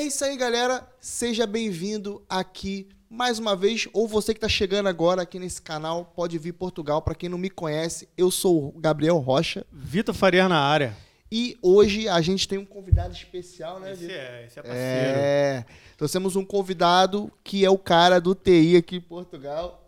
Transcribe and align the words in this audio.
É 0.00 0.04
isso 0.04 0.24
aí, 0.24 0.34
galera. 0.34 0.88
Seja 0.98 1.46
bem-vindo 1.46 2.22
aqui 2.26 2.88
mais 3.10 3.38
uma 3.38 3.54
vez, 3.54 3.86
ou 3.92 4.08
você 4.08 4.32
que 4.32 4.38
está 4.38 4.48
chegando 4.48 4.88
agora 4.88 5.20
aqui 5.20 5.38
nesse 5.38 5.60
canal, 5.60 6.06
pode 6.16 6.38
vir 6.38 6.54
Portugal. 6.54 7.02
Para 7.02 7.14
quem 7.14 7.28
não 7.28 7.36
me 7.36 7.50
conhece, 7.50 8.08
eu 8.16 8.30
sou 8.30 8.68
o 8.74 8.80
Gabriel 8.80 9.18
Rocha. 9.18 9.66
Vitor 9.70 10.14
Faria 10.14 10.48
na 10.48 10.58
área. 10.58 10.96
E 11.30 11.58
hoje 11.60 12.08
a 12.08 12.18
gente 12.22 12.48
tem 12.48 12.56
um 12.56 12.64
convidado 12.64 13.12
especial, 13.12 13.78
né, 13.78 13.92
Esse 13.92 14.06
Vitor? 14.06 14.16
é, 14.16 14.46
esse 14.46 14.58
é 14.58 14.62
parceiro. 14.62 15.18
É. 15.18 15.66
Então 15.94 16.08
temos 16.08 16.34
um 16.34 16.46
convidado 16.46 17.30
que 17.44 17.62
é 17.62 17.68
o 17.68 17.76
cara 17.76 18.18
do 18.18 18.34
TI 18.34 18.78
aqui 18.78 18.96
em 18.96 19.02
Portugal. 19.02 19.86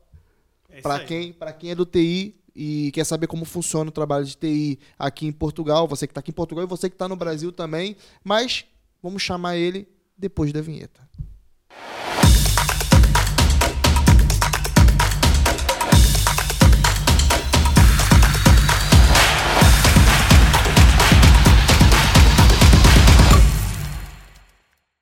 É 0.69 0.83
Para 0.83 1.01
quem, 1.07 1.33
pra 1.33 1.55
quem 1.55 1.71
é 1.71 1.75
do 1.75 1.87
TI 1.87 2.37
e 2.55 2.91
quer 2.93 3.05
saber 3.05 3.29
como 3.29 3.47
funciona 3.47 3.89
o 3.89 3.93
trabalho 3.93 4.27
de 4.27 4.37
TI 4.37 4.79
aqui 4.99 5.25
em 5.25 5.33
Portugal, 5.33 5.89
você 5.89 6.07
que 6.07 6.11
está 6.11 6.21
aqui 6.21 6.33
em 6.33 6.35
Portugal 6.35 6.65
e 6.65 6.69
você 6.69 6.91
que 6.91 6.97
está 6.97 7.09
no 7.09 7.17
Brasil 7.17 7.51
também. 7.51 7.97
Mas 8.23 8.67
vamos 9.03 9.23
chamar 9.23 9.57
ele 9.57 9.89
depois 10.23 10.53
da 10.53 10.61
vinheta. 10.61 11.01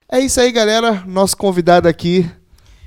É 0.09 0.19
isso 0.19 0.41
aí, 0.41 0.51
galera. 0.51 1.05
Nosso 1.06 1.37
convidado 1.37 1.87
aqui, 1.87 2.29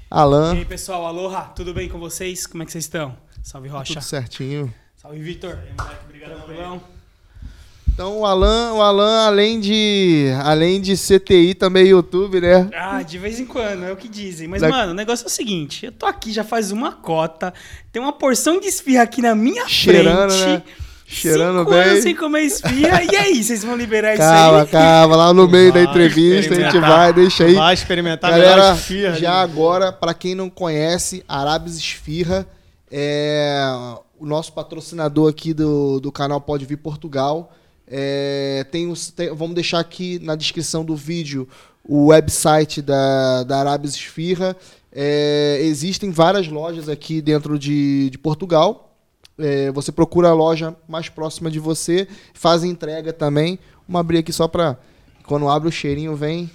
Alan. 0.09 0.55
E 0.55 0.57
aí, 0.59 0.65
pessoal, 0.65 1.05
aloha, 1.05 1.41
tudo 1.55 1.73
bem 1.73 1.87
com 1.87 1.99
vocês? 1.99 2.47
Como 2.47 2.63
é 2.63 2.65
que 2.65 2.71
vocês 2.71 2.83
estão? 2.85 3.15
Salve, 3.43 3.69
Rocha. 3.69 3.93
Tudo 3.93 4.03
certinho. 4.03 4.73
Salve, 4.95 5.19
Vitor. 5.21 5.59
Tranquilão? 5.77 6.81
Então 7.93 8.19
o 8.19 8.25
Alan, 8.25 8.73
o 8.73 8.81
Alan, 8.81 9.27
além 9.27 9.59
de, 9.59 10.27
além 10.43 10.81
de 10.81 10.95
CTI, 10.97 11.53
também 11.53 11.83
é 11.83 11.87
YouTube, 11.89 12.41
né? 12.41 12.67
Ah, 12.75 13.03
de 13.03 13.19
vez 13.19 13.39
em 13.39 13.45
quando, 13.45 13.83
é 13.83 13.91
o 13.91 13.95
que 13.95 14.07
dizem. 14.09 14.47
Mas, 14.47 14.61
Da- 14.61 14.69
mano, 14.69 14.91
o 14.93 14.95
negócio 14.95 15.25
é 15.25 15.27
o 15.27 15.29
seguinte: 15.29 15.85
eu 15.85 15.91
tô 15.91 16.07
aqui 16.07 16.31
já 16.33 16.43
faz 16.43 16.71
uma 16.71 16.91
cota, 16.91 17.53
tem 17.91 18.01
uma 18.01 18.11
porção 18.13 18.59
de 18.59 18.67
esfirra 18.67 19.03
aqui 19.03 19.21
na 19.21 19.35
minha 19.35 19.67
Cheirando, 19.67 20.31
frente. 20.31 20.47
né? 20.47 20.63
Cheirando 21.05 21.59
cinco 21.59 21.69
bem. 21.69 21.79
anos 21.81 22.03
sem 22.03 22.15
comer 22.15 22.41
esfirra. 22.41 23.03
E 23.03 23.15
aí, 23.15 23.43
vocês 23.43 23.63
vão 23.63 23.75
liberar 23.75 24.17
Calma, 24.17 24.63
isso 24.63 24.75
aí? 24.75 24.81
calma, 24.83 25.15
lá 25.15 25.31
no 25.33 25.47
meio 25.47 25.71
da 25.71 25.81
Vai 25.83 25.89
entrevista 25.89 26.53
a 26.55 26.57
gente 26.59 26.79
vai, 26.79 27.13
deixa 27.13 27.43
aí. 27.43 27.53
Vai 27.53 27.73
experimentar 27.75 28.31
Galera, 28.31 28.73
esfirra. 28.73 29.13
já 29.15 29.33
agora, 29.33 29.91
pra 29.91 30.15
quem 30.15 30.33
não 30.33 30.49
conhece, 30.49 31.23
Arabes 31.27 31.77
Esfirra 31.77 32.47
é 32.91 33.61
o 34.19 34.25
nosso 34.25 34.53
patrocinador 34.53 35.29
aqui 35.29 35.53
do, 35.53 35.99
do 35.99 36.11
canal 36.11 36.41
Pode 36.41 36.65
Vir 36.65 36.77
Portugal. 36.77 37.51
É, 37.87 38.65
tem 38.71 38.87
os, 38.89 39.11
tem- 39.11 39.33
vamos 39.33 39.55
deixar 39.55 39.79
aqui 39.79 40.19
na 40.19 40.35
descrição 40.35 40.83
do 40.85 40.95
vídeo 40.95 41.47
o 41.83 42.07
website 42.07 42.81
da, 42.81 43.43
da 43.43 43.59
Arabes 43.59 43.93
Esfirra. 43.95 44.55
É, 44.91 45.59
existem 45.61 46.11
várias 46.11 46.47
lojas 46.47 46.87
aqui 46.87 47.21
dentro 47.21 47.57
de, 47.59 48.09
de 48.09 48.17
Portugal. 48.17 48.95
É, 49.37 49.71
você 49.71 49.91
procura 49.91 50.29
a 50.29 50.33
loja 50.33 50.75
mais 50.87 51.09
próxima 51.09 51.49
de 51.49 51.59
você, 51.59 52.07
faz 52.33 52.63
entrega 52.63 53.11
também. 53.11 53.57
Vamos 53.87 53.99
abrir 53.99 54.19
aqui 54.19 54.31
só 54.31 54.47
pra. 54.47 54.77
Quando 55.25 55.49
abre 55.49 55.67
o 55.67 55.71
cheirinho, 55.71 56.15
vem. 56.15 56.49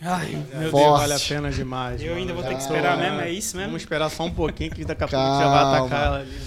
Ai, 0.00 0.44
Meu 0.54 0.70
Forte. 0.70 0.86
Deus, 0.86 1.00
vale 1.00 1.12
a 1.14 1.18
pena 1.20 1.50
demais. 1.50 2.00
eu 2.00 2.08
mano. 2.08 2.20
ainda 2.20 2.32
vou 2.34 2.42
ter 2.42 2.50
que 2.50 2.60
Já 2.60 2.66
esperar 2.66 2.96
mesmo, 2.98 3.20
é 3.20 3.32
isso 3.32 3.56
mesmo? 3.56 3.70
Vamos 3.70 3.82
esperar 3.82 4.08
só 4.10 4.24
um 4.24 4.30
pouquinho 4.30 4.70
que 4.70 4.84
daqui 4.84 5.02
a 5.04 5.08
pouco 5.08 5.24
já 5.24 5.48
vai 5.48 5.62
Calma. 5.62 5.78
atacar 5.78 6.06
ela 6.06 6.18
ali. 6.20 6.38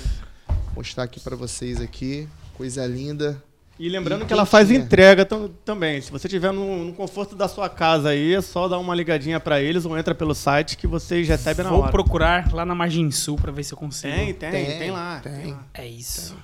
mostrar 0.75 1.03
aqui 1.03 1.19
pra 1.19 1.35
vocês 1.35 1.81
aqui. 1.81 2.29
Coisa 2.55 2.85
linda. 2.85 3.41
E 3.83 3.89
lembrando 3.89 4.23
E 4.23 4.25
que 4.27 4.33
ela 4.33 4.45
faz 4.45 4.69
entrega 4.69 5.25
tam- 5.25 5.49
também. 5.65 5.99
Se 6.01 6.11
você 6.11 6.27
estiver 6.27 6.51
no, 6.53 6.85
no 6.85 6.93
conforto 6.93 7.35
da 7.35 7.47
sua 7.47 7.67
casa 7.67 8.09
aí, 8.09 8.35
é 8.35 8.41
só 8.41 8.67
dar 8.67 8.77
uma 8.77 8.93
ligadinha 8.93 9.39
pra 9.39 9.59
eles 9.59 9.85
ou 9.85 9.97
entra 9.97 10.13
pelo 10.13 10.35
site 10.35 10.77
que 10.77 10.85
vocês 10.85 11.27
recebem 11.27 11.63
na 11.63 11.71
Vou 11.71 11.81
hora. 11.81 11.91
procurar 11.91 12.53
lá 12.53 12.63
na 12.63 12.75
Margem 12.75 13.09
Sul 13.09 13.37
pra 13.37 13.51
ver 13.51 13.63
se 13.63 13.73
eu 13.73 13.77
consigo. 13.77 14.13
Tem, 14.13 14.33
tem, 14.33 14.51
Tem, 14.51 14.77
tem, 14.77 14.91
lá. 14.91 15.19
tem. 15.23 15.51
lá. 15.53 15.65
É 15.73 15.87
isso. 15.87 16.35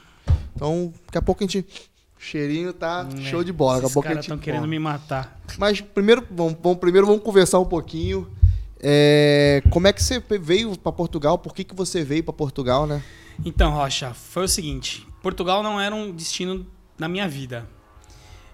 Então, 0.56 0.92
daqui 1.06 1.18
a 1.18 1.22
pouco 1.22 1.44
a 1.44 1.48
gente. 1.48 1.60
O 1.60 2.20
cheirinho 2.20 2.74
tá 2.74 3.04
Hum, 3.08 3.22
show 3.26 3.42
é. 3.42 3.44
de 3.44 3.54
bola. 3.54 3.74
Daqui 3.76 3.84
a 3.84 3.86
Esses 3.86 3.94
pouco 3.94 4.08
a 4.08 4.10
caras 4.12 4.26
estão 4.26 4.38
querendo 4.40 4.68
me 4.68 4.80
matar. 4.80 5.40
Mas 5.60 5.80
primeiro 5.80 6.26
vamos, 6.32 6.58
vamos- 6.64 6.80
primeiro 6.80 7.06
vamos 7.06 7.22
conversar 7.22 7.60
um 7.60 7.66
pouquinho. 7.66 8.28
É, 8.82 9.62
como 9.70 9.88
é 9.88 9.94
que 9.94 10.02
você 10.04 10.20
veio 10.40 10.76
pra 10.78 10.92
Portugal? 10.92 11.38
Por 11.38 11.54
que, 11.54 11.64
que 11.64 11.76
você 11.76 12.04
veio 12.04 12.24
pra 12.24 12.34
Portugal, 12.34 12.88
né? 12.88 13.04
Então, 13.46 13.72
Rocha, 13.72 14.14
foi 14.16 14.46
o 14.46 14.48
seguinte: 14.48 15.06
Portugal 15.22 15.62
não 15.62 15.80
era 15.80 15.94
um 15.94 16.12
destino 16.12 16.66
na 16.98 17.08
minha 17.08 17.28
vida. 17.28 17.68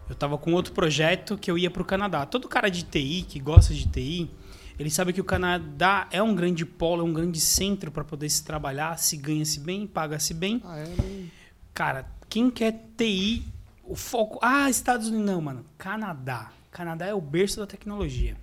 Eu 0.09 0.16
tava 0.16 0.38
com 0.38 0.54
outro 0.54 0.74
projeto 0.74 1.38
que 1.38 1.50
eu 1.50 1.58
ia 1.58 1.72
pro 1.72 1.86
Canadá. 1.86 2.26
Todo 2.26 2.48
cara 2.48 2.70
de 2.70 2.84
TI 2.84 3.26
que 3.28 3.40
gosta 3.40 3.74
de 3.74 3.88
TI, 3.88 4.30
ele 4.78 4.90
sabe 4.90 5.14
que 5.14 5.22
o 5.22 5.24
Canadá 5.24 6.08
é 6.12 6.22
um 6.22 6.36
grande 6.36 6.66
polo, 6.66 7.02
é 7.02 7.06
um 7.06 7.14
grande 7.14 7.40
centro 7.40 7.90
para 7.92 8.04
poder 8.04 8.30
se 8.30 8.44
trabalhar, 8.44 8.98
se 9.00 9.16
ganha-se 9.16 9.59
bem, 9.59 9.88
paga-se 9.88 10.34
bem. 10.34 10.62
Ah, 10.66 10.78
é? 10.80 10.84
Não- 10.88 11.44
Cara, 11.74 12.06
quem 12.30 12.52
quer 12.52 12.86
TI, 12.98 13.46
o 13.84 13.96
foco. 13.96 14.40
Ah, 14.42 14.70
Estados 14.70 15.08
Unidos. 15.08 15.25
Não, 15.25 15.42
mano. 15.42 15.66
Canadá. 15.78 16.52
Canadá 16.70 17.06
é 17.06 17.14
o 17.14 17.22
berço 17.22 17.60
da 17.60 17.66
tecnologia. 17.68 18.36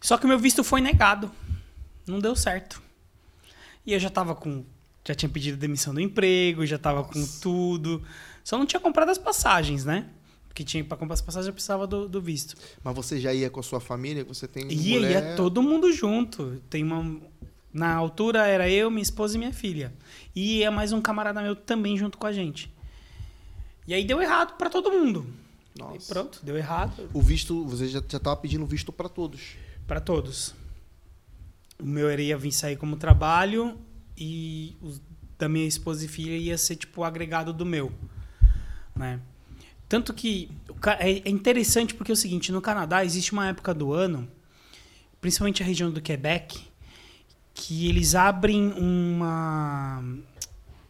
Só 0.00 0.16
que 0.18 0.24
o 0.24 0.28
meu 0.28 0.38
visto 0.38 0.62
foi 0.64 0.80
negado. 0.80 1.30
Não 2.06 2.18
deu 2.18 2.34
certo. 2.36 2.82
E 3.86 3.92
eu 3.92 4.00
já 4.00 4.10
tava 4.10 4.34
com. 4.34 4.64
Já 5.06 5.14
tinha 5.14 5.28
pedido 5.28 5.56
demissão 5.58 5.92
do 5.94 6.00
emprego, 6.00 6.64
já 6.66 6.78
tava 6.78 7.04
com 7.04 7.24
tudo. 7.40 8.02
Só 8.44 8.58
não 8.58 8.66
tinha 8.66 8.78
comprado 8.78 9.08
as 9.08 9.18
passagens, 9.18 9.84
né? 9.84 10.06
Porque 10.46 10.62
tinha 10.62 10.84
para 10.84 10.96
comprar 10.96 11.14
as 11.14 11.22
passagens 11.22 11.48
eu 11.48 11.52
precisava 11.52 11.86
do, 11.86 12.08
do 12.08 12.20
visto. 12.20 12.54
Mas 12.84 12.94
você 12.94 13.18
já 13.18 13.32
ia 13.32 13.50
com 13.50 13.58
a 13.58 13.62
sua 13.62 13.80
família? 13.80 14.22
Você 14.24 14.46
tem. 14.46 14.70
Ia, 14.70 15.00
mulher... 15.00 15.10
ia 15.10 15.34
todo 15.36 15.62
mundo 15.62 15.90
junto. 15.92 16.62
Tem 16.68 16.84
uma. 16.84 17.20
Na 17.72 17.92
altura 17.94 18.46
era 18.46 18.70
eu, 18.70 18.88
minha 18.88 19.02
esposa 19.02 19.34
e 19.34 19.38
minha 19.38 19.52
filha. 19.52 19.92
E 20.36 20.58
ia 20.58 20.70
mais 20.70 20.92
um 20.92 21.00
camarada 21.00 21.42
meu 21.42 21.56
também 21.56 21.96
junto 21.96 22.18
com 22.18 22.26
a 22.26 22.32
gente. 22.32 22.72
E 23.88 23.92
aí 23.92 24.04
deu 24.04 24.22
errado 24.22 24.56
pra 24.56 24.70
todo 24.70 24.92
mundo. 24.92 25.26
E 25.74 25.78
Nossa. 25.80 26.14
pronto, 26.14 26.38
deu 26.40 26.56
errado 26.56 27.10
O 27.12 27.20
visto, 27.20 27.64
você 27.64 27.88
já, 27.88 28.00
já 28.08 28.20
tava 28.20 28.36
pedindo 28.36 28.64
visto 28.64 28.92
pra 28.92 29.08
todos. 29.08 29.56
pra 29.88 30.00
todos. 30.00 30.54
O 31.80 31.84
meu 31.84 32.08
ia 32.16 32.38
vir 32.38 32.52
sair 32.52 32.76
como 32.76 32.96
trabalho 32.96 33.76
e 34.16 34.76
os 34.80 35.02
da 35.36 35.48
minha 35.48 35.66
esposa 35.66 36.04
e 36.04 36.08
filha 36.08 36.36
ia 36.36 36.56
ser 36.56 36.76
tipo 36.76 37.00
o 37.00 37.04
agregado 37.04 37.52
do 37.52 37.66
meu, 37.66 37.92
né? 38.94 39.20
Tanto 39.88 40.12
que 40.14 40.50
é 41.00 41.10
é 41.10 41.30
interessante 41.30 41.94
porque 41.94 42.12
é 42.12 42.14
o 42.14 42.16
seguinte, 42.16 42.52
no 42.52 42.60
Canadá 42.60 43.04
existe 43.04 43.32
uma 43.32 43.48
época 43.48 43.74
do 43.74 43.92
ano, 43.92 44.28
principalmente 45.20 45.62
a 45.62 45.66
região 45.66 45.90
do 45.90 46.00
Quebec, 46.00 46.66
que 47.52 47.88
eles 47.88 48.14
abrem 48.14 48.72
uma 48.72 50.02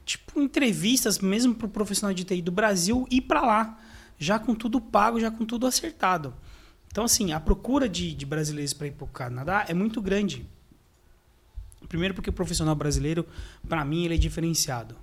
tipo 0.05 0.41
entrevistas 0.41 1.19
mesmo 1.19 1.55
para 1.55 1.67
o 1.67 1.71
profissional 1.71 2.15
de 2.15 2.25
TI 2.25 2.43
do 2.43 2.53
Brasil 2.53 3.07
ir 3.11 3.23
para 3.23 3.41
lá, 3.41 3.81
já 4.19 4.39
com 4.39 4.55
tudo 4.55 4.81
pago, 4.81 5.21
já 5.21 5.31
com 5.31 5.45
tudo 5.45 5.67
acertado. 5.67 6.35
Então 6.91 7.05
assim, 7.05 7.33
a 7.33 7.41
procura 7.41 7.89
de, 7.89 8.15
de 8.15 8.27
brasileiros 8.27 8.73
para 8.73 8.87
ir 8.87 8.93
para 8.93 9.05
o 9.05 9.09
Canadá 9.09 9.65
é 9.69 9.75
muito 9.75 10.01
grande. 10.01 10.47
Primeiro 11.89 12.15
porque 12.15 12.31
o 12.31 12.33
profissional 12.33 12.75
brasileiro, 12.75 13.27
para 13.69 13.85
mim, 13.85 14.05
ele 14.05 14.15
é 14.15 14.19
diferenciado. 14.19 14.97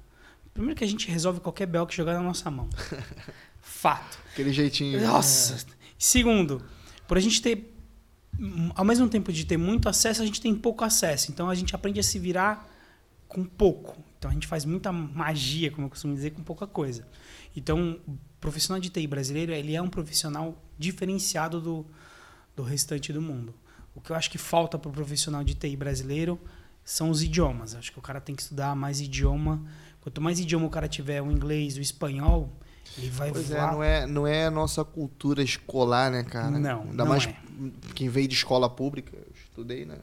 Primeiro 0.54 0.78
que 0.78 0.84
a 0.84 0.88
gente 0.88 1.10
resolve 1.10 1.40
qualquer 1.40 1.66
bel 1.66 1.86
que 1.88 1.96
jogar 1.96 2.14
na 2.14 2.22
nossa 2.22 2.50
mão. 2.52 2.70
Fato. 3.62 4.20
Aquele 4.32 4.52
jeitinho. 4.52 5.02
Nossa. 5.02 5.66
Segundo, 5.98 6.62
por 7.08 7.18
a 7.18 7.22
gente 7.22 7.42
ter, 7.42 7.74
ao 8.76 8.84
mesmo 8.84 9.08
tempo 9.08 9.32
de 9.32 9.46
ter 9.46 9.58
muito 9.58 9.88
acesso, 9.88 10.22
a 10.22 10.26
gente 10.26 10.42
tem 10.42 10.54
pouco 10.56 10.84
acesso. 10.84 11.32
Então 11.32 11.50
a 11.50 11.56
gente 11.56 11.76
aprende 11.76 12.00
a 12.00 12.04
se 12.04 12.20
virar 12.20 12.68
com 13.28 13.46
pouco. 13.46 13.98
Então 14.18 14.30
a 14.30 14.34
gente 14.34 14.46
faz 14.46 14.66
muita 14.66 14.92
magia, 14.92 15.72
como 15.72 15.88
eu 15.88 15.90
costumo 15.90 16.14
dizer, 16.14 16.32
com 16.32 16.44
pouca 16.44 16.68
coisa. 16.68 17.08
Então, 17.56 18.00
o 18.08 18.18
profissional 18.40 18.80
de 18.80 18.90
TI 18.90 19.08
brasileiro, 19.08 19.52
ele 19.52 19.76
é 19.76 19.82
um 19.82 19.90
profissional 19.90 20.62
diferenciado 20.78 21.60
do, 21.60 21.86
do 22.56 22.64
restante 22.64 23.12
do 23.12 23.22
mundo. 23.22 23.54
O 23.94 24.02
que 24.02 24.12
eu 24.12 24.16
acho 24.16 24.30
que 24.30 24.38
falta 24.38 24.78
para 24.78 24.90
o 24.90 24.92
profissional 24.92 25.44
de 25.44 25.56
TI 25.56 25.76
brasileiro 25.76 26.40
são 26.84 27.10
os 27.10 27.22
idiomas. 27.22 27.74
Eu 27.74 27.80
acho 27.80 27.92
que 27.92 28.00
o 28.00 28.02
cara 28.02 28.22
tem 28.22 28.36
que 28.36 28.42
estudar 28.42 28.76
mais 28.76 29.02
idioma. 29.02 29.64
Quanto 30.02 30.20
mais 30.22 30.40
idioma 30.40 30.66
o 30.66 30.70
cara 30.70 30.88
tiver, 30.88 31.22
o 31.22 31.32
inglês, 31.32 31.78
o 31.78 31.82
espanhol, 31.82 32.50
ele 32.98 33.10
vai 33.10 33.32
Pois 33.32 33.52
é, 33.52 33.56
voar 33.56 33.72
não 33.74 33.84
é, 33.84 34.08
não 34.08 34.28
é 34.28 34.46
a 34.46 34.52
nossa 34.52 34.84
cultura 34.84 35.42
escolar, 35.44 36.12
né, 36.12 36.24
cara? 36.24 36.52
Não, 36.52 36.82
Ainda 36.82 37.04
não 37.04 37.06
mais 37.06 37.26
é. 37.28 37.36
quem 37.94 38.10
veio 38.10 38.28
de 38.28 38.36
escola 38.36 38.70
pública, 38.70 39.16
eu 39.16 39.28
estudei, 39.34 39.86
né? 39.86 39.96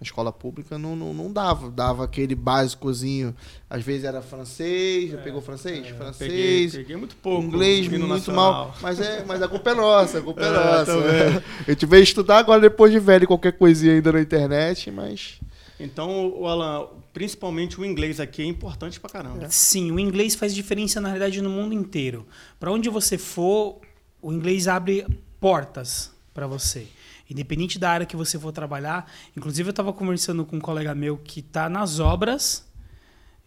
Na 0.00 0.02
escola 0.02 0.32
pública 0.32 0.76
não, 0.76 0.96
não, 0.96 1.14
não 1.14 1.32
dava, 1.32 1.70
dava 1.70 2.02
aquele 2.04 2.34
básicozinho. 2.34 3.32
Às 3.70 3.84
vezes 3.84 4.04
era 4.04 4.20
francês, 4.20 5.10
já 5.12 5.18
pegou 5.18 5.40
francês? 5.40 5.78
É, 5.78 5.82
Peguei, 5.82 5.96
francês, 5.96 6.72
peguei 6.74 6.96
muito 6.96 7.14
pouco. 7.16 7.44
inglês 7.46 7.86
muito 7.86 8.06
nacional. 8.08 8.52
mal. 8.52 8.74
Mas, 8.82 8.98
é, 9.00 9.24
mas 9.24 9.40
a 9.40 9.46
culpa 9.46 9.70
é 9.70 9.74
nossa, 9.74 10.18
a 10.18 10.22
culpa 10.22 10.42
é, 10.42 10.46
É, 10.48 10.50
nossa. 10.50 10.84
também. 10.86 11.42
A 11.68 11.70
gente 11.70 11.86
veio 11.86 12.02
estudar 12.02 12.38
agora 12.38 12.60
depois 12.60 12.90
de 12.90 12.98
velho 12.98 13.26
qualquer 13.26 13.52
coisinha 13.52 13.92
ainda 13.94 14.10
na 14.10 14.20
internet, 14.20 14.90
mas. 14.90 15.38
Então, 15.78 16.28
o 16.28 16.46
Alan, 16.48 16.88
principalmente 17.14 17.80
o 17.80 17.84
inglês 17.84 18.18
aqui 18.18 18.42
é 18.42 18.44
importante 18.44 18.98
pra 19.00 19.08
caramba. 19.08 19.48
Sim, 19.48 19.92
o 19.92 20.00
inglês 20.00 20.34
faz 20.34 20.52
diferença 20.52 21.00
na 21.00 21.08
realidade 21.08 21.40
no 21.40 21.48
mundo 21.48 21.72
inteiro. 21.72 22.26
Para 22.58 22.72
onde 22.72 22.90
você 22.90 23.16
for, 23.16 23.80
o 24.20 24.32
inglês 24.32 24.66
abre 24.68 25.06
portas. 25.40 26.12
para 26.34 26.48
você. 26.48 26.88
Independente 27.30 27.78
da 27.78 27.90
área 27.90 28.04
que 28.04 28.16
você 28.16 28.36
for 28.38 28.50
trabalhar. 28.50 29.10
Inclusive, 29.36 29.68
eu 29.68 29.70
estava 29.70 29.92
conversando 29.92 30.44
com 30.44 30.56
um 30.56 30.60
colega 30.60 30.92
meu 30.92 31.16
que 31.16 31.38
está 31.38 31.68
nas 31.68 32.00
obras. 32.00 32.68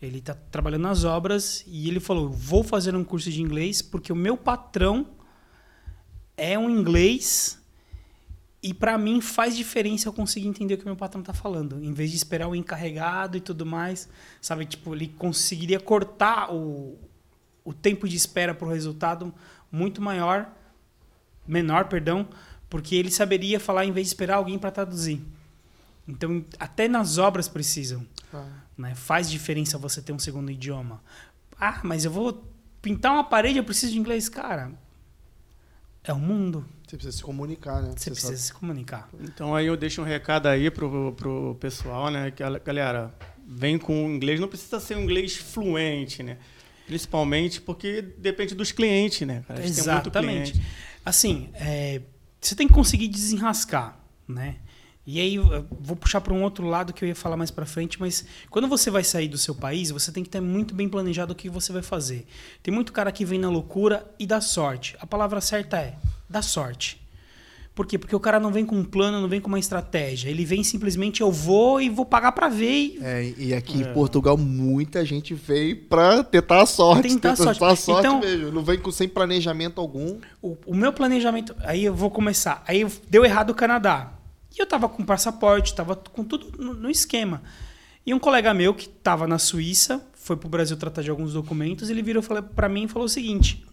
Ele 0.02 0.20
está 0.20 0.34
trabalhando 0.34 0.84
nas 0.84 1.04
obras 1.04 1.66
e 1.68 1.90
ele 1.90 2.00
falou: 2.00 2.30
vou 2.30 2.64
fazer 2.64 2.96
um 2.96 3.04
curso 3.04 3.30
de 3.30 3.42
inglês 3.42 3.82
porque 3.82 4.14
o 4.14 4.16
meu 4.16 4.38
patrão 4.38 5.08
é 6.38 6.58
um 6.58 6.70
inglês 6.70 7.60
e 8.68 8.74
para 8.74 8.98
mim 8.98 9.22
faz 9.22 9.56
diferença 9.56 10.10
eu 10.10 10.14
conseguir 10.14 10.50
entender 10.50 10.74
o 10.74 10.78
que 10.78 10.84
meu 10.84 10.96
patrão 10.96 11.22
está 11.22 11.34
falando, 11.34 11.82
em 11.82 11.94
vez 11.94 12.12
de 12.12 12.18
esperar 12.18 12.50
o 12.50 12.56
encarregado 12.56 13.38
e 13.38 13.40
tudo 13.40 13.66
mais, 13.66 14.10
sabe? 14.42 14.66
Tipo, 14.66 14.94
ele 14.94 15.08
conseguiria 15.08 15.80
cortar 15.80 16.54
o, 16.54 17.00
o 17.64 17.74
tempo 17.74 18.10
de 18.10 18.18
espera 18.18 18.54
para 18.54 18.68
o 18.68 18.70
resultado 18.70 19.34
muito 19.72 20.02
maior, 20.02 20.52
menor, 21.48 21.86
perdão, 21.86 22.28
porque 22.70 22.94
ele 22.94 23.10
saberia 23.10 23.58
falar 23.58 23.86
em 23.86 23.94
vez 23.94 24.08
de 24.08 24.10
esperar 24.10 24.36
alguém 24.36 24.60
para 24.60 24.70
traduzir. 24.70 25.24
Então, 26.06 26.44
até 26.60 26.90
nas 26.90 27.18
obras 27.18 27.48
precisam. 27.48 28.06
Ah. 28.34 28.50
Né? 28.78 28.96
Faz 28.96 29.30
diferença 29.30 29.78
você 29.78 30.02
ter 30.02 30.12
um 30.12 30.20
segundo 30.20 30.52
idioma. 30.52 31.02
Ah, 31.58 31.80
mas 31.86 32.04
eu 32.04 32.12
vou 32.12 32.46
pintar 32.82 33.14
uma 33.14 33.24
parede, 33.24 33.60
eu 33.60 33.64
preciso 33.64 33.94
de 33.94 33.98
inglês. 33.98 34.28
Cara, 34.28 34.74
é 36.04 36.12
o 36.12 36.20
mundo. 36.20 36.66
Você 36.88 36.96
precisa 36.96 37.18
se 37.18 37.24
comunicar, 37.24 37.82
né? 37.82 37.90
Você, 37.90 38.06
você 38.06 38.12
precisa 38.12 38.32
sabe. 38.32 38.40
se 38.40 38.54
comunicar. 38.54 39.10
Então 39.20 39.54
aí 39.54 39.68
eu 39.68 39.76
deixo 39.76 40.02
um 40.02 40.06
recado 40.06 40.48
aí 40.48 40.72
pro, 40.72 41.12
pro 41.14 41.56
pessoal, 41.60 42.10
né? 42.10 42.32
Que 42.32 42.44
galera 42.60 43.14
vem 43.46 43.78
com 43.78 43.94
inglês, 44.10 44.40
não 44.40 44.48
precisa 44.48 44.80
ser 44.80 44.96
um 44.96 45.02
inglês 45.02 45.36
fluente, 45.36 46.24
né? 46.24 46.38
Principalmente 46.86 47.60
porque 47.60 48.02
depende 48.02 48.56
dos 48.56 48.72
clientes, 48.72 49.28
né? 49.28 49.44
Cara? 49.46 49.66
Exatamente. 49.66 50.62
Assim, 51.06 51.50
é, 51.56 52.02
você 52.40 52.56
tem 52.56 52.68
que 52.68 52.74
conseguir 52.74 53.10
desenrascar, 53.10 54.00
né? 54.26 54.56
E 55.06 55.22
aí, 55.22 55.38
vou 55.38 55.96
puxar 55.96 56.20
para 56.20 56.34
um 56.34 56.44
outro 56.44 56.68
lado 56.68 56.92
que 56.92 57.04
eu 57.04 57.08
ia 57.08 57.16
falar 57.16 57.38
mais 57.38 57.50
para 57.50 57.66
frente, 57.66 57.98
mas 57.98 58.26
quando 58.50 58.68
você 58.68 58.92
vai 58.92 59.06
sair 59.06 59.30
do 59.30 59.38
seu 59.38 59.56
país, 59.56 59.90
você 59.90 60.12
tem 60.12 60.22
que 60.22 60.30
ter 60.30 60.42
muito 60.42 60.76
bem 60.76 60.90
planejado 60.90 61.32
o 61.32 61.36
que 61.36 61.50
você 61.50 61.72
vai 61.72 61.82
fazer. 61.82 62.28
Tem 62.62 62.74
muito 62.74 62.92
cara 62.92 63.10
que 63.10 63.24
vem 63.24 63.40
na 63.40 63.50
loucura 63.50 64.06
e 64.20 64.26
dá 64.28 64.42
sorte. 64.42 64.98
A 65.00 65.08
palavra 65.08 65.40
certa 65.40 65.80
é 65.80 65.98
dá 66.30 66.42
sorte. 66.42 67.02
Por 67.78 67.86
quê? 67.86 67.96
Porque 67.96 68.16
o 68.16 68.20
cara 68.20 68.40
não 68.40 68.52
vem 68.52 68.66
com 68.66 68.76
um 68.76 68.84
plano, 68.84 69.22
não 69.22 69.30
vem 69.30 69.40
com 69.40 69.48
uma 69.48 69.60
estratégia. 69.60 70.32
Ele 70.32 70.44
vem 70.44 70.64
simplesmente, 70.64 71.22
eu 71.22 71.32
vou 71.32 71.80
e 71.80 71.90
vou 71.90 72.06
pagar 72.06 72.32
para 72.32 72.50
ver. 72.50 72.72
E... 72.72 73.00
É, 73.00 73.34
e 73.38 73.54
aqui 73.54 73.84
é. 73.84 73.88
em 73.88 73.94
Portugal, 73.94 74.36
muita 74.36 75.06
gente 75.06 75.36
veio 75.36 75.76
para 75.84 76.24
tentar 76.24 76.64
a 76.64 76.66
sorte. 76.66 77.04
Tentar, 77.04 77.36
tentar 77.36 77.54
sorte. 77.54 77.64
a 77.64 77.76
sorte 77.76 78.08
então, 78.08 78.20
mesmo. 78.20 78.52
Não 78.52 78.64
vem 78.64 78.80
com, 78.80 78.90
sem 78.90 79.08
planejamento 79.08 79.80
algum. 79.80 80.18
O, 80.42 80.58
o 80.66 80.76
meu 80.76 80.92
planejamento... 80.92 81.56
Aí 81.60 81.86
eu 81.86 81.94
vou 81.94 82.10
começar. 82.10 82.64
Aí 82.68 82.84
deu 83.08 83.24
errado 83.24 83.52
o 83.52 83.56
Canadá. 83.56 84.12
E 84.58 84.60
eu 84.60 84.66
tava 84.66 84.90
com 84.90 85.06
passaporte, 85.06 85.76
tava 85.76 85.96
com 85.96 86.24
tudo 86.24 86.52
no, 86.58 86.74
no 86.74 86.90
esquema. 86.90 87.44
E 88.04 88.12
um 88.12 88.18
colega 88.18 88.56
meu 88.56 88.74
que 88.74 88.90
tava 88.90 89.28
na 89.28 89.38
Suíça, 89.38 90.04
foi 90.16 90.36
pro 90.36 90.50
Brasil 90.50 90.76
tratar 90.78 91.04
de 91.04 91.12
alguns 91.12 91.34
documentos, 91.34 91.92
ele 91.92 92.02
virou 92.02 92.24
para 92.56 92.68
mim 92.68 92.86
e 92.86 92.88
falou 92.88 93.06
o 93.06 93.10
seguinte: 93.10 93.67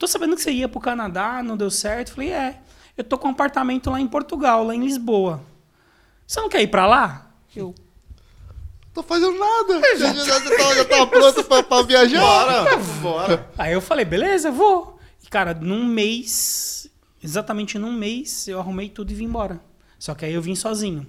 Tô 0.00 0.06
sabendo 0.06 0.34
que 0.34 0.40
você 0.40 0.50
ia 0.50 0.66
pro 0.66 0.80
Canadá, 0.80 1.42
não 1.42 1.58
deu 1.58 1.70
certo. 1.70 2.14
falei, 2.14 2.32
é. 2.32 2.58
Eu 2.96 3.04
tô 3.04 3.18
com 3.18 3.28
um 3.28 3.32
apartamento 3.32 3.90
lá 3.90 4.00
em 4.00 4.06
Portugal, 4.06 4.64
lá 4.64 4.74
em 4.74 4.82
Lisboa. 4.82 5.42
Você 6.26 6.40
não 6.40 6.48
quer 6.48 6.62
ir 6.62 6.68
para 6.68 6.86
lá? 6.86 7.30
Eu. 7.54 7.74
Tô 8.94 9.02
fazendo 9.02 9.38
nada. 9.38 9.98
Já, 9.98 10.14
já, 10.14 10.24
já, 10.24 10.56
tá, 10.56 10.74
já 10.74 10.84
tá 10.86 11.06
pronto 11.06 11.44
pra, 11.44 11.62
pra 11.62 11.82
viajar? 11.82 12.18
Bora, 12.18 12.76
bora. 13.02 13.50
Aí 13.58 13.74
eu 13.74 13.82
falei, 13.82 14.06
beleza, 14.06 14.50
vou. 14.50 14.98
E, 15.22 15.28
cara, 15.28 15.52
num 15.52 15.84
mês, 15.84 16.90
exatamente 17.22 17.78
num 17.78 17.92
mês, 17.92 18.48
eu 18.48 18.58
arrumei 18.58 18.88
tudo 18.88 19.10
e 19.10 19.14
vim 19.14 19.24
embora. 19.24 19.60
Só 19.98 20.14
que 20.14 20.24
aí 20.24 20.32
eu 20.32 20.40
vim 20.40 20.54
sozinho. 20.54 21.06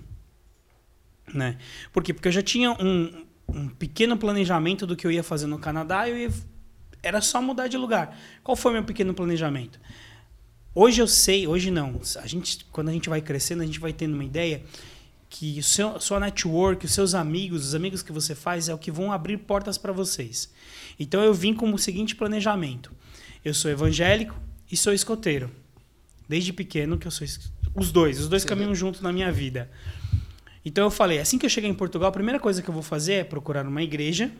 Né? 1.33 1.57
Por 1.93 2.03
quê? 2.03 2.13
Porque 2.13 2.27
eu 2.27 2.33
já 2.33 2.41
tinha 2.41 2.71
um, 2.73 3.25
um 3.47 3.69
pequeno 3.69 4.17
planejamento 4.17 4.85
do 4.85 4.97
que 4.97 5.07
eu 5.07 5.11
ia 5.11 5.23
fazer 5.23 5.47
no 5.47 5.57
Canadá 5.57 6.09
e 6.09 6.11
eu 6.11 6.17
ia, 6.17 6.31
era 7.03 7.21
só 7.21 7.41
mudar 7.41 7.67
de 7.67 7.77
lugar. 7.77 8.17
Qual 8.43 8.55
foi 8.55 8.73
meu 8.73 8.83
pequeno 8.83 9.13
planejamento? 9.13 9.79
Hoje 10.73 11.01
eu 11.01 11.07
sei, 11.07 11.47
hoje 11.47 11.69
não. 11.69 11.99
A 12.21 12.27
gente, 12.27 12.65
quando 12.71 12.89
a 12.89 12.93
gente 12.93 13.09
vai 13.09 13.21
crescendo, 13.21 13.61
a 13.61 13.65
gente 13.65 13.79
vai 13.79 13.91
tendo 13.91 14.13
uma 14.13 14.23
ideia 14.23 14.63
que 15.29 15.59
o 15.59 15.63
seu, 15.63 15.99
sua 15.99 16.19
network, 16.19 16.85
os 16.85 16.93
seus 16.93 17.13
amigos, 17.15 17.67
os 17.67 17.75
amigos 17.75 18.03
que 18.03 18.11
você 18.11 18.35
faz 18.35 18.69
é 18.69 18.73
o 18.73 18.77
que 18.77 18.91
vão 18.91 19.11
abrir 19.11 19.37
portas 19.37 19.77
para 19.77 19.91
vocês. 19.91 20.51
Então 20.99 21.21
eu 21.23 21.33
vim 21.33 21.53
com 21.53 21.73
o 21.73 21.77
seguinte 21.77 22.15
planejamento: 22.15 22.91
eu 23.43 23.53
sou 23.53 23.71
evangélico 23.71 24.35
e 24.71 24.77
sou 24.77 24.93
escoteiro. 24.93 25.49
Desde 26.27 26.53
pequeno 26.53 26.97
que 26.97 27.07
eu 27.07 27.11
sou 27.11 27.27
os 27.75 27.91
dois, 27.91 28.19
os 28.19 28.29
dois 28.29 28.43
Sim. 28.43 28.47
caminham 28.49 28.75
juntos 28.75 29.01
na 29.01 29.11
minha 29.11 29.31
vida. 29.31 29.69
Então 30.63 30.85
eu 30.85 30.91
falei, 30.91 31.19
assim 31.19 31.37
que 31.37 31.45
eu 31.45 31.49
chegar 31.49 31.67
em 31.67 31.73
Portugal, 31.73 32.09
a 32.09 32.11
primeira 32.11 32.39
coisa 32.39 32.61
que 32.61 32.69
eu 32.69 32.73
vou 32.73 32.83
fazer 32.83 33.13
é 33.13 33.23
procurar 33.23 33.65
uma 33.65 33.81
igreja 33.81 34.31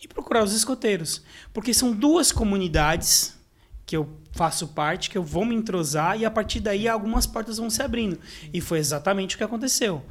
e 0.00 0.08
procurar 0.08 0.42
os 0.42 0.54
escoteiros, 0.54 1.22
porque 1.52 1.74
são 1.74 1.92
duas 1.92 2.32
comunidades 2.32 3.38
que 3.84 3.96
eu 3.96 4.08
faço 4.32 4.68
parte, 4.68 5.10
que 5.10 5.18
eu 5.18 5.22
vou 5.22 5.44
me 5.44 5.54
entrosar 5.54 6.18
e 6.18 6.24
a 6.24 6.30
partir 6.30 6.60
daí 6.60 6.88
algumas 6.88 7.26
portas 7.26 7.58
vão 7.58 7.68
se 7.68 7.82
abrindo. 7.82 8.18
E 8.52 8.60
foi 8.60 8.78
exatamente 8.78 9.34
o 9.34 9.38
que 9.38 9.44
aconteceu. 9.44 10.04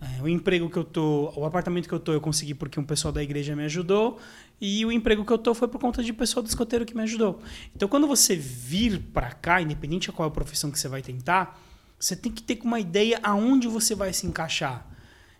É, 0.00 0.22
o 0.22 0.28
emprego 0.28 0.70
que 0.70 0.76
eu 0.76 0.84
tô, 0.84 1.32
o 1.36 1.44
apartamento 1.44 1.88
que 1.88 1.94
eu 1.94 1.98
tô, 1.98 2.12
eu 2.12 2.20
consegui 2.20 2.54
porque 2.54 2.78
um 2.78 2.84
pessoal 2.84 3.12
da 3.12 3.22
igreja 3.22 3.54
me 3.54 3.64
ajudou 3.64 4.18
e 4.60 4.84
o 4.86 4.92
emprego 4.92 5.24
que 5.24 5.32
eu 5.32 5.38
tô 5.38 5.54
foi 5.54 5.68
por 5.68 5.80
conta 5.80 6.02
de 6.02 6.12
pessoal 6.12 6.42
do 6.42 6.48
escoteiro 6.48 6.86
que 6.86 6.94
me 6.94 7.02
ajudou. 7.02 7.40
Então, 7.74 7.88
quando 7.88 8.06
você 8.06 8.34
vir 8.34 9.00
para 9.12 9.32
cá, 9.32 9.60
independente 9.60 10.06
de 10.06 10.12
qual 10.12 10.28
é 10.28 10.30
a 10.30 10.34
profissão 10.34 10.70
que 10.70 10.78
você 10.78 10.88
vai 10.88 11.02
tentar, 11.02 11.60
você 11.98 12.14
tem 12.14 12.30
que 12.30 12.42
ter 12.42 12.60
uma 12.62 12.78
ideia 12.78 13.18
aonde 13.22 13.66
você 13.66 13.94
vai 13.94 14.12
se 14.12 14.26
encaixar. 14.26 14.86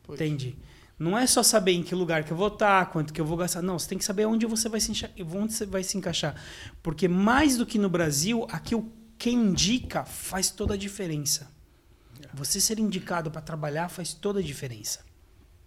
Pois. 0.02 0.20
Entende? 0.20 0.58
Não 0.98 1.16
é 1.16 1.26
só 1.26 1.42
saber 1.42 1.72
em 1.72 1.82
que 1.82 1.94
lugar 1.94 2.24
que 2.24 2.32
eu 2.32 2.36
vou 2.36 2.48
estar, 2.48 2.86
quanto 2.86 3.12
que 3.12 3.20
eu 3.20 3.24
vou 3.24 3.36
gastar. 3.36 3.62
Não, 3.62 3.78
você 3.78 3.88
tem 3.88 3.98
que 3.98 4.04
saber 4.04 4.26
onde 4.26 4.44
você 4.46 4.68
vai 4.68 4.80
se, 4.80 4.90
onde 5.34 5.52
você 5.52 5.64
vai 5.64 5.84
se 5.84 5.96
encaixar. 5.96 6.34
Porque 6.82 7.06
mais 7.06 7.56
do 7.56 7.64
que 7.64 7.78
no 7.78 7.88
Brasil, 7.88 8.46
aqui 8.50 8.74
o 8.74 8.90
quem 9.18 9.34
indica 9.34 10.04
faz 10.04 10.48
toda 10.48 10.74
a 10.74 10.76
diferença. 10.76 11.50
Você 12.32 12.60
ser 12.60 12.78
indicado 12.78 13.30
para 13.30 13.40
trabalhar 13.40 13.88
faz 13.88 14.14
toda 14.14 14.38
a 14.38 14.42
diferença. 14.42 15.04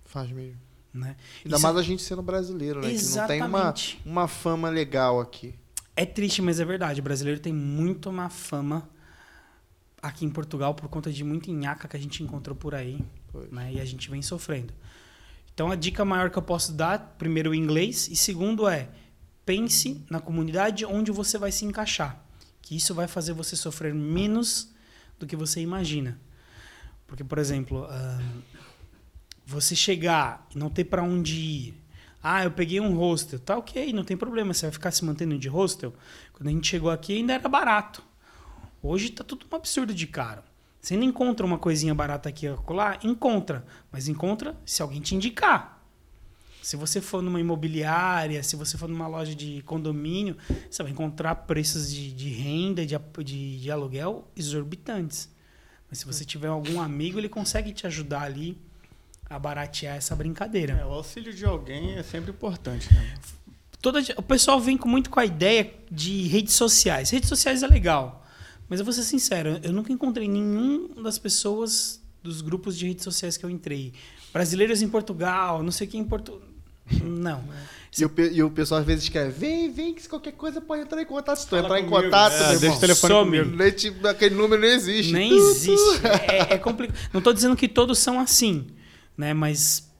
Faz 0.05 0.31
mesmo. 0.31 0.59
Né? 0.93 1.15
Ainda 1.43 1.55
Isso 1.55 1.63
mais 1.63 1.77
a 1.77 1.81
gente 1.81 2.01
sendo 2.01 2.21
brasileiro, 2.21 2.81
né? 2.81 2.91
Exatamente. 2.91 3.33
Que 3.33 3.39
não 3.39 4.03
tem 4.03 4.11
uma, 4.11 4.21
uma 4.21 4.27
fama 4.27 4.69
legal 4.69 5.19
aqui. 5.19 5.55
É 5.95 6.05
triste, 6.05 6.41
mas 6.41 6.59
é 6.59 6.65
verdade. 6.65 6.99
O 7.01 7.03
brasileiro 7.03 7.39
tem 7.39 7.53
muito 7.53 8.11
má 8.11 8.29
fama 8.29 8.89
aqui 10.01 10.25
em 10.25 10.29
Portugal 10.29 10.73
por 10.73 10.89
conta 10.89 11.11
de 11.11 11.23
muita 11.23 11.51
nhaca 11.51 11.87
que 11.87 11.95
a 11.95 11.99
gente 11.99 12.23
encontrou 12.23 12.55
por 12.55 12.73
aí. 12.73 13.03
Né? 13.51 13.73
E 13.73 13.79
a 13.79 13.85
gente 13.85 14.09
vem 14.09 14.21
sofrendo. 14.21 14.73
Então 15.61 15.69
a 15.69 15.75
dica 15.75 16.03
maior 16.03 16.31
que 16.31 16.39
eu 16.39 16.41
posso 16.41 16.73
dar, 16.73 17.15
primeiro 17.19 17.51
o 17.51 17.53
inglês, 17.53 18.07
e 18.07 18.15
segundo 18.15 18.67
é 18.67 18.89
pense 19.45 20.03
na 20.09 20.19
comunidade 20.19 20.83
onde 20.87 21.11
você 21.11 21.37
vai 21.37 21.51
se 21.51 21.65
encaixar. 21.65 22.19
Que 22.63 22.75
isso 22.75 22.95
vai 22.95 23.07
fazer 23.07 23.33
você 23.33 23.55
sofrer 23.55 23.93
menos 23.93 24.73
do 25.19 25.27
que 25.27 25.35
você 25.35 25.61
imagina. 25.61 26.19
Porque, 27.05 27.23
por 27.23 27.37
exemplo, 27.37 27.85
uh, 27.85 28.41
você 29.45 29.75
chegar 29.75 30.47
e 30.49 30.57
não 30.57 30.67
ter 30.67 30.85
para 30.85 31.03
onde 31.03 31.35
ir. 31.35 31.73
Ah, 32.23 32.43
eu 32.43 32.49
peguei 32.49 32.79
um 32.79 32.95
hostel. 32.95 33.37
Tá 33.37 33.55
ok, 33.55 33.93
não 33.93 34.03
tem 34.03 34.17
problema. 34.17 34.55
Você 34.55 34.65
vai 34.65 34.71
ficar 34.71 34.89
se 34.89 35.05
mantendo 35.05 35.37
de 35.37 35.47
hostel. 35.47 35.93
Quando 36.33 36.47
a 36.47 36.51
gente 36.51 36.67
chegou 36.67 36.89
aqui 36.89 37.17
ainda 37.17 37.33
era 37.33 37.47
barato. 37.47 38.01
Hoje 38.81 39.11
tá 39.11 39.23
tudo 39.23 39.45
um 39.45 39.55
absurdo 39.55 39.93
de 39.93 40.07
caro. 40.07 40.41
Você 40.81 40.97
não 40.97 41.03
encontra 41.03 41.45
uma 41.45 41.59
coisinha 41.59 41.93
barata 41.93 42.27
aqui 42.27 42.47
lá? 42.69 42.97
Encontra. 43.03 43.63
Mas 43.91 44.07
encontra 44.07 44.57
se 44.65 44.81
alguém 44.81 44.99
te 44.99 45.13
indicar. 45.13 45.79
Se 46.61 46.75
você 46.75 47.01
for 47.01 47.21
numa 47.21 47.39
imobiliária, 47.39 48.41
se 48.43 48.55
você 48.55 48.77
for 48.77 48.87
numa 48.89 49.07
loja 49.07 49.33
de 49.35 49.61
condomínio, 49.63 50.37
você 50.69 50.81
vai 50.83 50.91
encontrar 50.91 51.35
preços 51.35 51.91
de, 51.91 52.11
de 52.11 52.29
renda, 52.29 52.85
de, 52.85 52.95
de, 53.23 53.61
de 53.61 53.71
aluguel 53.71 54.27
exorbitantes. 54.35 55.29
Mas 55.89 55.99
se 55.99 56.05
você 56.05 56.23
tiver 56.23 56.47
algum 56.47 56.79
amigo, 56.79 57.19
ele 57.19 57.29
consegue 57.29 57.73
te 57.73 57.85
ajudar 57.85 58.23
ali 58.23 58.57
a 59.29 59.39
baratear 59.39 59.95
essa 59.95 60.15
brincadeira. 60.15 60.73
É, 60.73 60.85
o 60.85 60.93
auxílio 60.93 61.33
de 61.33 61.45
alguém 61.45 61.95
é 61.95 62.03
sempre 62.03 62.31
importante. 62.31 62.93
Né? 62.93 63.15
Toda, 63.81 63.99
o 64.17 64.21
pessoal 64.21 64.59
vem 64.59 64.77
com 64.77 64.87
muito 64.87 65.09
com 65.09 65.19
a 65.19 65.25
ideia 65.25 65.73
de 65.91 66.27
redes 66.27 66.53
sociais. 66.53 67.09
Redes 67.09 67.29
sociais 67.29 67.63
é 67.63 67.67
legal, 67.67 68.25
mas 68.71 68.79
eu 68.79 68.85
vou 68.85 68.93
ser 68.93 69.03
sincero, 69.03 69.59
eu 69.61 69.73
nunca 69.73 69.91
encontrei 69.91 70.29
nenhum 70.29 71.03
das 71.03 71.19
pessoas 71.19 72.01
dos 72.23 72.39
grupos 72.39 72.77
de 72.77 72.87
redes 72.87 73.03
sociais 73.03 73.35
que 73.35 73.45
eu 73.45 73.49
entrei. 73.49 73.91
Brasileiros 74.31 74.81
em 74.81 74.87
Portugal, 74.87 75.61
não 75.61 75.73
sei 75.73 75.87
quem 75.87 75.99
em 75.99 76.05
Portugal. 76.05 76.47
Não. 77.03 77.43
E 77.99 78.05
o, 78.05 78.11
e 78.31 78.41
o 78.41 78.49
pessoal 78.49 78.79
às 78.79 78.87
vezes 78.87 79.09
quer, 79.09 79.29
vem, 79.29 79.69
vem, 79.69 79.93
que 79.93 80.01
se 80.01 80.07
qualquer 80.07 80.31
coisa 80.31 80.61
pode 80.61 80.83
entrar 80.83 81.01
em 81.01 81.05
contato. 81.05 81.39
Se 81.39 81.47
tu 81.49 81.57
entrar 81.57 81.75
comigo, 81.75 81.99
em 81.99 82.03
contato, 82.03 82.35
é, 82.35 82.57
deixa 82.57 82.77
o 82.77 82.79
telefone 82.79 83.13
comigo. 83.13 84.07
Aquele 84.07 84.33
número 84.33 84.61
não 84.61 84.67
existe. 84.69 85.11
Nem 85.11 85.33
existe. 85.33 85.75
É, 86.29 86.53
é 86.53 86.57
complicado. 86.57 86.97
Não 87.11 87.17
estou 87.17 87.33
dizendo 87.33 87.53
que 87.53 87.67
todos 87.67 87.99
são 87.99 88.17
assim, 88.17 88.67
né? 89.17 89.33
Mas 89.33 89.91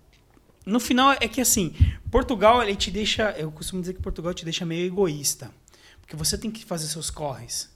no 0.65 0.79
final 0.79 1.11
é 1.19 1.27
que 1.27 1.41
assim, 1.41 1.75
Portugal 2.09 2.63
ele 2.63 2.77
te 2.77 2.89
deixa, 2.89 3.31
eu 3.31 3.51
costumo 3.51 3.81
dizer 3.81 3.93
que 3.93 4.01
Portugal 4.01 4.33
te 4.33 4.45
deixa 4.45 4.65
meio 4.65 4.85
egoísta, 4.85 5.51
porque 5.99 6.15
você 6.15 6.37
tem 6.37 6.49
que 6.49 6.63
fazer 6.63 6.87
seus 6.87 7.09
corres. 7.09 7.70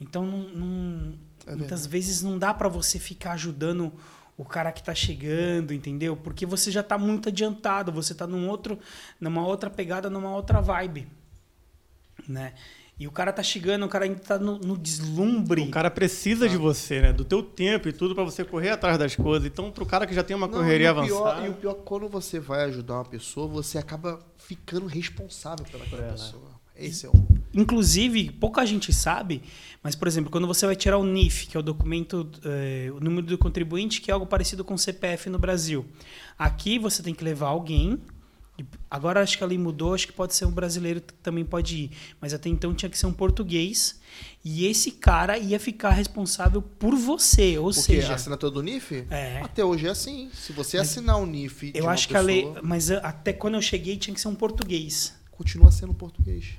Então 0.00 0.24
não, 0.26 0.38
não, 0.48 1.18
É 1.46 1.54
Muitas 1.54 1.86
vezes 1.86 2.22
não 2.22 2.38
dá 2.38 2.52
pra 2.54 2.68
você 2.68 2.98
ficar 2.98 3.32
ajudando 3.32 3.92
o 4.36 4.44
cara 4.44 4.72
que 4.72 4.82
tá 4.82 4.94
chegando, 4.94 5.72
entendeu? 5.74 6.16
Porque 6.16 6.46
você 6.46 6.70
já 6.70 6.82
tá 6.82 6.96
muito 6.96 7.28
adiantado, 7.28 7.92
você 7.92 8.14
tá 8.14 8.26
num 8.26 8.48
outro, 8.48 8.78
numa 9.20 9.46
outra 9.46 9.68
pegada, 9.68 10.08
numa 10.08 10.34
outra 10.34 10.60
vibe, 10.62 11.06
né? 12.28 12.54
E 12.98 13.06
o 13.06 13.10
cara 13.10 13.32
tá 13.32 13.42
chegando, 13.42 13.86
o 13.86 13.88
cara 13.88 14.04
ainda 14.04 14.18
tá 14.18 14.38
no, 14.38 14.58
no 14.58 14.76
deslumbre. 14.76 15.62
O 15.62 15.70
cara 15.70 15.90
precisa 15.90 16.46
de 16.46 16.58
você, 16.58 17.00
né? 17.00 17.12
Do 17.14 17.24
teu 17.24 17.42
tempo 17.42 17.88
e 17.88 17.92
tudo 17.94 18.14
pra 18.14 18.22
você 18.24 18.44
correr 18.44 18.68
atrás 18.70 18.98
das 18.98 19.16
coisas. 19.16 19.46
Então, 19.46 19.70
pro 19.72 19.86
cara 19.86 20.06
que 20.06 20.12
já 20.14 20.22
tem 20.22 20.36
uma 20.36 20.46
Não, 20.46 20.58
correria 20.58 20.88
e 20.88 20.90
o 20.90 20.94
pior- 21.06 21.26
avançada. 21.26 21.46
e 21.46 21.50
o 21.50 21.54
pior, 21.54 21.74
quando 21.76 22.08
você 22.10 22.38
vai 22.38 22.64
ajudar 22.64 22.96
uma 22.96 23.04
pessoa, 23.06 23.46
você 23.48 23.78
acaba 23.78 24.20
ficando 24.36 24.84
responsável 24.86 25.64
pelaquela 25.64 26.02
É, 26.02 26.06
né? 26.06 26.12
pessoa. 26.12 26.50
Esse 26.76 27.06
é 27.06 27.08
o. 27.08 27.39
Inclusive, 27.52 28.30
pouca 28.32 28.64
gente 28.64 28.92
sabe, 28.92 29.42
mas, 29.82 29.94
por 29.94 30.06
exemplo, 30.06 30.30
quando 30.30 30.46
você 30.46 30.66
vai 30.66 30.76
tirar 30.76 30.98
o 30.98 31.04
NIF, 31.04 31.46
que 31.46 31.56
é 31.56 31.60
o 31.60 31.62
documento, 31.62 32.30
eh, 32.44 32.90
o 32.94 33.00
número 33.00 33.26
do 33.26 33.38
contribuinte, 33.38 34.00
que 34.00 34.10
é 34.10 34.14
algo 34.14 34.26
parecido 34.26 34.62
com 34.62 34.74
o 34.74 34.78
CPF 34.78 35.30
no 35.30 35.38
Brasil. 35.38 35.86
Aqui 36.38 36.78
você 36.78 37.02
tem 37.02 37.14
que 37.14 37.24
levar 37.24 37.48
alguém. 37.48 37.98
Agora 38.90 39.22
acho 39.22 39.38
que 39.38 39.42
a 39.42 39.46
lei 39.46 39.56
mudou, 39.56 39.94
acho 39.94 40.06
que 40.06 40.12
pode 40.12 40.34
ser 40.34 40.44
um 40.44 40.50
brasileiro 40.50 41.00
que 41.00 41.14
também 41.14 41.46
pode 41.46 41.76
ir. 41.76 41.90
Mas 42.20 42.34
até 42.34 42.50
então 42.50 42.74
tinha 42.74 42.90
que 42.90 42.98
ser 42.98 43.06
um 43.06 43.12
português. 43.12 43.98
E 44.44 44.66
esse 44.66 44.90
cara 44.90 45.38
ia 45.38 45.58
ficar 45.58 45.90
responsável 45.90 46.60
por 46.60 46.94
você. 46.94 47.56
Ou 47.56 47.72
Porque 47.72 47.80
seja, 47.80 48.14
assinatura 48.14 48.52
do 48.52 48.62
NIF? 48.62 49.06
É. 49.08 49.40
Até 49.40 49.64
hoje 49.64 49.86
é 49.86 49.90
assim. 49.90 50.30
Se 50.34 50.52
você 50.52 50.76
assinar 50.76 51.18
o 51.18 51.24
NIF. 51.24 51.72
de 51.72 51.78
eu 51.78 51.88
acho 51.88 52.06
que 52.06 52.16
a 52.16 52.20
lei. 52.20 52.42
pessoa, 52.42 52.60
Mas 52.62 52.90
ah, 52.90 52.98
até 52.98 53.32
quando 53.32 53.54
eu 53.54 53.62
cheguei 53.62 53.96
tinha 53.96 54.12
que 54.12 54.20
ser 54.20 54.28
um 54.28 54.34
português. 54.34 55.14
Continua 55.30 55.70
sendo 55.72 55.94
português. 55.94 56.54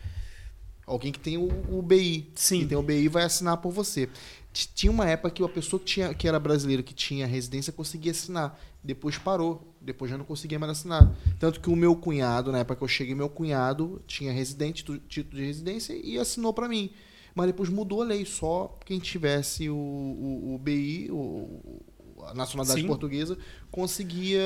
Alguém 0.86 1.12
que 1.12 1.20
tem 1.20 1.38
o, 1.38 1.48
o 1.70 1.82
BI. 1.82 2.30
Sim. 2.36 2.60
Quem 2.60 2.68
tem 2.70 2.78
o 2.78 2.84
BI 2.84 3.08
vai 3.08 3.24
assinar 3.24 3.58
por 3.58 3.72
você. 3.72 4.10
Tinha 4.54 4.92
uma 4.92 5.08
época 5.08 5.30
que 5.32 5.44
a 5.44 5.48
pessoa 5.48 5.80
que, 5.80 5.86
tinha, 5.86 6.14
que 6.14 6.28
era 6.28 6.38
brasileira, 6.40 6.84
que 6.84 6.94
tinha 6.94 7.26
residência, 7.26 7.72
conseguia 7.72 8.12
assinar. 8.12 8.60
Depois 8.84 9.18
parou. 9.18 9.74
Depois 9.80 10.12
já 10.12 10.18
não 10.18 10.26
conseguia 10.26 10.60
mais 10.60 10.72
assinar. 10.74 11.10
Tanto 11.40 11.60
que 11.62 11.70
o 11.70 11.76
meu 11.76 11.96
cunhado, 11.96 12.52
na 12.52 12.60
época 12.60 12.76
que 12.78 12.84
eu 12.84 12.88
cheguei, 12.88 13.16
meu 13.16 13.30
cunhado 13.30 14.02
tinha 14.06 14.32
residente, 14.34 14.84
tu- 14.84 14.98
título 15.00 15.38
de 15.42 15.46
residência 15.48 15.94
e 15.94 16.18
assinou 16.20 16.54
para 16.54 16.68
mim. 16.68 16.90
Mas 17.34 17.48
depois 17.48 17.70
mudou 17.70 18.02
a 18.02 18.06
lei. 18.06 18.26
Só 18.26 18.78
quem 18.86 19.00
tivesse 19.00 19.70
o, 19.70 19.76
o, 19.76 20.56
o 20.56 20.58
BI, 20.58 21.08
o, 21.12 21.82
a 22.26 22.34
nacionalidade 22.34 22.82
Sim. 22.82 22.88
portuguesa, 22.88 23.38
conseguia 23.72 24.44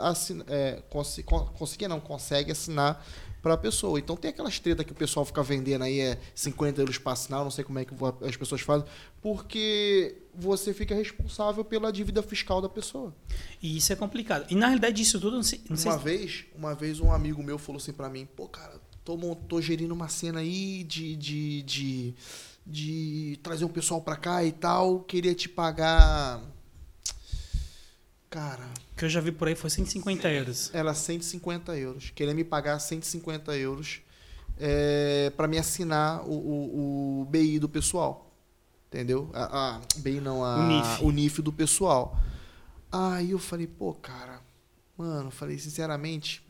assinar. 0.00 0.46
É, 0.48 0.82
consi- 0.88 1.22
con- 1.22 1.46
conseguia 1.58 1.88
não, 1.88 2.00
consegue 2.00 2.50
assinar 2.50 3.04
para 3.42 3.54
a 3.54 3.56
pessoa. 3.58 3.98
Então 3.98 4.16
tem 4.16 4.30
aquelas 4.30 4.58
tretas 4.60 4.86
que 4.86 4.92
o 4.92 4.94
pessoal 4.94 5.26
fica 5.26 5.42
vendendo 5.42 5.82
aí, 5.82 5.98
é 6.00 6.18
50 6.34 6.80
euros 6.80 6.96
para 6.98 7.12
assinar, 7.12 7.42
não 7.42 7.50
sei 7.50 7.64
como 7.64 7.78
é 7.80 7.84
que 7.84 7.92
as 8.26 8.36
pessoas 8.36 8.60
fazem, 8.60 8.86
porque 9.20 10.16
você 10.34 10.72
fica 10.72 10.94
responsável 10.94 11.64
pela 11.64 11.92
dívida 11.92 12.22
fiscal 12.22 12.60
da 12.62 12.68
pessoa. 12.68 13.14
E 13.60 13.76
isso 13.76 13.92
é 13.92 13.96
complicado. 13.96 14.46
E 14.50 14.54
na 14.54 14.66
realidade, 14.68 15.02
isso 15.02 15.18
tudo. 15.20 15.36
Não 15.36 15.42
sei, 15.42 15.60
não 15.68 15.76
sei 15.76 15.90
Uma 15.90 15.98
se- 15.98 16.04
vez, 16.04 16.44
uma 16.54 16.74
vez 16.74 17.00
um 17.00 17.10
amigo 17.10 17.42
meu 17.42 17.58
falou 17.58 17.80
assim 17.80 17.92
pra 17.92 18.08
mim, 18.08 18.26
pô, 18.36 18.46
cara, 18.48 18.80
tô, 19.04 19.16
tô 19.48 19.60
gerindo 19.60 19.92
uma 19.92 20.08
cena 20.08 20.40
aí 20.40 20.84
de, 20.84 21.16
de, 21.16 21.62
de, 21.62 22.14
de 22.66 23.38
trazer 23.42 23.64
um 23.64 23.68
pessoal 23.68 24.00
pra 24.00 24.16
cá 24.16 24.44
e 24.44 24.52
tal, 24.52 25.00
queria 25.00 25.34
te 25.34 25.48
pagar. 25.48 26.40
Cara, 28.32 28.64
que 28.96 29.04
eu 29.04 29.10
já 29.10 29.20
vi 29.20 29.30
por 29.30 29.46
aí 29.46 29.54
foi 29.54 29.68
150 29.68 30.26
euros. 30.30 30.70
era 30.72 30.94
150 30.94 31.76
euros. 31.76 32.10
Queria 32.14 32.32
me 32.32 32.42
pagar 32.42 32.78
150 32.78 33.54
euros 33.58 34.00
é, 34.58 35.30
para 35.36 35.46
me 35.46 35.58
assinar 35.58 36.22
o, 36.26 36.32
o, 36.32 37.20
o 37.20 37.24
BI 37.26 37.58
do 37.58 37.68
pessoal. 37.68 38.32
Entendeu? 38.88 39.28
A, 39.34 39.76
a, 39.76 39.80
BI 39.98 40.18
não, 40.18 40.42
a, 40.42 40.56
O 40.56 40.66
NIF. 40.66 41.04
o 41.04 41.10
NIF 41.10 41.42
do 41.42 41.52
pessoal. 41.52 42.18
Aí 42.90 43.32
eu 43.32 43.38
falei, 43.38 43.66
pô, 43.66 43.92
cara, 43.92 44.40
mano, 44.96 45.30
falei 45.30 45.58
sinceramente, 45.58 46.42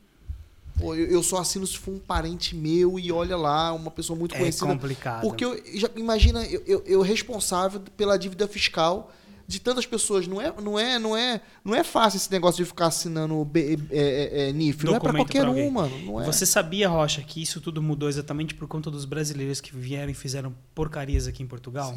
pô, 0.79 0.95
eu, 0.95 1.21
só 1.21 1.39
assino 1.39 1.67
se 1.67 1.79
for 1.79 1.95
um 1.95 1.99
parente 1.99 2.55
meu 2.55 2.97
e 2.97 3.11
olha 3.11 3.37
lá, 3.37 3.73
uma 3.73 3.91
pessoa 3.91 4.17
muito 4.17 4.37
É 4.37 4.39
conhecida. 4.39 4.67
complicado. 4.67 5.23
Porque 5.23 5.45
eu, 5.45 5.61
já, 5.75 5.91
imagina, 5.97 6.45
eu, 6.47 6.63
eu, 6.65 6.83
eu 6.87 7.03
responsável 7.03 7.81
pela 7.97 8.17
dívida 8.17 8.47
fiscal 8.47 9.13
de 9.47 9.61
tantas 9.61 9.87
pessoas. 9.87 10.27
Não 10.27 10.41
é, 10.41 10.53
não 10.61 10.79
é, 10.79 10.99
não 10.99 11.17
é, 11.17 11.41
não 11.65 11.75
é 11.75 11.85
fácil 11.85 12.17
esse 12.17 12.31
negócio 12.31 12.63
de 12.63 12.69
ficar 12.69 12.87
assinando 12.87 13.45
B, 13.45 13.79
é, 13.91 13.99
é, 13.99 14.49
é, 14.49 14.53
NIF. 14.53 14.85
Não 14.85 14.95
é 14.95 15.01
pra 15.01 15.11
Documento 15.11 15.27
qualquer 15.27 15.43
pra 15.43 15.51
um, 15.51 15.71
mano. 15.71 16.21
É. 16.21 16.25
Você 16.25 16.47
sabia, 16.47 16.89
Rocha, 16.89 17.23
que 17.23 17.43
isso 17.43 17.61
tudo 17.61 17.83
mudou 17.83 18.09
exatamente 18.09 18.55
por 18.55 18.69
conta 18.69 18.91
dos 18.91 19.05
brasileiros 19.05 19.61
que 19.61 19.75
vieram 19.75 20.11
e 20.11 20.15
fizeram 20.15 20.55
porcarias 20.75 21.27
aqui 21.27 21.43
em 21.43 21.47
Portugal? 21.47 21.97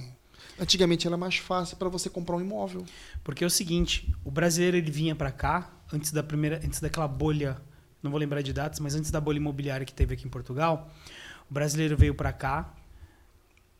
Antigamente 0.59 1.05
era 1.05 1.17
mais 1.17 1.35
fácil 1.37 1.75
para 1.77 1.89
você 1.89 2.09
comprar 2.09 2.35
um 2.35 2.41
imóvel. 2.41 2.85
Porque 3.23 3.43
é 3.43 3.47
o 3.47 3.49
seguinte, 3.49 4.13
o 4.23 4.31
brasileiro 4.31 4.77
ele 4.77 4.91
vinha 4.91 5.15
pra 5.15 5.31
cá 5.31 5.71
antes 5.91 6.11
da 6.11 6.23
primeira, 6.23 6.61
antes 6.63 6.79
daquela 6.79 7.07
bolha, 7.07 7.57
não 8.01 8.09
vou 8.09 8.19
lembrar 8.19 8.41
de 8.41 8.53
datas, 8.53 8.79
mas 8.79 8.95
antes 8.95 9.11
da 9.11 9.19
bolha 9.19 9.37
imobiliária 9.37 9.85
que 9.85 9.93
teve 9.93 10.13
aqui 10.13 10.25
em 10.25 10.29
Portugal, 10.29 10.89
o 11.49 11.53
brasileiro 11.53 11.97
veio 11.97 12.15
pra 12.15 12.31
cá. 12.31 12.73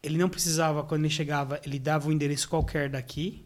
Ele 0.03 0.17
não 0.17 0.29
precisava 0.29 0.83
quando 0.83 1.05
ele 1.05 1.13
chegava, 1.13 1.59
ele 1.65 1.79
dava 1.79 2.09
um 2.09 2.11
endereço 2.11 2.47
qualquer 2.47 2.89
daqui 2.89 3.45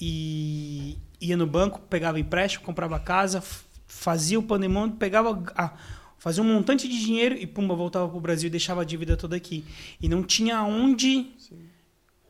e 0.00 0.98
ia 1.20 1.36
no 1.36 1.46
banco, 1.46 1.80
pegava 1.80 2.18
empréstimo, 2.20 2.64
comprava 2.64 2.98
casa, 2.98 3.42
fazia 3.86 4.38
o 4.38 4.42
pandemônio, 4.42 4.96
pegava 4.96 5.42
a, 5.56 5.72
fazia 6.18 6.42
um 6.42 6.46
montante 6.46 6.88
de 6.88 7.00
dinheiro 7.00 7.34
e 7.34 7.46
pumba 7.46 7.74
voltava 7.74 8.08
pro 8.08 8.20
Brasil 8.20 8.48
e 8.48 8.50
deixava 8.50 8.82
a 8.82 8.84
dívida 8.84 9.16
toda 9.16 9.36
aqui. 9.36 9.64
E 10.00 10.08
não 10.08 10.22
tinha 10.22 10.62
onde 10.62 11.26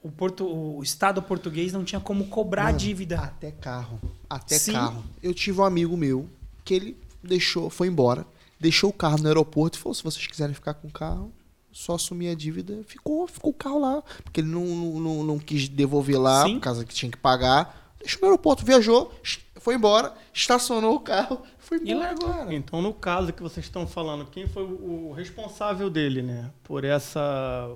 o, 0.02 0.10
porto, 0.10 0.46
o 0.46 0.82
Estado 0.82 1.22
português 1.22 1.72
não 1.72 1.84
tinha 1.84 2.00
como 2.00 2.26
cobrar 2.26 2.62
a 2.62 2.66
Mano, 2.66 2.78
dívida. 2.78 3.18
Até 3.18 3.50
carro. 3.50 4.00
Até 4.28 4.58
Sim. 4.58 4.72
carro. 4.72 5.04
Eu 5.22 5.34
tive 5.34 5.60
um 5.60 5.64
amigo 5.64 5.96
meu 5.96 6.28
que 6.64 6.74
ele 6.74 6.96
deixou, 7.22 7.68
foi 7.68 7.88
embora, 7.88 8.26
deixou 8.60 8.90
o 8.90 8.92
carro 8.92 9.18
no 9.18 9.26
aeroporto 9.26 9.78
e 9.78 9.80
falou: 9.80 9.94
se 9.94 10.02
vocês 10.02 10.26
quiserem 10.26 10.54
ficar 10.54 10.74
com 10.74 10.88
o 10.88 10.92
carro, 10.92 11.32
só 11.78 11.94
assumir 11.94 12.28
a 12.28 12.34
dívida. 12.34 12.82
Ficou, 12.86 13.26
ficou 13.28 13.50
o 13.52 13.54
carro 13.54 13.78
lá. 13.78 14.02
Porque 14.24 14.40
ele 14.40 14.48
não, 14.48 14.64
não, 14.64 15.22
não, 15.24 15.38
quis 15.38 15.68
devolver 15.68 16.20
lá, 16.20 16.44
Sim. 16.44 16.54
por 16.54 16.60
causa 16.62 16.84
que 16.84 16.92
tinha 16.92 17.10
que 17.10 17.18
pagar. 17.18 17.94
Deixou 18.00 18.20
no 18.22 18.26
aeroporto, 18.28 18.64
viajou, 18.64 19.12
foi 19.56 19.74
embora, 19.74 20.12
estacionou 20.32 20.94
o 20.94 21.00
carro, 21.00 21.42
foi 21.58 21.78
E 21.78 21.90
embora, 21.92 22.08
largou. 22.08 22.28
cara. 22.28 22.54
Então, 22.54 22.80
no 22.80 22.94
caso 22.94 23.32
que 23.32 23.42
vocês 23.42 23.66
estão 23.66 23.86
falando, 23.86 24.26
quem 24.26 24.46
foi 24.46 24.62
o 24.62 25.08
o 25.08 25.12
responsável 25.12 25.90
dele, 25.90 26.22
né? 26.22 26.50
Por 26.62 26.84
essa, 26.84 27.70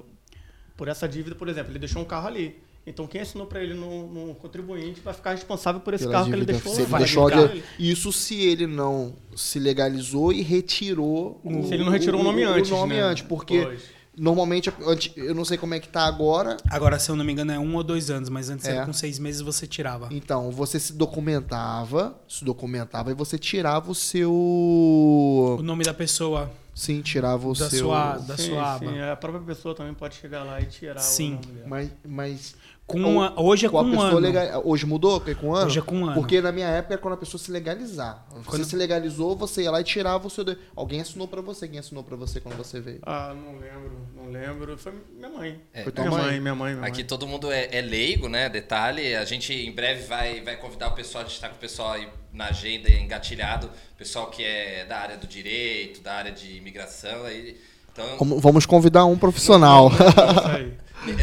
por 0.77 0.87
essa 0.89 1.09
dívida, 1.09 1.35
por 1.35 1.49
exemplo, 1.49 1.73
ele 1.73 1.79
deixou 1.79 2.01
um 2.03 2.05
carro 2.05 2.29
ali. 2.29 2.62
Então, 2.85 3.07
quem 3.07 3.21
assinou 3.21 3.47
para 3.47 3.63
ele 3.63 3.75
no, 3.75 4.09
no 4.09 4.35
contribuinte 4.35 5.01
vai 5.01 5.15
ficar 5.15 5.31
responsável 5.33 5.81
por 5.81 5.95
esse 5.95 6.03
Pela 6.05 6.15
carro 6.15 6.27
que 6.31 6.33
ele 6.37 6.45
deixou 6.45 6.75
ele 6.75 6.87
deixou 6.99 7.31
de- 7.31 7.63
Isso 7.79 8.13
se 8.13 8.41
ele 8.41 8.67
não 8.67 9.15
se 9.37 9.61
legalizou 9.61 10.33
e 10.33 10.43
retirou 10.43 11.41
o, 11.45 11.63
Se 11.65 11.75
ele 11.75 11.85
não 11.85 11.93
retirou 11.93 12.21
o 12.21 12.25
nome 12.25 12.43
antes, 12.43 12.71
O 12.73 12.75
nome 12.75 12.95
né? 12.97 13.01
antes, 13.03 13.23
porque 13.23 13.63
Pois. 13.65 13.83
normalmente, 14.17 14.73
eu 15.17 15.33
não 15.33 15.45
sei 15.45 15.57
como 15.57 15.75
é 15.75 15.79
que 15.79 15.89
tá 15.89 16.03
agora, 16.07 16.57
Agora, 16.69 16.99
se 16.99 17.09
eu 17.09 17.15
não 17.15 17.25
me 17.25 17.31
engano, 17.33 17.53
é 17.53 17.59
um 17.59 17.73
ou 17.77 17.85
dois 17.85 18.11
anos, 18.11 18.29
mas 18.29 18.51
antes 18.51 18.67
É. 18.67 18.73
era 18.75 18.85
com 18.85 18.93
seis 18.93 19.17
meses 19.17 19.41
você 19.43 19.65
tirava. 19.65 20.09
Então, 20.11 20.51
você 20.51 20.81
se 20.81 20.93
documentava, 20.93 22.19
se 22.29 22.45
documentava 22.45 23.13
e 23.13 23.15
você 23.15 23.39
tirava 23.39 23.93
o 23.93 23.95
seu. 23.95 24.33
O 24.33 25.63
nome 25.63 25.85
da 25.85 25.95
pessoa. 25.95 26.51
Sim, 26.75 27.03
tirava 27.03 27.47
o 27.49 27.53
Da 27.55 27.69
seu. 27.69 27.81
sua- 27.81 28.17
da 28.17 28.37
sim, 28.37 28.49
sua 28.49 28.79
sim, 28.79 28.89
aba. 28.99 29.13
A 29.13 29.17
própria 29.17 29.43
pessoa 29.45 29.75
também 29.75 29.93
pode 29.93 30.15
chegar 30.15 30.43
lá 30.43 30.59
e 30.61 30.65
tirar 30.65 30.99
Sim. 31.01 31.33
o 31.33 31.35
nome 31.35 31.47
dela. 31.47 31.67
Mas, 31.69 31.91
mas 32.09 32.55
Com 32.93 33.13
uma- 33.17 33.41
hoje 33.41 33.67
é 33.67 33.69
com 33.69 33.79
a 33.79 33.83
um 33.83 34.01
ano. 34.01 34.19
legal- 34.19 34.63
Hoje 34.65 34.85
mudou? 34.87 35.21
Que 35.21 35.31
é 35.31 35.35
com 35.35 35.49
um 35.49 35.55
ano? 35.55 35.67
Hoje 35.67 35.79
é 35.79 35.83
com 35.83 35.97
um 35.97 36.05
ano. 36.07 36.15
Porque 36.15 36.41
na 36.41 36.51
minha 36.53 36.67
época 36.69 36.95
era 36.95 37.03
quando 37.03 37.15
a 37.15 37.17
pessoa 37.17 37.41
se 37.41 37.51
legalizar. 37.51 38.27
Você 38.31 38.45
Quando- 38.51 38.65
se 38.65 38.77
legalizou, 38.77 39.37
você 39.37 39.63
ia 39.63 39.71
lá 39.71 39.81
e 39.81 39.85
tirava 39.85 40.27
o 40.27 40.31
seu. 40.31 40.45
de- 40.45 40.57
Alguém 40.77 41.01
assinou 41.01 41.27
pra 41.29 41.41
você. 41.41 41.67
Quem 41.69 41.79
assinou 41.79 42.03
pra 42.05 42.17
você 42.17 42.41
quando 42.41 42.57
você 42.57 42.81
veio? 42.81 43.01
Ah, 43.05 43.35
não 43.35 43.59
lembro, 43.59 44.07
não 44.17 44.31
lembro. 44.31 44.77
Foi 44.79 44.93
minha 45.17 45.29
mãe. 45.31 45.61
É. 45.73 45.83
Foi 45.83 45.93
tua 45.93 46.05
minha 46.05 46.17
mãe? 46.19 46.27
mãe, 46.31 46.41
minha 46.41 46.55
mãe, 46.55 46.75
minha 46.75 46.87
Aqui 46.87 46.99
mãe. 46.99 47.07
todo 47.07 47.27
mundo 47.27 47.51
é, 47.51 47.69
é 47.71 47.81
leigo, 47.81 48.29
né? 48.29 48.49
Detalhe, 48.49 49.15
a 49.15 49.25
gente 49.25 49.53
em 49.53 49.73
breve 49.73 50.07
vai, 50.07 50.41
vai 50.41 50.57
convidar 50.57 50.89
o 50.89 50.93
pessoal, 50.95 51.25
a 51.25 51.27
gente 51.29 51.41
tá 51.41 51.49
com 51.49 51.57
o 51.57 51.59
pessoal 51.59 51.93
aí 51.93 52.09
na 52.33 52.47
agenda 52.47 52.91
engatilhado, 52.91 53.69
pessoal 53.99 54.29
que 54.31 54.43
é 54.43 54.85
da 54.89 54.99
área 54.99 55.17
do 55.17 55.27
direito, 55.27 56.01
da 56.01 56.15
área 56.15 56.33
de 56.33 56.57
imigração, 56.57 57.25
aí, 57.25 57.57
então 57.93 58.17
Vamos- 58.19 58.41
Vamos 58.43 58.67
convidar 58.67 59.05
um 59.05 59.19
profissional. 59.19 59.91
Isso 59.93 60.47
aí. 60.57 60.73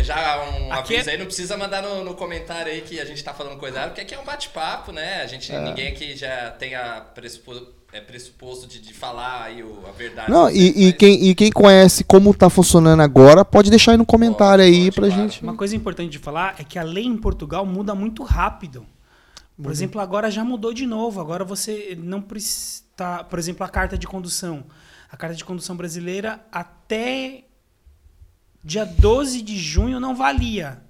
Já 0.04 0.44
um 0.44 0.72
Aqui 0.74 0.94
aviso 0.96 1.10
é- 1.10 1.14
aí, 1.14 1.18
não 1.20 1.26
precisa 1.26 1.58
mandar 1.58 1.82
no, 1.82 2.04
no 2.04 2.14
comentário 2.16 2.72
aí 2.72 2.82
que 2.82 3.00
a 3.00 3.06
gente 3.06 3.24
tá 3.24 3.34
falando 3.34 3.58
coisa 3.58 3.82
porque 3.88 4.02
aqui 4.02 4.14
é 4.14 4.20
um 4.20 4.26
bate-papo, 4.26 4.92
né? 4.92 5.22
A 5.22 5.28
gente, 5.28 5.52
É. 5.52 5.60
ninguém 5.62 5.88
aqui 5.88 6.16
já 6.16 6.52
tem 6.52 6.76
a 6.76 7.02
pressupo- 7.02 7.78
é 7.92 8.00
pressuposto 8.00 8.68
de, 8.68 8.80
de 8.80 8.94
falar 8.94 9.44
aí 9.46 9.64
o, 9.64 9.84
a 9.88 9.92
verdade. 9.92 10.30
Não, 10.30 10.48
e, 10.50 10.88
e 10.90 10.94
quem, 10.94 11.24
e 11.28 11.34
quem 11.34 11.52
conhece 11.52 12.04
como 12.04 12.34
tá 12.36 12.48
funcionando 12.50 13.02
agora, 13.02 13.44
pode 13.44 13.70
deixar 13.72 13.92
aí 13.94 13.98
no 13.98 14.06
comentário 14.06 14.64
Pode, 14.64 14.76
aí 14.76 14.86
pode, 14.86 14.96
pra 14.96 15.08
claro. 15.08 15.22
gente. 15.24 15.42
Uma 15.42 15.56
coisa 15.56 15.76
importante 15.76 16.12
de 16.12 16.20
falar 16.20 16.56
é 16.60 16.64
que 16.64 16.78
a 16.78 16.84
lei 16.84 17.06
em 17.06 17.18
Portugal 17.18 17.66
muda 17.66 17.96
muito 17.96 18.22
rápido. 18.24 18.86
Por 19.62 19.72
exemplo, 19.72 20.00
agora 20.00 20.30
já 20.32 20.44
mudou 20.44 20.74
de 20.74 20.86
novo. 20.86 21.20
Agora 21.20 21.44
você 21.44 21.98
não 22.02 22.22
precisa. 22.22 22.84
Por 23.30 23.38
exemplo, 23.40 23.66
a 23.66 23.70
carta 23.70 23.98
de 23.98 24.08
condução. 24.08 24.64
A 25.12 25.18
carta 25.18 25.36
de 25.36 25.44
condução 25.44 25.76
brasileira 25.76 26.40
até 26.52 27.44
dia 28.64 28.86
12 28.86 29.42
de 29.42 29.58
junho 29.58 30.00
não 30.00 30.16
valia. 30.16 30.82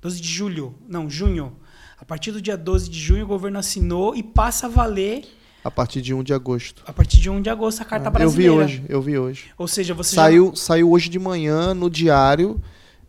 12 0.00 0.20
de 0.20 0.28
julho. 0.28 0.74
Não, 0.88 1.08
junho. 1.10 1.56
A 1.98 2.04
partir 2.04 2.30
do 2.32 2.40
dia 2.40 2.56
12 2.56 2.88
de 2.90 2.98
junho, 2.98 3.24
o 3.24 3.26
governo 3.28 3.58
assinou 3.58 4.14
e 4.14 4.22
passa 4.22 4.66
a 4.66 4.68
valer 4.68 5.24
A 5.64 5.70
partir 5.70 6.00
de 6.02 6.12
1 6.14 6.22
de 6.22 6.32
agosto. 6.34 6.82
a 6.86 6.92
partir 6.92 7.18
de 7.18 7.28
1 7.30 7.40
de 7.40 7.48
agosto 7.50 7.80
a 7.80 7.84
carta 7.84 8.08
eu 8.08 8.12
brasileira. 8.12 8.52
vi 8.52 8.60
hoje, 8.64 8.84
eu 8.88 9.02
vi 9.02 9.18
hoje. 9.18 9.46
Ou 9.58 9.66
seja, 9.66 9.94
você 9.94 10.14
já- 10.14 10.22
Saiu, 10.22 10.54
saiu 10.54 10.90
hoje 10.90 11.08
de 11.08 11.18
manhã 11.18 11.72
no 11.74 11.88
Diário 11.90 12.60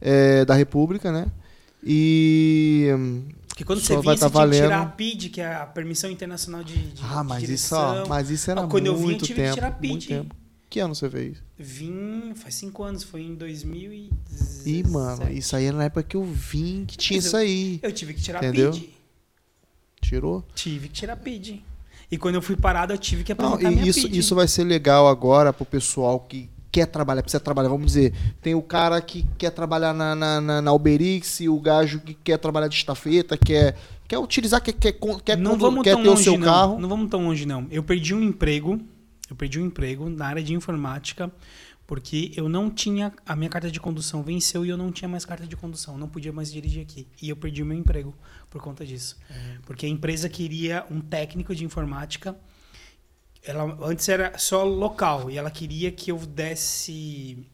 é, 0.02 0.46
da 0.46 0.54
República, 0.56 1.12
né? 1.12 1.28
E. 1.84 2.88
Porque 3.48 3.64
quando 3.64 3.80
só 3.80 3.96
você 3.96 4.02
via, 4.02 4.18
tá 4.18 4.28
você 4.30 4.34
tinha 4.38 4.48
que 4.50 4.56
tirar 4.56 4.66
a 4.76 4.78
valendo. 4.80 4.92
PID, 4.96 5.30
que 5.30 5.42
é 5.42 5.56
a 5.56 5.66
Permissão 5.66 6.12
Internacional 6.12 6.64
de, 6.64 6.76
de 6.92 7.02
Ah, 7.04 7.24
mas 7.24 7.44
de 7.44 7.54
isso, 7.54 7.76
ó, 7.76 7.92
direção. 7.92 8.08
mas 8.10 8.30
isso 8.30 8.52
era 8.52 8.62
Ó, 8.62 8.68
quando 8.68 8.86
eu 8.86 8.94
muito 8.94 9.08
vim, 9.08 9.14
eu 9.14 9.18
tive 9.20 9.34
que 9.34 9.42
tempo. 9.42 9.54
tirar 9.56 9.72
PID. 9.72 10.28
Que 10.70 10.80
ano 10.80 10.94
você 10.94 11.10
fez? 11.10 11.38
Vim 11.58 12.34
faz 12.36 12.56
cinco 12.56 12.84
anos, 12.84 13.02
foi 13.04 13.22
em 13.22 13.36
2017. 13.36 14.70
Ih, 14.70 14.84
mano, 14.88 15.32
isso 15.32 15.56
aí 15.56 15.66
era 15.66 15.78
na 15.78 15.86
época 15.86 16.04
que 16.04 16.18
eu 16.18 16.24
vim 16.24 16.84
que 16.86 16.98
tinha 16.98 17.18
Mas 17.18 17.26
isso 17.26 17.38
aí. 17.38 17.80
Eu 17.82 17.92
tive 17.92 18.14
que 18.14 18.22
tirar 18.22 18.44
Entendeu? 18.44 18.72
PID. 18.72 18.90
Tirou? 20.02 20.44
Tive 20.54 20.88
que 20.90 20.94
tirar 20.94 21.16
PID. 21.16 21.64
E 22.12 22.18
quando 22.18 22.36
eu 22.36 22.42
fui 22.42 22.56
parado, 22.56 22.94
eu 22.94 22.98
tive 22.98 23.24
que 23.24 23.34
Não, 23.34 23.54
apresentar 23.54 23.72
e 23.72 23.76
minha 23.76 23.90
isso, 23.90 24.02
PID. 24.04 24.18
isso 24.20 24.36
vai 24.36 24.48
ser 24.48 24.64
legal 24.66 25.08
agora 25.08 25.52
pro 25.54 25.66
pessoal 25.66 26.20
que 26.20 26.50
quer 26.72 26.86
trabalhar, 26.86 27.22
precisa 27.24 27.40
trabalhar. 27.40 27.70
Vamos 27.70 27.88
dizer, 27.88 28.14
tem 28.42 28.54
o 28.54 28.62
cara 28.62 29.00
que 29.02 29.26
quer 29.38 29.52
trabalhar 29.52 29.94
na, 29.94 30.14
na, 30.16 30.42
na, 30.42 30.62
na 30.62 30.74
Uberix, 30.74 31.40
o 31.42 31.60
gajo 31.60 32.00
que 32.02 32.14
quer 32.14 32.38
trabalhar 32.38 32.68
de 32.68 32.76
estafeta, 32.76 33.38
quer, 33.38 33.76
quer 34.08 34.20
utilizar, 34.20 34.62
quer, 34.62 34.74
quer, 34.74 34.98
quer, 35.24 35.38
não 35.38 35.52
condu- 35.52 35.66
vamos 35.66 35.84
quer 35.84 35.94
tão 35.94 36.04
ter 36.04 36.10
o 36.10 36.12
longe, 36.12 36.24
seu 36.24 36.38
não. 36.38 36.46
carro. 36.46 36.80
Não 36.80 36.88
vamos 36.90 37.10
tão 37.10 37.24
longe, 37.24 37.46
não. 37.46 37.66
Eu 37.72 37.84
perdi 37.84 38.14
um 38.14 38.22
emprego. 38.22 38.80
Eu 39.30 39.36
perdi 39.36 39.60
um 39.60 39.66
emprego 39.66 40.10
na 40.10 40.28
área 40.28 40.44
de 40.44 40.54
informática 40.54 41.32
porque 41.88 42.34
eu 42.36 42.50
não 42.50 42.70
tinha. 42.70 43.14
A 43.26 43.36
minha 43.36 43.50
carta 43.50 43.72
de 43.72 43.80
condução 43.80 44.22
venceu 44.22 44.66
e 44.66 44.70
eu 44.70 44.78
não 44.78 44.92
tinha 44.92 45.08
mais 45.08 45.24
carta 45.24 45.48
de 45.48 45.56
condução. 45.56 45.98
Não 45.98 46.10
podia 46.10 46.34
mais 46.34 46.52
dirigir 46.52 46.82
aqui. 46.82 47.08
E 47.22 47.30
eu 47.30 47.36
perdi 47.38 47.64
o 47.64 47.66
meu 47.66 47.78
emprego 47.78 48.14
por 48.50 48.62
conta 48.62 48.86
disso. 48.86 49.18
Porque 49.66 49.86
a 49.86 49.90
empresa 49.90 50.28
queria 50.28 50.86
um 50.92 51.00
técnico 51.00 51.56
de 51.56 51.64
informática. 51.64 52.38
Ela, 53.42 53.78
antes 53.82 54.10
era 54.10 54.38
só 54.38 54.66
local 54.66 55.32
e 55.32 55.38
ela 55.38 55.50
queria 55.50 55.90
que 55.90 56.12
eu 56.12 56.18
desse. 56.18 57.46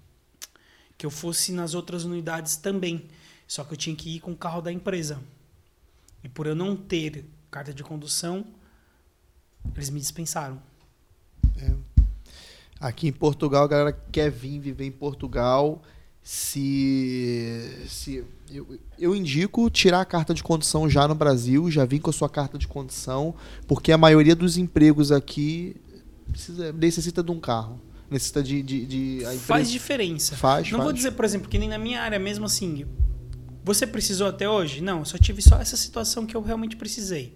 que 0.97 1.05
eu 1.05 1.11
fosse 1.11 1.51
nas 1.51 1.75
outras 1.75 2.03
unidades 2.03 2.57
também. 2.57 3.07
Só 3.47 3.63
que 3.63 3.73
eu 3.73 3.77
tinha 3.77 3.95
que 3.95 4.15
ir 4.15 4.19
com 4.19 4.31
o 4.31 4.37
carro 4.37 4.61
da 4.61 4.71
empresa. 4.71 5.21
E 6.23 6.29
por 6.29 6.47
eu 6.47 6.55
não 6.55 6.75
ter 6.75 7.25
carta 7.51 7.71
de 7.71 7.83
condução, 7.83 8.47
eles 9.75 9.91
me 9.91 9.99
dispensaram. 9.99 10.59
Aqui 12.79 13.07
em 13.07 13.13
Portugal, 13.13 13.63
a 13.63 13.67
galera 13.67 13.97
quer 14.11 14.29
vir 14.29 14.59
viver 14.59 14.85
em 14.85 14.91
Portugal. 14.91 15.81
Se, 16.21 17.85
se 17.87 18.23
eu, 18.51 18.79
eu 18.99 19.15
indico 19.15 19.69
tirar 19.69 20.01
a 20.01 20.05
carta 20.05 20.33
de 20.33 20.43
condução 20.43 20.89
já 20.89 21.07
no 21.07 21.15
Brasil, 21.15 21.71
já 21.71 21.85
vim 21.85 21.99
com 21.99 22.09
a 22.09 22.13
sua 22.13 22.29
carta 22.29 22.57
de 22.57 22.67
condução, 22.67 23.35
porque 23.67 23.91
a 23.91 23.97
maioria 23.97 24.35
dos 24.35 24.57
empregos 24.57 25.11
aqui 25.11 25.77
precisa, 26.29 26.73
necessita 26.73 27.23
de 27.23 27.31
um 27.31 27.39
carro. 27.39 27.79
Necessita 28.09 28.43
de. 28.43 28.61
de, 28.61 28.85
de 28.85 29.25
Faz 29.39 29.71
diferença. 29.71 30.35
Faz, 30.35 30.69
não 30.69 30.77
faz. 30.77 30.83
vou 30.83 30.93
dizer, 30.93 31.11
por 31.11 31.25
exemplo, 31.25 31.49
que 31.49 31.57
nem 31.57 31.69
na 31.69 31.77
minha 31.77 32.01
área 32.01 32.19
mesmo 32.19 32.45
assim. 32.45 32.85
Você 33.63 33.87
precisou 33.87 34.27
até 34.27 34.47
hoje? 34.49 34.81
Não, 34.81 34.99
eu 34.99 35.05
só 35.05 35.17
tive 35.17 35.41
só 35.41 35.57
essa 35.57 35.77
situação 35.77 36.25
que 36.25 36.35
eu 36.35 36.41
realmente 36.41 36.75
precisei. 36.75 37.33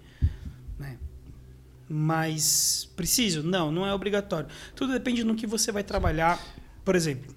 Mas 1.89 2.89
preciso? 2.95 3.43
Não, 3.43 3.71
não 3.71 3.85
é 3.85 3.93
obrigatório. 3.93 4.49
Tudo 4.75 4.93
depende 4.93 5.23
no 5.23 5.35
que 5.35 5.47
você 5.47 5.71
vai 5.71 5.83
trabalhar. 5.83 6.41
Por 6.83 6.95
exemplo, 6.95 7.33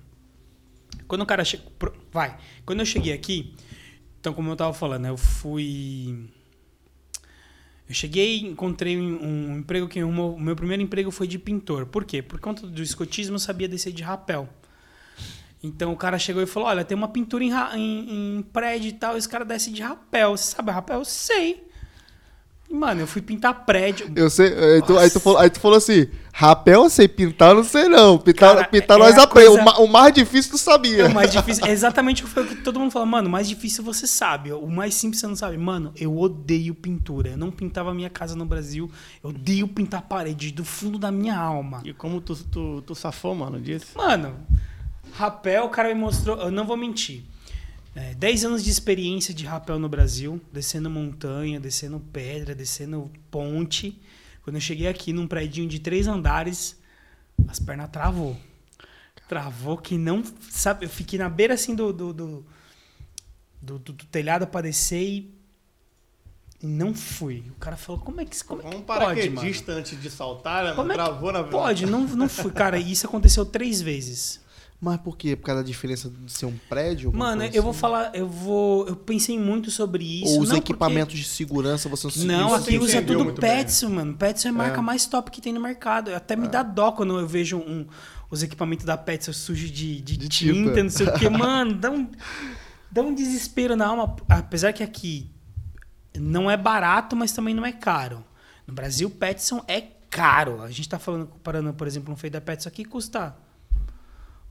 quando 1.07 1.23
o 1.23 1.27
cara. 1.27 1.43
Vai. 2.13 2.37
Quando 2.65 2.81
eu 2.81 2.87
cheguei 2.87 3.13
aqui, 3.13 3.55
então, 4.21 4.35
como 4.35 4.51
eu 4.51 4.57
tava 4.57 4.73
falando, 4.75 5.07
eu 5.07 5.17
fui. 5.17 6.29
Eu 7.89 7.95
cheguei, 7.95 8.41
encontrei 8.41 8.97
um, 8.97 9.59
emprego 9.59 9.89
que 9.89 10.03
o 10.03 10.39
meu, 10.39 10.55
primeiro 10.55 10.83
emprego 10.83 11.11
foi 11.11 11.27
de 11.27 11.39
pintor. 11.39 11.87
Por 11.87 12.05
quê? 12.05 12.23
Por 12.23 12.39
conta 12.39 12.67
do 12.67 12.83
escotismo, 12.83 13.35
eu 13.35 13.41
sabia 13.41 13.67
descer 13.67 13.93
de 13.93 14.03
rapel. 14.03 14.49
Então 15.63 15.93
o 15.93 15.97
cara 15.97 16.19
chegou 16.19 16.43
e 16.43 16.47
falou: 16.47 16.69
Olha, 16.69 16.85
tem 16.85 16.97
uma 16.97 17.09
pintura 17.09 17.43
em, 17.43 17.51
em, 17.51 18.39
em 18.39 18.43
prédio 18.43 18.91
e 18.91 18.93
tal. 18.93 19.17
Esse 19.17 19.29
cara 19.29 19.45
desce 19.45 19.73
de 19.73 19.83
rapel. 19.83 20.37
Você 20.37 20.55
sabe 20.55 20.71
rapel? 20.71 20.99
Eu 20.99 21.05
sei. 21.05 21.70
E, 22.71 22.75
mano, 22.75 23.01
eu 23.01 23.07
fui 23.07 23.21
pintar 23.21 23.65
prédio. 23.67 24.13
Eu 24.15 24.31
sei, 24.31 24.47
aí 24.47 24.83
tu, 24.83 24.97
aí, 24.97 25.11
tu 25.11 25.19
falou, 25.19 25.39
aí 25.41 25.51
tu 25.51 25.59
falou 25.59 25.77
assim: 25.77 26.07
rapel 26.33 26.85
eu 26.85 26.91
sei, 26.91 27.09
pintar 27.09 27.53
não 27.53 27.65
sei 27.65 27.89
não. 27.89 28.17
Pintar, 28.17 28.55
Cara, 28.55 28.69
pintar 28.69 28.97
é 28.97 29.01
nós 29.01 29.19
a 29.19 29.25
aprendemos. 29.25 29.57
coisa- 29.59 29.79
O, 29.79 29.83
ma- 29.83 29.85
o 29.85 29.93
mais 29.93 30.15
difícil 30.15 30.53
tu 30.53 30.59
sabia. 30.59 31.03
É 31.03 31.09
o 31.09 31.13
mais 31.13 31.33
difícil. 31.33 31.67
É 31.67 31.71
exatamente 31.73 32.23
o 32.23 32.27
que 32.29 32.33
foi 32.33 32.45
o 32.45 32.47
que 32.47 32.55
todo 32.57 32.79
mundo 32.79 32.93
fala. 32.93 33.05
Mano, 33.05 33.27
o 33.29 33.31
mais 33.33 33.49
difícil 33.49 33.83
você 33.83 34.07
sabe. 34.07 34.53
O 34.53 34.69
mais 34.69 34.95
simples 34.95 35.19
você 35.21 35.27
não 35.27 35.35
sabe. 35.35 35.57
Mano, 35.59 35.93
eu 35.97 36.17
odeio 36.17 36.73
pintura. 36.73 37.31
Eu 37.31 37.37
não 37.37 37.51
pintava 37.51 37.91
a 37.91 37.95
minha 37.95 38.09
casa 38.09 38.37
no 38.37 38.45
Brasil. 38.47 38.89
Eu 39.25 39.31
odeio 39.31 39.67
pintar 39.67 40.03
parede 40.03 40.53
do 40.53 40.65
fundo 40.65 40.97
da 40.97 41.11
minha 41.11 41.37
alma. 41.37 41.83
E 41.85 41.93
como 41.93 42.21
tu, 42.21 42.37
tu, 42.37 42.83
tu 42.87 42.95
safou, 42.95 43.35
mano, 43.35 43.61
disso? 43.61 43.87
Mano, 43.97 44.37
rapel, 45.13 45.65
o 45.65 45.69
cara 45.71 45.89
me 45.89 46.01
mostrou. 46.01 46.37
Eu 46.39 46.51
não 46.53 46.65
vou 46.65 46.77
mentir. 46.77 47.25
É, 48.01 48.15
10 48.15 48.45
anos 48.47 48.65
de 48.65 48.71
experiência 48.71 49.35
de 49.35 49.45
rapel 49.45 49.79
no 49.79 49.89
Brasil, 49.89 50.41
descendo 50.53 50.89
montanha, 50.89 51.61
descendo 51.61 52.01
pedra, 52.01 52.55
descendo 52.55 53.11
ponte. 53.31 54.01
Quando 54.43 54.57
eu 54.57 54.61
cheguei 54.61 54.89
aqui 54.89 55.13
num 55.13 55.27
prédio 55.27 55.67
de 55.67 55.79
três 55.79 56.07
andares, 56.07 56.79
as 57.47 57.59
pernas 57.59 57.91
travou. 57.91 58.37
Travou 59.29 59.77
que 59.77 59.99
não. 59.99 60.25
Sabe, 60.51 60.87
eu 60.87 60.89
fiquei 60.89 61.19
na 61.19 61.29
beira 61.29 61.55
assim 61.55 61.75
do, 61.75 61.93
do, 61.93 62.13
do, 62.13 62.47
do, 63.61 63.79
do- 63.79 63.93
do 63.93 64.05
telhado 64.07 64.47
pra 64.47 64.61
descer 64.63 65.03
e. 65.03 65.35
não 66.63 66.95
fui. 66.95 67.45
O 67.51 67.55
cara 67.61 67.77
falou: 67.77 68.01
como 68.01 68.21
é 68.21 68.25
que, 68.25 68.43
como 68.45 68.63
é 68.63 68.71
que 68.71 68.77
Um 68.77 68.83
pode, 68.83 69.31
mano? 69.31 69.49
antes 69.69 70.01
de 70.01 70.11
saltar, 70.11 70.75
Como 70.75 70.91
é 70.91 70.95
Travou 70.95 71.33
na 71.33 71.45
Pode, 71.45 71.87
não, 71.87 72.01
não 72.07 72.29
fui. 72.29 72.51
Cara, 72.51 72.79
isso 72.79 73.07
aconteceu 73.07 73.45
três 73.45 73.81
vezes. 73.81 74.40
Mas 74.81 74.99
por 75.01 75.15
quê? 75.15 75.37
Por 75.37 75.45
causa 75.45 75.63
da 75.63 75.67
diferença 75.67 76.09
de 76.09 76.33
ser 76.33 76.47
um 76.47 76.57
prédio? 76.69 77.13
Mano, 77.13 77.45
eu 77.45 77.63
vou 77.63 77.73
assim? 77.73 77.81
falar, 77.81 78.11
eu 78.15 78.27
vou. 78.27 78.87
Eu 78.89 78.97
pensei 78.97 79.39
muito 79.39 79.71
sobre 79.71 80.03
isso. 80.23 80.33
Ou 80.37 80.41
os 80.41 80.49
não 80.49 80.57
equipamentos 80.57 81.19
de 81.19 81.25
segurança 81.25 81.87
você 81.89 82.07
não 82.07 82.13
Porque... 82.13 82.27
Não, 82.27 82.55
aqui 82.55 82.79
usa 82.79 83.03
tudo 83.03 83.25
bem. 83.27 83.35
Petson, 83.35 83.91
mano. 83.91 84.15
Petson 84.15 84.49
é 84.49 84.51
a 84.51 84.55
marca 84.55 84.79
É. 84.79 84.81
mais 84.81 85.05
top 85.05 85.31
que 85.31 85.43
tem 85.43 85.53
no 85.53 85.61
mercado. 85.61 86.15
Até 86.15 86.35
me 86.35 86.49
dá 86.49 86.63
dó 86.63 86.93
quando 86.93 87.19
eu 87.19 87.27
vejo 87.27 87.59
um, 87.59 87.87
os 88.31 88.43
equipamentos 88.43 88.87
da 88.87 88.97
Petson 88.97 89.35
sujos 89.35 89.71
de, 89.71 90.01
de, 90.01 90.17
De 90.17 90.29
tinta, 90.31 90.55
tinta. 90.71 90.83
não 90.83 90.91
sei 90.91 91.07
o 91.09 91.13
que. 91.13 91.29
Mano, 91.31 91.75
dá 91.75 91.91
um, 91.91 92.11
dá 92.91 93.03
um 93.03 93.15
desespero 93.15 93.77
na 93.77 93.87
alma. 93.87 94.17
Apesar 94.31 94.73
que 94.73 94.83
aqui 94.83 95.31
não 96.19 96.51
é 96.51 96.57
barato, 96.57 97.15
mas 97.15 97.33
também 97.33 97.55
não 97.55 97.67
é 97.67 97.73
caro. 97.73 98.25
No 98.67 98.73
Brasil, 98.73 99.11
Petson 99.11 99.63
é 99.69 99.83
caro. 100.09 100.63
A 100.63 100.71
gente 100.71 100.89
tá 100.89 100.99
falando, 100.99 101.27
comparando, 101.27 101.75
por 101.75 101.87
exemplo, 101.87 102.15
um 102.15 102.17
feio 102.17 102.33
da 102.33 102.41
Petson 102.41 102.71
aqui 102.71 102.83
custa. 102.83 103.37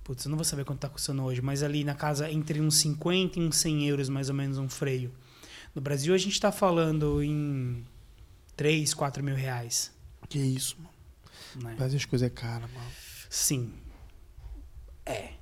Putz, 0.10 0.26
eu 0.26 0.30
não 0.32 0.38
vou 0.40 0.44
saber 0.44 0.66
quanto 0.66 0.80
tá 0.80 0.90
custando 0.90 1.24
hoje, 1.24 1.40
mas 1.40 1.62
ali 1.62 1.84
na 1.84 1.94
casa 1.94 2.32
entre 2.32 2.60
uns 2.60 2.78
50 2.78 3.40
e 3.40 3.44
uns 3.44 3.58
100 3.58 3.90
euros 3.90 4.10
mais 4.10 4.28
ou 4.28 4.34
menos 4.34 4.58
um 4.58 4.68
freio. 4.68 5.14
No 5.76 5.80
Brasil 5.80 6.16
a 6.16 6.18
gente 6.18 6.42
tá 6.42 6.52
falando 6.52 7.22
em 7.22 7.86
3, 8.56 8.92
4 8.96 9.24
mil 9.24 9.36
reais. 9.36 9.94
Que 10.28 10.40
isso, 10.40 10.78
mano. 10.80 10.90
Né? 11.64 11.76
Mas 11.78 11.94
as 11.94 12.06
coisas 12.06 12.26
é 12.26 12.30
cara, 12.32 12.68
mano. 12.74 12.90
Sim. 13.30 13.72
É. 15.06 15.34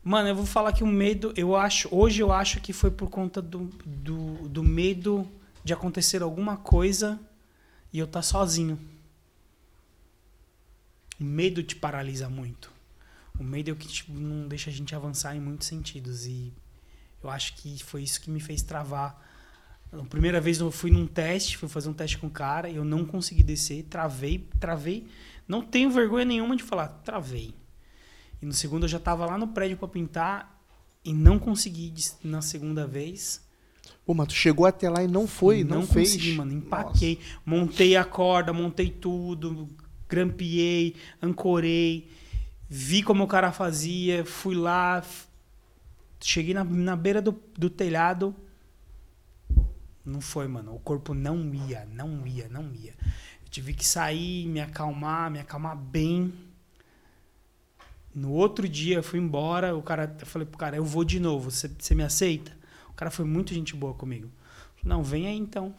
Mano, 0.00 0.28
eu 0.28 0.36
vou 0.36 0.46
falar 0.46 0.72
que 0.72 0.84
o 0.84 0.86
medo, 0.86 1.34
eu 1.36 1.56
acho, 1.56 1.88
hoje 1.90 2.22
eu 2.22 2.30
acho 2.30 2.60
que 2.60 2.72
foi 2.72 2.92
por 2.92 3.10
conta 3.10 3.42
do, 3.42 3.64
do, 3.84 4.48
do 4.48 4.62
medo 4.62 5.28
de 5.64 5.72
acontecer 5.72 6.22
alguma 6.22 6.56
coisa 6.56 7.18
e 7.92 7.98
eu 7.98 8.06
tá 8.06 8.22
sozinho. 8.22 8.78
O 11.18 11.24
medo 11.24 11.64
te 11.64 11.74
paralisa 11.74 12.28
muito. 12.28 12.75
O 13.38 13.44
medo 13.44 13.70
é 13.70 13.72
o 13.72 13.76
que 13.76 13.88
tipo, 13.88 14.12
não 14.12 14.48
deixa 14.48 14.70
a 14.70 14.72
gente 14.72 14.94
avançar 14.94 15.36
em 15.36 15.40
muitos 15.40 15.66
sentidos. 15.66 16.26
E 16.26 16.52
eu 17.22 17.30
acho 17.30 17.54
que 17.56 17.82
foi 17.82 18.02
isso 18.02 18.20
que 18.20 18.30
me 18.30 18.40
fez 18.40 18.62
travar. 18.62 19.22
A 19.92 20.04
primeira 20.04 20.40
vez 20.40 20.58
eu 20.58 20.70
fui 20.70 20.90
num 20.90 21.06
teste, 21.06 21.56
fui 21.56 21.68
fazer 21.68 21.88
um 21.88 21.92
teste 21.92 22.18
com 22.18 22.26
o 22.26 22.30
cara, 22.30 22.70
eu 22.70 22.84
não 22.84 23.04
consegui 23.04 23.42
descer, 23.42 23.84
travei, 23.84 24.48
travei. 24.58 25.06
Não 25.46 25.62
tenho 25.62 25.90
vergonha 25.90 26.24
nenhuma 26.24 26.56
de 26.56 26.62
falar, 26.62 26.88
travei. 26.88 27.54
E 28.40 28.46
no 28.46 28.52
segundo 28.52 28.84
eu 28.84 28.88
já 28.88 28.98
tava 28.98 29.24
lá 29.26 29.38
no 29.38 29.48
prédio 29.48 29.76
para 29.76 29.88
pintar 29.88 30.62
e 31.04 31.12
não 31.12 31.38
consegui 31.38 31.92
na 32.22 32.42
segunda 32.42 32.86
vez. 32.86 33.44
Pô, 34.04 34.12
mas 34.14 34.28
tu 34.28 34.34
chegou 34.34 34.66
até 34.66 34.88
lá 34.90 35.02
e 35.02 35.08
não 35.08 35.26
foi, 35.26 35.64
não, 35.64 35.86
fez. 35.86 36.12
consegui, 36.12 36.32
mano. 36.34 36.52
Empaquei. 36.52 37.20
Montei 37.44 37.96
a 37.96 38.04
corda, 38.04 38.52
montei 38.52 38.90
tudo, 38.90 39.68
grampeei, 40.08 40.94
ancorei, 41.22 42.08
vi 42.68 43.02
como 43.02 43.24
o 43.24 43.26
cara 43.26 43.52
fazia, 43.52 44.24
fui 44.24 44.54
lá, 44.54 45.02
cheguei 46.20 46.54
na, 46.54 46.64
na 46.64 46.96
beira 46.96 47.20
do, 47.20 47.40
do 47.56 47.70
telhado. 47.70 48.34
Não 50.04 50.20
foi, 50.20 50.46
mano. 50.46 50.74
O 50.74 50.78
corpo 50.78 51.14
não 51.14 51.52
ia, 51.54 51.86
não 51.92 52.26
ia, 52.26 52.48
não 52.48 52.72
ia. 52.72 52.94
Eu 53.42 53.50
tive 53.50 53.74
que 53.74 53.86
sair, 53.86 54.46
me 54.46 54.60
acalmar, 54.60 55.30
me 55.30 55.40
acalmar 55.40 55.76
bem. 55.76 56.32
No 58.14 58.32
outro 58.32 58.68
dia 58.68 58.96
eu 58.96 59.02
fui 59.02 59.18
embora, 59.18 59.76
o 59.76 59.82
cara, 59.82 60.16
eu 60.18 60.26
falei 60.26 60.46
pro 60.46 60.56
cara, 60.56 60.76
eu 60.76 60.84
vou 60.84 61.04
de 61.04 61.20
novo, 61.20 61.50
você, 61.50 61.68
você 61.68 61.94
me 61.94 62.02
aceita? 62.02 62.56
cara 62.96 63.10
foi 63.10 63.26
muito 63.26 63.52
gente 63.52 63.76
boa 63.76 63.94
comigo. 63.94 64.30
Não, 64.82 65.04
vem 65.04 65.26
aí 65.26 65.36
então. 65.36 65.74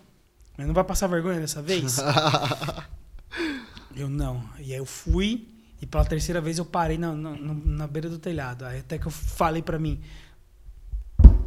Mas 0.56 0.68
não 0.68 0.74
vai 0.74 0.84
passar 0.84 1.08
vergonha 1.08 1.40
dessa 1.40 1.62
vez? 1.62 1.98
eu 3.96 4.10
não. 4.10 4.48
E 4.60 4.72
aí 4.72 4.80
eu 4.80 4.86
fui, 4.86 5.48
e 5.82 5.86
pela 5.86 6.06
terceira 6.06 6.42
vez 6.42 6.58
eu 6.58 6.66
parei 6.66 6.98
na, 6.98 7.14
na, 7.14 7.36
na 7.36 7.88
beira 7.88 8.10
do 8.10 8.18
telhado. 8.18 8.66
Aí 8.66 8.80
até 8.80 8.98
que 8.98 9.06
eu 9.06 9.12
falei 9.12 9.62
para 9.62 9.78
mim, 9.78 10.02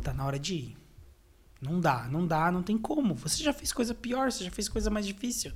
tá 0.03 0.13
na 0.13 0.25
hora 0.25 0.39
de 0.39 0.55
ir. 0.55 0.77
Não 1.61 1.79
dá, 1.79 2.09
não 2.11 2.27
dá, 2.27 2.51
não 2.51 2.63
tem 2.63 2.79
como. 2.79 3.15
Você 3.15 3.43
já 3.43 3.53
fez 3.53 3.73
coisa 3.73 3.95
pior, 3.95 4.33
você 4.33 4.45
já 4.45 4.51
fez 4.51 4.69
coisa 4.69 4.89
mais 4.89 5.07
difícil. 5.07 5.53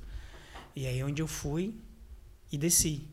E 0.75 0.85
aí 0.85 1.03
onde 1.03 1.21
eu 1.21 1.27
fui 1.27 1.73
e 2.51 2.57
desci. 2.57 3.07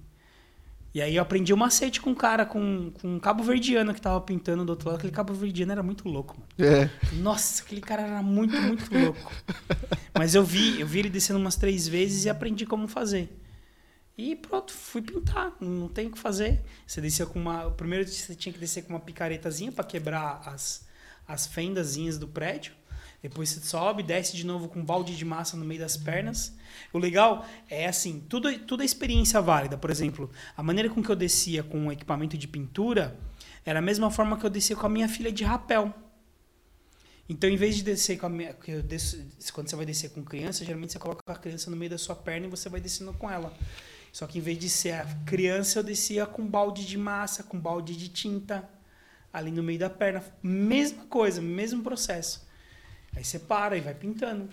E 0.94 1.00
aí 1.00 1.16
eu 1.16 1.22
aprendi 1.22 1.54
o 1.54 1.56
macete 1.56 2.02
com 2.02 2.10
um 2.10 2.14
cara, 2.14 2.44
com, 2.44 2.90
com 2.90 3.14
um 3.14 3.18
cabo 3.18 3.42
verdiano 3.42 3.94
que 3.94 4.00
tava 4.00 4.20
pintando 4.20 4.62
do 4.62 4.70
outro 4.70 4.88
lado. 4.88 4.98
Aquele 4.98 5.12
cabo 5.12 5.32
verdiano 5.32 5.72
era 5.72 5.82
muito 5.82 6.06
louco, 6.06 6.36
mano. 6.38 6.70
É. 6.70 6.90
Nossa, 7.14 7.62
aquele 7.62 7.80
cara 7.80 8.02
era 8.02 8.22
muito, 8.22 8.54
muito 8.60 8.92
louco. 8.92 9.32
Mas 10.18 10.34
eu 10.34 10.44
vi, 10.44 10.78
eu 10.78 10.86
vi 10.86 10.98
ele 10.98 11.08
descendo 11.08 11.38
umas 11.38 11.56
três 11.56 11.88
vezes 11.88 12.26
e 12.26 12.28
aprendi 12.28 12.66
como 12.66 12.86
fazer. 12.86 13.41
E 14.16 14.36
pronto, 14.36 14.72
fui 14.72 15.00
pintar, 15.00 15.54
não 15.60 15.88
tem 15.88 16.06
o 16.06 16.10
que 16.10 16.18
fazer. 16.18 16.62
Você 16.86 17.00
descia 17.00 17.24
com 17.24 17.38
uma. 17.38 17.70
Primeiro 17.70 18.06
você 18.06 18.34
tinha 18.34 18.52
que 18.52 18.58
descer 18.58 18.82
com 18.82 18.90
uma 18.90 19.00
picaretazinha 19.00 19.72
para 19.72 19.84
quebrar 19.84 20.42
as, 20.46 20.86
as 21.26 21.46
fendazinhas 21.46 22.18
do 22.18 22.28
prédio. 22.28 22.74
Depois 23.22 23.48
você 23.48 23.60
sobe, 23.60 24.02
desce 24.02 24.36
de 24.36 24.44
novo 24.44 24.68
com 24.68 24.80
um 24.80 24.84
balde 24.84 25.16
de 25.16 25.24
massa 25.24 25.56
no 25.56 25.64
meio 25.64 25.80
das 25.80 25.96
pernas. 25.96 26.52
O 26.92 26.98
legal 26.98 27.46
é 27.70 27.86
assim, 27.86 28.20
tudo, 28.28 28.52
tudo 28.60 28.82
é 28.82 28.86
experiência 28.86 29.40
válida. 29.40 29.78
Por 29.78 29.90
exemplo, 29.90 30.28
a 30.56 30.62
maneira 30.62 30.90
com 30.90 31.00
que 31.00 31.08
eu 31.08 31.14
descia 31.14 31.62
com 31.62 31.86
o 31.86 31.92
equipamento 31.92 32.36
de 32.36 32.48
pintura 32.48 33.16
era 33.64 33.78
a 33.78 33.82
mesma 33.82 34.10
forma 34.10 34.36
que 34.36 34.44
eu 34.44 34.50
descia 34.50 34.74
com 34.74 34.86
a 34.86 34.88
minha 34.88 35.08
filha 35.08 35.30
de 35.30 35.44
rapel. 35.44 35.94
Então, 37.28 37.48
em 37.48 37.56
vez 37.56 37.76
de 37.76 37.84
descer 37.84 38.18
com 38.18 38.26
a 38.26 38.28
minha. 38.28 38.54
Desço, 38.84 39.24
quando 39.52 39.68
você 39.70 39.76
vai 39.76 39.86
descer 39.86 40.10
com 40.10 40.24
criança, 40.24 40.64
geralmente 40.64 40.92
você 40.92 40.98
coloca 40.98 41.20
a 41.26 41.36
criança 41.36 41.70
no 41.70 41.76
meio 41.76 41.90
da 41.90 41.98
sua 41.98 42.16
perna 42.16 42.46
e 42.46 42.50
você 42.50 42.68
vai 42.68 42.80
descendo 42.80 43.12
com 43.12 43.30
ela. 43.30 43.56
Só 44.12 44.26
que 44.26 44.38
em 44.38 44.42
vez 44.42 44.58
de 44.58 44.68
ser 44.68 44.92
a 44.92 45.06
criança, 45.24 45.78
eu 45.78 45.82
descia 45.82 46.26
com 46.26 46.46
balde 46.46 46.86
de 46.86 46.98
massa, 46.98 47.42
com 47.42 47.58
balde 47.58 47.96
de 47.96 48.08
tinta 48.08 48.68
ali 49.32 49.50
no 49.50 49.62
meio 49.62 49.78
da 49.78 49.88
perna. 49.88 50.22
Mesma 50.42 51.06
coisa, 51.06 51.40
mesmo 51.40 51.82
processo. 51.82 52.46
Aí 53.16 53.24
você 53.24 53.38
para 53.38 53.76
e 53.76 53.80
vai 53.80 53.94
pintando. 53.94 54.50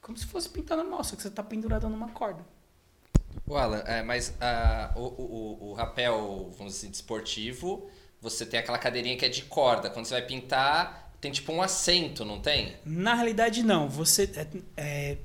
Como 0.00 0.16
se 0.16 0.26
fosse 0.26 0.48
pintando 0.48 0.82
normal, 0.82 1.04
só 1.04 1.14
que 1.14 1.22
você 1.22 1.28
está 1.28 1.42
pendurado 1.42 1.88
numa 1.88 2.08
corda. 2.08 2.44
O 3.46 3.56
Alan, 3.56 3.82
é, 3.86 4.02
mas 4.02 4.30
uh, 4.30 4.98
o, 4.98 5.02
o, 5.02 5.70
o 5.70 5.72
rapel, 5.74 6.52
vamos 6.56 6.74
dizer, 6.74 6.88
desportivo, 6.88 7.90
você 8.20 8.46
tem 8.46 8.58
aquela 8.58 8.78
cadeirinha 8.78 9.16
que 9.16 9.24
é 9.24 9.28
de 9.28 9.42
corda. 9.42 9.90
Quando 9.90 10.06
você 10.06 10.14
vai 10.14 10.22
pintar, 10.22 11.12
tem 11.20 11.30
tipo 11.30 11.52
um 11.52 11.62
assento, 11.62 12.24
não 12.24 12.40
tem? 12.40 12.76
Na 12.84 13.14
realidade, 13.14 13.62
não. 13.62 13.88
Você. 13.88 14.30
É, 14.34 14.46
é, 14.76 15.18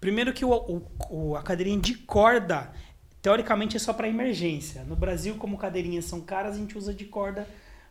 primeiro 0.00 0.32
que 0.32 0.44
o, 0.44 0.82
o, 1.10 1.36
a 1.36 1.42
cadeirinha 1.42 1.78
de 1.78 1.94
corda, 1.94 2.72
teoricamente, 3.20 3.76
é 3.76 3.80
só 3.80 3.92
para 3.92 4.08
emergência. 4.08 4.82
No 4.84 4.96
Brasil, 4.96 5.34
como 5.36 5.58
cadeirinhas 5.58 6.06
são 6.06 6.20
caras, 6.20 6.54
a 6.56 6.58
gente 6.58 6.76
usa 6.76 6.94
de 6.94 7.04
corda, 7.04 7.46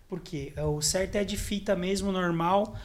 porque 0.08 0.54
o 0.58 0.82
certo 0.82 1.16
é 1.16 1.24
de 1.24 1.38
fita 1.38 1.76
mesmo, 1.76 2.12
normal. 2.12 2.76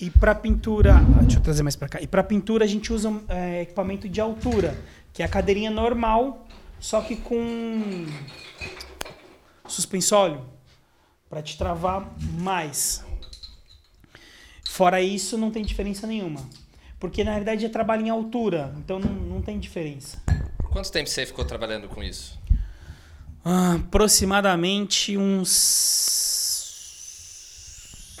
E 0.00 0.10
para 0.10 0.34
pintura, 0.34 0.94
deixa 1.20 1.38
eu 1.38 1.42
trazer 1.42 1.62
mais 1.62 1.76
para 1.76 1.88
cá. 1.88 2.00
E 2.00 2.06
para 2.06 2.22
pintura 2.24 2.64
a 2.64 2.68
gente 2.68 2.92
usa 2.92 3.12
é, 3.28 3.62
equipamento 3.62 4.08
de 4.08 4.20
altura, 4.20 4.76
que 5.12 5.22
é 5.22 5.24
a 5.24 5.28
cadeirinha 5.28 5.70
normal, 5.70 6.48
só 6.80 7.00
que 7.00 7.14
com 7.14 8.06
suspensório 9.68 10.44
para 11.30 11.40
te 11.42 11.56
travar 11.56 12.12
mais. 12.40 13.04
Fora 14.68 15.00
isso, 15.00 15.38
não 15.38 15.52
tem 15.52 15.64
diferença 15.64 16.06
nenhuma. 16.06 16.40
Porque 17.04 17.22
na 17.22 17.32
realidade 17.32 17.66
é 17.66 17.68
trabalho 17.68 18.06
em 18.06 18.08
altura, 18.08 18.72
então 18.78 18.98
não, 18.98 19.12
não 19.12 19.42
tem 19.42 19.58
diferença. 19.58 20.16
Por 20.56 20.70
quanto 20.70 20.90
tempo 20.90 21.06
você 21.06 21.26
ficou 21.26 21.44
trabalhando 21.44 21.86
com 21.86 22.02
isso? 22.02 22.40
Ah, 23.44 23.74
aproximadamente 23.74 25.14
uns 25.18 25.50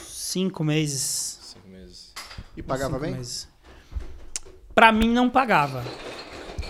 cinco 0.06 0.62
meses. 0.62 1.56
E 2.54 2.62
pagava 2.62 2.98
bem? 2.98 3.12
Meses. 3.12 3.48
Pra 4.74 4.92
mim 4.92 5.08
não 5.08 5.30
pagava. 5.30 5.82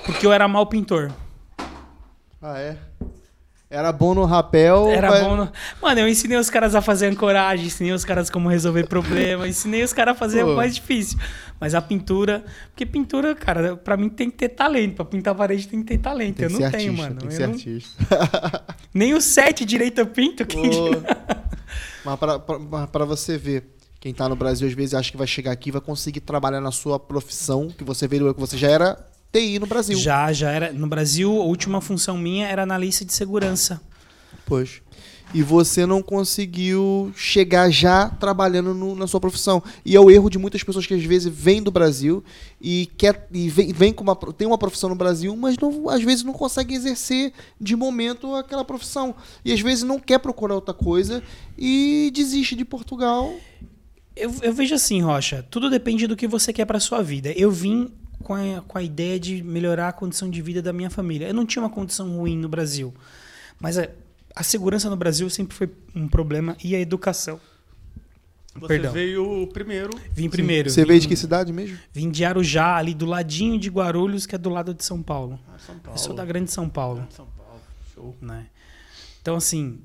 Porque 0.07 0.24
eu 0.24 0.33
era 0.33 0.46
mau 0.46 0.68
pintor. 0.68 1.12
Ah, 2.40 2.61
é? 2.61 2.79
Era 3.74 3.90
bom 3.90 4.14
no 4.14 4.24
rapel. 4.24 4.88
Era 4.88 5.11
mas... 5.11 5.24
bom 5.24 5.35
no... 5.35 5.53
Mano, 5.83 6.00
eu 6.00 6.09
ensinei 6.09 6.38
os 6.38 6.48
caras 6.48 6.77
a 6.77 6.81
fazer 6.81 7.07
ancoragem, 7.07 7.66
ensinei 7.66 7.92
os 7.92 8.05
caras 8.05 8.31
como 8.31 8.48
resolver 8.48 8.87
problema, 8.87 9.48
ensinei 9.48 9.83
os 9.83 9.92
caras 9.92 10.14
a 10.14 10.18
fazer 10.18 10.44
Pô. 10.44 10.53
o 10.53 10.57
mais 10.57 10.77
difícil. 10.77 11.18
Mas 11.61 11.75
a 11.75 11.81
pintura. 11.81 12.45
Porque 12.71 12.85
pintura, 12.85 13.35
cara, 13.35 13.77
pra 13.77 13.97
mim 13.97 14.09
tem 14.09 14.31
que 14.31 14.37
ter 14.37 14.51
talento. 14.51 14.97
Pra 14.97 15.05
pintar 15.05 15.35
parede 15.35 15.69
tem 15.69 15.83
que 15.83 15.87
ter 15.87 15.99
talento. 15.99 16.37
Tem 16.37 16.45
eu 16.45 16.51
não 16.51 16.71
tenho, 16.71 16.93
mano. 16.93 17.17
Tem 17.17 17.29
que 17.29 17.35
eu 17.35 17.37
ser 17.37 17.47
não... 17.47 17.55
artista. 17.55 18.64
Nem 18.93 19.14
o 19.14 19.21
set 19.21 19.64
direito 19.64 20.01
eu 20.01 20.07
pinto. 20.07 20.45
Quem... 20.47 20.71
Mas 22.05 22.19
pra, 22.19 22.38
pra, 22.38 22.87
pra 22.87 23.05
você 23.05 23.38
ver. 23.38 23.71
Quem 24.01 24.12
está 24.12 24.29
no 24.29 24.37
Brasil 24.37 24.69
às 24.69 24.75
vezes 24.75 24.93
acha 24.93 25.11
que 25.11 25.17
vai 25.17 25.27
chegar 25.27 25.51
aqui 25.53 25.71
e 25.71 25.73
vai 25.73 25.81
conseguir 25.81 26.21
trabalhar 26.21 26.61
na 26.61 26.71
sua 26.71 27.01
profissão, 27.01 27.69
que 27.69 27.83
você 27.83 28.07
veio, 28.07 28.35
que 28.35 28.40
você 28.40 28.59
já 28.59 28.69
era 28.69 28.99
TI 29.33 29.59
no 29.59 29.67
Brasil. 29.67 29.97
Já, 29.97 30.31
já 30.31 30.51
era. 30.51 30.73
No 30.73 30.87
Brasil, 30.87 31.31
a 31.40 31.45
última 31.45 31.81
função 31.81 32.19
minha 32.19 32.47
era 32.47 32.62
analista 32.62 33.03
de 33.05 33.14
segurança. 33.14 33.81
Pois. 34.45 34.83
E 35.35 35.42
você 35.42 35.85
não 35.85 36.01
conseguiu 36.01 37.12
chegar 37.16 37.68
já 37.68 38.09
trabalhando 38.09 38.73
no, 38.73 38.94
na 38.94 39.09
sua 39.09 39.18
profissão. 39.18 39.61
E 39.85 39.97
é 39.97 40.01
o 40.01 40.09
erro 40.09 40.31
de 40.31 40.38
muitas 40.38 40.62
pessoas 40.62 40.87
que 40.87 40.94
às 40.94 41.03
vezes 41.03 41.27
vêm 41.27 41.61
do 41.61 41.73
Brasil 41.73 42.23
e 42.61 42.88
quer 42.97 43.27
e 43.33 43.49
vem, 43.49 43.73
vem 43.73 43.92
com 43.92 44.05
uma 44.05 44.14
tem 44.14 44.47
uma 44.47 44.57
profissão 44.57 44.88
no 44.88 44.94
Brasil, 44.94 45.37
mas 45.37 45.59
não, 45.59 45.88
às 45.88 46.05
vezes 46.05 46.23
não 46.23 46.33
consegue 46.33 46.73
exercer 46.73 47.33
de 47.61 47.75
momento 47.75 48.33
aquela 48.37 48.64
profissão. 48.64 49.12
E 49.44 49.53
às 49.53 49.61
vezes 49.61 49.83
não 49.83 49.99
quer 49.99 50.20
procurar 50.20 50.55
outra 50.55 50.73
coisa 50.73 51.20
e 51.59 52.12
desiste 52.14 52.55
de 52.55 52.64
Portugal. 52.64 53.35
Eu, 54.14 54.33
eu 54.40 54.53
vejo 54.53 54.73
assim, 54.73 55.03
Rocha, 55.03 55.44
tudo 55.51 55.68
depende 55.68 56.07
do 56.07 56.14
que 56.14 56.29
você 56.29 56.53
quer 56.53 56.64
para 56.64 56.79
sua 56.79 57.03
vida. 57.03 57.33
Eu 57.33 57.51
vim 57.51 57.90
com 58.23 58.35
a, 58.35 58.62
com 58.66 58.79
a 58.79 58.83
ideia 58.83 59.18
de 59.18 59.42
melhorar 59.42 59.88
a 59.88 59.92
condição 59.92 60.31
de 60.31 60.40
vida 60.40 60.62
da 60.62 60.73
minha 60.73 60.90
família. 60.90 61.27
Eu 61.27 61.35
não 61.35 61.44
tinha 61.44 61.62
uma 61.62 61.70
condição 61.70 62.16
ruim 62.16 62.37
no 62.37 62.49
Brasil, 62.49 62.94
mas 63.61 63.77
a, 64.35 64.42
segurança 64.42 64.90
no 64.90 64.97
Brasil 64.97 65.29
sempre 65.31 65.57
foi 65.57 65.70
um 65.94 66.09
problema 66.09 66.57
e 66.62 66.75
a 66.75 66.81
educação. 66.81 67.40
Você 68.55 68.68
Perdão. 68.68 68.92
veio 68.92 69.49
primeiro. 69.53 69.90
Vim 70.12 70.31
primeiro. 70.31 70.70
Você 70.70 70.83
vim, 70.83 70.88
veio 70.88 71.01
de 71.01 71.09
que 71.09 71.16
cidade 71.16 71.53
mesmo? 71.53 71.77
Vim 71.92 72.11
de 72.11 72.25
Arujá, 72.25 72.77
ali 72.77 72.94
do 72.94 73.05
ladinho 73.05 73.59
de 73.59 73.68
Guarulhos, 73.68 74.27
que 74.27 74.35
é 74.35 74.38
do 74.38 74.49
lado 74.49 74.73
de 74.73 74.85
São 74.85 75.03
Paulo. 75.03 75.40
Ah, 75.49 75.59
São 75.59 75.79
Paulo. 75.79 75.99
Eu 75.99 76.03
sou 76.03 76.14
da 76.14 76.25
Grande 76.25 76.53
São 76.53 76.68
Paulo. 76.68 76.99
Grande 76.99 77.14
São 77.14 77.27
Paulo. 77.27 77.61
Show. 77.94 78.16
Né? 78.20 78.47
Então, 79.20 79.37
assim, 79.37 79.81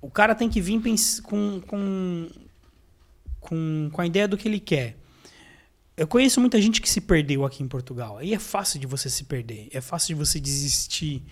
o 0.00 0.10
cara 0.10 0.34
tem 0.34 0.48
que 0.48 0.60
vir 0.60 0.80
com, 1.22 1.60
com, 1.60 2.28
com, 3.40 3.90
com 3.92 4.00
a 4.00 4.06
ideia 4.06 4.26
do 4.26 4.36
que 4.36 4.48
ele 4.48 4.60
quer. 4.60 4.96
Eu 5.96 6.06
conheço 6.06 6.40
muita 6.40 6.60
gente 6.62 6.80
que 6.80 6.88
se 6.88 7.00
perdeu 7.00 7.44
aqui 7.44 7.62
em 7.62 7.68
Portugal. 7.68 8.18
Aí 8.18 8.32
é 8.32 8.38
fácil 8.38 8.78
de 8.78 8.86
você 8.86 9.10
se 9.10 9.24
perder. 9.24 9.68
É 9.72 9.80
fácil 9.80 10.14
de 10.14 10.14
você 10.14 10.38
desistir 10.38 11.24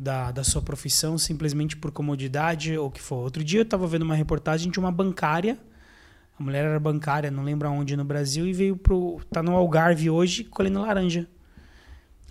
da, 0.00 0.32
da 0.32 0.42
sua 0.42 0.62
profissão 0.62 1.18
simplesmente 1.18 1.76
por 1.76 1.92
comodidade 1.92 2.76
ou 2.76 2.88
o 2.88 2.90
que 2.90 3.02
for. 3.02 3.16
Outro 3.16 3.44
dia 3.44 3.60
eu 3.60 3.64
estava 3.64 3.86
vendo 3.86 4.00
uma 4.00 4.14
reportagem 4.14 4.70
de 4.70 4.78
uma 4.78 4.90
bancária. 4.90 5.58
A 6.38 6.42
mulher 6.42 6.64
era 6.64 6.80
bancária, 6.80 7.30
não 7.30 7.44
lembro 7.44 7.68
aonde 7.68 7.94
no 7.94 8.04
Brasil, 8.04 8.46
e 8.46 8.52
veio 8.54 8.78
pro. 8.78 9.20
tá 9.30 9.42
no 9.42 9.54
Algarve 9.54 10.08
hoje 10.08 10.42
colhendo 10.44 10.80
laranja. 10.80 11.28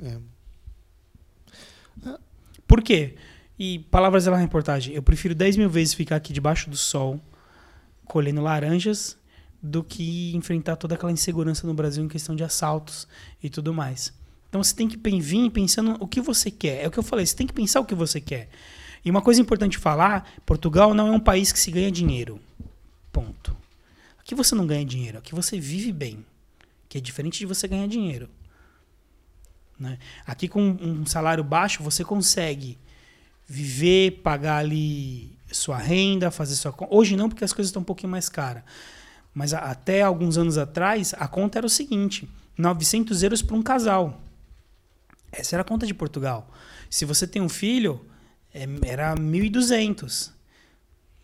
É. 0.01 0.17
Por 2.67 2.81
quê? 2.81 3.15
E 3.57 3.77
palavras 3.91 4.25
da 4.25 4.35
reportagem. 4.35 4.95
Eu 4.95 5.03
prefiro 5.03 5.35
10 5.35 5.57
mil 5.57 5.69
vezes 5.69 5.93
ficar 5.93 6.15
aqui 6.15 6.33
debaixo 6.33 6.71
do 6.71 6.77
sol 6.77 7.21
colhendo 8.03 8.41
laranjas 8.41 9.15
do 9.61 9.83
que 9.83 10.35
enfrentar 10.35 10.75
toda 10.75 10.95
aquela 10.95 11.11
insegurança 11.11 11.67
no 11.67 11.73
Brasil 11.75 12.03
em 12.03 12.07
questão 12.07 12.35
de 12.35 12.43
assaltos 12.43 13.07
e 13.43 13.49
tudo 13.49 13.71
mais. 13.71 14.11
Então 14.49 14.61
você 14.63 14.75
tem 14.75 14.87
que 14.87 14.97
vir 14.97 15.49
pensando 15.51 15.95
o 15.99 16.07
que 16.07 16.19
você 16.19 16.49
quer. 16.49 16.83
É 16.83 16.87
o 16.87 16.91
que 16.91 16.97
eu 16.97 17.03
falei, 17.03 17.25
você 17.25 17.35
tem 17.35 17.47
que 17.47 17.53
pensar 17.53 17.79
o 17.79 17.85
que 17.85 17.95
você 17.95 18.19
quer. 18.19 18.49
E 19.05 19.09
uma 19.09 19.21
coisa 19.21 19.39
importante 19.39 19.77
falar, 19.77 20.29
Portugal 20.45 20.93
não 20.93 21.07
é 21.07 21.11
um 21.11 21.19
país 21.19 21.51
que 21.51 21.59
se 21.59 21.71
ganha 21.71 21.91
dinheiro. 21.91 22.39
Ponto. 23.11 23.55
Aqui 24.19 24.35
você 24.35 24.55
não 24.55 24.67
ganha 24.67 24.83
dinheiro, 24.83 25.19
aqui 25.19 25.33
você 25.33 25.59
vive 25.59 25.91
bem. 25.91 26.25
Que 26.87 26.97
é 26.97 27.01
diferente 27.01 27.39
de 27.39 27.45
você 27.45 27.67
ganhar 27.67 27.87
dinheiro. 27.87 28.27
Né? 29.79 29.97
Aqui 30.25 30.47
com 30.47 30.61
um 30.61 31.05
salário 31.05 31.43
baixo 31.43 31.81
você 31.83 32.03
consegue 32.03 32.77
viver, 33.47 34.19
pagar 34.23 34.57
ali 34.57 35.31
sua 35.51 35.77
renda, 35.77 36.29
fazer 36.29 36.55
sua 36.55 36.71
conta. 36.71 36.93
Hoje 36.93 37.15
não, 37.15 37.29
porque 37.29 37.43
as 37.43 37.53
coisas 37.53 37.69
estão 37.69 37.81
um 37.81 37.85
pouquinho 37.85 38.11
mais 38.11 38.27
caras. 38.29 38.63
Mas 39.33 39.53
até 39.53 40.01
alguns 40.01 40.37
anos 40.37 40.57
atrás, 40.57 41.13
a 41.17 41.27
conta 41.27 41.59
era 41.59 41.65
o 41.65 41.69
seguinte: 41.69 42.27
900 42.57 43.23
euros 43.23 43.41
para 43.41 43.55
um 43.55 43.61
casal. 43.61 44.19
Essa 45.31 45.55
era 45.55 45.61
a 45.61 45.65
conta 45.65 45.85
de 45.85 45.93
Portugal. 45.93 46.51
Se 46.89 47.05
você 47.05 47.27
tem 47.27 47.41
um 47.41 47.49
filho, 47.49 48.05
é, 48.53 48.63
era 48.85 49.15
1.200. 49.15 50.31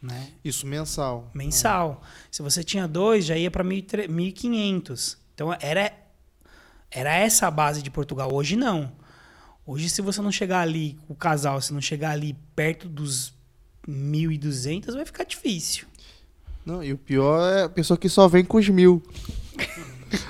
né? 0.02 0.30
Isso, 0.44 0.68
mensal. 0.68 1.32
Mensal. 1.34 2.02
Se 2.32 2.42
você 2.42 2.64
tinha 2.64 2.88
dois, 2.88 3.26
já 3.26 3.36
ia 3.36 3.50
para 3.50 3.64
1.500. 3.64 5.18
Então 5.34 5.56
era 5.60 5.92
era 6.92 7.14
essa 7.14 7.48
a 7.48 7.52
base 7.52 7.82
de 7.82 7.90
Portugal. 7.92 8.34
Hoje 8.34 8.56
não. 8.56 8.92
Hoje, 9.66 9.90
se 9.90 10.02
você 10.02 10.22
não 10.22 10.32
chegar 10.32 10.62
ali, 10.62 10.98
o 11.10 11.16
casal, 11.16 11.60
se 11.60 11.74
não 11.74 11.82
chegar 11.82 12.12
ali 12.12 12.38
perto 12.56 12.88
dos 12.88 13.34
1.200, 13.88 14.94
vai 14.94 15.06
ficar 15.06 15.24
difícil. 15.24 15.88
Não, 16.66 16.84
e 16.84 16.94
o 16.94 16.98
pior 16.98 17.52
é 17.52 17.64
a 17.64 17.70
pessoa 17.70 17.98
que 17.98 18.08
só 18.08 18.28
vem 18.28 18.46
com 18.46 18.58
os 18.58 18.70
mil. 18.70 19.04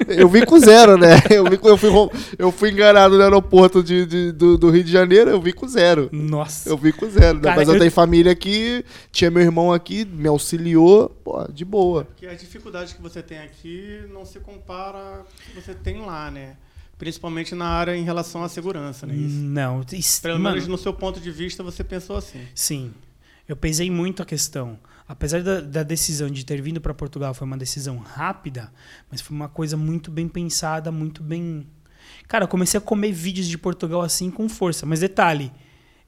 Eu 0.07 0.27
vim 0.29 0.45
com 0.45 0.59
zero, 0.59 0.97
né? 0.97 1.15
Eu, 1.29 1.43
vim 1.49 1.57
com- 1.57 1.67
eu, 1.69 1.77
fui, 1.77 1.89
eu 2.37 2.51
fui 2.51 2.71
enganado 2.71 3.15
no 3.17 3.23
aeroporto 3.23 3.83
de, 3.83 4.05
de- 4.05 4.31
do, 4.31 4.57
do 4.57 4.69
Rio 4.69 4.83
de 4.83 4.91
Janeiro, 4.91 5.29
eu 5.29 5.41
vim 5.41 5.51
com 5.51 5.67
zero. 5.67 6.09
Nossa. 6.11 6.69
Eu 6.69 6.77
vim 6.77 6.91
com 6.91 7.09
zero, 7.09 7.37
né? 7.37 7.43
Cara, 7.43 7.55
Mas 7.57 7.67
eu, 7.67 7.75
eu- 7.75 7.79
tenho 7.79 7.91
família 7.91 8.31
aqui, 8.31 8.83
tinha 9.11 9.29
meu 9.29 9.41
irmão 9.43 9.71
aqui, 9.73 10.05
me 10.05 10.27
auxiliou, 10.27 11.09
pô, 11.23 11.45
de 11.51 11.63
boa. 11.65 12.05
Porque 12.05 12.25
as 12.25 12.39
dificuldades 12.39 12.93
que 12.93 13.01
você 13.01 13.21
tem 13.21 13.39
aqui 13.39 14.01
não 14.13 14.25
se 14.25 14.39
compara 14.39 14.99
com 15.25 15.51
o 15.51 15.55
que 15.55 15.61
você 15.61 15.73
tem 15.73 16.01
lá, 16.05 16.31
né? 16.31 16.55
Principalmente 16.97 17.53
na 17.53 17.67
área 17.67 17.95
em 17.95 18.03
relação 18.03 18.43
à 18.43 18.47
segurança, 18.49 19.05
né? 19.05 19.13
Isso. 19.15 19.35
Não, 19.35 19.83
isso, 19.91 20.21
Pelo 20.21 20.39
mano, 20.39 20.55
menos 20.55 20.67
no 20.67 20.77
seu 20.77 20.93
ponto 20.93 21.19
de 21.19 21.29
vista, 21.29 21.61
você 21.61 21.83
pensou 21.83 22.15
assim. 22.15 22.39
Sim. 22.55 22.93
Eu 23.47 23.55
pesei 23.57 23.91
muito 23.91 24.23
a 24.23 24.25
questão. 24.25 24.79
Apesar 25.07 25.43
da, 25.43 25.61
da 25.61 25.83
decisão 25.83 26.29
de 26.29 26.43
ter 26.43 26.61
vindo 26.61 26.81
para 26.81 26.93
Portugal 26.93 27.33
foi 27.33 27.45
uma 27.45 27.57
decisão 27.57 27.97
rápida, 27.97 28.71
mas 29.09 29.21
foi 29.21 29.35
uma 29.35 29.47
coisa 29.47 29.77
muito 29.77 30.09
bem 30.09 30.27
pensada, 30.27 30.91
muito 30.91 31.21
bem. 31.21 31.67
Cara, 32.27 32.45
eu 32.45 32.47
comecei 32.47 32.77
a 32.77 32.81
comer 32.81 33.11
vídeos 33.11 33.47
de 33.47 33.57
Portugal 33.57 34.01
assim 34.01 34.31
com 34.31 34.49
força. 34.49 34.85
Mas 34.85 35.01
detalhe, 35.01 35.51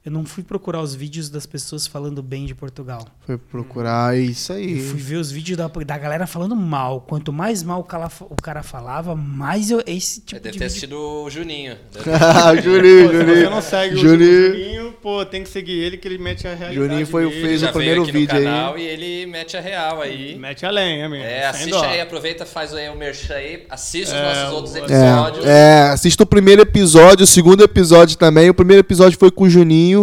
eu 0.08 0.12
não 0.12 0.24
fui 0.24 0.42
procurar 0.42 0.80
os 0.80 0.94
vídeos 0.94 1.28
das 1.28 1.44
pessoas 1.44 1.86
falando 1.86 2.22
bem 2.22 2.46
de 2.46 2.54
Portugal. 2.54 3.06
Foi 3.26 3.36
procurar 3.36 4.16
isso 4.18 4.52
Eu 4.52 4.56
aí. 4.56 4.80
fui 4.80 4.98
ver 5.00 5.16
os 5.16 5.30
vídeos 5.30 5.56
da, 5.58 5.68
da 5.68 5.98
galera 5.98 6.26
falando 6.26 6.56
mal. 6.56 7.02
Quanto 7.02 7.32
mais 7.32 7.62
mal 7.62 7.80
o 7.80 7.84
cara, 7.84 8.08
o 8.20 8.34
cara 8.36 8.62
falava, 8.62 9.14
mais 9.14 9.70
eu, 9.70 9.82
esse 9.86 10.20
tipo 10.22 10.40
Deve 10.40 10.52
de 10.52 10.58
ter 10.58 10.64
vídeo... 10.64 10.66
assistido 10.66 10.98
o 10.98 11.30
Juninho. 11.30 11.76
Ah, 12.20 12.54
Juninho, 12.56 13.06
Pô, 13.06 13.10
se 13.12 13.16
você 13.18 13.24
Juninho. 13.26 13.50
não 13.50 13.62
segue 13.62 13.94
o 13.94 13.98
Juninho. 13.98 14.46
Juninho, 14.52 14.92
pô, 15.02 15.24
tem 15.26 15.42
que 15.42 15.48
seguir 15.50 15.72
ele 15.78 15.96
que 15.98 16.08
ele 16.08 16.18
mete 16.18 16.46
a 16.48 16.54
realidade 16.54 16.74
Juninho 16.88 17.06
foi 17.06 17.26
o 17.26 17.30
dele, 17.30 17.40
fez 17.46 17.60
já 17.60 17.70
o 17.70 17.72
primeiro 17.72 18.04
vídeo 18.06 18.32
no 18.32 18.38
aí. 18.38 18.44
canal 18.44 18.78
e 18.78 18.82
ele 18.82 19.26
mete 19.26 19.56
a 19.56 19.60
real 19.60 20.00
aí. 20.00 20.36
Mete 20.38 20.64
a 20.64 20.70
lenha 20.70 21.08
mesmo. 21.08 21.24
É, 21.24 21.46
assiste 21.46 21.70
dó. 21.70 21.82
aí, 21.84 22.00
aproveita, 22.00 22.46
faz 22.46 22.72
aí 22.72 22.88
o 22.88 22.96
merchan 22.96 23.34
aí, 23.34 23.66
assiste 23.68 24.08
os 24.08 24.14
É, 24.18 24.22
nossos 24.22 24.54
outros 24.54 24.74
o- 24.74 24.78
episódios. 24.78 25.44
É, 25.44 25.58
é, 25.58 25.82
assista 25.90 26.22
o 26.22 26.26
primeiro 26.26 26.62
episódio, 26.62 27.24
o 27.24 27.26
segundo 27.26 27.62
episódio 27.62 28.16
também. 28.16 28.48
O 28.48 28.54
primeiro 28.54 28.80
episódio 28.80 29.18
foi 29.18 29.30
com 29.30 29.44
o 29.44 29.50
Juninho. 29.50 29.97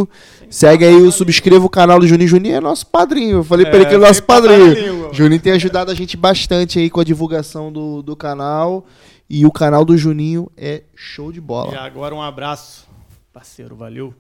Segue 0.49 0.86
aí, 0.86 1.12
subscreva 1.12 1.65
o 1.65 1.69
canal 1.69 1.99
do 1.99 2.08
Juninho. 2.08 2.27
Juninho 2.29 2.55
é 2.55 2.62
nosso 2.62 2.86
padrinho. 2.88 3.38
Eu 3.38 3.43
falei 3.43 3.65
pra 3.65 3.75
ele 3.75 3.86
É, 3.86 3.88
que 3.89 3.95
ele 3.95 4.03
é 4.03 4.08
nosso 4.08 4.21
na 4.21 4.25
padrinho. 4.27 4.73
língua. 4.73 5.13
Juninho 5.13 5.41
tem 5.41 5.53
ajudado 5.53 5.91
a 5.91 5.95
gente 5.95 6.15
bastante 6.17 6.79
aí 6.79 6.89
com 6.89 6.99
a 6.99 7.03
divulgação 7.03 7.71
do, 7.71 8.01
do 8.01 8.15
canal. 8.15 8.86
E 9.29 9.45
o 9.45 9.51
canal 9.51 9.84
do 9.84 9.97
Juninho 9.97 10.51
é 10.55 10.84
show 10.95 11.31
de 11.31 11.39
E 11.39 11.41
bola. 11.41 11.79
agora 11.79 12.13
um 12.13 12.21
abraço, 12.21 12.88
parceiro, 13.34 13.75
valeu. 13.75 14.13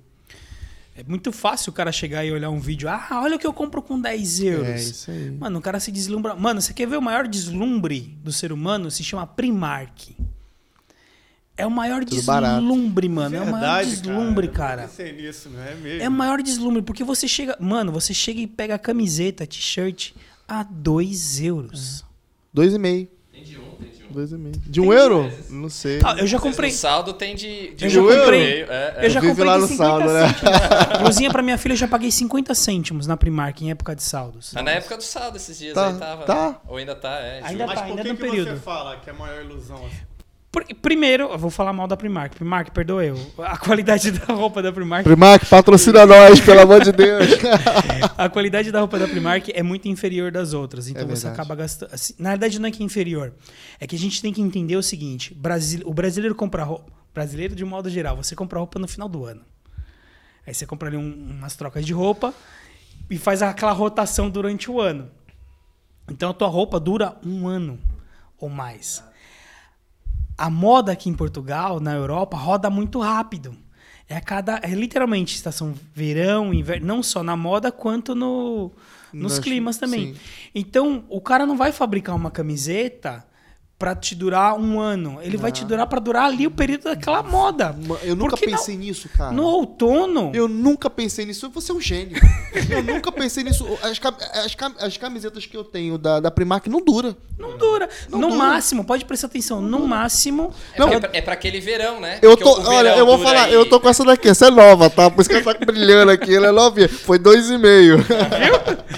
É 0.97 1.03
muito 1.05 1.31
fácil 1.33 1.71
o 1.71 1.73
cara 1.73 1.91
chegar 1.91 2.23
e 2.25 2.31
olhar 2.31 2.49
um 2.49 2.57
vídeo. 2.59 2.87
Ah, 2.89 3.19
olha 3.21 3.35
o 3.35 3.39
que 3.39 3.45
eu 3.45 3.51
compro 3.53 3.81
com 3.81 3.99
10 3.99 4.39
euros. 4.39 4.67
É 4.69 4.75
isso 4.77 5.11
aí. 5.11 5.29
Mano, 5.29 5.59
o 5.59 5.61
cara 5.61 5.77
se 5.79 5.91
deslumbra. 5.91 6.35
Mano, 6.35 6.61
você 6.61 6.73
quer 6.73 6.87
ver 6.87 6.97
o 6.97 7.01
maior 7.01 7.27
deslumbre 7.27 8.17
do 8.23 8.31
ser 8.31 8.51
humano? 8.53 8.89
Se 8.89 9.03
chama 9.03 9.27
Primark. 9.27 10.15
É 11.57 11.65
o 11.65 11.71
maior 11.71 12.03
Tudo 12.03 12.21
barato. 12.23 12.59
deslumbre, 12.61 13.07
mano. 13.07 13.35
é 13.35 13.39
o 13.39 13.45
maior 13.45 13.59
Verdade, 13.59 13.89
deslumbre, 13.91 14.47
Eu 14.47 14.51
cara. 14.51 14.81
pensei 14.83 15.13
nisso, 15.13 15.49
não 15.49 15.63
é 15.63 15.73
mesmo? 15.75 16.03
É 16.03 16.09
o 16.09 16.11
maior 16.11 16.41
deslumbre, 16.41 16.81
porque 16.81 17.03
você 17.03 17.27
chega. 17.27 17.55
Mano, 17.59 17.91
você 17.93 18.13
chega 18.13 18.41
e 18.41 18.47
pega 18.47 18.75
a 18.75 18.79
camiseta, 18.79 19.47
t-shirt 19.47 20.11
a 20.47 20.63
2 20.63 21.39
euros. 21.41 22.03
Dois 22.53 22.73
e 22.73 22.77
meio. 22.79 23.07
Tem 23.31 23.43
de 23.43 23.57
um, 23.57 23.61
tem 23.71 23.89
de 23.89 24.03
um. 24.03 24.11
Dois 24.11 24.31
e 24.33 24.37
meio. 24.37 24.55
De 24.65 24.81
um 24.81 24.91
euro? 24.93 25.31
Não 25.49 25.69
sei. 25.69 25.99
Ah, 26.03 26.15
eu 26.17 26.27
já 26.27 26.39
comprei. 26.39 26.69
No 26.71 26.75
saldo 26.75 27.13
tem 27.13 27.35
de, 27.35 27.73
de 27.73 27.85
Eu 27.85 27.89
já 27.89 28.01
um 28.01 28.09
euro 28.09 28.21
comprei. 28.23 28.41
e 28.41 28.45
meio, 28.55 28.65
é, 28.71 28.93
é. 28.97 29.05
Eu 29.05 29.09
já 29.09 29.19
Vive 29.21 29.31
comprei 29.31 29.47
lá 29.47 29.55
de 29.55 29.61
no 29.61 29.67
50 29.69 29.89
saldo, 29.89 30.13
né? 30.13 30.99
Blusinha 30.99 31.29
pra 31.31 31.41
minha 31.41 31.57
filha 31.57 31.73
eu 31.73 31.77
já 31.77 31.87
paguei 31.87 32.11
50 32.11 32.53
cêntimos 32.53 33.07
na 33.07 33.15
Primark 33.17 33.61
em 33.61 33.71
época 33.71 33.95
de 33.95 34.03
saldos. 34.03 34.51
Tá 34.51 34.61
na 34.61 34.71
época 34.71 34.97
do 34.97 35.03
saldo 35.03 35.37
esses 35.37 35.57
dias 35.57 35.73
Tá, 35.73 35.87
aí 35.87 35.93
tava. 35.97 36.23
tá. 36.25 36.61
Ou 36.67 36.77
ainda 36.77 36.95
tá, 36.95 37.17
é. 37.19 37.41
Ainda 37.43 37.49
juro. 37.49 37.65
Mas 37.67 37.75
tá, 37.75 37.81
por 37.81 37.89
ainda 37.91 38.01
que, 38.03 38.09
no 38.09 38.15
que 38.17 38.21
período. 38.21 38.49
você 38.51 38.55
fala 38.57 38.97
que 38.97 39.09
é 39.09 39.13
a 39.13 39.15
maior 39.15 39.41
ilusão? 39.43 39.77
assim? 39.77 39.95
Primeiro, 40.81 41.23
eu 41.31 41.37
vou 41.37 41.49
falar 41.49 41.73
mal 41.73 41.87
da 41.87 41.97
Primark. 41.97 42.35
Primark, 42.35 42.71
perdoa 42.71 43.03
eu. 43.03 43.17
A 43.39 43.57
qualidade 43.57 44.11
da 44.11 44.33
roupa 44.33 44.61
da 44.61 44.71
Primark. 44.71 45.03
Primark, 45.03 45.45
patrocina 45.47 46.05
nós, 46.05 46.39
pelo 46.39 46.61
amor 46.61 46.83
de 46.83 46.91
Deus. 46.91 47.27
A 48.17 48.29
qualidade 48.29 48.71
da 48.71 48.79
roupa 48.79 48.97
da 48.99 49.07
Primark 49.07 49.49
é 49.53 49.61
muito 49.63 49.87
inferior 49.87 50.31
das 50.31 50.53
outras. 50.53 50.87
Então 50.87 51.03
É 51.03 51.05
você 51.05 51.27
acaba 51.27 51.55
gastando. 51.55 51.93
assim, 51.93 52.13
na 52.17 52.29
verdade, 52.31 52.59
não 52.59 52.67
é 52.69 52.71
que 52.71 52.81
é 52.81 52.85
inferior. 52.85 53.33
É 53.79 53.85
que 53.87 53.95
a 53.95 53.99
gente 53.99 54.21
tem 54.21 54.31
que 54.31 54.41
entender 54.41 54.75
o 54.77 54.83
seguinte: 54.83 55.33
Brasi- 55.33 55.81
o 55.85 55.93
brasileiro 55.93 56.35
compra 56.35 56.63
roupa. 56.63 56.91
Brasileiro, 57.13 57.55
de 57.55 57.63
modo 57.65 57.89
geral, 57.89 58.15
você 58.17 58.35
compra 58.35 58.59
roupa 58.59 58.77
no 58.79 58.87
final 58.87 59.07
do 59.09 59.25
ano. 59.25 59.41
Aí 60.45 60.53
você 60.53 60.65
compra 60.65 60.89
ali 60.89 60.97
um- 60.97 61.31
umas 61.39 61.55
trocas 61.55 61.85
de 61.85 61.93
roupa 61.93 62.33
e 63.09 63.17
faz 63.17 63.41
aquela 63.41 63.71
rotação 63.71 64.29
durante 64.29 64.69
o 64.69 64.79
ano. 64.79 65.09
Então 66.09 66.29
a 66.29 66.33
tua 66.33 66.47
roupa 66.47 66.79
dura 66.79 67.15
um 67.25 67.47
ano 67.47 67.79
ou 68.37 68.49
mais. 68.49 69.03
A 70.37 70.49
moda 70.49 70.91
aqui 70.91 71.09
em 71.09 71.13
Portugal, 71.13 71.79
na 71.79 71.93
Europa, 71.93 72.35
roda 72.37 72.69
muito 72.69 72.99
rápido. 72.99 73.55
É 74.07 74.19
cada. 74.19 74.59
É 74.61 74.67
literalmente 74.69 75.33
estação 75.35 75.73
verão, 75.93 76.53
inverno, 76.53 76.85
não 76.85 77.01
só 77.01 77.23
na 77.23 77.35
moda, 77.35 77.71
quanto 77.71 78.13
no, 78.13 78.71
nos 79.11 79.33
Nas- 79.33 79.39
climas 79.39 79.77
também. 79.77 80.13
sim. 80.13 80.19
Então, 80.53 81.05
o 81.09 81.19
cara 81.19 81.45
não 81.45 81.57
vai 81.57 81.71
fabricar 81.71 82.15
uma 82.15 82.29
camiseta 82.29 83.25
pra 83.77 83.93
te 83.93 84.15
durar 84.15 84.57
um 84.57 84.79
ano. 84.79 85.19
Ele 85.21 85.35
vai 85.35 85.51
te 85.51 85.65
durar 85.65 85.85
pra 85.87 85.99
durar 85.99 86.25
ali 86.25 86.47
o 86.47 86.51
período 86.51 86.83
daquela 86.85 87.21
moda. 87.21 87.75
Eu 88.03 88.15
nunca 88.15 88.31
Porque 88.37 88.45
pensei 88.49 88.77
nisso, 88.77 89.09
cara. 89.17 89.31
No 89.33 89.43
outono. 89.43 90.31
Eu 90.33 90.47
nunca 90.47 90.89
pensei 90.89 91.25
nisso. 91.25 91.49
Você 91.53 91.71
é 91.71 91.75
um 91.75 91.81
gênio. 91.81 92.15
eu 92.69 92.81
nunca 92.81 93.11
pensei 93.11 93.43
nisso. 93.43 93.65
As, 93.83 93.99
cam- 93.99 94.15
as 94.45 94.55
cam- 94.55 94.75
as 94.79 94.95
camisetas 94.97 95.45
que 95.45 95.57
eu 95.57 95.63
tenho 95.63 95.97
da, 95.97 96.19
da 96.21 96.31
Primark 96.31 96.67
não 96.67 96.79
dura. 96.79 97.17
Não 97.37 97.57
dura. 97.57 97.89
Não 98.09 98.17
no 98.19 98.27
dura. 98.29 98.39
máximo, 98.39 98.85
pode 98.85 99.03
prestar 99.03 99.27
atenção, 99.27 99.61
no 99.61 99.85
máximo. 99.85 100.53
É, 100.73 100.79
Não. 100.79 100.87
pra, 101.01 101.09
é 101.11 101.21
pra 101.21 101.33
aquele 101.33 101.59
verão, 101.59 101.99
né? 101.99 102.19
Eu 102.21 102.37
tô, 102.37 102.57
olha, 102.69 102.95
eu 102.95 103.05
vou 103.05 103.17
dura 103.17 103.29
falar, 103.29 103.43
aí- 103.47 103.53
eu 103.53 103.67
tô 103.69 103.77
com 103.79 103.89
essa 103.89 104.05
daqui. 104.05 104.29
Essa 104.29 104.47
é 104.47 104.51
nova, 104.51 104.89
tá? 104.89 105.11
Por 105.11 105.19
isso 105.19 105.29
que 105.29 105.35
ela 105.35 105.53
tá 105.53 105.65
brilhando 105.65 106.11
aqui. 106.11 106.33
Ela 106.33 106.47
é 106.47 106.51
novinha. 106.51 106.87
Foi 106.87 107.19
dois 107.19 107.49
e 107.49 107.57
meio. 107.57 107.97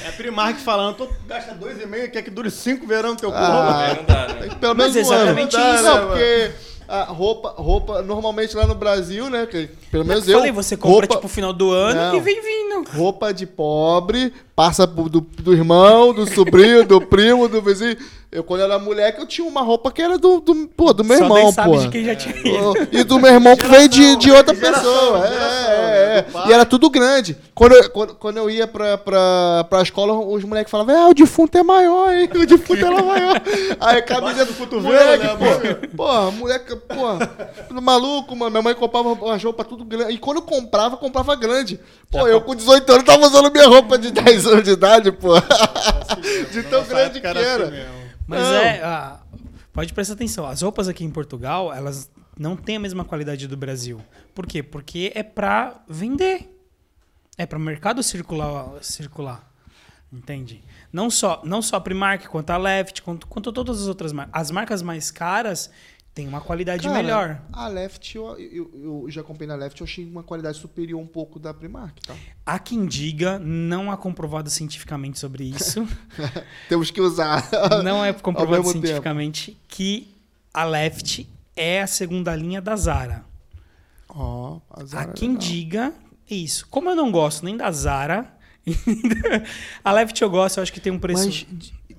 É 0.05 0.11
Primark 0.11 0.59
falando, 0.59 0.95
tu 0.97 1.09
gasta 1.27 1.53
dois 1.55 1.81
e 1.81 1.85
meio, 1.87 2.09
quer 2.11 2.21
que 2.21 2.29
dure 2.29 2.49
cinco 2.51 2.85
verão 2.85 3.11
no 3.11 3.15
teu 3.15 3.31
corpo. 3.31 3.45
Ah, 3.45 3.87
É, 3.89 3.95
não 3.95 4.03
dá, 4.05 4.27
né? 4.35 4.49
Pelo 4.73 4.77
Mas 4.77 4.93
menos 4.93 5.10
um 5.10 5.13
ano. 5.13 5.21
exatamente 5.23 5.51
dá, 5.56 5.75
isso. 5.75 5.84
Não, 5.84 6.08
porque 6.08 6.51
a 6.88 7.03
roupa, 7.03 7.53
roupa, 7.58 8.01
normalmente 8.01 8.56
lá 8.56 8.65
no 8.65 8.73
Brasil, 8.75 9.30
né? 9.30 9.45
que 9.45 9.69
pelo 9.91 10.06
menos 10.06 10.27
eu. 10.27 10.38
falei, 10.38 10.51
você 10.51 10.77
compra 10.77 10.91
roupa, 10.99 11.15
tipo 11.15 11.27
final 11.27 11.51
do 11.51 11.71
ano 11.71 11.99
Não. 11.99 12.15
e 12.15 12.19
vem 12.21 12.41
vindo. 12.41 12.89
roupa 12.91 13.34
de 13.34 13.45
pobre, 13.45 14.34
passa 14.56 14.88
do, 14.88 15.19
do 15.19 15.53
irmão, 15.53 16.13
do 16.13 16.25
sobrinho, 16.34 16.86
do 16.86 17.01
primo, 17.01 17.47
do 17.49 17.62
vizinho. 17.62 17.97
Eu, 18.29 18.43
quando 18.43 18.61
era 18.61 18.77
moleque, 18.77 19.21
eu 19.21 19.25
tinha 19.25 19.47
uma 19.47 19.61
roupa 19.61 19.89
que 19.89 20.01
era 20.01 20.17
do, 20.17 20.41
do, 20.41 20.67
pô, 20.75 20.91
do 20.91 21.01
meu 21.01 21.17
Só 21.17 21.23
irmão, 21.23 21.53
pô. 21.53 21.77
de 21.77 21.87
quem 21.87 22.03
já 22.03 22.13
tinha 22.13 22.35
ido. 22.45 22.73
E 22.91 23.03
do 23.05 23.19
meu 23.19 23.31
irmão 23.31 23.55
que 23.55 23.65
veio 23.65 23.87
de, 23.87 24.17
de 24.17 24.29
outra 24.31 24.53
geração, 24.53 24.83
pessoa. 24.83 25.25
É, 25.25 25.29
geração, 25.31 25.71
é, 25.71 25.77
né? 25.77 26.17
é. 26.17 26.21
Do 26.23 26.31
pai. 26.33 26.49
E 26.49 26.53
era 26.53 26.65
tudo 26.65 26.89
grande. 26.89 27.37
Quando 27.55 27.75
eu, 27.75 27.89
quando, 27.89 28.15
quando 28.15 28.37
eu 28.37 28.49
ia 28.49 28.67
pra, 28.67 28.97
pra, 28.97 29.65
pra 29.69 29.81
escola, 29.81 30.13
os 30.13 30.43
moleques 30.43 30.69
falavam, 30.69 30.93
é, 30.93 31.07
o 31.09 31.13
defunto 31.13 31.57
é 31.57 31.63
maior, 31.63 32.13
hein? 32.13 32.29
O 32.35 32.45
defunto 32.45 32.85
era 32.85 33.01
maior. 33.01 33.41
Aí 33.79 33.97
a 33.99 34.01
camiseta 34.01 34.45
do 34.45 34.53
cotovelo, 34.55 34.93
moleque, 34.93 35.23
né, 35.23 35.37
pô, 35.37 35.97
pô, 35.97 36.31
moleque, 36.31 36.75
pô, 36.75 37.65
tudo 37.69 37.81
maluco, 37.81 38.35
mano. 38.35 38.51
Minha 38.51 38.61
mãe 38.61 38.75
comprava 38.75 39.07
uma 39.07 39.37
roupa 39.37 39.63
tudo 39.63 39.85
grande. 39.85 40.13
E 40.13 40.17
quando 40.17 40.37
eu 40.37 40.43
comprava, 40.43 40.97
comprava 40.97 41.33
grande. 41.33 41.79
Pô, 42.11 42.27
eu 42.27 42.41
com 42.41 42.53
18 42.53 42.91
anos 42.91 43.05
tava 43.05 43.25
usando 43.25 43.49
minha 43.49 43.67
roupa 43.67 43.97
de 43.97 44.11
10 44.17 44.45
anos 44.47 44.63
de 44.65 44.71
idade, 44.71 45.13
pô. 45.13 45.29
De 46.51 46.63
tão 46.63 46.83
grande 46.83 47.21
que 47.21 47.27
era 47.27 47.39
era. 47.39 47.63
assim 47.63 47.71
mesmo. 47.71 48.06
Mas 48.27 48.41
Não. 48.41 48.55
é. 48.55 48.81
ah, 48.83 49.19
pode 49.71 49.93
prestar 49.93 50.13
atenção. 50.13 50.45
As 50.45 50.61
roupas 50.61 50.87
aqui 50.87 51.03
em 51.03 51.09
Portugal, 51.09 51.73
elas 51.73 52.11
não 52.37 52.55
têm 52.55 52.75
a 52.75 52.79
mesma 52.79 53.05
qualidade 53.05 53.47
do 53.47 53.55
Brasil. 53.57 54.01
Por 54.35 54.45
quê? 54.45 54.61
Porque 54.61 55.11
é 55.15 55.23
pra 55.23 55.81
vender. 55.87 56.53
É 57.37 57.45
para 57.45 57.57
o 57.57 57.61
mercado 57.61 58.03
circular, 58.03 58.83
circular. 58.83 59.49
Entende? 60.11 60.63
Não 60.91 61.09
só, 61.09 61.41
não 61.43 61.61
só 61.61 61.75
a 61.75 61.81
Primark, 61.81 62.27
quanto 62.27 62.49
a 62.51 62.57
Left, 62.57 63.01
quanto, 63.01 63.27
quanto 63.27 63.51
todas 63.51 63.81
as 63.81 63.87
outras 63.87 64.13
marcas. 64.13 64.41
As 64.41 64.51
marcas 64.51 64.81
mais 64.81 65.11
caras 65.11 65.69
têm 66.17 66.27
uma 66.27 66.41
qualidade 66.41 66.82
Cara, 66.82 66.95
melhor. 66.95 67.41
A 67.53 67.67
Left, 67.67 68.17
eu, 68.17 68.39
eu, 68.39 68.71
eu 68.73 69.06
já 69.12 69.21
comprei 69.21 69.47
na 69.47 69.53
Left, 69.53 69.80
eu 69.80 69.86
achei 69.86 70.03
uma 70.03 70.23
qualidade 70.23 70.58
superior 70.58 70.99
um 70.99 71.06
pouco 71.06 71.38
da 71.38 71.53
Primark, 71.53 71.99
tá? 72.01 72.15
Há 72.43 72.58
quem 72.58 72.88
diga, 72.88 73.38
não 73.38 73.91
há 73.91 73.95
comprovado 73.97 74.49
cientificamente 74.49 75.19
sobre 75.19 75.43
isso. 75.43 75.88
Temos 76.67 76.89
que 76.89 76.99
usar. 76.99 77.47
não 77.84 78.03
é 78.03 78.12
comprovado 78.13 78.58
mesmo 78.58 78.73
tempo. 78.73 78.88
cientificamente 78.88 79.56
que 79.67 80.12
a 80.51 80.63
Left 80.63 81.30
é 81.56 81.84
a 81.84 81.88
segunda 81.88 82.36
linha 82.36 82.60
da 82.60 82.75
Zara. 82.75 83.23
Ó, 84.10 84.60
a 84.71 84.82
Há 84.82 84.86
Zara 84.86 85.12
é 85.12 85.13
quem 85.13 85.30
legal. 85.30 85.43
diga 85.43 85.93
isso. 86.27 86.67
Como 86.67 86.89
eu 86.89 86.95
não 86.95 87.12
gosto 87.12 87.45
nem 87.45 87.56
da 87.56 87.71
Zara 87.71 88.34
a 89.84 89.91
Left 89.91 90.21
eu 90.21 90.30
gosto, 90.30 90.58
eu 90.58 90.63
acho 90.63 90.73
que 90.73 90.80
tem 90.80 90.91
um 90.91 90.99
preço. 90.99 91.25
Mas 91.25 91.45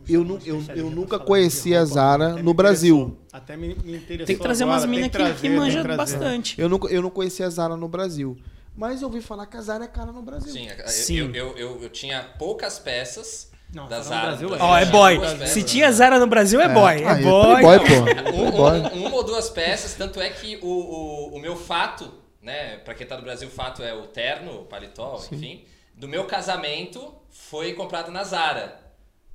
eu, 0.08 0.24
nu- 0.24 0.38
eu, 0.44 0.62
eu 0.74 0.90
nunca 0.90 1.18
conheci 1.18 1.74
a 1.74 1.84
Zara 1.84 2.30
no 2.42 2.54
Brasil. 2.54 3.16
Até 3.32 3.56
me, 3.56 3.68
me 3.84 3.96
interessou 3.96 4.26
tem 4.26 4.36
que 4.36 4.42
trazer 4.42 4.64
agora, 4.64 4.78
umas 4.78 4.88
minas 4.88 5.06
que, 5.08 5.12
trazer, 5.12 5.34
que 5.40 5.48
manjam 5.50 5.96
bastante. 5.96 6.60
Eu 6.60 6.68
nunca, 6.68 6.88
eu 6.88 7.02
não 7.02 7.10
conhecia 7.10 7.46
a 7.46 7.50
Zara 7.50 7.76
no 7.76 7.88
Brasil. 7.88 8.36
Mas 8.76 9.02
eu 9.02 9.08
ouvi 9.08 9.20
falar 9.20 9.46
que 9.46 9.56
a 9.56 9.60
Zara 9.60 9.84
é 9.84 9.88
cara 9.88 10.12
no 10.12 10.22
Brasil. 10.22 10.52
Sim, 10.52 10.68
eu- 10.68 10.88
Sim. 10.88 11.16
Eu, 11.18 11.34
eu, 11.34 11.58
eu, 11.58 11.82
eu 11.82 11.88
tinha 11.90 12.22
poucas 12.38 12.78
peças 12.78 13.50
Não, 13.74 13.88
da 13.88 14.00
Zara. 14.00 14.32
É. 14.40 14.62
Ó, 14.62 14.76
é 14.76 14.80
tinha 14.82 14.92
boy. 14.92 15.46
Se 15.46 15.62
tinha 15.64 15.90
Zara 15.92 16.18
no 16.18 16.26
Brasil, 16.28 16.60
é, 16.60 16.68
boy. 16.68 17.02
É 17.02 17.06
Ah, 17.08 17.14
boy. 17.16 17.60
Playboy, 17.60 17.78
pô. 17.80 17.94
Um- 18.30 18.50
Playboy. 18.52 18.98
um- 18.98 19.06
uma 19.06 19.16
ou 19.16 19.24
duas 19.24 19.50
peças, 19.50 19.94
tanto 19.94 20.20
é 20.20 20.30
que 20.30 20.58
o, 20.62 20.66
o, 20.68 21.34
o 21.36 21.40
meu 21.40 21.56
fato, 21.56 22.08
né? 22.40 22.76
Pra 22.78 22.94
quem 22.94 23.06
tá 23.06 23.16
no 23.16 23.22
Brasil, 23.22 23.48
o 23.48 23.50
fato 23.50 23.82
é 23.82 23.92
o 23.92 24.06
terno, 24.06 24.60
o 24.60 24.64
paletó, 24.64 25.20
enfim. 25.32 25.64
Do 25.94 26.06
meu 26.06 26.24
casamento 26.26 27.12
foi 27.30 27.72
comprado 27.72 28.12
na 28.12 28.22
Zara. 28.22 28.78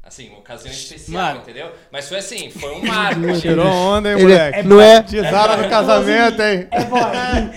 Assim, 0.06 0.28
uma 0.30 0.40
ocasião 0.40 0.70
especial, 0.72 1.24
Mano. 1.28 1.40
entendeu? 1.40 1.72
Mas 1.90 2.10
foi 2.10 2.18
assim, 2.18 2.50
foi 2.52 2.74
um 2.74 2.84
marco. 2.86 3.40
Tirou 3.40 3.66
onda, 3.66 4.10
hein, 4.10 4.16
Ele 4.16 4.24
moleque? 4.26 4.60
é, 4.60 4.64
não 4.64 4.82
é. 4.82 5.02
De 5.02 5.22
Zara 5.22 5.56
no 5.58 5.70
casamento, 5.70 6.42
hein? 6.42 6.68
É 6.72 6.84
boy. 6.84 7.02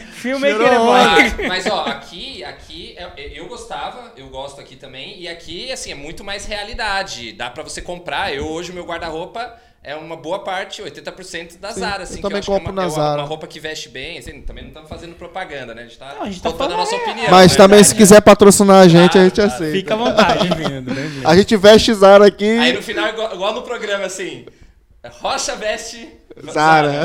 Filme 0.14 0.54
que 0.54 0.62
é 0.62 0.78
boy. 0.78 1.48
Mas, 1.48 1.66
ó, 1.66 1.84
aqui, 1.86 2.44
aqui 2.44 2.94
é- 2.96 3.32
eu 3.38 3.48
gostava, 3.48 4.12
eu 4.16 4.28
gosto 4.28 4.60
aqui 4.60 4.76
também, 4.76 5.20
e 5.20 5.28
aqui, 5.28 5.72
assim, 5.72 5.90
é 5.90 5.94
muito 5.96 6.22
mais 6.22 6.46
realidade. 6.46 7.32
Dá 7.32 7.50
pra 7.50 7.64
você 7.64 7.82
comprar. 7.82 8.32
Eu 8.32 8.46
hoje, 8.46 8.70
o 8.70 8.74
meu 8.74 8.84
guarda-roupa 8.84 9.52
é 9.86 9.94
uma 9.94 10.16
boa 10.16 10.40
parte, 10.40 10.82
80% 10.82 11.60
da 11.60 11.70
Zara, 11.70 12.02
assim. 12.02 12.14
eu 12.14 12.16
que 12.16 12.22
também 12.22 12.38
acho 12.40 12.46
que 12.50 12.52
é 12.52 12.58
compro 12.58 12.72
uma, 12.72 12.82
na 12.82 12.88
é 12.88 12.90
uma- 12.90 12.94
Zara. 12.96 13.22
uma 13.22 13.28
roupa 13.28 13.46
que 13.46 13.60
veste 13.60 13.88
bem, 13.88 14.18
assim, 14.18 14.42
também 14.42 14.64
não 14.64 14.70
estamos 14.70 14.88
fazendo 14.88 15.14
propaganda, 15.14 15.76
né? 15.76 15.82
A 15.82 15.84
gente 15.84 15.96
tá, 15.96 16.12
Não, 16.12 16.22
a 16.22 16.26
gente 16.26 16.42
tá 16.42 16.50
contando 16.50 16.72
a 16.72 16.74
falando 16.74 16.90
nossa 16.90 16.96
é- 16.96 17.02
opinião. 17.04 17.30
Mas 17.30 17.52
é 17.52 17.56
também, 17.56 17.84
se 17.84 17.94
quiser 17.94 18.20
patrocinar 18.20 18.82
a 18.82 18.88
gente, 18.88 19.16
a 19.16 19.22
gente 19.22 19.36
claro. 19.36 19.52
aceita. 19.52 19.72
Fica 19.72 19.94
à 19.94 19.96
vontade. 19.96 20.48
Bem-vindo, 20.48 20.92
bem-vindo. 20.92 21.28
A 21.28 21.36
gente 21.36 21.56
veste 21.56 21.94
Zara 21.94 22.26
aqui. 22.26 22.58
Aí 22.58 22.72
no 22.72 22.82
final, 22.82 23.08
igual, 23.10 23.32
igual 23.32 23.54
no 23.54 23.62
programa, 23.62 24.06
assim, 24.06 24.44
Rocha 25.20 25.54
veste... 25.54 26.08
Zara. 26.52 27.04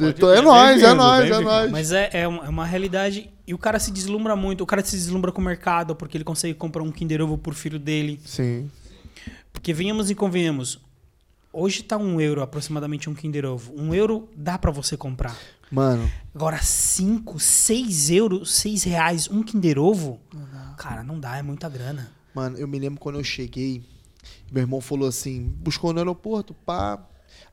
Então 0.00 0.34
é 0.34 0.42
nóis, 0.42 0.82
é 0.82 0.92
nóis, 0.92 1.30
é 1.30 1.40
nóis. 1.40 1.70
Mas 1.70 1.92
é, 1.92 2.10
é 2.12 2.28
uma, 2.28 2.44
é 2.44 2.48
uma 2.48 2.66
realidade. 2.66 3.30
E 3.46 3.54
o 3.54 3.58
cara 3.58 3.78
se 3.78 3.90
deslumbra 3.92 4.34
muito. 4.34 4.62
O 4.62 4.66
cara 4.66 4.84
se 4.84 4.96
deslumbra 4.96 5.30
com 5.32 5.40
o 5.40 5.44
mercado 5.44 5.94
porque 5.94 6.16
ele 6.16 6.24
consegue 6.24 6.54
comprar 6.54 6.82
um 6.82 6.90
Kinder 6.90 7.22
Ovo 7.22 7.38
por 7.38 7.54
filho 7.54 7.78
dele. 7.78 8.20
Sim. 8.26 8.68
Porque 9.56 9.72
venhamos 9.72 10.10
e 10.10 10.14
convenhamos. 10.14 10.78
Hoje 11.52 11.82
tá 11.82 11.96
um 11.96 12.20
euro 12.20 12.42
aproximadamente 12.42 13.08
um 13.08 13.14
Kinder 13.14 13.46
Ovo. 13.46 13.72
Um 13.74 13.94
euro 13.94 14.28
dá 14.36 14.58
pra 14.58 14.70
você 14.70 14.96
comprar. 14.96 15.36
Mano, 15.70 16.08
Agora, 16.34 16.62
5, 16.62 17.40
6 17.40 18.10
euros, 18.10 18.54
6 18.56 18.84
reais, 18.84 19.28
um 19.30 19.42
Kinder 19.42 19.78
Ovo? 19.78 20.20
Cara, 20.76 21.02
não 21.02 21.18
dá, 21.18 21.36
é 21.38 21.42
muita 21.42 21.68
grana. 21.68 22.12
mano, 22.34 22.56
eu 22.58 22.68
me 22.68 22.78
lembro 22.78 23.00
quando 23.00 23.16
eu 23.18 23.24
cheguei, 23.24 23.82
meu 24.52 24.62
irmão 24.62 24.80
falou 24.80 25.08
assim, 25.08 25.42
buscou 25.58 25.92
no 25.92 25.98
aeroporto, 25.98 26.52
pá. 26.54 27.04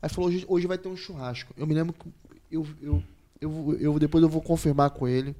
Aí 0.02 0.10
falou, 0.10 0.30
hoje, 0.30 0.46
hoje 0.48 0.68
vai 0.68 0.78
ter 0.78 0.90
um 0.90 0.98
churrasco. 0.98 1.54
Eu 1.58 1.66
me 1.66 1.74
lembro 1.74 1.94
que 1.94 2.06
eu, 2.52 2.68
eu, 2.82 3.04
eu, 3.42 3.78
eu- 3.80 4.00
depois 4.00 4.22
eu 4.22 4.30
vou 4.30 4.42
confirmar 4.42 4.90
com 4.92 5.08
ele. 5.08 5.34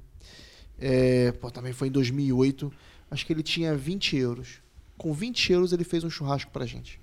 É, 0.78 1.30
pô, 1.32 1.50
também 1.50 1.72
foi 1.74 1.88
em 1.88 1.92
2008. 1.92 2.72
Acho 3.10 3.26
que 3.26 3.32
ele 3.32 3.42
tinha 3.42 3.76
20 3.76 4.16
euros. 4.16 4.60
Com 4.96 5.12
20 5.12 5.52
euros 5.52 5.72
ele 5.72 5.84
fez 5.84 6.04
um 6.04 6.10
churrasco 6.10 6.50
pra 6.50 6.66
gente. 6.66 7.00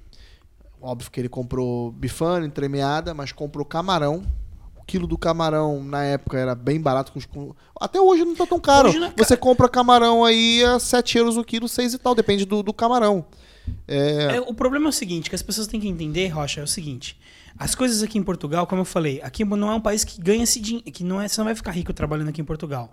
Óbvio 0.81 1.11
que 1.11 1.19
ele 1.19 1.29
comprou 1.29 1.91
bifana, 1.91 2.45
entremeada, 2.45 3.13
mas 3.13 3.31
comprou 3.31 3.63
camarão. 3.65 4.23
O 4.75 4.83
quilo 4.83 5.05
do 5.05 5.17
camarão 5.17 5.83
na 5.83 6.03
época 6.03 6.39
era 6.39 6.55
bem 6.55 6.81
barato. 6.81 7.13
Até 7.79 8.01
hoje 8.01 8.25
não 8.25 8.35
tá 8.35 8.47
tão 8.47 8.59
caro. 8.59 8.89
É. 8.89 9.13
Você 9.15 9.37
compra 9.37 9.69
camarão 9.69 10.25
aí 10.25 10.63
a 10.63 10.79
7 10.79 11.19
euros 11.19 11.37
o 11.37 11.43
quilo, 11.43 11.67
6 11.67 11.93
e 11.93 11.97
tal, 11.99 12.15
depende 12.15 12.45
do, 12.45 12.63
do 12.63 12.73
camarão. 12.73 13.25
É, 13.87 14.37
É, 14.37 14.41
o 14.41 14.53
problema 14.53 14.87
é 14.87 14.89
o 14.89 14.93
seguinte, 14.93 15.29
que 15.29 15.35
as 15.35 15.41
pessoas 15.43 15.67
têm 15.67 15.79
que 15.79 15.87
entender, 15.87 16.27
Rocha, 16.29 16.61
é 16.61 16.63
o 16.63 16.67
seguinte. 16.67 17.19
As 17.57 17.75
coisas 17.75 18.01
aqui 18.01 18.17
em 18.17 18.23
Portugal, 18.23 18.65
como 18.65 18.81
eu 18.81 18.85
falei, 18.85 19.21
aqui 19.21 19.45
não 19.45 19.69
é 19.69 19.75
um 19.75 19.81
país 19.81 20.03
que 20.03 20.19
ganha 20.19 20.43
esse 20.43 20.59
dinheiro, 20.59 20.91
que 20.91 21.03
não 21.03 21.21
é, 21.21 21.27
você 21.27 21.39
não 21.39 21.45
vai 21.45 21.55
ficar 21.55 21.71
rico 21.71 21.93
trabalhando 21.93 22.29
aqui 22.29 22.41
em 22.41 22.45
Portugal. 22.45 22.91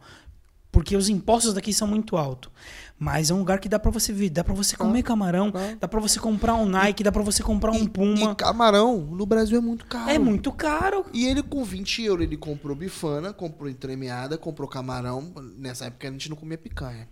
Porque 0.70 0.96
os 0.96 1.08
impostos 1.08 1.54
daqui 1.54 1.72
são 1.72 1.88
muito 1.88 2.16
altos. 2.16 2.52
Mas 2.98 3.30
é 3.30 3.34
um 3.34 3.38
lugar 3.38 3.60
que 3.60 3.68
dá 3.68 3.78
pra 3.78 3.90
você 3.92 4.12
viver, 4.12 4.30
dá 4.30 4.42
pra 4.42 4.54
você 4.54 4.76
comer 4.76 5.02
camarão, 5.04 5.52
dá 5.78 5.86
pra 5.86 6.00
você 6.00 6.18
comprar 6.18 6.54
um 6.54 6.66
Nike, 6.66 7.04
dá 7.04 7.12
pra 7.12 7.22
você 7.22 7.42
comprar 7.42 7.70
um 7.70 7.84
e, 7.84 7.88
Puma. 7.88 8.32
e 8.32 8.34
camarão 8.34 8.98
no 8.98 9.24
Brasil 9.24 9.56
é 9.58 9.60
muito 9.60 9.86
caro. 9.86 10.10
É 10.10 10.18
muito 10.18 10.50
caro. 10.50 11.06
E 11.12 11.26
ele 11.26 11.42
com 11.42 11.62
20 11.62 12.02
euros, 12.02 12.24
ele 12.24 12.36
comprou 12.36 12.74
bifana, 12.74 13.32
comprou 13.32 13.70
entremeada, 13.70 14.36
comprou 14.36 14.68
camarão. 14.68 15.32
Nessa 15.56 15.84
época 15.84 16.08
a 16.08 16.10
gente 16.10 16.28
não 16.28 16.36
comia 16.36 16.58
picanha. 16.58 17.08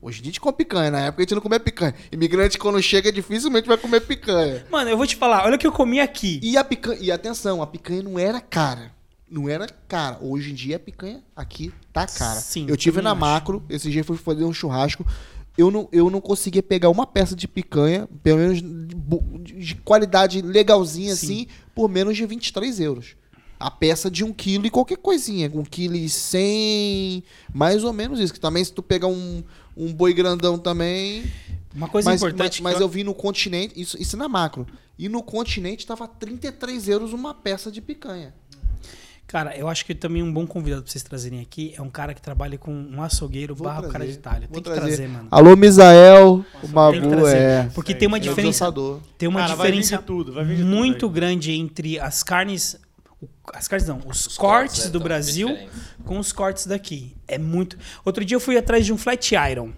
Hoje 0.00 0.20
a 0.20 0.24
gente 0.24 0.38
come 0.38 0.54
picanha, 0.54 0.90
na 0.90 1.00
época 1.00 1.22
a 1.22 1.24
gente 1.24 1.34
não 1.34 1.40
comia 1.40 1.58
picanha. 1.58 1.94
Imigrante 2.12 2.58
quando 2.58 2.80
chega 2.80 3.10
dificilmente 3.10 3.66
vai 3.66 3.78
comer 3.78 4.02
picanha. 4.02 4.64
Mano, 4.70 4.90
eu 4.90 4.96
vou 4.96 5.06
te 5.06 5.16
falar, 5.16 5.44
olha 5.44 5.56
o 5.56 5.58
que 5.58 5.66
eu 5.66 5.72
comi 5.72 5.98
aqui. 5.98 6.38
E 6.42 6.56
a 6.56 6.62
picanha, 6.62 6.98
e 7.00 7.10
atenção, 7.10 7.60
a 7.60 7.66
picanha 7.66 8.02
não 8.02 8.18
era 8.18 8.40
cara. 8.40 8.92
Não 9.34 9.48
era 9.48 9.66
cara. 9.88 10.16
Hoje 10.20 10.52
em 10.52 10.54
dia 10.54 10.76
a 10.76 10.78
picanha 10.78 11.20
aqui 11.34 11.72
tá 11.92 12.06
cara. 12.06 12.38
Sim, 12.38 12.66
eu 12.68 12.76
tive 12.76 13.02
na 13.02 13.10
acho. 13.10 13.20
macro, 13.20 13.64
esse 13.68 13.90
dia 13.90 14.04
fui 14.04 14.16
fazer 14.16 14.44
um 14.44 14.52
churrasco. 14.52 15.04
Eu 15.58 15.72
não, 15.72 15.88
eu 15.90 16.08
não 16.08 16.20
conseguia 16.20 16.62
pegar 16.62 16.88
uma 16.88 17.04
peça 17.04 17.34
de 17.34 17.48
picanha, 17.48 18.08
pelo 18.22 18.38
menos 18.38 18.62
de, 18.62 19.54
de 19.54 19.74
qualidade 19.74 20.40
legalzinha 20.40 21.16
Sim. 21.16 21.26
assim, 21.26 21.46
por 21.74 21.88
menos 21.88 22.16
de 22.16 22.24
23 22.24 22.78
euros. 22.78 23.16
A 23.58 23.72
peça 23.72 24.08
de 24.08 24.22
um 24.22 24.32
quilo 24.32 24.66
e 24.66 24.70
qualquer 24.70 24.98
coisinha. 24.98 25.50
Um 25.52 25.64
quilo 25.64 25.96
e 25.96 26.08
cem, 26.08 27.24
mais 27.52 27.82
ou 27.82 27.92
menos 27.92 28.20
isso. 28.20 28.32
Que 28.32 28.40
também 28.40 28.64
se 28.64 28.72
tu 28.72 28.84
pegar 28.84 29.08
um, 29.08 29.42
um 29.76 29.92
boi 29.92 30.14
grandão 30.14 30.58
também... 30.58 31.24
Uma 31.74 31.88
coisa 31.88 32.08
mas, 32.08 32.20
importante 32.20 32.62
mas, 32.62 32.74
mas 32.74 32.78
que 32.78 32.84
eu 32.84 32.88
vi 32.88 33.02
no 33.02 33.12
continente, 33.12 33.80
isso, 33.80 34.00
isso 34.00 34.16
na 34.16 34.28
macro. 34.28 34.64
E 34.96 35.08
no 35.08 35.24
continente 35.24 35.84
tava 35.84 36.06
33 36.06 36.88
euros 36.88 37.12
uma 37.12 37.34
peça 37.34 37.70
de 37.70 37.80
picanha. 37.80 38.32
Cara, 39.26 39.56
eu 39.56 39.68
acho 39.68 39.84
que 39.86 39.94
também 39.94 40.22
um 40.22 40.32
bom 40.32 40.46
convidado 40.46 40.82
pra 40.82 40.92
vocês 40.92 41.02
trazerem 41.02 41.40
aqui 41.40 41.72
é 41.76 41.80
um 41.82 41.88
cara 41.88 42.12
que 42.14 42.20
trabalha 42.20 42.58
com 42.58 42.70
um 42.72 43.02
açougueiro 43.02 43.54
Vou 43.54 43.66
barra 43.66 43.80
trazer, 43.80 43.92
cara 43.92 44.06
de 44.06 44.18
talha. 44.18 44.40
vou 44.50 44.60
Tem 44.60 44.62
que 44.62 44.78
trazer, 44.80 45.08
mano. 45.08 45.28
Alô, 45.30 45.56
Misael, 45.56 46.34
o 46.34 46.44
Tem 46.60 46.60
que 46.60 46.66
Babu, 46.68 47.08
trazer. 47.08 47.36
é. 47.36 47.70
Porque 47.74 47.92
Sei, 47.92 47.98
tem 48.00 48.06
uma 48.08 48.20
diferença, 48.20 48.72
tem 49.18 49.28
uma 49.28 49.40
Cara, 49.40 49.52
diferença 49.54 49.96
de 49.98 50.04
tudo, 50.04 50.32
tudo 50.34 50.44
muito 50.64 51.06
aí. 51.06 51.12
grande 51.12 51.52
entre 51.52 51.98
as 51.98 52.22
carnes, 52.22 52.76
as 53.52 53.66
carnes 53.66 53.88
não, 53.88 54.00
os, 54.06 54.26
Os 54.26 54.36
cortes 54.36 54.86
é 54.86 54.90
do 54.90 55.00
Brasil 55.00 55.48
diferentes. 55.48 55.80
com 56.04 56.18
os 56.18 56.30
cortes 56.30 56.66
daqui. 56.66 57.16
É 57.26 57.38
muito. 57.38 57.78
Outro 58.04 58.24
dia 58.24 58.36
eu 58.36 58.40
fui 58.40 58.56
atrás 58.58 58.84
de 58.84 58.92
um 58.92 58.98
flat 58.98 59.34
iron, 59.50 59.70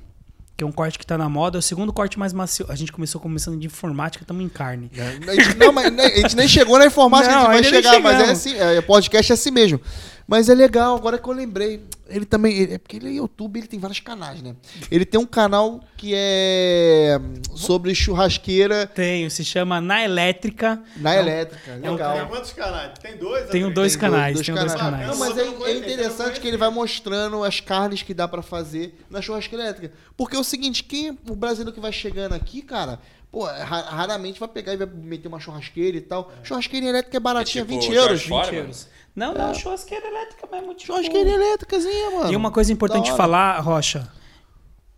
que 0.56 0.64
é 0.64 0.66
um 0.66 0.72
corte 0.72 0.98
que 0.98 1.06
tá 1.06 1.18
na 1.18 1.28
moda, 1.28 1.58
é 1.58 1.60
o 1.60 1.62
segundo 1.62 1.92
corte 1.92 2.18
mais 2.18 2.32
macio. 2.32 2.64
A 2.68 2.74
gente 2.74 2.90
começou 2.90 3.20
começando 3.20 3.58
de 3.58 3.66
informática, 3.66 4.24
estamos 4.24 4.42
em 4.42 4.48
carne. 4.48 4.90
A 4.96 5.34
gente, 5.34 5.56
não, 5.58 5.70
mas 5.70 5.86
a 5.98 6.08
gente 6.08 6.34
nem 6.34 6.48
chegou 6.48 6.78
na 6.78 6.86
informática, 6.86 7.34
Não, 7.34 7.48
a 7.48 7.56
gente 7.56 7.70
vai 7.70 7.82
chegar, 7.82 8.00
mas 8.00 8.20
é 8.20 8.30
assim, 8.30 8.56
é, 8.58 8.80
podcast 8.80 9.32
é 9.32 9.34
assim 9.34 9.50
mesmo. 9.50 9.80
Mas 10.26 10.48
é 10.48 10.54
legal, 10.54 10.96
agora 10.96 11.18
que 11.18 11.28
eu 11.28 11.34
lembrei. 11.34 11.84
Ele 12.08 12.24
também, 12.24 12.56
ele- 12.56 12.74
é 12.74 12.78
porque 12.78 12.96
ele 12.96 13.08
é 13.08 13.12
YouTube, 13.14 13.58
ele 13.58 13.66
tem 13.66 13.80
vários 13.80 13.98
canais, 14.00 14.40
né? 14.40 14.54
Ele 14.90 15.04
tem 15.04 15.18
um 15.20 15.26
canal 15.26 15.80
que 15.96 16.12
é 16.14 17.18
sobre 17.54 17.94
churrasqueira 17.94 18.86
Tenho, 18.86 19.30
se 19.30 19.44
chama 19.44 19.80
Na 19.80 20.02
Elétrica. 20.04 20.82
na 20.96 21.16
elétrica. 21.16 21.72
um 21.82 21.90
Legal. 21.92 22.16
Tem 22.18 22.26
quantos 22.26 22.52
canais? 22.52 22.98
Tem 23.00 23.16
dois? 23.16 23.48
Tenho 23.50 23.64
André? 23.66 23.74
dois 23.74 23.92
Tem 23.92 24.00
canais, 24.00 24.34
dois 24.34 24.46
tenho 24.46 24.58
dois 24.58 24.72
canais. 24.74 25.00
canais. 25.06 25.08
Não, 25.08 25.18
mas 25.18 25.36
é, 25.38 25.70
é 25.70 25.76
interessante 25.78 26.40
que 26.40 26.46
ele 26.46 26.56
vai 26.56 26.70
mostrando 26.70 27.42
as 27.42 27.60
carnes 27.60 28.02
que 28.02 28.14
dá 28.14 28.28
pra 28.28 28.42
fazer 28.42 28.94
na 29.10 29.20
churrasqueira 29.20 29.64
elétrica. 29.64 29.92
Porque 30.16 30.36
é 30.36 30.38
o 30.38 30.44
seguinte, 30.44 30.84
quem 30.84 31.18
o 31.28 31.34
brasileiro 31.34 31.72
que 31.72 31.80
vai 31.80 31.92
chegando 31.92 32.34
aqui, 32.34 32.62
cara, 32.62 33.00
pô, 33.32 33.44
ra- 33.46 33.88
raramente 33.90 34.38
vai 34.38 34.48
pegar 34.48 34.72
e 34.72 34.76
vai 34.76 34.86
meter 34.86 35.28
uma 35.28 35.40
churrasqueira 35.40 35.96
e 35.96 36.00
tal. 36.00 36.32
Churrasqueira 36.44 36.86
elétrica 36.86 37.16
é 37.16 37.20
baratinha, 37.20 37.62
É 37.62 37.66
tipo 37.66 37.80
20 37.80 37.92
George 37.92 37.98
euros. 38.00 38.22
Foreman? 38.22 38.50
20 38.50 38.58
euros. 38.60 38.88
Não, 39.16 39.32
não, 39.32 39.54
churrasqueira 39.54 40.06
elétrica 40.06 40.46
mesmo. 40.52 40.74
Tipo, 40.74 40.92
Churrasqueira 40.92 41.30
elétricazinha, 41.30 42.10
mano. 42.10 42.32
E 42.32 42.36
uma 42.36 42.50
coisa 42.50 42.70
importante 42.70 43.10
falar, 43.16 43.58
Rocha, 43.60 44.12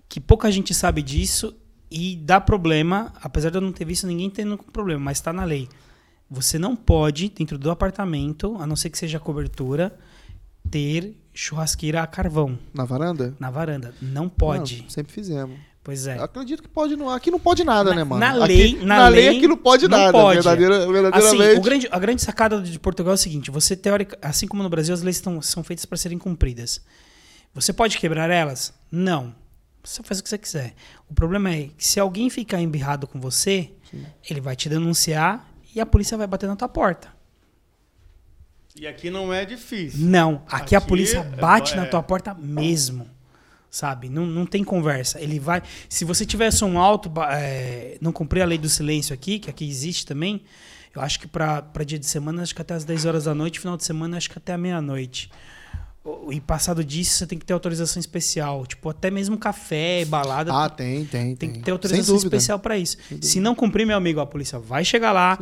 que 0.08 0.18
pouca 0.20 0.50
gente 0.50 0.74
sabe 0.74 1.02
disso 1.02 1.54
e 1.88 2.16
dá 2.16 2.40
problema, 2.40 3.12
apesar 3.22 3.50
de 3.50 3.58
eu 3.58 3.60
não 3.60 3.72
ter 3.72 3.84
visto 3.84 4.06
ninguém 4.08 4.28
tendo 4.28 4.58
problema, 4.58 5.00
mas 5.04 5.18
está 5.18 5.32
na 5.32 5.44
lei. 5.44 5.68
Você 6.28 6.58
não 6.58 6.74
pode, 6.74 7.28
dentro 7.30 7.56
do 7.56 7.70
apartamento, 7.70 8.56
a 8.60 8.66
não 8.66 8.74
ser 8.76 8.90
que 8.90 8.98
seja 8.98 9.20
cobertura, 9.20 9.96
ter 10.70 11.16
churrasqueira 11.32 12.02
a 12.02 12.06
carvão 12.06 12.58
Na 12.74 12.84
varanda? 12.84 13.34
na 13.38 13.50
varanda. 13.50 13.94
Não 14.02 14.28
pode. 14.28 14.82
Não, 14.82 14.90
sempre 14.90 15.12
fizemos. 15.12 15.56
Pois 15.89 16.07
é. 16.07 16.18
Eu 16.18 16.24
acredito 16.24 16.62
que 16.62 16.68
pode 16.68 16.97
não. 16.97 17.09
Aqui 17.09 17.30
não 17.30 17.41
pode 17.41 17.64
nada, 17.64 17.89
Na- 17.89 17.97
né, 17.97 18.05
mano? 18.05 18.20
na 18.20 18.45
Aqui- 18.45 18.53
lei- 18.55 18.78
na 18.84 18.97
na 18.99 19.09
lei 19.09 19.28
lei, 19.30 19.39
aqui 19.39 19.49
não 19.49 19.57
pode 19.57 19.89
não 19.89 19.97
nada. 19.97 20.12
pode. 20.12 20.34
Verdadeira, 20.34 20.80
verdadeiramente. 20.93 21.43
Assim, 21.49 21.59
o 21.59 21.62
grande, 21.62 21.89
a 21.91 21.99
grande 21.99 22.20
sacada 22.22 22.61
de 22.61 22.78
Portugal 22.78 23.12
é 23.12 23.14
o 23.14 23.16
seguinte: 23.16 23.51
você 23.51 23.74
teórica, 23.74 24.18
assim 24.20 24.47
como 24.47 24.62
no 24.62 24.68
Brasil, 24.68 24.93
as 24.93 25.01
leis 25.01 25.16
estão, 25.16 25.41
são 25.41 25.64
feitas 25.64 25.86
para 25.86 25.97
serem 25.97 26.18
cumpridas. 26.18 26.84
Você 27.55 27.72
pode 27.72 27.97
quebrar 27.97 28.28
elas? 28.28 28.74
Não. 28.93 29.34
Você 29.82 30.03
faz 30.03 30.20
o 30.20 30.22
que 30.22 30.28
você 30.28 30.36
quiser. 30.36 30.74
O 31.09 31.14
problema 31.14 31.51
é 31.55 31.70
que 31.74 31.86
se 31.86 31.99
alguém 31.99 32.28
ficar 32.28 32.61
embirrado 32.61 33.07
com 33.07 33.18
você, 33.18 33.70
ele 34.28 34.43
vai 34.43 34.55
te 34.55 34.68
denunciar 34.68 35.49
e 35.74 35.80
a 35.80 35.86
polícia 35.86 36.18
vai 36.18 36.26
bater 36.26 36.47
na 36.49 36.55
tua 36.57 36.68
porta. 36.68 37.09
E 38.78 38.86
aqui 38.86 39.09
não 39.09 39.32
é 39.32 39.47
difícil. 39.47 40.01
Não, 40.07 40.43
aqui, 40.51 40.74
a 40.74 40.78
Aqui 40.80 40.86
polícia 40.86 41.18
é- 41.20 41.36
bate 41.41 41.72
é- 41.72 41.76
na 41.76 41.86
tua 41.86 42.03
porta 42.03 42.34
mesmo. 42.34 43.09
Sabe? 43.70 44.08
Não, 44.08 44.24
não 44.26 44.46
tem 44.46 44.64
conversa. 44.64 45.20
Ele 45.20 45.38
vai. 45.38 45.62
Se 45.88 46.04
você 46.04 46.24
tiver 46.24 46.50
som 46.50 46.78
alto, 46.78 47.12
é, 47.30 47.98
não 48.00 48.12
cumprir 48.12 48.40
a 48.42 48.46
lei 48.46 48.58
do 48.58 48.68
silêncio 48.68 49.12
aqui, 49.12 49.38
que 49.38 49.50
aqui 49.50 49.68
existe 49.68 50.06
também, 50.06 50.42
eu 50.96 51.02
acho 51.02 51.20
que 51.20 51.28
para 51.28 51.62
dia 51.86 51.98
de 51.98 52.06
semana, 52.06 52.42
acho 52.42 52.54
que 52.54 52.62
até 52.62 52.74
as 52.74 52.84
10 52.84 53.04
horas 53.04 53.24
da 53.24 53.34
noite, 53.34 53.60
final 53.60 53.76
de 53.76 53.84
semana, 53.84 54.16
acho 54.16 54.30
que 54.30 54.38
até 54.38 54.54
a 54.54 54.58
meia-noite. 54.58 55.30
E 56.30 56.40
passado 56.40 56.82
disso, 56.82 57.18
você 57.18 57.26
tem 57.26 57.38
que 57.38 57.44
ter 57.44 57.52
autorização 57.52 58.00
especial. 58.00 58.64
Tipo, 58.66 58.88
até 58.88 59.10
mesmo 59.10 59.36
café, 59.36 60.06
balada. 60.06 60.50
Ah, 60.54 60.70
tem, 60.70 61.04
tem, 61.04 61.36
Tem 61.36 61.36
tem. 61.36 61.52
que 61.52 61.58
ter 61.58 61.70
autorização 61.70 62.16
especial 62.16 62.58
pra 62.58 62.78
isso. 62.78 62.96
Se 63.20 63.38
não 63.40 63.54
cumprir, 63.54 63.86
meu 63.86 63.96
amigo, 63.98 64.18
a 64.18 64.24
polícia 64.26 64.58
vai 64.58 64.82
chegar 64.84 65.12
lá, 65.12 65.38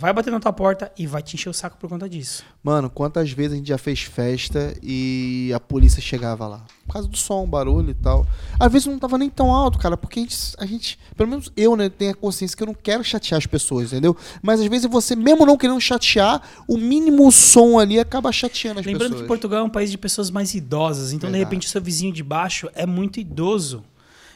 vai 0.00 0.12
bater 0.12 0.30
na 0.30 0.38
tua 0.38 0.52
porta 0.52 0.92
e 0.98 1.06
vai 1.06 1.22
te 1.22 1.34
encher 1.34 1.48
o 1.48 1.52
saco 1.52 1.76
por 1.76 1.88
conta 1.88 2.08
disso. 2.08 2.44
Mano, 2.62 2.88
quantas 2.88 3.30
vezes 3.32 3.52
a 3.52 3.56
gente 3.56 3.68
já 3.68 3.78
fez 3.78 4.02
festa 4.02 4.74
e 4.82 5.52
a 5.54 5.60
polícia 5.60 6.00
chegava 6.00 6.46
lá? 6.46 6.64
Por 6.86 6.92
causa 6.92 7.08
do 7.08 7.16
som, 7.16 7.46
barulho 7.46 7.90
e 7.90 7.94
tal. 7.94 8.26
Às 8.58 8.72
vezes 8.72 8.86
não 8.86 8.98
tava 8.98 9.18
nem 9.18 9.28
tão 9.28 9.52
alto, 9.52 9.78
cara, 9.78 9.96
porque 9.96 10.20
a 10.20 10.22
gente, 10.22 10.36
a 10.58 10.66
gente 10.66 10.98
pelo 11.16 11.28
menos 11.28 11.52
eu, 11.56 11.76
né, 11.76 11.88
tenho 11.88 12.12
a 12.12 12.14
consciência 12.14 12.56
que 12.56 12.62
eu 12.62 12.66
não 12.66 12.74
quero 12.74 13.02
chatear 13.02 13.38
as 13.38 13.46
pessoas, 13.46 13.92
entendeu? 13.92 14.16
Mas 14.42 14.60
às 14.60 14.66
vezes 14.66 14.86
você, 14.90 15.16
mesmo 15.16 15.44
não 15.44 15.56
querendo 15.56 15.80
chatear, 15.80 16.40
o 16.68 16.76
mínimo 16.76 17.30
som 17.32 17.78
ali 17.78 17.98
acaba 17.98 18.30
chateando 18.32 18.80
as 18.80 18.86
Lembrando 18.86 19.10
pessoas. 19.10 19.22
que 19.22 19.28
Portugal 19.28 19.60
é 19.60 19.64
um 19.64 19.70
país 19.70 19.90
de 19.90 19.98
pessoas 19.98 20.30
mais 20.30 20.54
idosas, 20.54 21.12
então 21.12 21.28
de 21.28 21.32
Verdade. 21.36 21.44
repente 21.44 21.66
o 21.66 21.70
seu 21.70 21.82
vizinho 21.82 22.12
de 22.12 22.22
baixo 22.22 22.68
é 22.74 22.86
muito 22.86 23.18
idoso. 23.18 23.84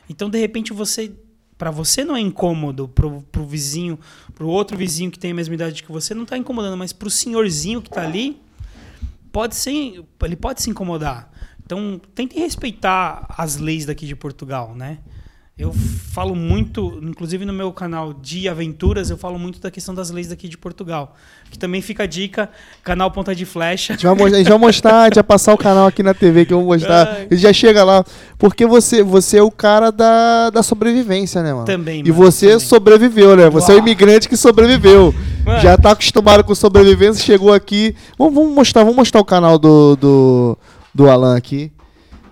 Então 0.08 0.30
de 0.30 0.38
repente 0.38 0.72
você, 0.72 1.12
Pra 1.58 1.70
você 1.70 2.04
não 2.04 2.14
é 2.14 2.20
incômodo, 2.20 2.86
pro, 2.88 3.22
pro 3.32 3.44
vizinho, 3.46 3.98
pro 4.34 4.46
outro 4.46 4.76
vizinho 4.76 5.10
que 5.10 5.18
tem 5.18 5.30
a 5.30 5.34
mesma 5.34 5.54
idade 5.54 5.82
que 5.82 5.90
você, 5.90 6.14
não 6.14 6.26
tá 6.26 6.36
incomodando, 6.36 6.76
mas 6.76 6.92
pro 6.92 7.08
senhorzinho 7.08 7.80
que 7.80 7.88
tá 7.88 8.02
ali, 8.02 8.40
pode 9.32 9.56
ser, 9.56 10.04
ele 10.22 10.36
pode 10.36 10.62
se 10.62 10.68
incomodar. 10.68 11.32
Então, 11.64 12.00
tentem 12.14 12.40
respeitar 12.40 13.26
as 13.36 13.56
leis 13.56 13.86
daqui 13.86 14.06
de 14.06 14.14
Portugal, 14.14 14.74
né? 14.74 14.98
Eu 15.58 15.72
falo 16.12 16.34
muito, 16.34 17.00
inclusive 17.02 17.46
no 17.46 17.52
meu 17.54 17.72
canal 17.72 18.12
de 18.12 18.46
aventuras, 18.46 19.08
eu 19.08 19.16
falo 19.16 19.38
muito 19.38 19.58
da 19.58 19.70
questão 19.70 19.94
das 19.94 20.10
leis 20.10 20.28
daqui 20.28 20.50
de 20.50 20.58
Portugal. 20.58 21.16
Que 21.50 21.58
também 21.58 21.80
fica 21.80 22.02
a 22.02 22.06
dica, 22.06 22.50
canal 22.84 23.10
Ponta 23.10 23.34
de 23.34 23.46
Flecha. 23.46 23.94
A 23.94 23.96
gente 23.96 24.04
vai 24.04 24.14
mostrar, 24.14 24.34
a 24.36 24.38
gente 24.38 24.48
vai, 24.50 24.58
mostrar, 24.58 25.00
a 25.00 25.04
gente 25.06 25.14
vai 25.14 25.24
passar 25.24 25.54
o 25.54 25.56
canal 25.56 25.86
aqui 25.86 26.02
na 26.02 26.12
TV 26.12 26.44
que 26.44 26.52
eu 26.52 26.58
vou 26.58 26.66
mostrar. 26.74 27.08
A 27.08 27.20
gente 27.22 27.38
já 27.38 27.54
chega 27.54 27.82
lá. 27.84 28.04
Porque 28.36 28.66
você, 28.66 29.02
você 29.02 29.38
é 29.38 29.42
o 29.42 29.50
cara 29.50 29.90
da, 29.90 30.50
da 30.50 30.62
sobrevivência, 30.62 31.42
né, 31.42 31.54
mano? 31.54 31.64
Também, 31.64 32.00
E 32.00 32.02
mano, 32.02 32.14
você 32.14 32.48
também. 32.48 32.60
sobreviveu, 32.60 33.34
né? 33.34 33.48
Você 33.48 33.70
é 33.72 33.74
o 33.76 33.78
Uau. 33.78 33.86
imigrante 33.86 34.28
que 34.28 34.36
sobreviveu. 34.36 35.14
Mano. 35.42 35.60
Já 35.62 35.78
tá 35.78 35.92
acostumado 35.92 36.44
com 36.44 36.54
sobrevivência, 36.54 37.24
chegou 37.24 37.50
aqui. 37.54 37.96
Vamos, 38.18 38.34
vamos 38.34 38.54
mostrar, 38.54 38.82
vamos 38.82 38.96
mostrar 38.96 39.22
o 39.22 39.24
canal 39.24 39.58
do, 39.58 39.96
do, 39.96 40.58
do 40.94 41.08
Alan 41.08 41.34
aqui. 41.34 41.72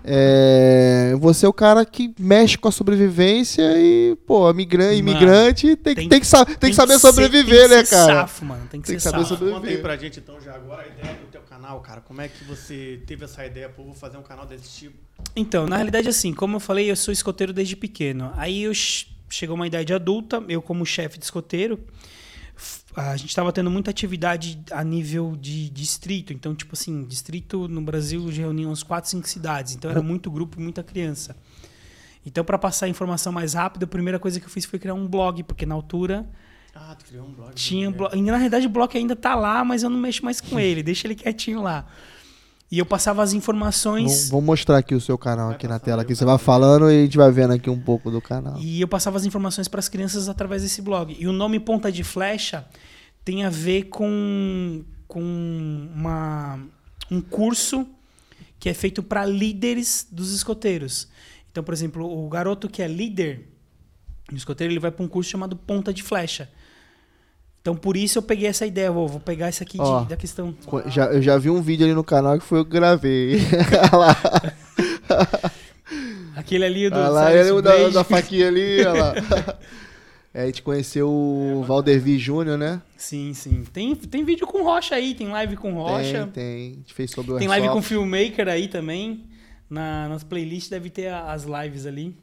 É, 0.07 1.15
você 1.19 1.47
é 1.47 1.49
o 1.49 1.53
cara 1.53 1.85
que 1.85 2.15
mexe 2.19 2.59
com 2.59 2.69
a 2.69 2.73
sobrevivência 2.73 3.63
e, 3.79 4.15
pô, 4.27 4.51
imigrante, 4.51 5.03
Mano, 5.03 5.09
imigrante 5.19 5.77
tem, 5.77 5.95
tem- 5.95 6.09
tem, 6.11 6.21
que, 6.21 6.27
sa- 6.27 6.45
tem 6.45 6.71
que 6.71 6.77
saber 6.77 6.95
ser- 6.95 7.01
sobreviver, 7.09 7.61
tem 7.61 7.69
que 7.69 7.75
né, 7.75 7.85
ser 7.85 7.91
cara? 7.97 8.15
Safo, 8.21 8.45
mano. 8.45 8.67
Tem 8.71 8.81
que 8.81 8.87
Tem 8.87 8.99
ser 8.99 9.07
que 9.09 9.13
saber 9.13 9.23
safo. 9.25 9.29
sobre- 9.39 9.45
Conta 9.47 9.67
aí 9.67 9.77
sobreviver. 9.77 9.83
pra 9.83 9.97
gente 9.97 10.19
então 10.19 10.39
já 10.41 10.55
agora 10.55 10.83
a 10.83 10.87
ideia 10.87 11.15
do 11.17 11.27
teu 11.33 11.41
canal, 11.41 11.81
cara. 11.81 12.01
Como 12.03 12.21
é 12.21 12.29
que 12.29 12.45
você 12.45 13.01
teve 13.07 13.25
essa 13.25 13.45
ideia, 13.47 13.69
pô, 13.69 13.83
vou 13.85 13.95
fazer 13.95 14.19
um 14.19 14.23
canal 14.23 14.45
desse 14.47 14.69
tipo? 14.69 14.95
Então, 15.35 15.67
na 15.67 15.77
realidade, 15.77 16.09
assim, 16.09 16.35
como 16.35 16.57
eu 16.57 16.61
falei, 16.61 16.91
eu 16.91 16.97
sou 16.97 17.11
escoteiro 17.11 17.53
desde 17.53 17.75
pequeno. 17.75 18.31
Aí 18.37 18.63
eu 18.65 18.75
ch- 18.75 19.07
chegou 19.31 19.57
uma 19.57 19.67
idade 19.67 19.93
adulta, 19.95 20.43
eu 20.49 20.61
como 20.61 20.85
chefe 20.85 21.19
de 21.19 21.25
escoteiro, 21.25 21.81
a 22.97 23.17
gente 23.17 23.31
estava 23.31 23.53
tendo 23.53 23.71
muita 23.71 23.91
atividade 23.91 24.61
a 24.71 24.85
nível 24.85 25.37
de 25.37 25.69
distrito. 25.71 26.33
Então, 26.33 26.55
tipo 26.55 26.75
assim, 26.75 27.05
distrito 27.05 27.67
no 27.67 27.81
Brasil 27.81 28.31
já 28.31 28.43
reunia 28.43 28.69
uns 28.69 28.83
4, 28.83 29.11
5 29.11 29.29
cidades. 29.29 29.75
Então 29.75 29.91
era 29.91 30.03
muito 30.03 30.31
grupo 30.31 30.59
e 30.61 30.63
muita 30.63 30.83
criança. 30.83 31.37
Então, 32.25 32.45
para 32.45 32.57
passar 32.59 32.87
a 32.87 32.89
informação 32.89 33.33
mais 33.33 33.55
rápido, 33.55 33.85
a 33.85 33.87
primeira 33.87 34.19
coisa 34.19 34.41
que 34.41 34.47
eu 34.47 34.51
fiz 34.51 34.65
foi 34.65 34.79
criar 34.79 34.95
um 34.95 35.07
blog, 35.07 35.43
porque 35.43 35.67
na 35.67 35.75
altura 35.75 36.27
Ah, 36.75 36.95
tu 36.99 37.05
criou 37.05 37.27
um 37.27 37.33
blog. 37.33 37.53
tinha 37.55 37.91
né? 37.91 37.97
blog. 37.97 38.23
Na 38.23 38.37
realidade, 38.37 38.67
o 38.67 38.71
blog 38.71 38.97
ainda 38.97 39.15
tá 39.15 39.35
lá, 39.35 39.65
mas 39.65 39.83
eu 39.83 39.91
não 39.91 39.99
mexo 39.99 40.25
mais 40.25 40.41
com 40.41 40.59
ele. 40.59 40.81
Deixa 40.85 41.07
ele 41.07 41.15
quietinho 41.15 41.63
lá. 41.63 41.87
E 42.71 42.79
eu 42.79 42.87
passava 42.87 43.23
as 43.23 43.33
informações. 43.33 44.31
Vamos 44.31 44.47
mostrar 44.47 44.79
aqui 44.79 44.95
o 44.95 45.01
seu 45.01 45.19
canal 45.19 45.49
Vai 45.49 45.57
aqui 45.57 45.69
na 45.69 45.79
tela. 45.79 46.03
vai 46.03 46.15
Você 46.15 46.25
vai 46.25 46.39
falando 46.39 46.91
e 46.91 47.01
a 47.01 47.03
gente 47.05 47.17
vai 47.17 47.31
vendo 47.31 47.53
aqui 47.53 47.69
um 47.69 47.79
pouco 47.79 48.11
do 48.11 48.21
canal. 48.21 48.59
E 48.59 48.81
eu 48.81 48.89
passava 48.89 49.17
as 49.17 49.25
informações 49.25 49.69
para 49.69 49.79
as 49.81 49.89
crianças 49.89 50.29
através 50.29 50.63
desse 50.63 50.81
blog. 50.81 51.15
E 51.17 51.29
o 51.29 51.33
nome 51.33 51.61
Ponta 51.61 51.93
de 51.93 52.03
Flecha 52.03 52.65
tem 53.25 53.45
a 53.45 53.51
ver 53.51 53.85
com, 53.85 54.85
com 55.09 55.21
uma, 55.95 56.59
um 57.11 57.21
curso 57.21 57.87
que 58.59 58.69
é 58.69 58.75
feito 58.75 59.03
para 59.03 59.25
líderes 59.25 60.07
dos 60.11 60.33
escoteiros. 60.35 61.09
Então, 61.51 61.63
por 61.65 61.73
exemplo, 61.73 62.05
o 62.25 62.29
garoto 62.29 62.69
que 62.69 62.83
é 62.83 62.89
líder 62.89 63.49
no 64.31 64.37
escoteiro, 64.37 64.73
ele 64.73 64.81
vai 64.81 64.91
para 64.91 65.05
um 65.05 65.09
curso 65.09 65.31
chamado 65.31 65.55
Ponta 65.57 65.93
de 65.93 66.03
Flecha. 66.03 66.49
Então, 67.61 67.75
por 67.75 67.97
isso 67.97 68.19
eu 68.19 68.23
peguei 68.23 68.47
essa 68.49 68.67
ideia. 68.67 68.91
Vou, 68.93 69.09
vou 69.09 69.21
pegar 69.21 69.47
essa 69.49 69.65
aqui 69.65 69.79
de- 69.79 69.85
Ó. 69.85 70.05
da 70.05 70.17
questão. 70.17 70.55
Já, 70.87 71.07
eu 71.07 71.23
já 71.23 71.39
vi 71.39 71.49
um 71.49 71.63
vídeo 71.63 71.87
ali 71.87 71.95
no 71.95 72.05
canal 72.05 72.39
que 72.39 72.45
foi 72.45 72.59
eu 72.59 72.65
que 72.65 72.71
gravei. 72.73 73.39
Aquele 76.37 76.65
ali 76.65 76.91
do 76.91 76.97
olha 76.97 77.09
lá 77.09 77.33
ele 77.33 77.63
da, 77.63 77.89
da 77.91 78.05
faquinha 78.05 78.49
ali, 78.49 78.85
olha 78.85 78.93
lá. 78.93 79.15
É, 80.35 80.43
a 80.43 80.47
gente 80.47 80.63
conheceu 80.63 81.09
o 81.09 81.63
Valdervi 81.63 82.19
Júnior, 82.19 82.59
né? 82.59 82.83
Sim, 82.97 83.33
sim. 83.33 83.63
Tem, 83.73 83.95
tem 83.95 84.25
vídeo 84.25 84.49
com 84.49 84.65
rocha 84.65 84.97
aí, 84.97 85.15
tem 85.15 85.29
live 85.29 85.57
com 85.57 85.73
rocha. 85.75 86.27
Tem, 86.27 86.45
tem. 86.45 86.73
A 86.73 86.75
gente 86.75 86.93
fez 86.93 87.13
sobre 87.13 87.35
o 87.35 87.39
Tem 87.39 87.47
live 87.47 87.69
com 87.69 87.81
filmmaker 87.81 88.49
aí 88.49 88.67
também. 88.67 89.27
Na, 89.71 90.09
nas 90.09 90.25
playlists 90.25 90.69
deve 90.69 90.91
ter 90.91 91.07
as 91.07 91.45
lives 91.45 91.87
ali. 91.87 92.19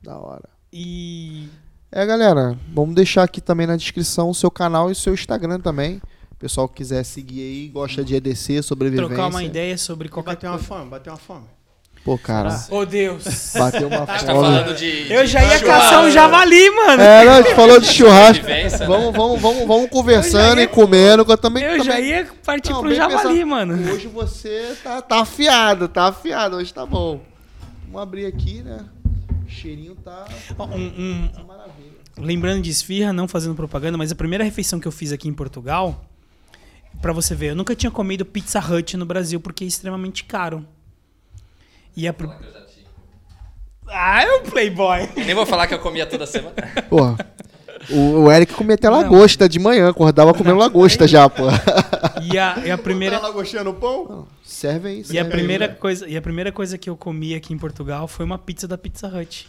Da 0.00 0.16
hora. 0.16 0.48
E. 0.72 1.48
É, 1.90 2.06
galera, 2.06 2.56
vamos 2.72 2.94
deixar 2.94 3.24
aqui 3.24 3.40
também 3.40 3.66
na 3.66 3.76
descrição 3.76 4.30
o 4.30 4.34
seu 4.34 4.50
canal 4.50 4.88
e 4.90 4.92
o 4.92 4.94
seu 4.94 5.12
Instagram 5.12 5.58
também. 5.58 6.00
Pessoal 6.38 6.68
que 6.68 6.76
quiser 6.76 7.02
seguir 7.02 7.40
aí, 7.40 7.68
gosta 7.68 8.04
de 8.04 8.14
EDC, 8.14 8.62
sobrevivência. 8.62 9.08
Trocar 9.08 9.28
uma 9.28 9.42
ideia 9.42 9.76
sobre 9.76 10.08
qualquer 10.08 10.36
Bateu 10.36 10.50
uma 10.50 10.56
coisa. 10.56 10.68
fome, 10.68 10.90
bateu 10.90 11.12
uma 11.12 11.18
fome. 11.18 11.46
Pô, 12.02 12.16
cara, 12.16 12.64
Oh, 12.70 12.86
Deus. 12.86 13.52
bateu 13.54 13.86
uma 13.88 14.06
tá 14.06 14.18
fome. 14.18 14.26
falando 14.32 14.74
de. 14.74 15.12
Eu 15.12 15.22
de 15.24 15.30
já 15.30 15.42
ia 15.44 15.58
churrasco, 15.58 15.66
caçar 15.66 16.04
um 16.04 16.10
javali, 16.10 16.70
mano. 16.70 17.02
É, 17.02 17.24
não, 17.26 17.32
a 17.34 17.42
gente 17.42 17.54
falou 17.54 17.78
de 17.78 17.86
churrasco. 17.92 18.46
né? 18.46 18.68
Vamos, 18.86 19.14
vamos, 19.14 19.40
vamos, 19.40 19.66
vamos 19.66 19.90
conversando 19.90 20.58
ia- 20.58 20.64
e 20.64 20.66
comendo. 20.66 21.24
que 21.26 21.32
Eu 21.32 21.36
também, 21.38 21.62
Eu 21.62 21.70
também 21.78 21.84
já 21.84 22.00
ia 22.00 22.26
partir 22.44 22.70
Não, 22.72 22.80
pro 22.80 22.94
javali, 22.94 23.22
pensado. 23.22 23.46
mano. 23.46 23.92
Hoje 23.92 24.06
você 24.08 24.74
tá, 24.82 25.02
tá 25.02 25.20
afiado, 25.20 25.88
tá 25.88 26.06
afiado. 26.08 26.56
Hoje 26.56 26.72
tá 26.72 26.86
bom. 26.86 27.20
Vamos 27.86 28.02
abrir 28.02 28.24
aqui, 28.24 28.62
né? 28.62 28.78
O 29.46 29.50
cheirinho 29.50 29.94
tá, 29.96 30.24
um- 30.58 30.64
um- 30.74 31.28
tá 31.28 31.42
maravilha. 31.42 31.90
lembrando 32.16 32.62
de 32.62 32.70
esfirra, 32.70 33.12
não 33.12 33.28
fazendo 33.28 33.54
propaganda, 33.54 33.98
mas 33.98 34.10
a 34.10 34.14
primeira 34.14 34.42
refeição 34.42 34.80
que 34.80 34.88
eu 34.88 34.92
fiz 34.92 35.12
aqui 35.12 35.28
em 35.28 35.34
Portugal, 35.34 36.02
pra 37.02 37.12
você 37.12 37.34
ver, 37.34 37.50
eu 37.50 37.56
nunca 37.56 37.74
tinha 37.74 37.90
comido 37.90 38.24
Pizza 38.24 38.58
Hut 38.58 38.96
no 38.96 39.04
Brasil 39.04 39.38
porque 39.38 39.64
é 39.64 39.66
extremamente 39.66 40.24
caro. 40.24 40.64
E 41.96 42.06
a. 42.08 42.12
pr- 42.12 42.26
Ah, 43.88 44.22
é 44.22 44.32
um 44.36 44.42
playboy. 44.42 45.08
Nem 45.16 45.34
vou 45.34 45.44
falar 45.46 45.66
que 45.66 45.74
eu 45.74 45.78
comia 45.80 46.06
toda 46.06 46.26
semana. 46.26 46.54
Porra. 46.88 47.16
O, 47.90 48.24
o 48.24 48.30
Eric 48.32 48.52
comia 48.54 48.74
até 48.74 48.88
Não. 48.90 48.98
lagosta 49.00 49.48
de 49.48 49.58
manhã, 49.58 49.88
acordava 49.88 50.34
comendo 50.34 50.58
lagosta 50.58 51.08
já, 51.08 51.28
pô. 51.28 51.44
E 52.22 52.38
a, 52.38 52.62
e 52.66 52.70
a 52.70 52.76
primeira. 52.78 53.18
lagostinha 53.18 53.64
no 53.64 53.74
pão? 53.74 54.28
Serve 54.44 54.88
aí, 54.88 54.98
E 54.98 55.00
a 55.00 55.04
serve 55.04 55.18
aí, 55.20 55.30
primeira 55.30 55.66
né? 55.68 55.74
coisa, 55.74 56.06
e 56.06 56.16
a 56.16 56.20
primeira 56.22 56.52
coisa 56.52 56.76
que 56.76 56.90
eu 56.90 56.96
comi 56.96 57.34
aqui 57.34 57.52
em 57.54 57.58
Portugal 57.58 58.06
foi 58.06 58.24
uma 58.26 58.38
pizza 58.38 58.68
da 58.68 58.76
Pizza 58.76 59.08
Hut. 59.08 59.48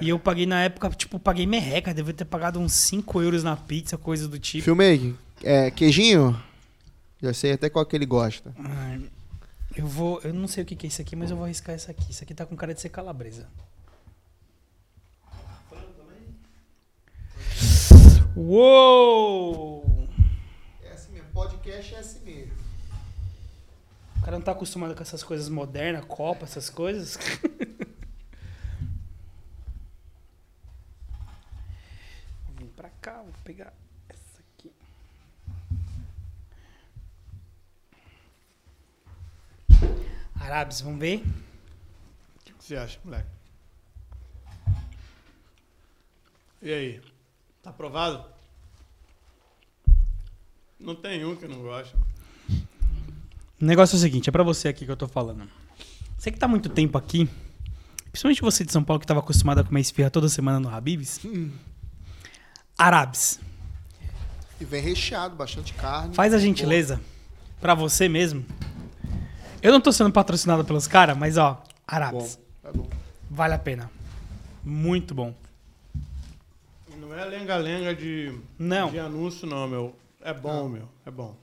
E 0.00 0.08
eu 0.10 0.18
paguei 0.18 0.46
na 0.46 0.62
época, 0.64 0.90
tipo, 0.90 1.18
paguei 1.18 1.46
merreca, 1.46 1.94
devia 1.94 2.12
ter 2.12 2.24
pagado 2.24 2.58
uns 2.60 2.72
5 2.72 3.22
euros 3.22 3.42
na 3.42 3.56
pizza, 3.56 3.96
coisa 3.96 4.28
do 4.28 4.38
tipo. 4.38 4.64
Filmei. 4.64 5.14
É, 5.42 5.70
queijinho? 5.70 6.38
Já 7.22 7.32
sei 7.32 7.52
até 7.52 7.70
qual 7.70 7.86
que 7.86 7.96
ele 7.96 8.06
gosta. 8.06 8.52
Ai, 8.62 9.00
Eu 9.74 9.86
vou, 9.86 10.20
eu 10.22 10.34
não 10.34 10.46
sei 10.46 10.62
o 10.62 10.66
que 10.66 10.76
que 10.76 10.86
é 10.86 10.88
isso 10.88 11.00
aqui, 11.00 11.16
mas 11.16 11.30
eu 11.30 11.36
vou 11.36 11.44
arriscar 11.44 11.74
essa 11.74 11.90
aqui. 11.90 12.10
Isso 12.10 12.22
aqui 12.22 12.34
tá 12.34 12.44
com 12.44 12.54
cara 12.56 12.74
de 12.74 12.80
ser 12.80 12.90
calabresa. 12.90 13.48
Uou! 18.36 20.08
É 20.82 20.92
assim 20.92 21.12
mesmo, 21.12 21.30
podcast 21.32 21.94
é 21.94 21.98
assim 21.98 22.20
mesmo. 22.20 22.52
O 24.16 24.20
cara 24.24 24.36
não 24.38 24.44
tá 24.44 24.52
acostumado 24.52 24.94
com 24.94 25.02
essas 25.02 25.22
coisas 25.22 25.48
modernas, 25.48 26.04
copa, 26.06 26.44
essas 26.44 26.70
coisas. 26.70 27.18
Vou 32.46 32.56
vir 32.58 32.68
pra 32.76 32.88
cá, 33.00 33.22
vou 33.22 33.32
pegar 33.44 33.72
essa 34.08 34.42
aqui. 34.56 34.72
Arabes, 40.42 40.80
vamos 40.80 40.98
ver? 40.98 41.18
O 41.18 42.40
que 42.44 42.52
você 42.58 42.76
acha, 42.76 42.98
moleque? 43.04 43.28
E 46.60 46.72
aí? 46.72 47.00
Tá 47.62 47.70
aprovado? 47.70 48.24
Não 50.78 50.94
tem 50.96 51.24
um 51.24 51.36
que 51.36 51.46
não 51.46 51.60
gosta. 51.62 51.96
O 53.60 53.64
negócio 53.64 53.94
é 53.94 53.98
o 53.98 54.00
seguinte, 54.00 54.28
é 54.28 54.32
pra 54.32 54.42
você 54.42 54.66
aqui 54.68 54.84
que 54.84 54.90
eu 54.90 54.96
tô 54.96 55.06
falando. 55.06 55.48
Você 56.18 56.32
que 56.32 56.38
tá 56.38 56.46
há 56.46 56.48
muito 56.48 56.68
tempo 56.68 56.98
aqui, 56.98 57.28
principalmente 58.10 58.42
você 58.42 58.64
de 58.64 58.72
São 58.72 58.82
Paulo 58.82 58.98
que 58.98 59.04
estava 59.04 59.20
acostumado 59.20 59.60
a 59.60 59.64
comer 59.64 59.80
esfirra 59.80 60.10
toda 60.10 60.28
semana 60.28 60.58
no 60.58 60.68
Habib's. 60.68 61.20
Arabes, 62.76 63.38
E 64.60 64.64
vem 64.64 64.82
recheado, 64.82 65.36
bastante 65.36 65.72
carne. 65.74 66.14
faz 66.14 66.34
a 66.34 66.38
gentileza 66.38 67.00
pra 67.60 67.74
você 67.74 68.08
mesmo. 68.08 68.44
Eu 69.62 69.70
não 69.72 69.80
tô 69.80 69.92
sendo 69.92 70.10
patrocinado 70.12 70.64
pelos 70.64 70.86
caras, 70.86 71.16
mas 71.16 71.36
ó, 71.38 71.52
Bom, 71.54 71.62
Arabes, 71.86 72.38
tá 72.62 72.72
bom. 72.72 72.86
vale 73.30 73.54
a 73.54 73.58
pena. 73.58 73.90
Muito 74.64 75.14
bom. 75.14 75.34
Não 76.98 77.14
é 77.14 77.24
lenga-lenga 77.24 77.94
de, 77.94 78.32
Não. 78.58 78.90
de 78.90 78.98
anúncio, 78.98 79.46
não, 79.46 79.68
meu. 79.68 79.94
É 80.20 80.32
bom, 80.32 80.68
meu. 80.68 80.88
É 81.06 81.10
bom. 81.10 81.36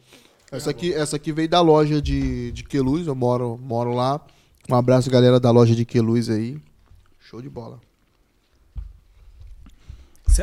Essa 0.52 0.72
aqui, 0.72 0.94
essa 0.94 1.16
aqui 1.16 1.32
veio 1.32 1.48
da 1.48 1.62
loja 1.62 2.02
de, 2.02 2.52
de 2.52 2.64
Queluz, 2.64 3.08
eu 3.08 3.16
moro, 3.16 3.58
moro 3.62 3.94
lá. 3.94 4.20
Um 4.70 4.76
abraço, 4.76 5.10
galera 5.10 5.40
da 5.40 5.52
loja 5.52 5.76
de 5.76 5.86
Queluz 5.86 6.30
aí. 6.30 6.60
Show 7.20 7.42
de 7.42 7.50
bola. 7.50 7.80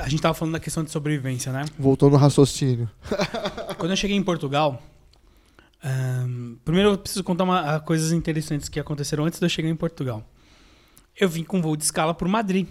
A 0.03 0.09
gente 0.09 0.21
tava 0.21 0.35
falando 0.35 0.53
da 0.53 0.61
questão 0.61 0.85
de 0.85 0.91
sobrevivência, 0.91 1.51
né? 1.53 1.65
Voltou 1.79 2.11
no 2.11 2.17
raciocínio. 2.17 2.89
Quando 3.79 3.93
eu 3.93 3.97
cheguei 3.97 4.17
em 4.17 4.23
Portugal, 4.23 4.83
ahn, 5.83 6.57
primeiro 6.65 6.91
eu 6.91 6.99
preciso 6.99 7.23
contar 7.25 7.45
uma, 7.45 7.81
coisas 7.81 8.13
interessantes 8.13 8.69
que 8.69 8.81
aconteceram 8.81 9.25
antes 9.25 9.39
de 9.39 9.45
eu 9.47 9.51
chegar 9.51 9.69
em 9.69 9.77
Portugal. 9.77 10.29
Eu 11.19 11.29
vim 11.29 11.45
com 11.45 11.63
voo 11.63 11.77
de 11.77 11.85
escala 11.85 12.13
por 12.15 12.29
Madrid. 12.29 12.67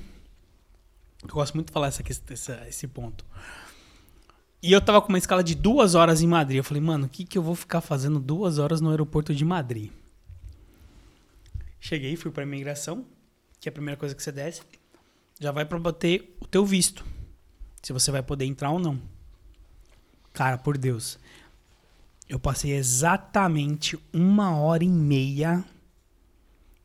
Eu 1.24 1.30
gosto 1.34 1.56
muito 1.56 1.68
de 1.68 1.74
falar 1.74 1.88
essa, 1.88 2.04
essa- 2.30 2.68
esse 2.68 2.88
ponto. 2.88 3.26
E 4.62 4.72
eu 4.72 4.82
tava 4.82 5.02
com 5.02 5.10
uma 5.10 5.18
escala 5.18 5.44
de 5.44 5.56
duas 5.56 5.96
horas 5.96 6.22
em 6.22 6.28
Madrid. 6.28 6.58
Eu 6.58 6.64
falei, 6.64 6.82
mano, 6.82 7.06
o 7.06 7.10
que, 7.10 7.24
que 7.26 7.38
eu 7.38 7.42
vou 7.44 7.56
ficar 7.56 7.82
fazendo 7.82 8.20
duas 8.20 8.58
horas 8.60 8.82
no 8.82 8.90
aeroporto 8.90 9.34
de 9.34 9.44
Madrid? 9.46 9.92
Cheguei, 11.80 12.16
fui 12.16 12.32
pra 12.32 12.44
imigração, 12.44 13.06
que 13.60 13.68
é 13.68 13.72
a 13.72 13.74
primeira 13.74 13.98
coisa 13.98 14.16
que 14.16 14.24
você 14.24 14.32
desce. 14.32 14.62
Já 15.40 15.52
vai 15.52 15.66
pra 15.66 15.78
bater 15.78 16.36
o 16.40 16.48
teu 16.48 16.66
visto. 16.66 17.06
Se 17.84 17.94
você 17.94 18.10
vai 18.12 18.24
poder 18.24 18.46
entrar 18.46 18.72
ou 18.72 18.80
não. 18.80 19.00
Cara, 20.34 20.58
por 20.58 20.78
Deus. 20.78 21.20
Eu 22.28 22.40
passei 22.40 22.74
exatamente 22.74 24.00
uma 24.12 24.58
hora 24.58 24.84
e 24.84 24.90
meia 24.90 25.64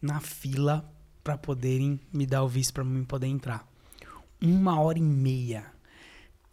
na 0.01 0.21
fila 0.21 0.85
pra 1.25 1.39
poderem 1.39 1.99
me 2.13 2.27
dar 2.27 2.43
o 2.43 2.49
visto 2.49 2.75
pra 2.75 2.85
mim 2.85 3.05
poder 3.05 3.27
entrar. 3.27 3.67
Uma 4.41 4.81
hora 4.81 4.99
e 4.99 5.03
meia. 5.03 5.67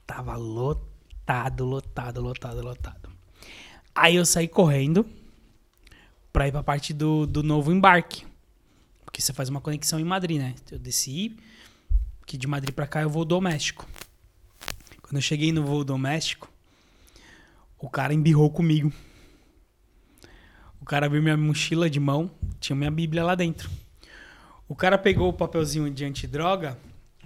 Tava 0.06 0.36
lotado, 0.36 1.66
lotado, 1.66 2.22
lotado, 2.22 2.62
lotado. 2.62 3.10
Aí 3.94 4.16
eu 4.16 4.26
saí 4.26 4.48
correndo 4.48 5.06
pra 6.32 6.48
ir 6.48 6.52
pra 6.52 6.64
parte 6.64 6.94
do, 6.94 7.26
do 7.26 7.44
novo 7.44 7.74
embarque. 7.74 8.26
Porque 9.04 9.22
você 9.22 9.34
faz 9.34 9.50
uma 9.50 9.60
conexão 9.60 10.00
em 10.00 10.04
Madrid, 10.04 10.38
né? 10.38 10.56
Eu 10.72 10.80
desci, 10.80 11.36
que 12.26 12.38
de 12.38 12.48
Madrid 12.48 12.74
pra 12.74 12.88
cá 12.88 13.02
eu 13.02 13.10
vou 13.10 13.26
doméstico. 13.26 13.88
Quando 15.02 15.16
eu 15.16 15.22
cheguei 15.22 15.52
no 15.52 15.66
voo 15.66 15.84
doméstico, 15.84 16.50
o 17.80 17.90
cara 17.90 18.14
embirrou 18.14 18.50
comigo. 18.50 18.92
O 20.82 20.86
cara 20.86 21.06
abriu 21.06 21.22
minha 21.22 21.36
mochila 21.38 21.90
de 21.90 22.00
mão, 22.00 22.32
tinha 22.60 22.76
minha 22.76 22.92
Bíblia 22.92 23.24
lá 23.24 23.36
dentro. 23.36 23.70
O 24.68 24.76
cara 24.76 24.98
pegou 24.98 25.30
o 25.30 25.34
papelzinho 25.34 25.90
de 25.92 26.06
antidroga 26.06 26.78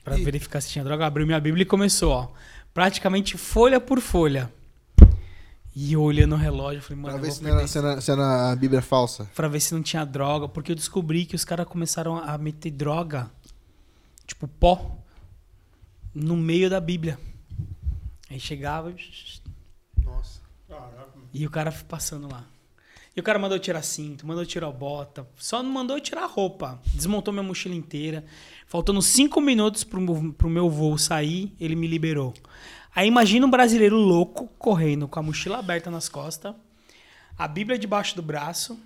pra 0.04 0.18
Ih. 0.18 0.24
verificar 0.24 0.62
se 0.62 0.70
tinha 0.70 0.84
droga, 0.84 1.06
abriu 1.06 1.26
minha 1.26 1.40
Bíblia 1.40 1.64
e 1.64 1.66
começou, 1.66 2.12
ó, 2.12 2.28
praticamente 2.74 3.38
folha 3.38 3.80
por 3.80 4.00
folha. 4.00 4.52
E 5.74 5.94
eu 5.94 6.02
olhando 6.02 6.34
o 6.36 6.38
relógio, 6.38 6.82
falei, 6.82 7.02
mano, 7.02 7.14
Pra 7.14 7.24
ver 7.24 7.32
se 7.32 7.44
não, 7.44 7.50
era, 7.52 7.68
se, 7.68 7.78
era, 7.78 8.02
se 8.02 8.12
era 8.12 8.52
a 8.52 8.56
Bíblia 8.56 8.82
falsa. 8.82 9.30
pra 9.34 9.48
ver 9.48 9.60
se 9.62 9.74
não 9.74 9.82
tinha 9.82 10.04
droga, 10.06 10.48
porque 10.50 10.72
eu 10.72 10.76
descobri 10.76 11.26
que 11.26 11.36
os 11.36 11.46
caras 11.46 11.66
começaram 11.66 12.18
a 12.18 12.38
meter 12.38 12.72
droga, 12.72 13.32
tipo 14.28 14.48
pó, 14.48 14.98
no 16.14 16.36
meio 16.36 16.70
da 16.70 16.80
Bíblia. 16.82 17.18
Aí 18.30 18.40
chegava. 18.40 18.94
Caraca. 20.90 21.20
e 21.34 21.46
o 21.46 21.50
cara 21.50 21.72
passando 21.88 22.30
lá. 22.30 22.46
E 23.16 23.20
o 23.20 23.24
cara 23.24 23.38
mandou 23.38 23.60
tirar 23.60 23.82
cinto, 23.82 24.26
mandou 24.26 24.46
tirar 24.46 24.72
bota, 24.72 25.28
só 25.36 25.62
não 25.62 25.70
mandou 25.70 26.00
tirar 26.00 26.26
roupa. 26.28 26.80
Desmontou 26.94 27.34
minha 27.34 27.44
mochila 27.44 27.76
inteira. 27.76 28.24
Faltando 28.66 29.02
cinco 29.02 29.42
minutos 29.42 29.84
pro, 29.84 30.34
pro 30.34 30.50
meu 30.50 30.70
voo 30.70 30.98
sair, 30.98 31.54
ele 31.60 31.76
me 31.76 31.88
liberou. 31.88 32.34
Aí 32.96 33.08
imagina 33.08 33.46
um 33.46 33.50
brasileiro 33.50 33.98
louco 33.98 34.48
correndo 34.58 35.08
com 35.08 35.20
a 35.20 35.24
mochila 35.24 35.60
aberta 35.60 35.92
nas 35.92 36.10
costas, 36.10 36.54
a 37.38 37.48
Bíblia 37.48 37.80
debaixo 37.80 38.16
do 38.16 38.22
braço, 38.22 38.78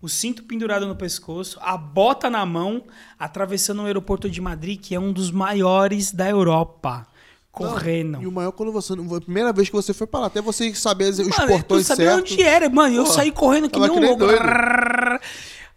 o 0.00 0.08
cinto 0.08 0.42
pendurado 0.42 0.86
no 0.86 0.96
pescoço, 0.96 1.58
a 1.62 1.76
bota 1.76 2.28
na 2.28 2.44
mão, 2.44 2.84
atravessando 3.18 3.82
o 3.82 3.86
aeroporto 3.86 4.28
de 4.28 4.40
Madrid, 4.40 4.80
que 4.80 4.94
é 4.94 5.00
um 5.00 5.12
dos 5.12 5.30
maiores 5.30 6.12
da 6.12 6.28
Europa. 6.28 7.06
Correndo. 7.54 8.20
E 8.20 8.26
o 8.26 8.32
maior 8.32 8.50
quando 8.52 8.72
você. 8.72 8.92
A 8.92 9.20
primeira 9.20 9.52
vez 9.52 9.68
que 9.68 9.74
você 9.74 9.94
foi 9.94 10.06
pra 10.06 10.20
lá, 10.20 10.26
até 10.26 10.40
você 10.42 10.74
saber 10.74 11.10
os 11.10 11.18
Mano, 11.18 11.46
portões 11.46 11.88
eu 11.88 11.96
sabia 11.96 12.10
certos. 12.14 12.32
onde 12.32 12.42
era, 12.42 12.68
mano. 12.68 12.96
Eu 12.96 13.04
Pô, 13.04 13.10
saí 13.10 13.30
correndo 13.30 13.70
que 13.70 13.78
nem 13.78 13.90
um 13.90 14.00
louco. 14.00 14.18
doido. 14.26 14.42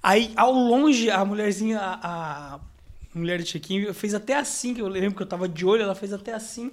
Aí, 0.02 0.32
ao 0.36 0.52
longe, 0.54 1.10
a 1.12 1.24
mulherzinha, 1.24 1.80
a, 1.80 2.56
a 2.56 2.60
mulher 3.14 3.40
de 3.40 3.46
check-in, 3.46 3.94
fez 3.94 4.14
até 4.14 4.36
assim, 4.36 4.74
que 4.74 4.82
eu 4.82 4.88
lembro 4.88 5.16
que 5.18 5.24
eu 5.24 5.28
tava 5.28 5.48
de 5.48 5.66
olho, 5.66 5.84
ela 5.84 5.96
fez 5.96 6.14
até 6.14 6.34
assim 6.34 6.72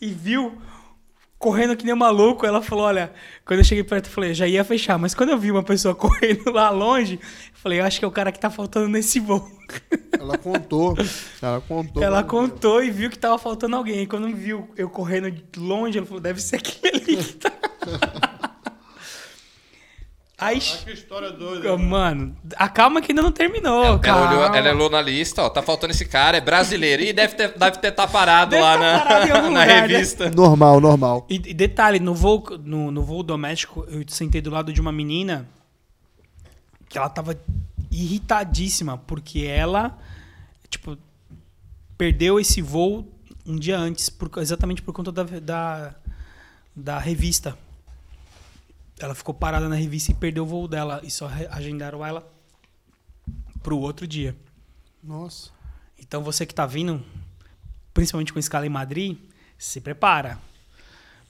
e 0.00 0.08
viu 0.08 0.56
correndo 1.44 1.76
que 1.76 1.84
nem 1.84 1.92
um 1.92 1.98
maluco. 1.98 2.46
Ela 2.46 2.62
falou: 2.62 2.86
Olha, 2.86 3.12
quando 3.44 3.60
eu 3.60 3.64
cheguei 3.64 3.84
perto, 3.84 4.06
eu 4.06 4.12
falei: 4.12 4.32
Já 4.32 4.48
ia 4.48 4.64
fechar, 4.64 4.98
mas 4.98 5.14
quando 5.14 5.28
eu 5.28 5.38
vi 5.38 5.50
uma 5.50 5.62
pessoa 5.62 5.92
correndo 5.94 6.50
lá 6.50 6.70
longe, 6.70 7.20
eu 7.22 7.58
falei: 7.60 7.80
Eu 7.80 7.84
acho 7.84 7.98
que 7.98 8.04
é 8.04 8.08
o 8.08 8.10
cara 8.10 8.32
que 8.32 8.40
tá 8.40 8.48
faltando 8.48 8.88
nesse 8.88 9.20
voo. 9.20 9.46
Ela 10.18 10.38
contou. 10.38 10.96
Ela 11.42 11.60
contou. 11.60 12.02
Ela 12.02 12.22
contou 12.22 12.82
e 12.82 12.90
viu 12.90 13.10
que 13.10 13.18
tava 13.18 13.36
faltando 13.36 13.76
alguém. 13.76 14.02
E 14.02 14.06
quando 14.06 14.34
viu 14.34 14.70
eu 14.74 14.88
correndo 14.88 15.30
de 15.30 15.60
longe, 15.60 15.98
ela 15.98 16.06
falou: 16.06 16.22
Deve 16.22 16.40
ser 16.40 16.56
aquele 16.56 16.96
ali 16.96 17.16
que 17.16 17.32
tá. 17.34 17.52
Aí. 20.36 20.58
Ah, 20.58 20.84
que 20.84 20.90
história 20.92 21.30
doida. 21.30 21.76
Mano, 21.78 22.36
a 22.56 22.68
calma 22.68 23.00
que 23.00 23.12
ainda 23.12 23.22
não 23.22 23.30
terminou, 23.30 23.84
Ela, 23.84 23.98
cara. 24.00 24.28
olhou, 24.28 24.44
ela 24.54 24.70
olhou 24.74 24.90
na 24.90 25.00
lista, 25.00 25.42
ó, 25.42 25.48
tá 25.48 25.62
faltando 25.62 25.92
esse 25.92 26.04
cara, 26.06 26.36
é 26.36 26.40
brasileiro. 26.40 27.02
E 27.04 27.12
deve 27.12 27.34
ter 27.36 27.56
deve 27.56 27.78
ter 27.78 27.92
tá 27.92 28.06
parado 28.08 28.50
Deve 28.50 28.62
lá 28.62 28.76
tá 28.76 28.98
parado 29.04 29.28
na, 29.28 29.34
na 29.42 29.48
lugar, 29.48 29.66
né? 29.66 29.86
revista. 29.86 30.30
Normal, 30.30 30.80
normal. 30.80 31.24
E, 31.30 31.36
e 31.36 31.54
detalhe, 31.54 32.00
no 32.00 32.14
voo, 32.14 32.42
no, 32.64 32.90
no 32.90 33.02
voo 33.04 33.22
doméstico, 33.22 33.86
eu 33.88 34.02
sentei 34.08 34.40
do 34.40 34.50
lado 34.50 34.72
de 34.72 34.80
uma 34.80 34.90
menina 34.90 35.48
que 36.88 36.98
ela 36.98 37.08
tava 37.08 37.38
irritadíssima, 37.90 38.98
porque 38.98 39.40
ela, 39.46 39.96
tipo, 40.68 40.98
perdeu 41.96 42.40
esse 42.40 42.60
voo 42.60 43.06
um 43.46 43.56
dia 43.56 43.78
antes, 43.78 44.08
por- 44.08 44.30
exatamente 44.38 44.82
por 44.82 44.92
conta 44.92 45.12
da, 45.12 45.22
da, 45.22 45.94
da 46.74 46.98
revista. 46.98 47.56
Ela 48.98 49.14
ficou 49.14 49.34
parada 49.34 49.68
na 49.68 49.74
revista 49.74 50.12
e 50.12 50.14
perdeu 50.14 50.44
o 50.44 50.46
voo 50.46 50.68
dela. 50.68 51.00
E 51.02 51.10
só 51.10 51.28
agendaram 51.50 52.04
ela 52.04 52.26
pro 53.62 53.78
outro 53.78 54.06
dia. 54.06 54.36
Nossa. 55.02 55.50
Então 55.98 56.22
você 56.22 56.46
que 56.46 56.54
tá 56.54 56.66
vindo, 56.66 57.04
principalmente 57.92 58.32
com 58.32 58.38
escala 58.38 58.66
em 58.66 58.70
Madrid, 58.70 59.18
se 59.58 59.80
prepara. 59.80 60.38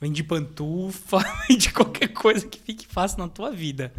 Vem 0.00 0.12
de 0.12 0.22
pantufa, 0.22 1.18
vem 1.48 1.56
de 1.56 1.72
qualquer 1.72 2.08
coisa 2.08 2.46
que 2.46 2.58
fique 2.58 2.86
fácil 2.86 3.18
na 3.18 3.28
tua 3.28 3.50
vida. 3.50 3.92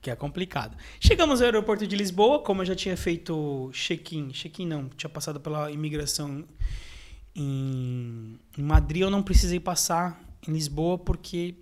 Que 0.00 0.10
é 0.10 0.16
complicado. 0.16 0.76
Chegamos 1.00 1.40
ao 1.40 1.46
aeroporto 1.46 1.86
de 1.86 1.96
Lisboa, 1.96 2.40
como 2.40 2.62
eu 2.62 2.66
já 2.66 2.74
tinha 2.74 2.96
feito 2.96 3.70
check-in. 3.72 4.30
Check-in 4.30 4.66
não, 4.66 4.88
tinha 4.90 5.08
passado 5.08 5.40
pela 5.40 5.70
imigração 5.70 6.44
em, 7.34 8.38
em 8.56 8.62
Madrid, 8.62 9.02
eu 9.02 9.10
não 9.10 9.22
precisei 9.22 9.58
passar 9.58 10.20
em 10.46 10.52
Lisboa 10.52 10.96
porque 10.96 11.54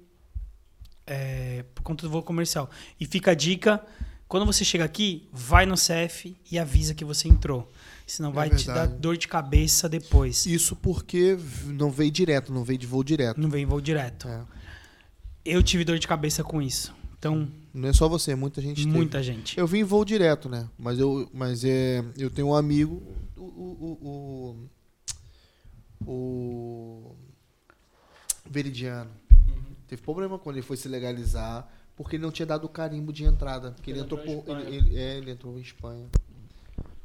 é, 1.13 1.65
por 1.75 1.83
conta 1.83 2.07
do 2.07 2.11
voo 2.11 2.23
comercial. 2.23 2.71
E 2.99 3.05
fica 3.05 3.33
a 3.33 3.35
dica, 3.35 3.85
quando 4.27 4.47
você 4.47 4.65
chega 4.65 4.85
aqui, 4.85 5.29
vai 5.33 5.67
no 5.67 5.75
CF 5.75 6.35
e 6.51 6.59
avisa 6.59 6.95
que 6.95 7.05
você 7.05 7.29
entrou. 7.29 7.71
Senão 8.07 8.33
vai 8.33 8.51
te 8.51 8.67
dar 8.67 8.87
dor 8.87 9.17
de 9.17 9.29
cabeça 9.29 9.89
depois. 9.89 10.47
Isso 10.47 10.75
porque 10.75 11.39
não 11.67 11.91
veio 11.91 12.11
direto, 12.11 12.53
não 12.53 12.65
veio 12.65 12.79
de 12.79 12.87
voo 12.87 13.05
direto. 13.05 13.41
Não 13.41 13.51
vem 13.51 13.65
voo 13.65 13.81
direto. 13.81 14.27
É. 14.29 14.43
Eu 15.45 15.63
tive 15.63 15.85
dor 15.85 15.99
de 15.99 16.09
cabeça 16.09 16.43
com 16.43 16.63
isso. 16.63 16.95
Então, 17.19 17.49
Não 17.73 17.89
é 17.89 17.93
só 17.93 18.09
você, 18.09 18.35
muita 18.35 18.61
gente 18.61 18.85
teve. 18.85 18.97
muita 18.97 19.23
gente. 19.23 19.57
Eu 19.57 19.67
vim 19.67 19.79
em 19.81 19.85
voo 19.85 20.05
direto, 20.05 20.49
né? 20.49 20.69
Mas 20.77 20.99
eu, 20.99 21.29
mas 21.33 21.65
é, 21.65 22.05
eu 22.19 22.29
tenho 22.31 22.49
um 22.49 22.55
amigo, 22.55 23.01
o, 23.37 23.43
o, 23.43 24.69
o, 26.05 26.11
o 26.11 27.17
Veridiano. 28.51 29.11
Teve 29.93 30.01
problema 30.01 30.39
quando 30.39 30.57
ele 30.57 30.65
foi 30.65 30.79
se 30.79 30.89
legalizar, 30.89 31.69
porque 31.95 32.17
ele 32.17 32.23
não 32.23 32.31
tinha 32.31 32.47
dado 32.47 32.65
o 32.65 32.69
carimbo 32.71 33.13
de 33.13 33.25
entrada. 33.27 33.73
Porque 33.73 33.91
ele, 33.91 33.99
Ele 33.99 34.07
entrou 34.07 34.21
entrou 34.23 34.43
por, 34.43 34.57
em 34.57 34.61
ele, 34.61 34.71
Espanha. 34.79 34.89
ele- 34.89 34.99
é, 34.99 35.17
ele 35.19 35.31
entrou 35.33 35.59
em 35.59 35.61
Espanha. 35.61 36.07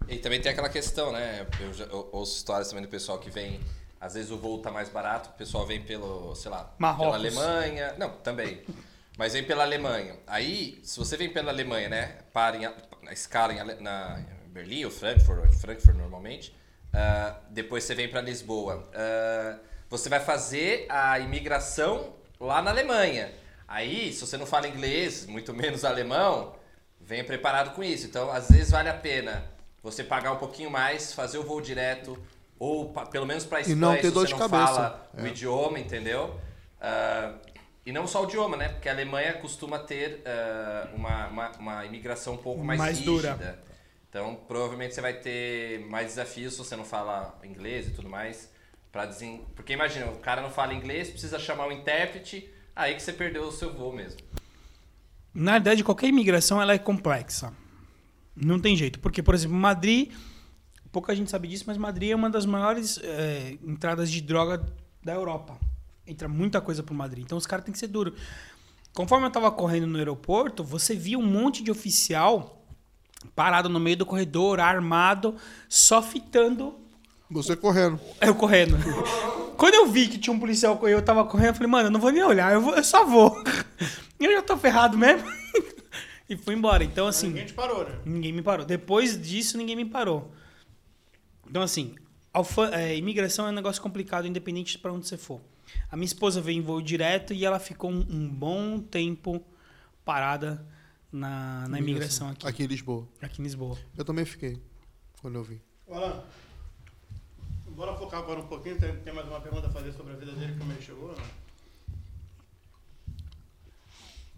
E 0.07 0.15
também 0.19 0.39
tem 0.39 0.49
aquela 0.49 0.69
questão, 0.69 1.11
né? 1.11 1.45
Eu, 1.59 1.73
já, 1.73 1.83
eu 1.83 2.07
ouço 2.13 2.37
histórias 2.37 2.69
também 2.69 2.85
do 2.85 2.87
pessoal 2.87 3.19
que 3.19 3.29
vem. 3.29 3.59
Às 3.99 4.13
vezes 4.13 4.31
o 4.31 4.37
voo 4.37 4.59
tá 4.61 4.71
mais 4.71 4.87
barato, 4.87 5.31
o 5.31 5.33
pessoal 5.33 5.65
vem 5.65 5.81
pelo, 5.83 6.33
sei 6.33 6.49
lá, 6.49 6.73
Marrocos. 6.79 7.07
pela 7.07 7.15
Alemanha. 7.17 7.93
Não, 7.97 8.09
também. 8.19 8.61
Mas 9.17 9.33
vem 9.33 9.43
pela 9.43 9.63
Alemanha. 9.63 10.15
Aí, 10.25 10.79
se 10.81 10.97
você 10.97 11.17
vem 11.17 11.29
pela 11.29 11.51
Alemanha, 11.51 11.89
né? 11.89 12.19
Para 12.31 12.55
em, 12.55 12.61
na 13.03 13.11
escala 13.11 13.51
em, 13.53 13.81
na 13.81 14.17
Berlim 14.47 14.85
ou 14.85 14.91
Frankfurt, 14.91 15.51
Frankfurt 15.55 15.97
normalmente. 15.97 16.55
Ah, 16.93 17.37
depois 17.49 17.83
você 17.83 17.93
vem 17.93 18.07
para 18.07 18.21
Lisboa. 18.21 18.89
Ah, 18.93 19.59
você 19.89 20.07
vai 20.07 20.21
fazer 20.21 20.85
a 20.87 21.19
imigração 21.19 22.15
lá 22.39 22.61
na 22.61 22.71
Alemanha. 22.71 23.31
Aí, 23.67 24.13
se 24.13 24.21
você 24.25 24.37
não 24.37 24.45
fala 24.45 24.67
inglês, 24.67 25.25
muito 25.25 25.53
menos 25.53 25.83
alemão, 25.83 26.55
venha 27.01 27.23
preparado 27.23 27.75
com 27.75 27.83
isso. 27.83 28.05
Então, 28.07 28.31
às 28.31 28.49
vezes 28.49 28.71
vale 28.71 28.89
a 28.89 28.93
pena 28.93 29.43
você 29.83 30.03
pagar 30.03 30.31
um 30.31 30.37
pouquinho 30.37 30.69
mais, 30.71 31.13
fazer 31.13 31.37
o 31.37 31.43
voo 31.43 31.61
direto, 31.61 32.17
ou 32.59 32.89
pa- 32.91 33.05
pelo 33.05 33.25
menos 33.25 33.45
para 33.45 33.61
E 33.61 33.75
não 33.75 33.93
ter 33.95 34.03
se 34.03 34.09
você 34.11 34.31
não 34.31 34.37
cabeça. 34.39 34.65
fala 34.73 35.09
o 35.17 35.25
É. 35.25 35.29
idioma, 35.29 35.79
entendeu? 35.79 36.39
Ah, 36.81 37.33
e 37.85 37.91
não 37.91 38.07
só 38.07 38.21
o 38.21 38.25
idioma, 38.25 38.57
né? 38.57 38.69
Porque 38.69 38.89
a 38.89 38.91
Alemanha 38.93 39.33
costuma 39.33 39.79
ter 39.79 40.21
ah, 40.25 40.87
uma, 40.93 41.27
uma, 41.27 41.51
uma 41.59 41.85
imigração 41.85 42.33
um 42.33 42.37
pouco 42.37 42.63
mais, 42.63 42.79
Mais 42.79 42.97
rígida. 42.99 43.33
dura. 43.35 43.59
Então, 44.09 44.35
provavelmente 44.47 44.95
você 44.95 45.01
vai 45.01 45.13
ter 45.13 45.79
mais 45.87 46.07
desafios 46.07 46.53
se 46.53 46.59
você 46.59 46.75
não 46.75 46.85
fala 46.85 47.37
inglês 47.43 47.87
e 47.87 47.91
tudo 47.91 48.09
mais. 48.09 48.49
Pra 48.91 49.05
desen... 49.05 49.45
Porque 49.55 49.73
imagina, 49.73 50.07
o 50.07 50.19
cara 50.19 50.41
não 50.41 50.49
fala 50.49 50.73
inglês, 50.73 51.09
precisa 51.09 51.37
chamar 51.37 51.67
um 51.67 51.71
intérprete, 51.71 52.49
aí 52.75 52.95
que 52.95 53.01
você 53.01 53.13
perdeu 53.13 53.43
o 53.43 53.51
seu 53.51 53.73
voo 53.73 53.93
mesmo. 53.93 54.19
Na 55.33 55.53
verdade, 55.53 55.83
qualquer 55.83 56.07
imigração 56.07 56.61
ela 56.61 56.73
é 56.73 56.79
complexa. 56.79 57.53
Não 58.35 58.59
tem 58.59 58.75
jeito. 58.75 58.99
Porque, 58.99 59.21
por 59.21 59.35
exemplo, 59.35 59.55
Madrid, 59.55 60.11
pouca 60.91 61.15
gente 61.15 61.29
sabe 61.29 61.47
disso, 61.47 61.65
mas 61.67 61.77
Madrid 61.77 62.11
é 62.11 62.15
uma 62.15 62.29
das 62.29 62.45
maiores 62.45 62.99
é, 63.03 63.57
entradas 63.63 64.09
de 64.09 64.21
droga 64.21 64.65
da 65.03 65.13
Europa. 65.13 65.59
Entra 66.05 66.27
muita 66.27 66.61
coisa 66.61 66.81
pro 66.81 66.95
Madrid. 66.95 67.23
Então 67.23 67.37
os 67.37 67.45
caras 67.45 67.65
têm 67.65 67.71
que 67.71 67.79
ser 67.79 67.87
duros. 67.87 68.19
Conforme 68.93 69.27
eu 69.27 69.31
tava 69.31 69.51
correndo 69.51 69.85
no 69.85 69.97
aeroporto, 69.97 70.63
você 70.63 70.95
via 70.95 71.19
um 71.19 71.25
monte 71.25 71.63
de 71.63 71.69
oficial 71.69 72.65
parado 73.35 73.69
no 73.69 73.79
meio 73.79 73.97
do 73.97 74.05
corredor, 74.05 74.59
armado, 74.59 75.35
só 75.69 76.01
fitando 76.01 76.79
Você 77.29 77.55
correndo. 77.55 77.99
eu 78.21 78.33
correndo. 78.35 78.77
Quando 79.57 79.73
eu 79.73 79.87
vi 79.87 80.07
que 80.07 80.17
tinha 80.17 80.33
um 80.33 80.39
policial 80.39 80.79
e 80.87 80.91
eu 80.91 81.01
tava 81.01 81.25
correndo, 81.25 81.47
eu 81.49 81.53
falei, 81.55 81.67
mano, 81.69 81.87
eu 81.87 81.91
não 81.91 81.99
vou 81.99 82.11
nem 82.11 82.23
olhar, 82.23 82.53
eu, 82.53 82.61
vou- 82.61 82.75
eu 82.75 82.83
só 82.83 83.05
vou. 83.05 83.41
Eu 84.19 84.31
já 84.31 84.41
tô 84.41 84.57
ferrado 84.57 84.97
mesmo. 84.97 85.27
E 86.29 86.35
fui 86.35 86.55
embora. 86.55 86.83
Então, 86.83 87.07
assim, 87.07 87.27
Ninguém 87.27 87.45
te 87.45 87.53
parou, 87.53 87.85
né? 87.87 87.99
ninguém 88.03 88.33
me 88.33 88.41
parou. 88.41 88.65
Depois 88.65 89.17
disso, 89.21 89.57
ninguém 89.57 89.77
me 89.77 89.85
parou. 89.85 90.29
Então, 91.49 91.61
assim, 91.61 91.95
alfa- 92.33 92.69
é, 92.75 92.97
imigração 92.97 93.47
é 93.47 93.49
um 93.49 93.53
negócio 93.53 93.81
complicado, 93.81 94.27
independente 94.27 94.77
para 94.77 94.91
onde 94.91 95.07
você 95.07 95.15
for. 95.17 95.39
A 95.89 95.95
minha 95.95 96.05
esposa 96.05 96.41
veio 96.41 96.57
em 96.57 96.61
voo 96.61 96.81
direto 96.81 97.33
e 97.33 97.45
ela 97.45 97.59
ficou 97.59 97.89
um, 97.89 98.05
um 98.09 98.27
bom 98.27 98.77
tempo 98.79 99.41
parada 100.03 100.65
na, 101.09 101.65
na 101.69 101.79
imigração 101.79 102.27
aqui, 102.29 102.45
Aqui 102.45 102.63
em 102.63 102.67
Lisboa. 102.67 103.07
aqui 103.21 103.39
em 103.39 103.43
Lisboa. 103.43 103.77
Eu 103.97 104.03
também 104.03 104.25
fiquei, 104.25 104.61
quando 105.21 105.35
eu 105.35 105.43
vim. 105.45 105.61
Alan, 105.89 106.21
bora 107.77 107.93
focar 107.93 108.19
agora 108.19 108.39
um 108.39 108.47
pouquinho. 108.47 108.77
Tem, 108.77 108.91
tem 108.97 109.13
mais 109.13 109.27
uma 109.27 109.39
pergunta 109.39 109.67
a 109.67 109.69
fazer 109.69 109.93
sobre 109.93 110.13
a 110.13 110.15
vida 110.15 110.31
dele, 110.31 110.55
como 110.57 110.71
ele 110.71 110.81
chegou? 110.81 111.09
Não? 111.09 111.23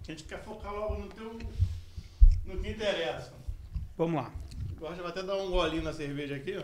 A 0.02 0.12
gente 0.12 0.24
quer 0.26 0.44
focar 0.44 0.74
logo 0.74 0.96
no 0.96 1.08
teu. 1.08 1.40
no 2.46 2.58
que 2.60 2.70
interessa. 2.70 3.32
Vamos 3.98 4.22
lá. 4.22 4.32
Já 4.82 5.02
vai 5.02 5.12
até 5.12 5.24
dar 5.24 5.36
um 5.38 5.52
golinho 5.52 5.84
na 5.84 5.94
cerveja 5.94 6.36
aqui, 6.36 6.58
ó. 6.58 6.64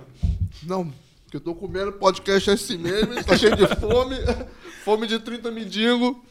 Não, 0.63 0.91
porque 1.23 1.37
eu 1.37 1.41
tô 1.41 1.55
comendo 1.55 1.93
podcast 1.93 2.49
assim 2.51 2.77
mesmo, 2.77 3.23
tá 3.23 3.37
cheio 3.37 3.55
de 3.55 3.67
fome. 3.75 4.15
Fome 4.83 5.07
de 5.07 5.19
30 5.19 5.49
mendigo. 5.51 6.23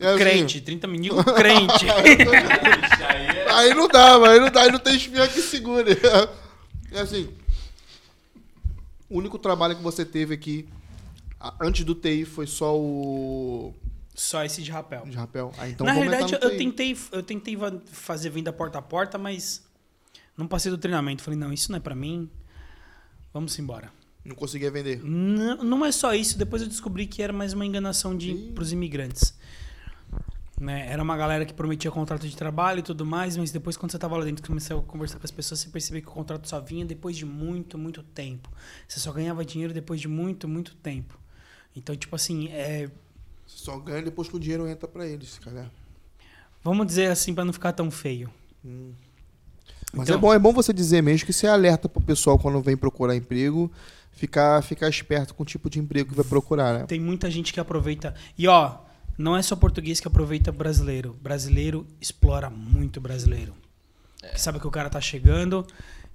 É 0.00 0.08
assim, 0.08 0.18
Crente, 0.18 0.60
30 0.60 0.86
mendigos 0.86 1.24
crente. 1.24 1.86
Aí 3.52 3.74
não 3.74 3.88
dá, 3.88 4.18
mas 4.18 4.30
aí 4.30 4.40
não 4.40 4.50
dá, 4.50 4.62
aí 4.62 4.70
não 4.70 4.78
tem 4.78 4.94
espinha 4.96 5.26
que 5.26 5.42
segure. 5.42 5.90
É 6.92 7.00
assim. 7.00 7.28
O 9.08 9.18
único 9.18 9.38
trabalho 9.38 9.76
que 9.76 9.82
você 9.82 10.04
teve 10.04 10.34
aqui 10.34 10.68
antes 11.60 11.84
do 11.84 11.94
TI 11.94 12.24
foi 12.24 12.46
só 12.46 12.76
o 12.78 13.74
Só 14.14 14.44
esse 14.44 14.62
de 14.62 14.70
rapel. 14.70 15.04
de 15.06 15.16
rapel. 15.16 15.52
Ah, 15.56 15.68
então 15.68 15.86
Na 15.86 15.94
no 15.94 16.04
eu 16.04 16.56
tentei, 16.58 16.96
eu 17.12 17.22
tentei 17.22 17.56
fazer 17.90 18.30
venda 18.30 18.52
porta 18.52 18.78
a 18.78 18.82
porta, 18.82 19.16
mas 19.16 19.62
não 20.36 20.46
passei 20.46 20.70
do 20.70 20.78
treinamento. 20.78 21.22
Falei, 21.22 21.38
não, 21.38 21.52
isso 21.52 21.70
não 21.70 21.78
é 21.78 21.80
pra 21.80 21.94
mim. 21.94 22.28
Vamos 23.32 23.58
embora. 23.58 23.92
Não 24.24 24.34
conseguia 24.36 24.70
vender. 24.70 25.02
Não, 25.02 25.62
não 25.64 25.84
é 25.86 25.92
só 25.92 26.14
isso. 26.14 26.36
Depois 26.36 26.60
eu 26.60 26.68
descobri 26.68 27.06
que 27.06 27.22
era 27.22 27.32
mais 27.32 27.52
uma 27.52 27.64
enganação 27.64 28.16
de 28.16 28.32
Ih. 28.32 28.52
pros 28.54 28.72
imigrantes. 28.72 29.34
Né? 30.60 30.88
Era 30.90 31.02
uma 31.02 31.16
galera 31.16 31.44
que 31.46 31.54
prometia 31.54 31.90
contrato 31.90 32.26
de 32.28 32.36
trabalho 32.36 32.80
e 32.80 32.82
tudo 32.82 33.06
mais, 33.06 33.36
mas 33.36 33.52
depois 33.52 33.76
quando 33.76 33.92
você 33.92 33.98
tava 33.98 34.16
lá 34.16 34.24
dentro, 34.24 34.44
começou 34.44 34.80
a 34.80 34.82
conversar 34.82 35.18
com 35.18 35.24
as 35.24 35.30
pessoas, 35.30 35.60
você 35.60 35.68
percebeu 35.68 36.02
que 36.02 36.08
o 36.08 36.10
contrato 36.12 36.48
só 36.48 36.60
vinha 36.60 36.84
depois 36.84 37.16
de 37.16 37.24
muito, 37.24 37.78
muito 37.78 38.02
tempo. 38.02 38.50
Você 38.86 38.98
só 38.98 39.12
ganhava 39.12 39.44
dinheiro 39.44 39.72
depois 39.72 40.00
de 40.00 40.08
muito, 40.08 40.48
muito 40.48 40.74
tempo. 40.76 41.16
Então, 41.76 41.94
tipo 41.94 42.16
assim, 42.16 42.48
é, 42.48 42.88
Você 43.46 43.58
só 43.64 43.78
ganha 43.78 44.02
depois 44.02 44.28
que 44.28 44.36
o 44.36 44.40
dinheiro 44.40 44.66
entra 44.66 44.88
pra 44.88 45.06
eles, 45.06 45.38
cara. 45.38 45.70
vamos 46.64 46.86
dizer 46.86 47.06
assim 47.10 47.32
pra 47.32 47.44
não 47.44 47.52
ficar 47.52 47.72
tão 47.72 47.88
feio. 47.90 48.28
Mas 49.92 50.08
Então- 50.08 50.16
é 50.16 50.18
bom, 50.18 50.34
é 50.34 50.38
bom 50.38 50.52
você 50.52 50.72
dizer 50.72 51.02
mesmo 51.02 51.24
que 51.24 51.32
você 51.32 51.46
alerta 51.46 51.88
pro 51.88 52.00
pessoal 52.02 52.38
quando 52.38 52.60
vem 52.60 52.76
procurar 52.76 53.14
emprego, 53.16 53.70
ficar, 54.10 54.60
ficar 54.62 54.88
esperto 54.88 55.34
com 55.34 55.44
o 55.44 55.46
tipo 55.46 55.70
de 55.70 55.78
emprego 55.78 56.10
que 56.10 56.16
vai 56.16 56.24
procurar, 56.24 56.80
né? 56.80 56.86
Tem 56.86 57.00
muita 57.00 57.30
gente 57.30 57.52
que 57.52 57.60
aproveita. 57.60 58.14
E 58.36 58.46
ó, 58.48 58.76
não 59.18 59.36
é 59.36 59.42
só 59.42 59.56
português 59.56 60.00
que 60.00 60.06
aproveita 60.08 60.50
brasileiro. 60.52 61.14
Brasileiro 61.20 61.86
explora 62.00 62.48
muito 62.48 63.00
brasileiro. 63.00 63.54
Que 64.32 64.40
sabe 64.40 64.58
que 64.60 64.66
o 64.66 64.70
cara 64.70 64.88
tá 64.88 65.00
chegando 65.00 65.66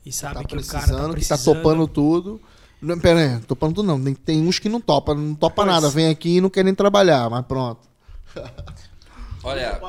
e 0.06 0.12
sabe 0.12 0.36
Tá 0.36 0.40
que 0.44 0.54
o 0.54 0.58
precisando, 0.58 0.80
cara 0.86 0.96
tá 1.10 1.20
que 1.20 1.26
tá 1.26 1.36
precisando. 1.36 1.56
topando 1.58 1.88
tudo. 1.88 2.42
Não, 2.82 3.00
pera 3.00 3.20
aí, 3.36 3.40
topando 3.42 3.76
tudo 3.76 3.86
não. 3.88 4.04
Tem, 4.04 4.14
tem 4.16 4.48
uns 4.48 4.60
que 4.60 4.68
não 4.70 4.82
topa, 4.82 5.14
não 5.14 5.36
topa 5.36 5.64
Pois. 5.64 5.68
nada. 5.68 5.90
Vem 5.90 6.08
aqui 6.10 6.38
e 6.38 6.42
não 6.42 6.50
quer 6.50 6.64
nem 6.64 6.74
trabalhar, 6.76 7.30
mas 7.30 7.46
pronto. 7.46 7.82
Olha, 9.44 9.80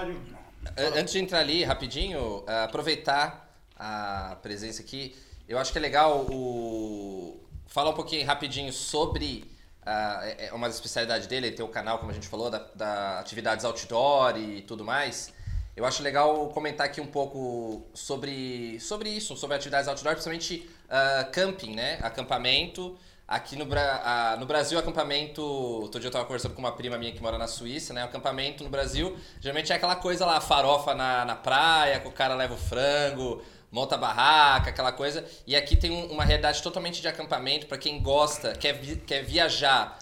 Antes 0.97 1.13
de 1.13 1.21
entrar 1.21 1.39
ali, 1.41 1.63
rapidinho, 1.63 2.43
ah, 2.49 2.65
aproveitar 2.65 3.49
a 3.79 4.37
presença 4.43 4.83
aqui. 4.83 5.15
Eu 5.49 5.59
acho 5.59 5.71
que 5.71 5.79
é 5.79 5.81
legal 5.81 6.27
o... 6.31 7.41
falar 7.67 7.91
um 7.91 7.95
pouquinho 7.95 8.27
rapidinho 8.27 8.73
sobre 8.73 9.45
é 9.87 10.47
é 10.47 10.53
uma 10.53 10.67
das 10.67 10.77
especialidades 10.77 11.27
dele, 11.27 11.49
ele 11.49 11.57
tem 11.57 11.65
o 11.65 11.69
canal, 11.69 11.99
como 11.99 12.11
a 12.11 12.15
gente 12.15 12.29
falou, 12.29 12.51
da, 12.51 12.67
da 12.75 13.21
atividades 13.21 13.65
outdoor 13.65 14.39
e 14.39 14.63
tudo 14.63 14.85
mais. 14.85 15.33
Eu 15.77 15.85
acho 15.85 16.03
legal 16.03 16.49
comentar 16.51 16.87
aqui 16.87 17.01
um 17.01 17.07
pouco 17.07 17.85
sobre, 17.93 18.79
sobre 18.79 19.11
isso, 19.11 19.37
sobre 19.37 19.57
atividades 19.57 19.89
outdoor, 19.89 20.13
principalmente 20.13 20.71
ah, 20.89 21.29
camping, 21.33 21.75
né? 21.75 21.99
Acampamento. 22.03 22.97
Aqui 23.27 23.57
no, 23.57 23.67
ah, 23.75 24.37
no 24.39 24.47
Brasil, 24.47 24.79
acampamento. 24.79 25.43
Outro 25.43 25.99
dia 25.99 26.09
eu 26.09 26.13
tava 26.13 26.25
conversando 26.27 26.55
com 26.55 26.61
uma 26.61 26.73
prima 26.73 26.97
minha 26.97 27.11
que 27.11 27.21
mora 27.21 27.37
na 27.37 27.49
Suíça, 27.49 27.93
né? 27.93 28.05
Acampamento 28.05 28.63
no 28.63 28.71
Brasil, 28.71 29.17
geralmente 29.41 29.73
é 29.73 29.77
aquela 29.77 29.97
coisa 29.97 30.25
lá, 30.25 30.41
farofa 30.41 30.95
na, 30.95 31.25
na 31.25 31.35
praia, 31.35 31.99
que 31.99 32.07
o 32.07 32.13
cara 32.13 32.35
leva 32.35 32.55
o 32.55 32.59
frango, 32.59 33.43
monta 33.75 33.97
barraca, 33.99 34.71
aquela 34.71 34.93
coisa. 34.93 35.25
E 35.45 35.57
aqui 35.57 35.75
tem 35.75 35.91
um- 35.91 36.13
uma 36.13 36.25
realidade 36.25 36.63
totalmente 36.63 37.03
de 37.03 37.09
acampamento 37.09 37.67
para 37.67 37.77
quem 37.77 38.01
gosta, 38.01 38.53
quer, 38.53 38.73
vi- 38.75 38.97
quer 38.97 39.25
viajar 39.25 39.99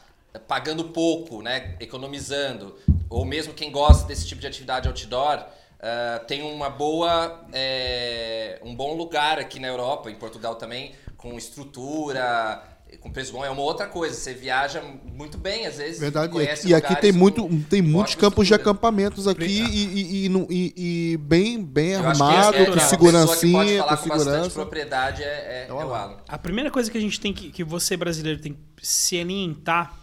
pagando 0.46 0.84
pouco, 0.90 1.40
né? 1.40 1.74
Economizando, 1.80 2.76
ou 3.08 3.24
mesmo 3.24 3.54
quem 3.54 3.70
gosta 3.70 4.06
desse 4.06 4.26
tipo 4.28 4.40
de 4.42 4.46
atividade 4.46 4.88
outdoor. 4.88 5.42
ah, 5.84 6.20
tem 6.28 6.42
uma 6.42 6.70
boa, 6.70 7.44
eh, 7.52 8.56
um 8.62 8.72
bom 8.72 8.94
lugar 8.94 9.40
aqui 9.40 9.58
na 9.58 9.66
Europa, 9.66 10.08
em 10.12 10.14
Portugal 10.14 10.54
também, 10.54 10.94
com 11.16 11.36
estrutura, 11.36 12.62
com 13.00 13.10
preço 13.10 13.32
bom. 13.32 13.44
É 13.44 13.50
uma 13.50 13.62
outra 13.62 13.86
coisa, 13.86 14.14
você 14.14 14.32
viaja 14.34 14.82
muito 15.04 15.38
bem 15.38 15.66
às 15.66 15.76
vezes. 15.76 15.98
Verdade. 16.00 16.32
conhece 16.32 16.68
E 16.68 16.74
aqui 16.74 16.94
tem, 17.00 17.12
com 17.12 17.18
muito, 17.18 17.48
tem 17.68 17.82
muitos 17.82 18.14
campos 18.14 18.46
de 18.46 18.54
acampamentos 18.54 19.26
aqui 19.26 19.44
e, 19.44 20.26
e, 20.26 20.26
e, 20.26 20.46
e- 20.50 21.12
e 21.12 21.16
bem, 21.16 21.62
bem 21.62 21.94
armado, 21.94 22.56
é- 22.56 22.66
com 22.66 22.72
que 22.72 22.80
segurancinha, 22.80 23.52
pode 23.58 23.78
falar 23.78 23.96
com 23.96 24.02
segurança. 24.18 24.50
propriedade 24.50 25.22
é, 25.22 25.26
é, 25.26 25.66
é 25.68 25.72
o 25.72 25.78
Alan. 25.80 25.94
Alan. 25.96 26.16
A 26.28 26.38
primeira 26.38 26.70
coisa 26.70 26.90
que 26.90 26.98
a 26.98 27.00
gente 27.00 27.18
tem 27.20 27.32
que, 27.32 27.50
que 27.50 27.64
você 27.64 27.96
brasileiro 27.96 28.40
tem 28.40 28.52
que 28.76 28.86
se 28.86 29.18
orientar, 29.18 29.98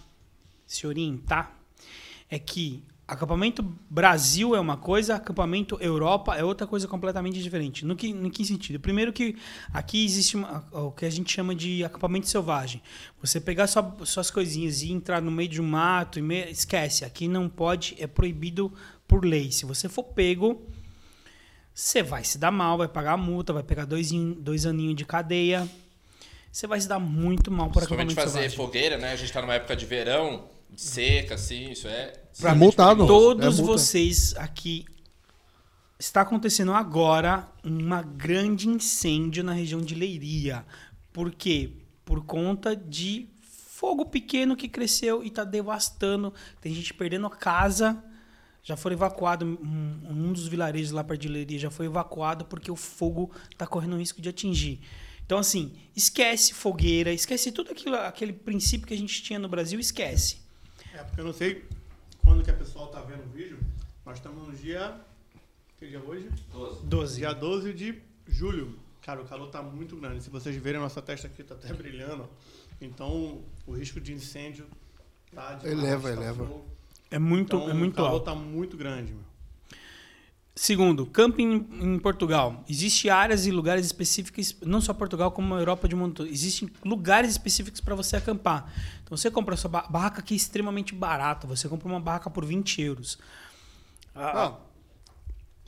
se 0.65 0.85
orientar, 0.85 1.53
é 2.29 2.37
que 2.37 2.83
acampamento 3.11 3.63
Brasil 3.89 4.55
é 4.55 4.59
uma 4.59 4.77
coisa, 4.77 5.15
acampamento 5.15 5.77
Europa 5.81 6.35
é 6.35 6.43
outra 6.43 6.67
coisa 6.67 6.87
completamente 6.87 7.41
diferente. 7.41 7.85
No 7.85 7.95
que, 7.95 8.13
no 8.13 8.29
que 8.29 8.45
sentido? 8.45 8.79
Primeiro 8.79 9.11
que 9.11 9.35
aqui 9.73 10.05
existe 10.05 10.35
uma- 10.37 10.63
o 10.71 10.91
que 10.91 11.05
a 11.05 11.09
gente 11.09 11.31
chama 11.31 11.55
de 11.55 11.83
acampamento 11.83 12.27
selvagem. 12.27 12.81
Você 13.21 13.39
pegar 13.41 13.67
sua- 13.67 13.95
suas 14.05 14.29
coisinhas 14.29 14.81
e 14.81 14.91
entrar 14.91 15.21
no 15.21 15.31
meio 15.31 15.49
de 15.49 15.61
um 15.61 15.65
mato, 15.67 16.19
e 16.19 16.21
me- 16.21 16.49
esquece, 16.51 17.03
aqui 17.03 17.27
não 17.27 17.49
pode, 17.49 17.95
é 17.99 18.07
proibido 18.07 18.71
por 19.07 19.25
lei. 19.25 19.51
Se 19.51 19.65
você 19.65 19.89
for 19.89 20.03
pego, 20.03 20.61
você 21.73 22.03
vai 22.03 22.23
se 22.23 22.37
dar 22.37 22.51
mal, 22.51 22.77
vai 22.77 22.87
pagar 22.87 23.13
a 23.13 23.17
multa, 23.17 23.53
vai 23.53 23.63
pegar 23.63 23.85
dois, 23.85 24.11
dois 24.37 24.65
aninhos 24.65 24.95
de 24.95 25.05
cadeia. 25.05 25.67
Você 26.51 26.67
vai 26.67 26.79
se 26.81 26.87
dar 26.87 26.99
muito 26.99 27.51
mal 27.51 27.69
por 27.69 27.83
acampamento 27.83 28.15
fazer 28.15 28.31
selvagem. 28.33 28.57
fogueira, 28.57 28.97
né? 28.97 29.11
A 29.11 29.15
gente 29.15 29.31
tá 29.31 29.41
numa 29.41 29.53
época 29.53 29.75
de 29.75 29.85
verão, 29.85 30.45
de 30.69 30.81
seca, 30.81 31.35
assim, 31.35 31.71
isso 31.71 31.87
é. 31.87 32.13
Pra 32.39 32.55
multado. 32.55 33.05
perigoso. 33.05 33.25
É 33.31 33.35
Todos 33.35 33.59
multa. 33.59 33.73
vocês 33.73 34.33
aqui 34.37 34.85
está 35.99 36.21
acontecendo 36.21 36.73
agora 36.73 37.47
uma 37.63 38.01
grande 38.01 38.69
incêndio 38.69 39.43
na 39.43 39.51
região 39.51 39.81
de 39.81 39.93
Leiria. 39.93 40.65
Por 41.11 41.31
quê? 41.31 41.71
Por 42.05 42.23
conta 42.23 42.75
de 42.75 43.27
fogo 43.41 44.05
pequeno 44.05 44.55
que 44.55 44.69
cresceu 44.69 45.23
e 45.23 45.27
está 45.27 45.43
devastando. 45.43 46.33
Tem 46.61 46.73
gente 46.73 46.93
perdendo 46.93 47.29
casa. 47.29 48.01
Já 48.63 48.77
foi 48.77 48.93
evacuado, 48.93 49.45
um, 49.45 49.99
um 50.09 50.33
dos 50.33 50.47
vilarejos 50.47 50.91
lá 50.91 51.03
perto 51.03 51.21
de 51.21 51.27
Leiria 51.27 51.59
já 51.59 51.71
foi 51.71 51.85
evacuado 51.85 52.45
porque 52.45 52.69
o 52.69 52.75
fogo 52.75 53.31
está 53.51 53.65
correndo 53.65 53.97
risco 53.97 54.21
de 54.21 54.29
atingir. 54.29 54.79
Então, 55.25 55.37
assim, 55.37 55.73
esquece 55.95 56.53
fogueira, 56.53 57.11
esquece 57.11 57.51
tudo 57.51 57.71
aquilo, 57.71 57.95
aquele 57.95 58.33
princípio 58.33 58.87
que 58.87 58.93
a 58.93 58.97
gente 58.97 59.21
tinha 59.21 59.39
no 59.39 59.47
Brasil, 59.47 59.79
esquece. 59.79 60.37
É, 60.93 61.03
porque 61.03 61.21
eu 61.21 61.25
não 61.25 61.33
sei 61.33 61.63
quando 62.29 62.43
que 62.43 62.51
a 62.51 62.53
pessoa 62.53 62.87
tá 62.91 63.01
vendo 63.01 63.23
o 63.25 63.29
vídeo. 63.29 63.57
Nós 64.05 64.17
estamos 64.17 64.47
no 64.47 64.53
dia. 64.53 64.95
Que 65.79 65.87
dia 65.87 65.97
é 65.97 66.01
hoje? 66.01 66.29
12. 66.83 67.15
Dia 67.17 67.33
12 67.33 67.73
de 67.73 67.99
julho. 68.27 68.77
Cara, 69.01 69.19
o 69.19 69.25
calor 69.25 69.49
tá 69.49 69.63
muito 69.63 69.95
grande. 69.95 70.21
Se 70.23 70.29
vocês 70.29 70.55
verem, 70.57 70.79
a 70.79 70.83
nossa 70.83 71.01
testa 71.01 71.25
aqui 71.25 71.43
tá 71.43 71.55
até 71.55 71.73
brilhando. 71.73 72.29
Então, 72.79 73.41
o 73.65 73.71
risco 73.73 73.99
de 73.99 74.13
incêndio 74.13 74.67
tá 75.33 75.55
demais, 75.55 75.79
Eleva, 75.79 76.09
tá 76.09 76.15
eleva. 76.15 76.45
fogo. 76.45 76.65
É 77.09 77.17
muito, 77.17 77.55
Então, 77.55 77.67
é 77.69 77.73
muito 77.73 77.93
o 77.93 77.95
calor 77.95 78.09
alto. 78.11 78.25
tá 78.25 78.35
muito 78.35 78.77
grande, 78.77 79.11
meu. 79.11 79.23
Segundo, 80.55 81.05
camping 81.05 81.65
em 81.79 81.97
Portugal. 81.99 82.65
Existem 82.67 83.09
áreas 83.09 83.45
e 83.45 83.51
lugares 83.51 83.85
específicos, 83.85 84.55
não 84.61 84.81
só 84.81 84.93
Portugal, 84.93 85.31
como 85.31 85.55
a 85.55 85.59
Europa 85.59 85.87
de 85.87 85.95
um 85.95 85.99
montão. 85.99 86.25
Existem 86.25 86.69
lugares 86.83 87.31
específicos 87.31 87.79
para 87.79 87.95
você 87.95 88.17
acampar. 88.17 88.69
Então 89.03 89.15
você 89.15 89.31
compra 89.31 89.53
a 89.53 89.57
sua 89.57 89.69
ba- 89.69 89.87
barraca 89.89 90.19
aqui 90.19 90.33
é 90.33 90.37
extremamente 90.37 90.93
barata. 90.93 91.47
Você 91.47 91.69
compra 91.69 91.87
uma 91.87 91.99
barraca 91.99 92.29
por 92.29 92.43
20 92.45 92.81
euros. 92.81 93.17
Ah, 94.13 94.47
Ah, 94.47 94.53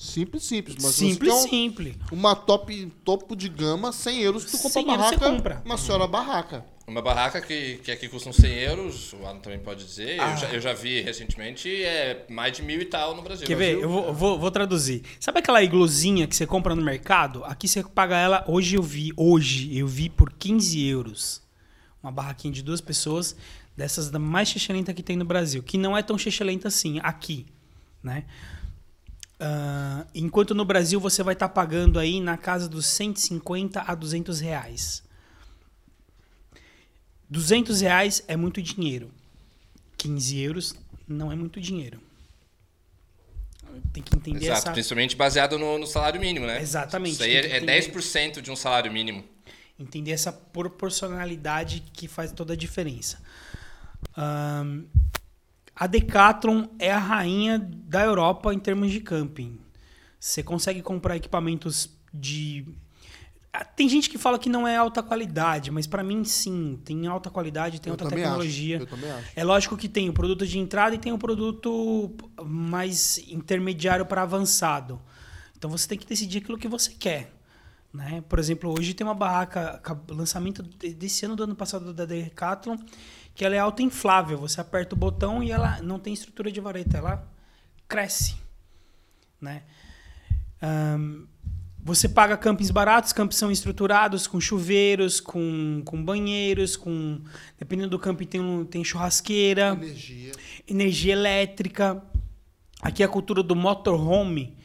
simples, 0.02 0.44
simples. 0.44 0.78
Mas 0.82 0.96
simples, 0.96 1.34
você 1.34 1.50
simples. 1.50 1.96
Uma 2.12 2.36
top, 2.36 2.92
topo 3.04 3.36
de 3.36 3.48
gama, 3.48 3.92
100 3.92 4.22
euros, 4.22 4.46
tu 4.46 4.58
compra 4.58 4.70
100 4.70 4.82
euros 4.84 4.98
barraca, 4.98 5.20
você 5.20 5.32
compra. 5.32 5.62
uma 5.66 5.78
senhora 5.78 6.08
barraca. 6.08 6.66
Uma 6.88 7.02
barraca 7.02 7.40
que, 7.40 7.78
que 7.78 7.92
aqui 7.92 8.10
custa 8.10 8.30
uns 8.30 8.36
100 8.36 8.54
euros, 8.54 9.14
o 9.14 9.26
Alan 9.26 9.40
também 9.40 9.60
pode 9.60 9.86
dizer. 9.86 10.20
Ah. 10.20 10.32
Eu, 10.32 10.38
já, 10.38 10.48
eu 10.50 10.62
já 10.62 10.74
vi 10.74 11.02
recentemente, 11.02 11.70
é 11.84 12.26
mais 12.28 12.52
de 12.54 12.64
mil 12.64 12.82
e 12.82 12.86
tal 12.86 13.16
no 13.16 13.22
Brasil. 13.22 13.46
Quer 13.48 13.56
ver? 13.56 13.80
Eu 13.80 13.90
vou, 13.90 14.14
vou, 14.14 14.40
vou 14.40 14.52
traduzir. 14.52 15.04
Sabe 15.20 15.40
aquela 15.40 15.64
igluzinha 15.64 16.28
que 16.28 16.36
você 16.36 16.46
compra 16.46 16.76
no 16.76 16.82
mercado? 16.82 17.46
Aqui 17.46 17.68
você 17.68 17.84
paga 17.84 18.18
ela, 18.18 18.44
hoje 18.48 18.76
eu 18.76 18.84
vi, 18.84 19.14
hoje 19.16 19.78
eu 19.78 19.88
vi 19.88 20.10
por 20.10 20.34
15 20.34 20.86
euros. 20.86 21.42
Uma 22.04 22.12
barraquinha 22.12 22.52
de 22.52 22.64
duas 22.64 22.82
pessoas, 22.82 23.38
dessas 23.78 24.10
da 24.10 24.20
mais 24.20 24.50
chechelenta 24.50 24.94
que 24.94 25.04
tem 25.04 25.16
no 25.16 25.24
Brasil. 25.24 25.62
Que 25.62 25.78
não 25.78 25.96
é 25.96 26.02
tão 26.02 26.18
chechelenta 26.18 26.68
assim, 26.68 27.00
aqui, 27.04 27.46
né? 28.04 28.26
Ah, 29.44 30.06
enquanto 30.14 30.54
no 30.54 30.64
Brasil 30.64 31.00
você 31.00 31.24
vai 31.24 31.34
estar 31.34 31.50
pagando 31.50 31.98
aí 31.98 32.22
na 32.22 32.38
casa 32.38 32.70
dos 32.70 32.86
150 32.86 33.82
a 33.82 33.96
200 33.96 34.40
reais. 34.40 35.04
200 37.28 37.82
reais 37.82 38.24
é 38.28 38.38
muito 38.38 38.62
dinheiro. 38.62 39.12
15 39.98 40.40
euros 40.40 40.76
não 41.08 41.32
é 41.32 41.36
muito 41.36 41.60
dinheiro. 41.60 42.00
Tem 43.92 44.04
que 44.04 44.16
entender 44.16 44.46
Exato, 44.46 44.60
essa... 44.60 44.72
principalmente 44.74 45.16
baseado 45.16 45.58
no, 45.58 45.80
no 45.80 45.88
salário 45.88 46.22
mínimo, 46.22 46.46
né? 46.46 46.62
Exatamente, 46.62 47.14
Isso 47.14 47.24
aí 47.24 47.36
é, 47.36 47.54
é 47.54 47.58
entender. 47.58 47.92
10% 47.92 48.42
de 48.42 48.52
um 48.52 48.56
salário 48.56 48.92
mínimo. 48.92 49.24
entender 49.80 50.12
essa 50.12 50.32
proporcionalidade 50.32 51.84
que 51.94 52.08
faz 52.08 52.32
toda 52.32 52.54
a 52.54 52.56
diferença. 52.56 53.20
Ahn, 54.16 54.84
a 55.82 55.88
Decathlon 55.88 56.66
é 56.78 56.92
a 56.92 57.00
rainha 57.00 57.58
da 57.60 58.04
Europa 58.04 58.54
em 58.54 58.60
termos 58.60 58.92
de 58.92 59.00
camping. 59.00 59.60
Você 60.20 60.44
consegue 60.44 60.82
comprar 60.84 61.16
equipamentos 61.16 61.90
de 62.14 62.66
tem 63.76 63.90
gente 63.90 64.10
que 64.10 64.18
fala 64.18 64.38
que 64.40 64.48
não 64.48 64.66
é 64.68 64.78
alta 64.78 65.02
qualidade, 65.04 65.72
mas 65.72 65.86
pra 65.88 66.04
mim 66.04 66.24
sim, 66.24 66.80
tem 66.86 67.06
alta 67.08 67.30
qualidade, 67.30 67.82
tem 67.82 67.90
Eu 67.90 67.96
alta 67.96 68.08
tecnologia. 68.16 68.78
acho, 68.78 68.86
eu 68.86 68.90
também 68.90 69.12
acho. 69.12 69.28
É 69.36 69.44
lógico 69.44 69.76
que 69.76 69.90
tem 69.90 70.08
o 70.08 70.14
produto 70.14 70.46
de 70.48 70.58
entrada 70.60 70.96
e 70.96 71.00
tem 71.00 71.12
o 71.12 71.18
produto 71.18 72.16
mais 72.46 73.18
intermediário 73.28 74.06
para 74.06 74.22
avançado. 74.22 75.02
Então 75.58 75.70
você 75.70 75.88
tem 75.88 75.98
que 75.98 76.06
decidir 76.06 76.38
aquilo 76.38 76.58
que 76.58 76.68
você 76.68 76.92
quer. 76.94 77.34
Né? 77.94 78.24
Por 78.30 78.40
exemplo, 78.40 78.74
hoje 78.78 78.94
tem 78.94 79.06
uma 79.06 79.14
barraca, 79.14 79.80
ca- 79.84 80.00
lançamento 80.10 80.64
de- 80.64 80.94
desse 80.94 81.26
ano, 81.26 81.36
do 81.36 81.44
ano 81.44 81.56
passado 81.56 81.92
da 81.94 82.06
Decathlon, 82.06 82.78
que 83.34 83.46
ela 83.46 83.56
é 83.56 83.60
autoinflável. 83.60 84.38
Você 84.40 84.60
aperta 84.62 84.96
o 84.96 84.98
botão 84.98 85.42
e 85.44 85.52
ela 85.52 85.82
não 85.82 86.00
tem 86.00 86.14
estrutura 86.14 86.52
de 86.52 86.60
vareta, 86.60 86.98
ela 86.98 87.28
cresce. 87.88 88.36
Né? 89.40 89.64
Ahn, 90.62 91.26
você 91.84 92.08
paga 92.08 92.38
campings 92.38 92.70
baratos, 92.70 93.12
campos 93.12 93.38
são 93.38 93.50
estruturados 93.52 94.28
com 94.28 94.40
chuveiros, 94.40 95.20
com, 95.20 95.82
com 95.84 96.04
banheiros, 96.04 96.76
com. 96.76 97.20
Dependendo 97.58 97.90
do 97.90 98.00
camping, 98.00 98.26
tem, 98.28 98.40
um, 98.40 98.64
tem 98.64 98.84
churrasqueira, 98.84 99.70
Energia. 99.72 100.32
energia 100.68 101.14
elétrica. 101.14 102.04
Aqui 102.82 103.04
a 103.04 103.08
cultura 103.08 103.42
do 103.42 103.56
motorhome 103.56 104.56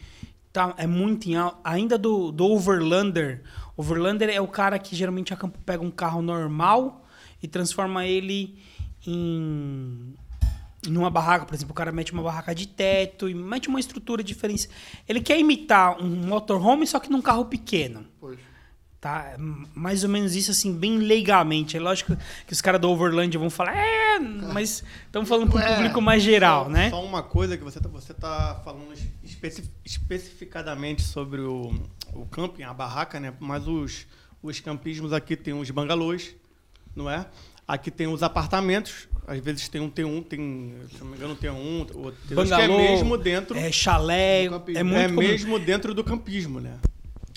tá, 0.53 0.75
é 0.77 0.87
muito 0.87 1.27
em 1.29 1.37
al- 1.37 1.59
Ainda 1.64 1.97
do, 1.97 2.31
do 2.31 2.45
overlander. 2.45 3.43
Overlander 3.77 4.29
é 4.29 4.41
o 4.41 4.49
cara 4.49 4.79
que 4.79 4.95
geralmente 4.95 5.33
acampa, 5.33 5.59
pega 5.64 5.83
um 5.83 5.91
carro 5.91 6.21
normal 6.21 7.06
e 7.47 7.49
transforma 7.49 8.05
ele 8.05 8.59
em 9.07 10.14
numa 10.88 11.11
barraca, 11.11 11.44
por 11.47 11.55
exemplo, 11.55 11.72
o 11.72 11.74
cara 11.74 11.90
mete 11.90 12.12
uma 12.12 12.22
barraca 12.22 12.55
de 12.55 12.68
teto 12.68 13.28
e 13.28 13.34
mete 13.34 13.68
uma 13.68 13.80
estrutura 13.80 14.22
diferente. 14.22 14.68
Ele 15.09 15.20
quer 15.20 15.38
imitar 15.38 16.01
um 16.01 16.26
motorhome, 16.26 16.86
só 16.86 17.01
que 17.01 17.11
num 17.11 17.22
carro 17.22 17.44
pequeno. 17.47 18.05
Pois. 18.20 18.38
Tá? 19.01 19.34
Mais 19.74 20.05
ou 20.05 20.11
menos 20.11 20.36
isso, 20.36 20.51
assim, 20.53 20.72
bem 20.72 20.99
legalmente. 20.99 21.76
É 21.76 21.80
lógico 21.80 22.16
que 22.47 22.53
os 22.53 22.61
caras 22.61 22.80
do 22.80 22.88
Overland 22.88 23.36
vão 23.36 23.51
falar, 23.51 23.76
é, 23.76 24.18
mas 24.18 24.84
estamos 25.07 25.28
falando 25.28 25.51
para 25.51 25.59
o 25.61 25.62
É, 25.62 25.74
público 25.74 26.01
mais 26.01 26.22
geral, 26.22 26.64
só, 26.64 26.70
né? 26.70 26.90
Só 26.90 27.05
uma 27.05 27.22
coisa 27.22 27.57
que 27.57 27.64
você 27.64 27.80
tá, 27.80 27.88
você 27.88 28.14
tá 28.14 28.61
falando 28.64 28.92
especi- 29.24 29.68
especificadamente 29.84 31.03
sobre 31.03 31.40
o, 31.40 31.72
o 32.12 32.26
camping, 32.26 32.62
a 32.62 32.72
barraca, 32.72 33.18
né? 33.18 33.32
Mas 33.40 33.66
os, 33.66 34.07
os 34.42 34.61
campismos 34.61 35.12
aqui 35.12 35.36
tem 35.36 35.53
os 35.53 35.70
bangalôs, 35.70 36.34
não 36.97 37.11
é? 37.11 37.26
Aqui 37.68 37.90
tem 37.90 38.07
os 38.07 38.22
apartamentos. 38.22 39.09
Às 39.28 39.40
vezes 39.40 39.68
tem 39.68 39.80
um 39.80 39.90
T1, 39.90 40.24
tem, 40.24 40.74
se 40.92 41.01
não 41.01 41.09
me 41.09 41.16
engano, 41.16 41.34
tem 41.34 41.51
um, 41.51 41.84
ou 41.94 42.12
tem 42.12 42.30
é 42.30 42.34
Bangalô, 42.34 42.78
mesmo 42.78 43.16
dentro. 43.18 43.59
É 43.59 43.72
chalé, 43.72 44.44
é 44.44 44.49
muito 44.84 44.97
é 45.01 45.09
comum. 45.09 45.16
mesmo 45.18 45.59
dentro 45.59 45.92
do 45.92 46.05
campismo, 46.05 46.61
né? 46.61 46.74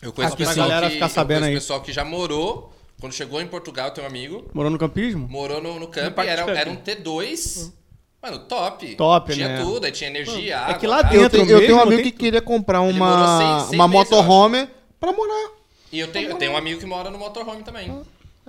Eu 0.02 0.14
conheço 0.14 0.36
Aqui 0.36 0.44
pra 0.44 0.52
pessoal 0.54 0.70
galera 0.70 0.88
que, 0.88 0.94
ficar 0.94 1.06
eu 1.08 1.10
sabendo 1.10 1.40
conheço 1.40 1.50
aí. 1.50 1.56
pessoal 1.56 1.82
que 1.82 1.92
já 1.92 2.06
morou, 2.06 2.72
quando 3.02 3.12
chegou 3.14 3.42
em 3.42 3.48
Portugal, 3.48 3.90
tem 3.90 4.04
um 4.04 4.08
amigo, 4.08 4.48
Morou 4.54 4.70
no 4.72 4.78
campismo? 4.78 5.28
morou 5.28 5.62
no, 5.64 5.80
no 5.80 5.88
campo 5.88 6.22
era, 6.22 6.42
era 6.52 6.70
um 6.70 6.76
T2. 6.76 7.72
Mano, 8.22 8.40
top. 8.40 8.96
Top, 8.96 9.34
tinha 9.34 9.48
né? 9.48 9.62
tudo, 9.64 9.86
aí 9.86 9.92
tinha 9.92 10.10
energia, 10.12 10.54
É 10.54 10.58
água. 10.58 10.74
que 10.76 10.86
lá 10.86 11.02
gás. 11.02 11.16
Eu, 11.16 11.22
Dentro 11.22 11.40
tenho- 11.40 11.52
eu 11.52 11.60
tenho 11.66 11.78
um 11.78 11.82
amigo 11.82 12.04
que 12.04 12.12
queria 12.12 12.42
comprar 12.42 12.82
uma, 12.82 13.38
seis- 13.40 13.62
seis 13.70 13.74
uma 13.74 13.88
meses, 13.88 14.12
eu 14.12 14.18
motorhome 14.18 14.68
pra 15.00 15.12
morar. 15.12 15.50
E 15.92 16.00
eu 16.00 16.08
tenho, 16.12 16.30
eu 16.30 16.36
tenho 16.38 16.52
um 16.52 16.58
amigo 16.58 16.80
que 16.80 16.86
mora 16.86 17.10
no 17.10 17.18
motorhome 17.18 17.64
também. 17.64 18.00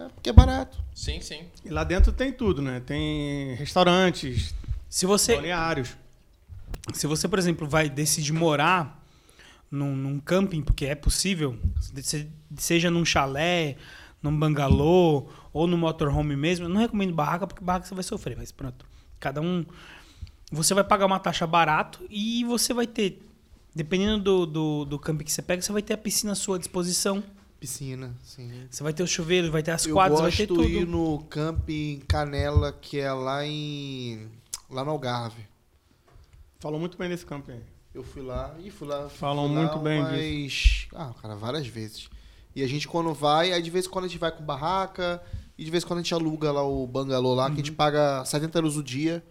É, 0.05 0.09
porque 0.09 0.31
é 0.31 0.33
barato. 0.33 0.79
Sim, 0.95 1.21
sim. 1.21 1.45
E 1.65 1.69
lá 1.71 1.85
dentro 1.85 2.13
tem 2.13 2.33
tudo, 2.33 2.63
né? 2.63 2.81
Tem 2.81 3.55
restaurantes, 3.55 4.55
Se 4.89 5.07
você, 5.07 5.35
balneários. 5.35 5.97
se 6.95 7.07
você, 7.07 7.29
por 7.29 7.39
exemplo, 7.39 7.69
vai 7.69 7.89
decidir 7.91 8.33
morar 8.33 9.05
num, 9.71 9.95
num 9.95 10.19
camping, 10.21 10.63
porque 10.63 10.87
é 10.87 10.95
possível, 10.95 11.59
se- 12.03 12.29
seja 12.57 12.91
num 12.91 13.05
chalé, 13.05 13.77
num 14.23 14.37
bangalô 14.39 15.29
ou 15.53 15.67
no 15.67 15.77
motorhome 15.79 16.37
mesmo, 16.37 16.67
eu 16.67 16.69
não 16.69 16.81
recomendo 16.81 17.15
barraca, 17.15 17.47
porque 17.47 17.63
barraca 17.65 17.87
você 17.87 17.95
vai 17.95 18.05
sofrer, 18.05 18.37
mas 18.37 18.53
pronto. 18.53 18.85
Cada 19.19 19.41
um. 19.41 19.65
Você 20.53 20.75
vai 20.75 20.83
pagar 20.83 21.07
uma 21.07 21.19
taxa 21.21 21.47
barato 21.47 22.05
e 22.11 22.43
você 22.45 22.75
vai 22.75 22.87
ter, 22.87 23.23
dependendo 23.75 24.19
do, 24.23 24.47
do, 24.47 24.85
do 24.85 24.99
camping 24.99 25.25
que 25.25 25.31
você 25.33 25.43
pega, 25.43 25.63
você 25.63 25.73
vai 25.73 25.83
ter 25.83 25.95
a 25.95 25.99
piscina 25.99 26.33
à 26.33 26.35
sua 26.35 26.59
disposição. 26.59 27.23
Piscina, 27.61 28.15
sim. 28.25 28.51
Você 28.71 28.83
vai 28.83 28.93
ter 28.95 29.03
os 29.03 29.11
chuveiros, 29.11 29.51
vai 29.51 29.63
ter 29.63 29.71
as 29.73 29.85
Eu 29.87 29.95
quadras, 29.95 30.19
vai 30.21 30.29
gosto 30.31 30.39
ter 30.39 30.47
tudo. 30.47 30.65
ir 30.65 30.87
no 30.87 31.19
camping 31.29 32.01
Canela, 32.09 32.73
que 32.73 32.99
é 32.99 33.13
lá 33.13 33.45
em... 33.47 34.29
Lá 34.71 34.83
no 34.85 34.91
Algarve. 34.93 35.47
Falou 36.59 36.81
muito 36.81 36.97
bem 36.97 37.09
desse 37.09 37.27
camping 37.27 37.53
aí. 37.53 37.63
Eu 37.93 38.03
fui 38.03 38.23
lá 38.23 38.55
e 38.65 38.71
fui 38.71 38.87
lá. 38.89 39.09
Falam 39.09 39.47
fui 39.49 39.57
lá 39.57 39.63
muito 39.63 39.79
bem 39.81 40.01
umas... 40.01 40.87
Ah, 40.95 41.13
cara, 41.21 41.35
várias 41.35 41.67
vezes. 41.67 42.09
E 42.57 42.63
a 42.63 42.67
gente 42.67 42.89
quando 42.89 43.13
vai, 43.13 43.53
aí 43.53 43.61
de 43.63 43.71
vez 43.71 43.87
em 43.87 43.91
quando 43.91 44.07
a 44.07 44.09
gente 44.09 44.19
vai 44.19 44.31
com 44.33 44.43
barraca, 44.43 45.23
e 45.59 45.65
de 45.65 45.71
vez 45.71 45.85
em 45.85 45.87
quando 45.87 45.99
a 45.99 46.03
gente 46.03 46.15
aluga 46.15 46.51
lá 46.51 46.63
o 46.67 46.87
bangalô 46.87 47.35
lá, 47.35 47.47
que 47.49 47.55
a 47.55 47.57
gente 47.57 47.73
paga 47.73 48.25
70 48.25 48.59
euros 48.59 48.77
o 48.77 48.83
dia. 48.83 49.23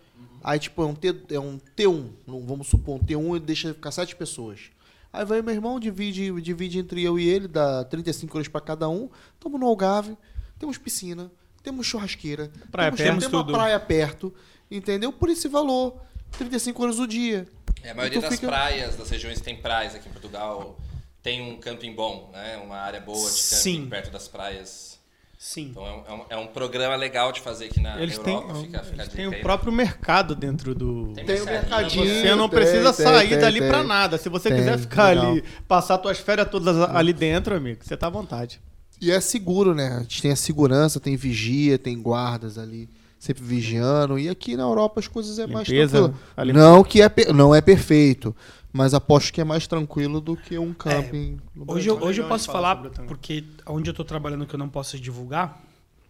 Aí, 0.43 0.57
tipo, 0.59 0.81
é 0.81 0.85
um, 0.85 0.93
T, 0.95 1.15
é 1.31 1.39
um 1.39 1.59
T1, 1.75 2.09
não- 2.27 2.45
vamos 2.45 2.67
supor, 2.67 2.95
um 2.95 2.99
T1 3.03 3.37
e 3.37 3.39
deixa 3.39 3.73
ficar 3.73 3.91
sete 3.91 4.15
pessoas. 4.15 4.69
Aí 5.11 5.25
vai 5.25 5.41
meu 5.41 5.53
irmão, 5.53 5.79
divide, 5.79 6.31
divide 6.41 6.79
entre 6.79 7.03
eu 7.03 7.17
e 7.17 7.27
ele, 7.27 7.47
dá 7.47 7.83
35 7.85 8.37
euros 8.37 8.47
pra 8.47 8.61
cada 8.61 8.87
um. 8.87 9.09
Tamo 9.39 9.57
no 9.57 9.65
Algarve, 9.65 10.15
temos 10.59 10.77
piscina, 10.77 11.31
temos 11.63 11.87
churrasqueira, 11.87 12.51
Praia 12.71 12.91
temos, 12.91 13.01
perto. 13.01 13.19
temos 13.19 13.33
uma 13.33 13.43
tudo. 13.43 13.53
praia 13.53 13.79
perto, 13.79 14.33
entendeu? 14.69 15.11
Por 15.11 15.29
esse 15.29 15.47
valor, 15.47 15.99
35 16.37 16.83
euros 16.83 16.99
o 16.99 17.07
dia. 17.07 17.47
É, 17.81 17.91
a 17.91 17.95
maioria 17.95 18.17
Então 18.19 18.29
das 18.29 18.39
fica- 18.39 18.51
praias, 18.51 18.95
das 18.97 19.09
regiões 19.09 19.39
que 19.39 19.43
tem 19.43 19.55
praias 19.55 19.95
aqui 19.95 20.07
em 20.07 20.11
Portugal, 20.11 20.77
tem 21.23 21.41
um 21.41 21.57
camping 21.59 21.93
bom, 21.95 22.29
né? 22.31 22.57
Uma 22.57 22.77
área 22.77 22.99
boa 23.01 23.17
de 23.17 23.23
camping 23.35 23.61
Sim. 23.61 23.89
perto 23.89 24.11
das 24.11 24.27
praias. 24.27 24.98
Sim. 25.41 25.69
Então 25.71 25.87
é 25.87 25.91
um, 25.91 26.03
é 26.05 26.13
um- 26.13 26.25
é 26.31 26.37
um 26.37 26.47
programa 26.47 26.97
legal 26.97 27.31
de 27.31 27.39
fazer 27.39 27.65
aqui 27.67 27.79
na 27.79 27.97
Eles 28.01 28.17
têm, 28.17 28.33
Europa. 28.35 28.55
fica, 28.55 28.79
fica 28.83 29.01
a 29.01 29.03
eles 29.05 29.13
têm 29.13 29.25
o 29.25 29.29
aí, 29.29 29.35
né? 29.37 29.41
próprio 29.41 29.71
mercado 29.71 30.35
dentro 30.35 30.75
do. 30.75 31.13
Tem 31.15 31.23
Tem 31.23 31.41
o 31.41 31.45
mercadinho, 31.45 32.03
mercadinho. 32.03 32.21
Você 32.21 32.35
não 32.35 32.49
tem, 32.49 32.59
precisa 32.59 32.91
tem, 32.93 33.05
sair 33.05 33.29
tem, 33.29 33.39
dali 33.39 33.59
pra 33.61 33.81
nada. 33.81 34.17
Se 34.17 34.27
você 34.27 34.49
Tem, 34.49 34.57
quiser 34.57 34.77
ficar 34.77 35.15
legal. 35.15 35.31
ali, 35.31 35.43
passar 35.65 35.97
suas 36.01 36.19
férias 36.19 36.49
todas 36.49 36.77
ali 36.77 37.13
dentro, 37.13 37.55
amigo, 37.55 37.79
você 37.81 37.95
tá 37.95 38.07
à 38.07 38.09
vontade. 38.09 38.59
E 38.99 39.09
é 39.11 39.21
seguro, 39.21 39.73
né? 39.73 39.95
A 39.95 39.99
gente 40.01 40.21
tem 40.21 40.31
a 40.31 40.35
segurança, 40.35 40.99
tem 40.99 41.15
vigia, 41.15 41.77
tem 41.79 41.97
guardas 42.01 42.57
ali, 42.57 42.89
sempre 43.17 43.41
vigiando. 43.41 44.19
E 44.19 44.27
aqui 44.27 44.57
na 44.57 44.63
Europa 44.63 44.99
as 44.99 45.07
coisas 45.07 45.39
é 45.39 45.47
mais 45.47 45.69
Limpeza, 45.69 45.99
tranquilo. 45.99 46.19
a 46.35 46.43
lim- 46.43 46.51
Não 46.51 46.83
que 46.83 47.01
é, 47.01 47.09
não 47.33 47.55
é 47.55 47.61
perfeito, 47.61 48.35
mas 48.71 48.93
aposto 48.93 49.31
que 49.33 49.41
é 49.41 49.43
mais 49.43 49.65
tranquilo 49.67 50.21
do 50.21 50.35
que 50.37 50.57
um 50.57 50.73
camping. 50.73 51.39
no 51.55 51.65
Hoje 51.71 51.89
eu, 51.89 52.01
hoje 52.01 52.21
eu 52.21 52.27
posso 52.27 52.45
falar 52.51 52.75
também. 52.89 53.07
porque 53.07 53.43
onde 53.65 53.89
eu 53.89 53.93
tô 53.93 54.03
trabalhando 54.03 54.45
que 54.45 54.53
eu 54.53 54.59
não 54.59 54.69
posso 54.69 54.99
divulgar, 54.99 55.61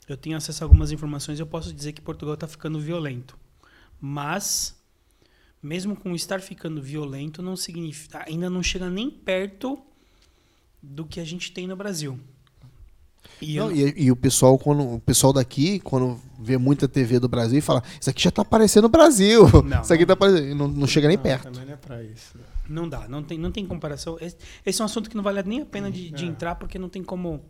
eu 0.08 0.18
tenho 0.18 0.36
acesso 0.38 0.64
a 0.64 0.66
algumas 0.66 0.92
informações 0.92 1.40
e 1.40 1.42
eu 1.42 1.48
posso 1.48 1.72
dizer 1.74 1.94
que 1.94 2.02
Portugal 2.02 2.36
tá 2.36 2.48
ficando 2.48 2.80
violento. 2.80 3.38
Mas, 4.02 4.76
mesmo 5.62 5.96
com 5.96 6.16
estar 6.16 6.42
ficando 6.42 6.82
violento, 6.82 7.42
não 7.42 7.56
significa, 7.56 8.24
ainda 8.28 8.50
não 8.50 8.64
chega 8.64 8.90
nem 8.90 9.10
perto 9.10 9.78
do 10.82 11.06
que 11.06 11.20
a 11.20 11.26
gente 11.26 11.52
tem 11.52 11.68
no 11.68 11.76
Brasil. 11.76 12.20
E 13.42 13.56
eu- 13.58 13.66
Não, 13.68 13.76
e, 13.76 13.94
e 14.06 14.12
o 14.12 14.16
pessoal, 14.16 14.58
quando 14.58 14.96
o 14.96 15.00
pessoal 15.00 15.32
daqui, 15.34 15.80
quando 15.82 16.20
vê 16.40 16.58
muita 16.58 16.88
TV 16.88 17.20
do 17.20 17.28
Brasil, 17.28 17.62
fala: 17.62 17.84
Isso 18.00 18.10
aqui 18.10 18.24
já 18.24 18.32
tá 18.32 18.44
parecendo 18.44 18.88
o 18.88 18.90
Brasil. 18.90 19.44
Não, 19.64 19.82
Isso 19.84 19.94
aqui 19.94 20.04
não. 20.04 20.08
tá 20.08 20.16
parecendo. 20.16 20.48
e 20.48 20.54
Não, 20.54 20.68
não 20.68 20.88
chega 20.88 21.08
nem 21.08 21.18
Não, 21.18 21.24
perto. 21.24 21.44
Também 21.44 21.66
não 21.66 21.74
é 21.74 21.78
pra 21.78 22.02
isso. 22.04 22.38
Não 22.70 22.88
dá, 22.88 23.08
não 23.08 23.24
tem, 23.24 23.38
não 23.38 23.52
tem 23.52 23.66
comparação. 23.66 24.18
Esse, 24.22 24.38
esse 24.66 24.80
é 24.80 24.84
um 24.84 24.86
assunto 24.86 25.10
que 25.10 25.16
não 25.18 25.24
vale 25.24 25.42
nem 25.44 25.62
a 25.62 25.66
pena 25.66 25.90
de, 25.92 26.12
de 26.12 26.26
É. 26.26 26.28
entrar, 26.28 26.56
porque 26.56 26.78
não 26.78 26.88
tem 26.88 27.04
como. 27.04 27.44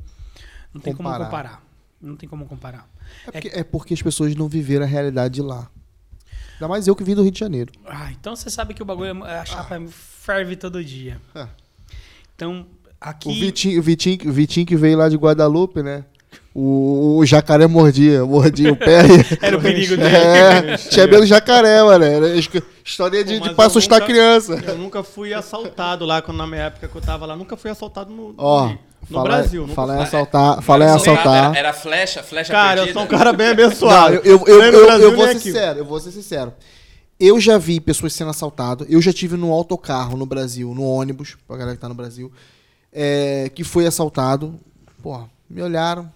Não 0.73 0.79
tem 0.81 0.95
como 0.95 1.09
Comparar. 1.09 1.25
comparar. 1.25 1.63
Não 2.01 2.15
tem 2.15 2.29
como 2.29 2.45
comparar. 2.45 2.89
É 3.27 3.31
porque, 3.31 3.47
é 3.59 3.63
porque 3.63 3.93
as 3.93 4.01
pessoas 4.01 4.33
não 4.35 4.47
viveram 4.47 4.85
a 4.85 4.87
realidade 4.87 5.35
de 5.35 5.41
lá. 5.41 5.69
Ainda 6.53 6.67
mais 6.69 6.87
eu 6.87 6.95
que 6.95 7.03
vim 7.03 7.15
do 7.15 7.21
Rio 7.23 7.31
de 7.31 7.39
Janeiro. 7.39 7.71
Ah, 7.85 8.11
então 8.11 8.35
você 8.35 8.49
sabe 8.49 8.73
que 8.73 8.81
o 8.81 8.85
bagulho, 8.85 9.25
é- 9.25 9.39
a 9.39 9.45
chapa 9.45 9.75
ferve 9.89 10.55
todo 10.55 10.83
dia. 10.83 11.19
Ah. 11.35 11.49
Então, 12.35 12.65
aqui. 13.01 13.27
O 13.29 13.33
Vitinho, 13.33 13.79
o, 13.79 13.83
Vitinho, 13.83 14.29
o 14.29 14.31
Vitinho 14.31 14.65
que 14.65 14.75
veio 14.77 14.97
lá 14.97 15.09
de 15.09 15.17
Guadalupe, 15.17 15.83
né? 15.83 16.05
O, 16.61 17.19
o 17.19 17.25
jacaré 17.25 17.67
mordia, 17.67 18.25
mordia 18.25 18.73
o 18.73 18.75
pé. 18.75 18.99
Era 19.41 19.57
o 19.57 19.61
perigo 19.61 19.95
dele. 19.95 20.13
É, 20.13 20.75
tinha 20.75 21.05
medo 21.07 21.21
do 21.21 21.25
jacaré, 21.25 21.81
mano. 21.81 22.03
Era 22.03 22.27
história 22.83 23.23
de, 23.23 23.39
Pô, 23.39 23.47
de 23.47 23.55
pra 23.55 23.63
eu 23.63 23.67
assustar 23.67 23.99
nunca- 24.01 24.11
criança. 24.11 24.61
Eu 24.67 24.77
nunca 24.77 25.01
fui 25.01 25.33
assaltado 25.33 26.05
lá, 26.05 26.21
quando 26.21 26.37
na 26.37 26.45
minha 26.45 26.63
época 26.63 26.89
que 26.89 26.95
eu 26.97 27.01
tava 27.01 27.25
lá, 27.25 27.33
nunca 27.37 27.55
fui 27.55 27.71
assaltado 27.71 28.11
no, 28.11 28.29
no 28.29 28.35
Ó, 28.37 28.65
Rio. 28.67 28.79
no 29.09 29.15
fala- 29.15 29.23
Brasil. 29.23 29.67
Fala 29.69 29.93
em 29.93 29.97
fui. 29.97 30.05
assaltar, 30.05 30.61
fala 30.61 30.83
em 30.83 30.87
Era 30.89 30.99
soltado, 30.99 31.19
assaltar. 31.29 31.49
Era, 31.51 31.59
era 31.59 31.73
flecha, 31.73 32.23
flecha 32.23 32.51
Cara, 32.51 32.71
eu 32.71 32.75
perdida. 32.87 32.93
sou 32.99 33.03
um 33.03 33.07
cara 33.07 33.31
bem 33.31 33.45
Não, 33.47 33.53
abençoado. 33.53 34.15
eu, 34.15 34.21
eu, 34.25 34.45
eu, 34.47 34.61
eu- 34.73 34.85
Brasil, 34.85 35.05
eu 35.05 35.15
vou 35.15 35.25
ser 35.25 35.31
aqui. 35.31 35.39
sincero, 35.39 35.79
eu 35.79 35.85
vou 35.85 35.99
ser 36.01 36.11
sincero. 36.11 36.53
Eu 37.17 37.39
já 37.39 37.57
vi 37.57 37.79
pessoas 37.79 38.11
sendo 38.11 38.31
assaltadas. 38.31 38.85
Eu 38.89 39.01
já 39.01 39.13
tive 39.13 39.37
no 39.37 39.53
autocarro 39.53 40.17
no 40.17 40.25
Brasil, 40.25 40.73
no 40.75 40.83
ônibus, 40.83 41.37
pra 41.47 41.55
galera 41.55 41.75
que 41.77 41.81
tá 41.81 41.87
no 41.87 41.95
Brasil, 41.95 42.29
é, 42.91 43.49
que 43.55 43.63
foi 43.63 43.85
assaltado. 43.85 44.59
Pô, 45.01 45.21
me 45.49 45.61
olharam. 45.61 46.11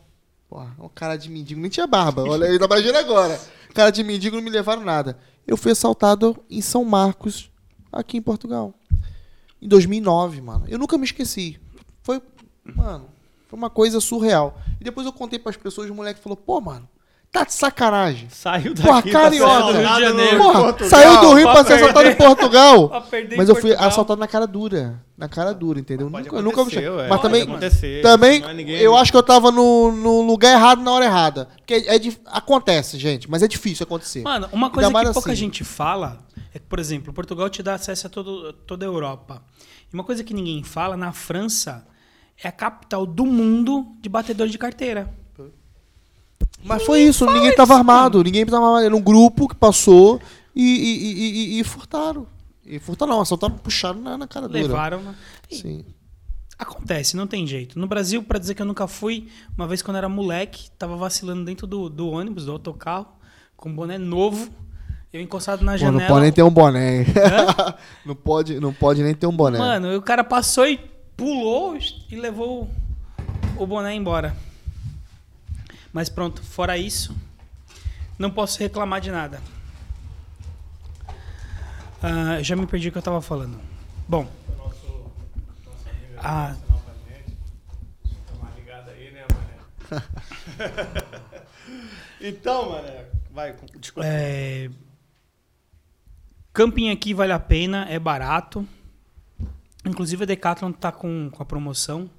Pô, 0.54 0.86
um 0.86 0.90
cara 0.90 1.18
de 1.18 1.32
mendigo, 1.32 1.60
nem 1.60 1.68
tinha 1.68 1.88
barba. 1.88 2.22
Olha 2.22 2.46
aí, 2.46 2.60
tá 2.60 2.66
imagina 2.66 3.00
agora. 3.00 3.42
Cara 3.74 3.90
de 3.90 4.04
mendigo 4.04 4.36
não 4.36 4.44
me 4.44 4.52
levaram 4.52 4.84
nada. 4.84 5.18
Eu 5.48 5.58
fui 5.58 5.72
assaltado 5.72 6.38
em 6.48 6.62
São 6.62 6.86
Marcos, 6.86 7.50
aqui 7.92 8.18
em 8.18 8.22
Portugal. 8.22 8.72
Em 9.60 9.68
2009, 9.68 10.42
mano. 10.42 10.66
Eu 10.68 10.78
nunca 10.78 10.96
me 10.96 11.06
esqueci. 11.06 11.60
Foi, 12.04 12.22
mano, 12.64 13.10
foi 13.48 13.58
uma 13.58 13.70
coisa 13.72 14.00
surreal. 14.00 14.62
E 14.80 14.84
depois 14.84 15.08
eu 15.08 15.12
contei 15.12 15.40
pras 15.40 15.58
pessoas, 15.58 15.90
o 15.90 15.96
moleque 15.96 16.20
falou, 16.20 16.38
pô, 16.38 16.62
mano, 16.62 16.88
tá 17.34 17.44
de 17.44 17.54
sacanagem. 17.54 18.28
Saiu 18.30 18.74
daqui. 18.76 18.88
Porra, 18.88 19.02
tá 19.02 19.10
carioca. 19.12 19.54
sendo 19.66 19.78
Rio 19.80 19.96
de 19.96 20.02
Janeiro. 20.02 20.38
Porra, 20.38 20.88
saiu 20.88 21.20
do 21.22 21.34
Rio 21.34 21.44
pra 21.46 21.54
pra 21.56 21.64
ser 21.66 21.74
assaltado 21.74 22.08
em. 22.10 22.16
Portugal. 22.16 23.04
Mas 23.36 23.50
eu 23.50 23.56
fui 23.56 23.62
Portugal. 23.72 23.88
assaltado 23.90 24.20
na 24.20 24.28
cara 24.28 24.46
dura. 24.48 25.02
Na 25.18 25.28
cara 25.28 25.54
dura, 25.54 25.80
entendeu? 25.80 26.10
Pode 26.10 26.26
Nunca, 26.26 26.38
eu 26.38 26.42
nunca. 26.44 26.64
Mas 26.64 27.08
Pode 27.10 27.22
também, 27.22 27.42
acontecer. 27.44 28.02
também 28.02 28.44
é 28.44 28.54
ninguém- 28.54 28.78
eu 28.78 28.96
acho 28.96 29.12
que 29.12 29.18
eu 29.18 29.24
tava 29.24 29.52
no, 29.52 29.92
no 29.92 30.22
lugar 30.22 30.52
errado 30.54 30.82
na 30.82 30.92
hora 30.92 31.06
errada. 31.06 31.48
Porque 31.58 31.86
é, 31.88 31.98
dif- 32.00 32.20
acontece, 32.26 32.98
gente, 32.98 33.30
mas 33.30 33.42
é 33.44 33.48
difícil 33.48 33.84
acontecer. 33.84 34.22
Mano, 34.22 34.48
uma 34.52 34.70
coisa 34.70 34.90
que 34.90 34.94
mais 34.94 35.10
pouca 35.12 35.32
assim. 35.32 35.40
gente 35.40 35.64
fala 35.64 36.20
é 36.54 36.60
que, 36.60 36.66
por 36.66 36.80
exemplo, 36.80 37.12
Portugal 37.14 37.50
te 37.50 37.62
dá 37.64 37.74
acesso 37.76 38.08
a 38.08 38.10
todo, 38.10 38.54
toda 38.54 38.86
a 38.86 38.88
Europa. 38.88 39.42
E 39.92 39.94
uma 39.94 40.04
coisa 40.04 40.24
que 40.24 40.34
ninguém 40.34 40.64
fala, 40.64 40.96
na 40.98 41.12
França 41.12 41.86
é 42.44 42.48
a 42.48 42.52
capital 42.52 43.06
do 43.06 43.26
mundo 43.26 43.86
de 44.02 44.10
batedor 44.10 44.48
de 44.48 44.58
carteira. 44.58 45.14
Mas 46.64 46.84
foi 46.84 47.02
isso, 47.04 47.26
ninguém 47.26 47.56
tava 47.56 47.76
armado, 47.76 48.24
ninguém 48.24 48.46
tava 48.46 48.66
armado. 48.66 48.86
Era 48.86 48.96
um 48.96 49.02
grupo 49.02 49.48
que 49.48 49.56
passou 49.56 50.20
e, 50.56 50.62
e, 50.64 51.14
e- 51.58 51.60
e- 51.60 51.64
furtaram. 51.64 52.28
E 52.66 52.80
furtaram 52.80 53.14
não, 53.14 53.22
assaltaram, 53.22 53.56
puxaram 53.58 54.00
na, 54.02 54.18
na 54.18 54.28
cara 54.28 54.48
dura. 54.48 54.62
Levaram. 54.62 55.02
né? 55.02 55.16
Sim. 55.52 55.84
Acontece, 56.58 57.18
não 57.18 57.28
tem 57.28 57.46
jeito. 57.46 57.78
No 57.78 57.88
Brasil, 57.88 58.24
pra 58.24 58.40
dizer 58.40 58.54
que 58.54 58.62
eu 58.62 58.66
nunca 58.66 58.88
fui, 58.88 59.28
uma 59.58 59.68
vez 59.68 59.82
quando 59.82 59.96
eu 59.96 60.00
era 60.00 60.10
moleque, 60.10 60.70
tava 60.78 60.96
vacilando 60.96 61.44
dentro 61.44 61.68
do, 61.68 61.90
do 61.90 62.10
ônibus, 62.10 62.46
do 62.46 62.52
autocarro, 62.54 63.08
com 63.58 63.70
um 63.70 63.76
boné 63.76 63.98
novo, 63.98 64.50
eu 65.12 65.20
encostado 65.20 65.64
na 65.66 65.74
Pô, 65.74 65.78
janela. 65.80 66.00
não 66.02 66.08
pode 66.08 66.22
nem 66.22 66.32
ter 66.32 66.44
um 66.44 66.50
boné, 66.50 67.06
não, 68.06 68.16
pode, 68.16 68.60
não 68.60 68.74
pode 68.74 69.04
nem 69.04 69.14
ter 69.14 69.28
um 69.28 69.36
boné. 69.36 69.58
Mano, 69.58 69.98
o 69.98 70.02
cara 70.02 70.24
passou 70.24 70.66
e 70.68 70.80
pulou 71.18 71.76
e 72.10 72.16
levou 72.16 72.70
o 73.58 73.68
boné 73.68 73.94
embora. 73.94 74.36
Mas 75.94 76.10
pronto, 76.10 76.44
fora 76.44 76.78
isso, 76.78 77.16
não 78.18 78.32
posso 78.32 78.60
reclamar 78.60 79.00
de 79.00 79.12
nada. 79.12 79.42
Ah, 82.02 82.42
já 82.42 82.56
me 82.56 82.66
perdi 82.68 82.90
o 82.90 82.92
que 82.92 82.98
eu 82.98 83.02
tava 83.02 83.22
falando. 83.22 83.60
Bom. 84.08 84.28
Ah, 86.18 86.56
Então, 92.22 92.72
mané, 92.72 93.06
vai, 93.32 93.56
desculpa. 93.78 94.08
é, 94.08 94.70
camping 96.54 96.90
aqui 96.90 97.14
vale 97.14 97.34
a 97.34 97.40
pena, 97.40 97.86
é 97.90 98.00
barato. 98.00 98.66
Inclusive 99.86 100.24
a 100.24 100.28
Decathlon 100.28 100.72
tá 100.72 100.92
com, 100.92 101.30
com 101.30 101.44
a 101.44 101.46
promoção. 101.46 102.10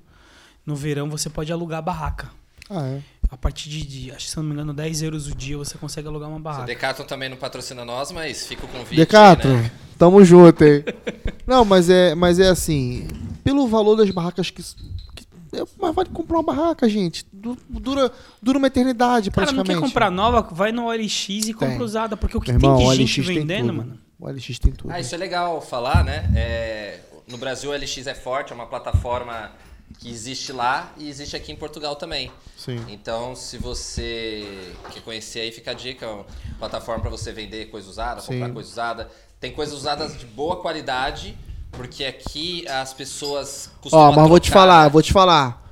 No 0.67 0.77
verão 0.77 1.09
você 1.09 1.31
pode 1.31 1.53
alugar 1.53 1.83
barraca. 1.83 2.31
Ah, 2.69 2.87
é. 2.87 3.03
A 3.35 3.37
partir 3.37 3.69
de, 3.69 3.83
de, 3.85 4.11
acho 4.13 4.27
que 4.27 4.31
se 4.31 4.37
não 4.37 4.45
me 4.45 4.53
engano, 4.53 4.73
10 4.73 5.03
euros 5.03 5.27
o 5.27 5.35
dia 5.35 5.59
você 5.59 5.77
consegue 5.77 6.07
alugar 6.07 6.29
uma 6.29 6.37
O 6.39 6.41
barraca. 6.41 6.67
Decathlon 6.67 7.05
também 7.05 7.29
não 7.29 7.37
patrocina 7.37 7.85
nós, 7.85 8.13
mas 8.13 8.47
fica 8.47 8.65
o 8.65 8.69
convite. 8.69 8.95
Decathlon, 8.95 9.57
né? 9.57 9.73
tamo 9.99 10.25
junto, 10.25 10.63
hein? 10.63 10.85
Não, 11.45 11.65
mas 11.65 11.91
é, 11.91 12.15
mas 12.15 12.39
é 12.39 12.49
assim, 12.49 13.09
pelo 13.43 13.67
valor 13.67 13.97
das 13.97 14.09
barracas 14.11 14.51
que. 14.51 14.63
que 14.63 15.27
é, 15.53 15.65
mas 15.81 15.93
vale 15.95 16.11
comprar 16.11 16.39
uma 16.39 16.43
barraca, 16.45 16.89
gente. 16.89 17.27
Du- 17.33 17.59
Dura, 17.69 18.11
dura 18.41 18.57
uma 18.57 18.69
eternidade, 18.69 19.31
Cara, 19.33 19.47
não 19.49 19.53
praticamente. 19.57 19.81
quer 19.83 19.87
comprar 19.89 20.11
nova, 20.13 20.41
vai 20.53 20.71
no 20.71 20.87
OLX 20.87 21.29
e 21.29 21.53
compra 21.53 21.75
Tem. 21.75 21.83
usada. 21.83 22.17
Porque 22.17 22.37
o 22.39 22.41
que 22.41 22.53
irmão, 22.53 22.77
tem 22.79 22.89
de 22.89 22.95
gente 22.97 23.21
LX 23.21 23.27
tem 23.27 23.37
vendendo, 23.41 23.75
mano. 23.75 23.99
O 24.19 24.29
LX 24.31 24.59
tem 24.61 24.73
tudo. 24.73 24.93
Ah, 24.93 25.01
isso 25.01 25.13
é 25.13 25.19
legal 25.19 25.61
falar, 25.61 26.05
né? 26.05 26.31
É, 26.37 27.01
no 27.29 27.37
Brasil 27.37 27.71
o 27.71 27.75
LX 27.75 28.07
é 28.07 28.15
forte, 28.15 28.53
é 28.53 28.55
uma 28.55 28.67
plataforma 28.67 29.51
que 29.99 30.11
existe 30.11 30.53
lá 30.53 30.93
e 30.97 31.09
existe 31.09 31.37
aqui 31.37 31.53
em 31.53 31.57
Portugal 31.57 31.97
também. 31.97 32.31
Sim. 32.57 32.85
Então, 32.89 33.35
se 33.35 33.59
você 33.59 34.73
quer 34.93 35.01
conhecer 35.03 35.41
aí, 35.41 35.53
fica 35.53 35.71
a 35.71 35.75
dica, 35.75 36.05
é 36.07 36.09
uma 36.09 36.25
plataforma 36.59 37.01
para 37.01 37.11
você 37.11 37.33
vender 37.33 37.67
coisa 37.67 37.89
usada, 37.89 38.21
Sim. 38.21 38.35
comprar 38.35 38.53
coisa 38.53 38.69
usada. 38.69 39.11
Tem 39.41 39.53
coisas 39.53 39.75
usadas 39.75 40.19
de 40.19 40.27
boa 40.27 40.57
qualidade, 40.61 41.37
porque 41.73 42.05
aqui 42.05 42.67
as 42.69 42.93
pessoas 42.93 43.71
costumam 43.81 44.11
Ó, 44.11 44.13
mas 44.13 44.29
vou 44.29 44.41
te 44.41 44.51
trocar, 44.51 44.61
falar, 44.61 44.85
né? 44.85 44.91
vou 44.91 45.03
te 45.03 45.13
falar. 45.13 45.63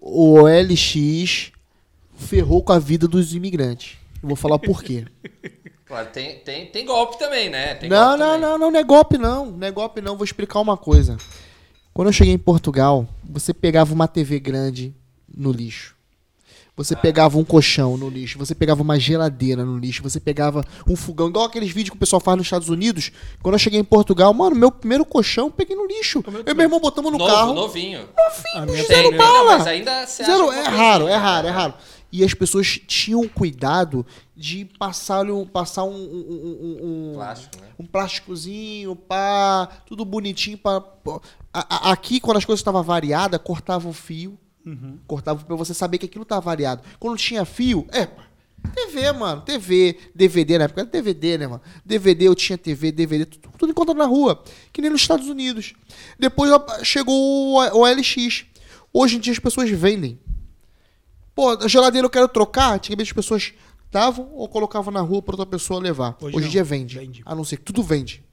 O 0.00 0.40
OLX 0.42 1.52
ferrou 2.16 2.62
com 2.62 2.72
a 2.72 2.78
vida 2.78 3.08
dos 3.08 3.34
imigrantes. 3.34 3.96
Eu 4.22 4.28
vou 4.28 4.36
falar 4.36 4.58
por 4.58 4.82
quê. 4.82 5.06
Claro, 5.86 6.08
tem, 6.08 6.38
tem, 6.38 6.66
tem 6.66 6.86
golpe 6.86 7.18
também, 7.18 7.50
né? 7.50 7.74
Tem 7.74 7.90
não, 7.90 7.98
golpe 7.98 8.18
não, 8.18 8.26
também. 8.26 8.40
não, 8.40 8.58
não, 8.58 8.70
não 8.70 8.80
é 8.80 8.82
golpe 8.82 9.18
não. 9.18 9.46
Não 9.46 9.68
é 9.68 9.70
golpe 9.70 10.00
não. 10.00 10.16
Vou 10.16 10.24
explicar 10.24 10.58
uma 10.58 10.78
coisa. 10.78 11.18
Quando 11.94 12.08
eu 12.08 12.12
cheguei 12.12 12.34
em 12.34 12.38
Portugal, 12.38 13.06
você 13.22 13.54
pegava 13.54 13.94
uma 13.94 14.08
TV 14.08 14.40
grande 14.40 14.92
no 15.32 15.52
lixo. 15.52 15.94
Você 16.76 16.96
pegava 16.96 17.38
um 17.38 17.44
colchão 17.44 17.96
no 17.96 18.08
lixo, 18.10 18.36
você 18.36 18.52
pegava 18.52 18.82
uma 18.82 18.98
geladeira 18.98 19.64
no 19.64 19.78
lixo, 19.78 20.02
você 20.02 20.18
pegava 20.18 20.64
um 20.88 20.96
fogão, 20.96 21.28
igual 21.28 21.44
aqueles 21.44 21.70
vídeos 21.70 21.90
que 21.90 21.96
o 21.96 22.00
pessoal 22.00 22.18
faz 22.18 22.36
nos 22.36 22.48
Estados 22.48 22.68
Unidos. 22.68 23.12
Quando 23.40 23.54
eu 23.54 23.60
cheguei 23.60 23.78
em 23.78 23.84
Portugal, 23.84 24.34
mano, 24.34 24.56
meu 24.56 24.72
primeiro 24.72 25.04
colchão 25.04 25.46
eu 25.46 25.52
peguei 25.52 25.76
no 25.76 25.86
lixo. 25.86 26.20
Eu 26.44 26.52
e 26.52 26.54
meu 26.54 26.64
irmão 26.64 26.80
botamos 26.80 27.12
no 27.12 27.18
Novo, 27.18 27.30
carro. 27.32 27.54
novinho. 27.54 28.08
Tem, 28.66 28.86
zero 28.86 29.10
tem, 29.10 29.16
bala. 29.16 29.32
não, 29.38 29.44
mas 29.46 29.66
ainda 29.68 30.04
você 30.04 30.24
acha 30.24 30.32
Zero, 30.32 30.50
é 30.50 30.64
raro, 30.64 31.04
é 31.04 31.10
né? 31.10 31.16
raro, 31.16 31.46
é 31.46 31.50
raro. 31.52 31.74
e 32.10 32.24
as 32.24 32.34
pessoas 32.34 32.66
tinham 32.88 33.28
cuidado 33.28 34.04
de 34.36 34.64
passar, 34.76 35.24
passar 35.52 35.84
um, 35.84 35.94
um, 35.94 36.58
um, 36.60 37.10
um 37.10 37.14
Plástico, 37.14 37.56
né? 37.60 37.68
um 37.78 37.86
plásticozinho, 37.86 38.96
pá, 38.96 39.68
tudo 39.86 40.04
bonitinho. 40.04 40.58
Pá, 40.58 40.80
pô. 40.80 41.22
A- 41.54 41.88
a- 41.88 41.92
aqui, 41.92 42.18
quando 42.20 42.36
as 42.38 42.44
coisas 42.44 42.60
estavam 42.60 42.82
variadas, 42.82 43.40
cortava 43.42 43.88
o 43.88 43.92
fio, 43.92 44.36
cortava 45.06 45.44
pra 45.44 45.54
você 45.56 45.72
saber 45.72 45.98
que 45.98 46.06
aquilo 46.06 46.24
tá 46.24 46.40
variado. 46.40 46.82
Quando 46.98 47.16
tinha 47.18 47.44
fio, 47.44 47.86
é, 47.92 48.08
TV, 48.74 49.12
mano, 49.12 49.42
TV, 49.42 49.96
DVD, 50.14 50.58
na 50.58 50.64
época 50.64 50.80
era 50.80 50.90
DVD, 50.90 51.38
né, 51.38 51.46
mano? 51.46 51.60
DVD, 51.84 52.26
eu 52.28 52.34
tinha 52.34 52.56
TV, 52.58 52.90
DVD, 52.90 53.26
tudo, 53.26 53.48
tudo 53.58 53.70
encontrado 53.70 53.96
na 53.98 54.06
rua, 54.06 54.42
que 54.72 54.80
nem 54.80 54.90
nos 54.90 55.02
Estados 55.02 55.28
Unidos. 55.28 55.74
Depois 56.18 56.50
chegou 56.82 57.14
o, 57.56 57.86
LX. 57.86 58.46
Hoje 58.92 59.16
em 59.16 59.20
dia 59.20 59.32
as 59.34 59.38
pessoas 59.38 59.68
vendem. 59.70 60.18
Pô, 61.34 61.50
a 61.50 61.68
geladeira 61.68 62.06
eu 62.06 62.10
quero 62.10 62.26
trocar, 62.28 62.72
antigamente 62.74 63.10
as 63.10 63.14
pessoas 63.14 63.52
davam 63.92 64.28
ou 64.32 64.48
colocavam 64.48 64.92
na 64.92 65.00
rua 65.02 65.20
pra 65.20 65.34
outra 65.34 65.46
pessoa 65.46 65.78
levar. 65.78 66.16
Hoje 66.20 66.36
Hoje, 66.36 66.46
em 66.46 66.50
dia 66.50 66.64
vende. 66.64 66.98
Vende. 66.98 67.22
A 67.26 67.34
não 67.34 67.44
ser 67.44 67.58
que 67.58 67.64
tudo 67.64 67.82
vende. 67.82 68.23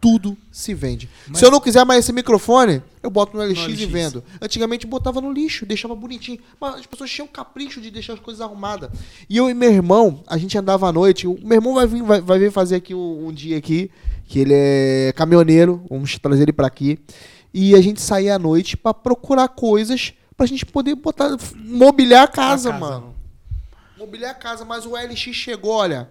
Tudo 0.00 0.38
se 0.52 0.74
vende. 0.74 1.08
Se 1.34 1.44
eu 1.44 1.50
não 1.50 1.60
quiser 1.60 1.84
mais 1.84 2.04
esse 2.04 2.12
microfone, 2.12 2.80
eu 3.02 3.10
boto 3.10 3.36
no 3.36 3.42
LX, 3.42 3.58
e 3.58 3.72
LX. 3.72 3.84
vendo. 3.86 4.24
Antigamente 4.40 4.86
botava 4.86 5.20
no 5.20 5.32
lixo, 5.32 5.66
deixava 5.66 5.94
bonitinho. 5.94 6.38
Mas 6.60 6.76
as 6.76 6.86
pessoas 6.86 7.10
tinham 7.10 7.26
capricho 7.26 7.80
de 7.80 7.90
deixar 7.90 8.12
as 8.12 8.20
coisas 8.20 8.40
arrumadas. 8.40 8.90
E 9.28 9.36
eu 9.36 9.50
e 9.50 9.54
meu 9.54 9.72
irmão, 9.72 10.22
a 10.28 10.38
gente 10.38 10.56
andava 10.56 10.88
à 10.88 10.92
noite. 10.92 11.26
O 11.26 11.36
meu 11.42 11.56
irmão 11.56 11.74
vai 11.74 11.86
vir, 11.86 12.02
vai, 12.02 12.20
vai 12.20 12.38
vir 12.38 12.52
fazer 12.52 12.76
aqui 12.76 12.94
um, 12.94 13.26
um 13.26 13.32
dia 13.32 13.58
aqui, 13.58 13.90
que 14.28 14.38
ele 14.38 14.52
é 14.54 15.12
caminhoneiro. 15.16 15.82
Vamos 15.90 16.16
trazer 16.16 16.42
ele 16.44 16.52
pra 16.52 16.68
aqui. 16.68 17.00
E 17.52 17.74
a 17.74 17.80
gente 17.80 18.00
saía 18.00 18.36
à 18.36 18.38
noite 18.38 18.76
pra 18.76 18.94
procurar 18.94 19.48
coisas 19.48 20.12
pra 20.36 20.46
gente 20.46 20.64
poder 20.64 20.94
botar, 20.94 21.36
mobiliar 21.56 22.22
a 22.22 22.28
casa, 22.28 22.70
casa. 22.70 22.80
mano. 22.80 23.14
Mobiliar 23.98 24.30
a 24.30 24.34
casa, 24.34 24.64
mas 24.64 24.86
o 24.86 24.90
LX 24.90 25.18
chegou, 25.34 25.72
olha. 25.72 26.08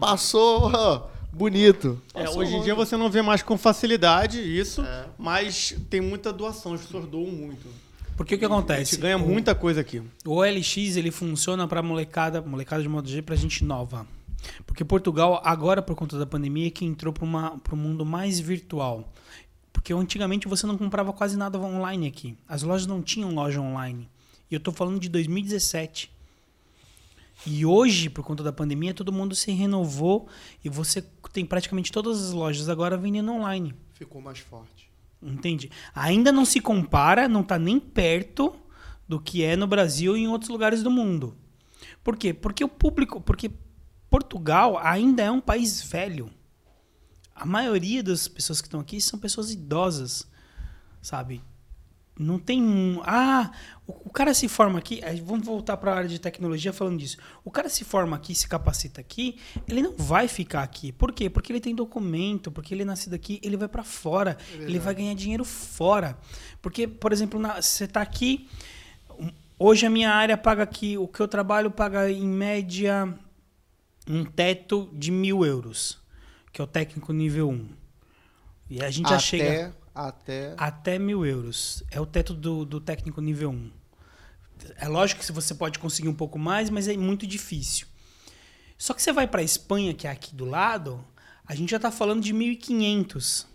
Passou 0.00 0.72
bonito. 1.32 2.00
É, 2.14 2.28
hoje 2.30 2.54
em 2.56 2.62
dia 2.62 2.74
você 2.74 2.96
não 2.96 3.10
vê 3.10 3.22
mais 3.22 3.42
com 3.42 3.56
facilidade 3.58 4.38
isso, 4.40 4.82
É. 4.82 5.06
mas 5.18 5.74
tem 5.90 6.00
muita 6.00 6.32
doação, 6.32 6.74
as 6.74 6.80
pessoas 6.82 7.06
doam 7.06 7.26
muito. 7.30 7.66
Porque 8.16 8.34
o 8.34 8.38
que 8.38 8.44
A 8.44 8.48
acontece? 8.48 8.92
gente 8.92 9.00
ganha 9.00 9.16
O- 9.16 9.20
muita 9.20 9.54
coisa 9.54 9.80
aqui. 9.80 10.02
O 10.26 10.32
OLX 10.36 10.96
ele 10.96 11.10
funciona 11.10 11.68
para 11.68 11.80
molecada, 11.82 12.40
molecada 12.42 12.82
de 12.82 12.88
modo 12.88 13.08
G, 13.08 13.22
para 13.22 13.36
gente 13.36 13.64
nova. 13.64 14.06
Porque 14.66 14.84
Portugal 14.84 15.40
agora 15.44 15.80
por 15.82 15.94
conta 15.96 16.18
da 16.18 16.26
pandemia 16.26 16.66
é 16.66 16.70
que 16.70 16.84
entrou 16.84 17.12
para 17.12 17.24
o 17.72 17.76
mundo 17.76 18.04
mais 18.04 18.40
virtual. 18.40 19.12
Porque 19.72 19.92
antigamente 19.92 20.48
você 20.48 20.66
não 20.66 20.76
comprava 20.76 21.12
quase 21.12 21.36
nada 21.36 21.58
online 21.60 22.08
aqui. 22.08 22.36
As 22.48 22.62
lojas 22.62 22.86
não 22.86 23.00
tinham 23.02 23.32
loja 23.32 23.60
online. 23.60 24.08
E 24.50 24.54
eu 24.54 24.60
tô 24.60 24.72
falando 24.72 24.98
de 24.98 25.08
2017. 25.08 26.10
E 27.46 27.64
hoje, 27.64 28.10
por 28.10 28.24
conta 28.24 28.42
da 28.42 28.52
pandemia, 28.52 28.92
todo 28.92 29.12
mundo 29.12 29.34
se 29.36 29.52
renovou 29.52 30.26
e 30.64 30.68
você 30.68 31.04
tem 31.38 31.46
praticamente 31.46 31.92
todas 31.92 32.20
as 32.20 32.32
lojas 32.32 32.68
agora 32.68 32.96
vendendo 32.96 33.30
online. 33.30 33.72
Ficou 33.92 34.20
mais 34.20 34.40
forte. 34.40 34.90
Entende? 35.22 35.70
Ainda 35.94 36.32
não 36.32 36.44
se 36.44 36.60
compara, 36.60 37.28
não 37.28 37.42
está 37.42 37.56
nem 37.56 37.78
perto 37.78 38.56
do 39.06 39.20
que 39.20 39.44
é 39.44 39.54
no 39.54 39.66
Brasil 39.68 40.16
e 40.16 40.22
em 40.22 40.28
outros 40.28 40.50
lugares 40.50 40.82
do 40.82 40.90
mundo. 40.90 41.36
Por 42.02 42.16
quê? 42.16 42.34
Porque 42.34 42.64
o 42.64 42.68
público, 42.68 43.20
porque 43.20 43.52
Portugal 44.10 44.78
ainda 44.82 45.22
é 45.22 45.30
um 45.30 45.40
país 45.40 45.80
velho. 45.80 46.28
A 47.36 47.46
maioria 47.46 48.02
das 48.02 48.26
pessoas 48.26 48.60
que 48.60 48.66
estão 48.66 48.80
aqui 48.80 49.00
são 49.00 49.16
pessoas 49.16 49.52
idosas, 49.52 50.26
sabe? 51.00 51.40
Não 52.18 52.38
tem 52.38 52.60
um. 52.62 53.00
Ah, 53.04 53.52
o, 53.86 54.10
cara 54.10 54.34
se 54.34 54.48
forma 54.48 54.78
aqui. 54.78 55.00
Vamos 55.24 55.46
voltar 55.46 55.76
para 55.76 55.92
a 55.92 55.96
área 55.96 56.08
de 56.08 56.18
tecnologia 56.18 56.72
falando 56.72 56.98
disso. 56.98 57.16
O 57.44 57.50
cara 57.50 57.68
se 57.68 57.84
forma 57.84 58.16
aqui, 58.16 58.34
se 58.34 58.48
capacita 58.48 59.00
aqui, 59.00 59.38
ele 59.68 59.80
não 59.80 59.94
vai 59.96 60.26
ficar 60.26 60.62
aqui. 60.64 60.90
Por 60.90 61.12
quê? 61.12 61.30
Porque 61.30 61.52
ele 61.52 61.60
tem 61.60 61.74
documento, 61.74 62.50
porque 62.50 62.74
ele 62.74 62.82
é 62.82 62.84
nascido 62.84 63.14
aqui, 63.14 63.40
ele 63.42 63.56
vai 63.56 63.68
para 63.68 63.84
fora. 63.84 64.36
ele 64.52 64.78
vai 64.80 64.94
ganhar 64.94 65.14
dinheiro 65.14 65.44
fora. 65.44 66.18
Porque, 66.60 66.88
por 66.88 67.12
exemplo, 67.12 67.38
na- 67.38 67.62
você 67.62 67.84
está 67.84 68.02
aqui. 68.02 68.48
Hoje 69.58 69.86
a 69.86 69.90
minha 69.90 70.10
área 70.12 70.36
paga 70.36 70.62
aqui, 70.62 70.96
o 70.98 71.06
que 71.08 71.20
eu 71.20 71.28
trabalho 71.28 71.70
paga 71.70 72.10
em 72.10 72.26
média 72.26 73.12
um 74.08 74.24
teto 74.24 74.88
de 74.92 75.10
mil 75.10 75.44
euros, 75.44 75.98
que 76.52 76.60
é 76.60 76.64
o 76.64 76.66
técnico 76.66 77.12
nível 77.12 77.48
1. 77.50 77.68
E 78.70 78.82
a 78.82 78.90
gente 78.90 79.08
já 79.08 79.16
até, 79.16 79.24
chega 79.24 79.74
Até. 79.98 80.54
até 80.56 80.98
mil 80.98 81.26
euros. 81.26 81.82
É 81.90 82.00
o 82.00 82.06
teto 82.06 82.32
do, 82.34 82.64
do 82.64 82.80
técnico 82.80 83.20
nível 83.20 83.50
1. 83.50 83.70
É 84.76 84.86
lógico 84.88 85.20
que 85.20 85.32
você 85.32 85.54
pode 85.54 85.78
conseguir 85.78 86.08
um 86.08 86.14
pouco 86.14 86.38
mais, 86.38 86.70
mas 86.70 86.86
é 86.86 86.96
muito 86.96 87.26
difícil. 87.26 87.86
Só 88.76 88.94
que 88.94 89.02
você 89.02 89.12
vai 89.12 89.26
para 89.26 89.42
Espanha, 89.42 89.92
que 89.92 90.06
é 90.06 90.10
aqui 90.10 90.34
do 90.34 90.44
lado, 90.44 91.04
a 91.46 91.54
gente 91.54 91.70
já 91.70 91.76
está 91.78 91.90
falando 91.90 92.22
de 92.22 92.32
1.500. 92.32 93.46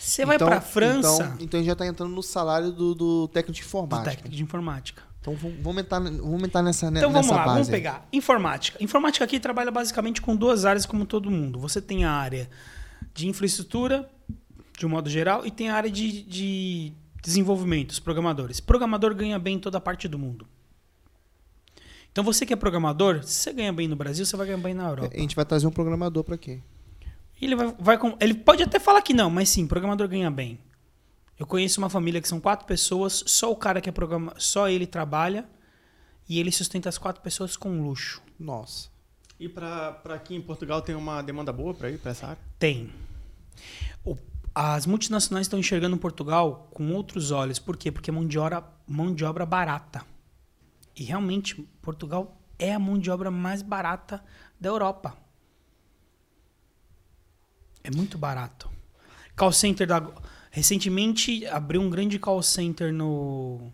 Você 0.00 0.24
vai 0.24 0.38
para 0.38 0.60
França, 0.60 1.24
Então, 1.24 1.36
então 1.40 1.60
a 1.60 1.62
gente 1.62 1.70
já 1.70 1.76
tá 1.76 1.86
entrando 1.86 2.14
no 2.14 2.22
salário 2.22 2.72
do, 2.72 2.94
do 2.94 3.28
técnico 3.28 3.52
de 3.52 3.60
do 3.62 3.66
informática. 3.66 4.10
técnico 4.10 4.34
de 4.36 4.42
informática. 4.42 5.02
Então 5.20 5.34
vamos, 5.36 5.82
entrar, 5.82 6.00
vamos 6.00 6.42
entrar 6.44 6.62
nessa, 6.62 6.86
Então 6.86 7.10
nessa 7.10 7.12
vamos 7.12 7.28
lá, 7.30 7.36
base. 7.44 7.52
vamos 7.54 7.68
pegar. 7.68 8.08
Informática. 8.12 8.82
Informática 8.82 9.24
aqui 9.24 9.38
trabalha 9.38 9.70
basicamente 9.70 10.22
com 10.22 10.34
duas 10.34 10.64
áreas, 10.64 10.86
como 10.86 11.04
todo 11.04 11.30
mundo. 11.30 11.58
Você 11.60 11.80
tem 11.82 12.04
a 12.04 12.10
área 12.12 12.48
de 13.12 13.28
infraestrutura, 13.28 14.08
de 14.78 14.86
um 14.86 14.88
modo 14.88 15.10
geral, 15.10 15.44
e 15.44 15.50
tem 15.50 15.68
a 15.68 15.74
área 15.74 15.90
de, 15.90 16.22
de 16.22 16.92
desenvolvimento, 17.22 17.90
os 17.90 17.98
programadores. 17.98 18.60
Programador 18.60 19.14
ganha 19.14 19.38
bem 19.38 19.56
em 19.56 19.58
toda 19.58 19.80
parte 19.80 20.06
do 20.06 20.18
mundo. 20.18 20.46
Então 22.12 22.24
você 22.24 22.46
que 22.46 22.52
é 22.52 22.56
programador, 22.56 23.22
se 23.22 23.32
você 23.32 23.52
ganha 23.52 23.72
bem 23.72 23.86
no 23.88 23.96
Brasil, 23.96 24.24
você 24.24 24.36
vai 24.36 24.46
ganhar 24.46 24.58
bem 24.58 24.74
na 24.74 24.88
Europa. 24.88 25.14
A 25.14 25.20
gente 25.20 25.36
vai 25.36 25.44
trazer 25.44 25.66
um 25.66 25.70
programador 25.70 26.24
para 26.24 26.34
aqui. 26.36 26.62
Ele, 27.40 27.54
vai, 27.54 27.74
vai 27.78 27.98
com- 27.98 28.16
ele 28.20 28.34
pode 28.34 28.62
até 28.62 28.78
falar 28.80 29.02
que 29.02 29.12
não, 29.12 29.28
mas 29.30 29.48
sim, 29.48 29.66
programador 29.66 30.08
ganha 30.08 30.30
bem. 30.30 30.58
Eu 31.38 31.46
conheço 31.46 31.80
uma 31.80 31.88
família 31.90 32.20
que 32.20 32.26
são 32.28 32.40
quatro 32.40 32.66
pessoas, 32.66 33.22
só 33.26 33.50
o 33.52 33.56
cara 33.56 33.80
que 33.80 33.88
é 33.88 33.92
programa, 33.92 34.32
só 34.38 34.68
ele 34.68 34.86
trabalha 34.86 35.44
e 36.28 36.40
ele 36.40 36.50
sustenta 36.50 36.88
as 36.88 36.98
quatro 36.98 37.22
pessoas 37.22 37.56
com 37.56 37.82
luxo. 37.82 38.20
Nossa. 38.38 38.88
E 39.38 39.48
para 39.48 40.00
aqui 40.06 40.34
em 40.34 40.40
Portugal 40.42 40.82
tem 40.82 40.96
uma 40.96 41.22
demanda 41.22 41.52
boa 41.52 41.72
para 41.74 41.90
ir 41.90 41.98
para 41.98 42.10
essa 42.10 42.26
área? 42.28 42.42
Tem. 42.58 42.90
O- 44.04 44.16
as 44.60 44.86
multinacionais 44.86 45.46
estão 45.46 45.56
enxergando 45.56 45.96
Portugal 45.96 46.68
com 46.72 46.92
outros 46.92 47.30
olhos. 47.30 47.60
Por 47.60 47.76
quê? 47.76 47.92
Porque 47.92 48.10
é 48.10 48.12
mão 48.12 48.26
de 48.26 48.40
obra, 48.40 48.64
mão 48.88 49.14
de 49.14 49.24
obra 49.24 49.46
barata. 49.46 50.04
E 50.96 51.04
realmente, 51.04 51.54
Portugal 51.80 52.36
é 52.58 52.74
a 52.74 52.78
mão 52.78 52.98
de 52.98 53.08
obra 53.08 53.30
mais 53.30 53.62
barata 53.62 54.20
da 54.60 54.68
Europa. 54.68 55.16
É 57.84 57.90
muito 57.94 58.18
barato. 58.18 58.68
Call 59.36 59.52
center 59.52 59.86
da. 59.86 60.04
Recentemente 60.50 61.46
abriu 61.46 61.80
um 61.80 61.88
grande 61.88 62.18
call 62.18 62.42
center 62.42 62.92
no, 62.92 63.72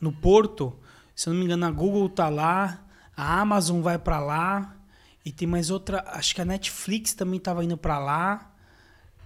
no 0.00 0.12
Porto. 0.12 0.78
Se 1.16 1.28
eu 1.28 1.32
não 1.32 1.40
me 1.40 1.46
engano, 1.46 1.66
a 1.66 1.70
Google 1.72 2.08
tá 2.08 2.28
lá, 2.28 2.86
a 3.16 3.40
Amazon 3.40 3.80
vai 3.80 3.98
para 3.98 4.20
lá 4.20 4.76
e 5.24 5.32
tem 5.32 5.48
mais 5.48 5.68
outra, 5.68 6.04
acho 6.06 6.32
que 6.32 6.40
a 6.40 6.44
Netflix 6.44 7.12
também 7.12 7.38
estava 7.38 7.64
indo 7.64 7.76
para 7.76 7.98
lá. 7.98 8.49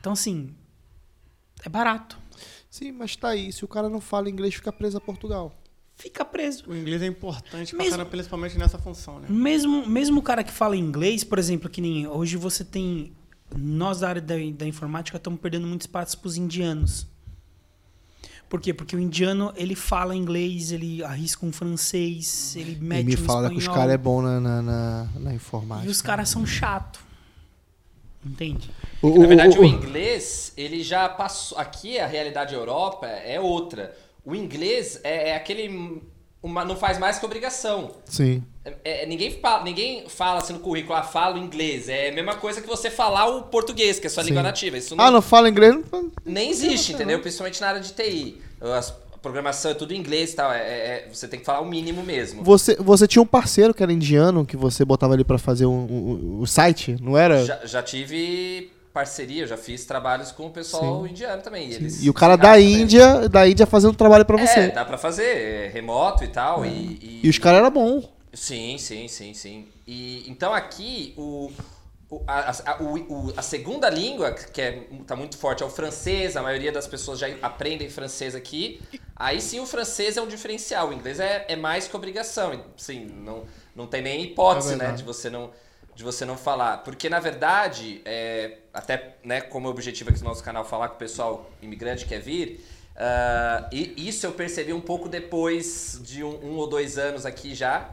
Então 0.05 0.13
assim, 0.13 0.51
é 1.65 1.69
barato. 1.71 2.19
Sim, 2.69 2.93
mas 2.93 3.17
tá 3.17 3.29
aí. 3.29 3.51
Se 3.51 3.65
o 3.65 3.69
cara 3.69 3.89
não 3.89 4.03
fala 4.03 4.29
inglês, 4.29 4.55
fica 4.55 4.71
preso 4.71 4.99
a 4.99 5.01
Portugal. 5.01 5.59
Fica 5.95 6.23
preso. 6.27 6.65
O 6.69 6.77
inglês 6.77 7.01
é 7.01 7.07
importante 7.07 7.75
Mesmo- 7.75 8.05
principalmente 8.05 8.59
nessa 8.59 8.79
função, 8.79 9.19
né? 9.19 9.29
Mesmo, 9.31 9.87
mesmo 9.87 10.21
o 10.21 10.23
cara 10.23 10.45
que 10.45 10.53
fala 10.53 10.77
inglês, 10.77 11.25
por 11.25 11.39
exemplo, 11.39 11.71
que 11.71 11.81
nem 11.81 12.07
hoje 12.07 12.37
você 12.37 12.63
tem. 12.63 13.13
Nós 13.57 14.01
da 14.01 14.11
área 14.11 14.21
da, 14.21 14.35
da 14.55 14.67
informática 14.67 15.17
estamos 15.17 15.41
perdendo 15.41 15.67
muito 15.67 15.81
espaço 15.81 16.19
para 16.19 16.29
os 16.29 16.37
indianos. 16.37 17.07
Por 18.47 18.61
quê? 18.61 18.75
Porque 18.75 18.95
o 18.95 19.01
indiano 19.01 19.55
ele 19.57 19.75
fala 19.75 20.15
inglês, 20.15 20.71
ele 20.71 21.03
arrisca 21.03 21.47
um 21.47 21.53
francês, 21.53 22.55
ele 22.57 22.77
mete 22.79 23.05
e 23.05 23.05
me 23.05 23.15
um 23.15 23.25
fala 23.25 23.49
que 23.49 23.57
os 23.57 23.67
caras 23.67 23.95
é 23.95 23.97
bom 23.97 24.21
na, 24.21 24.39
na, 24.39 24.61
na, 24.61 25.09
na 25.19 25.35
informática. 25.35 25.89
E 25.89 25.91
os 25.91 26.03
caras 26.03 26.29
são 26.29 26.45
chato. 26.45 27.04
Entende? 28.25 28.71
O- 29.03 29.19
Na 29.19 29.27
verdade, 29.27 29.59
o- 29.59 29.61
o 29.61 29.65
o- 29.65 29.67
inglês, 29.67 30.53
ele 30.57 30.83
já 30.83 31.09
passou. 31.09 31.59
Aqui 31.59 31.99
a 31.99 32.07
realidade 32.07 32.55
Europa 32.55 33.07
é 33.07 33.39
outra. 33.41 33.95
O 34.25 34.35
inglês 34.35 35.01
é, 35.05 35.31
é 35.31 35.37
aquele. 35.37 36.03
uma- 36.43 36.65
não 36.65 36.77
faz 36.77 36.99
mais 36.99 37.19
que 37.19 37.25
obrigação. 37.25 37.93
Sim. 38.05 38.43
É- 38.65 39.03
é- 39.03 39.07
ninguém, 39.07 39.31
fala, 39.41 39.63
ninguém 39.65 40.09
fala 40.09 40.39
assim 40.39 40.53
no 40.55 40.59
currículo, 40.61 40.95
ah, 40.95 41.03
falo 41.03 41.37
inglês. 41.39 41.89
É 41.89 42.09
a 42.09 42.13
mesma 42.13 42.35
coisa 42.37 42.61
que 42.61 42.67
você 42.67 42.91
falar 42.91 43.27
o 43.29 43.43
português, 43.45 43.99
que 43.99 44.07
é 44.07 44.09
a 44.09 44.11
sua 44.11 44.23
Sim. 44.23 44.31
língua 44.31 44.43
nativa. 44.43 44.77
Isso 44.79 44.95
Ah, 44.99 45.11
não 45.11 45.21
fala 45.23 45.49
inglês? 45.49 45.77
Não... 45.93 46.11
nem 46.25 46.51
existe, 46.51 46.93
entendeu? 46.93 47.21
Principalmente 47.21 47.61
na 47.61 47.69
área 47.69 47.81
de 47.81 47.93
TI. 47.93 48.41
As- 48.61 48.95
programação 49.25 49.71
é 49.71 49.75
tudo 49.75 49.93
em 49.93 49.99
inglês 49.99 50.33
e 50.33 50.37
tal. 50.37 50.53
é- 50.53 50.59
é- 50.59 50.63
é- 50.63 51.09
você 51.13 51.27
tem 51.27 51.41
que 51.41 51.45
falar 51.47 51.61
o 51.61 51.65
mínimo 51.67 52.03
mesmo. 52.05 52.45
Você, 52.45 52.77
você 52.77 53.09
tinha 53.09 53.21
um 53.23 53.27
parceiro 53.27 53.75
que 53.75 53.83
era 53.83 53.93
indiano, 53.93 54.45
que 54.47 54.57
você 54.57 54.85
botava 54.85 55.15
ali 55.15 55.25
pra 55.25 55.39
fazer 55.39 55.65
o 55.67 55.73
um, 55.73 55.85
um- 55.91 56.41
o 56.41 56.47
site, 56.47 56.97
não 57.01 57.17
era? 57.19 57.45
Já, 57.45 57.61
já 57.65 57.83
tive 57.83 58.71
parceria, 58.93 59.45
já 59.47 59.57
fiz 59.57 59.85
trabalhos 59.85 60.31
com 60.31 60.47
o 60.47 60.51
pessoal 60.51 61.05
indiano 61.07 61.43
também. 61.43 61.69
E, 62.01 62.09
o 62.09 62.15
cara 62.15 62.37
da. 62.37 62.61
Índia, 62.61 63.29
da 63.29 63.49
Índia 63.49 63.67
fazendo 63.67 63.95
trabalho 63.97 64.25
pra 64.25 64.37
você. 64.37 64.61
É, 64.61 64.69
dá 64.71 64.85
pra 64.85 64.97
fazer, 64.97 65.25
é 65.25 65.71
remoto 65.73 66.23
e 66.23 66.29
tal. 66.29 66.65
E, 66.65 66.69
e- 67.03 67.21
E 67.25 67.29
os 67.29 67.39
caras 67.39 67.59
eram 67.59 67.71
bons. 67.73 68.09
Sim, 68.33 68.77
sim, 68.79 69.09
sim, 69.09 69.33
sim. 69.35 69.67
E 69.87 70.25
então 70.29 70.53
aqui 70.55 71.13
o- 71.17 71.51
a, 72.27 72.51
a- 72.51 72.83
o- 72.83 73.33
a 73.37 73.43
segunda 73.43 73.89
língua 73.89 74.33
que 74.33 74.61
é, 74.61 74.83
tá 75.07 75.17
muito 75.17 75.37
forte 75.39 75.63
é 75.63 75.67
o 75.67 75.71
francês. 75.71 76.37
A 76.37 76.43
maioria 76.43 76.71
das 76.71 76.87
pessoas 76.87 77.19
já 77.19 77.27
aprendem 77.43 77.89
francês 77.89 78.35
aqui. 78.35 78.81
Aí 79.17 79.41
sim 79.41 79.61
o 79.61 79.67
francês 79.67 80.17
é 80.17 80.23
um 80.23 80.27
diferencial. 80.29 80.89
O 80.89 80.93
inglês 80.93 81.19
é, 81.21 81.45
é 81.49 81.57
mais 81.57 81.89
que 81.89 81.97
obrigação. 81.97 82.65
Sim, 82.77 83.07
não, 83.07 83.45
não 83.75 83.87
tem 83.87 84.03
nem 84.03 84.23
hipótese, 84.23 84.75
É 84.75 84.77
né, 84.77 84.93
de 84.93 85.03
você 85.03 85.31
não 85.31 85.51
de 85.97 86.03
você 86.03 86.25
não 86.25 86.37
falar, 86.37 86.79
porque 86.79 87.09
na 87.09 87.21
verdade, 87.21 88.03
é, 88.05 88.59
até 88.73 89.15
né, 89.23 89.41
como 89.41 89.69
objetivo 89.69 90.11
aqui 90.11 90.19
do 90.19 90.25
nosso 90.25 90.43
canal 90.43 90.65
falar 90.65 90.89
com 90.89 90.97
o 90.97 90.99
pessoal 90.99 91.49
imigrante 91.63 92.03
que 92.03 92.09
quer 92.09 92.21
vir, 92.21 92.67
ah, 92.97 93.69
e 93.73 93.95
isso 94.09 94.27
eu 94.27 94.33
percebi 94.33 94.73
um 94.73 94.81
pouco 94.81 95.09
depois 95.09 96.01
de 96.03 96.25
um, 96.25 96.35
um 96.45 96.57
ou 96.57 96.67
dois 96.67 96.99
anos 96.99 97.25
aqui 97.25 97.55
já, 97.55 97.91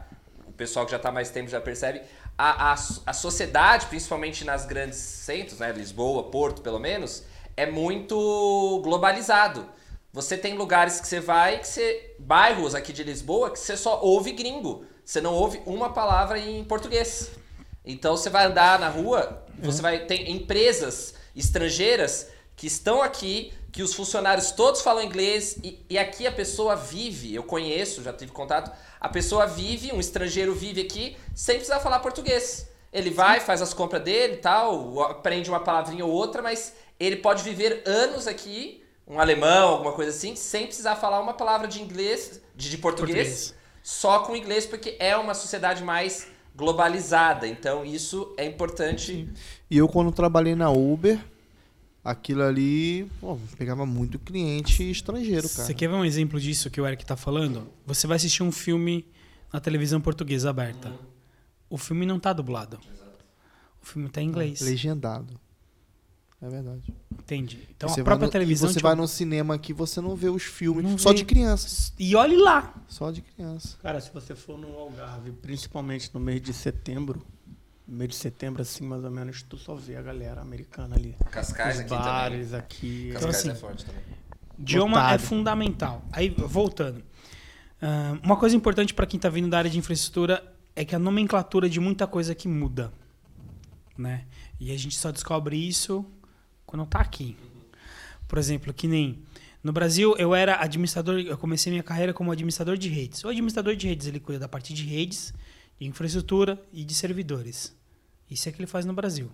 o 0.48 0.52
pessoal 0.52 0.84
que 0.84 0.90
já 0.90 0.96
está 0.96 1.12
mais 1.12 1.30
tempo 1.30 1.48
já 1.48 1.60
percebe, 1.60 2.02
a, 2.44 2.72
a, 2.72 2.76
a 3.06 3.12
sociedade, 3.12 3.86
principalmente 3.86 4.44
nas 4.44 4.66
grandes 4.66 4.98
centros, 4.98 5.60
né, 5.60 5.70
Lisboa, 5.70 6.24
Porto 6.24 6.60
pelo 6.60 6.80
menos, 6.80 7.22
é 7.56 7.70
muito 7.70 8.80
globalizado. 8.82 9.68
Você 10.12 10.36
tem 10.36 10.54
lugares 10.54 11.00
que 11.00 11.06
você 11.06 11.20
vai, 11.20 11.60
que 11.60 11.68
você, 11.68 12.16
bairros 12.18 12.74
aqui 12.74 12.92
de 12.92 13.04
Lisboa, 13.04 13.48
que 13.52 13.60
você 13.60 13.76
só 13.76 14.00
ouve 14.02 14.32
gringo. 14.32 14.84
Você 15.04 15.20
não 15.20 15.32
ouve 15.34 15.62
uma 15.64 15.90
palavra 15.92 16.36
em 16.36 16.64
português. 16.64 17.30
Então 17.84 18.16
você 18.16 18.28
vai 18.28 18.46
andar 18.46 18.76
na 18.80 18.88
rua, 18.88 19.44
você 19.56 19.80
vai 19.80 20.00
ter 20.00 20.28
empresas 20.28 21.14
estrangeiras 21.36 22.28
que 22.56 22.66
estão 22.66 23.02
aqui, 23.02 23.52
que 23.72 23.82
os 23.82 23.94
funcionários 23.94 24.50
todos 24.50 24.82
falam 24.82 25.02
inglês 25.02 25.56
e, 25.64 25.82
e 25.88 25.98
aqui 25.98 26.26
a 26.26 26.32
pessoa 26.32 26.76
vive, 26.76 27.34
eu 27.34 27.42
conheço, 27.42 28.02
já 28.02 28.12
tive 28.12 28.30
contato, 28.30 28.70
a 29.00 29.08
pessoa 29.08 29.46
vive, 29.46 29.90
um 29.92 29.98
estrangeiro 29.98 30.54
vive 30.54 30.82
aqui 30.82 31.16
sem 31.34 31.56
precisar 31.56 31.80
falar 31.80 32.00
português. 32.00 32.68
Ele 32.92 33.08
vai, 33.08 33.40
faz 33.40 33.62
as 33.62 33.72
compras 33.72 34.02
dele 34.02 34.34
e 34.34 34.36
tal, 34.36 35.00
aprende 35.00 35.48
uma 35.48 35.60
palavrinha 35.60 36.04
ou 36.04 36.12
outra, 36.12 36.42
mas 36.42 36.74
ele 37.00 37.16
pode 37.16 37.42
viver 37.42 37.82
anos 37.86 38.26
aqui, 38.26 38.84
um 39.08 39.18
alemão, 39.18 39.70
alguma 39.70 39.92
coisa 39.92 40.10
assim, 40.10 40.36
sem 40.36 40.66
precisar 40.66 40.96
falar 40.96 41.20
uma 41.20 41.32
palavra 41.32 41.66
de 41.66 41.80
inglês, 41.80 42.42
de, 42.54 42.68
de 42.68 42.76
português, 42.76 43.16
Português. 43.16 43.54
só 43.82 44.18
com 44.20 44.36
inglês, 44.36 44.66
porque 44.66 44.96
é 44.98 45.16
uma 45.16 45.32
sociedade 45.32 45.82
mais 45.82 46.28
globalizada. 46.54 47.48
Então 47.48 47.86
isso 47.86 48.34
é 48.36 48.44
importante. 48.44 49.26
E 49.70 49.78
eu, 49.78 49.88
quando 49.88 50.12
trabalhei 50.12 50.54
na 50.54 50.70
Uber, 50.70 51.18
aquilo 52.04 52.42
ali, 52.42 53.08
pô, 53.20 53.38
pegava 53.56 53.86
muito 53.86 54.18
cliente 54.18 54.90
estrangeiro, 54.90 55.48
cara. 55.48 55.66
Você 55.66 55.74
quer 55.74 55.88
ver 55.88 55.94
um 55.94 56.04
exemplo 56.04 56.40
disso 56.40 56.70
que 56.70 56.80
o 56.80 56.86
Eric 56.86 57.04
tá 57.04 57.16
falando? 57.16 57.68
Você 57.86 58.06
vai 58.06 58.16
assistir 58.16 58.42
um 58.42 58.52
filme 58.52 59.06
na 59.52 59.60
televisão 59.60 60.00
portuguesa 60.00 60.50
aberta. 60.50 60.92
O 61.70 61.78
filme 61.78 62.04
não 62.04 62.18
tá 62.18 62.32
dublado. 62.32 62.78
O 63.82 63.86
filme 63.86 64.08
tá 64.08 64.20
em 64.20 64.26
inglês. 64.26 64.60
Legendado. 64.60 65.40
É 66.40 66.48
verdade. 66.48 66.92
Entende? 67.12 67.68
Então 67.70 67.88
você 67.88 68.00
a 68.00 68.04
própria 68.04 68.18
vai 68.18 68.26
no, 68.26 68.32
televisão. 68.32 68.68
você 68.68 68.74
tipo, 68.74 68.88
vai 68.88 68.96
no 68.96 69.06
cinema 69.06 69.54
aqui, 69.54 69.72
você 69.72 70.00
não 70.00 70.16
vê 70.16 70.28
os 70.28 70.42
filmes. 70.42 70.82
Não 70.82 70.98
só 70.98 71.10
vê. 71.10 71.16
de 71.16 71.24
criança. 71.24 71.92
E 71.96 72.16
olhe 72.16 72.36
lá. 72.36 72.74
Só 72.88 73.12
de 73.12 73.22
criança. 73.22 73.78
Cara, 73.80 74.00
se 74.00 74.12
você 74.12 74.34
for 74.34 74.58
no 74.58 74.76
Algarve, 74.76 75.30
principalmente 75.30 76.10
no 76.12 76.18
mês 76.18 76.42
de 76.42 76.52
setembro, 76.52 77.24
no 77.86 77.96
mês 77.96 78.10
de 78.10 78.16
setembro, 78.16 78.62
assim, 78.62 78.84
mais 78.84 79.04
ou 79.04 79.10
menos, 79.10 79.42
tu 79.42 79.56
só 79.56 79.74
vê 79.74 79.96
a 79.96 80.02
galera 80.02 80.40
americana 80.40 80.96
ali. 80.96 81.16
Cascais 81.30 81.76
Os 81.76 81.80
aqui 81.82 81.90
bares 81.90 82.46
também. 82.46 82.60
aqui. 82.60 83.10
Cascais 83.12 83.36
assim, 83.36 83.50
é 83.50 83.54
forte 83.54 83.84
também. 83.84 84.02
Idioma 84.58 84.96
Lotado. 84.96 85.14
é 85.14 85.18
fundamental. 85.18 86.04
Aí, 86.12 86.30
voltando. 86.30 87.02
Ah, 87.80 88.16
uma 88.22 88.36
coisa 88.36 88.54
importante 88.54 88.94
para 88.94 89.06
quem 89.06 89.18
está 89.18 89.28
vindo 89.28 89.48
da 89.48 89.58
área 89.58 89.70
de 89.70 89.78
infraestrutura 89.78 90.42
é 90.76 90.84
que 90.84 90.94
a 90.94 90.98
nomenclatura 90.98 91.68
de 91.68 91.80
muita 91.80 92.06
coisa 92.06 92.34
que 92.34 92.46
muda. 92.46 92.92
Né? 93.98 94.24
E 94.60 94.72
a 94.72 94.78
gente 94.78 94.96
só 94.96 95.10
descobre 95.10 95.56
isso 95.56 96.04
quando 96.64 96.86
tá 96.86 97.00
aqui. 97.00 97.36
Por 98.28 98.38
exemplo, 98.38 98.72
que 98.72 98.86
nem 98.86 99.22
no 99.62 99.72
Brasil 99.72 100.14
eu 100.16 100.34
era 100.34 100.60
administrador, 100.60 101.18
eu 101.18 101.36
comecei 101.36 101.70
minha 101.70 101.82
carreira 101.82 102.14
como 102.14 102.32
administrador 102.32 102.76
de 102.76 102.88
redes. 102.88 103.22
O 103.24 103.28
administrador 103.28 103.76
de 103.76 103.86
redes 103.88 104.06
ele 104.06 104.18
cuida 104.18 104.40
da 104.40 104.48
parte 104.48 104.72
de 104.72 104.84
redes, 104.84 105.34
de 105.78 105.86
infraestrutura 105.86 106.62
e 106.72 106.84
de 106.84 106.94
servidores. 106.94 107.74
Isso 108.30 108.48
é 108.48 108.52
que 108.52 108.58
ele 108.58 108.66
faz 108.66 108.84
no 108.84 108.92
Brasil. 108.92 109.30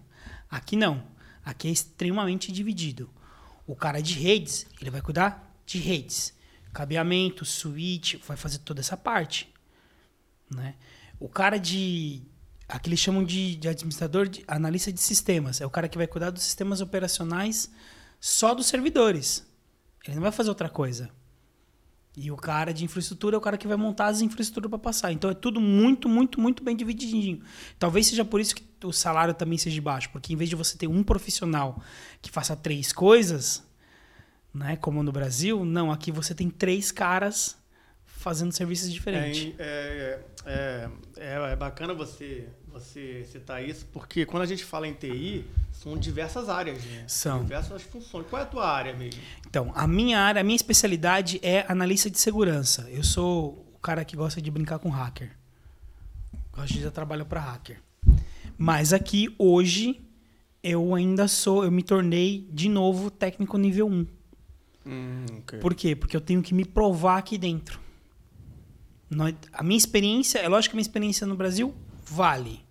Aqui 0.50 0.76
não. 0.76 1.04
Aqui 1.44 1.68
é 1.68 1.70
extremamente 1.70 2.50
dividido. 2.50 3.08
O 3.66 3.76
cara 3.76 4.00
de 4.00 4.14
redes, 4.14 4.66
ele 4.80 4.90
vai 4.90 5.00
cuidar 5.00 5.54
de 5.64 5.78
redes. 5.78 6.34
Cabeamento, 6.72 7.44
switch, 7.44 8.16
vai 8.26 8.36
fazer 8.36 8.58
toda 8.58 8.80
essa 8.80 8.96
parte. 8.96 9.52
Né? 10.50 10.74
O 11.20 11.28
cara 11.28 11.58
de. 11.58 12.22
Aqui 12.68 12.88
eles 12.88 13.00
chamam 13.00 13.24
de, 13.24 13.56
de 13.56 13.68
administrador, 13.68 14.28
de 14.28 14.44
analista 14.46 14.92
de 14.92 15.00
sistemas. 15.00 15.60
É 15.60 15.66
o 15.66 15.70
cara 15.70 15.88
que 15.88 15.96
vai 15.96 16.06
cuidar 16.06 16.30
dos 16.30 16.42
sistemas 16.42 16.80
operacionais 16.80 17.70
só 18.20 18.54
dos 18.54 18.66
servidores. 18.66 19.46
Ele 20.04 20.16
não 20.16 20.22
vai 20.22 20.32
fazer 20.32 20.50
outra 20.50 20.68
coisa. 20.68 21.10
E 22.20 22.32
o 22.32 22.36
cara 22.36 22.74
de 22.74 22.84
infraestrutura 22.84 23.36
é 23.36 23.38
o 23.38 23.40
cara 23.40 23.56
que 23.56 23.68
vai 23.68 23.76
montar 23.76 24.06
as 24.06 24.20
infraestruturas 24.20 24.68
para 24.68 24.78
passar. 24.78 25.12
Então 25.12 25.30
é 25.30 25.34
tudo 25.34 25.60
muito, 25.60 26.08
muito, 26.08 26.40
muito 26.40 26.64
bem 26.64 26.74
divididinho. 26.74 27.40
Talvez 27.78 28.08
seja 28.08 28.24
por 28.24 28.40
isso 28.40 28.56
que 28.56 28.64
o 28.84 28.92
salário 28.92 29.32
também 29.32 29.56
seja 29.56 29.80
baixo, 29.80 30.10
porque 30.10 30.32
em 30.32 30.36
vez 30.36 30.50
de 30.50 30.56
você 30.56 30.76
ter 30.76 30.88
um 30.88 31.04
profissional 31.04 31.80
que 32.20 32.28
faça 32.28 32.56
três 32.56 32.92
coisas, 32.92 33.62
né, 34.52 34.76
como 34.76 35.00
no 35.00 35.12
Brasil, 35.12 35.64
não, 35.64 35.92
aqui 35.92 36.10
você 36.10 36.34
tem 36.34 36.50
três 36.50 36.90
caras 36.90 37.56
fazendo 38.04 38.50
serviços 38.50 38.92
diferentes. 38.92 39.54
É, 39.56 40.20
é, 40.44 40.90
é, 41.16 41.52
é 41.52 41.56
bacana 41.56 41.94
você, 41.94 42.48
você 42.78 43.24
citar 43.30 43.66
isso, 43.66 43.86
porque 43.92 44.24
quando 44.24 44.42
a 44.42 44.46
gente 44.46 44.64
fala 44.64 44.86
em 44.86 44.94
TI, 44.94 45.44
são 45.72 45.96
diversas 45.96 46.48
áreas, 46.48 46.82
né? 46.84 47.04
São. 47.06 47.42
Diversas 47.42 47.82
funções. 47.82 48.26
Qual 48.28 48.40
é 48.40 48.44
a 48.44 48.48
tua 48.48 48.68
área 48.68 48.94
mesmo? 48.94 49.20
Então, 49.46 49.72
a 49.74 49.86
minha 49.86 50.18
área, 50.20 50.40
a 50.40 50.44
minha 50.44 50.56
especialidade 50.56 51.38
é 51.42 51.64
analista 51.68 52.10
de 52.10 52.18
segurança. 52.18 52.88
Eu 52.90 53.04
sou 53.04 53.64
o 53.74 53.78
cara 53.78 54.04
que 54.04 54.16
gosta 54.16 54.42
de 54.42 54.50
brincar 54.50 54.78
com 54.78 54.88
hacker. 54.88 55.30
Gosto 56.52 56.74
de 56.74 56.90
trabalhar 56.90 57.24
para 57.24 57.40
hacker. 57.40 57.80
Mas 58.56 58.92
aqui, 58.92 59.34
hoje, 59.38 60.00
eu 60.62 60.94
ainda 60.94 61.28
sou, 61.28 61.64
eu 61.64 61.70
me 61.70 61.82
tornei 61.82 62.48
de 62.52 62.68
novo 62.68 63.10
técnico 63.10 63.56
nível 63.56 63.86
1. 63.86 64.06
Hum, 64.86 65.26
ok. 65.38 65.58
Por 65.60 65.74
quê? 65.74 65.94
Porque 65.94 66.16
eu 66.16 66.20
tenho 66.20 66.42
que 66.42 66.52
me 66.52 66.64
provar 66.64 67.18
aqui 67.18 67.38
dentro. 67.38 67.80
A 69.52 69.62
minha 69.62 69.78
experiência, 69.78 70.38
é 70.38 70.48
lógico 70.48 70.72
que 70.72 70.76
a 70.76 70.78
minha 70.78 70.82
experiência 70.82 71.26
no 71.26 71.36
Brasil 71.36 71.74
vale. 72.04 72.67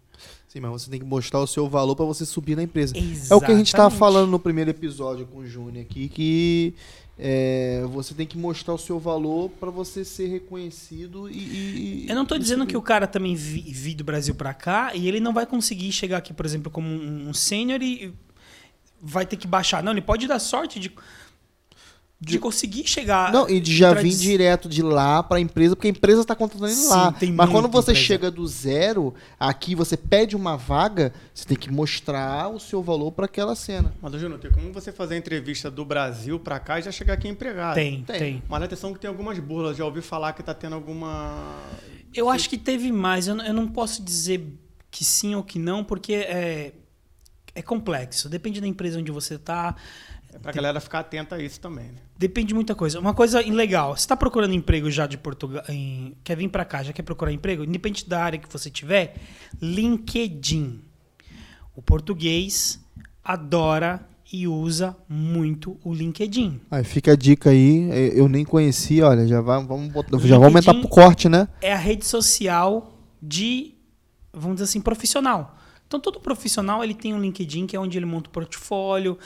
Sim, 0.57 0.61
mas 0.61 0.71
você 0.71 0.89
tem 0.89 0.99
que 0.99 1.05
mostrar 1.05 1.39
o 1.39 1.45
seu 1.47 1.69
valor 1.69 1.95
pra 1.95 2.05
você 2.05 2.25
subir 2.25 2.55
na 2.55 2.63
empresa. 2.63 2.95
É 3.29 3.35
o 3.35 3.39
que 3.39 3.51
a 3.51 3.55
gente 3.55 3.71
tava 3.71 3.89
Exatamente. 3.89 3.99
falando 3.99 4.31
no 4.31 4.39
primeiro 4.39 4.71
episódio 4.71 5.25
com 5.27 5.39
o 5.39 5.47
Júnior 5.47 5.85
aqui, 5.85 6.09
que 6.09 6.73
é, 7.17 7.83
você 7.91 8.15
tem 8.15 8.25
que 8.25 8.37
mostrar 8.37 8.73
o 8.73 8.77
seu 8.77 8.97
valor 8.99 9.49
pra 9.59 9.69
você 9.69 10.03
ser 10.03 10.27
reconhecido 10.27 11.29
e. 11.29 12.05
e- 12.05 12.05
Eu 12.09 12.15
não 12.15 12.25
tô 12.25 12.35
e 12.35 12.39
dizendo 12.39 12.61
subir. 12.61 12.71
que 12.71 12.77
o 12.77 12.81
cara 12.81 13.05
também 13.05 13.35
vi, 13.35 13.61
vi 13.61 13.93
do 13.93 14.03
Brasil 14.03 14.33
pra 14.33 14.51
cá 14.53 14.95
e 14.95 15.07
ele 15.07 15.19
não 15.19 15.31
vai 15.33 15.45
conseguir 15.45 15.91
chegar 15.91 16.17
aqui, 16.17 16.33
por 16.33 16.45
exemplo, 16.45 16.71
como 16.71 16.87
um, 16.87 17.29
um 17.29 17.33
sênior 17.33 17.81
e 17.83 18.11
vai 18.99 19.25
ter 19.27 19.37
que 19.37 19.47
baixar. 19.47 19.83
Não, 19.83 19.91
ele 19.91 20.01
pode 20.01 20.25
dar 20.27 20.39
sorte 20.39 20.79
de, 20.79 20.91
de, 22.19 22.33
De- 22.33 22.39
conseguir 22.39 22.87
chegar. 22.87 23.31
Não, 23.31 23.47
e 23.47 23.59
de 23.59 23.75
já 23.75 23.93
vir 23.93 24.15
direto 24.15 24.67
de 24.67 24.81
lá 24.81 25.21
pra 25.21 25.39
empresa, 25.39 25.75
porque 25.75 25.87
a 25.87 25.91
empresa 25.91 26.25
tá 26.25 26.35
contratando 26.35 26.65
ele 26.71 26.75
Sim, 26.75 26.89
lá. 26.89 27.11
tem 27.11 27.31
Mas 27.31 27.49
quando 27.49 27.67
você 27.67 27.91
empresa. 27.91 28.07
chega 28.07 28.31
do 28.31 28.45
zero, 28.47 29.13
aqui 29.39 29.75
você 29.75 29.95
pede 29.95 30.35
uma 30.35 30.57
vaga, 30.57 31.13
você 31.31 31.45
tem 31.45 31.55
que 31.55 31.71
mostrar 31.71 32.49
o 32.49 32.59
seu 32.59 32.81
valor 32.81 33.11
pra 33.11 33.25
aquela 33.25 33.55
cena. 33.55 33.93
Mas, 34.01 34.13
Júnior, 34.19 34.39
tem 34.39 34.49
como 34.51 34.73
você 34.73 34.91
fazer 34.91 35.13
a 35.13 35.17
entrevista 35.19 35.69
do 35.69 35.85
Brasil 35.85 36.39
pra 36.39 36.59
cá 36.59 36.79
e 36.79 36.81
já 36.81 36.91
chegar 36.91 37.13
aqui 37.13 37.27
empregado? 37.27 37.75
Tem, 37.75 38.01
Tem. 38.03 38.17
tem, 38.19 38.43
Mas 38.49 38.63
atenção 38.63 38.93
que 38.93 38.99
tem 38.99 39.07
algumas 39.07 39.37
burlas. 39.37 39.77
Já 39.77 39.85
ouvi 39.85 40.01
falar 40.01 40.33
que 40.33 40.41
tá 40.41 40.55
tendo 40.55 40.73
alguma... 40.73 41.55
Eu 42.13 42.29
acho 42.29 42.49
que 42.49 42.57
teve 42.57 42.91
mais. 42.91 43.27
Eu, 43.27 43.35
não- 43.35 43.45
eu 43.45 43.53
não 43.53 43.67
posso 43.67 44.01
dizer 44.01 44.43
que 44.89 45.05
sim 45.05 45.35
ou 45.35 45.43
que 45.43 45.59
não, 45.59 45.83
porque 45.83 46.13
é, 46.13 46.73
é 47.53 47.61
complexo. 47.61 48.27
Depende 48.27 48.59
da 48.59 48.65
empresa 48.65 48.97
onde 48.97 49.11
você 49.11 49.37
tá. 49.37 49.75
É 50.37 50.39
pra 50.39 50.51
galera 50.51 50.79
ficar 50.79 50.99
atenta 50.99 51.35
a 51.35 51.41
isso 51.41 51.59
também, 51.59 51.85
né? 51.85 51.97
Depende 52.15 52.49
de 52.49 52.53
muita 52.53 52.75
coisa. 52.75 52.99
Uma 52.99 53.13
coisa 53.15 53.39
legal, 53.41 53.95
você 53.95 54.01
está 54.01 54.15
procurando 54.15 54.53
emprego 54.53 54.89
já 54.91 55.07
de 55.07 55.17
Portugal, 55.17 55.63
em- 55.67 56.15
quer 56.23 56.37
vir 56.37 56.47
para 56.47 56.63
cá, 56.63 56.83
já 56.83 56.93
quer 56.93 57.01
procurar 57.01 57.31
emprego, 57.31 57.63
independente 57.63 58.07
da 58.07 58.23
área 58.23 58.37
que 58.37 58.47
você 58.51 58.69
tiver, 58.69 59.15
LinkedIn. 59.59 60.81
O 61.75 61.81
português 61.81 62.79
adora 63.23 64.07
e 64.31 64.47
usa 64.47 64.95
muito 65.09 65.77
o 65.83 65.93
LinkedIn. 65.93 66.59
Aí 66.69 66.83
fica 66.83 67.13
a 67.13 67.15
dica 67.15 67.49
aí, 67.49 67.89
é, 67.91 68.19
eu 68.19 68.27
nem 68.27 68.43
conhecia, 68.45 69.07
olha, 69.07 69.25
já 69.25 69.41
vai, 69.41 69.63
vamos 69.65 69.91
botar, 69.91 70.17
já 70.19 70.37
vamos 70.37 70.47
aumentar 70.67 70.73
pro 70.75 70.87
corte, 70.89 71.27
né? 71.29 71.47
É 71.61 71.71
a 71.73 71.77
rede 71.77 72.05
social 72.05 72.93
de, 73.21 73.73
vamos 74.33 74.57
dizer 74.57 74.65
assim, 74.65 74.81
profissional. 74.81 75.57
Então 75.87 75.99
todo 75.99 76.19
profissional 76.19 76.83
ele 76.83 76.93
tem 76.93 77.13
um 77.13 77.19
LinkedIn 77.21 77.65
que 77.65 77.75
é 77.75 77.79
onde 77.79 77.97
ele 77.97 78.05
monta 78.05 78.29
o 78.29 78.33
portfólio. 78.33 79.17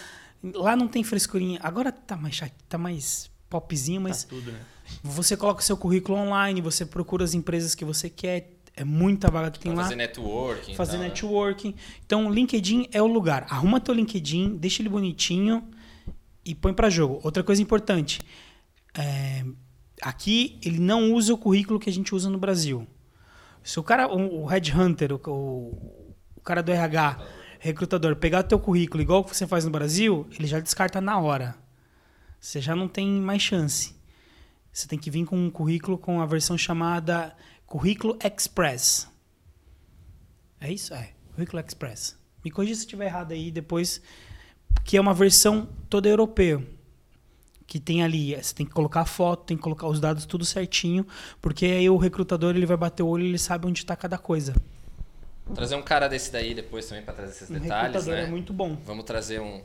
Lá 0.43 0.76
não 0.76 0.88
tem 0.88 1.03
frescurinha. 1.03 1.59
Agora 1.61 1.91
tá 1.91 2.15
mais 2.18 2.35
chat, 2.35 2.53
tá 2.68 2.77
mais 2.77 3.30
popzinho, 3.49 4.01
mas 4.01 4.23
Tá 4.23 4.30
tudo, 4.30 4.51
né? 4.51 4.59
Você 5.03 5.38
coloca 5.38 5.61
o 5.61 5.63
seu 5.63 5.77
currículo 5.77 6.18
online, 6.18 6.59
você 6.61 6.85
procura 6.85 7.23
as 7.23 7.34
empresas 7.34 7.76
que 7.76 7.85
você 7.85 8.09
quer. 8.09 8.57
É 8.76 8.84
muita 8.85 9.30
vaga 9.30 9.51
que 9.51 9.59
tem 9.59 9.72
Pra 9.72 9.81
lá. 9.81 9.84
fazer 9.84 9.95
networking. 9.97 10.76
fazer 10.76 10.97
né? 10.97 11.07
networking. 11.09 11.76
Então, 12.05 12.27
o 12.27 12.34
LinkedIn 12.34 12.88
é 12.91 13.01
o 13.01 13.07
lugar. 13.07 13.45
Arruma 13.49 13.80
teu 13.81 13.93
LinkedIn, 13.93 14.55
deixa 14.57 14.81
ele 14.81 14.89
bonitinho 14.89 15.63
e 16.43 16.55
põe 16.55 16.73
pra 16.73 16.89
jogo. 16.89 17.19
Outra 17.23 17.43
coisa 17.43 17.61
importante. 17.61 18.19
é, 18.97 19.43
aqui, 20.01 20.57
ele 20.63 20.80
não 20.80 21.13
usa 21.13 21.34
o 21.34 21.38
currículo 21.38 21.80
que 21.80 21.89
a 21.89 21.93
gente 21.93 22.15
usa 22.15 22.30
no 22.30 22.38
Brasil. 22.38 22.88
Se 23.63 23.80
o 23.80 23.84
cara, 23.84 24.07
o, 24.07 24.43
o 24.43 24.45
headhunter, 24.45 25.13
o, 25.13 25.22
o, 25.30 26.13
o 26.35 26.41
cara 26.41 26.63
do 26.63 26.72
RH, 26.72 27.19
recrutador, 27.61 28.15
pegar 28.15 28.41
teu 28.41 28.59
currículo 28.59 29.03
igual 29.03 29.23
que 29.23 29.35
você 29.35 29.45
faz 29.45 29.63
no 29.63 29.69
Brasil, 29.69 30.27
ele 30.31 30.47
já 30.47 30.59
descarta 30.59 30.99
na 30.99 31.19
hora. 31.19 31.55
Você 32.39 32.59
já 32.59 32.75
não 32.75 32.88
tem 32.88 33.07
mais 33.07 33.39
chance. 33.39 33.95
Você 34.73 34.88
tem 34.88 34.97
que 34.97 35.11
vir 35.11 35.25
com 35.25 35.38
um 35.38 35.51
currículo 35.51 35.95
com 35.95 36.19
a 36.19 36.25
versão 36.25 36.57
chamada 36.57 37.35
Currículo 37.67 38.17
Express. 38.25 39.07
É 40.59 40.73
isso? 40.73 40.91
É. 40.95 41.11
Currículo 41.35 41.61
Express. 41.61 42.17
Me 42.43 42.49
corrija 42.49 42.73
se 42.73 42.81
estiver 42.81 43.05
errado 43.05 43.31
aí 43.31 43.51
depois. 43.51 44.01
Que 44.83 44.97
é 44.97 45.01
uma 45.01 45.13
versão 45.13 45.69
toda 45.88 46.09
europeia. 46.09 46.67
Que 47.67 47.79
tem 47.79 48.01
ali, 48.01 48.35
você 48.35 48.55
tem 48.55 48.65
que 48.65 48.71
colocar 48.71 49.01
a 49.01 49.05
foto, 49.05 49.45
tem 49.45 49.55
que 49.55 49.61
colocar 49.61 49.88
os 49.88 49.99
dados 49.99 50.25
tudo 50.25 50.43
certinho, 50.43 51.05
porque 51.39 51.65
aí 51.65 51.89
o 51.89 51.95
recrutador 51.95 52.55
ele 52.55 52.65
vai 52.65 52.75
bater 52.75 53.03
o 53.03 53.07
olho 53.07 53.23
e 53.23 53.29
ele 53.29 53.38
sabe 53.38 53.67
onde 53.67 53.79
está 53.81 53.95
cada 53.95 54.17
coisa. 54.17 54.55
Trazer 55.53 55.76
um 55.76 55.82
cara 55.82 56.07
desse 56.07 56.32
daí 56.32 56.53
depois 56.53 56.86
também 56.86 57.03
pra 57.03 57.14
trazer 57.14 57.32
esses 57.32 57.49
Um 57.49 57.60
detalhes, 57.60 58.06
né? 58.07 58.23
é 58.23 58.28
muito 58.28 58.53
bom. 58.53 58.78
Vamos 58.86 59.03
trazer 59.06 59.40
um 59.40 59.61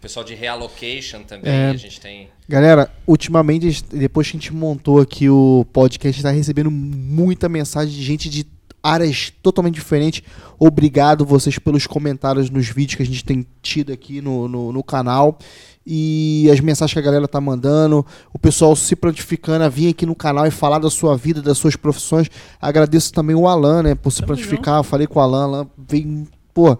pessoal 0.00 0.24
de 0.24 0.34
reallocation 0.34 1.22
também. 1.22 1.50
É. 1.50 1.70
A 1.70 1.76
gente 1.76 2.00
tem. 2.00 2.28
Galera, 2.48 2.90
ultimamente, 3.06 3.82
depois 3.84 4.30
que 4.30 4.36
a 4.36 4.40
gente 4.40 4.52
montou 4.52 5.00
aqui 5.00 5.28
o 5.30 5.66
podcast, 5.72 6.18
está 6.20 6.30
recebendo 6.30 6.70
muita 6.70 7.48
mensagem 7.48 7.94
de 7.94 8.02
gente 8.02 8.28
de 8.28 8.44
áreas 8.84 9.32
totalmente 9.42 9.76
diferentes. 9.76 10.22
Obrigado 10.58 11.24
vocês 11.24 11.58
pelos 11.58 11.86
comentários 11.86 12.50
nos 12.50 12.68
vídeos 12.68 12.96
que 12.96 13.02
a 13.02 13.06
gente 13.06 13.24
tem 13.24 13.46
tido 13.62 13.90
aqui 13.90 14.20
no, 14.20 14.46
no, 14.46 14.72
no 14.72 14.84
canal. 14.84 15.38
E 15.86 16.48
as 16.52 16.60
mensagens 16.60 16.92
que 16.92 16.98
a 16.98 17.02
galera 17.02 17.26
tá 17.26 17.40
mandando, 17.40 18.04
o 18.32 18.38
pessoal 18.38 18.76
se 18.76 18.94
prontificando 18.94 19.64
a 19.64 19.68
vir 19.68 19.90
aqui 19.90 20.06
no 20.06 20.14
canal 20.14 20.46
e 20.46 20.50
falar 20.50 20.78
da 20.78 20.90
sua 20.90 21.16
vida, 21.16 21.40
das 21.40 21.56
suas 21.56 21.76
profissões. 21.76 22.30
Agradeço 22.60 23.12
também 23.12 23.34
o 23.34 23.48
Alan, 23.48 23.82
né, 23.82 23.94
por 23.94 24.10
se 24.10 24.18
Tamo 24.18 24.28
prontificar. 24.28 24.82
Falei 24.82 25.06
com 25.06 25.18
o 25.18 25.22
Alan, 25.22 25.44
Alan 25.44 25.66
veio, 25.76 26.26
pô, 26.52 26.78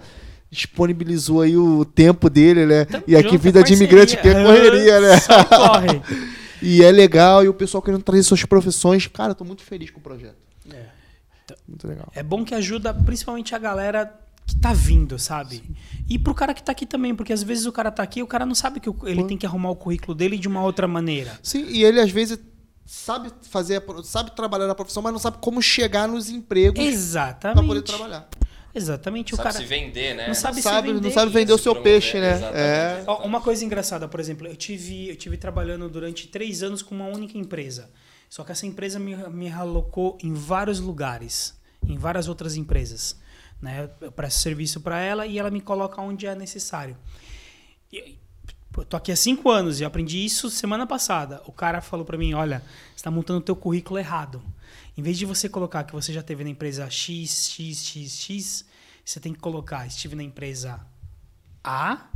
disponibilizou 0.50 1.40
aí 1.40 1.56
o 1.56 1.84
tempo 1.84 2.30
dele, 2.30 2.64
né? 2.64 2.84
Tamo 2.84 3.04
e 3.06 3.16
aqui, 3.16 3.30
junto, 3.30 3.42
vida 3.42 3.62
de 3.62 3.74
imigrante 3.74 4.16
aqui 4.16 4.28
é 4.28 4.42
correria, 4.42 5.00
né? 5.00 5.16
Só 5.18 5.44
corre. 5.44 6.00
E 6.66 6.82
é 6.82 6.90
legal, 6.90 7.44
e 7.44 7.48
o 7.48 7.52
pessoal 7.52 7.82
querendo 7.82 8.02
trazer 8.02 8.22
suas 8.22 8.42
profissões. 8.46 9.06
Cara, 9.06 9.32
eu 9.32 9.34
tô 9.34 9.44
muito 9.44 9.62
feliz 9.62 9.90
com 9.90 10.00
o 10.00 10.02
projeto. 10.02 10.43
Muito 11.68 11.86
legal. 11.88 12.10
É 12.14 12.22
bom 12.22 12.44
que 12.44 12.54
ajuda 12.54 12.92
principalmente 12.92 13.54
a 13.54 13.58
galera 13.58 14.20
que 14.46 14.54
tá 14.56 14.72
vindo, 14.74 15.18
sabe? 15.18 15.62
E 16.08 16.18
pro 16.18 16.34
cara 16.34 16.52
que 16.52 16.62
tá 16.62 16.72
aqui 16.72 16.84
também, 16.84 17.14
porque 17.14 17.32
às 17.32 17.42
vezes 17.42 17.64
o 17.64 17.72
cara 17.72 17.90
tá 17.90 18.02
aqui 18.02 18.20
e 18.20 18.22
o 18.22 18.26
cara 18.26 18.44
não 18.44 18.54
sabe 18.54 18.78
que 18.80 18.88
ele 19.04 19.22
Pô. 19.22 19.26
tem 19.26 19.38
que 19.38 19.46
arrumar 19.46 19.70
o 19.70 19.76
currículo 19.76 20.14
dele 20.14 20.36
de 20.36 20.46
uma 20.46 20.62
outra 20.62 20.86
maneira. 20.86 21.38
Sim, 21.42 21.64
e 21.68 21.82
ele 21.82 21.98
às 22.00 22.10
vezes 22.10 22.38
sabe 22.84 23.30
fazer, 23.42 23.82
sabe 24.04 24.32
trabalhar 24.36 24.66
na 24.66 24.74
profissão, 24.74 25.02
mas 25.02 25.12
não 25.12 25.18
sabe 25.18 25.38
como 25.40 25.62
chegar 25.62 26.06
nos 26.06 26.28
empregos 26.28 26.74
pra 26.78 26.84
Exatamente. 26.84 27.66
poder 27.66 27.82
trabalhar. 27.82 28.28
Exatamente, 28.74 29.32
o 29.32 29.36
sabe 29.36 29.48
cara 29.50 29.58
se 29.60 29.64
vender, 29.66 30.14
né? 30.16 30.26
não 30.26 30.34
sabe, 30.34 30.60
Sabe, 30.60 30.88
se 30.88 30.94
vender. 30.94 31.06
não 31.08 31.14
sabe 31.14 31.30
vender 31.32 31.52
o 31.52 31.56
se 31.56 31.62
seu 31.62 31.72
promover, 31.74 31.92
peixe, 32.00 32.18
né? 32.20 32.40
É. 32.52 33.04
Ó, 33.06 33.24
Uma 33.24 33.40
coisa 33.40 33.64
engraçada, 33.64 34.08
por 34.08 34.18
exemplo, 34.18 34.48
eu 34.48 34.56
tive, 34.56 35.08
eu 35.08 35.16
tive 35.16 35.36
trabalhando 35.36 35.88
durante 35.88 36.26
três 36.26 36.60
anos 36.62 36.82
com 36.82 36.92
uma 36.94 37.06
única 37.06 37.38
empresa. 37.38 37.88
Só 38.28 38.44
que 38.44 38.52
essa 38.52 38.66
empresa 38.66 38.98
me, 38.98 39.16
me 39.30 39.48
realocou 39.48 40.18
em 40.22 40.32
vários 40.34 40.80
lugares, 40.80 41.58
em 41.86 41.96
várias 41.96 42.28
outras 42.28 42.56
empresas. 42.56 43.18
Né? 43.60 43.88
Eu 44.00 44.12
presto 44.12 44.40
serviço 44.40 44.80
para 44.80 44.98
ela 45.00 45.26
e 45.26 45.38
ela 45.38 45.50
me 45.50 45.60
coloca 45.60 46.00
onde 46.00 46.26
é 46.26 46.34
necessário. 46.34 46.96
E, 47.92 48.18
eu 48.76 48.84
tô 48.84 48.96
aqui 48.96 49.12
há 49.12 49.16
cinco 49.16 49.50
anos 49.50 49.80
e 49.80 49.84
aprendi 49.84 50.24
isso 50.24 50.50
semana 50.50 50.86
passada. 50.86 51.40
O 51.46 51.52
cara 51.52 51.80
falou 51.80 52.04
para 52.04 52.18
mim, 52.18 52.34
olha, 52.34 52.58
você 52.90 52.96
está 52.96 53.10
montando 53.10 53.38
o 53.38 53.42
teu 53.42 53.54
currículo 53.54 53.98
errado. 53.98 54.42
Em 54.96 55.02
vez 55.02 55.16
de 55.16 55.24
você 55.24 55.48
colocar 55.48 55.84
que 55.84 55.92
você 55.92 56.12
já 56.12 56.22
teve 56.22 56.42
na 56.42 56.50
empresa 56.50 56.88
X, 56.90 57.50
X, 57.50 57.84
X, 57.84 58.16
X, 58.16 58.64
você 59.04 59.20
tem 59.20 59.32
que 59.32 59.38
colocar, 59.38 59.86
estive 59.86 60.16
na 60.16 60.22
empresa 60.22 60.80
A 61.64 62.06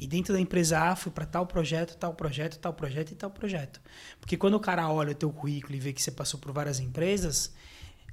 e 0.00 0.06
dentro 0.06 0.32
da 0.34 0.40
empresa 0.40 0.78
A 0.80 0.96
fui 0.96 1.12
para 1.12 1.24
tal 1.26 1.46
projeto, 1.46 1.96
tal 1.96 2.14
projeto, 2.14 2.58
tal 2.58 2.72
projeto 2.72 3.10
e 3.12 3.14
tal 3.14 3.30
projeto. 3.30 3.80
Porque 4.20 4.36
quando 4.36 4.54
o 4.54 4.60
cara 4.60 4.88
olha 4.90 5.12
o 5.12 5.14
teu 5.14 5.30
currículo 5.30 5.74
e 5.74 5.80
vê 5.80 5.92
que 5.92 6.02
você 6.02 6.10
passou 6.10 6.40
por 6.40 6.52
várias 6.52 6.80
empresas, 6.80 7.52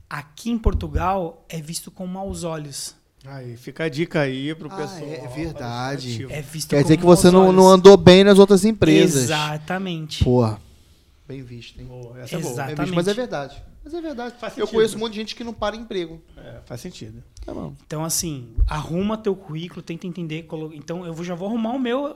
aqui 0.10 0.49
em 0.51 0.57
Portugal 0.57 1.45
é 1.49 1.60
visto 1.61 1.89
com 1.89 2.05
maus 2.05 2.43
olhos. 2.43 2.95
Aí, 3.26 3.55
fica 3.55 3.85
a 3.85 3.89
dica 3.89 4.19
aí 4.22 4.53
pro 4.53 4.69
Ah, 4.72 4.76
pessoal. 4.76 5.10
é 5.10 5.27
verdade. 5.27 6.27
É 6.30 6.41
visto 6.41 6.69
Quer 6.72 6.77
com 6.77 6.81
dizer 6.84 6.97
que 6.97 7.05
maus 7.05 7.19
você 7.19 7.31
não, 7.31 7.43
olhos. 7.43 7.55
não 7.55 7.69
andou 7.69 7.95
bem 7.95 8.22
nas 8.23 8.38
outras 8.38 8.65
empresas. 8.65 9.23
Exatamente. 9.23 10.23
Porra. 10.23 10.60
Bem 11.26 11.41
visto, 11.41 11.80
hein? 11.80 11.85
Boa, 11.88 12.19
essa 12.19 12.35
é 12.35 12.39
boa. 12.39 12.64
Bem 12.65 12.76
visto, 12.76 12.93
mas 12.95 13.07
é 13.07 13.14
verdade. 13.14 13.64
Mas 13.84 13.93
é 13.93 14.01
verdade. 14.01 14.35
Faz 14.39 14.57
eu 14.57 14.65
sentido. 14.65 14.76
conheço 14.77 14.95
um 14.95 14.99
monte 14.99 15.14
de 15.14 15.19
gente 15.19 15.35
que 15.35 15.43
não 15.43 15.53
para 15.53 15.76
emprego. 15.76 16.22
É, 16.38 16.60
faz 16.65 16.80
sentido. 16.81 17.22
Tá 17.45 17.53
bom. 17.53 17.73
Então, 17.85 18.03
assim, 18.03 18.55
arruma 18.68 19.18
teu 19.18 19.35
currículo, 19.35 19.81
tenta 19.81 20.07
entender. 20.07 20.43
colo- 20.43 20.72
Então, 20.73 21.05
eu 21.05 21.14
vou- 21.14 21.26
já 21.26 21.35
vou 21.35 21.47
arrumar 21.49 21.72
o 21.72 21.80
meu 21.80 22.15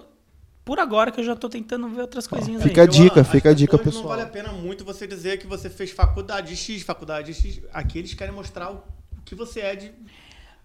por 0.63 0.79
agora, 0.79 1.11
que 1.11 1.19
eu 1.19 1.23
já 1.23 1.35
tô 1.35 1.47
tentando 1.49 1.87
ver 1.89 2.01
outras 2.01 2.25
coisinhas 2.27 2.61
fica 2.63 2.81
aí. 2.81 2.87
a 2.87 2.89
dica, 2.89 3.21
as 3.21 3.27
fica 3.29 3.49
a 3.49 3.53
dica, 3.53 3.77
pessoal. 3.77 4.03
Não 4.03 4.09
vale 4.09 4.21
a 4.21 4.27
pena 4.27 4.51
muito 4.51 4.83
você 4.85 5.05
dizer 5.07 5.37
que 5.39 5.47
você 5.47 5.69
fez 5.69 5.91
faculdade 5.91 6.55
X, 6.55 6.83
faculdade 6.83 7.33
X. 7.33 7.61
Aqui 7.73 7.99
eles 7.99 8.13
querem 8.13 8.33
mostrar 8.33 8.71
o 8.71 8.83
que 9.25 9.35
você 9.35 9.59
é 9.61 9.75
de. 9.75 9.91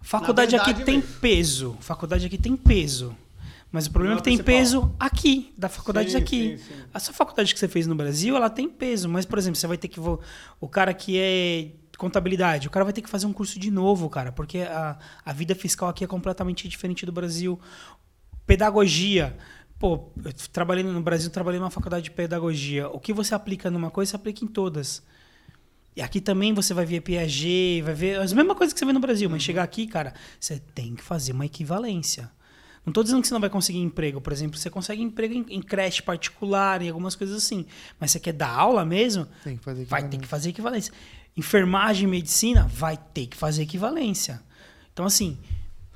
Faculdade 0.01 0.55
aqui 0.55 0.65
verdade 0.67 0.85
tem 0.85 0.97
mesmo. 0.99 1.15
peso. 1.21 1.77
Faculdade 1.79 2.25
aqui 2.25 2.37
tem 2.37 2.55
peso. 2.57 3.15
Mas 3.73 3.87
o 3.87 3.91
problema 3.91 4.13
é 4.13 4.17
que 4.19 4.23
tem 4.23 4.37
principal. 4.37 4.55
peso 4.55 4.95
aqui, 4.99 5.51
da 5.57 5.67
faculdade 5.67 6.11
Sim, 6.11 6.19
daqui. 6.19 6.57
sim, 6.59 6.63
sim. 6.63 6.81
A 6.93 6.99
sua 6.99 7.11
faculdade 7.11 7.51
que 7.51 7.59
você 7.59 7.67
fez 7.67 7.87
no 7.87 7.95
Brasil, 7.95 8.35
ela 8.35 8.47
tem 8.47 8.69
peso. 8.69 9.09
Mas, 9.09 9.25
por 9.25 9.39
exemplo, 9.39 9.55
você 9.55 9.65
vai 9.65 9.77
ter 9.77 9.87
que. 9.87 9.99
O 9.99 10.67
cara 10.69 10.93
que 10.93 11.17
é 11.17 11.71
contabilidade, 11.97 12.67
o 12.67 12.69
cara 12.69 12.83
vai 12.83 12.93
ter 12.93 13.01
que 13.01 13.09
fazer 13.09 13.25
um 13.25 13.33
curso 13.33 13.57
de 13.57 13.71
novo, 13.71 14.09
cara, 14.11 14.31
porque 14.31 14.59
a, 14.59 14.99
a 15.25 15.33
vida 15.33 15.55
fiscal 15.55 15.89
aqui 15.89 16.03
é 16.03 16.07
completamente 16.07 16.67
diferente 16.67 17.03
do 17.03 17.11
Brasil. 17.11 17.59
Pedagogia. 18.45 19.35
Pô, 19.79 20.11
eu 20.23 20.31
trabalhei 20.51 20.83
no 20.83 21.01
Brasil, 21.01 21.31
trabalhei 21.31 21.59
numa 21.59 21.71
faculdade 21.71 22.03
de 22.03 22.11
pedagogia. 22.11 22.87
O 22.89 22.99
que 22.99 23.11
você 23.11 23.33
aplica 23.33 23.71
numa 23.71 23.89
coisa, 23.89 24.11
você 24.11 24.15
aplica 24.17 24.45
em 24.45 24.47
todas. 24.47 25.01
E 25.95 26.01
aqui 26.01 26.21
também 26.21 26.53
você 26.53 26.75
vai 26.75 26.85
ver 26.85 27.01
Piaget, 27.01 27.81
vai 27.81 27.95
ver 27.95 28.19
as 28.19 28.33
mesmas 28.33 28.55
coisas 28.55 28.71
que 28.71 28.79
você 28.79 28.85
vê 28.85 28.93
no 28.93 28.99
Brasil, 28.99 29.27
mas 29.31 29.41
chegar 29.41 29.63
aqui, 29.63 29.87
cara, 29.87 30.13
você 30.39 30.59
tem 30.75 30.95
que 30.95 31.03
fazer 31.03 31.31
uma 31.31 31.45
equivalência. 31.45 32.29
Não 32.85 32.91
estou 32.91 33.03
dizendo 33.03 33.21
que 33.21 33.27
você 33.27 33.33
não 33.33 33.41
vai 33.41 33.49
conseguir 33.49 33.79
emprego, 33.79 34.19
por 34.19 34.33
exemplo, 34.33 34.57
você 34.57 34.69
consegue 34.69 35.01
emprego 35.01 35.33
em, 35.33 35.45
em 35.49 35.61
creche 35.61 36.01
particular 36.01 36.81
e 36.81 36.89
algumas 36.89 37.15
coisas 37.15 37.37
assim, 37.37 37.65
mas 37.97 38.11
você 38.11 38.19
quer 38.19 38.33
dar 38.33 38.49
aula 38.49 38.83
mesmo, 38.83 39.25
Tem 39.43 39.55
que 39.55 39.63
fazer 39.63 39.85
vai 39.85 40.07
ter 40.07 40.17
que 40.17 40.27
fazer 40.27 40.49
equivalência. 40.49 40.93
Enfermagem, 41.35 42.07
medicina, 42.07 42.67
vai 42.67 42.97
ter 42.97 43.27
que 43.27 43.37
fazer 43.37 43.63
equivalência. 43.63 44.41
Então, 44.91 45.05
assim, 45.05 45.37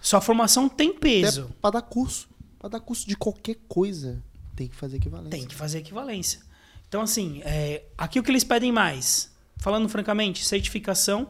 sua 0.02 0.22
formação 0.22 0.70
tem 0.70 0.94
peso. 0.94 1.52
Pra 1.62 1.70
dar 1.70 1.82
curso. 1.82 2.30
Pra 2.58 2.70
dar 2.70 2.80
curso 2.80 3.08
de 3.08 3.16
qualquer 3.16 3.58
coisa, 3.68 4.24
tem 4.56 4.68
que 4.68 4.76
fazer 4.76 4.98
equivalência. 4.98 5.32
Tem 5.32 5.46
que 5.46 5.54
fazer 5.54 5.80
equivalência. 5.80 6.40
Então, 6.88 7.02
assim, 7.02 7.42
é, 7.44 7.84
aqui 7.98 8.20
o 8.20 8.24
que 8.24 8.32
eles 8.32 8.44
pedem 8.44 8.72
mais? 8.72 9.30
Falando 9.58 9.90
francamente, 9.90 10.46
certificação, 10.46 11.30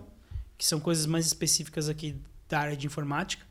que 0.57 0.65
são 0.65 0.79
coisas 0.79 1.05
mais 1.05 1.25
específicas 1.25 1.89
aqui 1.89 2.15
da 2.47 2.59
área 2.59 2.77
de 2.77 2.85
informática. 2.85 3.45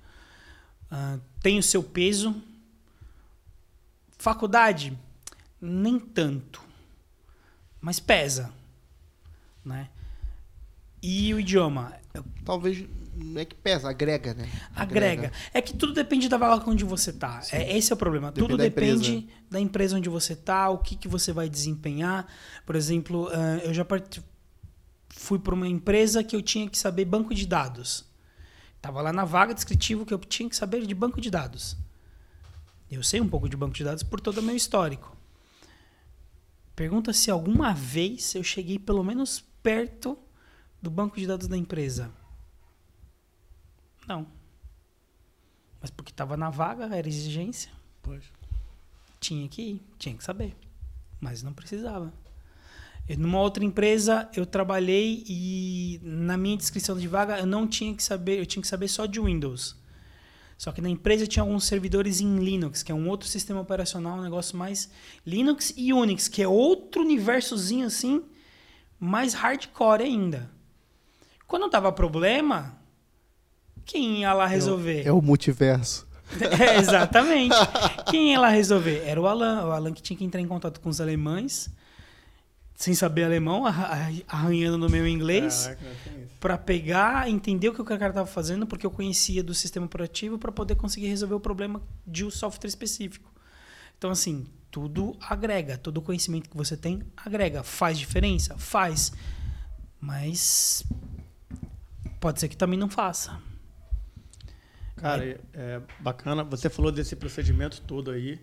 Ah, 0.90 1.18
tem 1.46 1.60
o 1.60 1.62
seu 1.62 1.80
peso. 1.80 2.42
Faculdade, 4.18 4.98
nem 5.60 5.96
tanto. 5.96 6.60
Mas 7.80 8.00
pesa. 8.00 8.52
Né? 9.64 9.88
E 11.00 11.32
o 11.32 11.38
idioma? 11.38 11.92
Talvez 12.44 12.84
não 13.14 13.40
é 13.40 13.44
que 13.44 13.54
pesa, 13.54 13.88
agrega, 13.88 14.34
né? 14.34 14.50
Agrega. 14.74 15.30
É 15.54 15.62
que 15.62 15.72
tudo 15.72 15.92
depende 15.92 16.28
da 16.28 16.36
vaga 16.36 16.68
onde 16.68 16.84
você 16.84 17.12
tá. 17.12 17.40
É, 17.52 17.78
esse 17.78 17.92
é 17.92 17.94
o 17.94 17.96
problema. 17.96 18.32
Depende 18.32 18.48
tudo 18.48 18.58
da 18.58 18.64
depende 18.64 19.14
empresa. 19.14 19.38
da 19.48 19.60
empresa 19.60 19.96
onde 19.98 20.08
você 20.08 20.34
tá, 20.34 20.68
o 20.68 20.78
que, 20.78 20.96
que 20.96 21.06
você 21.06 21.32
vai 21.32 21.48
desempenhar. 21.48 22.26
Por 22.66 22.74
exemplo, 22.74 23.28
ah, 23.28 23.58
eu 23.62 23.72
já 23.72 23.84
part... 23.84 24.20
fui 25.10 25.38
para 25.38 25.54
uma 25.54 25.68
empresa 25.68 26.24
que 26.24 26.34
eu 26.34 26.42
tinha 26.42 26.68
que 26.68 26.76
saber 26.76 27.04
banco 27.04 27.32
de 27.32 27.46
dados. 27.46 28.04
Tava 28.86 29.02
lá 29.02 29.12
na 29.12 29.24
vaga 29.24 29.52
descritivo 29.52 30.06
que 30.06 30.14
eu 30.14 30.18
tinha 30.20 30.48
que 30.48 30.54
saber 30.54 30.86
de 30.86 30.94
banco 30.94 31.20
de 31.20 31.28
dados. 31.28 31.76
Eu 32.88 33.02
sei 33.02 33.20
um 33.20 33.28
pouco 33.28 33.48
de 33.48 33.56
banco 33.56 33.74
de 33.74 33.82
dados 33.82 34.04
por 34.04 34.20
todo 34.20 34.38
o 34.38 34.42
meu 34.42 34.54
histórico. 34.54 35.16
Pergunta 36.76 37.12
se 37.12 37.28
alguma 37.28 37.74
vez 37.74 38.32
eu 38.36 38.44
cheguei 38.44 38.78
pelo 38.78 39.02
menos 39.02 39.44
perto 39.60 40.16
do 40.80 40.88
banco 40.88 41.18
de 41.18 41.26
dados 41.26 41.48
da 41.48 41.56
empresa. 41.56 42.12
Não. 44.06 44.24
Mas 45.80 45.90
porque 45.90 46.12
estava 46.12 46.36
na 46.36 46.48
vaga, 46.48 46.84
era 46.84 47.08
exigência. 47.08 47.72
Pois. 48.00 48.22
Tinha 49.18 49.48
que 49.48 49.62
ir, 49.62 49.82
tinha 49.98 50.16
que 50.16 50.22
saber. 50.22 50.56
Mas 51.20 51.42
não 51.42 51.52
precisava. 51.52 52.12
Eu, 53.08 53.18
numa 53.18 53.40
outra 53.40 53.64
empresa 53.64 54.28
eu 54.34 54.44
trabalhei 54.44 55.24
e 55.28 56.00
na 56.02 56.36
minha 56.36 56.56
descrição 56.56 56.96
de 56.96 57.06
vaga 57.06 57.38
eu 57.38 57.46
não 57.46 57.66
tinha 57.66 57.94
que 57.94 58.02
saber, 58.02 58.38
eu 58.38 58.46
tinha 58.46 58.60
que 58.60 58.68
saber 58.68 58.88
só 58.88 59.06
de 59.06 59.20
Windows. 59.20 59.76
Só 60.58 60.72
que 60.72 60.80
na 60.80 60.88
empresa 60.88 61.26
tinha 61.26 61.42
alguns 61.42 61.66
servidores 61.66 62.20
em 62.20 62.38
Linux, 62.38 62.82
que 62.82 62.90
é 62.90 62.94
um 62.94 63.08
outro 63.08 63.28
sistema 63.28 63.60
operacional, 63.60 64.18
um 64.18 64.22
negócio 64.22 64.56
mais 64.56 64.90
Linux 65.24 65.72
e 65.76 65.92
Unix, 65.92 66.28
que 66.28 66.42
é 66.42 66.48
outro 66.48 67.02
universozinho 67.02 67.86
assim, 67.86 68.24
mais 68.98 69.34
hardcore 69.34 70.02
ainda. 70.02 70.50
Quando 71.46 71.68
tava 71.68 71.92
problema, 71.92 72.78
quem 73.84 74.20
ia 74.20 74.32
lá 74.32 74.46
resolver? 74.46 75.06
É 75.06 75.12
o 75.12 75.22
multiverso. 75.22 76.06
É, 76.60 76.78
exatamente. 76.78 77.54
Quem 78.10 78.32
ia 78.32 78.40
lá 78.40 78.48
resolver? 78.48 79.04
Era 79.06 79.20
o 79.20 79.28
Alan. 79.28 79.64
O 79.64 79.70
Alan 79.70 79.92
que 79.92 80.02
tinha 80.02 80.16
que 80.16 80.24
entrar 80.24 80.40
em 80.40 80.48
contato 80.48 80.80
com 80.80 80.88
os 80.88 81.00
alemães, 81.00 81.70
sem 82.76 82.94
saber 82.94 83.24
alemão, 83.24 83.64
arra- 83.64 84.10
arranhando 84.28 84.76
no 84.76 84.88
meu 84.90 85.08
inglês, 85.08 85.70
para 86.38 86.58
pegar, 86.58 87.28
entender 87.28 87.70
o 87.70 87.74
que 87.74 87.80
o 87.80 87.84
cara 87.84 88.08
estava 88.08 88.26
fazendo, 88.26 88.66
porque 88.66 88.84
eu 88.84 88.90
conhecia 88.90 89.42
do 89.42 89.54
sistema 89.54 89.86
operativo, 89.86 90.38
para 90.38 90.52
poder 90.52 90.74
conseguir 90.76 91.06
resolver 91.08 91.34
o 91.34 91.40
problema 91.40 91.82
de 92.06 92.24
um 92.24 92.30
software 92.30 92.68
específico. 92.68 93.32
Então, 93.96 94.10
assim, 94.10 94.46
tudo 94.70 95.16
agrega. 95.22 95.78
Todo 95.78 96.02
conhecimento 96.02 96.50
que 96.50 96.56
você 96.56 96.76
tem 96.76 97.02
agrega. 97.16 97.62
Faz 97.62 97.98
diferença? 97.98 98.58
Faz. 98.58 99.10
Mas 99.98 100.84
pode 102.20 102.40
ser 102.40 102.48
que 102.48 102.56
também 102.58 102.78
não 102.78 102.90
faça. 102.90 103.40
Cara, 104.96 105.24
é, 105.24 105.40
é 105.54 105.80
bacana. 105.98 106.44
Você 106.44 106.68
falou 106.68 106.92
desse 106.92 107.16
procedimento 107.16 107.80
todo 107.80 108.10
aí. 108.10 108.38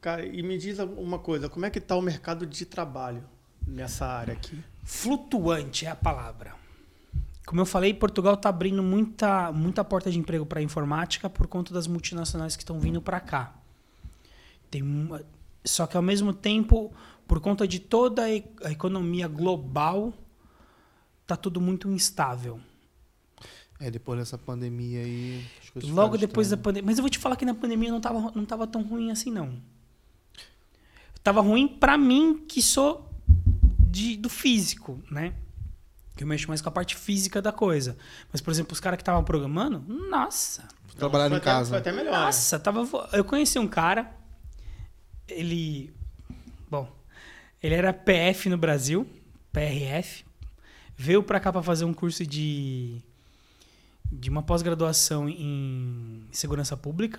Cara, 0.00 0.24
e 0.24 0.42
me 0.44 0.56
diz 0.56 0.78
uma 0.78 1.18
coisa, 1.18 1.48
como 1.48 1.66
é 1.66 1.70
que 1.70 1.78
está 1.80 1.96
o 1.96 2.02
mercado 2.02 2.46
de 2.46 2.64
trabalho 2.64 3.24
nessa 3.66 4.06
área 4.06 4.34
aqui? 4.34 4.62
Flutuante 4.82 5.86
é 5.86 5.90
a 5.90 5.96
palavra. 5.96 6.54
Como 7.46 7.60
eu 7.60 7.66
falei, 7.66 7.92
Portugal 7.92 8.34
está 8.34 8.48
abrindo 8.48 8.82
muita, 8.82 9.52
muita 9.52 9.84
porta 9.84 10.10
de 10.10 10.18
emprego 10.18 10.46
para 10.46 10.60
a 10.60 10.62
informática 10.62 11.28
por 11.28 11.46
conta 11.46 11.74
das 11.74 11.86
multinacionais 11.86 12.56
que 12.56 12.62
estão 12.62 12.78
vindo 12.80 13.02
para 13.02 13.20
cá. 13.20 13.54
Tem 14.70 14.82
uma- 14.82 15.22
só 15.64 15.86
que 15.86 15.96
ao 15.96 16.02
mesmo 16.02 16.32
tempo, 16.32 16.92
por 17.26 17.40
conta 17.40 17.68
de 17.68 17.78
toda 17.78 18.22
a 18.24 18.70
economia 18.70 19.28
global, 19.28 20.12
tá 21.26 21.36
tudo 21.36 21.60
muito 21.60 21.90
instável. 21.90 22.58
É, 23.80 23.90
depois 23.90 24.18
dessa 24.18 24.38
pandemia 24.38 25.00
aí. 25.00 25.44
Logo 25.82 26.16
depois 26.16 26.48
da 26.48 26.54
estranhas. 26.56 26.62
pandemia. 26.62 26.86
Mas 26.86 26.98
eu 26.98 27.02
vou 27.02 27.10
te 27.10 27.18
falar 27.18 27.36
que 27.36 27.44
na 27.44 27.54
pandemia 27.54 27.90
não 27.90 28.00
tava, 28.00 28.32
não 28.34 28.44
tava 28.46 28.66
tão 28.66 28.82
ruim 28.82 29.10
assim, 29.10 29.30
não. 29.30 29.58
Tava 31.22 31.40
ruim 31.40 31.66
pra 31.66 31.98
mim, 31.98 32.44
que 32.48 32.62
sou 32.62 33.10
de, 33.94 34.16
do 34.16 34.28
físico, 34.28 35.00
né? 35.10 35.32
Que 36.16 36.22
eu 36.24 36.28
mexo 36.28 36.48
mais 36.48 36.60
com 36.62 36.68
a 36.68 36.72
parte 36.72 36.94
física 36.96 37.40
da 37.42 37.50
coisa. 37.52 37.96
Mas, 38.32 38.40
por 38.40 38.50
exemplo, 38.50 38.72
os 38.72 38.80
caras 38.80 38.96
que 38.96 39.02
estavam 39.02 39.24
programando, 39.24 39.80
nossa. 40.10 40.66
Trabalhar 40.96 41.24
Foi 41.28 41.34
em 41.34 41.38
até- 41.38 41.44
casa. 41.44 41.68
Foi 41.70 41.78
até 41.78 41.90
melhor. 41.92 42.12
Nossa, 42.12 42.58
tava. 42.58 42.84
vo- 42.84 43.06
Eu 43.12 43.24
conheci 43.24 43.58
um 43.58 43.66
cara. 43.66 44.12
Ele. 45.28 45.92
Bom. 46.70 46.88
Ele 47.62 47.74
era 47.74 47.92
PF 47.92 48.48
no 48.48 48.58
Brasil, 48.58 49.08
PRF. 49.52 50.24
Veio 50.96 51.22
pra 51.22 51.40
cá 51.40 51.52
pra 51.52 51.62
fazer 51.62 51.84
um 51.84 51.94
curso 51.94 52.26
de. 52.26 53.00
De 54.12 54.30
uma 54.30 54.42
pós-graduação 54.42 55.28
em 55.28 56.24
segurança 56.30 56.76
pública. 56.76 57.18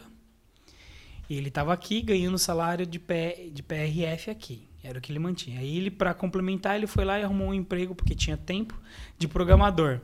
E 1.29 1.35
ele 1.35 1.49
tava 1.51 1.73
aqui 1.73 2.01
ganhando 2.01 2.37
salário 2.37 2.85
de, 2.85 2.99
P, 2.99 3.49
de 3.51 3.61
PRF 3.63 4.29
aqui. 4.29 4.67
Era 4.85 4.99
o 4.99 5.01
que 5.01 5.11
ele 5.11 5.19
mantinha. 5.19 5.59
Aí 5.59 5.77
ele, 5.77 5.89
pra 5.89 6.13
complementar, 6.13 6.75
ele 6.75 6.85
foi 6.85 7.03
lá 7.03 7.19
e 7.19 7.23
arrumou 7.23 7.49
um 7.49 7.53
emprego, 7.53 7.95
porque 7.95 8.13
tinha 8.13 8.37
tempo, 8.37 8.79
de 9.17 9.27
programador. 9.27 9.99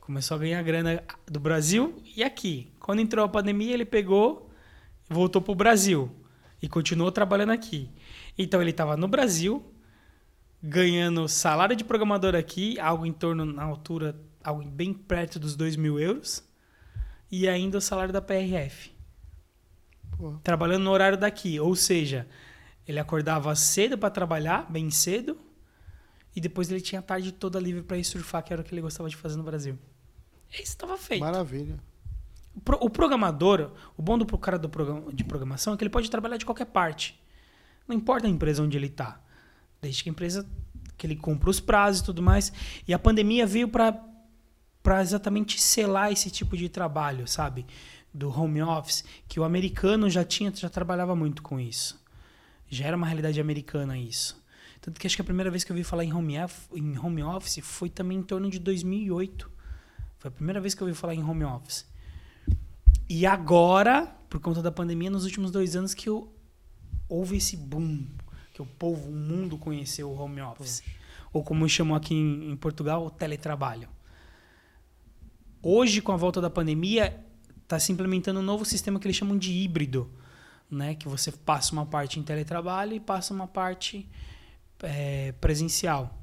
Começou 0.00 0.36
a 0.36 0.40
ganhar 0.40 0.62
grana 0.62 1.02
do 1.26 1.40
Brasil 1.40 2.02
e 2.14 2.22
aqui. 2.22 2.70
Quando 2.78 3.00
entrou 3.00 3.24
a 3.24 3.28
pandemia, 3.28 3.72
ele 3.72 3.86
pegou 3.86 4.50
e 5.10 5.14
voltou 5.14 5.40
pro 5.40 5.54
Brasil. 5.54 6.14
E 6.60 6.68
continuou 6.68 7.10
trabalhando 7.10 7.52
aqui. 7.52 7.90
Então 8.36 8.60
ele 8.60 8.70
estava 8.70 8.98
no 8.98 9.08
Brasil, 9.08 9.64
ganhando 10.62 11.26
salário 11.26 11.74
de 11.74 11.84
programador 11.84 12.34
aqui, 12.34 12.78
algo 12.78 13.06
em 13.06 13.12
torno, 13.12 13.46
na 13.46 13.62
altura, 13.62 14.14
algo 14.42 14.62
bem 14.62 14.92
perto 14.92 15.38
dos 15.38 15.56
2 15.56 15.76
mil 15.76 15.98
euros. 15.98 16.44
E 17.30 17.48
ainda 17.48 17.78
o 17.78 17.80
salário 17.80 18.12
da 18.12 18.20
PRF. 18.20 18.92
Pô. 20.18 20.38
Trabalhando 20.42 20.84
no 20.84 20.90
horário 20.90 21.16
daqui. 21.16 21.58
Ou 21.58 21.74
seja, 21.74 22.26
ele 22.86 22.98
acordava 23.00 23.54
cedo 23.54 23.96
para 23.98 24.10
trabalhar, 24.10 24.70
bem 24.70 24.90
cedo. 24.90 25.38
E 26.36 26.40
depois 26.40 26.70
ele 26.70 26.80
tinha 26.80 26.98
a 26.98 27.02
tarde 27.02 27.30
toda 27.32 27.60
livre 27.60 27.82
para 27.82 27.96
ir 27.96 28.04
surfar, 28.04 28.42
que 28.42 28.52
era 28.52 28.60
o 28.62 28.64
que 28.64 28.74
ele 28.74 28.80
gostava 28.80 29.08
de 29.08 29.16
fazer 29.16 29.36
no 29.36 29.44
Brasil. 29.44 29.78
Isso 30.52 30.62
estava 30.62 30.96
feito. 30.98 31.20
Maravilha. 31.20 31.78
O 32.54 32.60
pro- 32.60 32.78
O 32.80 32.90
programador, 32.90 33.70
o 33.96 34.02
bom 34.02 34.18
do 34.18 34.26
cara 34.38 34.58
do 34.58 34.68
programa, 34.68 35.12
de 35.12 35.24
programação 35.24 35.74
é 35.74 35.76
que 35.76 35.82
ele 35.84 35.90
pode 35.90 36.10
trabalhar 36.10 36.36
de 36.36 36.44
qualquer 36.44 36.66
parte. 36.66 37.20
Não 37.86 37.94
importa 37.94 38.26
a 38.26 38.30
empresa 38.30 38.62
onde 38.62 38.76
ele 38.76 38.86
está. 38.86 39.20
Desde 39.80 40.02
que 40.02 40.08
a 40.08 40.12
empresa 40.12 40.46
que 40.96 41.06
ele 41.06 41.16
cumpra 41.16 41.50
os 41.50 41.60
prazos 41.60 42.00
e 42.00 42.04
tudo 42.04 42.22
mais. 42.22 42.52
E 42.86 42.94
a 42.94 42.98
pandemia 42.98 43.46
veio 43.46 43.68
para 43.68 44.00
para 44.82 45.00
exatamente 45.00 45.58
selar 45.60 46.12
esse 46.12 46.30
tipo 46.30 46.56
de 46.58 46.68
trabalho, 46.68 47.26
sabe? 47.26 47.64
Do 48.12 48.28
home 48.28 48.60
office, 48.62 49.02
que 49.26 49.40
o 49.40 49.44
americano 49.44 50.10
já 50.10 50.22
tinha, 50.22 50.52
já 50.54 50.68
trabalhava 50.68 51.16
muito 51.16 51.42
com 51.42 51.58
isso. 51.58 51.98
Já 52.68 52.86
era 52.86 52.96
uma 52.96 53.06
realidade 53.06 53.40
americana 53.40 53.98
isso. 53.98 54.42
Tanto 54.80 55.00
que 55.00 55.06
acho 55.06 55.16
que 55.16 55.22
a 55.22 55.24
primeira 55.24 55.50
vez 55.50 55.64
que 55.64 55.72
eu 55.72 55.74
ouvi 55.76 55.84
falar 55.84 56.04
em 56.04 56.12
home, 56.12 56.34
em 56.74 56.98
home 56.98 57.22
office 57.22 57.60
foi 57.62 57.88
também 57.88 58.18
em 58.18 58.22
torno 58.22 58.50
de 58.50 58.58
2008. 58.58 59.50
Foi 60.18 60.28
a 60.28 60.32
primeira 60.32 60.60
vez 60.60 60.74
que 60.74 60.82
eu 60.82 60.86
ouvi 60.86 60.98
falar 60.98 61.14
em 61.14 61.22
home 61.22 61.44
office. 61.44 61.86
E 63.08 63.26
agora, 63.26 64.06
por 64.28 64.40
conta 64.40 64.60
da 64.62 64.70
pandemia, 64.72 65.10
nos 65.10 65.24
últimos 65.24 65.50
dois 65.50 65.76
anos 65.76 65.94
que 65.94 66.08
eu- 66.08 66.32
houve 67.08 67.36
esse 67.36 67.56
boom, 67.56 68.06
que 68.52 68.62
o 68.62 68.66
povo, 68.66 69.10
o 69.10 69.14
mundo 69.14 69.58
conheceu 69.58 70.10
o 70.10 70.14
home 70.18 70.40
office. 70.40 70.82
Ou 71.32 71.42
como 71.42 71.68
chamam 71.68 71.96
aqui 71.96 72.14
em, 72.14 72.50
em 72.52 72.56
Portugal, 72.56 73.04
o 73.06 73.10
teletrabalho. 73.10 73.88
Hoje, 75.62 76.00
com 76.00 76.12
a 76.12 76.16
volta 76.16 76.40
da 76.40 76.50
pandemia, 76.50 77.24
está 77.62 77.78
se 77.78 77.90
implementando 77.90 78.40
um 78.40 78.42
novo 78.42 78.64
sistema 78.64 79.00
que 79.00 79.06
eles 79.06 79.16
chamam 79.16 79.36
de 79.36 79.50
híbrido, 79.50 80.10
né? 80.70 80.94
Que 80.94 81.08
você 81.08 81.30
passa 81.32 81.72
uma 81.72 81.86
parte 81.86 82.18
em 82.18 82.22
teletrabalho 82.22 82.94
e 82.94 83.00
passa 83.00 83.32
uma 83.34 83.46
parte 83.46 84.08
eh, 84.82 85.32
presencial 85.40 86.20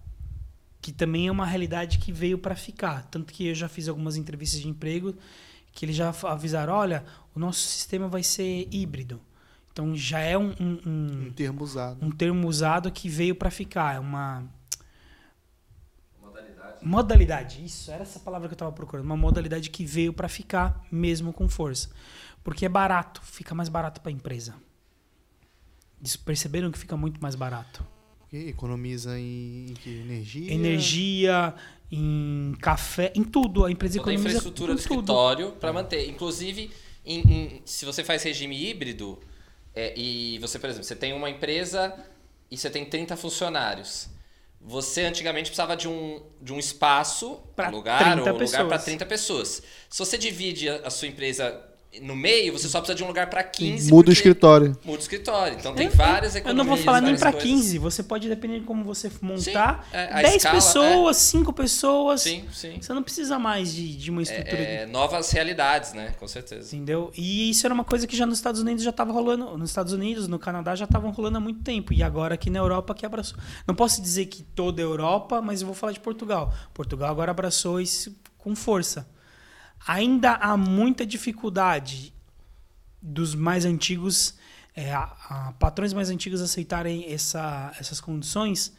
que 0.82 0.92
também 0.92 1.28
é 1.28 1.32
uma 1.32 1.46
realidade 1.46 2.00
que 2.00 2.12
veio 2.12 2.40
para 2.40 2.56
ficar. 2.56 3.04
Tanto 3.12 3.32
que 3.32 3.46
eu 3.48 3.54
já 3.54 3.70
fiz 3.70 3.88
algumas 3.88 4.16
entrevistas 4.18 4.60
de 4.60 4.68
emprego 4.68 5.16
que 5.72 5.86
eles 5.86 5.96
já 5.96 6.12
avisaram, 6.24 6.74
olha, 6.74 7.06
o 7.36 7.40
nosso 7.40 7.60
sistema 7.60 8.08
vai 8.08 8.24
ser 8.24 8.68
híbrido. 8.72 9.22
Então 9.72 9.96
já 9.96 10.20
é 10.20 10.36
um, 10.36 10.50
um, 10.60 10.80
um- 10.86 11.28
Um 11.28 11.32
termo 11.34 11.64
usado. 11.64 12.04
um 12.04 12.10
termo 12.10 12.48
usado 12.48 12.92
que 12.92 13.08
veio 13.08 13.36
para 13.36 13.52
ficar. 13.52 13.96
É 13.96 14.00
uma 14.00 14.44
Modalidade. 16.22 16.78
modalidade. 16.86 17.64
Isso, 17.66 17.92
era 17.92 18.04
essa 18.04 18.20
palavra 18.20 18.48
que 18.48 18.54
eu 18.54 18.56
estava 18.56 18.72
procurando. 18.72 19.06
Uma 19.06 19.18
modalidade 19.18 19.70
que 19.70 19.86
veio 19.86 20.12
para 20.14 20.28
ficar 20.28 20.84
mesmo 20.92 21.32
com 21.32 21.48
força. 21.48 21.90
Porque 22.44 22.66
é 22.66 22.70
barato, 22.70 23.22
fica 23.24 23.54
mais 23.54 23.70
barato 23.70 24.02
para 24.02 24.10
a 24.10 24.14
empresa. 24.14 24.56
Eles 26.00 26.16
perceberam 26.16 26.72
que 26.72 26.80
fica 26.80 26.98
muito 26.98 27.22
mais 27.22 27.36
barato. 27.36 27.86
Porque 28.20 28.38
economiza 28.50 29.20
em, 29.20 29.68
em 29.70 29.74
que? 29.76 29.90
energia. 30.00 30.54
Energia, 30.54 31.56
em 31.92 32.56
café, 32.62 33.12
em 33.16 33.24
tudo. 33.24 33.66
A 33.66 33.72
empresa 33.72 34.00
Toda 34.00 34.10
a 34.10 34.14
economiza 34.14 34.38
infraestrutura 34.38 34.72
em 34.74 34.76
do 34.76 34.82
tudo. 34.82 34.94
escritório 34.96 35.52
para 35.54 35.72
manter. 35.74 36.10
Inclusive, 36.10 36.72
em- 37.06 37.20
em- 37.20 37.62
se 37.66 37.86
você 37.86 38.04
faz 38.04 38.24
regime 38.24 38.58
híbrido, 38.70 39.20
é, 39.76 39.94
e 39.98 40.40
você, 40.40 40.58
por 40.58 40.70
exemplo, 40.70 40.86
você 40.86 40.96
tem 40.96 41.14
uma 41.14 41.30
empresa 41.30 41.94
e 42.50 42.58
você 42.58 42.70
tem 42.70 42.86
30 42.86 43.16
funcionários. 43.16 44.10
Você 44.60 45.04
antigamente 45.04 45.50
precisava 45.50 45.76
de 45.76 45.88
um, 45.88 46.22
de 46.42 46.54
um 46.54 46.60
espaço, 46.60 47.38
Pra 47.56 47.70
um 47.70 47.72
lugar, 47.72 48.00
30 48.00 48.32
ou 48.32 48.38
um 48.38 48.40
lugar 48.40 48.50
para 48.60 48.66
pessoas. 48.70 48.84
30 48.86 49.06
pessoas. 49.06 49.64
Se 49.90 50.00
você 50.00 50.18
divide 50.18 50.70
a, 50.70 50.88
a 50.88 50.90
sua 50.90 51.08
empresa 51.08 51.68
no 52.02 52.16
meio, 52.16 52.54
você 52.54 52.68
só 52.70 52.80
precisa 52.80 52.96
de 52.96 53.04
um 53.04 53.08
lugar 53.08 53.30
para 53.30 53.44
15. 53.44 53.92
Muda 53.92 54.10
o 54.10 54.14
escritório. 54.14 54.78
Muda 54.86 54.98
o 54.98 55.02
escritório. 55.02 55.58
Então 55.60 55.74
tem 55.76 55.88
Eu- 55.88 55.92
várias 55.94 56.36
Eu 56.36 56.40
economias. 56.40 56.68
não 56.68 56.76
vou 56.76 56.84
falar 56.86 57.02
nem 57.02 57.18
para 57.18 57.32
coisas. 57.34 57.50
15. 57.50 57.78
Você 57.80 58.02
pode, 58.04 58.30
dependendo 58.30 58.62
de 58.62 58.66
como 58.66 58.84
você 58.84 59.12
montar, 59.22 59.88
é, 59.92 60.06
a 60.12 60.22
10 60.22 60.36
escala, 60.38 60.56
pessoas, 60.56 61.18
5 61.18 61.52
pessoas. 61.52 62.22
Sim, 62.22 62.46
sim. 62.54 62.78
Você 62.82 62.94
não 62.94 63.04
precisa 63.04 63.38
mais 63.38 63.74
de, 63.74 63.96
de 63.98 64.10
uma 64.10 64.22
estrutura. 64.22 64.58
É, 64.58 64.86
novas 64.86 65.32
realidades, 65.32 65.94
né? 65.94 66.14
Com 66.20 66.28
certeza. 66.28 66.74
Entendeu? 66.76 67.12
E 67.18 67.50
isso 67.50 67.68
era 67.68 67.74
uma 67.74 67.84
coisa 67.84 68.08
que 68.08 68.16
já 68.16 68.26
nos 68.26 68.38
Estados 68.38 68.62
Unidos 68.62 68.84
já 68.84 68.92
estava 68.92 69.12
rolando. 69.12 69.58
Nos 69.58 69.70
Estados 69.70 69.92
Unidos, 69.92 70.28
no 70.28 70.40
Canadá 70.40 70.76
já 70.76 70.86
estavam 70.86 71.12
rolando 71.12 71.38
há 71.38 71.42
muito 71.42 71.62
tempo. 71.62 71.92
E 71.94 72.02
agora 72.02 72.36
aqui 72.36 72.50
na 72.50 72.60
Europa 72.60 72.94
que 72.94 73.06
abraçou. 73.06 73.38
Não 73.68 73.76
posso 73.76 74.02
dizer 74.02 74.28
que 74.28 74.44
toda 74.44 74.82
a 74.82 74.86
Europa, 74.86 75.42
mas 75.42 75.62
eu 75.62 75.66
vou 75.68 75.76
falar 75.76 75.92
de 75.92 76.00
Portugal. 76.00 76.54
Portugal 76.74 77.10
agora 77.12 77.32
abraçou 77.32 77.82
isso 77.82 78.16
com 78.38 78.56
força. 78.56 79.06
Ainda 79.88 80.34
há 80.36 80.56
muita 80.58 81.06
dificuldade 81.06 82.14
dos 83.02 83.34
mais 83.36 83.66
antigos, 83.66 84.36
é, 84.76 84.94
a- 84.94 85.12
a- 85.30 85.54
patrões 85.60 85.92
mais 85.94 86.10
antigos 86.10 86.40
aceitarem 86.42 87.12
essa, 87.12 87.74
essas 87.80 88.00
condições 88.00 88.74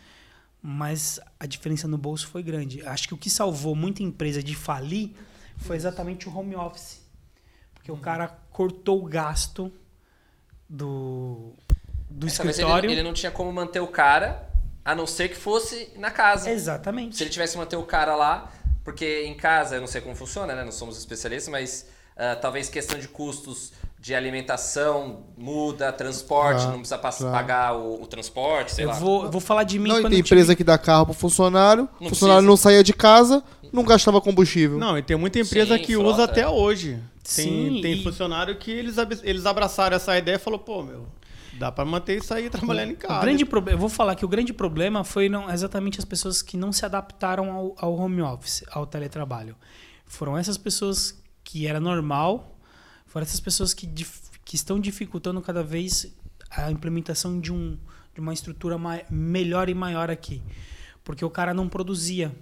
mas 0.65 1.19
a 1.41 1.45
diferença 1.47 1.89
no 1.89 1.99
bolso 1.99 2.29
foi 2.29 2.41
grande. 2.41 2.87
Acho 2.87 3.09
que 3.09 3.15
o 3.15 3.17
que 3.17 3.29
salvou 3.29 3.75
muita 3.75 4.01
empresa 4.05 4.41
de 4.41 4.55
falir 4.55 5.11
foi 5.57 5.75
exatamente 5.75 6.29
o 6.29 6.39
home 6.39 6.55
office. 6.55 7.01
Porque 7.75 7.91
o 7.91 7.97
cara 7.97 8.29
cortou 8.53 9.03
o 9.03 9.05
gasto 9.05 9.73
do, 10.69 11.53
do 12.09 12.29
É, 12.29 12.31
talvez 12.31 12.57
escritório. 12.57 12.87
Ele, 12.89 13.01
ele 13.01 13.03
não 13.03 13.13
tinha 13.13 13.33
como 13.33 13.53
manter 13.53 13.81
o 13.81 13.89
cara, 13.89 14.49
a 14.85 14.95
não 14.95 15.05
ser 15.05 15.31
que 15.31 15.35
fosse 15.37 15.91
na 15.97 16.13
casa. 16.13 16.49
Exatamente. 16.49 17.17
Se 17.17 17.25
ele 17.25 17.31
tivesse 17.31 17.57
manter 17.59 17.75
o 17.75 17.83
cara 17.85 18.15
lá, 18.15 18.49
porque 18.85 19.25
em 19.25 19.35
casa, 19.35 19.77
eu 19.77 19.81
não 19.81 19.87
sei 19.89 20.01
como 20.01 20.15
funciona, 20.15 20.55
né? 20.55 20.65
Não 20.65 20.73
somos 20.73 20.97
especialistas, 20.99 21.51
mas 21.51 21.87
ah, 22.17 22.37
talvez 22.37 22.69
questão 22.69 22.99
de 22.99 23.09
custos 23.09 23.73
de 23.99 24.15
alimentação 24.15 25.25
muda, 25.37 25.93
transporte, 25.93 26.57
Claro, 26.63 26.71
não 26.73 26.79
precisa 26.81 26.99
claro. 26.99 27.33
pagar 27.33 27.77
o, 27.77 28.03
o 28.03 28.07
transporte, 28.07 28.73
sei 28.73 28.85
Eu 28.85 28.89
lá. 28.89 28.95
vou, 28.95 29.25
eu 29.25 29.31
vou 29.31 29.41
falar 29.41 29.63
de 29.65 29.79
mim 29.79 29.89
Não, 29.89 29.99
e 29.99 30.01
quando 30.03 30.11
tem 30.11 30.19
eu 30.19 30.25
tive- 30.25 30.35
empresa 30.41 30.57
que 30.57 30.65
dá 30.65 30.77
carro 30.77 31.07
pro 31.07 31.15
funcionário, 31.15 31.85
o 32.01 32.09
funcionário 32.09 32.41
precisa. 32.41 32.43
não 32.43 32.57
saía 32.57 32.83
de 32.83 32.93
casa, 32.93 33.43
não 33.73 33.85
gastava 33.85 34.21
combustível. 34.21 34.77
Não, 34.79 34.99
e 34.99 35.03
tem 35.03 35.17
muita 35.17 35.39
empresa 35.39 35.77
Sim, 35.77 35.83
que 35.85 35.95
frota. 35.95 36.09
usa 36.11 36.25
até 36.25 36.49
hoje. 36.49 36.99
Tem, 37.23 37.45
Sim, 37.75 37.81
tem 37.81 37.93
e- 37.95 38.03
funcionário 38.03 38.57
que 38.57 38.73
eles, 38.73 38.97
eles 39.23 39.47
abraçaram 39.47 39.95
essa 39.97 40.19
ideia 40.19 40.35
e 40.35 40.39
falou, 40.41 40.59
pô, 40.59 40.83
meu, 40.83 41.07
dá 41.59 41.71
pra 41.71 41.85
manter 41.85 42.19
isso 42.19 42.33
aí 42.33 42.49
trabalhando 42.51 42.93
em 42.93 42.95
casa. 42.97 43.19
O 43.19 43.23
grande 43.23 43.45
problema, 43.45 43.77
eu 43.77 43.81
vou 43.81 43.89
falar 43.89 44.15
que 44.15 44.25
o 44.25 44.29
grande 44.29 44.53
problema 44.53 45.05
foi 45.05 45.29
não 45.29 45.51
exatamente 45.51 45.99
as 45.99 46.05
pessoas 46.05 46.43
que 46.43 46.57
não 46.57 46.73
se 46.73 46.85
adaptaram 46.85 47.51
ao, 47.53 47.75
ao 47.79 47.95
home 47.95 48.23
office, 48.23 48.65
ao 48.71 48.87
teletrabalho. 48.87 49.57
Foram 50.07 50.37
essas 50.37 50.57
pessoas 50.59 51.23
que 51.45 51.67
era 51.67 51.81
normal, 51.81 52.59
foram 53.07 53.25
essas 53.25 53.41
pessoas 53.41 53.75
que, 53.75 53.87
que 54.45 54.55
estão 54.57 54.79
dificultando 54.81 55.41
cada 55.41 55.63
vez 55.63 56.15
a 56.51 56.71
implementação 56.71 57.41
de, 57.41 57.53
um, 57.53 57.79
de 58.15 58.21
uma 58.21 58.33
estrutura 58.33 58.77
mai- 58.79 59.05
melhor 59.11 59.69
e 59.69 59.75
maior 59.75 60.11
aqui. 60.11 60.43
Porque 61.05 61.25
o 61.25 61.31
cara 61.31 61.53
não 61.55 61.69
produzia. 61.69 62.35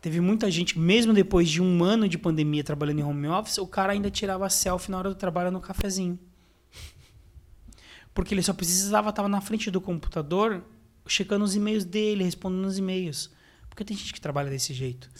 Teve 0.00 0.20
muita 0.20 0.50
gente, 0.50 0.78
mesmo 0.78 1.14
depois 1.14 1.48
de 1.48 1.62
um 1.62 1.82
ano 1.82 2.06
de 2.06 2.18
pandemia 2.18 2.62
trabalhando 2.62 2.98
em 3.00 3.02
home 3.02 3.26
office, 3.28 3.56
o 3.58 3.66
cara 3.66 3.92
ainda 3.94 4.10
tirava 4.10 4.48
selfie 4.50 4.90
na 4.90 4.98
hora 4.98 5.08
do 5.08 5.14
trabalho 5.14 5.50
no 5.50 5.60
cafezinho. 5.60 6.18
Porque 8.14 8.32
ele 8.32 8.42
só 8.42 8.54
precisava 8.54 9.10
estar 9.10 9.28
na 9.28 9.40
frente 9.40 9.70
do 9.70 9.80
computador, 9.80 10.64
checando 11.06 11.44
os 11.44 11.54
e-mails 11.54 11.84
dele, 11.84 12.22
respondendo 12.24 12.64
os 12.64 12.78
e-mails. 12.78 13.30
Porque 13.68 13.84
tem 13.84 13.96
gente 13.96 14.14
que 14.14 14.20
trabalha 14.20 14.48
desse 14.48 14.72
jeito. 14.72 15.10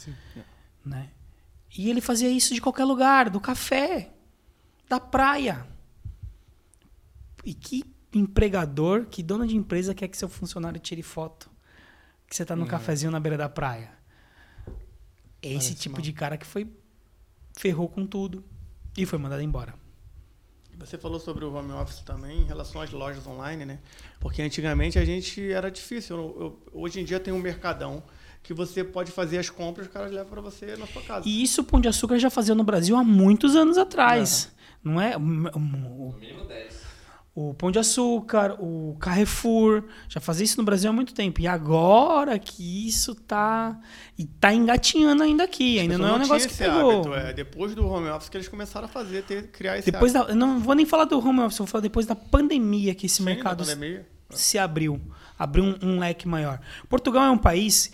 Né? 0.83 1.09
E 1.77 1.89
ele 1.89 1.99
fazia 1.99 2.29
isso 2.29 2.53
de 2.53 2.61
qualquer 2.61 2.85
lugar, 2.85 3.29
do 3.29 3.39
café, 3.41 4.13
da 4.87 4.99
praia. 4.99 5.67
E 7.43 7.53
que 7.53 7.83
empregador, 8.13 9.05
que 9.07 9.21
dono 9.21 9.45
de 9.45 9.57
empresa 9.57 9.93
quer 9.93 10.07
que 10.07 10.17
seu 10.17 10.29
funcionário 10.29 10.79
tire 10.79 11.03
foto? 11.03 11.51
Que 12.27 12.35
você 12.35 12.43
está 12.43 12.55
no 12.55 12.65
cafezinho 12.65 13.11
na 13.11 13.19
beira 13.19 13.37
da 13.37 13.49
praia. 13.49 13.91
É 15.41 15.49
esse 15.49 15.67
Parece 15.67 15.75
tipo 15.75 15.95
mal. 15.95 16.01
de 16.01 16.13
cara 16.13 16.37
que 16.37 16.45
foi 16.45 16.71
ferrou 17.57 17.89
com 17.89 18.07
tudo 18.07 18.43
e 18.97 19.05
foi 19.05 19.19
mandado 19.19 19.41
embora. 19.41 19.75
Você 20.79 20.97
falou 20.97 21.19
sobre 21.19 21.45
o 21.45 21.53
home 21.53 21.71
office 21.71 21.99
também 22.01 22.41
em 22.41 22.45
relação 22.45 22.81
às 22.81 22.91
lojas 22.91 23.25
online, 23.25 23.65
né? 23.65 23.79
Porque 24.19 24.41
antigamente 24.41 24.99
a 24.99 25.05
gente 25.05 25.51
era 25.51 25.71
difícil. 25.71 26.15
Eu- 26.17 26.37
eu- 26.73 26.81
hoje 26.81 26.99
em 26.99 27.05
dia 27.05 27.19
tem 27.19 27.33
um 27.33 27.39
mercadão 27.39 28.03
que 28.43 28.53
você 28.53 28.83
pode 28.83 29.11
fazer 29.11 29.37
as 29.39 29.49
compras, 29.49 29.87
os 29.87 29.93
caras 29.93 30.11
levam 30.11 30.29
para 30.29 30.41
você 30.41 30.75
na 30.77 30.85
sua 30.85 31.01
casa. 31.01 31.27
E 31.27 31.41
isso 31.41 31.61
o 31.61 31.63
Pão 31.63 31.79
de 31.81 31.87
Açúcar 31.87 32.19
já 32.19 32.29
fazia 32.29 32.53
no 32.53 32.63
Brasil 32.63 32.95
há 32.95 33.03
muitos 33.03 33.55
anos 33.55 33.77
atrás. 33.77 34.51
Não 34.83 35.01
é? 35.01 35.17
O, 35.17 35.19
o- 35.19 35.59
No 35.59 36.13
mínimo 36.19 36.45
10. 36.45 36.84
O 37.35 37.53
Pão 37.53 37.69
de 37.69 37.77
Açúcar, 37.77 38.55
o 38.61 38.95
Carrefour, 38.97 39.83
já 40.07 40.21
fazia 40.21 40.45
isso 40.45 40.57
no 40.57 40.63
Brasil 40.63 40.89
há 40.89 40.93
muito 40.93 41.13
tempo. 41.13 41.41
E 41.41 41.47
agora 41.47 42.39
que 42.39 42.87
isso 42.87 43.13
tá. 43.13 43.77
E 44.17 44.25
tá 44.25 44.53
engatinhando 44.53 45.21
ainda 45.21 45.43
aqui. 45.43 45.77
Ainda 45.77 45.97
não 45.97 46.07
é 46.07 46.13
um 46.13 46.19
negócio 46.19 46.47
que 46.47 46.55
pegou. 46.55 46.91
hábito, 47.01 47.13
é. 47.13 47.33
Depois 47.33 47.75
do 47.75 47.85
home 47.85 48.07
office 48.09 48.29
que 48.29 48.37
eles 48.37 48.47
começaram 48.47 48.85
a 48.85 48.89
fazer, 48.89 49.23
ter, 49.23 49.47
criar 49.51 49.77
esse 49.77 49.91
Depois 49.91 50.15
hábito. 50.15 50.31
da, 50.31 50.35
não 50.35 50.59
vou 50.61 50.73
nem 50.73 50.85
falar 50.85 51.03
do 51.03 51.19
home 51.19 51.41
office, 51.41 51.57
vou 51.57 51.67
falar 51.67 51.81
depois 51.81 52.05
da 52.05 52.15
pandemia 52.15 52.95
que 52.95 53.05
esse 53.05 53.17
Sim, 53.17 53.23
mercado 53.23 53.65
se 54.29 54.57
abriu, 54.57 54.99
abriu 55.37 55.63
um, 55.65 55.75
um 55.83 55.99
leque 55.99 56.27
maior. 56.27 56.59
Portugal 56.89 57.25
é 57.25 57.29
um 57.31 57.37
país 57.37 57.91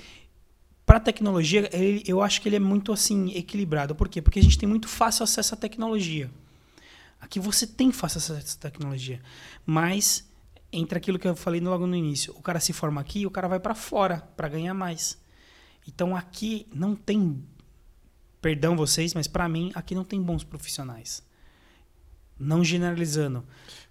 para 0.86 1.00
tecnologia, 1.00 1.68
ele- 1.74 2.04
eu 2.08 2.22
acho 2.22 2.42
que 2.42 2.48
ele 2.50 2.58
é 2.58 2.60
muito 2.60 2.92
assim 2.94 3.32
equilibrado. 3.36 3.96
Por 3.96 4.08
quê? 4.08 4.22
Porque 4.22 4.40
a 4.40 4.44
gente 4.44 4.58
tem 4.58 4.70
muito 4.70 4.88
fácil 4.88 5.24
acesso 5.24 5.54
à 5.56 5.58
tecnologia. 5.58 6.30
Aqui 7.22 7.40
você 7.40 7.66
tem 7.68 7.92
fácil 7.92 8.18
acesso 8.18 8.58
à 8.58 8.62
tecnologia, 8.62 9.22
mas 9.66 10.28
entre 10.74 10.98
aquilo 10.98 11.18
que 11.20 11.28
eu 11.28 11.36
falei 11.36 11.62
logo 11.62 11.86
no 11.88 11.96
início, 11.96 12.34
o 12.36 12.42
cara 12.42 12.60
se 12.60 12.74
forma 12.74 13.00
aqui, 13.00 13.20
e 13.22 13.26
o 13.28 13.32
cara 13.32 13.48
vai 13.48 13.60
para 13.60 13.76
fora 13.76 14.22
para 14.36 14.50
ganhar 14.50 14.74
mais. 14.74 15.18
Então 15.88 16.16
aqui 16.16 16.68
não 16.74 16.96
tem, 16.96 17.44
perdão 18.42 18.76
vocês, 18.76 19.14
mas 19.14 19.28
para 19.28 19.48
mim 19.48 19.72
aqui 19.76 19.94
não 19.96 20.04
tem 20.04 20.22
bons 20.22 20.44
profissionais. 20.44 21.24
Não 22.40 22.64
generalizando. 22.64 23.46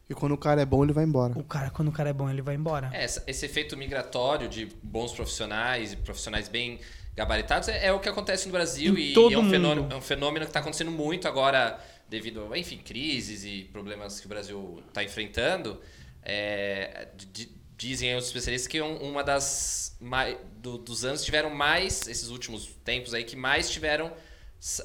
E 0.09 0.15
quando 0.15 0.32
o 0.32 0.39
cara 0.39 0.61
é 0.61 0.66
bom, 0.66 0.82
ele 0.82 0.93
vai 0.93 1.05
embora. 1.05 1.39
O 1.39 1.44
cara, 1.44 1.70
quando 1.70 1.89
o 1.89 1.93
cara 1.93 2.11
é 2.11 2.12
bom, 2.12 2.28
ele 2.28 2.43
vai 2.43 2.57
embora. 2.57 2.90
É, 2.93 3.05
essa- 3.05 3.23
esse 3.28 3.47
efeito 3.47 3.77
migratório 3.77 4.48
de 4.48 4.66
bons 4.82 5.12
profissionais 5.12 5.93
e 5.93 5.97
profissionais 5.97 6.48
bem 6.48 6.81
gabaritados 7.15 7.69
é, 7.69 7.86
é 7.86 7.93
o 7.93 8.01
que 8.01 8.09
acontece 8.09 8.47
no 8.47 8.52
Brasil 8.52 8.97
Em 8.98 9.11
e, 9.11 9.12
todo 9.12 9.32
é, 9.35 9.39
um 9.39 9.43
mundo. 9.43 9.51
fenômeno, 9.52 9.89
é 9.93 9.94
um 9.97 10.01
fenômeno 10.01 10.44
que 10.47 10.51
está 10.51 10.59
acontecendo 10.61 10.90
muito 10.90 11.28
agora 11.28 11.78
devido, 12.11 12.55
enfim, 12.57 12.78
crises 12.78 13.45
e 13.45 13.69
problemas 13.73 14.20
que 14.20 14.27
o 14.27 14.28
Brasil 14.28 14.82
está 14.89 15.03
enfrentando. 15.03 15.81
É, 16.23 17.09
di- 17.32 17.51
dizem 17.78 18.15
os 18.16 18.27
especialistas 18.27 18.69
que 18.69 18.82
um- 18.82 18.99
uma 18.99 19.24
das 19.24 19.97
mai- 20.01 20.37
do- 20.59 20.77
dos 20.77 21.05
anos 21.05 21.24
tiveram 21.24 21.49
mais 21.49 22.07
esses 22.07 22.28
últimos 22.28 22.66
tempos 22.85 23.15
aí 23.15 23.24
que 23.24 23.37
mais 23.37 23.70
tiveram 23.70 24.12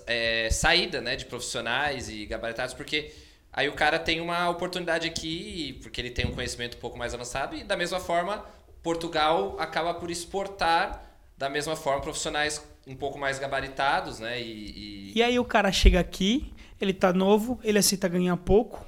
é, 0.08 0.50
saída, 0.52 1.02
né, 1.02 1.18
de 1.18 1.26
profissionais 1.26 2.08
e 2.10 2.26
gabaritados 2.26 2.74
porque 2.74 3.12
Aí 3.58 3.70
o 3.70 3.74
cara 3.74 3.98
tem 3.98 4.20
uma 4.20 4.50
oportunidade 4.50 5.08
aqui, 5.08 5.80
porque 5.82 6.02
ele 6.02 6.10
tem 6.12 6.26
um 6.26 6.34
conhecimento 6.34 6.76
um 6.76 6.80
pouco 6.82 6.98
mais 6.98 7.14
avançado, 7.14 7.56
e 7.56 7.64
da 7.64 7.78
mesma 7.78 8.02
forma, 8.02 8.44
Portugal 8.84 9.56
acaba 9.58 9.94
por 9.94 10.12
exportar 10.12 11.10
da 11.38 11.50
mesma 11.50 11.74
forma 11.74 12.02
profissionais 12.02 12.62
um 12.86 12.94
pouco 12.98 13.18
mais 13.18 13.40
gabaritados, 13.40 14.20
né? 14.20 14.42
E, 14.42 15.12
e- 15.14 15.14
E 15.16 15.24
aí 15.24 15.40
o 15.40 15.46
cara 15.46 15.72
chega 15.72 16.02
aqui, 16.02 16.54
ele 16.80 16.94
tá 16.94 17.14
novo, 17.14 17.60
ele 17.64 17.78
aceita 17.78 18.08
ganhar 18.08 18.36
pouco, 18.38 18.86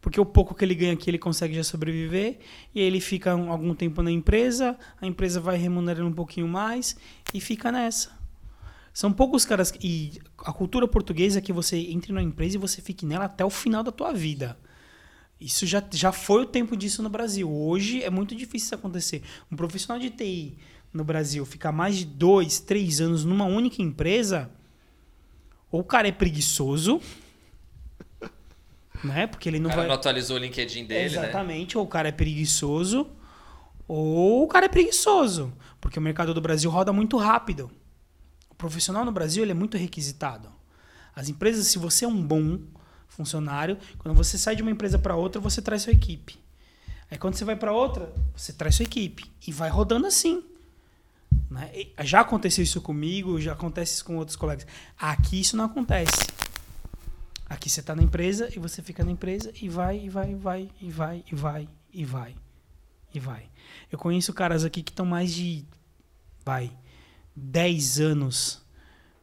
porque 0.00 0.20
o 0.20 0.24
pouco 0.26 0.54
que 0.54 0.64
ele 0.64 0.74
ganha 0.74 0.92
aqui 0.92 1.10
ele 1.10 1.18
consegue 1.18 1.54
já 1.54 1.64
sobreviver, 1.64 2.38
e 2.74 2.80
aí 2.80 2.86
ele 2.86 3.00
fica 3.00 3.34
um- 3.34 3.50
algum 3.50 3.74
tempo 3.74 4.02
na 4.02 4.10
empresa, 4.10 4.76
a 5.00 5.06
empresa 5.06 5.40
vai 5.40 5.56
remunerando 5.56 6.08
um 6.08 6.12
pouquinho 6.12 6.46
mais 6.46 6.96
e 7.34 7.40
fica 7.40 7.72
nessa. 7.72 8.14
São 8.92 9.12
poucos 9.12 9.44
caras 9.44 9.74
e 9.82 10.12
a 10.38 10.52
cultura 10.52 10.88
portuguesa 10.88 11.38
é 11.38 11.42
que 11.42 11.52
você 11.52 11.76
entre 11.76 12.12
numa 12.12 12.22
empresa 12.22 12.56
e 12.56 12.58
você 12.58 12.80
fique 12.80 13.04
nela 13.04 13.26
até 13.26 13.44
o 13.44 13.50
final 13.50 13.82
da 13.82 13.92
tua 13.92 14.12
vida. 14.12 14.58
Isso 15.38 15.66
já, 15.66 15.84
já 15.92 16.12
foi 16.12 16.42
o 16.42 16.46
tempo 16.46 16.74
disso 16.74 17.02
no 17.02 17.10
Brasil. 17.10 17.50
Hoje 17.50 18.02
é 18.02 18.08
muito 18.08 18.34
difícil 18.34 18.66
isso 18.66 18.74
acontecer. 18.74 19.22
Um 19.52 19.56
profissional 19.56 20.00
de 20.00 20.08
TI 20.08 20.56
no 20.94 21.04
Brasil 21.04 21.44
ficar 21.44 21.72
mais 21.72 21.96
de 21.96 22.06
dois, 22.06 22.58
três 22.58 23.02
anos 23.02 23.22
numa 23.22 23.44
única 23.44 23.82
empresa, 23.82 24.50
ou 25.70 25.80
o 25.80 25.84
cara 25.84 26.08
é 26.08 26.12
preguiçoso, 26.12 27.00
né? 29.02 29.26
Porque 29.26 29.48
ele 29.48 29.58
o 29.58 29.62
não 29.62 29.70
cara 29.70 29.82
vai. 29.82 29.88
não 29.88 29.94
atualizou 29.94 30.36
o 30.36 30.40
LinkedIn 30.40 30.84
dele, 30.84 31.16
né? 31.16 31.22
Exatamente, 31.24 31.76
ou 31.76 31.84
o 31.84 31.88
cara 31.88 32.08
é 32.08 32.12
preguiçoso, 32.12 33.08
ou 33.86 34.44
o 34.44 34.48
cara 34.48 34.66
é 34.66 34.68
preguiçoso. 34.68 35.52
Porque 35.80 35.98
o 35.98 36.02
mercado 36.02 36.34
do 36.34 36.40
Brasil 36.40 36.70
roda 36.70 36.92
muito 36.92 37.16
rápido. 37.16 37.70
O 38.50 38.54
profissional 38.54 39.04
no 39.04 39.12
Brasil 39.12 39.42
ele 39.42 39.52
é 39.52 39.54
muito 39.54 39.76
requisitado. 39.76 40.50
As 41.14 41.28
empresas, 41.28 41.66
se 41.66 41.78
você 41.78 42.04
é 42.04 42.08
um 42.08 42.22
bom 42.26 42.58
funcionário, 43.08 43.78
quando 43.98 44.14
você 44.14 44.36
sai 44.36 44.56
de 44.56 44.62
uma 44.62 44.70
empresa 44.70 44.98
para 44.98 45.16
outra, 45.16 45.40
você 45.40 45.62
traz 45.62 45.82
sua 45.82 45.92
equipe. 45.92 46.38
Aí 47.10 47.16
quando 47.16 47.36
você 47.36 47.44
vai 47.44 47.56
para 47.56 47.72
outra, 47.72 48.12
você 48.34 48.52
traz 48.52 48.74
sua 48.74 48.82
equipe. 48.82 49.30
E 49.46 49.52
vai 49.52 49.70
rodando 49.70 50.06
assim. 50.06 50.42
Né? 51.50 51.70
Já 52.04 52.20
aconteceu 52.20 52.62
isso 52.64 52.80
comigo, 52.80 53.40
já 53.40 53.52
acontece 53.52 53.94
isso 53.94 54.04
com 54.04 54.16
outros 54.16 54.36
colegas. 54.36 54.66
Aqui 54.98 55.40
isso 55.40 55.56
não 55.56 55.64
acontece. 55.64 56.26
Aqui 57.48 57.70
você 57.70 57.80
está 57.80 57.94
na 57.94 58.02
empresa 58.02 58.50
e 58.54 58.58
você 58.58 58.82
fica 58.82 59.04
na 59.04 59.10
empresa 59.10 59.52
e 59.60 59.68
vai, 59.68 59.98
e 59.98 60.08
vai, 60.08 60.32
e 60.32 60.34
vai, 60.34 60.70
e 60.80 60.90
vai, 60.90 61.24
e 61.30 61.34
vai, 61.34 61.68
e 61.92 62.04
vai, 62.04 62.34
e 63.14 63.20
vai. 63.20 63.48
Eu 63.90 63.98
conheço 63.98 64.32
caras 64.32 64.64
aqui 64.64 64.82
que 64.82 64.90
estão 64.90 65.06
mais 65.06 65.32
de, 65.32 65.64
vai, 66.44 66.72
10 67.36 68.00
anos 68.00 68.66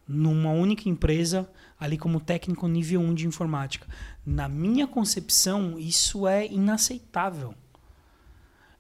numa 0.08 0.52
única 0.52 0.88
empresa, 0.88 1.50
ali 1.80 1.98
como 1.98 2.20
técnico 2.20 2.68
nível 2.68 3.02
1 3.02 3.14
de 3.14 3.28
informática. 3.28 3.88
Na 4.26 4.48
minha 4.48 4.88
concepção, 4.88 5.78
isso 5.78 6.28
é 6.28 6.46
inaceitável. 6.48 7.54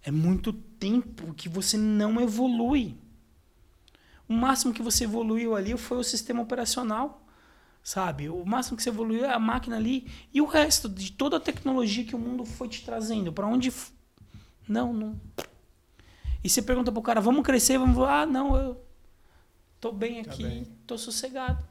É 0.03 0.11
muito 0.11 0.53
tempo 0.53 1.33
que 1.33 1.49
você 1.49 1.77
não 1.77 2.21
evolui. 2.21 2.97
O 4.27 4.33
máximo 4.33 4.73
que 4.73 4.81
você 4.81 5.03
evoluiu 5.03 5.55
ali 5.55 5.77
foi 5.77 5.97
o 5.97 6.03
sistema 6.03 6.41
operacional 6.41 7.19
sabe? 7.85 8.29
O 8.29 8.45
máximo 8.45 8.77
que 8.77 8.83
você 8.83 8.87
evoluiu 8.87 9.25
é 9.25 9.33
a 9.33 9.37
máquina 9.39 9.75
ali 9.75 10.09
e 10.33 10.39
o 10.39 10.45
resto 10.45 10.87
de 10.87 11.11
toda 11.11 11.35
a 11.35 11.39
tecnologia 11.39 12.05
que 12.05 12.15
o 12.15 12.19
mundo 12.19 12.45
foi 12.45 12.69
te 12.69 12.81
trazendo. 12.85 13.33
Para 13.33 13.45
onde. 13.45 13.73
Não, 14.65 14.93
não. 14.93 15.19
E 16.41 16.47
você 16.49 16.61
pergunta 16.61 16.93
pro 16.93 17.01
cara, 17.01 17.19
vamos 17.19 17.43
crescer, 17.43 17.77
vamos. 17.77 17.97
Ah, 18.07 18.25
não, 18.25 18.55
eu 18.55 18.81
tô 19.81 19.91
bem 19.91 20.23
Tá 20.23 20.31
aqui, 20.31 20.43
bem. 20.43 20.63
tô 20.87 20.97
sossegado. 20.97 21.61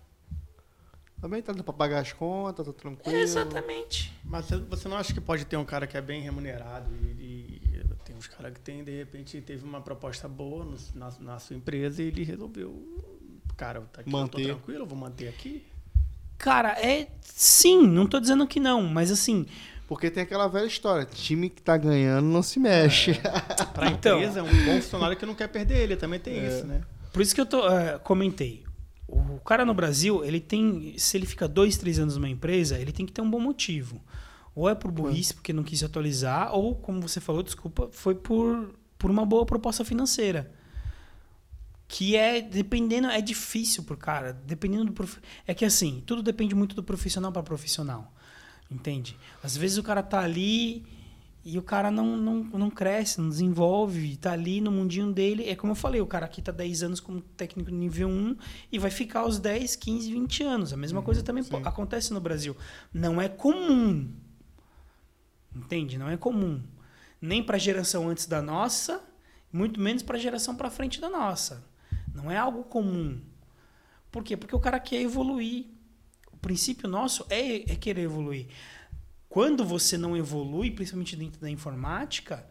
Também 1.19 1.41
tá 1.41 1.53
dando 1.53 1.65
pra 1.65 1.73
pagar 1.73 2.01
as 2.01 2.13
contas, 2.13 2.67
tá 2.67 2.73
tranquilo. 2.75 3.17
Exatamente. 3.17 4.13
Mas 4.23 4.45
você- 4.47 4.59
você 4.59 4.89
não 4.89 4.99
acha 4.99 5.15
que 5.15 5.21
pode 5.21 5.47
ter 5.47 5.57
um 5.57 5.65
cara 5.65 5.87
que 5.87 5.97
é 5.97 6.01
bem 6.03 6.21
remunerado 6.21 6.95
e, 6.95 7.52
uns 8.23 8.29
caras 8.29 8.53
que 8.55 8.61
tem, 8.61 8.85
de 8.85 8.97
repente, 8.97 9.41
teve 9.41 9.65
uma 9.65 9.81
proposta 9.81 10.29
boa 10.29 10.65
no- 10.65 10.77
na, 10.95 11.13
na 11.21 11.39
sua 11.39 11.57
empresa 11.57 12.03
e 12.03 12.07
ele 12.07 12.23
resolveu, 12.25 12.81
cara, 13.57 13.81
tá 13.93 14.01
aqui, 14.01 14.09
eu 14.09 14.13
Manter. 14.13 14.43
tô 14.43 14.49
tranquilo, 14.55 14.81
eu 14.83 14.87
vou 14.87 14.97
manter 14.99 15.29
aqui. 15.29 15.63
Cara, 16.39 16.71
é. 16.81 17.09
Sim, 17.23 17.87
não 17.87 18.07
tô 18.07 18.19
dizendo 18.21 18.47
que 18.47 18.59
não, 18.61 18.83
mas 18.83 19.11
assim. 19.11 19.47
Porque 19.89 20.11
tem 20.11 20.23
aquela 20.23 20.49
velha 20.49 20.67
história, 20.67 21.05
time 21.05 21.51
que 21.51 21.61
tá 21.61 21.77
ganhando 21.77 22.27
não 22.27 22.43
se 22.43 22.59
mexe. 22.59 23.13
Pra 23.75 23.89
Então. 23.91 24.19
empresa, 24.19 24.41
é 24.41 24.43
um 24.43 24.65
bom 24.65 24.81
funcionário 24.81 25.17
que 25.17 25.27
não 25.27 25.35
quer 25.35 25.49
perder 25.49 25.79
ele, 25.79 25.97
também 25.97 26.19
tem 26.19 26.47
isso, 26.47 26.67
né? 26.67 26.83
Por 27.13 27.21
isso 27.21 27.35
que 27.35 27.41
eu 27.41 27.47
tô, 27.47 27.69
eh, 27.69 27.99
comentei. 28.03 28.65
O 29.07 29.39
cara 29.41 29.65
no 29.67 29.75
Brasil, 29.75 30.25
ele 30.25 30.41
tem. 30.41 30.95
Se 30.97 31.17
ele 31.19 31.27
fica 31.27 31.47
dois, 31.47 31.77
três 31.77 31.99
anos 31.99 32.17
numa 32.17 32.29
empresa, 32.29 32.79
ele 32.79 32.91
tem 32.93 33.05
que 33.05 33.13
ter 33.13 33.21
um 33.21 33.31
bom 33.31 33.39
motivo. 33.41 34.01
Ou 34.55 34.69
é 34.69 34.75
por 34.75 34.91
burrice, 34.91 35.33
porque 35.35 35.53
não 35.53 35.63
quis 35.63 35.83
atualizar, 35.83 36.53
ou, 36.55 36.75
como 36.75 37.01
você 37.01 37.21
falou, 37.21 37.43
desculpa, 37.43 37.89
foi 37.91 38.15
por, 38.15 38.75
por 38.99 39.11
uma 39.11 39.25
boa 39.25 39.47
proposta 39.47 39.85
financeira. 39.85 40.53
Que 41.89 42.17
é, 42.17 42.41
dependendo, 42.41 43.09
é 43.09 43.21
difícil 43.21 43.83
pro 43.83 43.97
cara. 43.97 44.33
Dependendo 44.47 44.87
do. 44.87 44.93
prof- 44.93 45.21
É 45.47 45.53
que 45.55 45.65
assim, 45.65 46.03
tudo 46.07 46.23
depende 46.23 46.55
muito 46.55 46.75
do 46.75 46.83
profissional 46.83 47.31
para 47.31 47.43
profissional. 47.43 48.13
Entende? 48.71 49.17
Às 49.43 49.55
vezes 49.57 49.77
o 49.77 49.83
cara 49.83 50.03
tá 50.03 50.21
ali 50.21 50.87
e 51.45 51.59
o 51.59 51.63
cara 51.63 51.91
não, 51.91 52.17
não, 52.17 52.45
não 52.45 52.71
cresce, 52.71 53.21
não 53.21 53.29
desenvolve, 53.29 54.17
tá 54.17 54.33
ali 54.33 54.61
no 54.63 54.71
mundinho 54.73 55.13
dele. 55.13 55.47
É 55.49 55.55
como 55.55 55.73
eu 55.73 55.77
falei, 55.77 56.01
o 56.01 56.07
cara 56.07 56.25
aqui 56.25 56.41
tá 56.41 56.51
10 56.53 56.83
anos 56.83 56.99
como 57.01 57.21
técnico 57.21 57.71
nível 57.71 58.09
1 58.09 58.37
e 58.71 58.79
vai 58.79 58.91
ficar 58.91 59.27
os 59.27 59.39
10, 59.39 59.77
15, 59.77 60.11
20 60.13 60.43
anos. 60.45 60.73
A 60.73 60.77
mesma 60.79 61.03
coisa 61.03 61.23
também 61.23 61.45
po- 61.45 61.57
acontece 61.69 62.13
no 62.15 62.21
Brasil. 62.21 62.57
Não 62.95 63.21
é 63.21 63.29
comum. 63.29 64.11
Entende? 65.55 65.99
Não 65.99 66.09
é 66.09 66.17
comum. 66.17 66.63
Nem 67.21 67.43
para 67.43 67.57
a 67.57 67.61
geração 67.61 68.09
antes 68.09 68.27
da 68.27 68.43
nossa, 68.43 69.03
muito 69.53 69.81
menos 69.81 70.03
para 70.03 70.17
a 70.17 70.21
geração 70.21 70.57
para 70.57 70.71
frente 70.71 71.01
da 71.01 71.11
nossa. 71.11 71.65
Não 72.15 72.31
é 72.31 72.37
algo 72.37 72.65
comum. 72.65 73.21
Por 74.11 74.23
quê? 74.23 74.37
Porque 74.37 74.55
o 74.55 74.61
cara 74.61 74.81
quer 74.81 75.01
evoluir. 75.01 75.67
O 76.33 76.37
princípio 76.37 76.89
nosso 76.89 77.25
é, 77.31 77.71
é 77.71 77.77
querer 77.77 78.03
evoluir. 78.03 78.47
Quando 79.29 79.65
você 79.65 79.97
não 79.97 80.17
evolui, 80.17 80.71
principalmente 80.71 81.17
dentro 81.17 81.41
da 81.41 81.49
informática, 81.49 82.47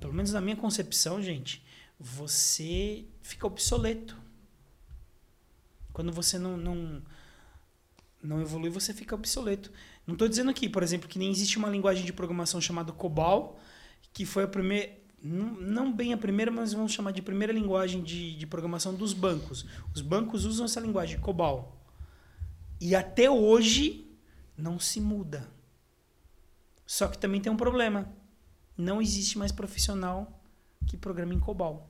pelo 0.00 0.14
menos 0.14 0.32
na 0.32 0.40
minha 0.40 0.56
concepção, 0.56 1.20
gente, 1.22 1.62
você 1.98 3.04
fica 3.20 3.46
obsoleto. 3.46 4.16
Quando 5.92 6.12
você 6.12 6.38
não, 6.38 6.56
não, 6.56 7.02
não 8.22 8.40
evolui, 8.40 8.70
você 8.70 8.94
fica 8.94 9.14
obsoleto. 9.14 9.70
Não 10.06 10.14
estou 10.14 10.28
dizendo 10.28 10.50
aqui, 10.50 10.68
por 10.68 10.82
exemplo, 10.82 11.08
que 11.08 11.18
nem 11.18 11.30
existe 11.30 11.58
uma 11.58 11.68
linguagem 11.68 12.04
de 12.04 12.12
programação 12.12 12.60
chamada 12.60 12.92
COBOL, 12.92 13.58
que 14.12 14.24
foi 14.24 14.44
a 14.44 14.48
primeira. 14.48 14.92
Não, 15.20 15.54
não 15.54 15.92
bem 15.92 16.12
a 16.12 16.16
primeira, 16.16 16.50
mas 16.50 16.72
vamos 16.72 16.92
chamar 16.92 17.10
de 17.10 17.20
primeira 17.20 17.52
linguagem 17.52 18.02
de, 18.02 18.36
de 18.36 18.46
programação 18.46 18.94
dos 18.94 19.12
bancos. 19.12 19.66
Os 19.92 20.00
bancos 20.00 20.44
usam 20.44 20.66
essa 20.66 20.78
linguagem, 20.78 21.18
COBOL. 21.18 21.76
E 22.80 22.94
até 22.94 23.28
hoje 23.28 24.06
não 24.56 24.78
se 24.78 25.00
muda. 25.00 25.50
Só 26.86 27.08
que 27.08 27.18
também 27.18 27.40
tem 27.40 27.50
um 27.50 27.56
problema. 27.56 28.08
Não 28.76 29.02
existe 29.02 29.36
mais 29.38 29.50
profissional 29.50 30.40
que 30.86 30.96
programa 30.96 31.34
em 31.34 31.40
COBOL. 31.40 31.88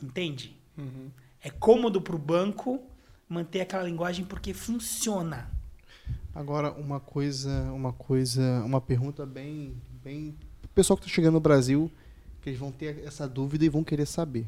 Entende? 0.00 0.56
É 1.40 1.50
cômodo 1.50 2.00
para 2.00 2.14
o 2.14 2.18
banco 2.18 2.80
manter 3.28 3.62
aquela 3.62 3.82
linguagem 3.82 4.24
porque 4.24 4.54
funciona. 4.54 5.50
Agora, 6.34 6.72
uma 6.72 6.98
coisa, 6.98 7.70
uma 7.72 7.92
coisa, 7.92 8.62
uma 8.64 8.80
pergunta 8.80 9.24
bem, 9.24 9.80
bem. 10.02 10.34
O 10.64 10.68
pessoal 10.68 10.96
que 10.96 11.04
está 11.04 11.14
chegando 11.14 11.34
no 11.34 11.40
Brasil, 11.40 11.88
que 12.42 12.50
eles 12.50 12.58
vão 12.58 12.72
ter 12.72 13.04
essa 13.04 13.28
dúvida 13.28 13.64
e 13.64 13.68
vão 13.68 13.84
querer 13.84 14.04
saber. 14.04 14.44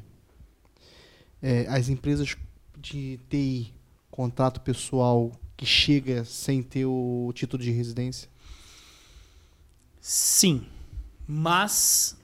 É, 1.40 1.66
as 1.68 1.88
empresas 1.88 2.36
de 2.76 3.20
TI, 3.28 3.72
contrato 4.10 4.60
pessoal 4.62 5.30
que 5.56 5.64
chega 5.64 6.24
sem 6.24 6.60
ter 6.60 6.86
o 6.86 7.30
título 7.34 7.62
de 7.62 7.70
residência? 7.70 8.28
Sim, 10.00 10.66
mas 11.26 12.16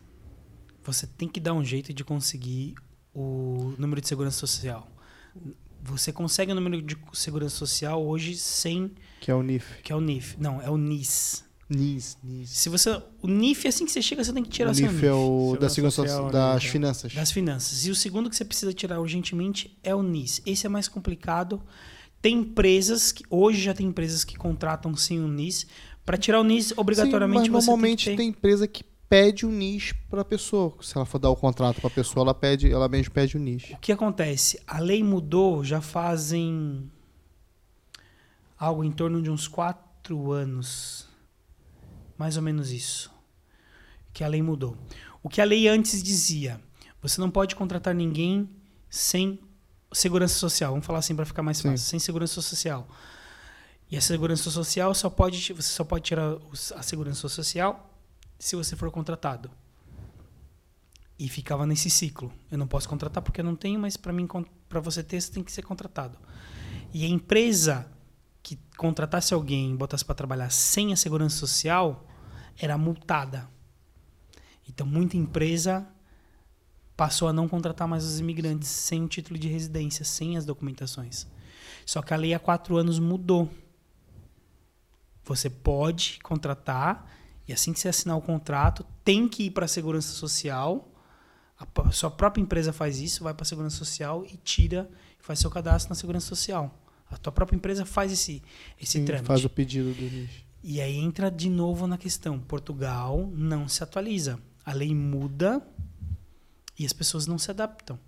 você 0.82 1.06
tem 1.06 1.28
que 1.28 1.38
dar 1.38 1.52
um 1.52 1.64
jeito 1.64 1.94
de 1.94 2.02
conseguir 2.02 2.74
o 3.14 3.74
número 3.78 4.00
de 4.00 4.08
segurança 4.08 4.38
social. 4.38 4.88
Você 5.82 6.12
consegue 6.12 6.50
o 6.50 6.54
número 6.54 6.82
de 6.82 6.96
segurança 7.12 7.54
social 7.54 8.04
hoje 8.04 8.36
sem 8.36 8.90
Que 9.22 9.30
é 9.30 9.34
o 9.36 9.40
NIF. 9.40 9.80
que 9.84 9.92
é 9.92 9.94
o 9.94 10.00
NIF. 10.00 10.34
Não, 10.36 10.60
é 10.60 10.68
o 10.68 10.76
NIS. 10.76 11.44
NIS, 11.70 12.18
NIS. 12.24 12.50
Se 12.50 12.68
você 12.68 12.90
o 13.22 13.28
NIF 13.28 13.68
assim 13.68 13.86
que 13.86 13.92
você 13.92 14.02
chega, 14.02 14.24
você 14.24 14.32
tem 14.32 14.42
que 14.42 14.50
tirar 14.50 14.72
o 14.72 14.74
seu 14.74 14.86
NIF 14.86 14.96
NIF. 14.96 15.06
é 15.06 15.12
o 15.12 15.56
da 15.60 15.68
Segurança 15.68 16.02
Social, 16.02 16.28
das 16.28 16.64
né? 16.64 16.68
finanças. 16.68 17.14
das 17.14 17.30
finanças. 17.30 17.86
E 17.86 17.90
o 17.92 17.94
segundo 17.94 18.28
que 18.28 18.34
você 18.34 18.44
precisa 18.44 18.72
tirar 18.74 18.98
urgentemente 18.98 19.78
é 19.80 19.94
o 19.94 20.02
NIS. 20.02 20.42
Esse 20.44 20.66
é 20.66 20.68
mais 20.68 20.88
complicado. 20.88 21.62
Tem 22.20 22.34
empresas 22.34 23.12
que 23.12 23.22
hoje 23.30 23.62
já 23.62 23.72
tem 23.72 23.86
empresas 23.86 24.24
que 24.24 24.36
contratam 24.36 24.94
sim 24.96 25.20
o 25.20 25.28
NIS. 25.28 25.68
Para 26.04 26.16
tirar 26.16 26.40
o 26.40 26.44
NIS, 26.44 26.74
obrigatoriamente 26.76 27.44
Sim, 27.44 27.50
mas 27.52 27.64
você 27.64 27.70
normalmente 27.70 28.04
tem 28.06 28.16
tem, 28.16 28.28
empresa 28.30 28.66
que 28.66 28.82
pede 29.08 29.46
o 29.46 29.50
NIS 29.50 29.94
para 30.10 30.22
a 30.22 30.24
pessoa. 30.24 30.74
Se 30.82 30.96
ela 30.96 31.06
for 31.06 31.20
dar 31.20 31.30
o 31.30 31.36
contrato 31.36 31.80
para 31.80 31.86
a 31.86 31.92
pessoa, 31.92 32.24
ela 32.24 32.34
pede, 32.34 32.72
ela 32.72 32.88
mesmo 32.88 33.12
pede 33.12 33.36
o 33.36 33.40
NIS. 33.40 33.70
O 33.70 33.76
que 33.76 33.92
acontece? 33.92 34.58
A 34.66 34.80
lei 34.80 35.00
mudou 35.04 35.62
já 35.62 35.80
fazem 35.80 36.90
algo 38.62 38.84
em 38.84 38.92
torno 38.92 39.20
de 39.20 39.28
uns 39.28 39.48
quatro 39.48 40.30
anos. 40.30 41.08
Mais 42.16 42.36
ou 42.36 42.42
menos 42.44 42.70
isso. 42.70 43.10
Que 44.12 44.22
a 44.22 44.28
lei 44.28 44.40
mudou. 44.40 44.76
O 45.20 45.28
que 45.28 45.40
a 45.40 45.44
lei 45.44 45.66
antes 45.66 46.00
dizia? 46.00 46.60
Você 47.00 47.20
não 47.20 47.28
pode 47.28 47.56
contratar 47.56 47.92
ninguém 47.92 48.48
sem 48.88 49.40
segurança 49.92 50.38
social. 50.38 50.70
Vamos 50.70 50.86
falar 50.86 51.00
assim 51.00 51.16
para 51.16 51.26
ficar 51.26 51.42
mais 51.42 51.58
Sim. 51.58 51.70
fácil. 51.70 51.86
Sem 51.88 51.98
segurança 51.98 52.40
social. 52.40 52.86
E 53.90 53.96
a 53.96 54.00
segurança 54.00 54.48
social 54.48 54.94
só 54.94 55.10
pode 55.10 55.52
você 55.52 55.68
só 55.68 55.82
pode 55.82 56.04
tirar 56.04 56.36
a 56.76 56.82
segurança 56.82 57.28
social 57.28 57.90
se 58.38 58.54
você 58.54 58.76
for 58.76 58.92
contratado. 58.92 59.50
E 61.18 61.28
ficava 61.28 61.66
nesse 61.66 61.90
ciclo. 61.90 62.32
Eu 62.48 62.58
não 62.58 62.68
posso 62.68 62.88
contratar 62.88 63.24
porque 63.24 63.40
eu 63.40 63.44
não 63.44 63.56
tenho, 63.56 63.80
mas 63.80 63.96
para 63.96 64.12
mim 64.12 64.28
para 64.68 64.78
você 64.78 65.02
ter, 65.02 65.20
você 65.20 65.32
tem 65.32 65.42
que 65.42 65.50
ser 65.50 65.62
contratado. 65.62 66.16
E 66.94 67.04
a 67.04 67.08
empresa 67.08 67.90
que 68.42 68.58
contratasse 68.76 69.32
alguém 69.32 69.72
e 69.72 69.76
botasse 69.76 70.04
para 70.04 70.14
trabalhar 70.14 70.50
sem 70.50 70.92
a 70.92 70.96
segurança 70.96 71.36
social 71.36 72.06
era 72.58 72.76
multada. 72.76 73.48
Então 74.68 74.86
muita 74.86 75.16
empresa 75.16 75.86
passou 76.96 77.28
a 77.28 77.32
não 77.32 77.48
contratar 77.48 77.88
mais 77.88 78.04
os 78.04 78.20
imigrantes 78.20 78.68
sem 78.68 79.04
o 79.04 79.08
título 79.08 79.38
de 79.38 79.48
residência, 79.48 80.04
sem 80.04 80.36
as 80.36 80.44
documentações. 80.44 81.26
Só 81.86 82.02
que 82.02 82.12
a 82.12 82.16
lei 82.16 82.34
há 82.34 82.38
quatro 82.38 82.76
anos 82.76 82.98
mudou. 82.98 83.50
Você 85.24 85.48
pode 85.48 86.18
contratar 86.22 87.08
e 87.46 87.52
assim 87.52 87.72
que 87.72 87.80
você 87.80 87.88
assinar 87.88 88.16
o 88.16 88.22
contrato, 88.22 88.86
tem 89.04 89.28
que 89.28 89.44
ir 89.44 89.50
para 89.50 89.64
a 89.64 89.68
segurança 89.68 90.12
social. 90.12 90.88
A 91.58 91.90
sua 91.90 92.10
própria 92.10 92.42
empresa 92.42 92.72
faz 92.72 93.00
isso, 93.00 93.24
vai 93.24 93.34
para 93.34 93.42
a 93.42 93.46
segurança 93.46 93.76
social 93.76 94.24
e 94.24 94.36
tira, 94.36 94.90
faz 95.18 95.38
seu 95.38 95.50
cadastro 95.50 95.90
na 95.90 95.94
segurança 95.94 96.26
social. 96.26 96.81
A 97.12 97.16
tua 97.16 97.32
própria 97.32 97.56
empresa 97.56 97.84
faz 97.84 98.10
esse 98.10 98.42
esse 98.80 98.92
Sim, 98.92 99.04
trâmite. 99.04 99.26
faz 99.26 99.44
o 99.44 99.50
pedido 99.50 99.92
do 99.94 100.02
NIS. 100.02 100.30
E 100.64 100.80
aí 100.80 100.96
entra 100.96 101.30
de 101.30 101.50
novo 101.50 101.86
na 101.86 101.98
questão. 101.98 102.38
Portugal 102.38 103.30
não 103.34 103.68
se 103.68 103.82
atualiza. 103.82 104.38
A 104.64 104.72
lei 104.72 104.94
muda 104.94 105.60
e 106.78 106.86
as 106.86 106.92
pessoas 106.92 107.26
não 107.26 107.36
se 107.38 107.50
adaptam. 107.50 107.98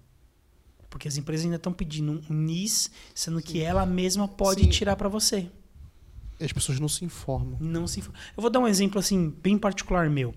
Porque 0.89 1.09
as 1.09 1.17
empresas 1.17 1.45
ainda 1.45 1.57
estão 1.57 1.73
pedindo 1.73 2.23
um 2.31 2.35
NIS, 2.35 2.91
sendo 3.15 3.43
que 3.43 3.61
ela 3.61 3.85
mesma 3.85 4.29
pode 4.29 4.63
Sim. 4.63 4.71
tirar 4.71 4.95
para 4.95 5.09
você. 5.09 5.51
As 6.41 6.53
pessoas 6.53 6.79
não 6.79 6.89
se 6.89 7.05
informam. 7.05 7.57
Não 7.61 7.87
se. 7.87 8.01
Eu 8.01 8.13
vou 8.37 8.51
dar 8.51 8.61
um 8.61 8.69
exemplo 8.69 8.99
assim 8.99 9.31
bem 9.31 9.59
particular 9.59 10.09
meu. 10.09 10.35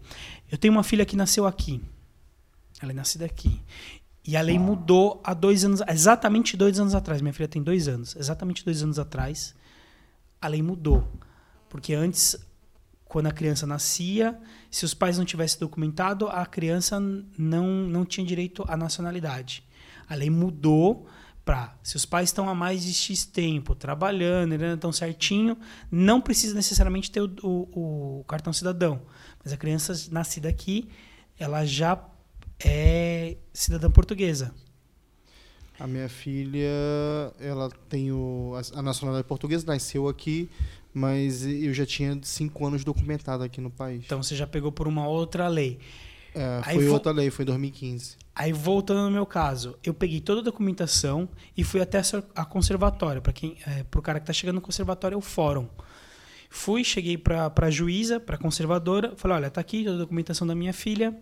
Eu 0.51 0.57
tenho 0.57 0.73
uma 0.73 0.83
filha 0.83 1.05
que 1.05 1.15
nasceu 1.15 1.45
aqui. 1.45 1.81
Ela 2.81 2.91
é 2.91 2.95
nascida 2.95 3.25
aqui. 3.25 3.61
E 4.27 4.35
a 4.35 4.41
lei 4.41 4.59
mudou 4.59 5.21
há 5.23 5.33
dois 5.33 5.63
anos, 5.63 5.81
exatamente 5.87 6.57
dois 6.57 6.77
anos 6.79 6.93
atrás. 6.93 7.21
Minha 7.21 7.33
filha 7.33 7.47
tem 7.47 7.63
dois 7.63 7.87
anos. 7.87 8.13
Exatamente 8.17 8.65
dois 8.65 8.83
anos 8.83 8.99
atrás, 8.99 9.55
a 10.41 10.47
lei 10.49 10.61
mudou. 10.61 11.07
Porque 11.69 11.93
antes, 11.93 12.35
quando 13.05 13.27
a 13.27 13.31
criança 13.31 13.65
nascia, 13.65 14.37
se 14.69 14.83
os 14.83 14.93
pais 14.93 15.17
não 15.17 15.23
tivessem 15.23 15.57
documentado, 15.59 16.27
a 16.27 16.45
criança 16.45 16.99
não, 16.99 17.67
não 17.67 18.03
tinha 18.05 18.27
direito 18.27 18.65
à 18.67 18.75
nacionalidade. 18.75 19.63
A 20.09 20.13
lei 20.15 20.29
mudou 20.29 21.07
para, 21.45 21.73
se 21.81 21.95
os 21.95 22.05
pais 22.05 22.27
estão 22.27 22.49
há 22.49 22.53
mais 22.55 22.83
de 22.83 22.93
X 22.93 23.25
tempo 23.25 23.73
trabalhando, 23.75 24.53
estão 24.61 24.91
certinho, 24.91 25.57
não 25.89 26.19
precisa 26.19 26.53
necessariamente 26.53 27.09
ter 27.09 27.21
o, 27.21 27.31
o- 27.41 28.19
o 28.19 28.23
cartão 28.25 28.51
cidadão. 28.51 29.01
Mas 29.41 29.53
a 29.53 29.57
criança 29.57 29.93
nascida 30.11 30.49
aqui, 30.49 30.89
ela 31.39 31.65
já 31.65 31.97
é 32.63 33.37
cidadã 33.53 33.89
portuguesa. 33.89 34.53
A 35.79 35.85
minha 35.85 36.09
filha, 36.09 36.67
ela 37.39 37.69
tem 37.87 38.11
o, 38.11 38.53
a 38.55 38.79
a 38.79 38.81
nacionalidade 38.81 39.27
portuguesa, 39.27 39.65
nasceu 39.67 40.07
aqui, 40.07 40.49
mas 40.91 41.45
eu 41.45 41.71
já 41.73 41.85
tinha 41.85 42.17
cinco 42.23 42.65
anos 42.65 42.83
documentado 42.83 43.43
aqui 43.43 43.61
no 43.61 43.69
país. 43.69 44.01
Então 44.03 44.23
você 44.23 44.35
já 44.35 44.47
pegou 44.47 44.71
por 44.71 44.87
uma 44.87 45.07
outra 45.07 45.47
lei. 45.47 45.77
É, 46.33 46.61
aí 46.65 46.75
foi 46.75 46.87
vo- 46.87 46.93
outra 46.93 47.11
lei, 47.11 47.29
foi 47.29 47.43
em 47.43 47.45
2015. 47.47 48.15
Aí 48.33 48.51
voltando 48.51 49.03
no 49.05 49.11
meu 49.11 49.25
caso, 49.25 49.77
eu 49.83 49.93
peguei 49.93 50.19
toda 50.19 50.41
a 50.41 50.43
documentação 50.43 51.29
e 51.55 51.63
fui 51.63 51.79
até 51.79 51.99
a 51.99 52.03
a 52.35 52.45
conservatória. 52.45 53.21
Para 53.21 53.33
quem, 53.33 53.55
é, 53.67 53.83
pro 53.83 54.01
cara 54.01 54.19
que 54.19 54.25
tá 54.25 54.33
chegando 54.33 54.55
no 54.55 54.61
conservatório 54.61 55.13
é 55.13 55.17
o 55.17 55.21
fórum. 55.21 55.67
Fui, 56.49 56.83
cheguei 56.83 57.17
pra, 57.19 57.49
pra 57.51 57.69
juíza, 57.69 58.19
pra 58.19 58.35
conservadora, 58.37 59.13
falei, 59.15 59.37
olha, 59.37 59.49
tá 59.51 59.61
aqui 59.61 59.83
toda 59.83 59.95
a 59.97 59.99
documentação 59.99 60.47
da 60.47 60.55
minha 60.55 60.73
filha 60.73 61.15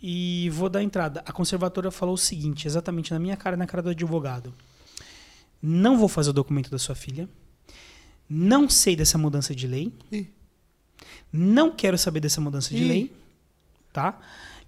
e 0.00 0.48
vou 0.50 0.68
dar 0.68 0.82
entrada. 0.82 1.22
A 1.26 1.32
conservadora 1.32 1.90
falou 1.90 2.14
o 2.14 2.18
seguinte, 2.18 2.66
exatamente 2.66 3.12
na 3.12 3.18
minha 3.18 3.36
cara 3.36 3.56
e 3.56 3.58
na 3.58 3.66
cara 3.66 3.82
do 3.82 3.90
advogado. 3.90 4.54
Não 5.60 5.98
vou 5.98 6.08
fazer 6.08 6.30
o 6.30 6.32
documento 6.32 6.70
da 6.70 6.78
sua 6.78 6.94
filha. 6.94 7.28
Não 8.28 8.68
sei 8.68 8.94
dessa 8.94 9.18
mudança 9.18 9.54
de 9.54 9.66
lei. 9.66 9.92
Ih. 10.12 10.28
Não 11.32 11.70
quero 11.70 11.98
saber 11.98 12.20
dessa 12.20 12.40
mudança 12.40 12.74
de 12.74 12.84
lei. 12.84 13.12
Tá? 13.92 14.18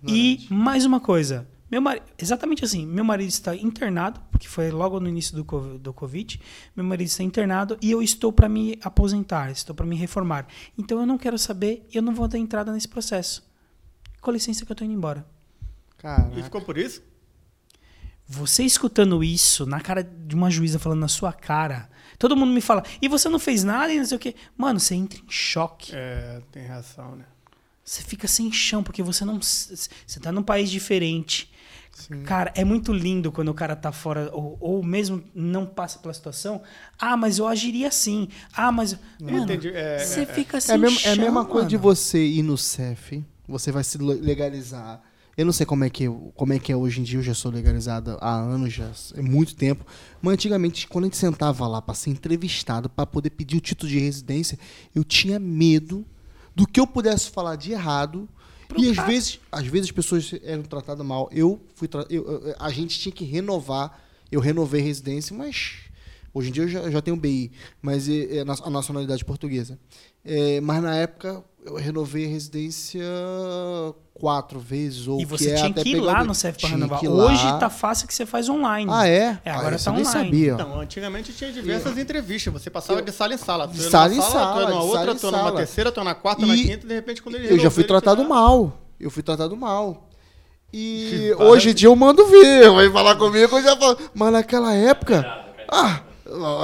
E 0.07 0.47
mais 0.51 0.85
uma 0.85 0.99
coisa. 0.99 1.47
Meu 1.71 1.81
marido, 1.81 2.05
exatamente 2.19 2.65
assim, 2.65 2.85
meu 2.85 3.05
marido 3.05 3.29
está 3.29 3.55
internado, 3.55 4.21
porque 4.33 4.49
foi 4.49 4.73
logo 4.73 4.99
no 4.99 5.09
início 5.09 5.37
do, 5.37 5.79
do 5.79 5.93
Covid. 5.93 6.41
Meu 6.75 6.85
marido 6.85 7.07
está 7.07 7.23
internado 7.23 7.79
e 7.81 7.93
eu 7.93 8.03
estou 8.03 8.33
para 8.33 8.49
me 8.49 8.77
aposentar, 8.83 9.53
estou 9.53 9.75
para 9.75 9.87
me 9.87 9.95
reformar. 9.95 10.49
Então 10.77 10.99
eu 10.99 11.07
não 11.07 11.17
quero 11.17 11.39
saber, 11.39 11.87
eu 11.93 12.03
não 12.03 12.13
vou 12.13 12.27
dar 12.27 12.39
entrada 12.39 12.73
nesse 12.73 12.89
processo. 12.89 13.49
Com 14.21 14.31
licença 14.31 14.65
que 14.65 14.71
eu 14.71 14.75
estou 14.75 14.85
indo 14.87 14.95
embora. 14.95 15.27
Cara, 15.99 16.31
E 16.37 16.43
ficou 16.43 16.61
por 16.63 16.77
isso? 16.79 17.03
Você 18.27 18.63
escutando 18.63 19.25
isso 19.25 19.67
na 19.67 19.81
cara 19.81 20.05
de 20.05 20.35
uma 20.35 20.51
juíza 20.51 20.79
falando 20.79 21.01
na 21.01 21.09
sua 21.09 21.33
cara, 21.33 21.91
todo 22.19 22.37
mundo 22.37 22.53
me 22.53 22.61
fala, 22.61 22.85
e 23.03 23.09
você 23.09 23.29
não 23.29 23.41
fez 23.41 23.65
nada 23.65 23.93
e 23.93 23.99
não 23.99 24.05
sei 24.05 24.17
o 24.17 24.21
quê. 24.21 24.35
Mano, 24.57 24.79
você 24.79 24.95
entra 24.95 25.19
em 25.19 25.29
choque. 25.29 25.91
É, 25.95 26.41
tem 26.53 26.65
razão, 26.65 27.17
né? 27.17 27.25
Você 27.85 28.03
fica 28.03 28.29
sem 28.29 28.53
chão, 28.53 28.85
porque 28.85 29.03
você 29.03 29.25
não. 29.25 29.41
Você 29.43 30.21
tá 30.23 30.31
num 30.31 30.45
país 30.45 30.71
diferente. 30.71 31.51
Sim. 31.91 32.23
Cara, 32.23 32.53
é 32.55 32.65
muito 32.65 32.93
lindo 32.93 33.33
quando 33.33 33.49
o 33.49 33.55
cara 33.55 33.75
tá 33.75 33.91
fora, 33.91 34.31
ou, 34.33 34.57
ou 34.61 34.83
mesmo 34.83 35.25
não 35.35 35.67
passa 35.67 35.99
pela 35.99 36.15
situação. 36.15 36.63
Ah, 36.97 37.17
mas 37.17 37.39
eu 37.39 37.49
agiria 37.49 37.89
assim. 37.89 38.29
Ah, 38.53 38.71
mas. 38.71 38.97
Mano, 39.21 39.43
Entendi, 39.43 39.71
é, 39.75 39.99
você 39.99 40.21
é, 40.21 40.23
é. 40.23 40.27
fica 40.27 40.61
sem 40.61 40.77
É, 40.77 40.79
mesmo, 40.79 40.99
chão, 41.01 41.11
é 41.11 41.15
a 41.15 41.17
mesma 41.17 41.45
coisa 41.45 41.67
de 41.67 41.77
você 41.77 42.25
ir 42.25 42.45
no 42.45 42.57
CEF, 42.57 43.25
você 43.51 43.71
vai 43.73 43.85
se 43.85 43.99
le- 43.99 44.15
legalizar. 44.21 45.03
Eu 45.37 45.45
não 45.47 45.53
sei 45.53 45.65
como 45.65 45.85
é 45.85 45.91
que 45.91 46.07
como 46.35 46.53
é 46.53 46.59
que 46.59 46.71
é 46.73 46.77
hoje 46.77 47.01
em 47.01 47.03
dia, 47.05 47.19
eu 47.19 47.23
já 47.23 47.33
sou 47.35 47.51
legalizada 47.51 48.17
há 48.21 48.35
anos, 48.35 48.73
já 48.73 48.91
é 49.15 49.23
muito 49.23 49.55
tempo. 49.55 49.87
Mas 50.21 50.35
antigamente, 50.35 50.87
quando 50.87 51.05
a 51.05 51.07
gente 51.07 51.17
sentava 51.17 51.67
lá 51.67 51.81
para 51.81 51.95
ser 51.95 52.11
entrevistado, 52.11 52.89
para 52.91 53.07
poder 53.07 53.31
pedir 53.31 53.57
o 53.57 53.61
título 53.61 53.91
de 53.91 53.99
residência, 53.99 54.59
eu 54.95 55.03
tinha 55.05 55.39
medo 55.39 56.05
do 56.55 56.67
que 56.67 56.79
eu 56.81 56.87
pudesse 56.87 57.31
falar 57.31 57.57
de 57.57 57.73
errado. 57.73 58.29
Pro 58.69 58.81
e 58.81 58.91
às 58.91 58.97
vezes, 59.07 59.41
às 59.51 59.67
vezes 59.67 59.87
as 59.89 59.93
pessoas 59.93 60.31
eram 60.43 60.63
tratadas 60.63 61.05
mal. 61.07 61.29
Eu 61.33 61.61
fui 61.75 61.89
tra- 61.89 62.07
eu- 62.11 62.55
a 62.59 62.71
gente 62.71 62.99
tinha 62.99 63.13
que 63.13 63.25
renovar. 63.25 63.99
Eu 64.31 64.41
renovei 64.41 64.81
residência, 64.83 65.35
mas 65.35 65.77
hoje 66.35 66.51
em 66.51 66.53
dia 66.53 66.63
eu 66.65 66.69
já, 66.69 66.81
eu 66.81 66.91
já 66.93 67.01
tenho 67.03 67.17
BI, 67.17 67.51
mas 67.81 68.09
é, 68.09 68.37
é 68.39 68.41
a 68.43 68.71
nacionalidade 68.71 69.25
portuguesa. 69.25 69.79
É, 70.25 70.61
mas 70.61 70.83
na 70.83 70.95
época 70.95 71.43
eu 71.65 71.75
renovei 71.77 72.25
a 72.25 72.29
residência 72.29 73.03
quatro 74.15 74.59
vezes 74.61 75.07
ou 75.09 75.19
E 75.21 75.25
que 75.25 75.31
você 75.31 75.51
é 75.51 75.55
tinha 75.55 75.69
até 75.69 75.83
que 75.83 75.91
ir 75.91 76.01
lá 76.01 76.23
no 76.25 76.35
CEF 76.35 76.59
para 76.61 76.71
renovar. 76.71 77.03
ir 77.05 77.09
lá. 77.09 77.25
Hoje 77.27 77.59
tá 77.59 77.71
fácil 77.71 78.07
que 78.07 78.15
você 78.15 78.27
faz 78.27 78.49
online. 78.49 78.91
Ah, 78.93 79.09
é? 79.09 79.39
É, 79.45 79.51
agora 79.51 79.77
ah, 79.77 79.79
tá 79.79 79.91
eu 79.91 79.95
online. 79.95 80.07
sabia. 80.07 80.53
Então, 80.53 80.81
antigamente 80.81 81.33
tinha 81.33 81.53
diversas 81.53 81.97
entrevistas. 81.97 82.53
Você 82.53 82.69
passava 82.71 83.01
de 83.03 83.13
sala 83.13 83.35
em 83.35 83.39
sala. 83.39 83.67
De 83.67 83.81
sala 83.83 84.15
em 84.15 84.21
sala, 84.21 84.55
tu 84.55 84.61
ia 84.63 84.69
numa 84.69 84.83
outra, 84.83 85.15
tu 85.15 85.27
ia 85.27 85.33
numa 85.33 85.53
terceira, 85.53 85.93
tu 85.93 86.01
ia 86.01 86.05
na 86.05 86.15
quarta, 86.15 86.47
na 86.47 86.55
E 86.55 86.63
quinta, 86.67 86.85
e 86.85 86.89
de 86.89 86.95
repente 86.95 87.23
quando 87.23 87.37
ele 87.37 87.53
Eu 87.53 87.59
já 87.59 87.71
fui 87.71 87.85
tratado 87.85 88.23
tirar- 88.23 88.29
mal. 88.35 88.77
Eu 88.99 89.11
fui 89.11 89.23
tratado 89.23 89.57
mal. 89.57 90.09
E 90.73 91.33
hoje 91.41 91.71
em 91.71 91.75
dia 91.75 91.89
eu 91.89 91.97
mando 91.97 92.27
ver. 92.27 92.71
Vai 92.71 92.91
falar 92.91 93.17
comigo, 93.17 93.57
eu 93.57 93.63
já 93.63 93.77
falo. 93.77 93.99
Mas 94.15 94.33
naquela 94.33 94.75
época. 94.75 95.25
Ah, 95.71 96.01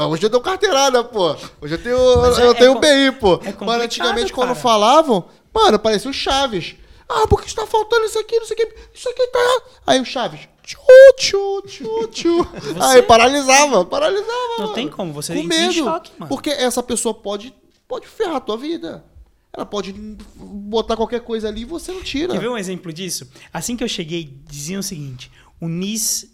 hoje 0.08 0.24
eu 0.24 0.30
dou 0.30 0.40
carteirada, 0.40 1.02
pô. 1.04 1.36
Hoje 1.60 1.74
eu 1.74 1.82
tenho, 1.82 2.16
Mas 2.22 2.38
é- 2.38 2.42
eu 2.46 2.50
é 2.50 2.54
tenho 2.54 2.74
com- 2.74 2.80
BI, 2.80 3.12
pô. 3.18 3.34
é 3.44 3.54
Mas 3.64 3.82
antigamente, 3.82 4.32
quando 4.32 4.48
cara. 4.50 4.60
falavam, 4.60 5.24
mano, 5.52 5.78
parecia 5.78 6.10
o 6.10 6.14
Chaves. 6.14 6.76
Ah, 7.08 7.26
porque 7.28 7.46
está 7.46 7.64
faltando 7.66 8.04
isso 8.06 8.18
aqui, 8.18 8.36
não 8.38 8.46
sei 8.46 8.56
o 8.56 8.58
que. 8.58 8.74
Isso 8.94 9.08
aqui 9.08 9.26
tá. 9.28 9.62
Aí 9.86 10.00
o 10.00 10.04
Chaves. 10.04 10.40
Tchu, 10.62 10.78
tchu, 11.16 11.62
tchu, 11.66 12.08
tchu. 12.08 12.48
Aí 12.82 13.00
paralisava, 13.02 13.84
paralisava. 13.84 14.32
Não 14.58 14.64
mano. 14.64 14.72
tem 14.74 14.88
como, 14.88 15.12
você 15.12 15.32
Com 15.34 15.44
medo. 15.44 15.72
choque, 15.72 16.10
mano. 16.18 16.28
Porque 16.28 16.50
essa 16.50 16.82
pessoa 16.82 17.14
pode, 17.14 17.54
pode 17.86 18.06
ferrar 18.08 18.36
a 18.36 18.40
tua 18.40 18.56
vida. 18.56 19.04
Ela 19.56 19.64
pode 19.64 19.92
botar 20.34 20.96
qualquer 20.96 21.20
coisa 21.20 21.48
ali 21.48 21.62
e 21.62 21.64
você 21.64 21.92
não 21.92 22.02
tira. 22.02 22.32
Quer 22.32 22.40
ver 22.40 22.50
um 22.50 22.58
exemplo 22.58 22.92
disso? 22.92 23.30
Assim 23.54 23.76
que 23.76 23.84
eu 23.84 23.88
cheguei, 23.88 24.36
diziam 24.48 24.80
o 24.80 24.82
seguinte: 24.82 25.30
o 25.60 25.68
NIS, 25.68 26.26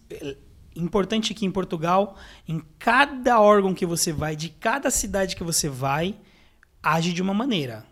importante 0.77 1.33
aqui 1.33 1.45
em 1.45 1.51
Portugal, 1.51 2.17
em 2.49 2.63
cada 2.79 3.41
órgão 3.41 3.75
que 3.75 3.87
você 3.87 4.13
vai, 4.13 4.37
de 4.37 4.49
cada 4.49 4.91
cidade 4.91 5.37
que 5.37 5.45
você 5.45 5.69
vai, 5.69 6.15
age 6.83 7.13
de 7.13 7.23
uma 7.23 7.35
maneira. 7.35 7.87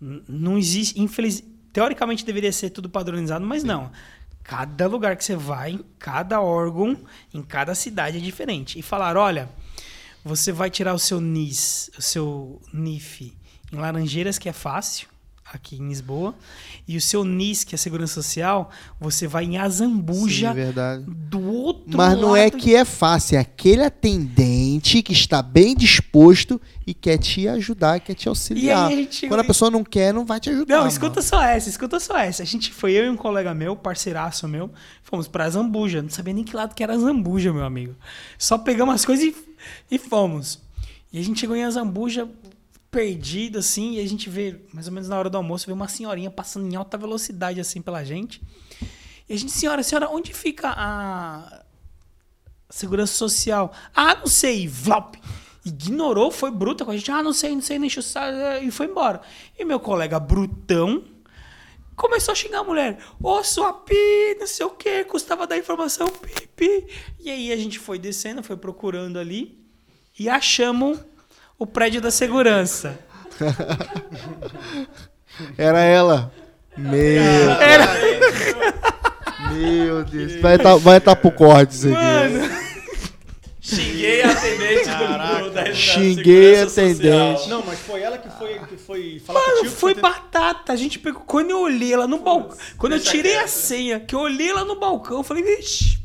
Não 0.00 0.58
existe, 0.58 1.00
infeliz, 1.00 1.44
teoricamente 1.72 2.24
deveria 2.24 2.52
ser 2.52 2.70
tudo 2.70 2.88
padronizado, 2.88 3.46
mas 3.46 3.62
não. 3.62 3.90
Cada 4.42 4.86
lugar 4.88 5.16
que 5.16 5.24
você 5.24 5.36
vai, 5.36 5.78
cada 5.98 6.40
órgão, 6.40 6.98
em 7.32 7.42
cada 7.42 7.74
cidade 7.74 8.18
é 8.18 8.20
diferente. 8.20 8.78
E 8.78 8.82
falar, 8.82 9.16
olha, 9.16 9.48
você 10.24 10.50
vai 10.50 10.70
tirar 10.70 10.94
o 10.94 10.98
seu 10.98 11.20
NIS, 11.20 11.90
o 11.96 12.02
seu 12.02 12.60
NIF 12.72 13.36
em 13.72 13.76
Laranjeiras, 13.76 14.38
que 14.38 14.48
é 14.48 14.52
fácil, 14.52 15.08
aqui 15.50 15.76
em 15.76 15.88
Lisboa, 15.88 16.34
e 16.86 16.96
o 16.96 17.00
seu 17.00 17.24
NIS, 17.24 17.64
que 17.64 17.74
é 17.74 17.78
Segurança 17.78 18.14
Social, 18.14 18.70
você 18.98 19.26
vai 19.26 19.44
em 19.44 19.52
Sim, 19.52 19.56
Azambuja, 19.58 20.50
é 20.50 20.54
verdade. 20.54 21.04
do 21.06 21.40
outro 21.46 21.96
Mas 21.96 22.18
não 22.18 22.34
é 22.34 22.44
lado 22.44 22.56
que 22.56 22.74
é 22.74 22.84
fácil, 22.84 23.36
é 23.36 23.40
aquele 23.40 23.82
atendente 23.82 25.02
que 25.02 25.12
está 25.12 25.42
bem 25.42 25.74
disposto 25.74 26.60
e 26.86 26.94
quer 26.94 27.18
te 27.18 27.46
ajudar, 27.48 28.00
quer 28.00 28.14
te 28.14 28.28
auxiliar. 28.28 28.90
E 28.90 28.94
aí 28.94 28.98
a 29.00 29.02
gente 29.02 29.28
Quando 29.28 29.40
a 29.40 29.44
pessoa 29.44 29.70
não 29.70 29.84
quer, 29.84 30.12
não 30.12 30.24
vai 30.24 30.40
te 30.40 30.50
ajudar. 30.50 30.78
Não, 30.78 30.86
escuta 30.86 31.16
mano. 31.16 31.28
só 31.28 31.42
essa, 31.42 31.68
escuta 31.68 32.00
só 32.00 32.16
essa. 32.18 32.42
A 32.42 32.46
gente 32.46 32.72
foi 32.72 32.92
eu 32.92 33.04
e 33.04 33.10
um 33.10 33.16
colega 33.16 33.54
meu, 33.54 33.76
parceiraço 33.76 34.48
meu, 34.48 34.70
fomos 35.02 35.28
pra 35.28 35.48
Zambuja. 35.48 36.02
Não 36.02 36.10
sabia 36.10 36.34
nem 36.34 36.44
que 36.44 36.56
lado 36.56 36.74
que 36.74 36.82
era 36.82 36.98
Zambuja, 36.98 37.52
meu 37.52 37.64
amigo. 37.64 37.94
Só 38.38 38.58
pegamos 38.58 38.94
as 38.94 39.04
coisas 39.04 39.24
e, 39.24 39.36
e 39.90 39.98
fomos. 39.98 40.60
E 41.12 41.18
a 41.18 41.22
gente 41.22 41.40
chegou 41.40 41.54
em 41.54 41.62
Azambuja 41.62 42.26
perdido, 42.92 43.58
assim, 43.58 43.94
e 43.94 44.00
a 44.00 44.06
gente 44.06 44.28
vê, 44.28 44.60
mais 44.70 44.86
ou 44.86 44.92
menos 44.92 45.08
na 45.08 45.18
hora 45.18 45.30
do 45.30 45.38
almoço, 45.38 45.66
vê 45.66 45.72
uma 45.72 45.88
senhorinha 45.88 46.30
passando 46.30 46.70
em 46.70 46.76
alta 46.76 46.98
velocidade, 46.98 47.58
assim, 47.58 47.80
pela 47.80 48.04
gente. 48.04 48.42
E 49.26 49.32
a 49.32 49.36
gente, 49.36 49.50
senhora, 49.50 49.82
senhora, 49.82 50.10
onde 50.10 50.34
fica 50.34 50.74
a 50.76 51.64
segurança 52.68 53.14
social? 53.14 53.72
Ah, 53.96 54.14
não 54.16 54.26
sei, 54.26 54.68
Vlop. 54.68 55.16
Ignorou, 55.64 56.30
foi 56.30 56.50
bruta 56.50 56.84
com 56.84 56.90
a 56.90 56.96
gente. 56.96 57.10
Ah, 57.10 57.22
não 57.22 57.32
sei, 57.32 57.54
não 57.54 57.62
sei, 57.62 57.78
nem 57.78 57.88
o 57.88 58.02
saco, 58.02 58.36
e 58.62 58.70
foi 58.70 58.86
embora. 58.86 59.22
E 59.58 59.64
meu 59.64 59.80
colega 59.80 60.20
brutão 60.20 61.02
começou 61.96 62.32
a 62.32 62.34
xingar 62.34 62.58
a 62.58 62.64
mulher. 62.64 62.98
Ô, 63.22 63.42
sua 63.42 63.72
pi, 63.72 64.36
não 64.38 64.46
sei 64.46 64.66
o 64.66 64.70
que, 64.70 65.04
custava 65.04 65.46
dar 65.46 65.56
informação, 65.56 66.08
pi, 66.08 66.46
pi. 66.48 66.86
E 67.18 67.30
aí 67.30 67.52
a 67.52 67.56
gente 67.56 67.78
foi 67.78 67.98
descendo, 67.98 68.42
foi 68.42 68.58
procurando 68.58 69.18
ali 69.18 69.58
e 70.18 70.28
achamos 70.28 70.98
o 71.62 71.66
prédio 71.66 72.00
da 72.00 72.10
segurança. 72.10 72.98
Era 75.56 75.80
ela. 75.80 76.32
Meu, 76.76 77.22
Era, 77.60 77.88
meu 79.52 80.04
Deus. 80.04 80.40
Vai 80.40 80.56
estar 80.56 80.76
vai 80.76 81.00
tá 81.00 81.14
pro 81.14 81.30
corte 81.30 81.74
isso 81.74 81.86
aqui. 81.86 81.94
mano. 81.96 82.62
Xinguei 83.60 84.22
a 84.22 84.32
atendente 84.32 84.84
Caraca. 84.86 85.44
do, 85.44 85.50
da, 85.50 85.62
da 85.64 85.74
Xinguei 85.74 86.60
a 86.62 86.68
Segurança 86.68 86.94
Social. 86.96 87.20
atendente. 87.30 87.48
Não, 87.48 87.62
mas 87.64 87.78
foi 87.78 88.00
ela 88.02 88.18
que 88.18 88.28
foi, 88.30 88.58
que 88.68 88.76
foi 88.76 89.22
falar 89.24 89.40
Mano, 89.40 89.56
contigo. 89.58 89.74
foi 89.76 89.94
ter- 89.94 90.00
batata. 90.00 90.72
A 90.72 90.76
gente 90.76 90.98
pegou. 90.98 91.20
Quando 91.22 91.50
eu 91.50 91.60
olhei 91.60 91.92
ela 91.92 92.08
no 92.08 92.18
balcão. 92.18 92.58
Quando 92.76 92.94
eu 92.94 93.00
tirei 93.00 93.34
a 93.36 93.40
quieto. 93.40 93.48
senha, 93.50 94.00
que 94.00 94.14
eu 94.16 94.20
olhei 94.20 94.50
ela 94.50 94.64
no 94.64 94.80
balcão, 94.80 95.18
eu 95.18 95.22
falei, 95.22 95.44
vixe, 95.44 95.98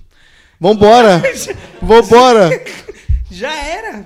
Vambora. 0.59 1.21
Vambora. 1.81 2.49
já 3.31 3.53
era. 3.55 4.05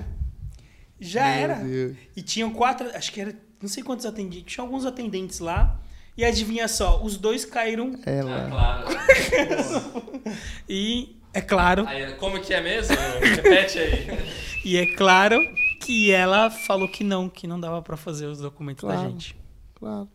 Já 1.02 1.26
era. 1.26 1.54
Deus. 1.56 1.96
E 2.16 2.22
tinham 2.22 2.50
quatro, 2.52 2.88
acho 2.96 3.12
que 3.12 3.20
era, 3.20 3.34
não 3.60 3.68
sei 3.68 3.82
quantos 3.82 4.06
atendentes, 4.06 4.52
tinha 4.54 4.64
alguns 4.64 4.84
atendentes 4.86 5.38
lá. 5.40 5.78
E 6.16 6.24
adivinha 6.24 6.68
só, 6.68 7.02
os 7.02 7.16
dois 7.16 7.44
caíram 7.46 7.98
Ah, 8.06 8.10
Ela. 8.10 8.48
claro. 8.50 8.86
e 10.68 11.16
é 11.32 11.40
claro, 11.40 11.86
Aí, 11.86 12.12
como 12.16 12.38
que 12.40 12.52
é 12.52 12.60
mesmo? 12.60 12.94
Repete 13.20 13.78
aí. 13.78 14.06
e 14.64 14.76
é 14.76 14.86
claro 14.94 15.38
que 15.80 16.12
ela 16.12 16.50
falou 16.50 16.86
que 16.88 17.02
não, 17.02 17.28
que 17.28 17.46
não 17.46 17.58
dava 17.58 17.80
pra 17.80 17.96
fazer 17.96 18.26
os 18.26 18.38
documentos 18.38 18.84
da 18.86 18.94
Claro. 18.94 19.10
gente. 19.10 19.36
Claro. 19.74 20.08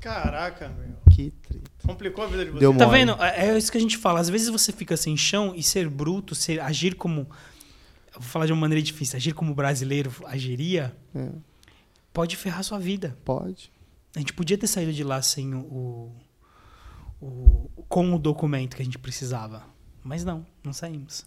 Caraca, 0.00 0.68
meu. 0.68 0.96
Que 1.10 1.30
treta. 1.30 1.70
Complicou 1.86 2.24
a 2.24 2.26
vida 2.26 2.44
de 2.44 2.50
vocês. 2.50 2.60
Deu 2.60 2.76
Tá 2.76 2.86
mole. 2.86 2.98
vendo? 2.98 3.16
É 3.22 3.48
é 3.48 3.58
isso 3.58 3.70
que 3.70 3.78
a 3.78 3.80
gente 3.80 3.96
fala. 3.96 4.18
Às 4.20 4.28
vezes 4.28 4.48
você 4.48 4.72
fica 4.72 4.96
sem 4.96 5.16
chão 5.16 5.52
e 5.54 5.62
ser 5.62 5.88
bruto, 5.88 6.34
ser, 6.34 6.60
agir 6.60 6.94
como. 6.96 7.26
Vou 8.22 8.30
falar 8.30 8.46
de 8.46 8.52
uma 8.52 8.60
maneira 8.60 8.80
difícil. 8.82 9.16
Agir 9.16 9.32
como 9.34 9.52
o 9.52 9.54
brasileiro 9.54 10.12
agiria 10.26 10.94
É, 11.14 11.28
pode 12.12 12.36
ferrar 12.36 12.62
sua 12.62 12.78
vida. 12.78 13.16
pode. 13.24 13.70
A 14.14 14.18
gente 14.18 14.32
podia 14.34 14.58
ter 14.58 14.66
saído 14.66 14.92
de 14.92 15.02
lá 15.02 15.22
sem 15.22 15.54
o, 15.54 16.12
o, 17.20 17.70
com 17.88 18.14
o 18.14 18.18
documento 18.18 18.76
que 18.76 18.82
a 18.82 18.84
gente 18.84 18.98
precisava. 18.98 19.64
Mas 20.04 20.22
não, 20.24 20.44
não 20.62 20.72
saímos. 20.72 21.24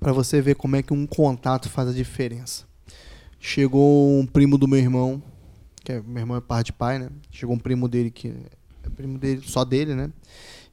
Pra 0.00 0.12
você 0.12 0.42
ver 0.42 0.56
como 0.56 0.74
é 0.76 0.82
que 0.82 0.92
um 0.92 1.06
contato 1.06 1.68
faz 1.70 1.88
a 1.88 1.92
diferença. 1.92 2.66
Chegou 3.38 4.18
um 4.18 4.26
primo 4.26 4.58
do 4.58 4.66
meu 4.66 4.78
irmão, 4.80 5.22
que 5.84 5.92
é, 5.92 6.02
meu 6.02 6.18
irmão 6.22 6.36
é 6.36 6.40
par 6.40 6.64
de 6.64 6.72
pai, 6.72 6.98
né? 6.98 7.08
Chegou 7.30 7.54
um 7.54 7.58
primo 7.58 7.88
dele 7.88 8.10
que 8.10 8.34
é 8.82 8.90
primo 8.90 9.18
dele, 9.18 9.42
só 9.46 9.64
dele, 9.64 9.94
né? 9.94 10.10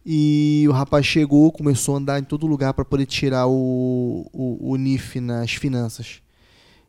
E 0.05 0.65
o 0.67 0.71
rapaz 0.71 1.05
chegou, 1.05 1.51
começou 1.51 1.95
a 1.95 1.97
andar 1.99 2.19
em 2.19 2.23
todo 2.23 2.47
lugar 2.47 2.73
para 2.73 2.83
poder 2.83 3.05
tirar 3.05 3.47
o, 3.47 4.27
o, 4.33 4.71
o 4.71 4.75
NIF 4.75 5.19
nas 5.19 5.53
finanças. 5.53 6.21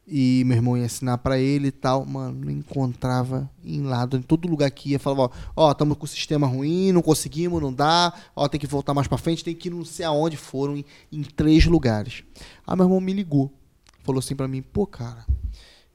E 0.06 0.42
meu 0.46 0.56
irmão 0.56 0.76
ia 0.76 0.86
assinar 0.86 1.18
para 1.18 1.38
ele 1.38 1.68
e 1.68 1.72
tal, 1.72 2.04
mano, 2.04 2.44
não 2.44 2.50
encontrava 2.50 3.48
em 3.64 3.82
lado, 3.82 4.16
em 4.16 4.22
todo 4.22 4.48
lugar 4.48 4.70
que 4.70 4.90
ia, 4.90 4.98
falava, 4.98 5.30
ó, 5.54 5.70
estamos 5.70 5.96
com 5.96 6.04
o 6.04 6.08
sistema 6.08 6.46
ruim, 6.46 6.90
não 6.90 7.02
conseguimos, 7.02 7.62
não 7.62 7.72
dá, 7.72 8.12
ó, 8.34 8.48
tem 8.48 8.58
que 8.58 8.66
voltar 8.66 8.94
mais 8.94 9.06
para 9.06 9.16
frente, 9.16 9.44
tem 9.44 9.54
que 9.54 9.68
ir 9.68 9.70
não 9.70 9.84
sei 9.84 10.04
aonde, 10.04 10.36
foram 10.36 10.76
em, 10.76 10.84
em 11.12 11.22
três 11.22 11.66
lugares. 11.66 12.24
Aí 12.66 12.76
meu 12.76 12.86
irmão 12.86 13.00
me 13.00 13.12
ligou, 13.12 13.52
falou 14.02 14.18
assim 14.18 14.34
para 14.34 14.48
mim, 14.48 14.60
pô, 14.60 14.86
cara, 14.86 15.24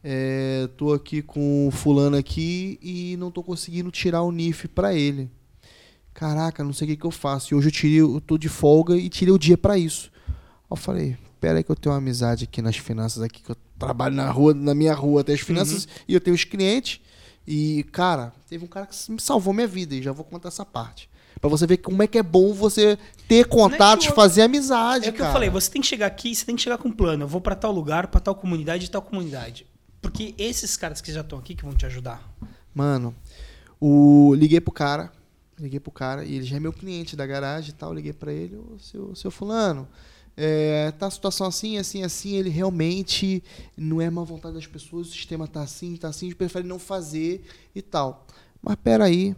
é, 0.02 0.70
tô 0.78 0.94
aqui 0.94 1.22
com 1.22 1.70
fulano 1.72 2.16
aqui 2.16 2.80
e 2.82 3.18
não 3.18 3.30
tô 3.30 3.44
conseguindo 3.44 3.92
tirar 3.92 4.22
o 4.22 4.32
NIF 4.32 4.70
para 4.70 4.94
ele. 4.96 5.30
Caraca, 6.18 6.64
não 6.64 6.74
sei 6.74 6.88
o 6.88 6.90
que, 6.90 6.98
que 6.98 7.06
eu 7.06 7.12
faço. 7.12 7.54
E 7.54 7.56
hoje 7.56 7.68
eu 7.68 7.72
tirei, 7.72 8.02
eu 8.02 8.20
tô 8.20 8.40
de 8.40 8.50
folga 8.50 8.98
e 8.98 9.08
tirei 9.08 9.32
o 9.32 9.38
dia 9.38 9.56
para 9.56 9.78
isso. 9.78 10.12
Eu 10.68 10.76
falei, 10.76 11.16
pera 11.40 11.60
aí 11.60 11.64
que 11.64 11.70
eu 11.70 11.76
tenho 11.76 11.94
uma 11.94 12.00
amizade 12.00 12.46
aqui 12.46 12.60
nas 12.60 12.76
finanças 12.76 13.22
aqui, 13.22 13.44
que 13.44 13.52
eu 13.52 13.58
trabalho 13.78 14.16
na 14.16 14.28
rua, 14.32 14.52
na 14.52 14.74
minha 14.74 14.96
rua 14.96 15.22
até 15.22 15.34
as 15.34 15.42
finanças, 15.42 15.88
e 16.08 16.16
eu 16.16 16.20
tenho 16.20 16.34
os 16.34 16.44
clientes. 16.44 17.00
E, 17.46 17.84
cara, 17.92 18.34
teve 18.50 18.66
um 18.66 18.68
cara 18.68 18.88
que 18.88 19.12
me 19.12 19.22
salvou 19.22 19.54
minha 19.54 19.68
vida, 19.68 19.94
e 19.94 20.02
já 20.02 20.12
vou 20.12 20.26
contar 20.26 20.48
essa 20.48 20.66
parte. 20.66 21.08
Pra 21.40 21.52
você 21.52 21.68
ver 21.68 21.78
como 21.78 22.02
é 22.02 22.08
que 22.08 22.18
é 22.18 22.24
bom 22.24 22.52
você 22.52 22.98
ter 23.28 23.46
contatos, 23.46 24.06
Network. 24.06 24.16
fazer 24.16 24.42
amizade, 24.42 25.06
É 25.06 25.10
o 25.12 25.14
que 25.14 25.22
eu 25.22 25.32
falei, 25.32 25.52
você 25.52 25.70
tem 25.70 25.84
que 25.84 25.88
chegar 25.88 26.08
aqui, 26.08 26.36
você 26.36 26.44
tem 26.44 26.56
que 26.56 26.64
chegar 26.64 26.80
com 26.80 26.90
um 26.90 26.92
plano. 26.92 27.26
Eu 27.26 27.28
vou 27.28 27.40
pra 27.40 27.54
tal 27.54 27.72
lugar, 27.72 28.08
pra 28.08 28.20
tal 28.20 28.34
comunidade 28.34 28.88
e 28.88 28.90
tal 28.90 29.04
comunidade. 29.04 29.68
Porque 30.02 30.34
esses 30.36 30.76
caras 30.76 31.00
que 31.00 31.14
já 31.14 31.22
estão 31.22 31.38
aqui 31.38 31.54
que 31.54 31.64
vão 31.64 31.76
te 31.76 31.86
ajudar. 31.86 32.28
Mano, 32.74 33.16
o... 33.80 34.34
liguei 34.34 34.60
pro 34.60 34.74
cara, 34.74 35.12
liguei 35.60 35.80
pro 35.80 35.92
cara, 35.92 36.24
e 36.24 36.36
ele 36.36 36.44
já 36.46 36.58
é 36.58 36.60
meu 36.60 36.72
cliente 36.74 37.16
da 37.16 37.26
garagem 37.26 37.72
e 37.72 37.74
tal, 37.74 37.94
liguei 37.94 38.14
pra 38.14 38.32
ele, 38.32 38.56
ô 38.56 38.78
seu, 38.80 39.16
seu 39.16 39.32
fulano, 39.32 39.88
é, 40.36 40.92
tá 40.92 41.08
a 41.08 41.12
situação 41.12 41.48
assim, 41.48 41.78
assim, 41.78 42.04
assim, 42.04 42.36
ele 42.36 42.50
realmente 42.50 43.44
não 43.76 44.00
é 44.00 44.10
má 44.10 44.24
vontade 44.24 44.54
das 44.56 44.68
pessoas, 44.68 45.08
o 45.08 45.12
sistema 45.12 45.48
tá 45.48 45.62
assim, 45.62 45.96
tá 45.96 46.10
assim, 46.10 46.32
prefere 46.34 46.68
não 46.68 46.78
fazer 46.78 47.44
e 47.74 47.82
tal. 47.82 48.26
Mas 48.62 48.76
peraí, 48.76 49.36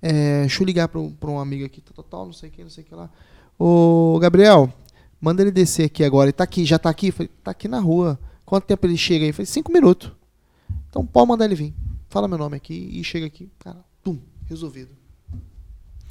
é, 0.00 0.40
deixa 0.40 0.62
eu 0.62 0.66
ligar 0.66 0.88
pra, 0.88 1.00
um- 1.00 1.38
amigo 1.38 1.64
aqui, 1.66 1.80
tal, 1.80 2.04
tal, 2.04 2.26
não 2.26 2.32
sei 2.32 2.48
o 2.48 2.52
que, 2.52 2.62
não 2.62 2.70
sei 2.70 2.82
que 2.84 2.94
lá. 2.94 3.10
Ô, 3.58 4.18
Gabriel, 4.20 4.72
manda 5.20 5.42
ele 5.42 5.50
descer 5.50 5.84
aqui 5.86 6.02
agora, 6.02 6.26
ele 6.26 6.32
tá 6.32 6.44
aqui, 6.44 6.64
já 6.64 6.78
tá 6.78 6.88
aqui? 6.88 7.10
Falei, 7.12 7.30
tá 7.44 7.50
aqui 7.50 7.68
na 7.68 7.78
rua. 7.78 8.18
Quanto 8.44 8.64
tempo 8.64 8.86
ele 8.86 8.96
chega 8.96 9.24
aí? 9.24 9.32
Falei, 9.32 9.46
cinco 9.46 9.72
minutos. 9.72 10.10
Então 10.88 11.06
pode 11.06 11.28
mandar 11.28 11.44
ele 11.44 11.54
vir. 11.54 11.74
Fala 12.08 12.26
meu 12.28 12.38
nome 12.38 12.56
aqui 12.56 12.74
e 12.92 13.04
chega 13.04 13.26
aqui. 13.26 13.50
Cara, 13.58 13.84
tum, 14.02 14.18
resolvido. 14.46 15.01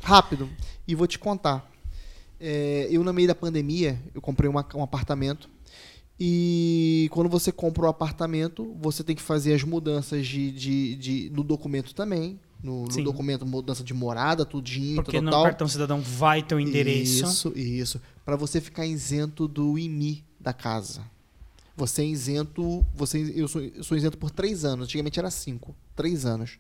Rápido. 0.02 0.49
E 0.88 0.95
vou 0.95 1.07
te 1.07 1.18
contar. 1.19 1.69
É, 2.40 2.88
eu, 2.90 3.03
no 3.03 3.14
meio 3.14 3.28
da 3.28 3.36
pandemia, 3.36 4.02
eu 4.15 4.22
comprei 4.22 4.49
uma- 4.49 4.65
um 4.76 4.84
apartamento. 4.84 5.49
E 6.19 7.07
quando 7.11 7.30
você 7.30 7.52
compra 7.52 7.84
o 7.86 7.88
apartamento, 7.88 8.76
você 8.80 9.03
tem 9.03 9.15
que 9.15 9.22
fazer 9.22 9.53
as 9.53 9.64
mudanças 9.64 10.28
de, 10.28 10.52
de, 10.52 10.95
de- 10.95 11.30
no 11.32 11.44
documento 11.44 11.94
também. 11.95 12.40
No, 12.64 12.84
no 12.86 13.03
documento, 13.03 13.44
mudança 13.44 13.84
de 13.84 13.91
morada, 13.91 14.45
tudinho, 14.45 14.98
Porque 15.02 15.18
tal, 15.18 15.23
no 15.23 15.32
tal. 15.32 15.44
cartão 15.44 15.68
cidadão 15.68 15.99
vai 15.99 16.44
teu 16.44 16.60
endereço. 16.60 17.23
Isso, 17.26 17.53
isso. 17.57 18.02
Para 18.23 18.36
você 18.36 18.61
ficar 18.61 18.86
isento 18.86 19.48
do 19.48 19.80
IMI 19.80 20.23
da 20.40 20.53
casa. 20.53 21.02
Você 21.76 22.03
é 22.03 22.06
isento. 22.06 22.86
Você, 22.94 23.34
eu, 23.36 23.48
sou, 23.48 23.61
eu 23.61 23.84
sou 23.84 23.98
isento 23.98 24.15
por 24.15 24.30
três 24.30 24.64
anos. 24.64 24.86
Antigamente 24.86 25.18
era 25.18 25.32
cinco. 25.32 25.76
Três 25.95 26.23
anos. 26.23 26.60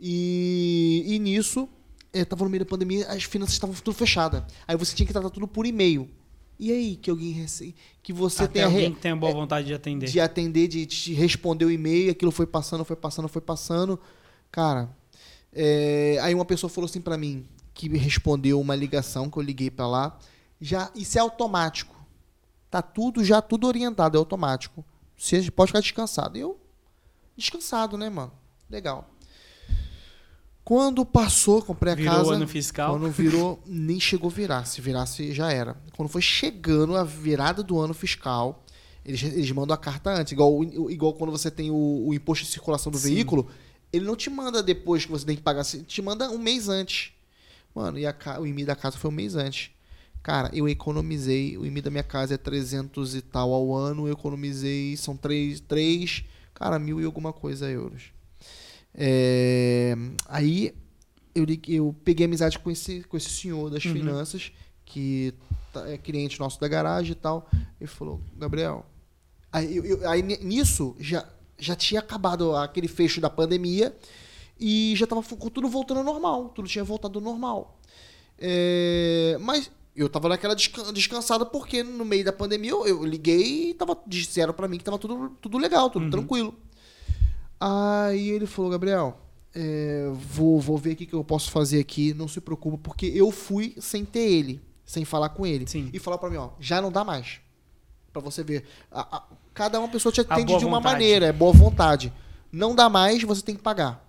E, 0.00 1.04
e 1.06 1.18
nisso, 1.20 1.68
eu 2.12 2.26
tava 2.26 2.44
no 2.44 2.50
meio 2.50 2.64
da 2.64 2.68
pandemia, 2.68 3.06
as 3.08 3.24
finanças 3.24 3.54
estavam 3.54 3.74
tudo 3.74 3.94
fechadas. 3.94 4.42
Aí 4.66 4.76
você 4.76 4.94
tinha 4.94 5.06
que 5.06 5.12
tratar 5.12 5.30
tudo 5.30 5.48
por 5.48 5.66
e-mail. 5.66 6.08
E 6.58 6.70
aí, 6.70 6.96
que 6.96 7.10
alguém 7.10 7.32
rece... 7.32 7.74
que 8.02 8.12
você 8.12 8.44
Até 8.44 8.54
tenha 8.54 8.66
alguém 8.66 8.92
que 8.94 9.00
tenha 9.00 9.16
boa 9.16 9.32
vontade 9.32 9.66
de 9.66 9.74
atender. 9.74 10.08
de 10.08 10.20
atender, 10.20 10.68
de 10.68 10.86
te 10.86 11.12
responder 11.12 11.64
o 11.64 11.70
e-mail, 11.70 12.12
aquilo 12.12 12.30
foi 12.30 12.46
passando, 12.46 12.84
foi 12.84 12.94
passando, 12.94 13.28
foi 13.28 13.42
passando. 13.42 13.98
Cara, 14.50 14.88
é, 15.52 16.18
aí 16.22 16.34
uma 16.34 16.44
pessoa 16.44 16.70
falou 16.70 16.88
assim 16.88 17.00
pra 17.00 17.16
mim, 17.16 17.46
que 17.74 17.88
respondeu 17.88 18.60
uma 18.60 18.76
ligação 18.76 19.28
que 19.28 19.36
eu 19.38 19.42
liguei 19.42 19.70
pra 19.70 19.88
lá. 19.88 20.18
Já, 20.60 20.90
isso 20.94 21.18
é 21.18 21.20
automático. 21.20 21.96
Tá 22.70 22.80
tudo 22.80 23.24
já 23.24 23.42
tudo 23.42 23.66
orientado, 23.66 24.16
é 24.16 24.18
automático. 24.18 24.84
Você 25.16 25.50
pode 25.50 25.70
ficar 25.70 25.80
descansado. 25.80 26.38
Eu 26.38 26.58
descansado, 27.36 27.96
né, 27.96 28.08
mano? 28.08 28.32
Legal. 28.70 29.11
Quando 30.64 31.04
passou, 31.04 31.60
comprei 31.62 31.92
a 31.92 31.96
Virou 31.96 32.14
casa. 32.14 32.28
o 32.28 32.32
ano 32.32 32.46
fiscal. 32.46 32.92
Quando 32.92 33.10
virou, 33.10 33.60
nem 33.66 33.98
chegou 33.98 34.30
a 34.30 34.32
virar. 34.32 34.64
Se 34.64 34.80
virasse, 34.80 35.32
já 35.32 35.52
era. 35.52 35.76
Quando 35.96 36.08
foi 36.08 36.22
chegando 36.22 36.96
a 36.96 37.02
virada 37.02 37.62
do 37.62 37.78
ano 37.80 37.92
fiscal, 37.92 38.64
eles, 39.04 39.22
eles 39.22 39.50
mandam 39.50 39.74
a 39.74 39.78
carta 39.78 40.10
antes. 40.10 40.32
Igual, 40.32 40.62
igual 40.62 41.14
quando 41.14 41.30
você 41.30 41.50
tem 41.50 41.70
o, 41.70 42.06
o 42.06 42.14
imposto 42.14 42.44
de 42.44 42.50
circulação 42.52 42.92
do 42.92 42.98
Sim. 42.98 43.14
veículo, 43.14 43.48
ele 43.92 44.04
não 44.04 44.14
te 44.14 44.30
manda 44.30 44.62
depois 44.62 45.04
que 45.04 45.10
você 45.10 45.26
tem 45.26 45.36
que 45.36 45.42
pagar, 45.42 45.64
te 45.64 46.00
manda 46.00 46.30
um 46.30 46.38
mês 46.38 46.68
antes. 46.68 47.12
Mano, 47.74 47.98
e 47.98 48.06
a, 48.06 48.14
o 48.38 48.46
IMI 48.46 48.64
da 48.64 48.76
casa 48.76 48.96
foi 48.96 49.10
um 49.10 49.14
mês 49.14 49.34
antes. 49.34 49.70
Cara, 50.22 50.48
eu 50.52 50.68
economizei, 50.68 51.58
o 51.58 51.66
IMI 51.66 51.82
da 51.82 51.90
minha 51.90 52.04
casa 52.04 52.34
é 52.34 52.36
300 52.38 53.16
e 53.16 53.22
tal 53.22 53.52
ao 53.52 53.74
ano, 53.74 54.06
eu 54.06 54.12
economizei, 54.12 54.96
são 54.96 55.16
3, 55.16 55.58
três 55.60 56.24
cara, 56.54 56.78
mil 56.78 57.00
e 57.00 57.04
alguma 57.04 57.32
coisa 57.32 57.68
euros. 57.68 58.12
É, 58.94 59.94
aí 60.28 60.74
eu, 61.34 61.46
eu 61.68 61.96
peguei 62.04 62.26
amizade 62.26 62.58
com 62.58 62.70
esse, 62.70 63.02
com 63.04 63.16
esse 63.16 63.30
senhor 63.30 63.70
das 63.70 63.84
Uhum. 63.84 63.92
finanças, 63.92 64.52
que 64.84 65.32
tá- 65.72 65.88
é 65.88 65.96
cliente 65.96 66.38
nosso 66.38 66.60
da 66.60 66.68
garagem 66.68 67.12
e 67.12 67.14
tal. 67.14 67.48
Ele 67.80 67.88
falou, 67.88 68.20
Gabriel. 68.36 68.84
Aí, 69.50 69.76
eu- 69.76 69.84
eu- 69.84 70.08
aí 70.10 70.22
ni- 70.22 70.38
nisso 70.38 70.94
já, 70.98 71.26
já 71.58 71.74
tinha 71.74 72.00
acabado 72.00 72.54
aquele 72.56 72.88
fecho 72.88 73.20
da 73.20 73.30
pandemia 73.30 73.94
e 74.60 74.94
já 74.96 75.04
estava 75.04 75.22
tudo 75.22 75.68
voltando 75.68 75.98
ao 75.98 76.04
normal. 76.04 76.48
Tudo 76.50 76.68
tinha 76.68 76.84
voltado 76.84 77.18
ao 77.18 77.24
normal. 77.24 77.78
É, 78.38 79.36
mas 79.40 79.70
eu 79.94 80.08
tava 80.08 80.28
naquela 80.28 80.54
descan- 80.54 80.92
descansada 80.92 81.44
porque 81.46 81.82
no 81.82 82.04
meio 82.04 82.24
da 82.24 82.32
pandemia 82.32 82.70
eu, 82.70 82.86
eu 82.86 83.04
liguei 83.04 83.70
e 83.70 83.74
tava, 83.74 83.96
disseram 84.06 84.52
pra 84.52 84.66
mim 84.68 84.78
que 84.78 84.84
tava 84.84 84.98
tudo, 84.98 85.30
tudo 85.40 85.58
legal, 85.58 85.88
tudo 85.90 86.04
Uhum. 86.04 86.10
tranquilo. 86.10 86.54
Aí 87.64 88.28
ele 88.30 88.46
falou, 88.46 88.70
Gabriel, 88.70 89.18
é, 89.54 90.10
vou, 90.14 90.58
vou 90.60 90.76
ver 90.76 90.94
o 90.94 90.96
que 90.96 91.06
que 91.06 91.14
eu 91.14 91.22
posso 91.22 91.50
fazer 91.50 91.78
aqui, 91.78 92.12
não 92.14 92.26
se 92.26 92.40
preocupa, 92.40 92.76
porque 92.78 93.06
eu 93.06 93.30
fui 93.30 93.76
sem 93.80 94.04
ter 94.04 94.18
ele, 94.32 94.60
sem 94.84 95.04
falar 95.04 95.28
com 95.28 95.46
ele. 95.46 95.66
Sim. 95.68 95.88
E 95.92 95.98
falar 96.00 96.18
pra 96.18 96.28
mim, 96.28 96.38
ó, 96.38 96.50
já 96.58 96.80
não 96.82 96.90
dá 96.90 97.04
mais. 97.04 97.40
Pra 98.12 98.20
você 98.20 98.42
ver. 98.42 98.64
A- 98.90 99.16
a- 99.18 99.22
cada 99.54 99.78
uma 99.78 99.88
pessoa 99.88 100.10
te 100.12 100.20
atende 100.20 100.58
de 100.58 100.64
uma 100.64 100.78
vontade. 100.78 100.94
maneira, 100.94 101.26
é 101.26 101.32
boa 101.32 101.52
vontade. 101.52 102.12
Não 102.50 102.74
dá 102.74 102.88
mais, 102.88 103.22
você 103.22 103.42
tem 103.42 103.54
que 103.54 103.62
pagar. 103.62 104.04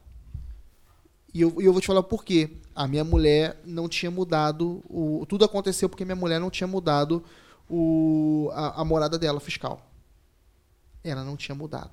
E 1.34 1.41
eu, 1.41 1.61
e 1.61 1.65
eu 1.65 1.71
vou 1.71 1.81
te 1.81 1.88
falar 1.88 1.99
o 1.99 2.03
porquê. 2.03 2.49
A 2.75 2.88
minha 2.88 3.03
mulher 3.03 3.59
não 3.65 3.88
tinha 3.88 4.09
mudado. 4.11 4.84
O, 4.89 5.25
tudo 5.27 5.45
aconteceu 5.45 5.88
porque 5.88 6.03
minha 6.05 6.15
mulher 6.15 6.39
não 6.39 6.49
tinha 6.49 6.67
mudado 6.67 7.23
o, 7.69 8.49
a, 8.53 8.81
a 8.81 8.85
morada 8.85 9.17
dela 9.19 9.39
fiscal. 9.39 9.85
Ela 11.03 11.23
não 11.23 11.35
tinha 11.38 11.53
mudado. 11.55 11.91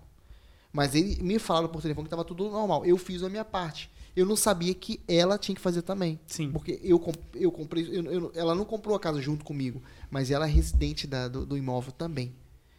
Mas 0.72 0.94
ele 0.94 1.22
me 1.22 1.38
falaram 1.38 1.68
por 1.68 1.82
telefone 1.82 2.04
que 2.04 2.08
estava 2.08 2.24
tudo 2.24 2.48
normal. 2.50 2.84
Eu 2.86 2.96
fiz 2.96 3.22
a 3.22 3.28
minha 3.28 3.44
parte. 3.44 3.90
Eu 4.14 4.26
não 4.26 4.36
sabia 4.36 4.74
que 4.74 5.00
ela 5.08 5.38
tinha 5.38 5.54
que 5.54 5.60
fazer 5.60 5.82
também. 5.82 6.18
Sim. 6.26 6.50
Porque 6.50 6.80
eu, 6.82 7.00
eu 7.34 7.50
comprei. 7.52 7.84
eu- 7.88 8.04
eu- 8.12 8.32
ela 8.34 8.54
não 8.54 8.64
comprou 8.64 8.94
a 8.96 9.00
casa 9.00 9.20
junto 9.20 9.44
comigo, 9.44 9.82
mas 10.10 10.30
ela 10.30 10.46
é 10.46 10.50
residente 10.50 11.06
da- 11.06 11.28
do, 11.28 11.46
do 11.46 11.56
imóvel 11.56 11.92
também. 11.92 12.34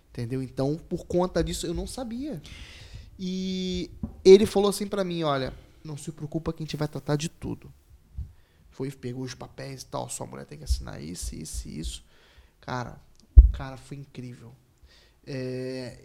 Entendeu? 0.09 0.41
Então, 0.43 0.75
por 0.89 1.05
conta 1.05 1.41
disso, 1.43 1.65
eu 1.65 1.73
não 1.73 1.87
sabia. 1.87 2.41
E 3.17 3.89
ele 4.25 4.45
falou 4.45 4.69
assim 4.69 4.87
pra 4.87 5.03
mim: 5.03 5.23
olha, 5.23 5.53
não 5.83 5.95
se 5.97 6.11
preocupa 6.11 6.51
que 6.51 6.63
a 6.63 6.65
gente 6.65 6.75
vai 6.77 6.87
tratar 6.87 7.15
de 7.15 7.29
tudo. 7.29 7.71
Foi, 8.69 8.89
pegou 8.91 9.23
os 9.23 9.33
papéis 9.33 9.81
e 9.83 9.85
tal, 9.85 10.09
sua 10.09 10.25
mulher 10.25 10.45
tem 10.45 10.57
que 10.57 10.63
assinar 10.63 11.01
isso, 11.01 11.35
isso 11.35 11.67
e 11.67 11.79
isso. 11.79 12.03
Cara, 12.59 12.99
o 13.37 13.51
cara 13.51 13.77
foi 13.77 13.97
incrível. 13.97 14.51
É, 15.25 15.99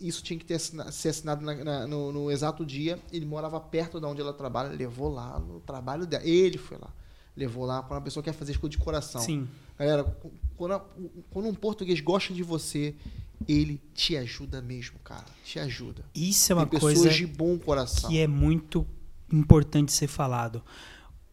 isso 0.00 0.22
tinha 0.22 0.38
que 0.38 0.44
ter 0.44 0.54
assina- 0.54 0.90
ser 0.90 1.10
assinado 1.10 1.44
na- 1.44 1.54
na- 1.64 1.86
no, 1.86 2.12
no 2.12 2.30
exato 2.30 2.66
dia. 2.66 2.98
Ele 3.12 3.24
morava 3.24 3.60
perto 3.60 4.00
de 4.00 4.06
onde 4.06 4.20
ela 4.20 4.32
trabalha, 4.32 4.68
levou 4.74 5.08
lá 5.12 5.38
no 5.38 5.60
trabalho 5.60 6.06
dela. 6.06 6.24
Ele 6.26 6.58
foi 6.58 6.76
lá. 6.78 6.92
Levou 7.36 7.64
lá 7.64 7.82
quando 7.82 7.98
a 7.98 8.02
pessoa 8.02 8.22
quer 8.22 8.32
fazer 8.32 8.52
as 8.52 8.58
coisas 8.58 8.76
de 8.76 8.84
coração. 8.84 9.20
Sim. 9.20 9.48
Galera, 9.78 10.04
quando, 10.56 10.80
quando 11.30 11.46
um 11.48 11.54
português 11.54 12.00
gosta 12.00 12.34
de 12.34 12.42
você, 12.42 12.96
ele 13.46 13.80
te 13.94 14.16
ajuda 14.16 14.60
mesmo, 14.60 14.98
cara. 15.04 15.26
Te 15.44 15.60
ajuda. 15.60 16.04
Isso 16.12 16.50
é 16.50 16.56
uma 16.56 16.66
Tem 16.66 16.80
coisa 16.80 17.08
de 17.10 17.26
bom 17.26 17.56
coração. 17.58 18.10
que 18.10 18.18
é 18.18 18.26
muito 18.26 18.84
importante 19.32 19.92
ser 19.92 20.08
falado. 20.08 20.60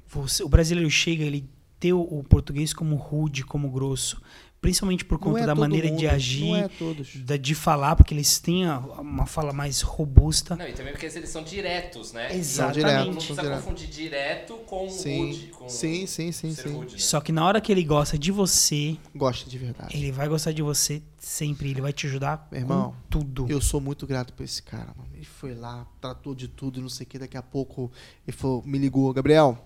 Você- 0.08 0.44
o 0.44 0.48
brasileiro 0.50 0.90
chega, 0.92 1.24
ele 1.24 1.50
tem 1.80 1.92
o 1.92 2.24
português 2.24 2.72
como 2.72 2.96
rude, 2.96 3.44
como 3.44 3.70
grosso, 3.72 4.22
principalmente 4.66 5.06
por 5.06 5.16
Não 5.20 5.28
conta 5.28 5.40
é 5.42 5.46
da 5.46 5.56
maneira 5.56 5.88
mundo, 5.88 6.00
de 6.00 6.08
agir, 6.08 6.46
Não 6.46 6.56
é 6.56 6.68
todos. 6.68 7.16
da- 7.16 7.38
de 7.38 7.56
falar, 7.56 7.96
porque 7.96 8.14
eles 8.14 8.40
têm 8.40 8.66
a- 8.66 8.80
uma 8.80 9.26
fala 9.26 9.54
mais 9.54 9.82
robusta. 9.82 10.56
Não, 10.56 10.68
e 10.68 10.74
também 10.74 10.92
porque 10.94 11.06
eles 11.06 11.30
são 11.30 11.44
diretos, 11.44 12.12
né? 12.14 12.36
Exatamente. 12.36 12.84
Não 12.86 12.92
direto, 13.04 13.16
precisa 13.16 13.42
direto. 13.42 13.62
confundir 13.64 13.88
direto 13.90 14.54
com 14.66 14.90
Sim, 14.90 15.26
rude. 15.32 15.48
Com 15.48 15.70
sim, 15.70 16.06
sim, 16.08 16.32
sim, 16.32 16.54
ser 16.54 16.70
sim. 16.70 16.74
rude, 16.76 16.94
né? 16.94 17.00
Só 17.00 17.22
que 17.22 17.32
na 17.32 17.46
hora 17.46 17.62
que 17.62 17.72
ele 17.72 17.84
gosta 17.84 18.18
de 18.18 18.32
você, 18.32 18.98
Gosta 19.16 19.50
de 19.50 19.58
verdade. 19.58 19.96
ele 19.96 20.12
vai 20.12 20.28
gostar 20.28 20.52
de 20.52 20.62
você 20.62 21.02
sempre, 21.20 21.70
ele 21.70 21.82
vai 21.82 21.94
te 21.94 22.08
ajudar 22.08 22.48
Meu 22.52 22.62
irmão, 22.62 22.92
com 22.92 22.96
tudo. 23.10 23.46
Eu 23.50 23.62
sou 23.62 23.80
muito 23.82 24.06
grato 24.08 24.34
por 24.34 24.44
esse 24.44 24.62
cara, 24.62 24.94
mano. 24.98 25.10
Ele 25.14 25.26
foi 25.26 25.54
lá, 25.56 25.86
tratou 26.02 26.34
de 26.36 26.48
tudo, 26.48 26.82
não 26.82 26.90
sei 26.90 27.06
o 27.06 27.08
que. 27.10 27.18
Daqui 27.20 27.38
a 27.38 27.42
pouco 27.42 27.92
ele 28.28 28.36
falou, 28.36 28.62
me 28.66 28.78
ligou, 28.78 29.12
Gabriel, 29.14 29.58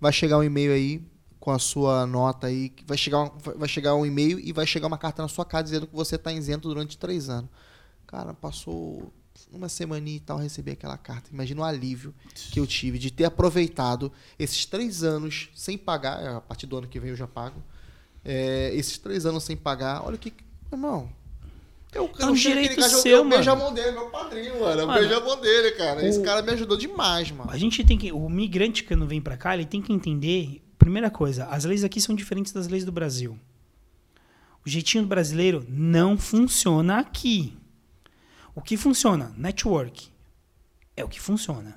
vai 0.00 0.12
chegar 0.12 0.38
um 0.38 0.44
e-mail 0.44 0.72
aí 0.72 1.02
com 1.46 1.52
a 1.52 1.60
sua 1.60 2.04
nota 2.08 2.48
aí. 2.48 2.70
que 2.70 2.82
Vai 2.84 2.98
chegar, 2.98 3.20
um- 3.22 3.30
vai 3.56 3.68
chegar 3.68 3.94
um 3.94 4.04
e-mail 4.04 4.40
e 4.40 4.52
vai 4.52 4.66
chegar 4.66 4.88
uma 4.88 4.98
carta 4.98 5.22
na 5.22 5.28
sua 5.28 5.44
casa 5.44 5.62
dizendo 5.62 5.86
que 5.86 5.94
você 5.94 6.18
tá 6.18 6.32
isento 6.32 6.66
durante 6.66 6.98
três 6.98 7.28
anos. 7.28 7.48
Cara, 8.04 8.34
passou 8.34 9.12
uma 9.52 9.68
semaninha 9.68 10.16
e 10.16 10.20
tal, 10.20 10.38
eu 10.38 10.42
recebi 10.42 10.72
aquela 10.72 10.98
carta. 10.98 11.30
Imagina 11.32 11.60
o 11.60 11.64
alívio 11.64 12.12
que 12.50 12.58
eu 12.58 12.66
tive 12.66 12.98
de 12.98 13.12
ter 13.12 13.26
aproveitado 13.26 14.10
esses 14.36 14.66
três 14.66 15.04
anos 15.04 15.48
sem 15.54 15.78
pagar. 15.78 16.36
A 16.38 16.40
partir 16.40 16.66
do 16.66 16.78
ano 16.78 16.88
que 16.88 16.98
vem 16.98 17.10
eu 17.10 17.16
já 17.16 17.28
pago. 17.28 17.62
É, 18.24 18.72
esses 18.74 18.98
três 18.98 19.24
anos 19.24 19.44
sem 19.44 19.56
pagar. 19.56 20.04
Olha 20.04 20.16
o 20.16 20.18
que. 20.18 20.32
Irmão. 20.72 21.08
Eu, 21.94 22.10
É 22.18 22.26
um 22.26 22.32
direito 22.32 22.74
cara, 22.74 22.92
eu- 22.92 22.98
seu, 22.98 23.16
eu 23.18 23.28
beijo 23.28 23.48
a 23.48 23.54
mano. 23.54 23.66
mão 23.66 23.72
dele, 23.74 23.92
meu 23.92 24.10
padrinho, 24.10 24.58
mano. 24.60 24.80
Eu 24.80 24.86
Mano, 24.88 24.98
beijo 24.98 25.14
a 25.14 25.20
mão 25.24 25.40
dele, 25.40 25.70
cara. 25.76 26.04
Esse 26.04 26.18
o- 26.18 26.22
cara 26.24 26.42
me 26.42 26.50
ajudou 26.50 26.76
demais, 26.76 27.30
mano. 27.30 27.48
A 27.52 27.56
gente 27.56 27.84
tem 27.84 27.96
que. 27.96 28.10
O 28.10 28.28
migrante 28.28 28.82
que 28.82 28.96
não 28.96 29.06
vem 29.06 29.20
pra 29.22 29.36
cá, 29.36 29.54
ele 29.54 29.64
tem 29.64 29.80
que 29.80 29.92
entender. 29.92 30.60
Primeira 30.86 31.10
coisa, 31.10 31.46
as 31.46 31.64
leis 31.64 31.82
aqui 31.82 32.00
são 32.00 32.14
diferentes 32.14 32.52
das 32.52 32.68
leis 32.68 32.84
do 32.84 32.92
Brasil. 32.92 33.36
O 34.64 34.68
jeitinho 34.70 35.02
do 35.02 35.08
brasileiro 35.08 35.66
não 35.68 36.16
funciona 36.16 37.00
aqui. 37.00 37.58
O 38.54 38.62
que 38.62 38.76
funciona? 38.76 39.34
Network. 39.36 40.08
É 40.96 41.02
o 41.02 41.08
que 41.08 41.20
funciona. 41.20 41.76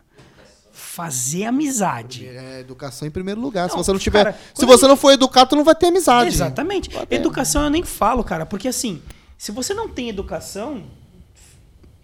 Fazer 0.71 1.45
amizade. 1.45 2.27
É, 2.27 2.59
educação 2.59 3.07
em 3.07 3.09
primeiro 3.09 3.41
lugar. 3.41 3.67
se 3.67 3.75
Não, 3.75 3.83
você 3.83 3.91
não 3.91 3.97
tiver. 3.97 4.25
cara, 4.25 4.39
se 4.53 4.63
você 4.63 4.85
não 4.85 4.95
for 4.95 5.09
educado, 5.09 5.49
tu 5.49 5.55
não 5.55 5.63
vai 5.63 5.73
ter 5.73 5.87
amizade. 5.87 6.29
Exatamente. 6.29 6.91
Ter. 6.91 7.15
Educação 7.15 7.63
eu 7.63 7.71
nem 7.71 7.81
falo, 7.81 8.23
cara, 8.23 8.45
porque 8.45 8.67
assim, 8.67 9.01
se 9.39 9.51
você 9.51 9.73
não 9.73 9.89
tem 9.89 10.07
educação, 10.09 10.83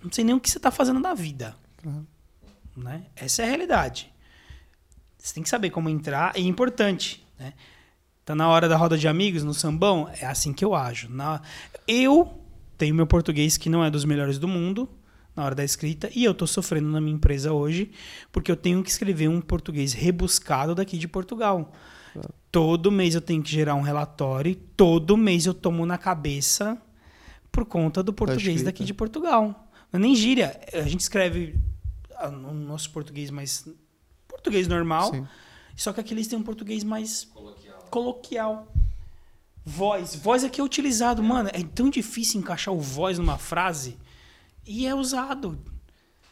não 0.04 0.12
sei 0.12 0.24
nem 0.24 0.34
o 0.34 0.40
que 0.40 0.50
você 0.50 0.60
tá 0.60 0.72
fazendo 0.72 1.00
da 1.04 1.14
vida. 1.14 1.56
Claro. 1.78 2.08
Né? 2.76 3.04
Essa 3.16 3.44
é 3.44 3.46
a 3.46 3.50
realidade. 3.50 4.12
Você 5.26 5.34
tem 5.34 5.42
que 5.42 5.50
saber 5.50 5.72
como 5.72 5.90
entrar, 5.90 6.34
é 6.36 6.40
importante, 6.40 7.26
né? 7.40 7.54
Tá 8.24 8.36
na 8.36 8.48
hora 8.48 8.70
da 8.70 8.78
roda 8.78 8.96
de 8.96 9.08
amigos, 9.08 9.44
no 9.44 9.56
sambão, 9.56 10.08
é 10.22 10.24
assim 10.24 10.54
que 10.54 10.64
eu 10.64 10.76
ajo. 10.76 11.10
Na... 11.10 11.42
Eu 11.88 12.32
tenho 12.78 12.94
meu 12.94 13.08
português 13.08 13.58
que 13.58 13.68
não 13.68 13.84
é 13.84 13.90
dos 13.90 14.06
melhores 14.06 14.38
do 14.38 14.48
mundo 14.48 14.88
na 15.36 15.44
hora 15.44 15.56
da 15.56 15.64
escrita 15.64 16.12
e 16.14 16.24
eu 16.24 16.32
tô 16.32 16.46
sofrendo 16.46 16.90
na 16.90 17.02
minha 17.02 17.16
empresa 17.16 17.52
hoje 17.52 17.92
porque 18.32 18.52
eu 18.52 18.56
tenho 18.56 18.84
que 18.84 18.90
escrever 18.92 19.28
um 19.28 19.42
português 19.42 19.94
rebuscado 19.94 20.76
daqui 20.76 20.96
de 20.96 21.08
Portugal. 21.08 21.74
Todo 22.52 22.92
mês 22.92 23.16
eu 23.16 23.22
tenho 23.22 23.42
que 23.42 23.50
gerar 23.50 23.74
um 23.74 23.82
relatório 23.82 24.52
e 24.52 24.56
todo 24.56 25.18
mês 25.18 25.48
eu 25.48 25.56
tomo 25.56 25.88
na 25.88 25.98
cabeça 25.98 26.80
por 27.52 27.66
conta 27.66 28.04
do 28.04 28.14
português 28.14 28.62
daqui 28.62 28.84
de 28.84 28.94
Portugal. 28.94 29.72
Não 29.92 30.00
é 30.00 30.04
nem 30.04 30.16
gíria. 30.16 30.60
A 30.72 30.84
gente 30.84 31.00
escreve 31.00 31.56
ah, 32.16 32.30
no 32.30 32.54
nosso 32.54 32.92
português 32.92 33.32
mais 33.32 33.66
português 34.46 34.68
normal, 34.68 35.12
Sim. 35.12 35.28
só 35.76 35.92
que 35.92 36.00
aqui 36.00 36.14
eles 36.14 36.28
têm 36.28 36.38
um 36.38 36.44
português 36.44 36.84
mais 36.84 37.26
Coloquial. 37.34 37.88
coloquial. 37.90 38.68
Voz. 39.66 40.16
Voz 40.16 40.44
aqui 40.44 40.62
é 40.62 40.64
utilizado. 40.64 41.24
Mano, 41.24 41.50
é 41.52 41.64
tão 41.64 41.90
difícil 41.90 42.40
encaixar 42.40 42.74
o 42.74 42.80
voz 42.80 43.18
numa 43.18 43.38
frase 43.38 43.98
e 44.66 44.86
é 44.86 44.94
usado. 44.94 45.58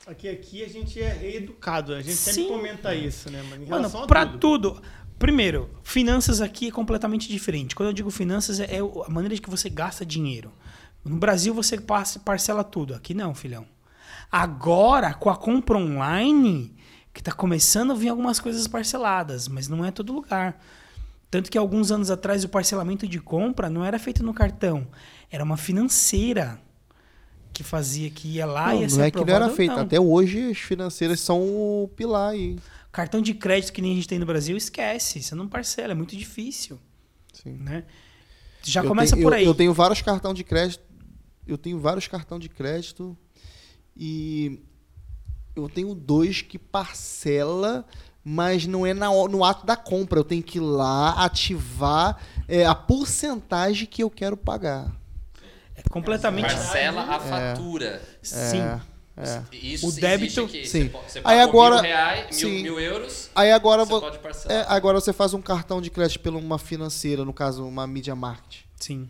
Aqui, 0.06 0.30
aqui 0.30 0.64
a 0.64 0.68
gente 0.70 1.02
é 1.02 1.12
reeducado, 1.12 1.94
a 1.94 2.02
gente 2.02 2.16
Sim. 2.16 2.34
sempre 2.34 2.50
comenta 2.50 2.94
isso, 2.94 3.32
né, 3.32 3.42
mano? 3.44 3.64
Em 3.64 3.68
Mano, 3.68 3.78
relação 3.88 4.04
a 4.04 4.08
pra 4.08 4.26
tudo. 4.26 4.72
tudo. 4.74 4.84
Primeiro, 5.18 5.70
finanças 5.82 6.42
aqui 6.42 6.68
é 6.68 6.72
completamente 6.72 7.28
diferente. 7.30 7.74
Quando 7.76 7.90
eu 7.90 7.94
digo 7.94 8.12
finanças, 8.12 8.60
é 8.60 8.80
a 8.80 9.10
maneira 9.10 9.34
de 9.34 9.42
que 9.42 9.50
você 9.50 9.70
gasta 9.70 10.06
dinheiro. 10.06 10.52
No 11.04 11.16
Brasil, 11.16 11.54
você 11.54 11.80
parcela 11.80 12.64
tudo. 12.64 12.94
Aqui 12.94 13.14
não, 13.14 13.34
filhão. 13.34 13.66
Agora, 14.32 15.14
com 15.14 15.30
a 15.30 15.36
compra 15.38 15.78
online, 15.78 16.76
que 17.14 17.22
tá 17.22 17.32
começando 17.32 17.92
a 17.92 17.96
vir 17.96 18.10
algumas 18.10 18.40
coisas 18.40 18.68
parceladas, 18.68 19.48
mas 19.48 19.68
não 19.68 19.86
é 19.86 19.92
todo 19.92 20.12
lugar. 20.14 20.60
Tanto 21.30 21.50
que 21.52 21.58
alguns 21.58 21.92
anos 21.92 22.10
atrás 22.12 22.44
o 22.44 22.50
parcelamento 22.50 23.08
de 23.08 23.20
compra 23.20 23.70
não 23.70 23.84
era 23.84 23.98
feito 24.00 24.24
no 24.24 24.34
cartão, 24.34 24.88
era 25.32 25.44
uma 25.44 25.58
financeira 25.58 26.60
que 27.54 27.64
fazia 27.64 28.10
que 28.10 28.28
ia 28.28 28.46
lá 28.48 28.74
Não, 28.74 28.82
ia 28.82 28.88
não 28.88 29.04
é 29.04 29.12
que 29.12 29.24
não 29.24 29.34
era 29.36 29.50
feito. 29.50 29.72
não. 29.76 29.82
Até 29.84 30.00
hoje 30.00 30.50
as 30.52 30.58
financeiras 30.58 31.20
são 31.20 31.40
o 31.42 31.88
pilar 31.96 32.32
aí. 32.32 32.58
Cartão 32.92 33.22
de 33.22 33.34
crédito 33.36 33.72
que 33.74 33.82
nem 33.82 33.92
a 33.92 33.96
gente 33.96 34.08
tem 34.08 34.18
no 34.20 34.26
Brasil, 34.26 34.56
esquece. 34.58 35.22
Você 35.22 35.36
não 35.36 35.48
parcela, 35.48 35.92
é 35.94 35.96
muito 35.96 36.16
difícil. 36.16 36.80
Sim. 37.32 37.58
Né? 37.58 37.84
Já 38.64 38.82
Eu 38.84 38.88
começa 38.88 39.16
tenho- 39.16 39.26
por 39.28 39.34
eu- 39.34 39.38
aí. 39.38 39.46
Eu, 39.46 39.54
tenho 39.56 39.74
vários 39.74 40.02
cartão 40.02 40.34
de 40.34 40.44
crédito. 40.44 40.84
Eu 41.48 41.58
tenho 41.58 41.80
vários 41.80 42.08
cartão 42.08 42.40
de 42.40 42.48
crédito 42.50 43.16
e 43.96 44.60
eu 45.56 45.70
tenho 45.70 45.94
dois 45.94 46.42
que 46.42 46.58
parcela, 46.58 47.86
mas 48.24 48.66
não 48.66 48.86
é 48.86 48.94
na 48.94 49.08
no 49.28 49.44
ato 49.44 49.66
da 49.66 49.76
compra. 49.76 50.20
Eu 50.20 50.24
tenho 50.24 50.42
que 50.44 50.58
ir 50.58 50.62
lá 50.62 51.12
ativar 51.24 52.18
é, 52.48 52.66
a 52.66 52.74
porcentagem 52.76 53.88
que 53.88 54.04
eu 54.04 54.10
quero 54.10 54.36
pagar. 54.38 54.92
É 55.76 55.82
completamente. 55.90 56.46
Parcela 56.54 57.02
a 57.02 57.20
fatura. 57.20 58.02
Sim. 58.22 58.62
É. 59.16 59.44
Isso 59.52 59.88
O 59.88 59.92
débito- 59.92 60.46
aqui. 60.46 60.66
Sim. 60.66 60.90
Você, 61.08 61.22
Aí 61.24 61.40
agora- 61.40 61.76
mil, 61.76 61.84
reais, 61.84 62.26
mil, 62.42 62.50
sim. 62.50 62.64
mil 62.64 62.80
euros, 62.80 63.30
Aí 63.36 63.52
agora, 63.52 63.86
você 63.86 63.92
vo- 64.10 64.52
é, 64.52 64.66
agora 64.68 65.00
você 65.00 65.14
faz 65.14 65.36
um 65.36 65.42
cartão 65.42 65.80
de 65.80 65.92
crédito 65.92 66.20
pela 66.22 66.38
uma 66.40 66.58
financeira, 66.58 67.24
no 67.24 67.32
caso, 67.32 67.64
uma 67.64 67.86
Media 67.86 68.16
Market. 68.16 68.62
Sim. 68.76 69.08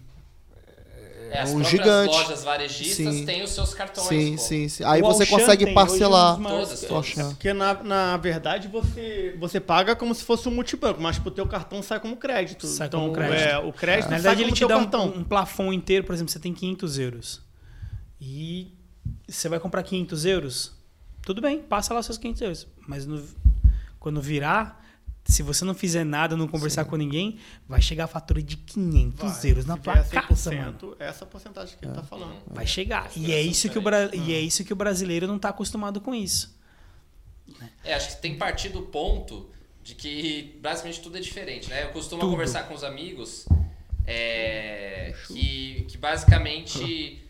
É, 1.34 1.42
as 1.42 1.50
um 1.52 1.64
gigante. 1.64 2.14
lojas 2.16 2.44
varejistas 2.44 3.16
Sim. 3.16 3.26
têm 3.26 3.42
os 3.44 3.50
seus 3.52 3.74
cartões. 3.74 4.08
Sim, 4.08 4.36
pô. 4.36 4.42
sim, 4.42 4.70
sim. 4.70 4.84
Aí 4.84 5.02
O 5.02 5.06
você 5.06 5.24
Auchan 5.24 5.38
consegue 5.40 5.66
tem, 5.66 5.74
parcelar. 5.74 6.40
maiores- 6.40 6.82
Todas, 6.82 7.16
todas. 7.16 7.28
Porque 7.34 7.52
na, 7.54 7.74
na 7.84 8.18
verdade 8.18 8.68
você, 8.68 9.36
você 9.40 9.60
paga 9.60 9.96
como 9.96 10.14
se 10.14 10.24
fosse 10.24 10.48
um 10.48 10.52
multibanco, 10.52 11.02
mas 11.02 11.18
pro 11.18 11.32
teu 11.32 11.48
cartão 11.48 11.82
sai 11.82 12.00
como 12.00 12.16
crédito. 12.18 12.68
Sai 12.68 12.88
então, 12.88 13.02
como 13.02 13.14
crédito. 13.14 13.38
É, 13.40 13.58
o 13.58 13.74
crédito 13.74 14.04
Na 14.06 14.10
sai 14.12 14.20
verdade, 14.22 14.36
como 14.38 14.48
ele 14.50 14.56
te 14.56 14.60
teu 14.60 14.68
dá 14.68 14.76
cartão. 14.78 15.08
um, 15.08 15.20
um 15.20 15.24
plafond 15.24 15.76
inteiro, 15.76 16.06
por 16.06 16.14
exemplo, 16.14 16.32
você 16.32 16.40
tem 16.40 16.54
500 16.54 17.00
euros. 17.00 17.42
E 18.22 18.72
você 19.28 19.50
vai 19.50 19.60
comprar 19.60 19.82
500 19.84 20.26
euros? 20.26 20.72
Tudo 21.24 21.42
bem, 21.42 21.60
passa 21.60 21.94
lá 21.94 22.04
seus 22.04 22.18
500 22.18 22.42
euros. 22.42 22.68
Mas 22.88 23.06
no- 23.06 23.24
quando 24.00 24.22
virar, 24.22 24.83
se 25.26 25.42
você 25.42 25.64
não 25.66 25.74
fizer 25.74 26.04
nada, 26.04 26.36
não 26.36 26.48
conversar 26.48 26.86
com 26.86 26.96
ninguém, 26.96 27.38
vai 27.68 27.82
chegar 27.82 28.04
a 28.06 28.08
fatura 28.08 28.42
de 28.42 28.58
500 28.58 29.32
Vai, 29.42 29.50
euros 29.52 29.66
na 29.66 29.78
tua 29.78 30.04
casa, 30.04 30.52
mano. 30.54 30.78
100%, 30.80 30.96
Essa 31.00 31.26
porcentagem 31.26 31.78
que 31.78 31.86
ele 31.86 31.94
tá 31.94 32.04
falando. 32.04 32.36
Vai 32.48 32.68
chegar. 32.68 33.10
E 33.16 33.32
é, 33.32 33.42
isso 33.42 33.70
que 33.70 33.78
o 33.78 33.82
Bra- 33.82 34.10
e 34.14 34.34
é 34.34 34.40
isso 34.40 34.64
que 34.64 34.74
o 34.74 34.76
brasileiro 34.76 35.26
não 35.28 35.38
está 35.38 35.50
acostumado 35.50 36.02
com 36.02 36.14
isso. 36.14 36.58
É, 37.84 37.94
acho 37.94 38.16
que 38.16 38.22
tem 38.22 38.34
que 38.34 38.38
partir 38.40 38.70
do 38.70 38.84
ponto 38.84 39.50
de 39.84 39.96
que 39.96 40.58
basicamente 40.62 41.02
tudo 41.02 41.18
é 41.18 41.22
diferente, 41.22 41.70
né? 41.70 41.84
Eu 41.84 41.90
costumo 41.90 42.22
Tudo. 42.22 42.32
conversar 42.32 42.64
com 42.64 42.74
os 42.74 42.84
amigos 42.84 43.46
é, 44.06 45.14
que, 45.28 45.86
que 45.90 45.98
basicamente 45.98 47.22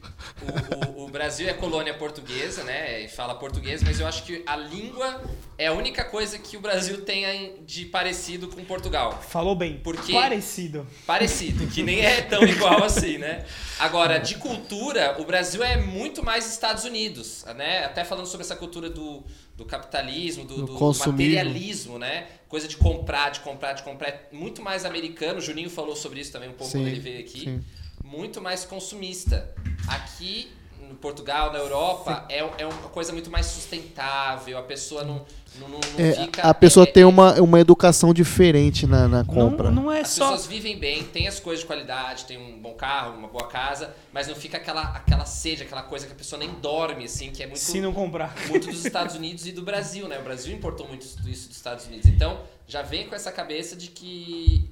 o, 0.41 1.01
o- 1.01 1.05
o 1.05 1.09
Brasil 1.09 1.47
é 1.47 1.53
colônia 1.53 1.93
portuguesa, 1.93 2.63
né? 2.63 3.01
E 3.01 3.07
fala 3.07 3.35
português, 3.35 3.83
mas 3.83 3.99
eu 3.99 4.07
acho 4.07 4.23
que 4.23 4.41
a 4.45 4.55
língua 4.55 5.21
é 5.57 5.67
a 5.67 5.73
única 5.73 6.03
coisa 6.03 6.39
que 6.39 6.57
o 6.57 6.59
Brasil 6.61 7.01
tem 7.03 7.23
em- 7.25 7.63
de 7.65 7.85
parecido 7.85 8.47
com 8.47 8.63
Portugal. 8.65 9.21
Falou 9.29 9.55
bem. 9.55 9.77
Porque- 9.83 10.11
Parecido. 10.13 10.87
Parecido, 11.05 11.67
que 11.67 11.83
nem 11.83 11.99
é 12.01 12.21
tão 12.21 12.43
igual 12.43 12.83
assim, 12.83 13.17
né? 13.17 13.45
Agora, 13.79 14.17
de 14.17 14.35
cultura, 14.35 15.15
o 15.19 15.25
Brasil 15.25 15.63
é 15.63 15.77
muito 15.77 16.23
mais 16.23 16.49
Estados 16.51 16.83
Unidos, 16.85 17.45
né? 17.55 17.85
Até 17.85 18.03
falando 18.03 18.25
sobre 18.25 18.45
essa 18.45 18.55
cultura 18.55 18.89
do, 18.89 19.23
do 19.55 19.65
capitalismo, 19.65 20.45
do, 20.45 20.65
Do 20.65 20.65
do 20.77 20.93
materialismo, 21.07 21.99
né? 21.99 22.27
Coisa 22.47 22.67
de 22.67 22.75
comprar, 22.77 23.29
de 23.29 23.39
comprar, 23.41 23.73
de 23.73 23.83
comprar. 23.83 24.09
É 24.09 24.27
muito 24.31 24.61
mais 24.61 24.83
americano. 24.85 25.39
O 25.39 25.41
Juninho 25.41 25.69
falou 25.69 25.95
sobre 25.95 26.19
isso 26.19 26.31
também 26.31 26.49
um 26.49 26.53
pouco 26.53 26.71
Sim, 26.71 26.79
quando 26.79 26.87
ele 26.87 26.99
veio 26.99 27.19
aqui. 27.19 27.41
sim. 27.41 27.61
Muito 28.03 28.41
mais 28.41 28.65
consumista. 28.65 29.53
aqui 29.87 30.51
no 30.93 30.99
Portugal, 30.99 31.51
na 31.51 31.57
Europa, 31.59 32.25
é, 32.29 32.37
é 32.39 32.65
uma 32.65 32.89
coisa 32.89 33.11
muito 33.11 33.29
mais 33.29 33.47
sustentável, 33.47 34.57
a 34.57 34.61
pessoa 34.61 35.03
não, 35.03 35.25
não, 35.59 35.67
não, 35.67 35.79
não 35.79 36.05
É, 36.05 36.13
fica... 36.13 36.41
a 36.43 36.53
pessoa 36.53 36.83
é- 36.87 36.91
tem 36.91 37.03
uma, 37.03 37.33
uma 37.41 37.59
educação 37.59 38.13
diferente 38.13 38.85
na, 38.85 39.07
na 39.07 39.25
compra. 39.25 39.71
Não, 39.71 39.83
não 39.83 39.91
é 39.91 40.01
As 40.01 40.09
só. 40.09 40.29
pessoas 40.29 40.45
vivem 40.45 40.77
bem, 40.77 41.03
tem 41.03 41.27
as 41.27 41.39
coisas 41.39 41.61
de 41.61 41.65
qualidade, 41.65 42.25
tem 42.25 42.37
um 42.37 42.59
bom 42.59 42.73
carro, 42.73 43.17
uma 43.17 43.27
boa 43.27 43.47
casa, 43.47 43.93
mas 44.13 44.27
não 44.27 44.35
fica 44.35 44.57
aquela, 44.57 44.83
aquela 44.83 45.25
sede, 45.25 45.63
aquela 45.63 45.81
coisa 45.83 46.05
que 46.05 46.13
a 46.13 46.15
pessoa 46.15 46.37
nem 46.39 46.49
dorme, 46.61 47.05
assim, 47.05 47.31
que 47.31 47.41
é 47.41 47.47
muito, 47.47 47.59
Se 47.59 47.81
não 47.81 47.91
comprar. 47.91 48.33
muito 48.47 48.67
dos 48.67 48.85
Estados 48.85 49.15
Unidos 49.15 49.47
e 49.47 49.51
do 49.51 49.63
Brasil, 49.63 50.07
né? 50.07 50.19
O 50.19 50.23
Brasil 50.23 50.55
importou 50.55 50.87
muito 50.87 51.01
isso 51.03 51.19
dos 51.21 51.27
Estados 51.49 51.87
Unidos. 51.87 52.05
Então, 52.05 52.39
já 52.67 52.81
vem 52.83 53.07
com 53.07 53.15
essa 53.15 53.31
cabeça 53.31 53.75
de 53.75 53.87
que 53.87 54.69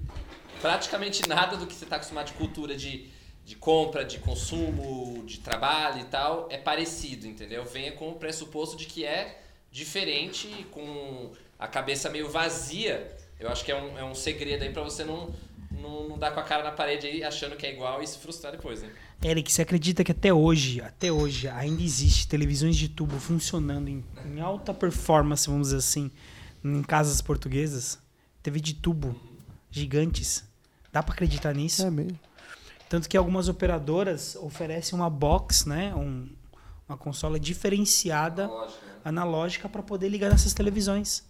praticamente 0.61 1.27
nada 1.27 1.57
do 1.57 1.65
que 1.65 1.73
você 1.73 1.83
está 1.85 1.95
acostumado 1.95 2.27
de 2.27 2.33
cultura 2.33 2.75
de, 2.75 3.09
de 3.45 3.55
compra, 3.55 4.05
de 4.05 4.19
consumo, 4.19 5.23
de 5.25 5.39
trabalho 5.39 6.01
e 6.01 6.05
tal, 6.05 6.47
é 6.49 6.57
parecido, 6.57 7.27
entendeu? 7.27 7.65
Venha 7.65 7.91
com 7.91 8.09
o 8.09 8.15
pressuposto 8.15 8.77
de 8.77 8.85
que 8.85 9.05
é 9.05 9.41
diferente, 9.71 10.47
com 10.71 11.31
a 11.57 11.67
cabeça 11.67 12.09
meio 12.09 12.29
vazia. 12.29 13.15
Eu 13.39 13.49
acho 13.49 13.65
que 13.65 13.71
é 13.71 13.75
um, 13.75 13.97
é 13.97 14.03
um 14.03 14.13
segredo 14.13 14.63
aí 14.63 14.71
para 14.71 14.83
você 14.83 15.03
não, 15.03 15.33
não, 15.71 16.09
não 16.09 16.17
dar 16.17 16.31
com 16.31 16.39
a 16.39 16.43
cara 16.43 16.63
na 16.63 16.71
parede 16.71 17.07
aí 17.07 17.23
achando 17.23 17.55
que 17.55 17.65
é 17.65 17.73
igual 17.73 18.01
e 18.01 18.07
se 18.07 18.17
frustrar 18.17 18.51
depois, 18.51 18.81
né? 18.81 18.91
Eric, 19.23 19.51
você 19.51 19.61
acredita 19.61 20.03
que 20.03 20.11
até 20.11 20.33
hoje, 20.33 20.81
até 20.81 21.11
hoje, 21.11 21.47
ainda 21.47 21.81
existe 21.81 22.27
televisões 22.27 22.75
de 22.75 22.89
tubo 22.89 23.19
funcionando 23.19 23.87
em, 23.87 24.03
em 24.25 24.39
alta 24.39 24.73
performance, 24.73 25.47
vamos 25.47 25.67
dizer 25.67 25.77
assim, 25.77 26.11
em 26.63 26.81
casas 26.81 27.21
portuguesas? 27.21 27.99
TV 28.41 28.59
de 28.59 28.73
tubo, 28.73 29.15
gigantes. 29.69 30.43
Dá 30.91 31.03
pra 31.03 31.13
acreditar 31.13 31.53
nisso? 31.53 31.85
É 31.85 31.91
mesmo. 31.91 32.19
Tanto 32.91 33.07
que 33.07 33.15
algumas 33.15 33.47
operadoras 33.47 34.35
oferecem 34.35 34.99
uma 34.99 35.09
box, 35.09 35.65
né? 35.65 35.95
Um, 35.95 36.27
uma 36.89 36.97
consola 36.97 37.39
diferenciada, 37.39 38.47
Lógico, 38.47 38.85
né? 38.85 38.91
analógica, 39.05 39.69
para 39.69 39.81
poder 39.81 40.09
ligar 40.09 40.29
nessas 40.29 40.53
televisões. 40.53 41.23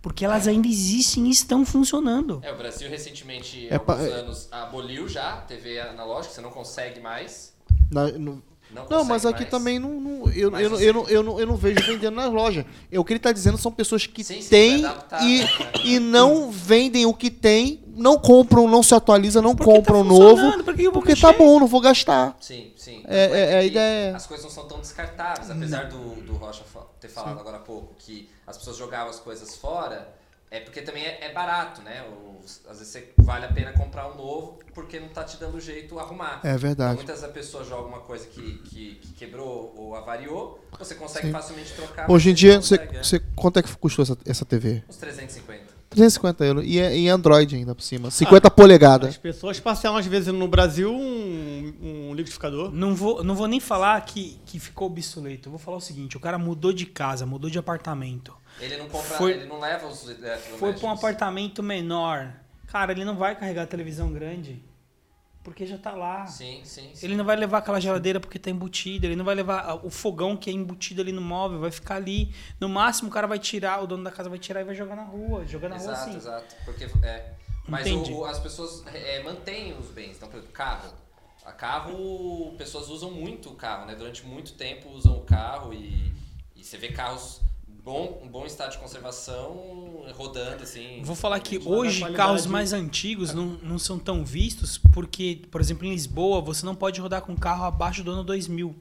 Porque 0.00 0.24
elas 0.24 0.46
ainda 0.46 0.68
existem 0.68 1.26
e 1.26 1.30
estão 1.30 1.66
funcionando. 1.66 2.38
É, 2.44 2.52
o 2.52 2.56
Brasil 2.56 2.88
recentemente, 2.88 3.66
há 3.68 3.74
É 3.74 3.78
pa- 3.80 3.94
alguns 3.94 4.12
anos, 4.12 4.48
aboliu 4.52 5.08
já 5.08 5.40
TV 5.40 5.80
analógica, 5.80 6.34
você 6.34 6.40
não 6.40 6.50
consegue 6.52 7.00
mais. 7.00 7.52
Na- 7.90 8.12
no- 8.12 8.40
Não, 8.70 8.86
Não, 8.88 9.04
mas 9.04 9.24
aqui 9.24 9.40
mais. 9.40 9.50
também 9.50 9.78
não, 9.78 9.98
não- 9.98 10.30
eu, 10.32 10.50
Mas 10.50 10.62
eu, 10.62 10.70
não- 10.70 10.76
você- 10.76 10.88
eu, 10.88 10.92
não, 10.92 11.08
eu, 11.08 11.22
não, 11.22 11.40
eu 11.40 11.46
não 11.46 11.56
vejo 11.56 11.80
vendendo 11.86 12.14
nas 12.14 12.30
lojas. 12.30 12.66
É, 12.92 12.98
O 13.00 13.04
que 13.04 13.12
ele 13.12 13.18
está 13.18 13.32
dizendo 13.32 13.56
são 13.56 13.72
pessoas 13.72 14.06
que 14.06 14.22
Sim, 14.22 14.42
sim, 14.42 14.48
têm 14.50 14.84
adaptar, 14.84 15.22
e, 15.26 15.38
né? 15.40 15.48
e 15.84 15.98
não 15.98 16.50
vendem 16.50 17.06
o 17.06 17.14
que 17.14 17.30
tem, 17.30 17.82
não 17.96 18.18
compram, 18.18 18.68
não 18.68 18.82
se 18.82 18.94
atualizam, 18.94 19.40
não 19.42 19.56
Porque 19.56 19.70
tá 19.72 19.76
compram 19.78 20.04
funcionando, 20.04 20.36
novo, 20.52 20.64
por 20.64 20.74
que 20.74 20.82
eu 20.84 20.92
vou 20.92 21.00
porque 21.02 21.16
tá 21.16 21.32
bom, 21.32 21.58
não 21.58 21.66
vou 21.66 21.80
gastar. 21.80 22.36
Sim, 22.40 22.70
sim. 22.76 23.00
É- 23.06 23.26
Tanto 23.26 23.36
é- 23.36 23.52
é 23.54 23.58
a 23.58 23.60
que 23.62 23.66
ideia. 23.68 24.16
As 24.16 24.26
coisas 24.26 24.44
não 24.44 24.52
são 24.52 24.68
tão 24.68 24.80
descartáveis, 24.80 25.50
apesar 25.50 25.88
do, 25.88 25.98
do 26.22 26.34
Rocha 26.34 26.62
ter 27.00 27.08
falado 27.08 27.40
agora 27.40 27.56
há 27.56 27.60
pouco 27.60 27.94
que 27.98 28.28
as 28.46 28.56
pessoas 28.58 28.76
jogavam 28.76 29.08
as 29.10 29.18
coisas 29.18 29.56
fora, 29.56 30.08
é 30.50 30.60
porque 30.60 30.80
também 30.82 31.04
é, 31.04 31.26
é 31.26 31.32
barato, 31.32 31.82
né? 31.82 32.04
Os- 32.42 32.60
às 32.68 32.78
vezes 32.78 32.88
você 32.92 33.12
vale 33.18 33.44
a 33.44 33.52
pena 33.52 33.72
comprar 33.72 34.08
um 34.10 34.16
novo 34.16 34.58
porque 34.74 34.98
não 34.98 35.08
tá 35.08 35.22
te 35.24 35.36
dando 35.36 35.60
jeito 35.60 35.98
arrumar. 35.98 36.40
É 36.44 36.48
Então, 36.48 36.58
verdade. 36.58 36.94
muitas 36.96 37.16
vezes 37.20 37.30
a 37.30 37.32
pessoa 37.32 37.64
joga 37.64 37.88
uma 37.88 38.00
coisa 38.00 38.26
que, 38.26 38.58
que, 38.64 38.94
que 38.96 39.12
quebrou 39.12 39.74
ou 39.76 39.94
avariou, 39.94 40.58
você 40.78 40.94
consegue 40.94 41.26
Sim. 41.26 41.32
facilmente 41.32 41.72
trocar. 41.74 42.10
Hoje 42.10 42.30
em 42.30 42.34
dia, 42.34 42.60
você, 42.60 42.78
consegue, 42.78 42.96
é. 42.98 43.02
você- 43.02 43.20
quanto 43.36 43.58
é 43.58 43.62
que 43.62 43.76
custou 43.76 44.02
essa, 44.02 44.16
essa 44.24 44.44
TV? 44.44 44.82
Uns 44.88 44.96
350. 44.96 45.78
350 45.90 46.44
euros. 46.44 46.64
E 46.66 46.78
é 46.78 46.94
em 46.94 47.08
Android 47.08 47.56
ainda 47.56 47.74
por 47.74 47.80
cima. 47.82 48.10
50 48.10 48.50
polegadas. 48.50 49.08
As 49.10 49.16
pessoas 49.16 49.58
parcelam, 49.58 49.96
às 49.96 50.04
vezes, 50.06 50.32
no 50.32 50.46
Brasil, 50.46 50.92
um, 50.92 51.74
um 52.10 52.14
liquidificador. 52.14 52.70
Não 52.70 52.94
vou, 52.94 53.24
não 53.24 53.34
vou 53.34 53.46
nem 53.46 53.58
falar 53.58 53.98
que, 54.02 54.38
que 54.44 54.58
ficou 54.60 54.86
obsoleto. 54.88 55.48
Eu 55.48 55.52
vou 55.52 55.58
falar 55.58 55.78
o 55.78 55.80
seguinte: 55.80 56.14
o 56.16 56.20
cara 56.20 56.38
mudou 56.38 56.72
de 56.74 56.84
casa, 56.84 57.24
mudou 57.24 57.48
de 57.50 57.58
apartamento. 57.58 58.34
Ele 58.60 58.76
não 58.76 58.88
compra, 58.88 59.16
Foi- 59.16 59.32
ele 59.32 59.46
não 59.46 59.58
leva 59.60 59.86
os 59.86 60.02
eletrodomésticos. 60.04 60.58
Foi 60.58 60.72
pra 60.74 60.88
um 60.88 60.92
apartamento 60.92 61.62
menor. 61.62 62.32
Cara, 62.66 62.92
ele 62.92 63.04
não 63.04 63.16
vai 63.16 63.34
carregar 63.36 63.62
a 63.62 63.66
televisão 63.66 64.12
grande. 64.12 64.62
Porque 65.42 65.64
já 65.64 65.78
tá 65.78 65.92
lá. 65.92 66.26
Sim, 66.26 66.60
sim, 66.64 66.90
sim. 66.92 67.06
Ele 67.06 67.16
não 67.16 67.24
vai 67.24 67.34
levar 67.36 67.58
aquela 67.58 67.80
geladeira 67.80 68.20
porque 68.20 68.38
tá 68.38 68.50
embutida. 68.50 69.06
Ele 69.06 69.16
não 69.16 69.24
vai 69.24 69.34
levar 69.34 69.60
ah, 69.60 69.74
o 69.76 69.88
fogão 69.88 70.36
que 70.36 70.50
é 70.50 70.52
embutido 70.52 71.00
ali 71.00 71.12
no 71.12 71.22
móvel, 71.22 71.58
vai 71.60 71.70
ficar 71.70 71.94
ali. 71.94 72.34
No 72.60 72.68
máximo, 72.68 73.08
o 73.08 73.12
cara 73.12 73.26
vai 73.26 73.38
tirar, 73.38 73.82
o 73.82 73.86
dono 73.86 74.04
da 74.04 74.10
casa 74.10 74.28
vai 74.28 74.38
tirar 74.38 74.60
e 74.60 74.64
vai 74.64 74.74
jogar 74.74 74.96
na 74.96 75.04
rua. 75.04 75.46
Jogar 75.46 75.70
na 75.70 75.76
rua 75.76 75.84
Exato, 75.92 76.08
assim. 76.10 76.16
exato. 76.18 76.54
Porque, 76.66 76.84
é, 77.02 77.32
mas 77.66 77.86
o- 77.90 78.24
as 78.26 78.38
pessoas 78.40 78.84
é, 78.92 79.22
mantêm 79.22 79.72
os 79.78 79.86
bens. 79.86 80.16
Então, 80.16 80.28
por 80.28 80.36
exemplo, 80.38 80.52
carro. 80.52 80.92
A 81.46 81.52
carro, 81.52 82.54
pessoas 82.58 82.88
usam 82.88 83.10
muito 83.10 83.48
o 83.48 83.54
carro, 83.54 83.86
né? 83.86 83.94
Durante 83.94 84.26
muito 84.26 84.52
tempo 84.52 84.90
usam 84.90 85.16
o 85.16 85.22
carro 85.22 85.72
e, 85.72 86.12
e 86.54 86.62
você 86.62 86.76
vê 86.76 86.88
carros 86.92 87.40
bom, 87.84 88.20
um 88.24 88.28
bom 88.28 88.44
estado 88.46 88.72
de 88.72 88.78
conservação 88.78 90.04
rodando 90.14 90.62
assim. 90.62 91.00
Vou 91.02 91.16
falar 91.16 91.40
que 91.40 91.56
a 91.56 91.60
hoje 91.68 92.12
carros 92.12 92.46
mais 92.46 92.72
antigos 92.72 93.32
não, 93.34 93.46
não 93.62 93.78
são 93.78 93.98
tão 93.98 94.24
vistos 94.24 94.78
porque, 94.92 95.42
por 95.50 95.60
exemplo, 95.60 95.86
em 95.86 95.90
Lisboa 95.90 96.40
você 96.40 96.64
não 96.66 96.74
pode 96.74 97.00
rodar 97.00 97.22
com 97.22 97.36
carro 97.36 97.64
abaixo 97.64 98.02
do 98.02 98.10
ano 98.10 98.24
2000. 98.24 98.74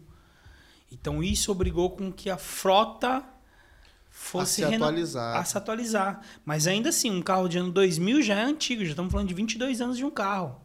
Então 0.91 1.21
isso 1.23 1.51
obrigou 1.51 1.89
com 1.91 2.11
que 2.11 2.29
a 2.29 2.37
frota 2.37 3.23
fosse 4.09 4.55
se 4.55 4.61
reno- 4.65 4.85
atualizar. 4.85 5.37
a 5.37 5.43
se 5.45 5.57
atualizar. 5.57 6.21
Mas 6.45 6.65
ainda 6.67 6.89
assim, 6.89 7.11
um 7.11 7.21
carro 7.21 7.47
de 7.47 7.57
ano 7.57 7.71
2000 7.71 8.21
já 8.21 8.35
é 8.35 8.43
antigo, 8.43 8.83
já 8.83 8.91
estamos 8.91 9.11
falando 9.11 9.27
de 9.27 9.33
22 9.33 9.81
anos 9.81 9.97
de 9.97 10.05
um 10.05 10.09
carro. 10.11 10.59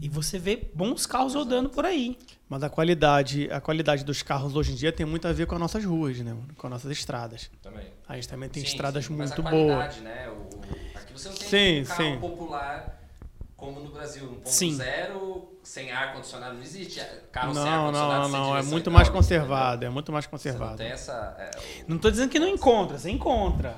E 0.00 0.08
você 0.08 0.38
vê 0.38 0.68
bons 0.74 1.06
carros 1.06 1.34
rodando 1.34 1.68
por 1.70 1.84
aí. 1.84 2.18
Mas 2.48 2.62
a 2.62 2.68
qualidade, 2.70 3.50
a 3.52 3.60
qualidade 3.60 4.04
dos 4.04 4.22
carros 4.22 4.56
hoje 4.56 4.72
em 4.72 4.74
dia 4.74 4.90
tem 4.92 5.06
muito 5.06 5.28
a 5.28 5.32
ver 5.32 5.46
com 5.46 5.54
as 5.54 5.60
nossas 5.60 5.84
ruas, 5.84 6.18
né? 6.18 6.32
mano? 6.32 6.48
Com 6.56 6.66
as 6.66 6.70
nossas 6.72 6.90
estradas. 6.90 7.50
Também. 7.62 7.86
A 8.08 8.14
gente 8.16 8.28
também 8.28 8.48
tem 8.48 8.62
Sim, 8.64 8.68
estradas 8.68 9.04
sim, 9.04 9.14
mas 9.14 9.30
muito 9.30 9.46
a 9.46 9.50
boas. 9.50 9.74
qualidade, 9.76 10.00
Né? 10.00 10.28
O, 10.28 10.98
aqui 10.98 11.12
você 11.12 11.28
não 11.28 11.36
tem 11.36 11.48
Sim, 11.48 11.80
um 11.82 11.84
carro 11.84 12.02
sim. 12.14 12.18
popular 12.18 13.00
como 13.56 13.78
no 13.80 13.90
Brasil, 13.90 14.40
Sim. 14.46 14.76
1.0, 14.78 15.42
sem 15.62 15.92
ar-condicionado. 15.92 16.54
Não 16.54 16.62
existe 16.62 16.98
carro 17.30 17.54
sem 17.54 17.62
Não, 17.62 17.70
ar-condicionado. 17.86 18.28
não, 18.30 18.38
não. 18.46 18.56
É 18.56 18.62
muito 18.62 18.90
mais 18.90 19.06
hidráulica, 19.08 19.12
conservado. 19.12 19.84
É 19.84 19.90
muito 19.90 20.10
mais 20.10 20.24
entendeu? 20.24 20.40
Você 20.40 20.48
não 20.48 20.58
conservado. 20.58 20.78
tem 20.78 20.90
essa... 20.92 21.36
é, 21.38 21.82
o 21.82 21.90
Não 21.90 21.98
tô 21.98 22.10
dizendo 22.10 22.30
que 22.30 22.38
não 22.38 22.48
encontra, 22.48 22.98
você 22.98 23.10
encontra. 23.10 23.76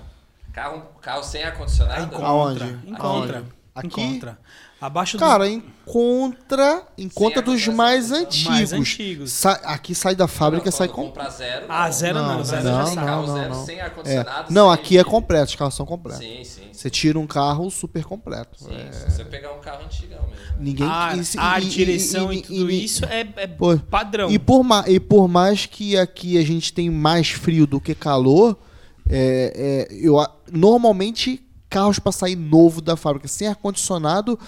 carro, 0.53 0.83
carro 1.01 1.23
sem 1.25 1.43
ar-condicionado? 1.43 2.05
Encontra. 2.05 2.27
Aonde? 2.27 2.65
Encontra. 2.89 3.39
Aonde? 3.39 3.53
Aqui? 3.75 4.01
Encontra. 4.03 4.39
Abaixo 4.79 5.17
do 5.17 5.21
Cara, 5.21 5.49
encontra, 5.49 6.83
encontra 6.99 7.43
Sem 7.43 7.55
dos 7.55 7.69
mais 7.69 8.11
antigos. 8.11 8.45
mais 8.49 8.73
antigos. 8.73 9.31
Sa- 9.33 9.61
aqui 9.65 9.95
sai 9.95 10.15
da 10.15 10.27
fábrica, 10.27 10.67
Não, 10.67 10.73
sai 10.73 10.89
com. 10.89 11.05
comprar 11.07 11.31
zero. 11.31 11.67
Ah, 11.69 11.91
zero 11.91 12.19
não, 12.19 12.35
Não, 12.39 12.45
zero 12.45 12.65
não, 12.65 12.87
sai. 12.87 12.95
carro 12.97 13.27
não, 13.27 13.35
zero 13.35 13.55
não. 13.55 13.65
sem 13.65 13.79
É. 13.79 13.83
ar-condicionado. 13.83 14.53
Não, 14.53 14.65
sem- 14.67 14.75
aqui 14.75 14.99
é 14.99 15.05
completo, 15.05 15.51
os 15.51 15.55
carros 15.55 15.75
são 15.75 15.87
completos. 15.87 16.21
Sim, 16.23 16.43
sim. 16.45 16.63
Você 16.73 16.91
tira 16.91 17.19
um 17.19 17.27
carro 17.27 17.71
super 17.71 18.05
completo. 18.05 18.59
Sim, 18.59 18.75
É, 18.75 18.93
se 18.93 19.11
você 19.11 19.25
pegar 19.25 19.53
um 19.53 19.61
carro 19.61 19.85
antigão 19.85 20.21
mesmo. 20.29 20.57
Ninguém 20.59 20.87
Ar, 20.89 21.17
e 21.17 21.25
se- 21.25 21.39
ar, 21.39 21.63
e- 21.63 21.67
e- 21.67 21.69
direção 21.71 22.33
e, 22.33 22.39
e- 22.39 22.43
tudo 22.43 22.71
e- 22.71 22.85
isso 22.85 23.05
é, 23.07 23.21
é 23.37 23.47
padrão. 23.89 24.31
E 24.31 24.39
por, 24.39 24.63
ma- 24.65 24.85
e 24.89 24.99
por 25.01 25.29
mais 25.29 25.65
que 25.65 25.97
aqui 25.97 26.37
a 26.37 26.43
gente 26.45 26.73
tem 26.73 26.91
mais 26.91 27.31
frio 27.31 27.67
do 27.67 27.81
que 27.81 27.95
calor, 27.95 28.59
é, 29.09 29.87
é, 29.91 29.95
eu, 29.95 30.19
a- 30.19 30.31
normalmente 30.51 31.42
carros 31.73 31.99
para 31.99 32.13
sair 32.13 32.37
novo 32.37 32.81
da 32.83 32.97
fábrica 32.97 33.27
sem 33.27 33.49
ar-condicionado 33.49 34.39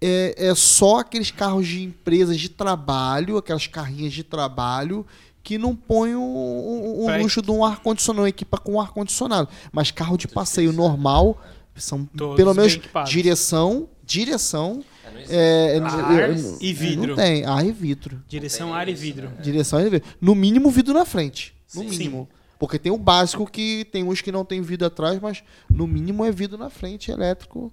é, 0.00 0.34
é 0.36 0.54
só 0.54 0.98
aqueles 1.00 1.30
carros 1.30 1.66
de 1.66 1.82
empresas 1.82 2.38
de 2.38 2.48
trabalho, 2.48 3.36
aquelas 3.36 3.66
carrinhas 3.66 4.12
de 4.12 4.22
trabalho 4.22 5.04
que 5.42 5.56
não 5.58 5.74
põem 5.74 6.14
o, 6.14 6.20
o- 6.20 7.02
o 7.02 7.06
Pra- 7.06 7.16
luxo 7.16 7.40
de 7.40 7.50
um 7.50 7.64
ar-condicionado, 7.64 8.26
equipa 8.28 8.58
com 8.58 8.78
ar-condicionado. 8.80 9.48
Mas 9.72 9.90
carro 9.90 10.16
de 10.18 10.28
passeio 10.28 10.72
normal 10.72 11.40
são 11.74 12.04
Todos 12.04 12.36
pelo 12.36 12.52
menos 12.54 12.74
equipados. 12.74 13.10
direção, 13.10 13.88
direção. 14.04 14.84
É. 15.30 15.74
É, 15.74 15.76
é, 15.76 15.80
Ar 15.80 16.30
eu- 16.30 16.36
eu- 16.36 16.58
e 16.60 16.72
vidro. 16.72 17.08
Não 17.08 17.16
tem, 17.16 17.44
ar 17.44 17.66
e 17.66 17.72
vidro. 17.72 18.22
Direção, 18.28 18.72
ar 18.74 18.88
e 18.88 18.94
vidro. 18.94 19.28
né? 19.30 19.36
Direção 19.42 19.80
e 19.80 19.88
vidro. 19.88 20.08
No 20.20 20.34
mínimo, 20.34 20.70
vidro 20.70 20.92
na 20.94 21.04
frente. 21.04 21.54
No 21.74 21.82
Sim. 21.82 21.88
mínimo. 21.88 22.28
Porque 22.58 22.78
tem 22.78 22.90
o 22.90 22.98
básico 22.98 23.46
que 23.48 23.84
tem 23.92 24.02
uns 24.04 24.20
que 24.20 24.32
não 24.32 24.44
tem 24.44 24.60
vidro 24.60 24.86
atrás, 24.86 25.20
mas 25.20 25.44
no 25.70 25.86
mínimo 25.86 26.24
é 26.24 26.30
vidro 26.32 26.58
na 26.58 26.68
frente, 26.70 27.10
elétrico. 27.10 27.72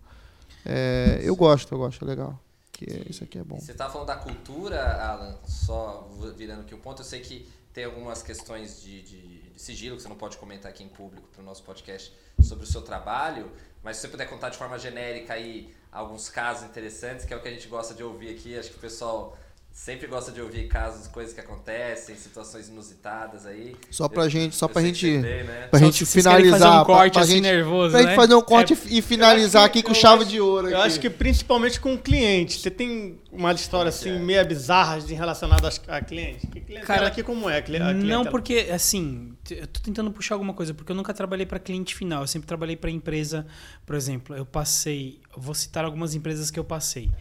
É, 0.66 1.20
eu 1.24 1.36
gosto, 1.36 1.74
eu 1.74 1.78
gosto, 1.80 2.04
é 2.06 2.08
legal. 2.08 2.40
Que 2.72 2.86
é- 2.86 3.04
isso 3.10 3.24
aqui 3.24 3.38
é 3.38 3.44
bom. 3.44 3.58
Você 3.60 3.72
estava 3.72 3.92
falando 3.92 4.08
da 4.08 4.16
cultura, 4.18 5.02
Alan, 5.02 5.38
só 5.46 6.10
virando 6.38 6.62
aqui 6.62 6.76
o 6.76 6.78
ponto. 6.78 7.02
Eu 7.02 7.06
sei 7.06 7.20
que 7.22 7.48
tem 7.74 7.84
algumas 7.86 8.22
questões 8.22 8.82
de, 8.82 9.02
de- 9.02 9.42
de 9.54 9.62
sigilo 9.62 9.96
que 9.96 10.02
você 10.04 10.10
não 10.10 10.16
pode 10.18 10.38
comentar 10.38 10.70
aqui 10.72 10.84
em 10.84 10.90
público 10.90 11.28
para 11.34 11.42
o 11.42 11.46
nosso 11.46 11.64
podcast 11.64 12.14
sobre 12.42 12.66
o 12.66 12.68
seu 12.68 12.82
trabalho, 12.82 13.50
mas 13.82 13.96
se 13.98 14.02
você 14.04 14.08
puder 14.10 14.30
contar 14.30 14.50
de 14.50 14.58
forma 14.58 14.78
genérica 14.78 15.34
aí 15.34 15.74
alguns 15.92 16.30
casos 16.30 16.66
interessantes, 16.66 17.24
que 17.26 17.34
é 17.34 17.38
o 17.38 17.42
que 17.42 17.48
a 17.48 17.52
gente 17.52 17.68
gosta 17.70 17.94
de 17.94 18.04
ouvir 18.04 18.30
aqui, 18.36 18.58
acho 18.58 18.70
que 18.72 18.78
o 18.78 18.82
pessoal 18.82 19.38
sempre 19.78 20.08
gosta 20.08 20.32
de 20.32 20.40
ouvir 20.42 20.70
casos, 20.70 21.06
coisas 21.10 21.34
que 21.34 21.40
acontecem, 21.42 22.16
situações 22.16 22.70
inusitadas 22.70 23.46
aí. 23.46 23.76
Só 23.92 24.08
pra 24.08 24.24
Eu- 24.24 24.30
gente, 24.30 24.56
só 24.56 24.68
eu 24.68 24.70
pra 24.70 24.82
gente, 24.82 25.02
tem, 25.06 25.20
né? 25.44 25.68
pra 25.70 25.80
Só 25.80 25.86
gente 25.86 26.06
finalizar. 26.06 26.60
fazer 26.60 26.70
um 26.82 26.86
corte 26.86 27.12
pra, 27.12 27.12
pra 27.12 27.22
assim 27.24 27.32
gente, 27.34 27.42
nervoso, 27.44 27.92
pra 27.92 28.00
gente 28.00 28.10
né? 28.10 28.16
fazer 28.16 28.36
um 28.36 28.42
corte 28.42 28.74
É, 28.74 28.78
e 28.90 29.02
finalizar 29.02 29.64
eu 29.64 29.66
aqui 29.66 29.84
com 29.84 29.92
eu 29.92 29.96
chave 29.96 30.22
acho- 30.22 30.32
de 30.32 30.40
ouro. 30.40 30.70
Eu 30.70 30.78
aqui. 30.78 30.88
acho 30.88 31.00
que 31.02 31.10
principalmente 31.10 31.82
com 31.82 31.98
cliente. 31.98 32.58
Você 32.58 32.72
tem 32.72 33.20
uma 33.34 33.52
história 33.52 33.90
assim, 33.90 34.18
meia 34.18 34.46
bizarra 34.46 35.02
de 35.02 35.14
relacionada 35.14 35.68
a 35.90 36.02
cliente? 36.02 36.48
Que 36.48 36.62
cliente 36.62 36.86
Cara, 36.88 37.08
aqui 37.08 37.22
como 37.22 37.50
é? 37.50 37.58
a 37.58 37.94
Não, 37.94 38.24
porque, 38.26 38.70
assim, 38.74 39.34
eu 39.52 39.68
tô 39.68 39.82
tentando 39.82 40.10
puxar 40.10 40.36
alguma 40.36 40.54
coisa, 40.54 40.74
porque 40.74 40.94
eu 40.94 40.96
nunca 40.96 41.14
trabalhei 41.14 41.46
para 41.46 41.60
cliente 41.60 41.94
final, 41.94 42.22
eu 42.22 42.28
sempre 42.28 42.48
trabalhei 42.48 42.78
para 42.78 42.90
empresa. 42.90 43.46
Por 43.86 43.94
exemplo, 43.98 44.34
eu 44.38 44.46
passei, 44.46 45.20
eu 45.36 45.42
vou 45.42 45.54
citar 45.54 45.84
algumas 45.84 46.16
empresas 46.16 46.50
que 46.50 46.58
eu 46.58 46.64
passei. 46.64 47.12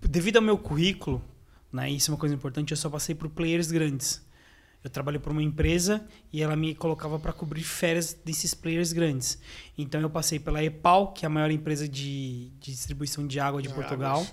Devido 0.00 0.38
ao 0.38 0.42
meu 0.42 0.56
currículo, 0.56 1.22
né, 1.72 1.90
isso 1.90 2.10
é 2.10 2.14
uma 2.14 2.18
coisa 2.18 2.34
importante, 2.34 2.70
eu 2.72 2.76
só 2.76 2.90
passei 2.90 3.14
por 3.14 3.28
players 3.28 3.70
grandes. 3.70 4.22
Eu 4.84 4.90
trabalhei 4.90 5.20
para 5.20 5.30
uma 5.30 5.42
empresa 5.42 6.04
e 6.32 6.42
ela 6.42 6.56
me 6.56 6.74
colocava 6.74 7.18
para 7.18 7.32
cobrir 7.32 7.62
férias 7.62 8.14
desses 8.24 8.52
players 8.52 8.92
grandes. 8.92 9.38
Então 9.78 10.00
eu 10.00 10.10
passei 10.10 10.40
pela 10.40 10.62
EPAL, 10.62 11.12
que 11.12 11.24
é 11.24 11.28
a 11.28 11.30
maior 11.30 11.52
empresa 11.52 11.88
de, 11.88 12.48
de 12.58 12.72
distribuição 12.72 13.24
de 13.24 13.38
água 13.38 13.62
de 13.62 13.68
Portugal. 13.68 14.16
águas. 14.16 14.32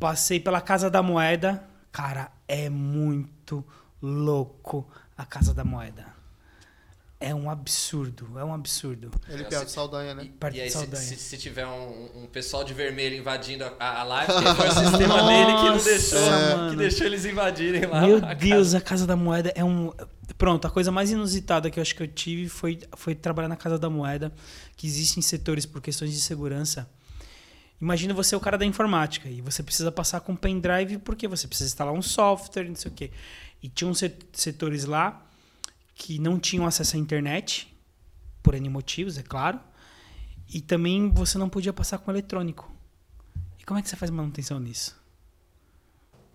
Passei 0.00 0.40
pela 0.40 0.60
Casa 0.60 0.90
da 0.90 1.02
Moeda. 1.02 1.68
Cara, 1.90 2.32
é 2.48 2.70
muito 2.70 3.62
louco 4.00 4.88
a 5.16 5.26
Casa 5.26 5.52
da 5.52 5.64
Moeda. 5.64 6.21
É 7.24 7.34
um 7.34 7.48
absurdo, 7.48 8.28
é 8.38 8.44
um 8.44 8.52
absurdo. 8.52 9.10
Ele 9.28 9.44
perto 9.44 9.66
de 9.66 9.70
Saldanha, 9.72 10.14
né? 10.14 10.24
E, 10.24 10.56
e 10.56 10.60
aí, 10.60 10.66
de 10.66 10.72
se, 10.72 10.78
Saldanha. 10.78 11.02
se- 11.02 11.16
se 11.16 11.38
tiver 11.38 11.66
um, 11.66 12.22
um 12.24 12.26
pessoal 12.26 12.64
de 12.64 12.74
vermelho 12.74 13.16
invadindo 13.16 13.64
a, 13.78 14.00
a 14.00 14.02
live, 14.02 14.32
foi 14.56 14.68
o 14.68 14.72
sistema 14.72 15.22
dele 15.28 15.46
que 15.56 15.62
não 15.62 15.72
Nossa, 15.74 15.84
deixou, 15.90 16.20
mano. 16.30 16.70
que 16.70 16.76
deixou 16.76 17.06
eles 17.06 17.24
invadirem 17.24 17.86
lá. 17.86 18.00
Meu 18.06 18.16
a 18.24 18.34
Deus, 18.34 18.68
casa. 18.68 18.78
a 18.78 18.80
Casa 18.80 19.06
da 19.06 19.16
Moeda 19.16 19.52
é 19.54 19.64
um. 19.64 19.92
Pronto, 20.36 20.66
a 20.66 20.70
coisa 20.70 20.90
mais 20.90 21.10
inusitada 21.10 21.70
que 21.70 21.78
eu 21.78 21.82
acho 21.82 21.94
que 21.94 22.02
eu 22.02 22.08
tive 22.08 22.48
foi, 22.48 22.80
foi 22.96 23.14
trabalhar 23.14 23.48
na 23.48 23.56
Casa 23.56 23.78
da 23.78 23.88
Moeda, 23.88 24.32
que 24.76 24.86
existem 24.86 25.22
setores 25.22 25.64
por 25.66 25.80
questões 25.80 26.12
de 26.12 26.20
segurança. 26.20 26.88
Imagina 27.80 28.14
você 28.14 28.34
é 28.34 28.38
o 28.38 28.40
cara 28.40 28.56
da 28.56 28.64
informática 28.64 29.28
e 29.28 29.40
você 29.40 29.62
precisa 29.62 29.90
passar 29.90 30.20
com 30.20 30.36
pendrive 30.36 30.98
porque 30.98 31.26
você 31.26 31.48
precisa 31.48 31.68
instalar 31.68 31.92
um 31.92 32.02
software, 32.02 32.64
não 32.68 32.76
sei 32.76 32.90
o 32.90 32.94
quê. 32.94 33.10
E 33.62 33.68
tinha 33.68 33.88
uns 33.88 33.98
set- 33.98 34.24
setores 34.32 34.84
lá 34.84 35.20
que 35.94 36.18
não 36.18 36.38
tinham 36.38 36.66
acesso 36.66 36.96
à 36.96 36.98
internet, 36.98 37.74
por 38.42 38.54
N 38.54 38.68
motivos, 38.68 39.18
é 39.18 39.22
claro. 39.22 39.60
E 40.52 40.60
também 40.60 41.10
você 41.10 41.38
não 41.38 41.48
podia 41.48 41.72
passar 41.72 41.98
com 41.98 42.10
eletrônico. 42.10 42.70
E 43.58 43.64
como 43.64 43.78
é 43.78 43.82
que 43.82 43.88
você 43.88 43.96
faz 43.96 44.10
manutenção 44.10 44.58
nisso? 44.58 45.00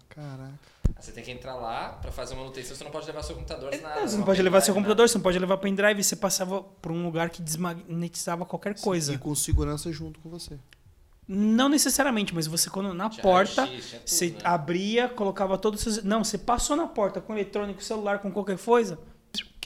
Caraca. 0.09 0.57
Você 0.99 1.11
tem 1.11 1.23
que 1.23 1.31
entrar 1.31 1.55
lá 1.55 1.89
pra 1.89 2.11
fazer 2.11 2.33
a 2.33 2.37
manutenção, 2.37 2.75
você 2.75 2.83
não 2.83 2.91
pode 2.91 3.05
levar 3.05 3.21
seu 3.21 3.35
computador, 3.35 3.71
nada. 3.81 3.99
É, 3.99 4.07
você 4.07 4.17
não 4.17 4.23
pode 4.23 4.41
levar 4.41 4.61
seu 4.61 4.73
pendrive, 4.73 4.85
computador, 4.85 5.09
você 5.09 5.17
não 5.17 5.23
pode 5.23 5.39
levar 5.39 5.57
pendrive, 5.57 6.03
você 6.03 6.15
passava 6.15 6.63
por 6.63 6.91
um 6.91 7.03
lugar 7.03 7.29
que 7.29 7.41
desmagnetizava 7.41 8.45
qualquer 8.45 8.79
coisa. 8.79 9.13
E 9.13 9.17
com 9.17 9.35
segurança 9.35 9.91
junto 9.91 10.19
com 10.19 10.29
você. 10.29 10.57
Não 11.27 11.67
necessariamente, 11.67 12.33
mas 12.33 12.47
você 12.47 12.69
quando 12.69 12.93
na 12.93 13.09
Tinha 13.09 13.21
porta, 13.21 13.65
raio-x, 13.65 13.91
tudo, 13.91 14.01
você 14.05 14.29
né? 14.29 14.39
abria, 14.43 15.09
colocava 15.09 15.57
todos 15.57 15.85
os 15.85 15.93
seus. 15.95 16.05
Não, 16.05 16.23
você 16.23 16.37
passou 16.37 16.75
na 16.75 16.87
porta 16.87 17.19
com 17.19 17.33
eletrônico, 17.33 17.83
celular, 17.83 18.19
com 18.19 18.31
qualquer 18.31 18.57
coisa, 18.57 18.97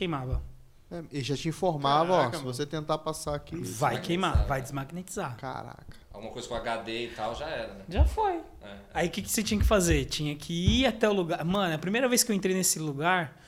queimava. 0.02 0.42
É, 0.90 1.04
ele 1.12 1.24
já 1.24 1.38
te 1.38 1.48
informava, 1.48 2.18
Caraca, 2.18 2.28
ó, 2.30 2.32
se 2.32 2.38
mano. 2.44 2.54
você 2.54 2.66
tentar 2.66 2.98
passar 2.98 3.36
aqui. 3.36 3.56
Vai 3.56 4.02
queimar, 4.02 4.48
vai 4.48 4.62
desmagnetizar. 4.62 5.38
Caraca. 5.38 5.86
Alguma 6.12 6.34
coisa 6.34 6.48
com 6.48 6.56
HD 6.56 7.06
e 7.06 7.08
tal, 7.10 7.36
já 7.36 7.48
era, 7.48 7.74
né? 7.76 7.86
Já 7.88 8.04
foi. 8.04 8.42
É. 8.64 8.78
Aí 8.94 9.08
o 9.08 9.12
que, 9.12 9.22
que 9.22 9.30
você 9.30 9.44
tinha 9.44 9.60
que 9.60 9.66
fazer? 9.66 10.06
Tinha 10.06 10.36
que 10.36 10.54
ir 10.82 10.86
até 10.88 11.08
o 11.08 11.14
lugar. 11.14 11.46
Mano, 11.46 11.76
a 11.76 11.78
primeira 11.78 12.10
vez 12.10 12.24
que 12.24 12.32
eu 12.32 12.36
entrei 12.36 12.56
nesse 12.56 12.80
lugar, 12.80 13.40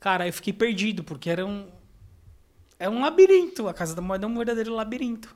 cara, 0.00 0.26
eu 0.26 0.32
fiquei 0.32 0.52
perdido, 0.52 1.04
porque 1.04 1.30
era 1.30 1.46
um. 1.46 1.68
É 2.78 2.88
um 2.88 3.00
labirinto. 3.00 3.68
A 3.68 3.74
Casa 3.74 3.94
da 3.94 4.02
Moeda 4.02 4.26
é 4.26 4.28
um 4.28 4.36
verdadeiro 4.36 4.74
labirinto. 4.74 5.34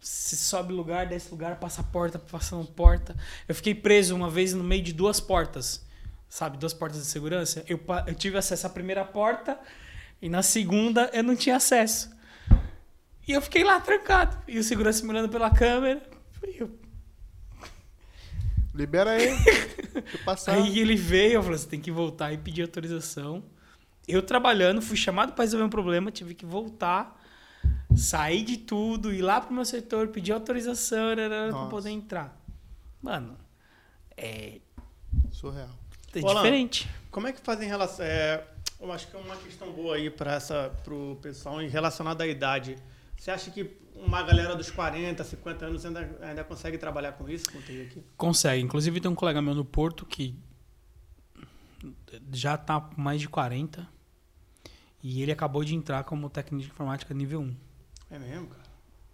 Você 0.00 0.36
sobe 0.36 0.72
lugar, 0.72 1.06
desce 1.06 1.30
lugar, 1.30 1.56
passa 1.56 1.82
porta, 1.82 2.18
passando 2.18 2.66
porta. 2.66 3.16
Eu 3.48 3.54
fiquei 3.54 3.74
preso 3.74 4.14
uma 4.14 4.28
vez 4.28 4.52
no 4.52 4.64
meio 4.64 4.82
de 4.82 4.92
duas 4.92 5.20
portas. 5.20 5.86
Sabe, 6.28 6.58
duas 6.58 6.74
portas 6.74 7.00
de 7.00 7.06
segurança. 7.06 7.64
Eu, 7.66 7.80
eu 8.06 8.14
tive 8.14 8.36
acesso 8.36 8.66
à 8.66 8.70
primeira 8.70 9.04
porta 9.04 9.58
e 10.24 10.28
na 10.30 10.42
segunda 10.42 11.10
eu 11.12 11.22
não 11.22 11.36
tinha 11.36 11.56
acesso. 11.56 12.10
E 13.28 13.32
eu 13.32 13.42
fiquei 13.42 13.62
lá 13.62 13.78
trancado. 13.78 14.34
E 14.48 14.58
o 14.58 14.64
segurança 14.64 15.04
me 15.04 15.10
olhando 15.10 15.28
pela 15.28 15.50
câmera. 15.50 16.02
Eu, 16.42 16.78
Libera 18.74 19.20
ele. 19.20 19.36
Deixa 19.92 20.16
eu 20.16 20.24
passar. 20.24 20.54
Aí 20.54 20.78
ele 20.78 20.96
veio, 20.96 21.34
eu 21.34 21.42
falei, 21.42 21.58
você 21.58 21.68
tem 21.68 21.78
que 21.78 21.90
voltar 21.90 22.32
e 22.32 22.38
pedir 22.38 22.62
autorização. 22.62 23.44
Eu 24.08 24.22
trabalhando, 24.22 24.80
fui 24.80 24.96
chamado 24.96 25.34
para 25.34 25.44
resolver 25.44 25.66
um 25.66 25.68
problema, 25.68 26.10
tive 26.10 26.34
que 26.34 26.46
voltar, 26.46 27.22
sair 27.94 28.44
de 28.44 28.56
tudo, 28.56 29.12
ir 29.12 29.20
lá 29.20 29.42
pro 29.42 29.52
meu 29.52 29.66
setor, 29.66 30.08
pedir 30.08 30.32
autorização 30.32 31.14
para 31.14 31.66
poder 31.66 31.90
entrar. 31.90 32.34
Mano, 33.02 33.36
é, 34.16 34.58
Surreal. 35.30 35.68
é 36.14 36.20
Ô, 36.20 36.28
Alan, 36.30 36.40
diferente. 36.40 36.88
Como 37.10 37.26
é 37.26 37.32
que 37.32 37.42
fazem 37.42 37.68
relação. 37.68 38.06
É, 38.06 38.42
eu 38.80 38.92
acho 38.92 39.08
que 39.08 39.16
é 39.16 39.18
uma 39.18 39.36
questão 39.36 39.72
boa 39.72 39.96
aí 39.96 40.10
para 40.10 40.38
o 40.90 41.16
pessoal 41.16 41.60
em 41.62 41.68
relacionada 41.68 42.24
à 42.24 42.26
idade. 42.26 42.76
Você 43.16 43.30
acha 43.30 43.50
que 43.50 43.76
uma 43.94 44.22
galera 44.22 44.54
dos 44.56 44.70
40, 44.70 45.22
50 45.22 45.64
anos 45.66 45.84
ainda, 45.86 46.18
ainda 46.20 46.44
consegue 46.44 46.76
trabalhar 46.76 47.12
com 47.12 47.28
isso, 47.28 47.50
com 47.50 47.58
aqui? 47.58 48.02
Consegue. 48.16 48.62
Inclusive 48.62 49.00
tem 49.00 49.10
um 49.10 49.14
colega 49.14 49.40
meu 49.40 49.54
no 49.54 49.64
Porto 49.64 50.04
que 50.04 50.36
já 52.32 52.56
tá 52.56 52.80
com 52.80 53.00
mais 53.00 53.20
de 53.20 53.28
40 53.28 53.86
e 55.02 55.22
ele 55.22 55.32
acabou 55.32 55.62
de 55.64 55.74
entrar 55.74 56.02
como 56.04 56.28
técnico 56.30 56.64
de 56.64 56.70
informática 56.70 57.12
nível 57.14 57.40
1 57.42 57.56
É 58.10 58.18
mesmo, 58.18 58.48
cara? 58.48 58.64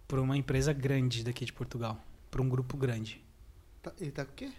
por 0.07 0.19
uma 0.19 0.35
empresa 0.37 0.73
grande 0.73 1.23
daqui 1.23 1.45
de 1.45 1.53
Portugal, 1.53 1.97
por 2.29 2.41
um 2.41 2.49
grupo 2.49 2.75
grande. 2.77 3.23
Tá- 3.81 3.93
ele 3.99 4.11
tá 4.11 4.25
com 4.25 4.31
o 4.31 4.35
quê? 4.35 4.51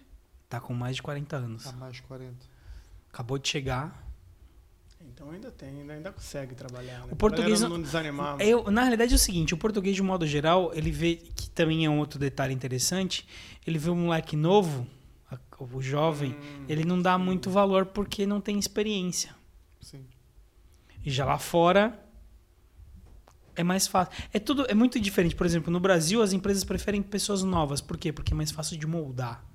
Tá 0.49 0.59
com 0.59 0.73
mais 0.73 0.95
de 0.95 1.01
40 1.03 1.35
anos. 1.35 1.63
Tá 1.63 1.71
mais 1.73 1.95
de 1.95 2.01
40. 2.03 2.35
Acabou 3.11 3.37
de 3.37 3.47
chegar. 3.47 4.03
Então 5.13 5.29
ainda 5.29 5.51
tem, 5.51 5.69
ainda, 5.69 5.93
ainda 5.93 6.11
consegue 6.11 6.55
trabalhar. 6.55 6.99
Né? 7.01 7.07
O 7.11 7.15
português 7.15 7.61
não- 7.61 7.69
não 7.69 7.81
desanimar. 7.81 8.39
Eu, 8.41 8.69
na 8.71 8.81
realidade 8.81 9.13
é 9.13 9.15
o 9.15 9.19
seguinte, 9.19 9.53
o 9.53 9.57
português 9.57 9.95
de 9.95 10.01
modo 10.01 10.25
geral, 10.25 10.71
ele 10.73 10.91
vê 10.91 11.15
que 11.15 11.49
também 11.51 11.85
é 11.85 11.89
um 11.89 11.99
outro 11.99 12.17
detalhe 12.19 12.53
interessante, 12.53 13.27
ele 13.65 13.77
vê 13.77 13.89
um 13.89 13.95
moleque 13.95 14.35
novo, 14.35 14.87
o 15.59 15.81
jovem, 15.81 16.31
Hum, 16.33 16.65
ele 16.67 16.83
não 16.83 17.01
dá 17.01 17.17
muito 17.17 17.49
valor 17.49 17.85
porque 17.85 18.25
não 18.25 18.41
tem 18.41 18.57
experiência. 18.59 19.33
Sim. 19.79 20.05
E 21.05 21.09
já 21.11 21.25
lá 21.25 21.37
fora 21.37 21.97
é 23.55 23.63
mais 23.63 23.87
fácil. 23.87 24.11
É 24.33 24.39
tudo 24.39 24.65
é 24.67 24.73
muito 24.73 24.99
diferente. 24.99 25.35
Por 25.35 25.45
exemplo, 25.45 25.71
no 25.71 25.79
Brasil 25.79 26.21
as 26.21 26.33
empresas 26.33 26.63
preferem 26.63 27.01
pessoas 27.01 27.43
novas. 27.43 27.79
Por 27.81 27.97
quê? 27.97 28.11
Porque 28.11 28.33
é 28.33 28.35
mais 28.35 28.51
fácil 28.51 28.77
de 28.77 28.85
moldar. 28.87 29.45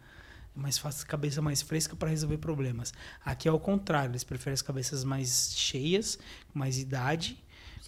Mais 0.61 0.77
fácil, 0.77 1.07
cabeça 1.07 1.41
mais 1.41 1.63
fresca 1.63 1.95
para 1.95 2.09
resolver 2.09 2.39
problemas. 2.39 2.93
Aqui 3.25 3.49
é 3.49 3.53
o 3.53 3.61
contrário, 3.61 4.11
eles 4.11 4.25
preferem 4.25 4.55
as 4.55 4.63
cabeças 4.63 5.05
mais 5.05 5.53
cheias, 5.57 6.19
com 6.53 6.59
mais 6.59 6.79
idade, 6.79 7.39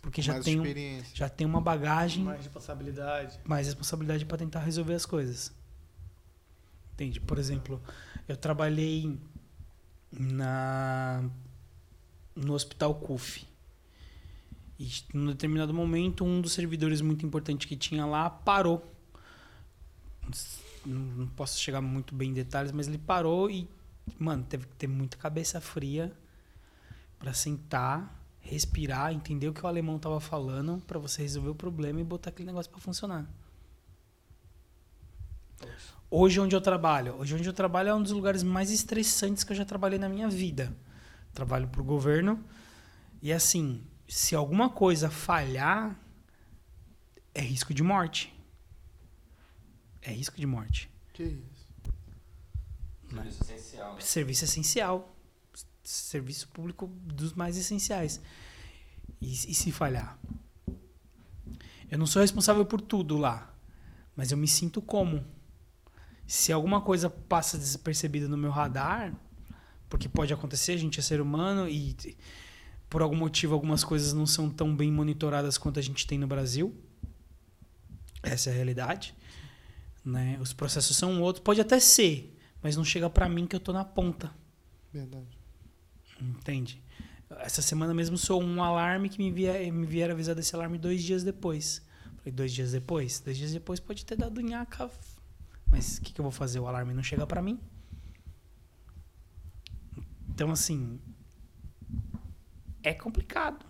porque 0.00 0.22
já 0.22 0.34
mais 0.34 0.44
tem, 0.44 0.60
um- 0.60 0.64
já 1.12 1.28
tem 1.28 1.46
uma 1.46 1.60
bagagem, 1.60 2.22
mais 2.22 2.38
responsabilidade. 2.44 3.40
mais 3.44 3.66
responsabilidade 3.66 4.24
para 4.24 4.38
tentar 4.38 4.60
resolver 4.60 4.94
as 4.94 5.04
coisas. 5.04 5.52
Entende? 6.94 7.20
Por 7.20 7.38
exemplo, 7.38 7.82
eu 8.28 8.36
trabalhei 8.36 9.18
na 10.12 11.24
no 12.36 12.54
Hospital 12.54 12.94
CUF. 12.94 13.46
E 14.78 14.88
num 15.12 15.26
determinado 15.26 15.74
momento, 15.74 16.24
um 16.24 16.40
dos 16.40 16.52
servidores 16.52 17.00
muito 17.00 17.26
importantes 17.26 17.66
que 17.68 17.76
tinha 17.76 18.06
lá 18.06 18.30
parou. 18.30 18.94
Não 20.84 21.26
posso 21.28 21.58
chegar 21.58 21.80
muito 21.80 22.14
bem 22.14 22.30
em 22.30 22.34
detalhes, 22.34 22.72
mas 22.72 22.88
ele 22.88 22.98
parou 22.98 23.50
e, 23.50 23.68
mano, 24.18 24.44
teve 24.44 24.66
que 24.66 24.74
ter 24.76 24.86
muita 24.86 25.16
cabeça 25.16 25.60
fria 25.60 26.12
para 27.18 27.34
sentar, 27.34 28.18
respirar, 28.40 29.12
entender 29.12 29.48
o 29.48 29.52
que 29.52 29.62
o 29.62 29.66
alemão 29.66 29.98
tava 29.98 30.18
falando 30.20 30.82
para 30.86 30.98
você 30.98 31.22
resolver 31.22 31.50
o 31.50 31.54
problema 31.54 32.00
e 32.00 32.04
botar 32.04 32.30
aquele 32.30 32.46
negócio 32.46 32.70
para 32.70 32.80
funcionar. 32.80 33.28
Hoje 36.10 36.40
onde 36.40 36.56
eu 36.56 36.60
trabalho, 36.60 37.14
hoje 37.16 37.34
onde 37.34 37.46
eu 37.46 37.52
trabalho 37.52 37.90
é 37.90 37.94
um 37.94 38.02
dos 38.02 38.12
lugares 38.12 38.42
mais 38.42 38.70
estressantes 38.70 39.44
que 39.44 39.52
eu 39.52 39.56
já 39.56 39.64
trabalhei 39.64 39.98
na 39.98 40.08
minha 40.08 40.28
vida. 40.28 40.74
Trabalho 41.32 41.68
pro 41.68 41.84
governo 41.84 42.42
e 43.22 43.32
assim, 43.32 43.84
se 44.08 44.34
alguma 44.34 44.70
coisa 44.70 45.10
falhar, 45.10 45.96
é 47.34 47.40
risco 47.40 47.72
de 47.74 47.82
morte. 47.82 48.34
É 50.02 50.12
risco 50.12 50.36
de 50.36 50.46
morte. 50.46 50.90
Que 51.12 51.24
isso? 51.24 51.70
Serviço 53.10 53.42
essencial, 53.42 53.94
né? 53.94 54.00
Serviço 54.00 54.44
essencial. 54.44 55.16
Serviço 55.82 56.48
público 56.48 56.86
dos 56.86 57.32
mais 57.32 57.56
essenciais. 57.56 58.20
E, 59.20 59.32
e 59.32 59.54
se 59.54 59.72
falhar? 59.72 60.18
Eu 61.90 61.98
não 61.98 62.06
sou 62.06 62.22
responsável 62.22 62.64
por 62.64 62.80
tudo 62.80 63.18
lá, 63.18 63.52
mas 64.14 64.30
eu 64.30 64.38
me 64.38 64.46
sinto 64.46 64.80
como. 64.80 65.24
Se 66.26 66.52
alguma 66.52 66.80
coisa 66.80 67.10
passa 67.10 67.58
despercebida 67.58 68.28
no 68.28 68.36
meu 68.36 68.52
radar, 68.52 69.12
Porque 69.90 70.08
pode 70.08 70.32
acontecer, 70.32 70.72
a 70.72 70.76
gente 70.76 71.00
é 71.00 71.02
ser 71.02 71.20
humano 71.20 71.68
e 71.68 71.96
por 72.88 73.02
algum 73.02 73.16
motivo 73.16 73.54
algumas 73.54 73.82
coisas 73.82 74.12
não 74.12 74.24
são 74.24 74.48
tão 74.48 74.74
bem 74.74 74.90
monitoradas 74.90 75.58
quanto 75.58 75.80
a 75.80 75.82
gente 75.82 76.06
tem 76.06 76.16
no 76.16 76.28
Brasil. 76.28 76.72
Essa 78.22 78.50
é 78.50 78.52
a 78.52 78.56
realidade. 78.56 79.16
Né? 80.04 80.38
Os 80.40 80.52
processos 80.52 80.96
são 80.96 81.20
outros. 81.20 81.42
Pode 81.42 81.60
até 81.60 81.78
ser, 81.78 82.36
mas 82.62 82.76
não 82.76 82.84
chega 82.84 83.08
para 83.08 83.28
mim 83.28 83.46
que 83.46 83.54
eu 83.54 83.60
tô 83.60 83.72
na 83.72 83.84
ponta. 83.84 84.32
Verdade. 84.92 85.38
Entende? 86.20 86.82
Essa 87.38 87.62
semana 87.62 87.94
mesmo 87.94 88.18
sou 88.18 88.42
um 88.42 88.62
alarme 88.62 89.08
que 89.08 89.18
me, 89.18 89.30
via, 89.30 89.72
me 89.72 89.86
vieram 89.86 90.14
avisar 90.14 90.34
desse 90.34 90.54
alarme 90.54 90.78
dois 90.78 91.02
dias 91.02 91.22
depois. 91.22 91.82
Falei, 92.18 92.32
dois 92.32 92.52
dias 92.52 92.72
depois? 92.72 93.20
Dois 93.20 93.36
dias 93.36 93.52
depois 93.52 93.78
pode 93.78 94.04
ter 94.04 94.16
dado 94.16 94.40
nhaca. 94.40 94.90
Mas 95.70 95.98
o 95.98 96.02
que, 96.02 96.12
que 96.12 96.20
eu 96.20 96.24
vou 96.24 96.32
fazer? 96.32 96.58
O 96.58 96.66
alarme 96.66 96.92
não 96.92 97.02
chega 97.02 97.26
para 97.26 97.40
mim? 97.40 97.58
Então, 100.28 100.50
assim. 100.50 101.00
É 102.82 102.92
complicado. 102.92 103.64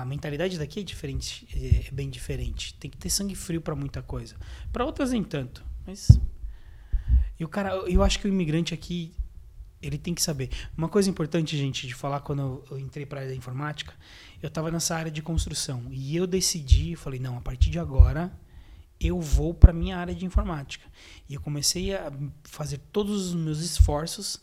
A 0.00 0.04
mentalidade 0.04 0.58
daqui 0.58 0.80
é 0.80 0.82
diferente, 0.82 1.46
é 1.88 1.90
bem 1.90 2.08
diferente. 2.08 2.74
Tem 2.74 2.90
que 2.90 2.96
ter 2.96 3.10
sangue 3.10 3.34
frio 3.34 3.60
para 3.60 3.74
muita 3.74 4.02
coisa. 4.02 4.36
Para 4.72 4.84
outras 4.84 5.12
nem 5.12 5.22
tanto, 5.22 5.64
mas 5.86 6.18
e 7.38 7.44
o 7.44 7.48
cara, 7.48 7.74
eu 7.88 8.02
acho 8.04 8.20
que 8.20 8.26
o 8.26 8.28
imigrante 8.28 8.72
aqui 8.72 9.12
ele 9.82 9.98
tem 9.98 10.14
que 10.14 10.22
saber. 10.22 10.48
Uma 10.76 10.88
coisa 10.88 11.10
importante, 11.10 11.56
gente, 11.56 11.88
de 11.88 11.94
falar 11.94 12.20
quando 12.20 12.62
eu, 12.70 12.78
entrei 12.78 13.04
para 13.04 13.18
a 13.18 13.22
área 13.22 13.32
da 13.32 13.36
informática, 13.36 13.92
eu 14.40 14.46
estava 14.46 14.70
nessa 14.70 14.94
área 14.94 15.10
de 15.10 15.20
construção 15.20 15.86
e 15.90 16.14
eu 16.14 16.24
decidi, 16.24 16.94
falei, 16.94 17.18
não, 17.18 17.36
a 17.36 17.40
partir 17.40 17.68
de 17.68 17.80
agora 17.80 18.32
eu 19.00 19.20
vou 19.20 19.52
para 19.52 19.72
minha 19.72 19.98
área 19.98 20.14
de 20.14 20.24
informática. 20.24 20.86
E 21.28 21.34
eu 21.34 21.40
comecei 21.40 21.92
a 21.92 22.12
fazer 22.44 22.78
todos 22.92 23.26
os 23.26 23.34
meus 23.34 23.58
esforços 23.58 24.40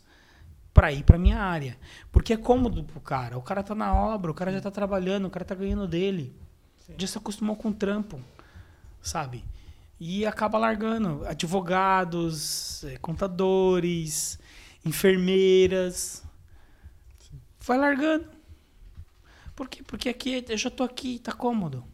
para 0.80 0.90
ir 0.90 1.04
para 1.04 1.18
minha 1.18 1.38
área, 1.38 1.76
porque 2.10 2.32
é 2.32 2.38
cômodo 2.38 2.82
pro 2.82 3.02
cara. 3.02 3.36
O 3.36 3.42
cara 3.42 3.62
tá 3.62 3.74
na 3.74 3.94
obra, 3.94 4.30
o 4.30 4.34
cara 4.34 4.50
já 4.50 4.62
tá 4.62 4.70
trabalhando, 4.70 5.26
o 5.26 5.30
cara 5.30 5.44
tá 5.44 5.54
ganhando 5.54 5.86
dele. 5.86 6.34
Sim. 6.78 6.94
Já 6.96 7.06
se 7.06 7.18
acostumou 7.18 7.54
com 7.54 7.68
o 7.68 7.74
trampo, 7.74 8.18
sabe? 9.02 9.44
E 10.00 10.24
acaba 10.24 10.56
largando 10.56 11.22
advogados, 11.26 12.82
eh, 12.84 12.96
contadores, 12.96 14.38
enfermeiras. 14.82 16.24
Vai 17.60 17.76
largando. 17.76 18.24
Por 19.54 19.68
quê? 19.68 19.82
Porque 19.82 20.08
aqui 20.08 20.42
eu 20.48 20.56
já 20.56 20.70
tô 20.70 20.82
aqui, 20.82 21.18
tá 21.18 21.32
cômodo. 21.32 21.84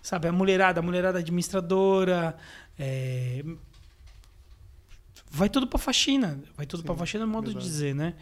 Sabe, 0.00 0.28
a 0.28 0.32
mulherada, 0.32 0.78
a 0.78 0.82
mulherada 0.82 1.18
administradora, 1.18 2.36
é... 2.78 3.44
vai 5.30 5.48
tudo 5.48 5.66
pra 5.66 5.78
faxina. 5.78 6.42
Vai 6.56 6.66
tudo 6.66 6.82
pra 6.82 6.94
faxina, 6.94 7.24
é 7.24 7.26
modo 7.26 7.46
verdade. 7.46 7.64
de 7.64 7.70
dizer, 7.70 7.94
né? 7.94 8.14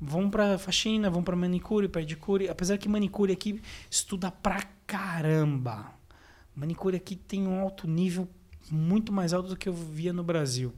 Vão 0.00 0.30
pra 0.30 0.58
faxina, 0.58 1.10
vão 1.10 1.22
pra 1.22 1.36
manicure, 1.36 1.88
pedicure. 1.88 2.48
Apesar 2.48 2.78
que 2.78 2.88
manicure 2.88 3.32
aqui 3.32 3.60
estuda 3.90 4.30
pra 4.30 4.62
caramba. 4.86 5.94
Manicure 6.54 6.96
aqui 6.96 7.14
tem 7.16 7.46
um 7.46 7.60
alto 7.60 7.86
nível 7.86 8.28
muito 8.70 9.12
mais 9.12 9.32
alto 9.32 9.48
do 9.50 9.56
que 9.56 9.68
eu 9.68 9.72
via 9.72 10.12
no 10.12 10.22
Brasil. 10.22 10.72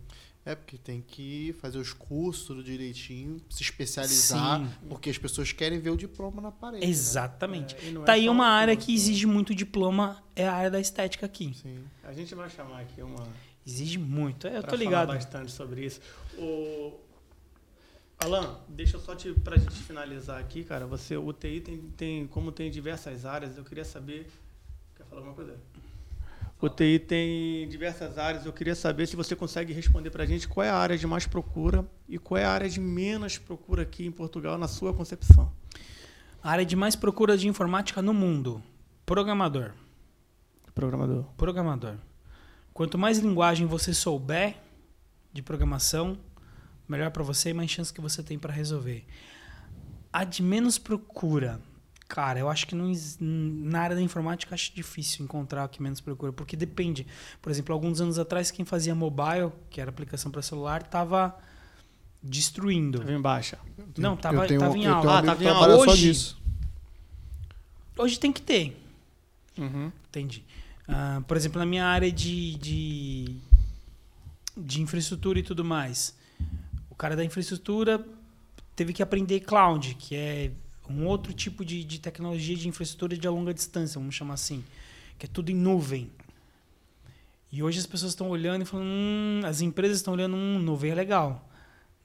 É, 0.45 0.57
porque 0.57 0.77
tem 0.77 1.01
que 1.01 1.55
fazer 1.61 1.79
os 1.79 1.93
cursos 1.93 2.47
tudo 2.47 2.65
direitinho, 2.65 3.41
se 3.49 3.63
especializar, 3.63 4.59
Sim. 4.59 4.69
porque 4.89 5.09
as 5.09 5.17
pessoas 5.17 5.53
querem 5.53 5.79
ver 5.79 5.91
o 5.91 5.97
diploma 5.97 6.43
na 6.43 6.51
parede. 6.51 6.85
Né? 6.85 6.91
Exatamente. 6.91 7.77
Né? 7.77 8.01
É, 8.01 8.05
tá 8.05 8.13
é 8.13 8.15
aí 8.17 8.29
uma 8.29 8.49
área 8.49 8.75
que 8.75 8.93
exige 8.93 9.25
muito 9.25 9.55
diploma, 9.55 10.21
é 10.35 10.49
a 10.49 10.53
área 10.53 10.71
da 10.71 10.81
estética 10.81 11.27
aqui. 11.27 11.55
Sim. 11.55 11.79
A 12.03 12.13
gente 12.13 12.35
vai 12.35 12.51
chamar 12.51 12.81
aqui 12.81 13.01
uma. 13.01 13.25
Exige 13.67 13.99
muito, 13.99 14.47
é, 14.47 14.59
eu 14.59 14.63
tô 14.63 14.75
ligado. 14.75 15.09
Falar 15.09 15.19
bastante 15.19 15.53
sobre 15.53 15.85
isso. 15.85 16.01
O... 16.37 16.99
Alan, 18.19 18.59
deixa 18.69 18.97
eu 18.97 19.01
só 19.01 19.15
te, 19.15 19.33
pra 19.33 19.57
gente 19.57 19.75
finalizar 19.83 20.41
aqui, 20.41 20.65
cara. 20.65 20.87
Você, 20.87 21.17
o 21.17 21.33
TI 21.33 21.61
tem, 21.61 21.79
tem, 21.97 22.27
como 22.27 22.53
tem 22.53 22.71
diversas 22.71 23.25
áreas, 23.25 23.57
eu 23.57 23.65
queria 23.65 23.85
saber. 23.85 24.31
Quer 24.97 25.05
falar 25.05 25.21
alguma 25.21 25.35
coisa? 25.35 25.57
O 26.61 26.69
TI 26.69 27.01
tem 27.01 27.69
diversas 27.69 28.19
áreas. 28.19 28.47
Eu 28.47 28.53
queria 28.53 28.77
saber 28.77 29.09
se 29.09 29.17
você 29.17 29.35
consegue 29.35 29.73
responder 29.73 30.11
para 30.11 30.23
a 30.23 30.27
gente 30.27 30.47
qual 30.47 30.65
é 30.65 30.71
a 30.71 30.77
área 30.77 30.97
de 30.97 31.07
mais 31.09 31.27
procura 31.27 31.85
e 32.09 32.19
qual 32.19 32.39
é 32.39 32.45
a 32.45 32.51
área 32.51 32.69
de 32.69 32.79
menos 32.79 33.39
procura 33.39 33.83
aqui 33.83 34.07
em 34.07 34.13
Portugal, 34.13 34.57
na 34.57 34.69
sua 34.69 34.95
concepção. 34.95 35.53
A 36.41 36.51
área 36.51 36.65
de 36.65 36.77
mais 36.77 36.95
procura 36.95 37.37
de 37.37 37.49
informática 37.49 38.01
no 38.01 38.15
mundo: 38.15 38.63
programador. 39.05 39.73
Programador. 40.73 41.25
Programador. 41.37 41.97
Quanto 42.73 42.99
mais 42.99 43.19
linguagem 43.19 43.67
você 43.67 43.93
souber 43.93 44.57
de 45.33 45.43
programação, 45.43 46.19
melhor 46.89 47.11
para 47.11 47.23
você 47.23 47.51
e 47.51 47.55
mais 47.55 47.71
chance 47.71 47.93
que 47.93 48.01
você 48.01 48.23
tem 48.23 48.39
para 48.39 48.53
resolver. 48.53 49.05
A 50.13 50.25
de 50.25 50.43
menos 50.43 50.79
procura 50.79 51.61
Cara, 52.13 52.39
eu 52.39 52.51
acho 52.51 52.67
que 52.67 52.75
não, 52.75 52.93
na 53.19 53.81
área 53.81 53.97
da 53.97 54.03
informática 54.03 54.55
acho 54.55 54.71
difícil 54.75 55.25
encontrar 55.25 55.65
o 55.65 55.69
que 55.71 55.83
menos 55.83 55.99
procura, 55.99 56.31
porque 56.31 56.55
depende. 56.55 57.07
Por 57.41 57.51
exemplo, 57.51 57.73
alguns 57.73 58.03
anos 58.03 58.19
atrás, 58.19 58.51
quem 58.51 58.67
fazia 58.67 58.95
mobile, 58.95 59.51
que 59.71 59.81
era 59.81 59.89
aplicação 59.89 60.31
para 60.31 60.43
celular, 60.43 60.83
estava 60.83 61.35
destruindo. 62.23 62.99
Estava 62.99 63.17
em 63.17 63.21
baixa. 63.23 63.59
Não, 63.97 64.13
estava 64.13 64.47
em 64.47 64.87
alta. 64.87 65.11
Ah, 65.11 65.21
estava 65.21 65.43
em 65.43 65.49
alta. 65.49 65.91
Hoje, 65.91 66.37
hoje 67.97 68.21
tem 68.21 68.31
que 68.31 68.43
ter. 68.43 68.77
Uhum. 69.57 69.91
Entendi. 70.11 70.45
Uh, 70.93 71.23
por 71.23 71.37
exemplo, 71.37 71.59
na 71.59 71.65
minha 71.65 71.87
área 71.87 72.13
de, 72.13 72.55
de, 72.57 73.37
de 74.55 74.83
infraestrutura 74.83 75.39
e 75.39 75.43
tudo 75.43 75.65
mais, 75.65 76.15
o 76.91 76.95
cara 76.95 77.17
da 77.17 77.25
infraestrutura 77.25 78.05
teve 78.77 78.93
que 78.93 79.03
aprender 79.03 79.41
cloud, 79.41 79.95
que 79.95 80.15
é 80.15 80.51
um 80.89 81.07
outro 81.07 81.33
tipo 81.33 81.65
de, 81.65 81.83
de 81.83 81.99
tecnologia 81.99 82.57
de 82.57 82.69
infraestrutura 82.69 83.17
de 83.17 83.27
longa 83.27 83.55
distância, 83.55 83.99
vamos 83.99 84.15
chamar 84.15 84.35
assim, 84.35 84.63
que 85.19 85.25
é 85.25 85.29
tudo 85.29 85.51
em 85.51 85.55
nuvem. 85.55 86.11
E 87.51 87.63
hoje 87.63 87.79
as 87.79 87.87
pessoas 87.87 88.13
estão 88.13 88.29
olhando 88.29 88.63
e 88.63 88.65
falando, 88.65 88.87
hum, 88.87 89.41
as 89.45 89.61
empresas 89.63 89.99
estão 89.99 90.13
olhando, 90.13 90.37
hum, 90.37 90.59
nuvem 90.59 90.91
é 90.91 90.95
legal, 90.95 91.49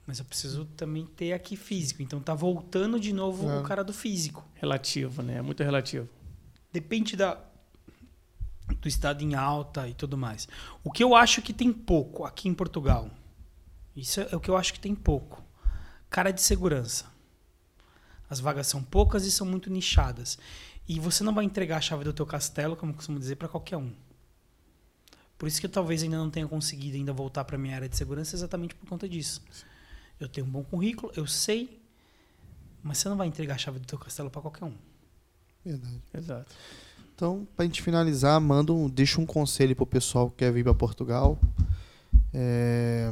mas 0.06 0.18
eu 0.18 0.24
preciso 0.24 0.64
também 0.76 1.04
ter 1.04 1.32
aqui 1.32 1.56
físico. 1.56 2.02
Então 2.02 2.20
tá 2.20 2.34
voltando 2.34 2.98
de 2.98 3.12
novo 3.12 3.50
é. 3.50 3.58
o 3.58 3.62
cara 3.62 3.84
do 3.84 3.92
físico. 3.92 4.46
Relativo, 4.54 5.22
né? 5.22 5.36
É 5.36 5.42
muito 5.42 5.62
relativo. 5.62 6.08
Depende 6.72 7.16
da 7.16 7.38
do 8.80 8.88
estado 8.88 9.22
em 9.22 9.34
alta 9.34 9.88
e 9.88 9.94
tudo 9.94 10.16
mais. 10.16 10.48
O 10.84 10.90
que 10.90 11.02
eu 11.02 11.14
acho 11.14 11.42
que 11.42 11.52
tem 11.52 11.72
pouco 11.72 12.24
aqui 12.24 12.48
em 12.48 12.54
Portugal, 12.54 13.10
isso 13.96 14.20
é 14.20 14.36
o 14.36 14.40
que 14.40 14.50
eu 14.50 14.56
acho 14.56 14.72
que 14.72 14.80
tem 14.80 14.94
pouco. 14.94 15.42
Cara 16.08 16.30
de 16.30 16.40
segurança. 16.40 17.06
As 18.30 18.40
vagas 18.40 18.66
são 18.66 18.82
poucas 18.82 19.24
e 19.24 19.32
são 19.32 19.46
muito 19.46 19.70
nichadas. 19.70 20.38
E 20.88 20.98
você 21.00 21.24
não 21.24 21.34
vai 21.34 21.44
entregar 21.44 21.78
a 21.78 21.80
chave 21.80 22.04
do 22.04 22.12
teu 22.12 22.24
castelo, 22.24 22.76
como 22.76 22.94
costumo 22.94 23.18
dizer, 23.18 23.36
para 23.36 23.48
qualquer 23.48 23.76
um. 23.76 23.92
Por 25.36 25.46
isso 25.46 25.60
que 25.60 25.66
eu 25.66 25.70
talvez 25.70 26.02
ainda 26.02 26.16
não 26.16 26.30
tenha 26.30 26.48
conseguido 26.48 26.96
ainda 26.96 27.12
voltar 27.12 27.44
para 27.44 27.56
minha 27.56 27.74
área 27.74 27.88
de 27.88 27.96
segurança 27.96 28.34
exatamente 28.34 28.74
por 28.74 28.88
conta 28.88 29.08
disso. 29.08 29.42
Eu 30.18 30.28
tenho 30.28 30.46
um 30.46 30.50
bom 30.50 30.64
currículo, 30.64 31.12
eu 31.14 31.26
sei, 31.26 31.80
mas 32.82 32.98
você 32.98 33.08
não 33.08 33.16
vai 33.16 33.28
entregar 33.28 33.54
a 33.54 33.58
chave 33.58 33.78
do 33.78 33.86
teu 33.86 33.98
castelo 33.98 34.30
para 34.30 34.42
qualquer 34.42 34.64
um. 34.64 34.74
Verdade. 35.64 36.02
Exato. 36.12 36.54
Então, 37.18 37.48
para 37.56 37.64
a 37.64 37.66
gente 37.66 37.82
finalizar, 37.82 38.40
manda 38.40 38.72
um, 38.72 38.88
deixa 38.88 39.20
um 39.20 39.26
conselho 39.26 39.74
pro 39.74 39.84
pessoal 39.84 40.30
que 40.30 40.36
quer 40.36 40.52
vir 40.52 40.62
para 40.62 40.72
Portugal. 40.72 41.36
É, 42.32 43.10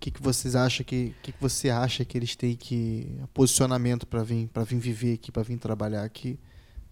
que, 0.00 0.10
que 0.10 0.20
vocês 0.20 0.56
acham 0.56 0.84
que, 0.84 1.14
que, 1.22 1.30
que 1.30 1.40
você 1.40 1.70
acha 1.70 2.04
que 2.04 2.18
eles 2.18 2.34
têm 2.34 2.56
que 2.56 3.20
posicionamento 3.32 4.04
para 4.04 4.24
vir 4.24 4.48
para 4.48 4.64
vir 4.64 4.80
viver 4.80 5.14
aqui, 5.14 5.30
para 5.30 5.44
vir 5.44 5.58
trabalhar 5.58 6.02
aqui? 6.02 6.40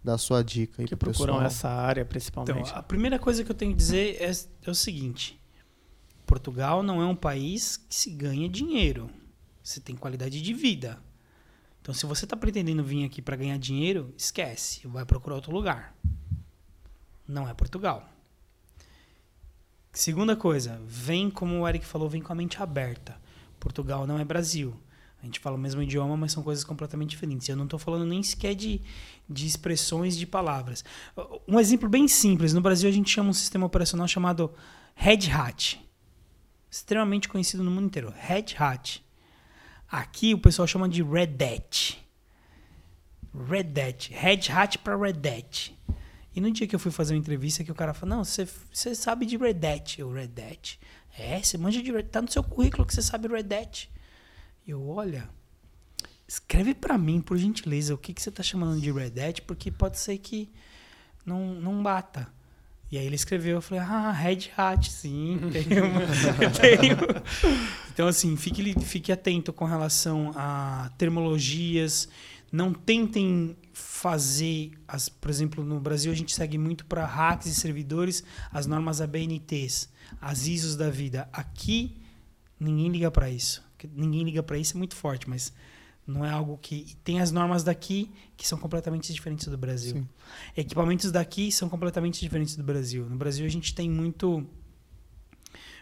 Dá 0.03 0.15
a 0.15 0.19
sua 0.19 0.45
dica 0.45 0.81
aí 0.81 0.87
que 0.87 0.95
procuram 0.95 1.35
pessoal. 1.35 1.45
essa 1.45 1.69
área 1.69 2.05
principalmente. 2.05 2.69
Então, 2.69 2.79
a 2.79 2.83
primeira 2.83 3.19
coisa 3.19 3.43
que 3.43 3.51
eu 3.51 3.55
tenho 3.57 3.73
que 3.73 3.77
dizer 3.77 4.17
é, 4.21 4.31
é 4.31 4.71
o 4.71 4.75
seguinte: 4.77 5.41
Portugal 6.25 6.85
não 6.85 7.03
é 7.03 7.05
um 7.05 7.17
país 7.17 7.77
que 7.77 7.97
se 7.97 8.11
ganha 8.11 8.49
dinheiro. 8.49 9.11
Você 9.61 9.81
tem 9.81 9.97
qualidade 9.97 10.41
de 10.41 10.55
vida. 10.55 11.03
Então, 11.85 11.93
se 11.93 12.07
você 12.07 12.25
está 12.25 12.35
pretendendo 12.35 12.83
vir 12.83 13.05
aqui 13.05 13.21
para 13.21 13.37
ganhar 13.37 13.59
dinheiro, 13.59 14.15
esquece, 14.17 14.89
vai 14.89 15.05
procurar 15.05 15.35
outro 15.35 15.53
lugar. 15.53 15.95
Não 17.29 17.47
é 17.47 17.53
Portugal. 17.53 18.09
Segunda 19.93 20.35
coisa, 20.35 20.81
vem, 20.87 21.29
como 21.29 21.61
o 21.61 21.69
Eric 21.69 21.85
falou, 21.85 22.09
vem 22.09 22.23
com 22.23 22.33
a 22.33 22.35
mente 22.35 22.63
aberta. 22.63 23.21
Portugal 23.61 24.07
não 24.07 24.19
é 24.19 24.25
Brasil. 24.25 24.75
A 25.21 25.27
gente 25.27 25.39
fala 25.39 25.57
o 25.57 25.59
mesmo 25.59 25.83
idioma, 25.83 26.17
mas 26.17 26.33
são 26.33 26.43
coisas 26.43 26.65
completamente 26.65 27.11
diferentes. 27.11 27.51
Eu 27.51 27.57
não 27.57 27.65
estou 27.65 27.79
falando 27.79 28.07
nem 28.07 28.23
sequer 28.23 28.55
de, 28.55 28.81
de 29.29 29.47
expressões 29.47 30.17
de 30.17 30.27
palavras. 30.27 30.83
Um 31.47 31.61
exemplo 31.61 31.87
bem 31.87 32.09
simples. 32.09 32.55
No 32.55 32.63
Brasil, 32.63 32.89
a 32.89 32.93
gente 32.93 33.11
chama 33.11 33.29
um 33.29 33.35
sistema 33.35 33.67
operacional 33.67 34.09
chamado 34.09 34.51
Red 34.95 35.31
Hat. 35.31 35.87
Extremamente 36.71 37.29
conhecido 37.29 37.63
no 37.63 37.71
mundo 37.71 37.85
inteiro. 37.85 38.11
Red 38.17 38.57
Hat. 38.59 39.04
Aqui 39.95 40.35
o 40.35 40.39
pessoal 40.39 40.67
chama 40.67 40.89
de 40.89 41.05
Red 41.05 41.37
Hat. 41.41 42.05
Red 43.33 43.81
Hat. 43.81 44.13
Red 44.13 44.51
Hat 44.51 44.79
para 44.79 44.97
Red 44.97 45.21
Hat. 45.25 45.73
E 46.35 46.41
no 46.41 46.51
dia 46.51 46.67
que 46.67 46.75
eu 46.75 46.81
fui 46.81 46.91
fazer 46.91 47.15
uma 47.15 47.21
entrevista, 47.21 47.63
que 47.63 47.71
o 47.71 47.77
cara 47.77 47.95
falou, 47.95 48.17
não, 48.17 48.25
você, 48.25 48.45
sabe 48.97 49.25
de 49.25 49.37
Red 49.37 49.65
Hat. 49.65 50.01
Eu, 50.01 50.13
Red 50.13 50.33
Hat? 50.51 50.81
É, 51.17 51.41
você 51.41 51.57
manja 51.57 51.81
de 51.81 51.93
Red 51.93 52.03
Tá 52.05 52.21
no 52.21 52.29
seu 52.29 52.43
currículo 52.43 52.85
que 52.85 52.93
você 52.93 53.03
sabe 53.03 53.29
Red 53.29 53.55
Hat. 53.57 53.89
Eu, 54.67 54.85
olha, 54.89 55.31
escreve 56.27 56.75
pra 56.75 56.99
mim, 56.99 57.21
por 57.21 57.39
gentileza, 57.39 57.95
o 57.95 57.99
que, 57.99 58.13
que 58.13 58.21
você 58.21 58.33
tá 58.33 58.43
chamando 58.43 58.81
de 58.81 58.91
Red 58.91 59.21
Hat, 59.21 59.43
porque 59.43 59.71
pode 59.71 60.01
ser 60.01 60.19
que 60.19 60.53
não, 61.25 61.55
não 61.55 61.81
bata. 61.81 62.27
E 62.91 62.99
aí 62.99 63.07
ele 63.07 63.17
escreveu, 63.17 63.57
eu 63.57 63.63
falei, 63.63 63.83
ah, 63.83 64.13
Red 64.13 64.51
Hat, 64.57 64.91
sim, 64.91 65.41
tenho. 65.53 66.51
tenho. 66.53 66.99
Então, 67.93 68.07
assim, 68.07 68.37
fique, 68.37 68.81
fique 68.83 69.11
atento 69.11 69.53
com 69.53 69.65
relação 69.65 70.33
a 70.37 70.91
termologias. 70.97 72.09
Não 72.53 72.73
tentem 72.73 73.57
fazer, 73.73 74.73
as, 74.87 75.09
por 75.09 75.29
exemplo, 75.29 75.65
no 75.65 75.81
Brasil 75.81 76.13
a 76.13 76.15
gente 76.15 76.33
segue 76.33 76.57
muito 76.57 76.85
para 76.87 77.05
hacks 77.05 77.49
e 77.49 77.55
servidores 77.55 78.23
as 78.53 78.67
normas 78.67 79.01
ABNTs, 79.01 79.89
as 80.21 80.47
ISOs 80.47 80.77
da 80.77 80.89
vida. 80.89 81.29
Aqui, 81.33 81.97
ninguém 82.61 82.91
liga 82.91 83.11
para 83.11 83.29
isso. 83.29 83.65
Ninguém 83.93 84.23
liga 84.23 84.43
para 84.43 84.57
isso, 84.57 84.77
é 84.77 84.79
muito 84.79 84.95
forte, 84.95 85.29
mas 85.29 85.53
não 86.07 86.25
é 86.25 86.31
algo 86.31 86.59
que. 86.59 86.97
Tem 87.03 87.21
as 87.21 87.33
normas 87.33 87.65
daqui 87.65 88.11
que 88.37 88.47
são 88.47 88.59
completamente 88.59 89.13
diferentes 89.13 89.49
do 89.49 89.59
Brasil. 89.59 89.95
Sim. 89.95 90.09
Equipamentos 90.57 91.11
daqui 91.11 91.51
são 91.51 91.69
completamente 91.69 92.21
diferentes 92.21 92.57
do 92.57 92.63
Brasil. 92.63 93.09
No 93.09 93.17
Brasil 93.17 93.47
a 93.47 93.49
gente 93.49 93.75
tem 93.75 93.91
muito. 93.91 94.47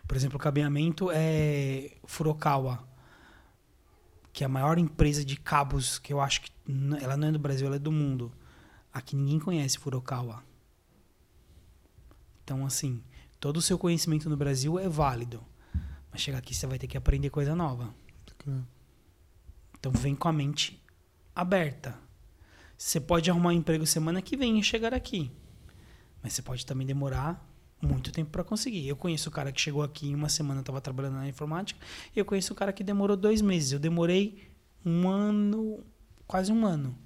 Por 0.06 0.16
exemplo, 0.16 0.36
o 0.36 0.40
cabeamento 0.40 1.10
é 1.12 1.92
Furokawa, 2.04 2.86
que 4.32 4.42
é 4.42 4.46
a 4.46 4.48
maior 4.48 4.78
empresa 4.78 5.24
de 5.24 5.36
cabos 5.36 5.98
que 5.98 6.12
eu 6.12 6.20
acho 6.20 6.42
que. 6.42 6.52
Ela 7.00 7.16
não 7.16 7.28
é 7.28 7.32
do 7.32 7.38
Brasil, 7.38 7.66
ela 7.66 7.76
é 7.76 7.78
do 7.78 7.92
mundo. 7.92 8.32
Aqui 8.92 9.16
ninguém 9.16 9.38
conhece 9.38 9.78
Furokawa. 9.78 10.42
Então, 12.44 12.66
assim, 12.66 13.02
todo 13.40 13.56
o 13.56 13.62
seu 13.62 13.78
conhecimento 13.78 14.28
no 14.28 14.36
Brasil 14.36 14.78
é 14.78 14.88
válido. 14.88 15.42
Mas 16.10 16.20
chegar 16.20 16.38
aqui 16.38 16.54
você 16.54 16.66
vai 16.66 16.78
ter 16.78 16.86
que 16.86 16.98
aprender 16.98 17.30
coisa 17.30 17.56
nova. 17.56 17.94
Então 19.78 19.92
vem 19.92 20.14
com 20.14 20.28
a 20.28 20.32
mente 20.32 20.82
aberta. 21.34 21.98
Você 22.84 22.98
pode 22.98 23.30
arrumar 23.30 23.50
um 23.50 23.52
emprego 23.52 23.86
semana 23.86 24.20
que 24.20 24.36
vem 24.36 24.58
e 24.58 24.62
chegar 24.62 24.92
aqui. 24.92 25.30
Mas 26.20 26.32
você 26.32 26.42
pode 26.42 26.66
também 26.66 26.84
demorar 26.84 27.40
muito 27.80 28.10
tempo 28.10 28.30
para 28.30 28.42
conseguir. 28.42 28.88
Eu 28.88 28.96
conheço 28.96 29.28
o 29.28 29.32
cara 29.32 29.52
que 29.52 29.60
chegou 29.60 29.84
aqui 29.84 30.08
em 30.08 30.16
uma 30.16 30.28
semana, 30.28 30.60
estava 30.60 30.80
trabalhando 30.80 31.14
na 31.14 31.28
informática. 31.28 31.78
E 32.14 32.18
eu 32.18 32.24
conheço 32.24 32.52
o 32.52 32.56
cara 32.56 32.72
que 32.72 32.82
demorou 32.82 33.16
dois 33.16 33.40
meses. 33.40 33.70
Eu 33.70 33.78
demorei 33.78 34.50
um 34.84 35.08
ano, 35.08 35.78
quase 36.26 36.50
um 36.50 36.66
ano. 36.66 36.98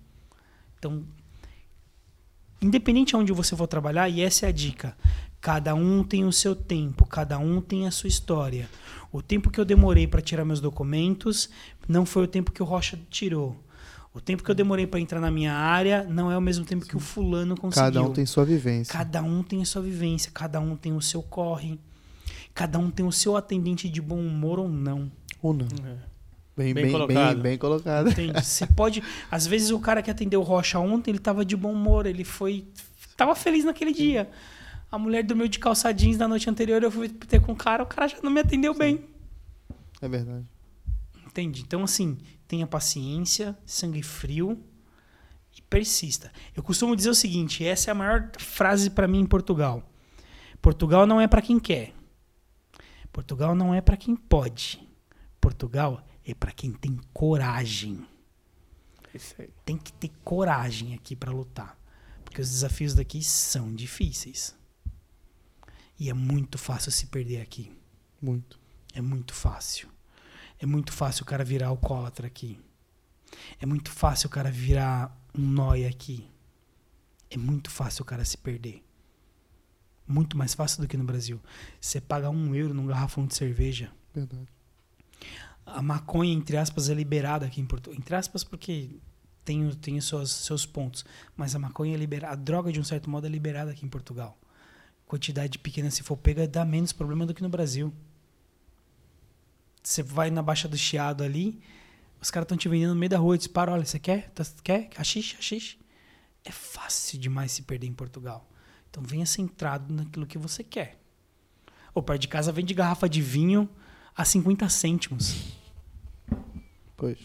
Então, 0.78 1.04
independente 2.60 3.10
de 3.10 3.16
onde 3.16 3.32
você 3.34 3.54
for 3.54 3.66
trabalhar, 3.66 4.08
e 4.08 4.22
essa 4.22 4.46
é 4.46 4.48
a 4.48 4.52
dica. 4.52 4.96
Cada 5.42 5.74
um 5.74 6.02
tem 6.02 6.24
o 6.24 6.32
seu 6.32 6.56
tempo, 6.56 7.04
cada 7.04 7.38
um 7.38 7.60
tem 7.60 7.86
a 7.86 7.90
sua 7.90 8.08
história. 8.08 8.66
O 9.12 9.20
tempo 9.20 9.50
que 9.50 9.60
eu 9.60 9.64
demorei 9.64 10.06
para 10.06 10.22
tirar 10.22 10.42
meus 10.46 10.60
documentos 10.60 11.50
não 11.86 12.06
foi 12.06 12.24
o 12.24 12.28
tempo 12.28 12.50
que 12.50 12.62
o 12.62 12.66
Rocha 12.66 12.98
tirou. 13.10 13.62
O 14.16 14.20
tempo 14.22 14.43
que 14.43 14.51
eu 14.51 14.55
demorei 14.55 14.86
para 14.86 14.98
entrar 14.98 15.20
na 15.20 15.30
minha 15.30 15.52
área 15.52 16.02
não 16.05 16.32
é 16.32 16.38
o 16.38 16.40
mesmo 16.40 16.64
tempo 16.64 16.86
que 16.86 16.97
o 16.97 16.98
fulano 16.98 17.55
conseguiu. 17.55 17.84
Cada 17.84 18.02
um 18.02 18.14
tem 18.14 18.24
sua 18.24 18.47
vivência. 18.47 18.90
Cada 18.90 19.22
um 19.22 19.43
tem 19.43 19.60
a 19.60 19.64
sua 19.66 19.82
vivência, 19.82 20.30
cada 20.32 20.59
um 20.59 20.74
tem 20.74 20.94
o 20.94 21.02
seu 21.02 21.22
corre. 21.22 21.78
Cada 22.55 22.78
um 22.78 22.90
tem 22.90 23.05
o 23.05 23.12
seu 23.12 23.36
atendente 23.36 23.90
de 23.90 24.01
bom 24.01 24.18
humor 24.18 24.59
ou 24.59 24.70
não. 24.70 25.12
Ou 25.43 25.52
não. 25.52 25.66
É. 25.66 25.97
Bem, 26.56 26.72
bem, 26.72 26.84
bem, 26.84 26.93
colocado. 26.93 27.34
Bem, 27.34 27.43
bem 27.43 27.59
colocado. 27.59 28.09
Entende? 28.09 28.43
Você 28.43 28.66
pode. 28.66 29.02
Às 29.30 29.47
vezes 29.47 29.70
o 29.70 29.78
cara 29.78 30.01
que 30.01 30.10
atendeu 30.10 30.40
o 30.40 30.44
Rocha 30.44 30.78
ontem, 30.78 31.10
ele 31.10 31.18
tava 31.18 31.44
de 31.44 31.55
bom 31.55 31.72
humor, 31.72 32.06
ele 32.06 32.24
foi. 32.24 32.64
tava 33.18 33.34
feliz 33.34 33.66
naquele 33.66 33.93
dia. 33.93 34.30
A 34.90 34.98
mulher 34.98 35.24
dormiu 35.24 35.47
de 35.47 35.59
calça 35.59 35.93
jeans 35.93 36.16
na 36.16 36.26
noite 36.26 36.48
anterior, 36.48 36.82
eu 36.82 36.90
fui 36.90 37.10
ter 37.10 37.43
com 37.43 37.52
o 37.52 37.56
cara, 37.56 37.82
o 37.82 37.86
cara 37.86 38.09
já 38.09 38.16
não 38.22 38.30
me 38.30 38.40
atendeu 38.40 38.72
Sim. 38.72 38.78
bem. 38.78 39.05
É 40.01 40.09
verdade. 40.09 40.47
Entende? 41.26 41.60
Então, 41.60 41.84
assim, 41.84 42.16
tenha 42.47 42.66
paciência, 42.66 43.56
sangue 43.64 44.02
frio 44.02 44.62
e 45.56 45.62
persista. 45.62 46.32
Eu 46.55 46.62
costumo 46.62 46.97
dizer 46.97 47.10
o 47.10 47.14
seguinte: 47.14 47.64
essa 47.64 47.90
é 47.90 47.93
a 47.93 47.94
maior 47.94 48.31
frase 48.39 48.90
para 48.90 49.09
mim 49.09 49.20
em 49.20 49.27
Portugal. 49.27 49.82
Portugal 50.60 51.06
não 51.06 51.20
é 51.20 51.28
para 51.28 51.43
quem 51.43 51.59
quer. 51.59 51.94
Portugal 53.12 53.55
não 53.55 53.74
é 53.74 53.81
para 53.81 53.97
quem 53.97 54.14
pode. 54.14 54.86
Portugal 55.40 56.05
é 56.24 56.35
para 56.35 56.52
quem 56.52 56.73
tem 56.73 56.98
coragem. 57.12 58.06
Tem 59.64 59.78
que 59.78 59.93
ter 59.93 60.10
coragem 60.23 60.94
aqui 60.94 61.16
para 61.16 61.32
lutar. 61.32 61.78
Porque 62.24 62.40
os 62.40 62.51
desafios 62.51 62.94
daqui 62.94 63.23
são 63.23 63.74
difíceis. 63.74 64.55
E 65.98 66.10
é 66.10 66.12
muito 66.12 66.59
fácil 66.59 66.93
se 66.93 67.06
perder 67.06 67.40
aqui. 67.40 67.73
Muito. 68.20 68.60
É 68.93 69.01
muito 69.01 69.32
fácil. 69.32 69.89
É 70.58 70.66
muito 70.66 70.92
fácil 70.92 71.22
o 71.22 71.26
cara 71.26 71.44
virar 71.44 71.68
alcoólatra 71.68 72.26
aqui. 72.26 72.58
É 73.60 73.66
muito 73.66 73.90
fácil 73.90 74.28
o 74.28 74.30
cara 74.30 74.50
virar 74.50 75.14
um 75.36 75.42
nóia 75.42 75.88
aqui. 75.88 76.28
É 77.30 77.36
muito 77.36 77.70
fácil 77.70 78.02
o 78.02 78.04
cara 78.06 78.24
se 78.24 78.38
perder. 78.38 78.82
Muito 80.06 80.36
mais 80.36 80.54
fácil 80.54 80.80
do 80.80 80.88
que 80.88 80.96
no 80.96 81.04
Brasil. 81.04 81.40
Você 81.80 82.00
paga 82.00 82.30
um 82.30 82.54
euro 82.54 82.72
num 82.72 82.86
garrafão 82.86 83.26
de 83.26 83.34
cerveja. 83.34 83.90
Verdade. 84.14 84.46
A 85.64 85.82
maconha, 85.82 86.32
entre 86.32 86.56
aspas, 86.56 86.88
é 86.88 86.94
liberada 86.94 87.46
aqui 87.46 87.60
em 87.60 87.66
Portugal. 87.66 87.98
Entre 87.98 88.14
aspas, 88.14 88.44
porque 88.44 88.90
tem, 89.44 89.68
tem 89.72 90.00
seus, 90.00 90.30
seus 90.30 90.64
pontos. 90.64 91.04
Mas 91.36 91.54
a 91.54 91.58
maconha 91.58 91.94
é 91.94 91.98
liberada. 91.98 92.32
A 92.32 92.36
droga, 92.36 92.72
de 92.72 92.78
um 92.78 92.84
certo 92.84 93.10
modo, 93.10 93.26
é 93.26 93.30
liberada 93.30 93.72
aqui 93.72 93.84
em 93.84 93.88
Portugal 93.88 94.38
quantidade 95.06 95.58
pequena, 95.58 95.90
se 95.90 96.02
for 96.02 96.16
pega, 96.16 96.46
dá 96.46 96.64
menos 96.64 96.92
problema 96.92 97.24
do 97.24 97.32
que 97.32 97.42
no 97.42 97.48
Brasil. 97.48 97.92
Você 99.86 100.02
vai 100.02 100.32
na 100.32 100.42
Baixa 100.42 100.66
do 100.66 100.76
Chiado 100.76 101.22
ali, 101.22 101.62
os 102.20 102.28
caras 102.28 102.46
estão 102.46 102.58
te 102.58 102.68
vendendo 102.68 102.92
no 102.92 102.98
meio 102.98 103.08
da 103.08 103.18
rua 103.18 103.36
e 103.36 103.38
dispara, 103.38 103.70
olha, 103.70 103.84
você 103.84 104.00
quer? 104.00 104.30
Tá, 104.30 104.44
quer? 104.60 104.90
Haxixe, 104.96 105.36
haxixe. 105.36 105.78
É 106.44 106.50
fácil 106.50 107.20
demais 107.20 107.52
se 107.52 107.62
perder 107.62 107.86
em 107.86 107.92
Portugal. 107.92 108.50
Então 108.90 109.00
venha 109.00 109.24
centrado 109.24 109.94
naquilo 109.94 110.26
que 110.26 110.38
você 110.38 110.64
quer. 110.64 110.98
Ou 111.94 112.02
perto 112.02 112.22
de 112.22 112.26
casa 112.26 112.50
vende 112.50 112.74
garrafa 112.74 113.08
de 113.08 113.22
vinho 113.22 113.70
a 114.12 114.24
50 114.24 114.68
cêntimos. 114.68 115.54
Pois. 116.96 117.20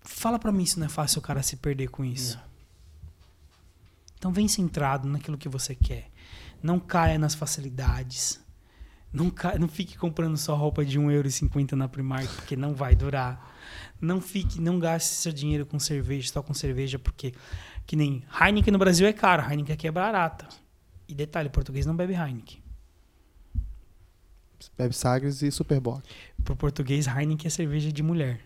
Fala 0.00 0.38
para 0.38 0.52
mim 0.52 0.64
se 0.64 0.78
não 0.78 0.86
é 0.86 0.88
fácil 0.88 1.18
o 1.18 1.22
cara 1.22 1.42
se 1.42 1.56
perder 1.56 1.88
com 1.88 2.02
isso. 2.02 2.38
É. 2.38 2.42
Então 4.16 4.32
vem 4.32 4.48
centrado 4.48 5.06
naquilo 5.06 5.36
que 5.36 5.50
você 5.50 5.74
quer. 5.74 6.10
Não 6.62 6.80
caia 6.80 7.18
nas 7.18 7.34
facilidades. 7.34 8.41
Não, 9.12 9.32
não 9.60 9.68
fique 9.68 9.98
comprando 9.98 10.36
só 10.36 10.54
roupa 10.54 10.84
de 10.84 10.98
1,50€ 10.98 11.72
na 11.72 11.86
Primark, 11.88 12.28
porque 12.36 12.56
não 12.56 12.74
vai 12.74 12.94
durar. 12.94 13.52
Não 14.00 14.20
fique, 14.20 14.60
não 14.60 14.78
gaste 14.78 15.14
seu 15.14 15.32
dinheiro 15.32 15.66
com 15.66 15.78
cerveja, 15.78 16.32
só 16.32 16.42
com 16.42 16.54
cerveja, 16.54 16.98
porque 16.98 17.34
que 17.86 17.94
nem 17.94 18.24
Heineken 18.40 18.72
no 18.72 18.78
Brasil 18.78 19.06
é 19.06 19.12
caro, 19.12 19.42
Heineken 19.42 19.74
aqui 19.74 19.86
é 19.86 19.92
barata. 19.92 20.48
E 21.06 21.14
detalhe, 21.14 21.50
português 21.50 21.84
não 21.84 21.94
bebe 21.94 22.14
Heineken. 22.14 22.62
Bebe 24.78 24.94
Sagres 24.94 25.42
e 25.42 25.50
Superbock. 25.50 26.02
Pro 26.42 26.56
português, 26.56 27.06
Heineken 27.06 27.46
é 27.46 27.50
cerveja 27.50 27.92
de 27.92 28.02
mulher. 28.02 28.40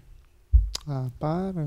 Ah, 0.88 1.10
para. 1.18 1.66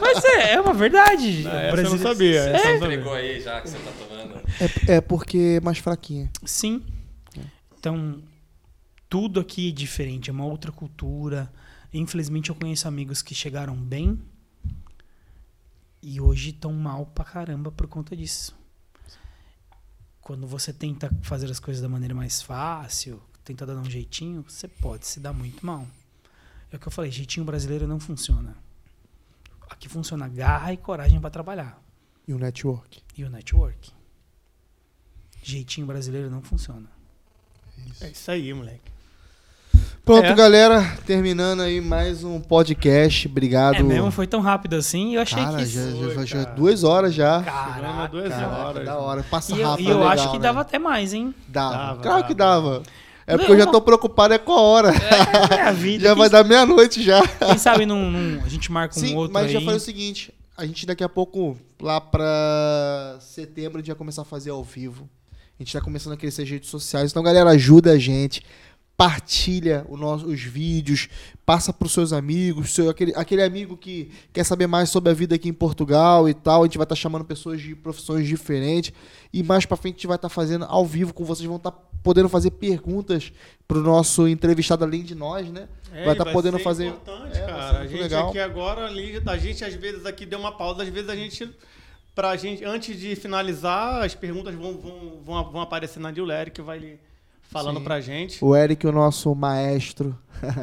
Mas 0.00 0.24
é, 0.24 0.54
é 0.54 0.60
uma 0.60 0.74
verdade. 0.74 1.44
Não, 1.44 1.52
essa 1.52 1.82
eu 1.82 1.90
não 1.90 1.98
sabia. 1.98 2.42
Você 2.42 2.66
é. 2.66 2.76
entregou 2.76 3.12
aí 3.12 3.40
já 3.40 3.60
que 3.60 3.70
você 3.70 3.78
tá 3.78 3.92
tomando. 3.92 4.36
É, 4.88 4.96
é 4.96 5.00
porque 5.00 5.58
é 5.58 5.60
mais 5.60 5.78
fraquinha. 5.78 6.28
Sim. 6.44 6.84
É. 7.38 7.42
Então, 7.78 8.20
tudo 9.08 9.38
aqui 9.38 9.68
é 9.68 9.72
diferente, 9.72 10.30
é 10.30 10.32
uma 10.32 10.46
outra 10.46 10.72
cultura. 10.72 11.52
Infelizmente, 11.94 12.50
eu 12.50 12.56
conheço 12.56 12.88
amigos 12.88 13.22
que 13.22 13.34
chegaram 13.36 13.76
bem 13.76 14.20
e 16.02 16.20
hoje 16.20 16.50
estão 16.50 16.72
mal 16.72 17.06
pra 17.06 17.24
caramba 17.24 17.70
por 17.70 17.86
conta 17.86 18.16
disso. 18.16 18.56
Quando 20.20 20.44
você 20.46 20.72
tenta 20.72 21.08
fazer 21.22 21.48
as 21.48 21.60
coisas 21.60 21.80
da 21.80 21.88
maneira 21.88 22.14
mais 22.14 22.42
fácil, 22.42 23.22
tenta 23.44 23.64
dar 23.64 23.76
um 23.76 23.88
jeitinho, 23.88 24.44
você 24.46 24.66
pode 24.66 25.06
se 25.06 25.20
dar 25.20 25.32
muito 25.32 25.64
mal. 25.64 25.86
É 26.72 26.76
o 26.76 26.78
que 26.78 26.88
eu 26.88 26.92
falei, 26.92 27.10
jeitinho 27.10 27.46
brasileiro 27.46 27.86
não 27.86 28.00
funciona. 28.00 28.56
Aqui 29.68 29.88
funciona 29.88 30.28
garra 30.28 30.72
e 30.72 30.76
coragem 30.76 31.20
para 31.20 31.30
trabalhar. 31.30 31.80
E 32.26 32.32
o 32.32 32.38
network. 32.38 33.02
E 33.16 33.24
o 33.24 33.30
network. 33.30 33.92
Jeitinho 35.42 35.86
brasileiro 35.86 36.30
não 36.30 36.42
funciona. 36.42 36.88
É 37.78 37.90
isso, 37.90 38.04
é 38.04 38.10
isso 38.10 38.30
aí, 38.30 38.52
moleque. 38.52 38.96
Pronto, 40.04 40.24
é. 40.24 40.34
galera. 40.34 40.96
Terminando 41.04 41.62
aí 41.62 41.80
mais 41.80 42.22
um 42.22 42.40
podcast. 42.40 43.26
Obrigado. 43.26 43.76
É 43.76 43.82
mesmo, 43.82 44.10
foi 44.12 44.26
tão 44.26 44.40
rápido 44.40 44.74
assim. 44.74 45.16
Eu 45.16 45.22
achei 45.22 45.42
cara, 45.42 45.56
que. 45.56 45.66
Já, 45.66 45.90
já, 45.90 46.24
já, 46.24 46.44
duas 46.44 46.84
horas 46.84 47.12
já. 47.12 47.42
Caraca, 47.42 48.08
duas 48.08 48.32
horas. 48.32 48.84
Da 48.84 48.98
hora. 48.98 49.22
Passa 49.24 49.54
e 49.54 49.62
rápido. 49.62 49.86
E 49.86 49.90
eu, 49.90 49.98
legal, 49.98 50.12
acho 50.12 50.30
que 50.30 50.36
né? 50.36 50.42
dava 50.42 50.60
até 50.60 50.78
mais, 50.78 51.12
hein? 51.12 51.34
Dava. 51.48 51.76
Dava, 51.76 52.02
claro 52.02 52.16
dava. 52.16 52.26
que 52.28 52.34
dava. 52.34 52.82
É 53.26 53.36
porque 53.36 53.52
eu 53.52 53.58
já 53.58 53.66
tô 53.66 53.80
preocupado 53.80 54.32
é 54.34 54.38
com 54.38 54.52
a 54.52 54.60
hora. 54.60 54.90
É, 55.50 55.62
a 55.62 55.72
vida. 55.72 56.04
já 56.08 56.14
vai 56.14 56.30
dar 56.30 56.44
meia-noite 56.44 57.02
já. 57.02 57.20
Quem 57.26 57.58
sabe 57.58 57.84
num, 57.84 58.10
num- 58.10 58.42
a 58.44 58.48
gente 58.48 58.70
marca 58.70 58.96
um 58.96 59.00
Sim, 59.02 59.14
outro 59.16 59.32
mas 59.34 59.46
aí. 59.46 59.52
já 59.52 59.60
falei 59.60 59.76
o 59.76 59.80
seguinte, 59.80 60.32
a 60.56 60.64
gente 60.64 60.86
daqui 60.86 61.02
a 61.02 61.08
pouco, 61.08 61.56
lá 61.82 62.00
pra 62.00 63.16
setembro, 63.20 63.78
a 63.78 63.80
gente 63.80 63.88
vai 63.88 63.96
começar 63.96 64.22
a 64.22 64.24
fazer 64.24 64.50
ao 64.50 64.62
vivo. 64.62 65.08
A 65.58 65.62
gente 65.62 65.72
tá 65.72 65.80
começando 65.80 66.12
a 66.12 66.16
crescer 66.16 66.42
as 66.42 66.50
redes 66.50 66.68
sociais. 66.70 67.10
Então, 67.10 67.22
galera, 67.22 67.50
ajuda 67.50 67.92
a 67.92 67.98
gente. 67.98 68.42
partilha 68.96 69.84
o 69.88 69.96
nosso, 69.96 70.26
os 70.26 70.40
vídeos, 70.40 71.08
passa 71.44 71.70
para 71.72 71.84
os 71.86 71.92
seus 71.92 72.12
amigos, 72.14 72.72
seu, 72.72 72.88
aquele, 72.88 73.12
aquele 73.14 73.42
amigo 73.42 73.76
que 73.76 74.10
quer 74.32 74.42
saber 74.44 74.66
mais 74.66 74.88
sobre 74.88 75.10
a 75.10 75.14
vida 75.14 75.34
aqui 75.34 75.48
em 75.48 75.52
Portugal 75.52 76.28
e 76.28 76.32
tal. 76.34 76.62
A 76.62 76.66
gente 76.66 76.78
vai 76.78 76.84
estar 76.84 76.94
chamando 76.94 77.24
pessoas 77.24 77.60
de 77.60 77.74
profissões 77.74 78.26
diferentes. 78.26 78.92
E 79.32 79.42
mais 79.42 79.66
para 79.66 79.76
frente 79.76 79.94
a 79.94 79.96
gente 79.98 80.06
vai 80.06 80.16
estar 80.16 80.28
fazendo 80.30 80.64
ao 80.66 80.86
vivo 80.86 81.12
com 81.12 81.24
vocês, 81.24 81.46
vão 81.46 81.56
estar 81.56 81.72
podendo 82.06 82.28
fazer 82.28 82.52
perguntas 82.52 83.32
para 83.66 83.78
o 83.78 83.82
nosso 83.82 84.28
entrevistado 84.28 84.84
além 84.84 85.02
de 85.02 85.14
nós, 85.14 85.50
né? 85.50 85.68
É, 85.92 86.04
vai 86.04 86.14
estar 86.14 86.24
podendo 86.32 86.56
ser 86.56 86.62
fazer. 86.62 86.86
importante, 86.86 87.36
É, 87.36 87.46
cara. 87.46 87.78
A 87.80 87.86
gente 87.86 88.00
legal. 88.00 88.28
aqui 88.28 88.38
agora, 88.38 88.86
ali, 88.86 89.20
a 89.26 89.36
gente 89.36 89.64
às 89.64 89.74
vezes 89.74 90.06
aqui 90.06 90.24
deu 90.24 90.38
uma 90.38 90.52
pausa, 90.52 90.84
às 90.84 90.88
vezes 90.88 91.10
a 91.10 91.16
gente. 91.16 91.50
Pra 92.14 92.36
gente, 92.36 92.64
antes 92.64 92.98
de 92.98 93.14
finalizar, 93.16 94.02
as 94.02 94.14
perguntas 94.14 94.54
vão, 94.54 94.78
vão, 94.78 95.20
vão, 95.22 95.50
vão 95.52 95.60
aparecer 95.60 95.98
na 96.00 96.10
que 96.50 96.62
vai 96.62 96.98
falando 97.50 97.78
Sim. 97.78 97.84
pra 97.84 98.00
gente. 98.00 98.44
O 98.44 98.54
Eric, 98.54 98.86
o 98.86 98.92
nosso 98.92 99.34
maestro, 99.34 100.16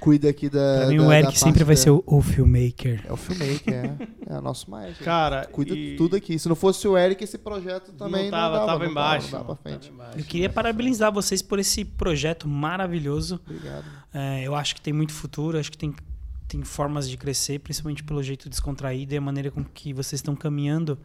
cuida 0.00 0.28
aqui 0.28 0.48
da. 0.48 0.78
Pra 0.78 0.86
mim, 0.88 0.96
da- 0.98 1.02
o 1.04 1.08
da 1.08 1.18
Eric 1.18 1.38
sempre 1.38 1.52
parte 1.52 1.64
vai 1.64 1.74
da- 1.76 1.80
ser 1.82 1.90
o, 1.90 2.02
o 2.06 2.20
filmmaker. 2.22 3.04
É 3.06 3.12
o 3.12 3.16
filmmaker, 3.16 3.74
é. 3.74 4.34
É 4.34 4.38
o 4.38 4.40
nosso 4.42 4.70
maestro. 4.70 5.04
Cara, 5.04 5.46
Cuida 5.46 5.74
e- 5.74 5.90
de 5.92 5.96
tudo 5.96 6.16
aqui. 6.16 6.38
Se 6.38 6.48
não 6.48 6.56
fosse 6.56 6.86
o 6.88 6.96
Eric, 6.96 7.22
esse 7.22 7.38
projeto 7.38 7.92
também 7.92 8.24
não 8.24 8.30
tava, 8.30 8.46
não 8.58 8.66
dava, 8.66 8.66
tava 8.72 8.84
não 8.84 8.90
embaixo. 8.90 9.30
Dava, 9.32 9.38
não 9.38 9.46
dava 9.48 9.56
tava 9.56 9.62
pra 9.62 9.70
frente. 9.80 9.92
embaixo. 9.92 10.18
Eu 10.18 10.24
queria 10.24 10.48
parabenizar 10.50 11.12
vocês 11.12 11.42
por 11.42 11.58
esse 11.58 11.84
projeto 11.84 12.48
maravilhoso. 12.48 13.40
Obrigado. 13.46 13.84
É, 14.12 14.42
eu 14.42 14.54
acho 14.54 14.74
que 14.74 14.80
tem 14.80 14.92
muito 14.92 15.12
futuro, 15.12 15.58
acho 15.58 15.70
que 15.70 15.78
tem, 15.78 15.94
tem 16.48 16.62
formas 16.64 17.08
de 17.08 17.16
crescer, 17.16 17.58
principalmente 17.60 18.02
pelo 18.02 18.22
jeito 18.22 18.48
descontraído 18.48 19.14
e 19.14 19.16
a 19.16 19.20
maneira 19.20 19.50
com 19.50 19.62
que 19.64 19.92
vocês 19.92 20.18
estão 20.18 20.34
caminhando. 20.34 20.98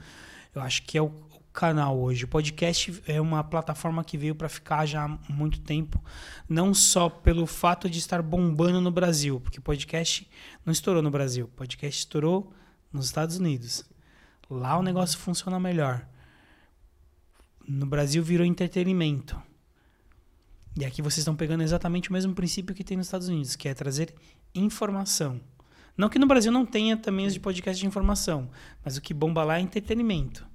Eu 0.56 0.62
acho 0.62 0.82
que 0.84 0.98
é 0.98 1.02
o 1.02 1.12
canal 1.58 1.98
hoje. 2.00 2.26
O 2.26 2.28
podcast 2.28 3.02
é 3.08 3.20
uma 3.20 3.44
plataforma 3.44 4.04
que 4.04 4.16
veio 4.16 4.36
para 4.36 4.48
ficar 4.48 4.86
já 4.86 5.06
há 5.06 5.08
muito 5.28 5.60
tempo, 5.60 6.00
não 6.48 6.72
só 6.72 7.10
pelo 7.10 7.48
fato 7.48 7.90
de 7.90 7.98
estar 7.98 8.22
bombando 8.22 8.80
no 8.80 8.92
Brasil, 8.92 9.40
porque 9.40 9.60
podcast 9.60 10.30
não 10.64 10.72
estourou 10.72 11.02
no 11.02 11.10
Brasil, 11.10 11.48
podcast 11.56 11.98
estourou 11.98 12.54
nos 12.94 13.08
Estados 13.08 13.38
Unidos. 13.38 13.84
Lá 14.48 14.78
o 14.78 14.84
negócio 14.84 15.18
funciona 15.18 15.60
melhor. 15.60 16.08
No 17.68 17.88
Brasil 17.88 18.24
virou 18.24 18.46
entretenimento. 18.46 19.42
E 20.80 20.86
aqui 20.86 21.02
vocês 21.02 21.18
estão 21.18 21.36
pegando 21.36 21.64
exatamente 21.64 22.12
o 22.12 22.14
mesmo 22.14 22.36
princípio 22.36 22.76
que 22.76 22.84
tem 22.84 22.98
nos 22.98 23.08
Estados 23.08 23.30
Unidos, 23.30 23.56
que 23.56 23.68
é 23.68 23.74
trazer 23.74 24.14
informação. 24.54 25.42
Não 25.98 26.08
que 26.08 26.20
no 26.20 26.28
Brasil 26.28 26.52
não 26.52 26.68
tenha 26.68 26.96
também 26.96 27.26
os 27.26 27.34
de 27.34 27.40
podcast 27.40 27.82
de 27.82 27.88
informação, 27.88 28.48
mas 28.86 28.96
o 28.96 29.02
que 29.02 29.12
bomba 29.12 29.44
lá 29.44 29.58
é 29.58 29.62
entretenimento. 29.62 30.48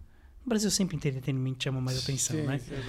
No 0.44 0.48
Brasil 0.48 0.70
sempre 0.70 0.96
entretenimento 0.96 1.62
chama 1.64 1.80
mais 1.80 1.98
atenção, 2.02 2.36
Sim, 2.36 2.46
né? 2.46 2.58
sim, 2.58 2.74
sim. 2.76 2.82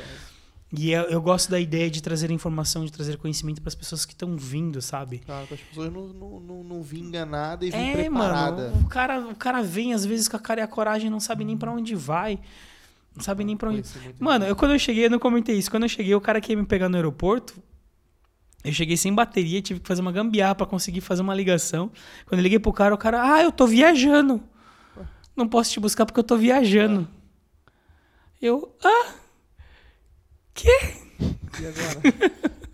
E 0.75 0.91
eu, 0.91 1.03
eu 1.03 1.21
gosto 1.21 1.51
da 1.51 1.59
ideia 1.59 1.88
de 1.88 2.01
trazer 2.01 2.31
informação, 2.31 2.84
de 2.84 2.91
trazer 2.91 3.15
conhecimento 3.17 3.61
para 3.61 3.67
as 3.67 3.75
pessoas 3.75 4.05
que 4.05 4.13
estão 4.13 4.35
vindo, 4.35 4.81
sabe? 4.81 5.19
Claro, 5.19 5.47
as 5.51 5.61
pessoas 5.61 5.93
não, 5.93 6.07
não, 6.07 6.39
não, 6.39 6.63
não 6.63 6.81
vinga 6.81 7.23
nada 7.27 7.63
e 7.63 7.69
vêm 7.69 7.80
É, 7.80 7.93
preparada. 7.93 8.71
mano, 8.71 8.84
o 8.84 8.89
cara, 8.89 9.19
o 9.19 9.35
cara 9.35 9.61
vem 9.61 9.93
às 9.93 10.03
vezes 10.03 10.27
com 10.27 10.35
a 10.35 10.39
cara 10.39 10.61
e 10.61 10.63
a 10.63 10.67
coragem, 10.67 11.11
não 11.11 11.19
sabe 11.19 11.45
nem 11.45 11.55
para 11.55 11.71
onde 11.71 11.93
vai, 11.93 12.39
não 13.15 13.21
sabe 13.23 13.43
nem 13.43 13.55
para 13.55 13.69
onde. 13.69 13.84
Mano, 14.19 14.45
eu 14.45 14.55
quando 14.55 14.71
eu 14.71 14.80
cheguei, 14.80 15.05
eu 15.05 15.11
não 15.11 15.19
comentei 15.19 15.55
isso. 15.55 15.69
Quando 15.69 15.84
eu 15.84 15.89
cheguei, 15.89 16.15
o 16.15 16.21
cara 16.21 16.41
que 16.41 16.51
ia 16.51 16.57
me 16.57 16.65
pegar 16.65 16.89
no 16.89 16.95
aeroporto, 16.95 17.53
eu 18.63 18.73
cheguei 18.73 18.97
sem 18.97 19.13
bateria, 19.13 19.61
tive 19.61 19.80
que 19.80 19.88
fazer 19.88 20.01
uma 20.01 20.11
gambiarra 20.11 20.55
pra 20.55 20.65
conseguir 20.65 21.01
fazer 21.01 21.21
uma 21.21 21.35
ligação. 21.35 21.91
Quando 22.25 22.39
eu 22.39 22.43
liguei 22.43 22.57
pro 22.57 22.73
cara, 22.73 22.95
o 22.95 22.97
cara, 22.97 23.35
ah, 23.35 23.43
eu 23.43 23.51
tô 23.51 23.67
viajando. 23.67 24.41
Não 25.35 25.47
posso 25.47 25.71
te 25.71 25.80
buscar 25.80 26.07
porque 26.07 26.19
eu 26.19 26.23
tô 26.23 26.35
viajando. 26.35 27.07
Eu, 28.44 28.76
ah, 28.84 29.14
quê? 30.53 30.68
E 31.61 31.65
agora? 31.65 32.02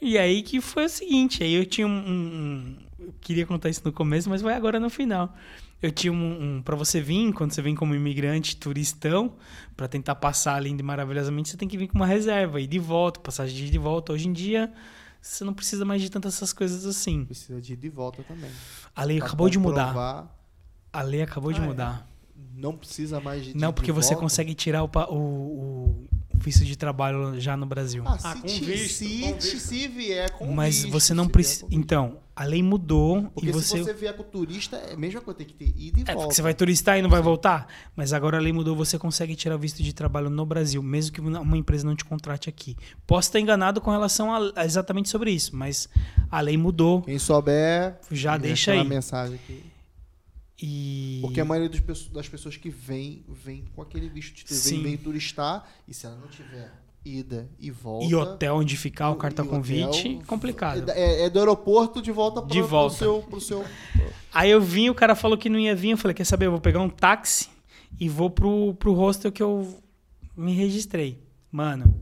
E 0.00 0.16
aí 0.16 0.42
que 0.44 0.60
foi 0.60 0.84
o 0.84 0.88
seguinte, 0.88 1.42
aí 1.42 1.54
eu 1.54 1.66
tinha 1.66 1.84
um, 1.86 1.90
um- 1.90 2.76
eu 3.00 3.12
queria 3.20 3.44
contar 3.44 3.68
isso 3.68 3.82
no 3.84 3.92
começo, 3.92 4.30
mas 4.30 4.40
vai 4.40 4.54
agora 4.54 4.78
no 4.78 4.88
final. 4.88 5.34
Eu 5.82 5.90
tinha 5.90 6.12
um, 6.12 6.58
um 6.58 6.62
para 6.62 6.76
você 6.76 7.00
vir, 7.00 7.32
quando 7.32 7.52
você 7.52 7.60
vem 7.60 7.74
como 7.74 7.96
imigrante, 7.96 8.56
turistão, 8.56 9.34
pra 9.76 9.88
tentar 9.88 10.14
passar 10.14 10.60
lindo 10.62 10.80
e 10.80 10.84
maravilhosamente, 10.84 11.48
você 11.48 11.56
tem 11.56 11.66
que 11.66 11.76
vir 11.76 11.88
com 11.88 11.96
uma 11.96 12.06
reserva, 12.06 12.60
ir 12.60 12.68
de 12.68 12.78
volta, 12.78 13.18
passagem 13.18 13.56
de 13.56 13.64
e 13.66 13.70
de 13.70 13.78
volta. 13.78 14.12
Hoje 14.12 14.28
em 14.28 14.32
dia, 14.32 14.72
você 15.20 15.42
não 15.42 15.52
precisa 15.54 15.84
mais 15.84 16.00
de 16.00 16.08
tantas 16.10 16.34
essas 16.34 16.52
coisas 16.52 16.86
assim. 16.86 17.24
Precisa 17.24 17.60
de 17.60 17.72
ir 17.72 17.76
de 17.76 17.88
volta 17.88 18.22
também. 18.22 18.50
A 18.94 19.02
lei 19.02 19.18
Pra 19.18 19.26
acabou 19.26 19.48
de 19.48 19.58
mudar. 19.58 19.86
comprovar, 19.86 20.36
A 20.92 21.02
lei 21.02 21.22
acabou 21.22 21.52
de 21.52 21.60
Ah, 21.60 21.64
é? 21.64 21.66
Não 22.58 22.76
precisa 22.76 23.20
mais 23.20 23.44
de 23.44 23.56
Não, 23.56 23.68
de 23.68 23.74
porque 23.74 23.92
você 23.92 24.10
volta. 24.14 24.22
consegue 24.22 24.54
tirar 24.54 24.82
o, 24.82 24.90
o, 25.10 25.14
o 25.14 26.08
visto 26.34 26.64
de 26.64 26.76
trabalho 26.76 27.40
já 27.40 27.56
no 27.56 27.66
Brasil. 27.66 28.02
Ah, 28.06 28.18
Ah, 28.22 28.34
se, 28.36 28.40
com 28.42 28.48
visto, 28.48 28.94
se, 28.94 29.20
com 29.20 29.34
visto. 29.34 29.58
se 29.60 29.88
vier 29.88 30.30
com 30.32 30.52
Mas 30.52 30.76
visto, 30.82 30.90
você 30.90 31.14
não 31.14 31.28
precisa. 31.28 31.66
Então, 31.70 32.18
a 32.34 32.44
lei 32.44 32.62
mudou 32.62 33.24
Porque 33.34 33.48
e 33.48 33.52
você. 33.52 33.76
se 33.78 33.82
você 33.84 33.92
vier 33.92 34.14
com 34.16 34.22
turista, 34.22 34.76
é 34.76 34.94
a 34.94 34.96
mesma 34.96 35.20
coisa, 35.20 35.38
tem 35.38 35.46
que 35.46 35.54
ter 35.54 35.66
ida 35.76 35.98
e 35.98 36.02
É 36.02 36.04
volta. 36.06 36.12
porque 36.20 36.34
você 36.34 36.42
vai 36.42 36.54
turistar 36.54 36.98
e 36.98 37.02
não 37.02 37.10
vai 37.10 37.20
voltar. 37.22 37.66
Mas 37.96 38.12
agora 38.12 38.38
a 38.38 38.40
lei 38.40 38.52
mudou, 38.52 38.74
você 38.76 38.98
consegue 38.98 39.34
tirar 39.36 39.56
o 39.56 39.58
visto 39.58 39.82
de 39.82 39.92
trabalho 39.92 40.30
no 40.30 40.46
Brasil, 40.46 40.82
mesmo 40.82 41.12
que 41.12 41.20
uma 41.20 41.56
empresa 41.56 41.84
não 41.86 41.94
te 41.96 42.04
contrate 42.04 42.48
aqui. 42.48 42.76
Posso 43.06 43.28
estar 43.28 43.40
enganado 43.40 43.80
com 43.80 43.90
relação 43.90 44.32
a, 44.34 44.64
exatamente 44.64 45.08
sobre 45.08 45.30
isso, 45.32 45.54
mas 45.56 45.88
a 46.30 46.40
lei 46.40 46.56
mudou. 46.56 47.02
Quem 47.02 47.18
souber, 47.18 47.98
Já 48.10 48.36
deixa 48.36 48.72
uma 48.72 48.82
aí. 48.82 48.88
mensagem 48.88 49.34
aqui. 49.36 49.62
E. 50.60 51.18
Porque 51.22 51.40
a 51.40 51.44
maioria 51.44 51.70
das 52.12 52.28
pessoas 52.28 52.56
que 52.56 52.70
vem, 52.70 53.24
vem 53.28 53.64
com 53.74 53.82
aquele 53.82 54.08
visto 54.08 54.44
de 54.44 54.54
Sim. 54.54 54.82
vem, 54.82 54.96
turistar, 54.96 55.68
e 55.86 55.94
se 55.94 56.06
ela 56.06 56.16
não 56.16 56.28
tiver 56.28 56.72
ida 57.04 57.48
e 57.58 57.70
volta... 57.70 58.06
E 58.06 58.14
hotel 58.14 58.56
onde 58.56 58.76
ficar, 58.76 59.10
o 59.10 59.16
cartão 59.16 59.46
convite, 59.46 60.08
hotel, 60.08 60.26
complicado. 60.26 60.90
É, 60.90 61.24
é 61.24 61.30
do 61.30 61.38
aeroporto 61.38 62.02
de 62.02 62.10
volta 62.10 62.40
volta. 62.40 62.96
Pro, 62.96 63.04
seu, 63.04 63.22
pro 63.22 63.40
seu... 63.40 63.64
Aí 64.32 64.50
eu 64.50 64.60
vim, 64.60 64.88
o 64.90 64.94
cara 64.94 65.14
falou 65.14 65.38
que 65.38 65.48
não 65.48 65.58
ia 65.58 65.74
vir. 65.74 65.90
Eu 65.90 65.98
falei: 65.98 66.14
Quer 66.14 66.24
saber? 66.24 66.46
Eu 66.46 66.52
vou 66.52 66.60
pegar 66.60 66.80
um 66.80 66.90
táxi 66.90 67.48
e 67.98 68.08
vou 68.08 68.30
pro, 68.30 68.74
pro 68.74 68.92
hostel 68.92 69.32
que 69.32 69.42
eu 69.42 69.82
me 70.36 70.52
registrei. 70.52 71.22
Mano, 71.50 71.94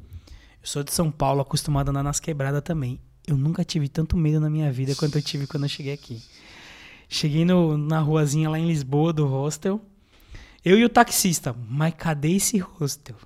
eu 0.61 0.67
sou 0.67 0.83
de 0.83 0.93
São 0.93 1.11
Paulo, 1.11 1.41
acostumado 1.41 1.89
a 1.89 1.91
andar 1.91 2.03
nas 2.03 2.21
quebradas 2.21 2.63
também. 2.63 3.01
Eu 3.27 3.37
nunca 3.37 3.65
tive 3.65 3.89
tanto 3.89 4.17
medo 4.17 4.39
na 4.41 4.51
minha 4.51 4.71
vida 4.71 4.95
quanto 4.95 5.19
eu 5.19 5.23
tive 5.23 5.47
quando 5.47 5.65
eu 5.65 5.69
cheguei 5.69 5.93
aqui. 5.93 6.23
Cheguei 7.09 7.45
no, 7.45 7.77
na 7.77 8.01
ruazinha 8.01 8.51
lá 8.51 8.59
em 8.59 8.67
Lisboa 8.67 9.13
do 9.13 9.27
hostel. 9.27 9.81
Eu 10.65 10.79
e 10.79 10.85
o 10.85 10.89
taxista, 10.89 11.55
mas 11.69 11.95
cadê 11.97 12.33
esse 12.33 12.59
hostel? 12.59 13.17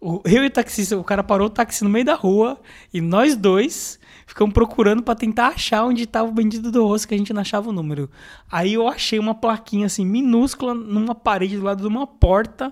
O- 0.00 0.20
eu 0.26 0.44
e 0.44 0.48
o 0.48 0.50
taxista, 0.50 0.98
o 0.98 1.04
cara 1.04 1.24
parou 1.24 1.46
o 1.46 1.50
táxi 1.50 1.82
no 1.82 1.88
meio 1.88 2.04
da 2.04 2.14
rua 2.14 2.60
e 2.92 3.00
nós 3.00 3.34
dois 3.36 3.98
ficamos 4.26 4.52
procurando 4.52 5.02
pra 5.02 5.14
tentar 5.14 5.48
achar 5.48 5.82
onde 5.84 6.06
tava 6.06 6.28
o 6.28 6.32
bandido 6.32 6.70
do 6.70 6.86
rosto 6.86 7.08
que 7.08 7.14
a 7.14 7.18
gente 7.18 7.32
não 7.32 7.40
achava 7.40 7.70
o 7.70 7.72
número. 7.72 8.10
Aí 8.50 8.74
eu 8.74 8.86
achei 8.86 9.18
uma 9.18 9.34
plaquinha 9.34 9.86
assim 9.86 10.04
minúscula 10.04 10.74
numa 10.74 11.14
parede 11.14 11.56
do 11.56 11.64
lado 11.64 11.80
de 11.80 11.86
uma 11.86 12.06
porta 12.06 12.70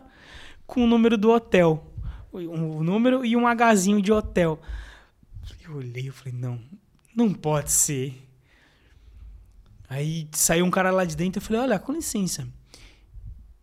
com 0.67 0.85
o 0.85 0.87
número 0.87 1.17
do 1.17 1.31
hotel. 1.31 1.91
O 2.31 2.83
número 2.85 3.25
e 3.25 3.35
um 3.35 3.45
Hzinho 3.49 4.03
de 4.03 4.13
hotel. 4.13 4.61
Eu 5.65 5.77
olhei 5.77 6.09
e 6.09 6.11
falei, 6.11 6.35
não, 6.39 6.61
não 7.17 7.33
pode 7.33 7.73
ser. 7.73 8.29
Aí 9.93 10.27
saiu 10.33 10.65
um 10.65 10.71
cara 10.71 10.91
lá 10.91 11.05
de 11.05 11.15
dentro 11.15 11.39
e 11.39 11.43
eu 11.43 11.45
falei, 11.45 11.61
olha, 11.61 11.79
com 11.79 11.93
licença. 11.93 12.49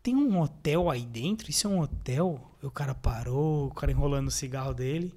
Tem 0.03 0.15
um 0.15 0.39
hotel 0.39 0.87
aí 0.87 1.03
dentro? 1.03 1.49
Isso 1.49 1.65
é 1.65 1.69
um 1.71 1.79
hotel? 1.79 2.55
Aí 2.61 2.67
O 2.67 2.71
cara 2.71 2.93
parou, 2.93 3.65
o 3.65 3.73
cara 3.73 3.91
enrolando 3.91 4.27
o 4.27 4.31
cigarro 4.31 4.71
dele. 4.71 5.11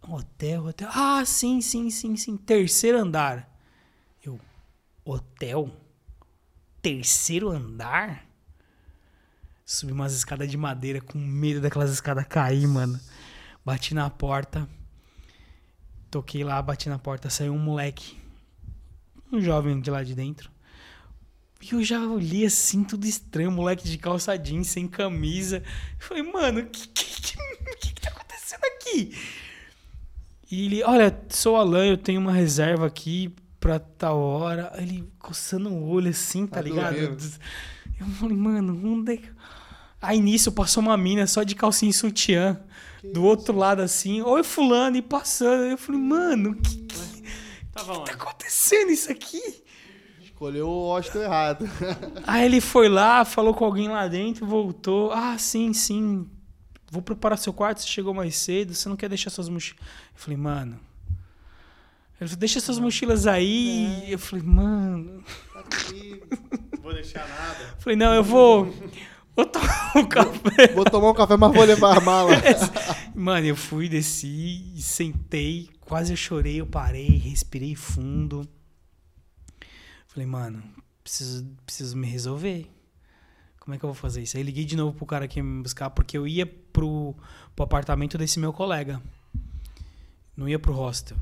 Hotel, 0.00 0.64
hotel. 0.64 0.88
Ah, 0.92 1.24
sim, 1.24 1.60
sim, 1.60 1.90
sim, 1.90 2.16
sim. 2.16 2.36
Terceiro 2.36 2.98
andar. 2.98 3.52
Eu, 4.24 4.38
hotel? 5.04 5.72
Terceiro 6.80 7.50
andar? 7.50 8.28
Subi 9.64 9.90
umas 9.90 10.14
escadas 10.14 10.48
de 10.48 10.56
madeira 10.56 11.00
com 11.00 11.18
medo 11.18 11.60
daquelas 11.60 11.90
escadas 11.90 12.28
cair, 12.28 12.68
mano. 12.68 13.00
Bati 13.64 13.92
na 13.92 14.08
porta. 14.08 14.68
Toquei 16.12 16.44
lá, 16.44 16.62
bati 16.62 16.88
na 16.88 16.96
porta. 16.96 17.28
Saiu 17.28 17.52
um 17.52 17.58
moleque. 17.58 18.24
Um 19.32 19.40
jovem 19.40 19.80
de 19.80 19.90
lá 19.90 20.02
de 20.02 20.14
dentro. 20.14 20.50
E 21.60 21.74
eu 21.74 21.82
já 21.82 22.00
olhei 22.00 22.44
assim, 22.44 22.84
tudo 22.84 23.06
estranho, 23.06 23.50
moleque 23.50 23.88
de 23.88 23.98
calça 23.98 24.36
jeans, 24.36 24.68
sem 24.68 24.86
camisa. 24.86 25.62
Eu 25.98 26.06
falei, 26.06 26.22
mano, 26.22 26.60
o 26.60 26.66
que, 26.66 26.88
que, 26.88 27.22
que, 27.22 27.36
que 27.80 27.94
que 27.94 28.00
tá 28.00 28.10
acontecendo 28.10 28.64
aqui? 28.64 29.16
E 30.50 30.66
ele, 30.66 30.82
olha, 30.84 31.18
sou 31.28 31.56
Alan, 31.56 31.86
eu 31.86 31.96
tenho 31.96 32.20
uma 32.20 32.32
reserva 32.32 32.86
aqui 32.86 33.34
pra 33.58 33.78
tal 33.80 34.18
hora. 34.18 34.70
Aí 34.74 34.84
Ele 34.84 35.12
coçando 35.18 35.70
o 35.70 35.88
olho 35.88 36.10
assim, 36.10 36.46
tá 36.46 36.56
Tá 36.56 36.62
ligado? 36.62 36.96
Eu 37.98 38.06
falei, 38.06 38.36
mano, 38.36 38.80
onde 38.84 39.14
é 39.14 39.16
que... 39.16 39.28
Aí 40.00 40.20
nisso 40.20 40.52
passou 40.52 40.82
uma 40.82 40.96
mina 40.96 41.26
só 41.26 41.42
de 41.42 41.54
calcinha 41.54 41.90
e 41.90 41.94
sutiã. 41.94 42.60
do 43.12 43.24
outro 43.24 43.56
lado 43.56 43.82
assim, 43.82 44.20
oi 44.20 44.42
fulano, 44.42 44.96
e 44.96 45.02
passando. 45.02 45.64
Eu 45.64 45.78
falei, 45.78 46.00
mano, 46.00 46.50
o 46.50 46.54
que, 46.54 46.76
que 46.76 46.96
Tava 47.76 47.92
tá 47.92 48.00
onde? 48.00 48.10
acontecendo 48.10 48.90
isso 48.90 49.12
aqui? 49.12 49.62
Escolheu 50.22 50.66
o 50.66 50.88
hostel 50.88 51.22
errado. 51.22 51.68
Aí 52.26 52.44
ele 52.46 52.60
foi 52.60 52.88
lá, 52.88 53.24
falou 53.24 53.52
com 53.52 53.64
alguém 53.66 53.88
lá 53.88 54.08
dentro, 54.08 54.46
voltou. 54.46 55.12
Ah, 55.12 55.36
sim, 55.38 55.74
sim. 55.74 56.26
vou 56.90 57.02
preparar 57.02 57.36
seu 57.36 57.52
quarto, 57.52 57.82
você 57.82 57.86
chegou 57.86 58.14
mais 58.14 58.34
cedo, 58.36 58.74
você 58.74 58.88
não 58.88 58.96
quer 58.96 59.10
deixar 59.10 59.28
suas 59.28 59.48
mochilas. 59.48 59.80
Eu 59.82 60.20
falei, 60.20 60.36
mano. 60.38 60.80
Ele 62.18 62.28
falou, 62.28 62.40
deixa 62.40 62.60
suas 62.60 62.78
mochilas 62.78 63.26
aí. 63.26 64.10
Eu 64.10 64.18
falei, 64.18 64.44
mano. 64.44 65.22
Tá 65.52 65.60
aqui. 65.60 66.22
Não 66.72 66.82
vou 66.82 66.94
deixar 66.94 67.28
nada. 67.28 67.74
Eu 67.76 67.80
falei, 67.80 67.96
não, 67.96 68.14
eu 68.14 68.24
vou. 68.24 68.74
Vou 69.36 69.44
tomar 69.44 69.92
um 69.96 70.06
café. 70.06 70.68
Vou 70.74 70.84
tomar 70.86 71.10
um 71.10 71.14
café, 71.14 71.36
mas 71.36 71.52
vou 71.52 71.64
levar 71.64 71.98
a 71.98 72.00
mala. 72.00 72.32
Mano, 73.14 73.46
eu 73.46 73.56
fui, 73.56 73.86
desci, 73.86 74.74
sentei, 74.78 75.68
quase 75.86 76.12
eu 76.12 76.16
chorei, 76.16 76.60
eu 76.60 76.66
parei, 76.66 77.16
respirei 77.16 77.74
fundo. 77.74 78.46
Falei, 80.08 80.26
mano, 80.26 80.62
preciso, 81.02 81.46
preciso 81.64 81.96
me 81.96 82.06
resolver. 82.06 82.68
Como 83.60 83.74
é 83.74 83.78
que 83.78 83.84
eu 83.84 83.88
vou 83.88 83.94
fazer 83.94 84.22
isso? 84.22 84.36
Aí 84.36 84.42
liguei 84.42 84.64
de 84.64 84.76
novo 84.76 84.96
pro 84.96 85.06
cara 85.06 85.26
que 85.26 85.38
ia 85.38 85.44
me 85.44 85.62
buscar, 85.62 85.90
porque 85.90 86.18
eu 86.18 86.26
ia 86.26 86.44
pro, 86.44 87.14
pro 87.54 87.64
apartamento 87.64 88.18
desse 88.18 88.38
meu 88.38 88.52
colega. 88.52 89.00
Não 90.36 90.48
ia 90.48 90.58
pro 90.58 90.72
hostel. 90.72 91.16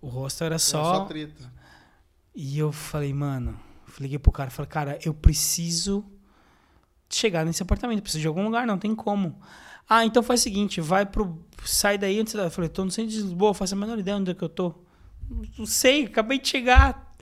O 0.00 0.08
hostel 0.08 0.46
era 0.46 0.58
Só, 0.58 0.82
só. 0.82 0.94
só 0.96 1.04
treta. 1.06 1.52
E 2.34 2.58
eu 2.58 2.72
falei, 2.72 3.14
mano, 3.14 3.58
liguei 4.00 4.18
pro 4.18 4.32
cara, 4.32 4.50
falei, 4.50 4.68
cara, 4.68 4.98
eu 5.04 5.14
preciso 5.14 6.04
chegar 7.08 7.44
nesse 7.44 7.62
apartamento, 7.62 8.02
preciso 8.02 8.20
de 8.22 8.26
algum 8.26 8.44
lugar, 8.44 8.66
não 8.66 8.78
tem 8.78 8.94
como. 8.94 9.40
Ah, 9.88 10.04
então 10.04 10.22
faz 10.22 10.40
o 10.40 10.42
seguinte, 10.42 10.80
vai 10.80 11.04
pro. 11.04 11.44
Sai 11.64 11.98
daí 11.98 12.18
antes 12.18 12.34
da. 12.34 12.44
Eu 12.44 12.50
falei, 12.50 12.68
tô 12.68 12.84
no 12.84 12.90
centro 12.90 13.10
de 13.10 13.20
Lisboa, 13.20 13.54
faço 13.54 13.74
a 13.74 13.78
menor 13.78 13.98
ideia 13.98 14.16
onde 14.16 14.30
é 14.30 14.34
que 14.34 14.42
eu 14.42 14.48
tô. 14.48 14.74
Não 15.58 15.66
sei, 15.66 16.04
acabei 16.04 16.38
de 16.38 16.48
chegar. 16.48 17.14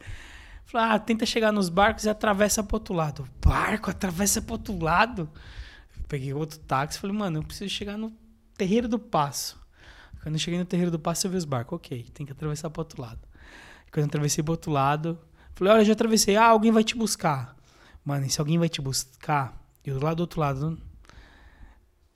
Falei, 0.65 0.87
ah, 0.91 0.99
tenta 0.99 1.27
chegar 1.27 1.53
nos 1.53 1.69
barcos 1.69 2.05
e 2.05 2.09
atravessa 2.09 2.63
pro 2.63 2.77
outro 2.77 2.95
lado. 2.95 3.29
Barco, 3.45 3.91
atravessa 3.91 4.41
pro 4.41 4.55
outro 4.55 4.79
lado. 4.83 5.29
Peguei 6.09 6.33
outro 6.33 6.59
táxi 6.59 6.99
falei, 6.99 7.17
mano, 7.17 7.39
eu 7.39 7.43
preciso 7.43 7.71
chegar 7.71 7.97
no 7.97 8.13
Terreiro 8.57 8.87
do 8.87 8.99
Passo. 8.99 9.61
Quando 10.23 10.35
eu 10.35 10.39
cheguei 10.39 10.59
no 10.59 10.65
Terreiro 10.65 10.91
do 10.91 10.99
Passo, 10.99 11.27
eu 11.27 11.31
vi 11.31 11.37
os 11.37 11.45
barcos. 11.45 11.77
Ok, 11.77 12.07
tem 12.15 12.27
que 12.27 12.33
atravessar 12.33 12.71
pro 12.71 12.81
outro 12.81 13.01
lado. 13.01 13.21
Quando 13.91 14.05
eu 14.05 14.09
atravessei 14.09 14.43
pro 14.43 14.53
outro 14.53 14.71
lado, 14.71 15.19
falei, 15.55 15.73
olha, 15.73 15.85
já 15.85 15.93
atravessei. 15.93 16.37
Ah, 16.37 16.47
alguém 16.47 16.71
vai 16.71 16.85
te 16.85 16.97
buscar. 16.97 17.57
Mano, 18.05 18.27
e 18.27 18.31
se 18.31 18.41
alguém 18.41 18.59
vai 18.59 18.69
te 18.69 18.81
buscar, 18.81 19.59
eu 19.85 19.99
lá 20.03 20.15
do 20.15 20.21
outro 20.21 20.41
lado, 20.41 20.79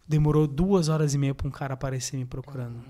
demorou 0.07 0.47
duas 0.47 0.89
horas 0.89 1.15
e 1.15 1.19
meia 1.19 1.35
pra 1.35 1.47
um 1.47 1.51
cara 1.51 1.75
aparecer 1.75 2.17
me 2.17 2.25
procurando. 2.25 2.83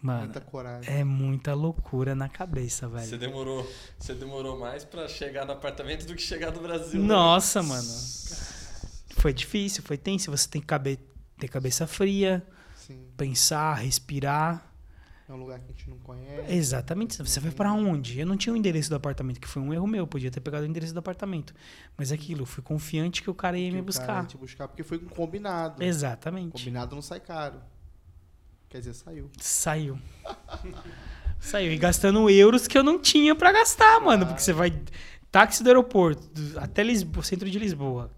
Mano, 0.00 0.24
Muita 0.24 0.40
coragem. 0.40 0.92
é 0.92 1.04
muita 1.04 1.54
loucura 1.54 2.12
na 2.14 2.28
cabeça, 2.28 2.88
Você 2.88 3.10
velho. 3.10 3.18
demorou, 3.18 3.72
você 3.96 4.14
demorou 4.14 4.58
mais 4.58 4.84
pra 4.84 5.06
chegar 5.06 5.46
no 5.46 5.52
apartamento 5.52 6.04
do 6.06 6.16
que 6.16 6.22
chegar 6.22 6.50
no 6.52 6.60
Brasil. 6.60 7.00
né? 7.00 7.06
Nossa, 7.06 7.62
mano. 7.62 7.88
Foi 9.18 9.32
difícil, 9.32 9.80
foi 9.84 9.96
tenso. 9.96 10.28
Você 10.32 10.48
tem 10.48 10.60
que 10.60 10.66
cabe- 10.66 10.98
ter 11.38 11.46
cabeça 11.46 11.86
fria, 11.86 12.44
Sim. 12.74 13.06
pensar, 13.16 13.74
respirar. 13.74 14.71
É 15.28 15.32
um 15.32 15.36
lugar 15.36 15.58
que 15.60 15.66
a 15.66 15.68
gente 15.72 15.88
não 15.88 15.98
conhece. 15.98 16.52
Exatamente. 16.52 17.16
Você 17.18 17.40
vai 17.40 17.50
pra 17.52 17.72
onde? 17.72 18.18
Eu 18.20 18.26
não 18.26 18.36
tinha 18.36 18.52
o 18.52 18.56
endereço 18.56 18.90
do 18.90 18.96
apartamento, 18.96 19.40
que 19.40 19.48
foi 19.48 19.62
um 19.62 19.72
erro 19.72 19.86
meu. 19.86 20.06
Podia 20.06 20.30
ter 20.30 20.40
pegado 20.40 20.64
o 20.64 20.68
endereço 20.68 20.92
do 20.92 20.98
apartamento. 20.98 21.54
Mas 21.96 22.10
é 22.10 22.14
aquilo, 22.14 22.42
eu 22.42 22.46
fui 22.46 22.62
confiante 22.62 23.22
que 23.22 23.30
o 23.30 23.34
cara 23.34 23.56
ia 23.56 23.70
que 23.70 23.76
me 23.76 23.80
o 23.80 23.84
cara 23.84 23.86
buscar. 23.86 24.22
ia 24.22 24.28
te 24.28 24.36
buscar 24.36 24.68
porque 24.68 24.82
foi 24.82 24.98
um 24.98 25.08
combinado. 25.08 25.82
Exatamente. 25.82 26.52
Combinado 26.52 26.94
não 26.94 27.02
sai 27.02 27.20
caro. 27.20 27.60
Quer 28.68 28.78
dizer, 28.78 28.94
saiu. 28.94 29.30
Saiu. 29.38 29.98
Saiu. 31.38 31.72
E 31.72 31.76
gastando 31.76 32.30
euros 32.30 32.68
que 32.68 32.78
eu 32.78 32.84
não 32.84 33.00
tinha 33.00 33.34
pra 33.34 33.50
gastar, 33.52 34.00
mano. 34.00 34.24
Porque 34.26 34.40
você 34.40 34.52
vai. 34.52 34.72
Táxi 35.30 35.62
do 35.62 35.68
aeroporto, 35.68 36.30
até 36.56 36.82
Lisboa, 36.84 37.24
centro 37.24 37.50
de 37.50 37.58
Lisboa. 37.58 38.10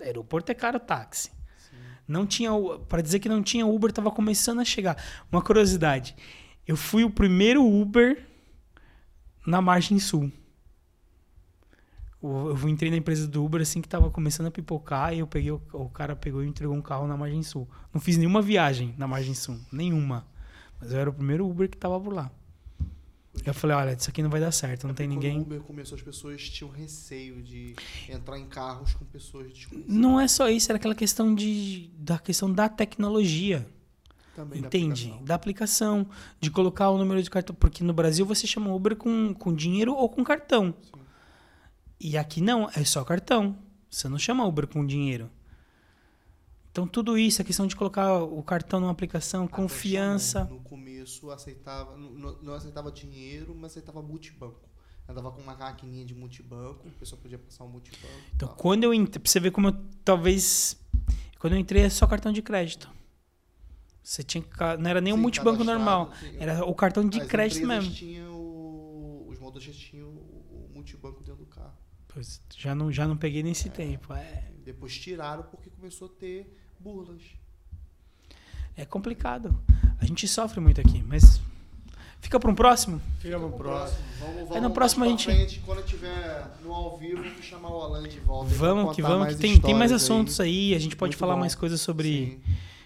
Aeroporto 0.00 0.50
é 0.50 0.54
caro 0.54 0.80
táxi. 0.80 1.30
Não 2.06 2.26
tinha. 2.26 2.50
Pra 2.88 3.00
dizer 3.00 3.18
que 3.20 3.28
não 3.28 3.42
tinha 3.42 3.66
Uber, 3.66 3.92
tava 3.92 4.10
começando 4.10 4.60
a 4.60 4.64
chegar. 4.64 4.96
Uma 5.30 5.40
curiosidade. 5.40 6.16
Eu 6.66 6.76
fui 6.76 7.04
o 7.04 7.10
primeiro 7.10 7.64
Uber 7.64 8.26
na 9.46 9.60
margem 9.60 9.98
sul. 9.98 10.32
Eu 12.22 12.68
entrei 12.70 12.90
na 12.90 12.96
empresa 12.96 13.28
do 13.28 13.44
Uber 13.44 13.60
assim 13.60 13.82
que 13.82 13.88
tava 13.88 14.10
começando 14.10 14.46
a 14.46 14.50
pipocar 14.50 15.12
e 15.12 15.18
eu 15.18 15.26
peguei 15.26 15.50
o, 15.50 15.60
o 15.74 15.90
cara 15.90 16.16
pegou 16.16 16.42
e 16.42 16.48
entregou 16.48 16.74
um 16.74 16.80
carro 16.80 17.06
na 17.06 17.16
margem 17.18 17.42
sul. 17.42 17.68
Não 17.92 18.00
fiz 18.00 18.16
nenhuma 18.16 18.40
viagem 18.40 18.94
na 18.96 19.06
margem 19.06 19.34
sul, 19.34 19.60
nenhuma. 19.70 20.26
Mas 20.80 20.90
eu 20.92 20.98
era 21.00 21.10
o 21.10 21.12
primeiro 21.12 21.46
Uber 21.46 21.68
que 21.68 21.76
tava 21.76 22.00
por 22.00 22.14
lá. 22.14 22.30
Eu 23.44 23.52
falei, 23.52 23.76
olha, 23.76 23.92
isso 23.92 24.08
aqui 24.08 24.22
não 24.22 24.30
vai 24.30 24.40
dar 24.40 24.52
certo, 24.52 24.86
não 24.86 24.94
tem 24.94 25.06
Quando 25.06 25.14
ninguém. 25.16 25.38
o 25.38 25.42
Uber 25.42 25.60
começou, 25.60 25.96
as 25.96 26.02
pessoas 26.02 26.48
tinham 26.48 26.70
receio 26.70 27.42
de 27.42 27.74
entrar 28.08 28.38
em 28.38 28.46
carros 28.46 28.94
com 28.94 29.04
pessoas 29.04 29.52
desconhecidas. 29.52 29.94
Não 29.94 30.18
é 30.18 30.26
só 30.26 30.48
isso, 30.48 30.70
era 30.70 30.76
aquela 30.76 30.94
questão 30.94 31.34
de 31.34 31.90
da 31.98 32.18
questão 32.18 32.50
da 32.50 32.68
tecnologia. 32.70 33.66
Também 34.34 34.60
da 34.60 34.66
Entende? 34.66 35.02
aplicação. 35.04 35.24
Da 35.24 35.34
aplicação, 35.34 36.06
de 36.40 36.50
colocar 36.50 36.90
o 36.90 36.98
número 36.98 37.22
de 37.22 37.30
cartão. 37.30 37.54
Porque 37.54 37.84
no 37.84 37.92
Brasil 37.92 38.26
você 38.26 38.46
chama 38.46 38.74
Uber 38.74 38.96
com, 38.96 39.32
com 39.34 39.54
dinheiro 39.54 39.94
ou 39.94 40.08
com 40.08 40.24
cartão. 40.24 40.74
Sim. 40.82 41.00
E 42.00 42.18
aqui 42.18 42.40
não, 42.40 42.68
é 42.74 42.84
só 42.84 43.04
cartão. 43.04 43.56
Você 43.88 44.08
não 44.08 44.18
chama 44.18 44.44
Uber 44.44 44.66
com 44.66 44.84
dinheiro. 44.84 45.30
Então 46.70 46.88
tudo 46.88 47.16
isso, 47.16 47.40
a 47.40 47.44
questão 47.44 47.68
de 47.68 47.76
colocar 47.76 48.18
o 48.24 48.42
cartão 48.42 48.80
numa 48.80 48.90
aplicação, 48.90 49.44
Até 49.44 49.54
confiança. 49.54 50.44
No 50.46 50.58
começo 50.60 51.30
aceitava, 51.30 51.96
não, 51.96 52.36
não- 52.42 52.54
aceitava 52.54 52.90
dinheiro, 52.90 53.54
mas 53.54 53.70
aceitava 53.72 54.02
multibanco. 54.02 54.68
Andava 55.08 55.30
com 55.30 55.40
uma 55.40 55.54
maquininha 55.54 56.04
de 56.04 56.14
multibanco, 56.14 56.88
a 56.88 56.98
pessoa 56.98 57.20
podia 57.20 57.38
passar 57.38 57.62
um 57.62 57.68
multibanco. 57.68 58.08
Então 58.34 58.48
tal. 58.48 58.56
quando 58.56 58.82
eu 58.82 58.92
entrei, 58.92 59.22
pra 59.22 59.30
você 59.30 59.38
ver 59.38 59.52
como 59.52 59.68
eu 59.68 59.76
talvez. 60.04 60.76
Quando 61.38 61.52
eu 61.52 61.58
entrei 61.60 61.82
é 61.84 61.88
só 61.90 62.06
cartão 62.08 62.32
de 62.32 62.42
crédito. 62.42 62.90
Você 64.04 64.22
tinha 64.22 64.42
que 64.44 64.50
Não 64.78 64.90
era 64.90 65.00
nem 65.00 65.12
um 65.12 65.16
Sim, 65.16 65.22
multibanco 65.22 65.64
normal. 65.64 66.12
sim. 66.20 66.36
Era 66.38 66.62
o 66.64 66.74
cartão 66.74 67.08
de 67.08 67.22
As 67.22 67.26
crédito 67.26 67.66
mesmo. 67.66 67.90
Tinham 67.90 68.34
o, 68.34 69.26
os 69.30 69.38
motoristas 69.38 69.76
tinham 69.76 70.08
o, 70.08 70.68
o 70.70 70.70
multibanco 70.74 71.24
dentro 71.24 71.42
do 71.44 71.46
carro. 71.46 71.72
Pois, 72.08 72.40
já, 72.56 72.74
não, 72.74 72.92
já 72.92 73.08
não 73.08 73.16
peguei 73.16 73.42
nesse 73.42 73.70
tempo. 73.70 74.12
É, 74.12 74.44
Depois 74.64 74.94
tiraram 74.96 75.42
porque 75.44 75.70
começou 75.70 76.06
a 76.08 76.10
ter 76.20 76.54
burlas. 76.78 77.22
é 78.76 78.84
complicado. 78.84 79.58
A 80.00 80.04
gente 80.04 80.26
sofre 80.28 80.60
muito 80.60 80.80
aqui, 80.80 81.02
mas. 81.06 81.40
Fica 82.20 82.40
para 82.40 82.50
um 82.50 82.54
próximo? 82.54 83.00
Fica 83.20 83.38
pro 83.38 83.50
próximo. 83.52 83.98
Vamos, 84.18 84.34
vamos 84.36 84.56
Aí 84.56 84.60
no 84.62 84.70
próximo 84.70 85.04
a 85.04 85.08
gente- 85.08 85.24
frente, 85.26 85.60
quando 85.66 85.78
eu 85.80 85.84
tiver 85.84 86.46
no 86.62 86.72
ao 86.72 86.96
vivo, 86.96 87.22
vou 87.22 87.42
chamar 87.42 87.68
o 87.70 87.80
Alan 87.82 88.08
de 88.08 88.18
volta. 88.20 88.54
Vamos 88.54 88.96
que 88.96 89.02
vamos, 89.02 89.18
mais 89.20 89.34
que 89.36 89.40
tem, 89.42 89.60
tem 89.60 89.74
mais 89.74 89.92
assuntos 89.92 90.40
aí. 90.40 90.74
A 90.74 90.78
gente 90.78 90.96
pode 90.96 91.10
Muito 91.10 91.18
falar 91.20 91.34
bom. 91.34 91.40
mais 91.40 91.54
coisas 91.54 91.82
sobre, 91.82 92.08
Sim. 92.08 92.40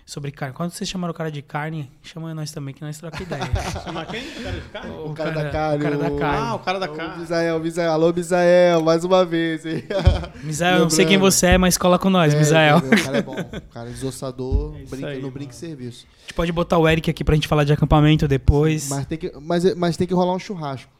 Sobre 0.08 0.30
carne. 0.32 0.54
Quando 0.54 0.70
vocês 0.70 0.88
chamaram 0.88 1.10
o 1.10 1.14
cara 1.14 1.30
de 1.30 1.42
carne, 1.42 1.90
chama 2.02 2.32
nós 2.34 2.50
também, 2.50 2.72
que 2.72 2.80
nós 2.80 2.96
trocamos 2.96 3.26
ideia. 3.26 3.42
Chama 3.84 4.06
quem? 4.06 4.22
O 4.24 4.32
cara 4.42 4.52
de 4.56 4.68
carne? 4.70 4.90
O 5.04 5.12
cara 5.12 5.30
da 5.32 5.50
carne, 5.50 5.76
O 5.76 5.80
cara 5.82 5.96
da 5.98 6.08
o- 6.08 6.16
carne. 6.18 6.46
Ah, 6.48 6.54
o 6.54 6.58
cara 6.60 6.78
da 6.80 6.88
carne. 6.88 7.20
Misael, 7.20 7.60
Misael. 7.60 7.92
Alô, 7.92 8.10
Misael, 8.14 8.82
mais 8.82 9.04
uma 9.04 9.22
vez. 9.26 9.66
hein? 9.66 9.84
Misael, 10.42 10.76
eu 10.76 10.82
não 10.84 10.90
sei 10.90 11.04
quem 11.04 11.18
você 11.18 11.48
é, 11.48 11.58
mas 11.58 11.76
cola 11.76 11.98
com 11.98 12.08
nós, 12.08 12.32
É, 12.32 12.38
Misael. 12.38 12.78
entendeu? 12.78 12.98
O 12.98 13.04
cara 13.04 13.18
é 13.18 13.22
bom. 13.22 13.32
O 13.38 13.60
cara 13.70 13.88
é 13.90 13.92
desossador, 13.92 14.76
É 14.80 14.84
brinca, 14.86 15.06
aí, 15.08 15.20
não 15.20 15.30
brinca 15.30 15.52
em 15.52 15.58
mano. 15.58 15.76
serviço. 15.76 16.06
A 16.16 16.20
gente 16.22 16.34
pode 16.34 16.52
botar 16.52 16.78
o 16.78 16.88
Eric 16.88 17.10
aqui 17.10 17.22
pra 17.22 17.34
gente 17.34 17.46
falar 17.46 17.64
de 17.64 17.74
acampamento 17.74 18.26
depois. 18.26 18.88
Mas 18.88 19.04
tem, 19.04 19.18
que, 19.18 19.30
mas, 19.42 19.74
mas 19.74 19.96
tem 19.98 20.06
que 20.06 20.14
rolar 20.14 20.32
um 20.34 20.38
churrasco. 20.38 20.90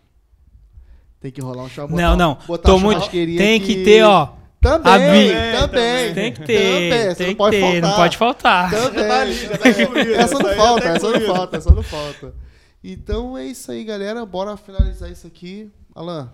Tem 1.18 1.32
que 1.32 1.40
rolar 1.40 1.62
um 1.64 1.68
churrasco. 1.70 1.96
não, 1.96 2.14
não. 2.14 2.36
Botar 2.46 2.68
Tô 2.68 2.76
uma 2.76 2.84
muito... 2.84 2.98
churrasqueirinha 2.98 3.38
Tem 3.38 3.56
aqui. 3.56 3.74
que 3.74 3.84
ter, 3.84 4.02
ó. 4.04 4.34
Também, 4.60 4.92
Abri- 5.30 5.60
também. 5.60 6.14
Tem 6.14 6.32
que 6.32 6.40
Também, 6.40 6.90
ter. 6.90 7.08
você 7.10 7.14
Tem 7.14 7.26
não 7.28 7.32
que 7.34 7.38
pode 7.38 7.56
ter, 7.56 7.62
faltar. 7.62 7.82
não 7.90 7.96
pode 7.96 8.16
faltar. 8.16 8.70
Também. 8.70 8.92
Já 9.02 9.08
tá 9.08 9.20
ali, 9.20 9.34
já 9.34 9.58
tá 9.58 9.68
incluído. 9.70 10.14
Essa 10.18 10.38
não 10.38 10.50
aí 10.50 10.56
falta, 10.56 10.82
tá 10.82 10.88
essa 10.96 11.10
não 11.10 11.20
falta, 11.34 11.56
essa 11.56 11.70
não 11.74 11.82
falta. 11.82 12.34
Então 12.82 13.38
é 13.38 13.44
isso 13.46 13.70
aí, 13.70 13.84
galera. 13.84 14.24
Bora 14.26 14.56
finalizar 14.56 15.10
isso 15.10 15.26
aqui. 15.26 15.70
Alan, 15.94 16.30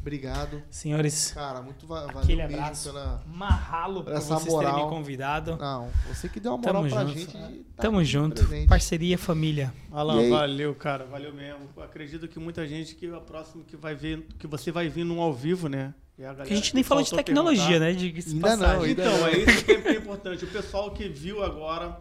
obrigado. 0.00 0.62
Senhores, 0.70 1.32
Cara, 1.32 1.60
muito 1.62 1.86
va 1.86 2.06
valeu 2.06 2.20
Aquele 2.20 2.42
mesmo 2.46 2.56
abraço. 2.62 2.88
pela. 2.92 3.22
marralo 3.26 4.02
por 4.04 4.12
Essa 4.12 4.34
vocês 4.38 4.54
terem 4.54 4.58
me 4.66 4.72
moral. 4.72 4.88
convidado. 4.88 5.56
Não, 5.56 5.88
você 6.08 6.28
que 6.28 6.40
deu 6.40 6.52
uma 6.52 6.58
moral 6.58 6.82
Tamo 6.82 6.88
pra 6.94 7.04
junto. 7.04 7.18
gente. 7.18 7.32
tá 7.76 7.82
Tamo 7.82 8.04
junto. 8.04 8.44
presente. 8.44 8.68
Parceria, 8.68 9.16
família. 9.18 9.72
Alan, 9.90 10.28
valeu, 10.28 10.74
cara, 10.74 11.04
valeu 11.04 11.32
mesmo. 11.32 11.68
Acredito 11.82 12.26
que 12.28 12.38
muita 12.38 12.66
gente 12.66 12.94
que 12.94 13.06
a 13.12 13.20
próxima 13.20 13.62
que 13.64 13.76
vai 13.76 13.94
ver, 13.94 14.26
que 14.38 14.46
você 14.46 14.70
vai 14.72 14.88
vir 14.88 15.04
num 15.04 15.20
ao 15.20 15.32
vivo, 15.32 15.68
né? 15.68 15.94
E 16.18 16.22
galera 16.22 16.36
Porque 16.36 16.52
a 16.52 16.56
gente 16.56 16.74
nem 16.74 16.84
falou 16.84 17.02
de 17.02 17.10
tecnologia, 17.10 17.78
perguntar. 17.80 17.84
né? 17.86 17.92
De 17.94 18.30
Ainda 18.30 18.56
não, 18.56 18.82
ainda 18.82 19.02
Então, 19.02 19.18
não. 19.18 19.26
é 19.26 19.38
isso 19.38 19.64
que 19.64 19.72
é 19.72 19.92
importante. 19.94 20.44
O 20.44 20.48
pessoal 20.48 20.90
que 20.92 21.08
viu 21.08 21.42
agora, 21.42 21.98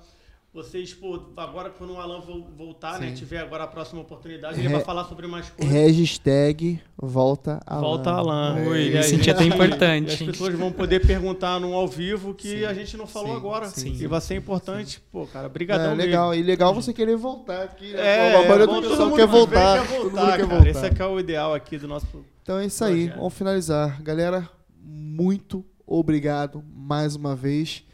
vocês, 0.54 0.94
pô, 0.94 1.18
agora 1.38 1.70
quando 1.70 1.94
o 1.94 1.98
Alan 1.98 2.20
vo- 2.20 2.46
voltar, 2.58 3.00
né? 3.00 3.08
Sim. 3.10 3.14
Tiver 3.16 3.40
agora 3.40 3.64
a 3.64 3.68
próxima 3.68 4.02
oportunidade, 4.02 4.60
ele 4.60 4.68
Re- 4.68 4.74
vai 4.76 4.84
falar 4.84 5.06
sobre 5.06 5.26
mais 5.26 5.50
coisas. 5.50 5.74
Hashtag 5.74 6.82
volta 6.98 7.62
Alan. 7.66 7.82
Volta 7.82 8.10
Alan. 8.12 8.58
É, 8.76 9.02
senti 9.02 9.16
gente- 9.16 9.30
até 9.32 9.46
importante. 9.46 10.12
As 10.12 10.22
pessoas 10.22 10.54
vão 10.56 10.70
poder 10.70 11.06
perguntar 11.08 11.58
num 11.60 11.74
ao 11.74 11.88
vivo 11.88 12.34
que 12.34 12.50
Sim, 12.60 12.66
a 12.66 12.74
gente 12.74 12.98
não 12.98 13.08
falou 13.08 13.30
sim, 13.32 13.36
agora. 13.38 13.70
sim, 13.70 13.94
e 13.94 14.08
vai 14.08 14.20
ser 14.20 14.36
importante. 14.36 15.02
Pô, 15.10 15.26
cara, 15.26 15.48
brigadão 15.48 15.86
É, 15.86 15.96
mesmo. 15.96 16.04
legal. 16.04 16.36
E 16.36 16.44
legal 16.44 16.74
você 16.74 16.92
querer 16.92 17.16
voltar 17.16 17.64
aqui. 17.64 17.94
Né? 17.94 18.00
É, 18.06 18.36
a 18.36 18.40
maioria 18.42 18.68
bom, 18.68 18.74
do 18.76 18.82
todo 18.82 18.90
pessoal 18.90 19.10
mundo 19.10 19.18
quer 19.20 19.28
voltar. 19.28 19.80
quer 19.80 19.88
todo 19.88 20.04
mundo 20.04 20.12
voltar, 20.12 20.32
quer 20.32 20.38
cara. 20.38 20.48
voltar. 20.48 20.68
Esse 20.70 20.86
é 20.86 20.90
que 20.90 21.02
é 21.02 21.06
o 21.06 21.18
ideal 21.20 21.54
aqui 21.54 21.78
do 21.78 21.88
nosso... 21.88 22.08
Então 22.44 22.58
é 22.60 22.66
isso 22.66 22.84
aí. 22.84 22.94
Projeto. 23.04 23.18
Vamos 23.18 23.34
finalizar. 23.36 24.02
Galera, 24.04 24.50
muito 24.84 25.64
obrigado 25.88 26.62
mais 26.76 27.16
uma 27.16 27.36
vez. 27.38 27.86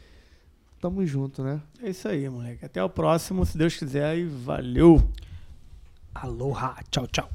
Tamo 0.80 1.04
junto, 1.04 1.42
né? 1.42 1.60
É 1.82 1.90
isso 1.90 2.06
aí, 2.08 2.28
moleque. 2.28 2.64
Até 2.64 2.82
o 2.82 2.88
próximo, 2.88 3.44
se 3.44 3.58
Deus 3.58 3.76
quiser, 3.76 4.16
e 4.16 4.24
valeu! 4.24 5.02
Aloha. 6.14 6.76
Tchau, 6.90 7.06
tchau. 7.06 7.28